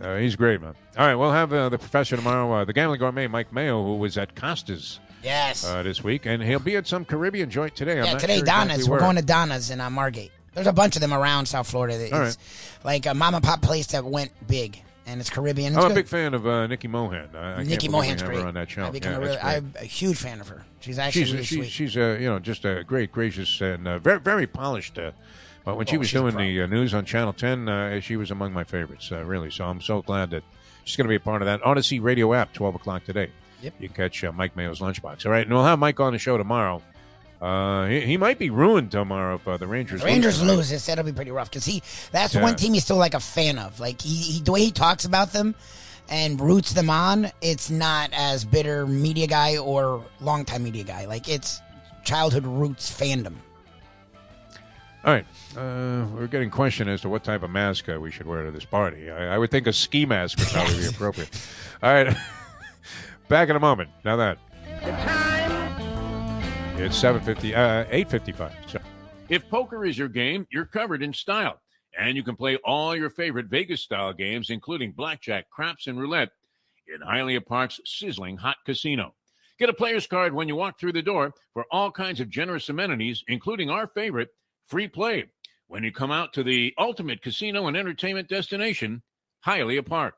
Uh, 0.02 0.16
he's 0.16 0.38
great, 0.38 0.62
man. 0.62 0.74
All 0.98 1.06
right, 1.06 1.16
we'll 1.16 1.34
have 1.34 1.52
uh, 1.52 1.68
the 1.68 1.78
professor 1.78 2.16
tomorrow. 2.16 2.50
Uh, 2.54 2.64
the 2.64 2.72
gambling 2.72 3.00
gourmet, 3.02 3.28
Mike 3.28 3.52
Mayo, 3.52 3.84
who 3.84 3.98
was 3.98 4.18
at 4.18 4.34
Costa's 4.34 4.98
Yes. 5.22 5.66
uh, 5.66 5.84
this 5.84 6.02
week, 6.02 6.26
and 6.26 6.42
he'll 6.42 6.60
be 6.60 6.78
at 6.78 6.88
some 6.88 7.04
Caribbean 7.04 7.50
joint 7.50 7.76
today. 7.76 8.00
I'm 8.00 8.06
yeah, 8.06 8.18
today 8.18 8.38
sure 8.38 8.46
Donna's. 8.46 8.76
exactly 8.78 8.92
We're 8.92 9.00
going 9.00 9.16
to 9.18 9.22
Donna's 9.22 9.70
in 9.72 9.82
uh, 9.82 9.90
Margate. 9.90 10.32
There's 10.54 10.68
a 10.68 10.72
bunch 10.74 10.96
of 10.96 11.02
them 11.02 11.14
around 11.14 11.48
South 11.48 11.70
Florida. 11.70 12.02
It's 12.02 12.14
All 12.14 12.20
right. 12.22 12.38
like 12.86 13.06
a 13.08 13.14
mom 13.14 13.36
and 13.36 13.44
pop 13.44 13.62
place 13.62 13.88
that 13.88 14.06
went 14.06 14.32
big, 14.48 14.82
and 15.10 15.20
it's 15.20 15.30
Caribbean. 15.30 15.74
It's 15.74 15.84
I'm 15.84 15.92
a 15.92 15.96
big 15.96 16.08
fan 16.08 16.34
of 16.34 16.46
uh, 16.46 16.68
Neki 16.68 16.90
Mohan. 16.90 17.30
I, 17.36 17.62
I 17.62 17.64
Neki 17.64 17.90
Mohan's 17.90 18.22
great. 18.24 18.40
on 18.40 18.54
that 18.54 18.70
show. 18.70 18.90
Become 18.92 19.14
yeah, 19.14 19.18
a 19.18 19.22
really, 19.22 19.38
I'm 19.40 19.74
a 19.80 19.86
huge 19.86 20.18
fan 20.18 20.40
of 20.40 20.48
her. 20.48 20.64
She's 20.80 21.00
actually 21.00 21.24
she's 21.24 21.32
really 21.34 21.46
she's, 21.46 21.58
sweet. 21.58 21.70
she's 21.70 21.98
uh, 21.98 22.18
you 22.20 22.28
know 22.30 22.40
just 22.40 22.66
a 22.66 22.84
great, 22.84 23.12
gracious, 23.12 23.60
and 23.62 23.88
uh, 23.88 24.00
very 24.00 24.20
very 24.20 24.48
polished. 24.48 24.98
Uh, 24.98 25.12
but 25.66 25.78
when 25.78 25.86
she 25.88 25.98
Oh, 25.98 26.00
was 26.00 26.12
doing 26.12 26.36
the 26.38 26.62
uh, 26.64 26.68
news 26.68 26.94
on 26.94 27.06
Channel 27.06 27.34
10, 27.34 27.68
uh, 27.70 28.00
she 28.00 28.16
was 28.16 28.32
among 28.32 28.54
my 28.54 28.64
favorites, 28.64 29.12
uh, 29.12 29.24
really. 29.24 29.52
So 29.52 29.66
I'm 29.66 29.82
so 29.82 30.02
glad 30.02 30.30
that 30.32 30.44
she's 30.86 30.96
going 30.96 31.06
to 31.06 31.10
be 31.10 31.16
a 31.16 31.20
part 31.20 31.42
of 31.42 31.46
that 31.48 31.62
Audacy 31.62 32.02
Radio 32.02 32.34
app, 32.34 32.54
12 32.54 32.76
o'clock 32.76 33.04
today. 33.04 33.30
Yep. 33.62 33.74
You 33.80 33.88
can 33.90 33.96
catch 33.96 34.24
uh, 34.24 34.32
Mike 34.32 34.56
Mayo's 34.56 34.80
Lunchbox. 34.80 35.26
All 35.26 35.32
right, 35.32 35.46
and 35.46 35.54
we'll 35.54 35.66
have 35.66 35.78
Mike 35.78 36.00
on 36.00 36.14
the 36.14 36.20
show 36.20 36.38
tomorrow. 36.38 36.82
Uh, 37.42 37.86
he, 37.88 38.02
he 38.02 38.18
might 38.18 38.38
be 38.38 38.50
ruined 38.50 38.92
tomorrow 38.92 39.36
if 39.36 39.48
uh, 39.48 39.56
the 39.58 39.66
Rangers 39.68 40.02
The 40.02 40.08
Rangers 40.08 40.42
lose. 40.42 40.58
lose. 40.58 40.72
It's 40.74 40.86
that'll 40.86 41.06
be 41.06 41.14
pretty 41.14 41.32
rough 41.32 41.50
because 41.50 41.64
he 41.66 41.82
that's 42.12 42.36
Yeah. 42.36 42.42
one 42.42 42.56
team 42.58 42.74
he's 42.74 42.84
still 42.84 42.98
like 42.98 43.14
a 43.14 43.20
fan 43.20 43.58
of. 43.58 43.80
Like 43.80 44.02
he, 44.02 44.16
he 44.16 44.42
the 44.42 44.52
way 44.52 44.62
he 44.62 44.72
talks 44.72 45.06
about 45.06 45.32
them 45.32 45.56
and 46.10 46.40
roots 46.42 46.74
them 46.74 46.90
on. 46.90 47.32
It's 47.42 47.70
not 47.70 48.10
as 48.14 48.44
bitter 48.44 48.86
media 48.86 49.26
guy 49.28 49.58
or 49.58 50.04
longtime 50.20 50.64
media 50.64 50.84
guy. 50.84 51.06
Like 51.06 51.30
it's 51.30 51.62
childhood 52.04 52.46
roots 52.46 52.90
fandom. 52.92 53.36
All 55.06 55.14
right. 55.14 55.26
Uh, 55.56 56.06
we're 56.14 56.28
getting 56.28 56.50
questioned 56.50 56.90
as 56.90 57.00
to 57.02 57.10
what 57.10 57.24
type 57.24 57.42
of 57.42 57.50
mask 57.50 57.88
uh, 57.88 57.98
we 58.02 58.12
should 58.12 58.26
wear 58.28 58.44
to 58.44 58.52
this 58.52 58.66
party. 58.66 59.10
I, 59.10 59.36
I 59.36 59.38
would 59.38 59.50
think 59.50 59.66
a 59.66 59.72
ski 59.72 60.06
mask 60.06 60.38
would 60.40 60.50
probably 60.50 60.78
be 60.80 60.86
appropriate. 60.90 61.30
All 61.82 61.94
right. 61.94 62.14
Back 63.30 63.48
in 63.48 63.56
a 63.56 63.60
moment. 63.62 63.92
Now 64.04 64.18
that. 64.18 64.38
It's 66.82 66.96
750, 66.96 67.54
uh, 67.54 67.86
855. 67.92 68.54
So, 68.68 68.80
If 69.28 69.50
poker 69.50 69.86
is 69.86 69.98
your 69.98 70.08
game, 70.08 70.48
you're 70.50 70.66
covered 70.66 71.04
in 71.04 71.12
style. 71.12 71.60
And 72.00 72.16
you 72.16 72.24
can 72.24 72.38
play 72.38 72.56
all 72.64 72.96
your 72.96 73.10
favorite 73.10 73.48
Vegas 73.48 73.82
style 73.82 74.14
games, 74.14 74.50
including 74.50 74.94
blackjack, 74.94 75.50
craps, 75.50 75.88
and 75.88 76.00
roulette, 76.00 76.30
in 76.88 77.02
Hialeah 77.02 77.46
Park's 77.46 77.82
sizzling 77.86 78.38
hot 78.38 78.56
casino. 78.66 79.14
Get 79.60 79.68
a 79.68 79.74
player's 79.74 80.08
card 80.08 80.34
when 80.34 80.48
you 80.48 80.56
walk 80.56 80.80
through 80.80 80.94
the 80.94 81.02
door 81.02 81.34
for 81.54 81.66
all 81.70 81.92
kinds 81.92 82.22
of 82.22 82.30
generous 82.30 82.70
amenities, 82.70 83.26
including 83.28 83.70
our 83.70 83.86
favorite, 83.86 84.30
free 84.66 84.88
play, 84.88 85.26
when 85.68 85.84
you 85.84 85.92
come 85.92 86.12
out 86.12 86.32
to 86.34 86.44
the 86.44 86.74
ultimate 86.78 87.22
casino 87.22 87.68
and 87.68 87.76
entertainment 87.76 88.30
destination, 88.30 89.04
Hialeah 89.46 89.86
Park. 89.86 90.16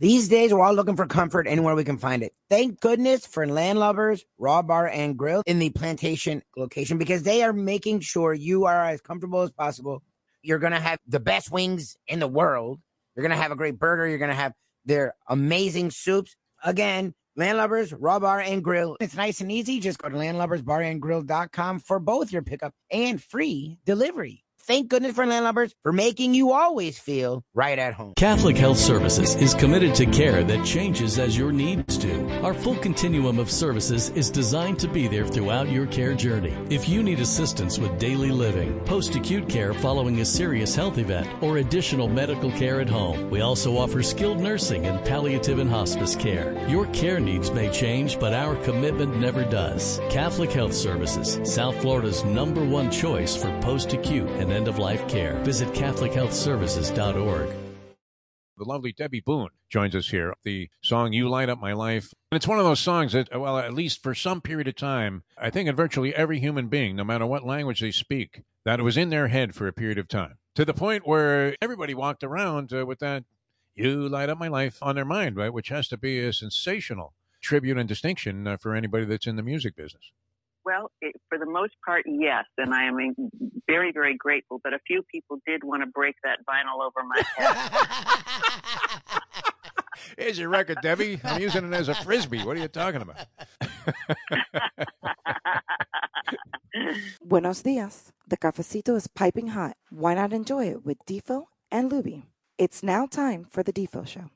These 0.00 0.26
days, 0.26 0.52
we're 0.52 0.60
all 0.60 0.74
looking 0.74 0.96
for 0.96 1.06
comfort 1.06 1.46
anywhere 1.46 1.76
we 1.76 1.84
can 1.84 1.98
find 1.98 2.24
it. 2.24 2.32
Thank 2.50 2.80
goodness 2.80 3.26
for 3.26 3.46
Landlubbers 3.46 4.22
Raw 4.38 4.60
Bar 4.60 4.88
and 4.88 5.16
Grill 5.16 5.44
in 5.46 5.60
the 5.60 5.70
plantation 5.70 6.42
location 6.56 6.98
because 6.98 7.22
they 7.22 7.44
are 7.44 7.52
making 7.52 8.00
sure 8.00 8.34
you 8.34 8.64
are 8.64 8.84
as 8.86 9.00
comfortable 9.00 9.42
as 9.42 9.52
possible. 9.52 10.02
You're 10.42 10.58
going 10.58 10.72
to 10.72 10.80
have 10.80 10.98
the 11.06 11.20
best 11.20 11.52
wings 11.52 11.96
in 12.08 12.18
the 12.18 12.26
world. 12.26 12.80
You're 13.14 13.22
going 13.22 13.36
to 13.36 13.40
have 13.40 13.52
a 13.52 13.56
great 13.56 13.78
burger. 13.78 14.08
You're 14.08 14.18
going 14.18 14.30
to 14.30 14.34
have 14.34 14.52
their 14.84 15.14
amazing 15.28 15.92
soups. 15.92 16.34
Again, 16.64 17.14
Landlubbers 17.38 17.94
Raw 17.96 18.18
Bar 18.18 18.40
and 18.40 18.64
Grill. 18.64 18.96
It's 19.00 19.14
nice 19.14 19.40
and 19.40 19.52
easy. 19.52 19.78
Just 19.78 19.98
go 19.98 20.08
to 20.08 20.16
landlubbersbarandgrill.com 20.16 21.78
for 21.78 22.00
both 22.00 22.32
your 22.32 22.42
pickup 22.42 22.74
and 22.90 23.22
free 23.22 23.78
delivery. 23.84 24.43
Thank 24.66 24.88
goodness 24.88 25.14
for 25.14 25.26
Landlubbers 25.26 25.72
for 25.82 25.92
making 25.92 26.32
you 26.32 26.52
always 26.52 26.98
feel 26.98 27.44
right 27.52 27.78
at 27.78 27.92
home. 27.92 28.14
Catholic 28.16 28.56
Health 28.56 28.78
Services 28.78 29.34
is 29.34 29.52
committed 29.52 29.94
to 29.96 30.06
care 30.06 30.42
that 30.42 30.64
changes 30.64 31.18
as 31.18 31.36
your 31.36 31.52
needs 31.52 31.98
do. 31.98 32.26
Our 32.42 32.54
full 32.54 32.76
continuum 32.76 33.38
of 33.38 33.50
services 33.50 34.08
is 34.10 34.30
designed 34.30 34.78
to 34.78 34.88
be 34.88 35.06
there 35.06 35.26
throughout 35.26 35.68
your 35.68 35.84
care 35.88 36.14
journey. 36.14 36.54
If 36.70 36.88
you 36.88 37.02
need 37.02 37.20
assistance 37.20 37.78
with 37.78 37.98
daily 37.98 38.30
living, 38.30 38.80
post 38.86 39.14
acute 39.14 39.50
care 39.50 39.74
following 39.74 40.22
a 40.22 40.24
serious 40.24 40.74
health 40.74 40.96
event, 40.96 41.28
or 41.42 41.58
additional 41.58 42.08
medical 42.08 42.50
care 42.52 42.80
at 42.80 42.88
home, 42.88 43.28
we 43.28 43.42
also 43.42 43.76
offer 43.76 44.02
skilled 44.02 44.40
nursing 44.40 44.86
and 44.86 45.04
palliative 45.04 45.58
and 45.58 45.68
hospice 45.68 46.16
care. 46.16 46.56
Your 46.70 46.86
care 46.86 47.20
needs 47.20 47.50
may 47.50 47.70
change, 47.70 48.18
but 48.18 48.32
our 48.32 48.56
commitment 48.64 49.18
never 49.18 49.44
does. 49.44 50.00
Catholic 50.08 50.52
Health 50.52 50.72
Services, 50.72 51.38
South 51.44 51.78
Florida's 51.82 52.24
number 52.24 52.64
one 52.64 52.90
choice 52.90 53.36
for 53.36 53.50
post 53.60 53.92
acute 53.92 54.30
and 54.30 54.53
end 54.54 54.68
of 54.68 54.78
life 54.78 55.06
care. 55.08 55.34
Visit 55.40 55.68
CatholicHealthServices.org. 55.70 57.48
the 58.56 58.64
lovely 58.64 58.92
Debby 58.92 59.20
Boone 59.20 59.50
joins 59.68 59.94
us 59.96 60.08
here. 60.08 60.32
The 60.44 60.70
song 60.80 61.12
You 61.12 61.28
Light 61.28 61.48
Up 61.48 61.60
My 61.60 61.72
Life. 61.72 62.14
And 62.30 62.36
it's 62.36 62.46
one 62.46 62.58
of 62.58 62.64
those 62.64 62.80
songs 62.80 63.12
that, 63.12 63.28
well, 63.38 63.58
at 63.58 63.74
least 63.74 64.02
for 64.02 64.14
some 64.14 64.40
period 64.40 64.68
of 64.68 64.76
time, 64.76 65.24
I 65.36 65.50
think 65.50 65.68
in 65.68 65.74
virtually 65.74 66.14
every 66.14 66.38
human 66.38 66.68
being, 66.68 66.94
no 66.94 67.04
matter 67.04 67.26
what 67.26 67.44
language 67.44 67.80
they 67.80 67.90
speak, 67.90 68.42
that 68.64 68.80
was 68.80 68.96
in 68.96 69.10
their 69.10 69.28
head 69.28 69.54
for 69.54 69.66
a 69.66 69.72
period 69.72 69.98
of 69.98 70.08
time. 70.08 70.38
To 70.54 70.64
the 70.64 70.72
point 70.72 71.06
where 71.06 71.56
everybody 71.60 71.94
walked 71.94 72.22
around 72.22 72.72
uh, 72.72 72.86
with 72.86 73.00
that 73.00 73.24
You 73.74 74.08
Light 74.08 74.28
Up 74.28 74.38
My 74.38 74.48
Life 74.48 74.78
on 74.80 74.94
their 74.94 75.04
mind, 75.04 75.36
right? 75.36 75.52
Which 75.52 75.68
has 75.68 75.88
to 75.88 75.96
be 75.96 76.20
a 76.20 76.32
sensational 76.32 77.12
tribute 77.40 77.76
and 77.76 77.88
distinction 77.88 78.46
uh, 78.46 78.56
for 78.56 78.74
anybody 78.74 79.04
that's 79.04 79.26
in 79.26 79.36
the 79.36 79.42
music 79.42 79.74
business. 79.76 80.12
Well, 80.64 80.90
it, 81.00 81.14
for 81.28 81.38
the 81.38 81.46
most 81.46 81.74
part, 81.84 82.04
yes, 82.06 82.44
and 82.56 82.74
I 82.74 82.84
am 82.84 82.96
very, 83.66 83.92
very 83.92 84.16
grateful. 84.16 84.60
But 84.64 84.72
a 84.72 84.78
few 84.86 85.02
people 85.02 85.38
did 85.46 85.62
want 85.62 85.82
to 85.82 85.86
break 85.86 86.16
that 86.24 86.38
vinyl 86.48 86.82
over 86.84 87.02
my 87.06 87.22
head. 87.36 87.56
Here's 90.18 90.38
your 90.38 90.48
record, 90.48 90.78
Debby. 90.82 91.20
I'm 91.24 91.40
using 91.40 91.64
it 91.66 91.74
as 91.74 91.88
a 91.88 91.94
frisbee. 91.94 92.44
What 92.44 92.56
are 92.56 92.60
you 92.60 92.68
talking 92.68 93.02
about? 93.02 93.26
Buenos 97.24 97.62
dias. 97.62 98.12
The 98.26 98.36
cafecito 98.36 98.96
is 98.96 99.06
piping 99.06 99.48
hot. 99.48 99.76
Why 99.90 100.14
not 100.14 100.32
enjoy 100.32 100.68
it 100.68 100.84
with 100.84 100.98
Defo 101.06 101.46
and 101.70 101.90
Lubie? 101.90 102.24
It's 102.58 102.82
now 102.82 103.06
time 103.06 103.46
for 103.50 103.62
the 103.62 103.72
Defo 103.72 104.06
Show. 104.06 104.30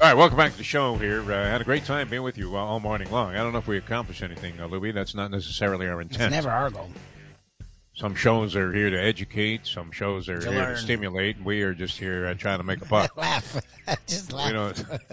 All 0.00 0.06
right, 0.06 0.14
welcome 0.16 0.36
back 0.36 0.52
to 0.52 0.58
the 0.58 0.64
show 0.64 0.94
here. 0.96 1.20
Uh, 1.22 1.44
had 1.50 1.60
a 1.60 1.64
great 1.64 1.84
time 1.84 2.08
being 2.08 2.22
with 2.22 2.38
you 2.38 2.56
uh, 2.56 2.60
all 2.60 2.78
morning 2.78 3.10
long. 3.10 3.34
I 3.34 3.38
don't 3.38 3.52
know 3.52 3.58
if 3.58 3.66
we 3.66 3.78
accomplished 3.78 4.22
anything, 4.22 4.60
uh. 4.60 4.92
That's 4.92 5.14
not 5.14 5.32
necessarily 5.32 5.88
our 5.88 6.00
intent. 6.00 6.22
It's 6.32 6.44
never 6.44 6.50
our 6.50 6.70
goal. 6.70 6.88
Some 7.94 8.14
shows 8.14 8.54
are 8.54 8.72
here 8.72 8.90
to 8.90 8.96
educate. 8.96 9.66
Some 9.66 9.90
shows 9.90 10.28
are 10.28 10.38
To 10.38 10.50
here 10.50 10.58
learn. 10.60 10.76
to 10.76 10.80
stimulate. 10.80 11.42
We 11.42 11.62
are 11.62 11.74
just 11.74 11.98
here 11.98 12.26
uh, 12.28 12.34
trying 12.34 12.58
to 12.58 12.64
make 12.64 12.80
a 12.80 12.84
buck. 12.88 13.16
laugh. 13.16 13.60
Just 14.06 14.32
laugh. 14.32 14.46
we 14.48 14.52
know 14.52 14.72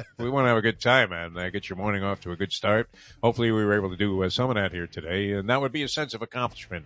we 0.20 0.30
want 0.30 0.46
to 0.46 0.50
have 0.50 0.58
a 0.58 0.62
good 0.62 0.80
time, 0.82 1.10
man. 1.10 1.36
Uh, 1.36 1.50
get 1.50 1.68
your 1.68 1.78
morning 1.78 2.04
off 2.04 2.20
to 2.22 2.32
a 2.32 2.36
good 2.36 2.52
start. 2.52 2.88
Hopefully, 3.24 3.50
we 3.52 3.64
were 3.66 3.74
able 3.76 3.90
to 3.90 3.96
do 3.98 4.22
uh, 4.22 4.30
some 4.30 4.50
of 4.52 4.56
that 4.56 4.72
here 4.72 4.86
today, 4.86 5.32
and 5.32 5.50
that 5.50 5.62
would 5.62 5.72
be 5.72 5.82
a 5.82 5.88
sense 5.88 6.14
of 6.14 6.22
accomplishment 6.22 6.86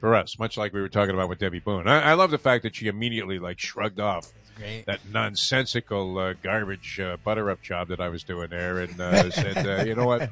for 0.00 0.14
us. 0.16 0.38
Much 0.38 0.58
like 0.58 0.72
we 0.74 0.80
were 0.82 0.88
talking 0.88 1.14
about 1.14 1.28
with 1.30 1.38
Debby 1.38 1.60
Boone. 1.60 1.86
I, 1.88 2.10
I 2.10 2.12
love 2.14 2.30
the 2.32 2.38
fact 2.38 2.64
that 2.64 2.74
she 2.76 2.88
immediately 2.88 3.38
like 3.38 3.58
shrugged 3.60 4.00
off 4.00 4.32
great. 4.56 4.86
that 4.86 5.00
nonsensical 5.10 6.18
uh, 6.18 6.34
garbage 6.42 6.98
uh, 7.00 7.16
butter 7.24 7.50
up 7.50 7.62
job 7.62 7.88
that 7.88 8.00
I 8.00 8.08
was 8.08 8.22
doing 8.24 8.50
there, 8.50 8.78
and 8.80 9.00
uh, 9.00 9.30
said, 9.32 9.66
uh, 9.66 9.84
"You 9.84 9.94
know 9.94 10.06
what? 10.06 10.28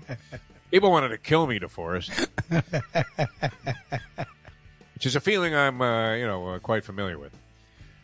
People 0.71 0.91
wanted 0.91 1.09
to 1.09 1.19
kill 1.19 1.47
me, 1.47 1.59
DeForrest." 1.59 2.29
Which 4.95 5.07
is 5.07 5.17
a 5.17 5.21
feeling 5.21 5.55
I'm, 5.55 5.81
uh, 5.81 6.15
you 6.15 6.27
know, 6.27 6.49
uh, 6.49 6.59
quite 6.59 6.85
familiar 6.85 7.19
with. 7.19 7.33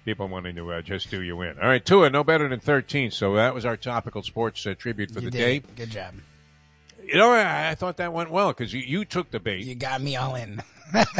People 0.06 0.28
wanting 0.28 0.54
to 0.56 0.72
uh, 0.72 0.82
just 0.82 1.10
do 1.10 1.20
you 1.20 1.42
in. 1.42 1.58
All 1.58 1.68
right, 1.68 1.84
Tua, 1.84 2.08
no 2.10 2.24
better 2.24 2.48
than 2.48 2.60
13. 2.60 3.10
So 3.10 3.34
that 3.34 3.54
was 3.54 3.66
our 3.66 3.76
topical 3.76 4.22
sports 4.22 4.64
uh, 4.66 4.74
tribute 4.78 5.10
for 5.10 5.20
You 5.20 5.30
the 5.30 5.36
day. 5.38 5.56
it. 5.56 5.76
Good 5.76 5.90
job. 5.90 6.14
You 7.04 7.16
know, 7.16 7.32
I, 7.32 7.70
I 7.70 7.74
thought 7.74 7.98
that 7.98 8.12
went 8.12 8.30
well 8.30 8.48
because 8.48 8.72
you, 8.72 8.80
you 8.80 9.04
took 9.04 9.30
the 9.30 9.40
bait. 9.40 9.64
You 9.66 9.74
got 9.74 10.00
me 10.00 10.16
all 10.16 10.36
in. 10.36 10.62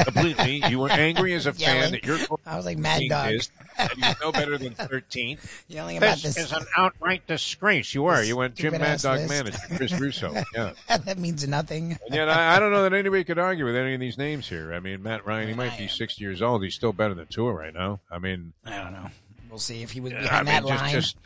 Completely. 0.05 0.63
You 0.69 0.79
were 0.79 0.91
angry 0.91 1.35
as 1.35 1.47
a 1.47 1.53
fan 1.53 1.77
Yelling. 1.77 1.93
that 1.93 2.05
your 2.05 2.19
I 2.47 2.57
was 2.57 2.65
like 2.67 2.79
Mad 2.79 3.03
Dog. 3.09 3.33
Is, 3.33 3.51
and 3.79 3.91
you 3.97 4.05
no 4.21 4.33
better 4.33 4.57
than 4.59 4.75
13. 4.75 5.39
Yelling 5.69 5.97
about 5.99 6.19
this, 6.19 6.35
this- 6.35 6.47
is 6.47 6.53
an 6.53 6.65
outright 6.77 7.27
disgrace. 7.27 7.95
You 7.95 8.07
are. 8.07 8.23
You 8.23 8.37
went 8.37 8.55
Jim 8.55 8.71
stupid 8.71 8.81
Mad 8.83 8.91
ass 8.95 9.03
Dog 9.03 9.19
list. 9.19 9.29
manager, 9.31 9.59
Chris 9.77 9.93
Russo. 10.01 10.35
Yeah. 10.55 10.73
that 10.89 11.19
means 11.19 11.47
nothing. 11.47 11.99
And 12.07 12.15
yet, 12.15 12.29
I, 12.29 12.57
I 12.57 12.59
don't 12.59 12.73
know 12.73 12.83
that 12.85 12.93
anybody 12.95 13.25
could 13.25 13.39
argue 13.39 13.65
with 13.65 13.77
any 13.77 13.95
of 13.95 14.01
these 14.01 14.17
names 14.17 14.49
here. 14.49 14.73
I 14.73 14.81
mean, 14.81 15.03
Matt 15.03 15.27
Ryan, 15.27 15.49
he 15.49 15.55
might 15.55 15.77
be 15.77 15.89
60 15.89 16.23
years 16.23 16.41
old. 16.41 16.63
He's 16.63 16.75
still 16.75 16.93
better 16.93 17.15
than 17.15 17.27
Tua 17.27 17.53
right 17.53 17.75
now. 17.75 18.01
I 18.11 18.19
mean, 18.19 18.53
I 18.65 18.77
don't 18.79 18.93
know. 18.93 19.09
We'll 19.51 19.59
see 19.59 19.83
if 19.83 19.91
he 19.93 20.01
was 20.01 20.13
I 20.13 20.21
behind 20.21 20.47
mean, 20.47 20.55
that 20.55 20.67
just, 20.67 20.83
line. 20.83 20.93
just 20.93 21.17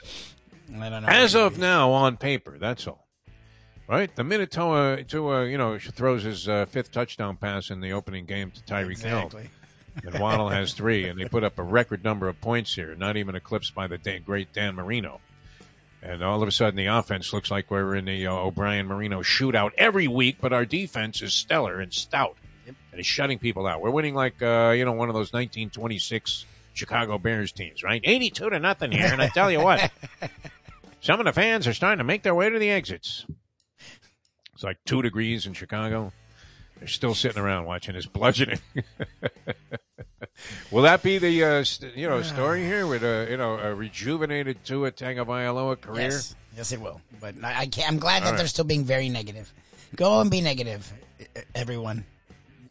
I 0.80 0.88
don't 0.88 1.02
know. 1.02 1.08
as 1.08 1.34
of 1.34 1.58
now, 1.58 1.90
on 1.92 2.16
paper, 2.16 2.56
that's 2.58 2.86
all. 2.86 3.06
Right? 3.90 4.14
The 4.14 4.22
minute 4.22 4.52
Tua, 4.52 5.02
Tua 5.02 5.48
you 5.48 5.58
know, 5.58 5.76
throws 5.76 6.22
his 6.22 6.48
uh, 6.48 6.66
fifth 6.66 6.92
touchdown 6.92 7.36
pass 7.36 7.70
in 7.70 7.80
the 7.80 7.92
opening 7.92 8.24
game 8.24 8.52
to 8.52 8.62
Tyreek 8.62 8.92
Exactly. 8.92 9.50
Hill, 10.00 10.12
and 10.12 10.20
Waddle 10.22 10.48
has 10.48 10.74
three, 10.74 11.08
and 11.08 11.20
they 11.20 11.24
put 11.24 11.42
up 11.42 11.58
a 11.58 11.64
record 11.64 12.04
number 12.04 12.28
of 12.28 12.40
points 12.40 12.72
here, 12.72 12.94
not 12.94 13.16
even 13.16 13.34
eclipsed 13.34 13.74
by 13.74 13.88
the 13.88 13.98
Dan, 13.98 14.22
great 14.22 14.52
Dan 14.52 14.76
Marino. 14.76 15.20
And 16.02 16.22
all 16.22 16.40
of 16.40 16.46
a 16.46 16.52
sudden, 16.52 16.76
the 16.76 16.86
offense 16.86 17.32
looks 17.32 17.50
like 17.50 17.68
we're 17.68 17.96
in 17.96 18.04
the 18.04 18.28
uh, 18.28 18.32
O'Brien 18.32 18.86
Marino 18.86 19.22
shootout 19.22 19.72
every 19.76 20.06
week, 20.06 20.36
but 20.40 20.52
our 20.52 20.64
defense 20.64 21.20
is 21.20 21.34
stellar 21.34 21.80
and 21.80 21.92
stout, 21.92 22.36
and 22.66 22.76
it's 22.92 23.08
shutting 23.08 23.40
people 23.40 23.66
out. 23.66 23.80
We're 23.80 23.90
winning 23.90 24.14
like 24.14 24.40
uh, 24.40 24.72
you 24.76 24.84
know 24.84 24.92
one 24.92 25.08
of 25.08 25.14
those 25.14 25.32
1926 25.32 26.46
Chicago 26.74 27.18
Bears 27.18 27.50
teams, 27.50 27.82
right? 27.82 28.00
82 28.04 28.50
to 28.50 28.60
nothing 28.60 28.92
here, 28.92 29.12
and 29.12 29.20
I 29.20 29.26
tell 29.30 29.50
you 29.50 29.60
what, 29.60 29.90
some 31.00 31.18
of 31.18 31.26
the 31.26 31.32
fans 31.32 31.66
are 31.66 31.74
starting 31.74 31.98
to 31.98 32.04
make 32.04 32.22
their 32.22 32.36
way 32.36 32.48
to 32.48 32.58
the 32.60 32.70
exits. 32.70 33.26
It's 34.60 34.64
like 34.66 34.76
two 34.84 35.00
degrees 35.00 35.46
in 35.46 35.54
Chicago. 35.54 36.12
They're 36.78 36.86
still 36.86 37.14
sitting 37.14 37.40
around 37.40 37.64
watching 37.64 37.94
this 37.94 38.04
bludgeoning. 38.04 38.60
Will 40.70 40.82
that 40.82 41.02
be 41.02 41.16
the 41.16 41.42
uh, 41.42 41.64
st- 41.64 41.96
you 41.96 42.06
know 42.06 42.20
story 42.20 42.62
here 42.64 42.86
with 42.86 43.02
a 43.02 43.26
you 43.30 43.38
know 43.38 43.54
a 43.54 43.74
rejuvenated 43.74 44.62
Tua 44.62 44.92
Tagovailoa 44.92 45.80
career? 45.80 46.10
Yes, 46.10 46.34
yes, 46.54 46.72
it 46.72 46.80
will. 46.82 47.00
But 47.22 47.42
I, 47.42 47.60
I 47.60 47.66
can't, 47.68 47.88
I'm 47.88 47.98
glad 47.98 48.22
that 48.22 48.32
right. 48.32 48.36
they're 48.36 48.46
still 48.48 48.66
being 48.66 48.84
very 48.84 49.08
negative. 49.08 49.50
Go 49.96 50.20
and 50.20 50.30
be 50.30 50.42
negative, 50.42 50.92
everyone, 51.54 52.04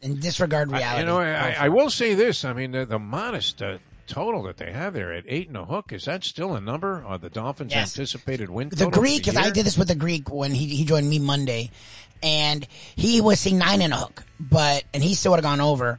and 0.00 0.20
disregard 0.20 0.72
I- 0.72 0.76
reality. 0.78 1.00
you 1.00 1.06
know, 1.06 1.18
I, 1.18 1.32
I, 1.32 1.56
I 1.62 1.68
will 1.70 1.90
say 1.90 2.14
this. 2.14 2.44
I 2.44 2.52
mean, 2.52 2.70
the, 2.70 2.86
the 2.86 3.00
modest 3.00 3.60
uh, 3.62 3.78
total 4.10 4.42
that 4.42 4.56
they 4.58 4.72
have 4.72 4.92
there 4.92 5.12
at 5.12 5.24
eight 5.26 5.48
and 5.48 5.56
a 5.56 5.64
hook 5.64 5.92
is 5.92 6.04
that 6.04 6.24
still 6.24 6.54
a 6.54 6.60
number? 6.60 7.02
Are 7.06 7.16
the 7.18 7.30
Dolphins' 7.30 7.72
Yes. 7.72 7.96
anticipated 7.96 8.50
win? 8.50 8.68
the 8.68 8.76
total 8.76 8.92
for 8.92 9.00
Greek, 9.00 9.24
because 9.24 9.36
I 9.36 9.50
did 9.50 9.64
this 9.64 9.78
with 9.78 9.88
the 9.88 9.94
Greek 9.94 10.30
when 10.30 10.52
he 10.52 10.66
he 10.66 10.84
joined 10.84 11.08
me 11.08 11.18
Monday, 11.18 11.70
and 12.22 12.66
he 12.96 13.20
was 13.20 13.40
seeing 13.40 13.58
nine 13.58 13.80
and 13.80 13.92
a 13.92 13.96
hook, 13.96 14.24
but 14.38 14.84
and 14.92 15.02
he 15.02 15.14
still 15.14 15.32
would 15.32 15.36
have 15.38 15.44
gone 15.44 15.60
over. 15.60 15.98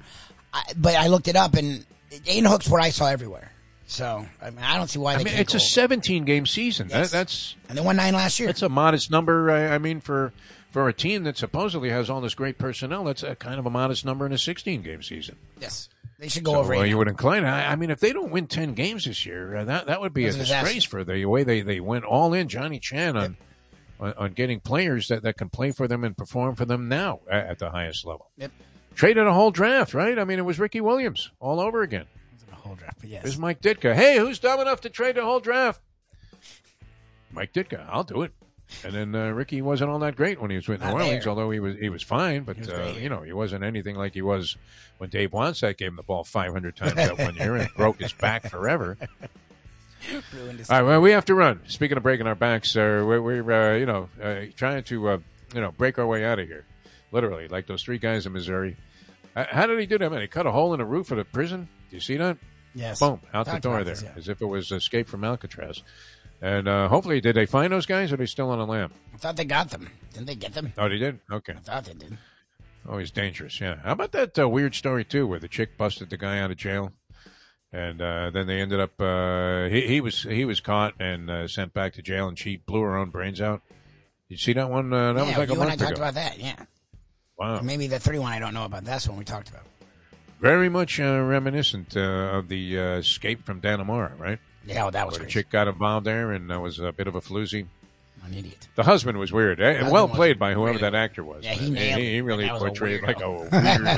I, 0.54 0.64
but 0.76 0.96
I 0.96 1.08
looked 1.08 1.28
it 1.28 1.36
up, 1.36 1.56
and 1.56 1.86
eight 2.12 2.38
and 2.38 2.48
a 2.48 2.50
hook's 2.50 2.70
what 2.70 2.82
I 2.82 2.90
saw 2.90 3.08
everywhere. 3.08 3.52
So 3.88 4.26
I, 4.42 4.50
mean, 4.52 4.64
I 4.64 4.78
don't 4.78 4.90
see 4.90 5.00
why 5.00 5.16
I 5.16 5.18
mean, 5.18 5.28
can't 5.28 5.40
it's 5.42 5.54
go 5.54 5.58
a 5.58 5.60
17 5.60 6.24
game 6.24 6.46
season. 6.46 6.88
That, 6.88 7.10
that's 7.10 7.56
and 7.68 7.78
they 7.78 7.82
won 7.82 7.98
nine 7.98 8.14
last 8.14 8.40
year. 8.40 8.48
That's 8.48 8.62
a 8.62 8.70
modest 8.70 9.12
number. 9.12 9.52
I, 9.52 9.76
I 9.76 9.78
mean, 9.80 10.00
for 10.00 10.32
for 10.70 10.88
a 10.88 10.94
team 10.94 11.24
that 11.24 11.38
supposedly 11.38 11.90
has 11.90 12.10
all 12.10 12.22
this 12.22 12.34
great 12.34 12.58
personnel, 12.58 13.04
that's 13.04 13.24
a 13.24 13.36
kind 13.36 13.60
of 13.60 13.66
a 13.66 13.70
modest 13.70 14.06
number 14.06 14.26
in 14.26 14.32
a 14.32 14.38
16 14.38 14.82
game 14.82 15.04
season. 15.04 15.36
Yes, 15.60 15.90
they 16.22 16.30
should 16.30 16.44
go 16.44 16.54
So, 16.54 16.60
over. 16.60 16.74
eight 16.76 16.88
you 16.90 16.98
would 16.98 17.08
incline. 17.10 17.44
I, 17.44 17.72
I 17.72 17.76
mean, 17.76 17.90
if 17.90 18.00
they 18.00 18.14
don't 18.14 18.32
win 18.32 18.48
10 18.48 18.74
games 18.76 19.04
this 19.06 19.26
year, 19.26 19.56
uh, 19.58 19.64
that 19.66 19.88
that 19.88 20.00
would 20.02 20.14
be 20.14 20.26
a 20.28 20.32
That's 20.32 20.50
a 20.50 20.54
disgrace 20.54 20.86
for 20.86 21.04
the 21.04 21.26
way 21.26 21.44
they, 21.44 21.62
they 21.62 21.80
went 21.80 22.06
all 22.06 22.34
in. 22.34 22.48
Johnny 22.48 22.80
Chan 22.80 23.18
on, 23.18 23.38
on 24.00 24.14
on 24.14 24.32
getting 24.34 24.60
players 24.60 25.08
that, 25.10 25.24
that 25.24 25.36
can 25.38 25.50
play 25.50 25.72
for 25.72 25.88
them 25.88 26.04
and 26.04 26.16
perform 26.16 26.56
for 26.56 26.66
them 26.66 26.88
now 26.88 27.20
at, 27.30 27.48
at 27.48 27.60
the 27.60 27.70
highest 27.72 28.06
level. 28.06 28.30
Yep. 28.38 28.52
Traded 28.96 29.26
a 29.26 29.34
whole 29.34 29.52
draft, 29.52 29.94
right? 29.94 30.18
I 30.20 30.24
mean, 30.26 30.38
it 30.40 30.46
was 30.46 30.60
Ricky 30.60 30.80
Williams 30.82 31.32
all 31.40 31.60
over 31.60 31.82
again. 31.82 32.06
a 32.52 32.56
whole 32.56 32.76
draft, 32.76 32.98
but 33.02 33.10
yes. 33.10 33.24
There's 33.24 33.38
Mike 33.40 33.62
Ditka. 33.62 33.94
Hey, 33.96 34.18
who's 34.20 34.38
dumb 34.40 34.60
enough 34.60 34.82
to 34.82 34.90
trade 34.90 35.18
a 35.18 35.24
whole 35.26 35.40
draft? 35.40 35.82
Mike 37.32 37.54
Ditka. 37.54 37.86
I'll 37.90 38.04
do 38.04 38.22
it. 38.24 38.32
And 38.84 38.94
then 38.94 39.16
uh, 39.16 39.30
Ricky 39.32 39.62
wasn't 39.62 39.90
all 39.92 40.00
that 40.00 40.16
great 40.16 40.42
when 40.42 40.50
he 40.50 40.56
was 40.56 40.68
with 40.68 40.82
New 40.82 40.90
Orleans, 40.92 41.24
there. 41.24 41.30
although 41.30 41.52
he 41.52 41.60
was 41.60 41.78
he 41.78 41.90
was 41.90 42.02
fine. 42.04 42.44
But 42.44 42.58
was 42.58 42.70
uh, 42.70 42.96
you 43.00 43.10
know, 43.10 43.22
he 43.22 43.34
wasn't 43.34 43.64
anything 43.64 43.96
like 43.96 44.14
he 44.14 44.22
was 44.22 44.58
when 44.98 45.10
Dave 45.10 45.32
Wannstedt 45.32 45.78
gave 45.78 45.90
him 45.90 45.96
the 45.98 46.04
ball 46.04 46.24
500 46.24 46.76
times 46.76 46.96
that 46.96 47.18
one 47.18 47.36
year 47.36 47.56
and 47.56 47.70
broke 47.76 48.00
his 48.00 48.14
back 48.14 48.50
forever. 48.50 48.98
Ruined 50.34 50.60
his- 50.60 50.70
All 50.70 50.78
right, 50.82 50.88
well, 50.88 51.02
we 51.02 51.12
have 51.12 51.26
to 51.26 51.36
run. 51.36 51.62
Speaking 51.68 51.98
of 51.98 52.04
breaking 52.04 52.28
our 52.28 52.36
backs, 52.36 52.76
uh, 52.76 53.04
we're, 53.06 53.22
we're 53.22 53.52
uh, 53.74 53.78
you 53.78 53.86
know 53.86 54.10
uh, 54.22 54.42
trying 54.56 54.84
to 54.86 55.10
uh, 55.10 55.18
you 55.54 55.62
know 55.62 55.72
break 55.72 56.00
our 56.00 56.08
way 56.08 56.26
out 56.26 56.40
of 56.40 56.48
here, 56.48 56.66
literally, 57.12 57.48
like 57.48 57.68
those 57.68 57.84
three 57.84 57.98
guys 58.00 58.26
in 58.26 58.34
Missouri. 58.34 58.78
Uh, 59.36 59.46
how 59.50 59.68
did 59.68 59.80
he 59.80 59.86
do 59.86 59.98
that? 59.98 60.10
Man, 60.12 60.22
he 60.22 60.28
cut 60.28 60.46
a 60.48 60.52
hole 60.52 60.74
in 60.74 60.80
the 60.80 60.86
roof 60.86 61.12
of 61.12 61.18
the 61.18 61.26
prison. 61.26 61.68
Do 61.90 61.96
you 61.96 62.02
see 62.02 62.18
that? 62.18 62.38
Yes. 62.74 63.00
Boom, 63.00 63.20
out 63.34 63.46
the 63.48 63.60
door 63.60 63.84
there, 63.84 63.94
this, 63.96 64.04
yeah. 64.04 64.14
as 64.16 64.30
if 64.30 64.42
it 64.42 64.46
was 64.46 64.72
Escape 64.72 65.08
from 65.10 65.24
Alcatraz. 65.24 65.84
And 66.42 66.68
uh, 66.68 66.88
hopefully, 66.88 67.22
did 67.22 67.36
they 67.36 67.46
find 67.46 67.72
those 67.72 67.86
guys? 67.86 68.12
Or 68.12 68.16
are 68.16 68.18
they 68.18 68.26
still 68.26 68.50
on 68.50 68.58
the 68.58 68.66
lam? 68.66 68.92
I 69.14 69.18
thought 69.18 69.38
they 69.38 69.46
got 69.46 69.70
them. 69.70 69.90
Didn't 70.14 70.26
they 70.26 70.36
get 70.36 70.54
them? 70.54 70.74
Oh, 70.78 70.90
they 70.90 70.98
did. 70.98 71.20
Okay. 71.32 71.54
I 71.54 71.60
thought 71.60 71.86
they 71.86 71.94
did. 71.94 72.18
Always 72.90 73.12
dangerous. 73.12 73.62
Yeah. 73.62 73.76
How 73.84 73.92
about 73.92 74.12
that 74.14 74.40
uh, 74.40 74.50
weird 74.50 74.74
story 74.74 75.06
too, 75.06 75.28
where 75.28 75.40
the 75.40 75.48
chick 75.48 75.78
busted 75.78 76.10
the 76.10 76.18
guy 76.18 76.40
out 76.40 76.50
of 76.50 76.58
jail, 76.58 76.94
and 77.72 78.02
uh, 78.02 78.32
then 78.32 78.48
they 78.48 78.60
ended 78.60 78.80
up 78.80 79.00
uh, 79.00 79.68
he, 79.70 79.82
he 79.82 80.02
was 80.02 80.24
he 80.24 80.46
was 80.46 80.60
caught 80.60 80.96
and 81.00 81.30
uh, 81.30 81.48
sent 81.48 81.74
back 81.76 81.94
to 81.94 82.02
jail, 82.02 82.28
and 82.28 82.40
she 82.40 82.58
blew 82.58 82.82
her 82.82 82.98
own 82.98 83.12
brains 83.12 83.40
out. 83.40 83.62
Did 84.28 84.36
you 84.36 84.38
see 84.38 84.54
that 84.54 84.72
one? 84.72 84.92
Uh, 84.92 85.14
that 85.14 85.20
yeah, 85.20 85.28
was 85.28 85.38
like 85.38 85.50
a 85.50 85.54
you 85.54 85.62
and 85.62 85.64
I 85.64 85.68
month 85.68 85.82
talked 85.82 85.98
about 85.98 86.14
that. 86.16 86.40
Yeah. 86.40 86.56
Wow. 87.38 87.60
Or 87.60 87.64
maybe 87.64 87.86
the 87.86 88.00
three 88.00 88.18
one 88.18 88.32
I 88.32 88.40
don't 88.40 88.56
know 88.56 88.66
about. 88.66 88.84
That's 88.84 89.08
one 89.08 89.20
we 89.20 89.26
talked 89.26 89.50
about. 89.50 89.64
Very 90.40 90.70
much 90.70 91.00
uh, 91.00 91.22
reminiscent 91.22 91.96
uh, 91.96 92.00
of 92.00 92.48
the 92.48 92.80
uh, 92.80 92.84
escape 92.98 93.46
from 93.46 93.62
Dannemora, 93.62 94.18
right? 94.20 94.40
Yeah, 94.66 94.84
well, 94.84 94.92
that 94.92 95.06
was 95.08 95.16
the 95.16 95.22
crazy. 95.22 95.32
chick 95.34 95.50
got 95.50 95.68
involved 95.68 96.06
there, 96.06 96.32
and 96.32 96.50
that 96.50 96.62
was 96.62 96.80
a 96.80 96.92
bit 96.92 97.08
of 97.08 97.16
a 97.16 97.22
floozy. 97.22 97.66
An 98.24 98.34
idiot. 98.36 98.68
The 98.76 98.84
husband 98.84 99.18
was 99.18 99.32
weird. 99.32 99.60
Eh, 99.60 99.74
husband 99.74 99.92
well 99.92 100.08
played 100.08 100.38
by 100.38 100.54
whoever 100.54 100.74
really 100.74 100.82
that 100.82 100.94
actor 100.94 101.24
was. 101.24 101.44
Yeah, 101.44 101.54
he 101.54 101.68
Uh, 101.68 101.74
nailed 101.74 102.00
he, 102.02 102.18
it. 102.18 102.22
really 102.22 102.46
was 102.52 102.62
a 102.62 102.66
portrayed 102.66 103.02
like 103.02 103.20
a 103.22 103.32
weird 103.52 103.52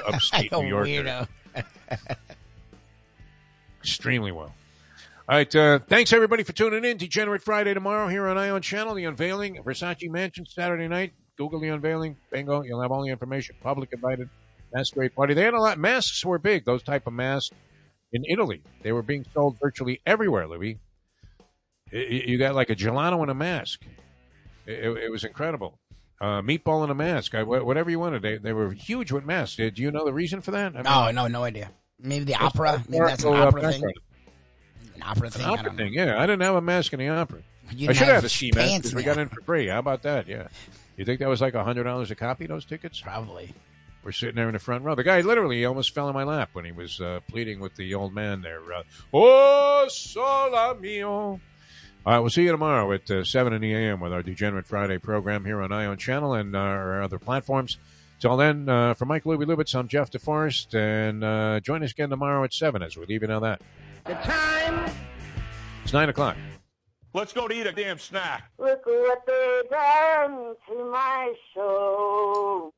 upstate 0.07 0.51
Like 0.53 0.61
a 0.61 0.63
New 0.63 0.69
Yorker. 0.69 0.87
weirdo. 0.89 1.27
extremely 3.81 4.31
well. 4.31 4.53
All 5.29 5.37
right, 5.37 5.55
uh, 5.55 5.79
thanks 5.79 6.11
everybody 6.13 6.43
for 6.43 6.51
tuning 6.53 6.83
in. 6.85 6.97
Degenerate 6.97 7.41
Friday 7.41 7.73
tomorrow 7.73 8.07
here 8.07 8.27
on 8.27 8.37
Eye 8.37 8.49
On 8.49 8.61
Channel. 8.61 8.95
The 8.95 9.05
unveiling, 9.05 9.57
of 9.57 9.65
Versace 9.65 10.09
Mansion 10.09 10.45
Saturday 10.45 10.87
night. 10.87 11.13
Google 11.37 11.59
the 11.59 11.69
unveiling. 11.69 12.17
Bingo. 12.31 12.61
You'll 12.61 12.81
have 12.81 12.91
all 12.91 13.03
the 13.03 13.09
information. 13.09 13.55
Public 13.61 13.91
invited. 13.93 14.29
Masquerade 14.73 15.15
party. 15.15 15.33
They 15.33 15.43
had 15.43 15.53
a 15.53 15.59
lot. 15.59 15.77
Masks 15.77 16.23
were 16.25 16.39
big. 16.39 16.65
Those 16.65 16.83
type 16.83 17.07
of 17.07 17.13
masks 17.13 17.51
in 18.13 18.23
Italy. 18.27 18.61
They 18.81 18.91
were 18.91 19.01
being 19.01 19.25
sold 19.33 19.57
virtually 19.59 19.99
everywhere. 20.05 20.47
Louis, 20.47 20.79
you 21.91 22.37
got 22.37 22.55
like 22.55 22.69
a 22.69 22.75
gelato 22.75 23.21
and 23.21 23.31
a 23.31 23.33
mask. 23.35 23.83
It, 24.65 24.85
it- 24.97 25.11
was 25.11 25.23
incredible. 25.23 25.77
Uh, 26.21 26.41
meatball 26.41 26.83
and 26.83 26.91
a 26.91 26.95
mask. 26.95 27.35
I, 27.35 27.43
whatever 27.43 27.89
you 27.89 27.99
wanted. 27.99 28.21
They, 28.21 28.37
they 28.37 28.53
were 28.53 28.71
huge 28.71 29.11
with 29.11 29.25
masks. 29.25 29.57
Do 29.57 29.71
you 29.75 29.91
know 29.91 30.05
the 30.05 30.13
reason 30.13 30.39
for 30.39 30.51
that? 30.51 30.67
I 30.71 30.75
mean, 30.75 30.83
No, 30.83 31.11
no, 31.11 31.27
no 31.27 31.43
idea. 31.43 31.69
Maybe 31.99 32.23
the 32.23 32.35
opera. 32.35 32.81
Maybe 32.87 33.03
that's 33.05 33.25
an 33.25 33.33
uh, 33.33 33.47
opera 33.47 33.71
thing. 33.73 33.83
An 34.95 35.03
opera 35.03 35.29
thing. 35.29 35.43
An 35.43 35.49
I 35.49 35.53
opera 35.53 35.73
thing, 35.73 35.93
yeah. 35.93 36.17
I 36.17 36.25
didn't 36.25 36.41
have 36.43 36.55
a 36.55 36.61
mask 36.61 36.93
in 36.93 36.99
the 36.99 37.09
opera. 37.09 37.39
You 37.71 37.89
I 37.89 37.93
should 37.93 38.07
have 38.07 38.15
had 38.15 38.23
a 38.23 38.29
ski 38.29 38.51
mask 38.55 38.95
we 38.95 39.03
got 39.03 39.17
in 39.17 39.27
for 39.27 39.41
free. 39.41 39.67
How 39.67 39.79
about 39.79 40.03
that? 40.03 40.27
Yeah. 40.27 40.47
You 40.95 41.03
think 41.03 41.19
that 41.19 41.27
was 41.27 41.41
like 41.41 41.55
a 41.55 41.63
hundred 41.63 41.83
dollars 41.83 42.09
a 42.11 42.15
copy? 42.15 42.45
Those 42.45 42.63
tickets? 42.65 43.01
Probably. 43.01 43.53
We're 44.03 44.11
sitting 44.11 44.35
there 44.35 44.47
in 44.47 44.53
the 44.53 44.59
front 44.59 44.83
row. 44.83 44.95
The 44.95 45.03
guy 45.03 45.21
literally 45.21 45.63
almost 45.65 45.93
fell 45.93 46.09
in 46.09 46.13
my 46.13 46.23
lap 46.23 46.49
when 46.53 46.65
he 46.65 46.71
was 46.71 46.99
uh, 46.99 47.21
pleading 47.29 47.59
with 47.59 47.75
the 47.75 47.93
old 47.93 48.13
man 48.13 48.41
there. 48.41 48.61
Uh, 48.73 48.83
oh, 49.13 49.87
sola 49.89 50.75
mio. 50.79 51.39
All 52.05 52.11
right, 52.13 52.19
we'll 52.19 52.29
see 52.29 52.43
you 52.43 52.51
tomorrow 52.51 52.91
at 52.91 53.09
uh, 53.09 53.23
7 53.23 53.53
in 53.53 53.61
the 53.61 53.73
a.m. 53.73 54.01
with 54.01 54.11
our 54.11 54.21
Degenerate 54.21 54.67
Friday 54.67 54.97
program 54.97 55.45
here 55.45 55.61
on 55.61 55.71
Eye 55.71 55.85
On 55.85 55.97
Channel 55.97 56.33
and 56.33 56.53
uh, 56.53 56.59
our 56.59 57.01
other 57.01 57.17
platforms. 57.17 57.77
Till 58.19 58.35
then, 58.35 58.67
uh, 58.67 58.93
for 58.93 59.05
Mike 59.05 59.23
Lubie 59.23 59.45
Lubitz, 59.45 59.73
I'm 59.73 59.87
Jeff 59.87 60.11
DeForrest, 60.11 60.73
and 60.73 61.23
uh, 61.23 61.61
join 61.61 61.81
us 61.83 61.91
again 61.91 62.09
tomorrow 62.09 62.43
at 62.43 62.53
7 62.53 62.81
as 62.83 62.97
we 62.97 63.05
leave 63.05 63.21
you 63.21 63.27
now 63.29 63.39
that. 63.39 63.61
The 64.05 64.15
time. 64.15 64.91
It's 65.83 65.93
9 65.93 66.09
o'clock. 66.09 66.35
Let's 67.13 67.31
go 67.31 67.47
to 67.47 67.53
eat 67.53 67.67
a 67.67 67.71
damn 67.71 67.99
snack. 67.99 68.49
Look 68.57 68.85
what 68.85 69.25
they've 69.27 69.69
done 69.69 70.55
to 70.67 70.91
my 70.91 71.33
soul. 71.53 72.71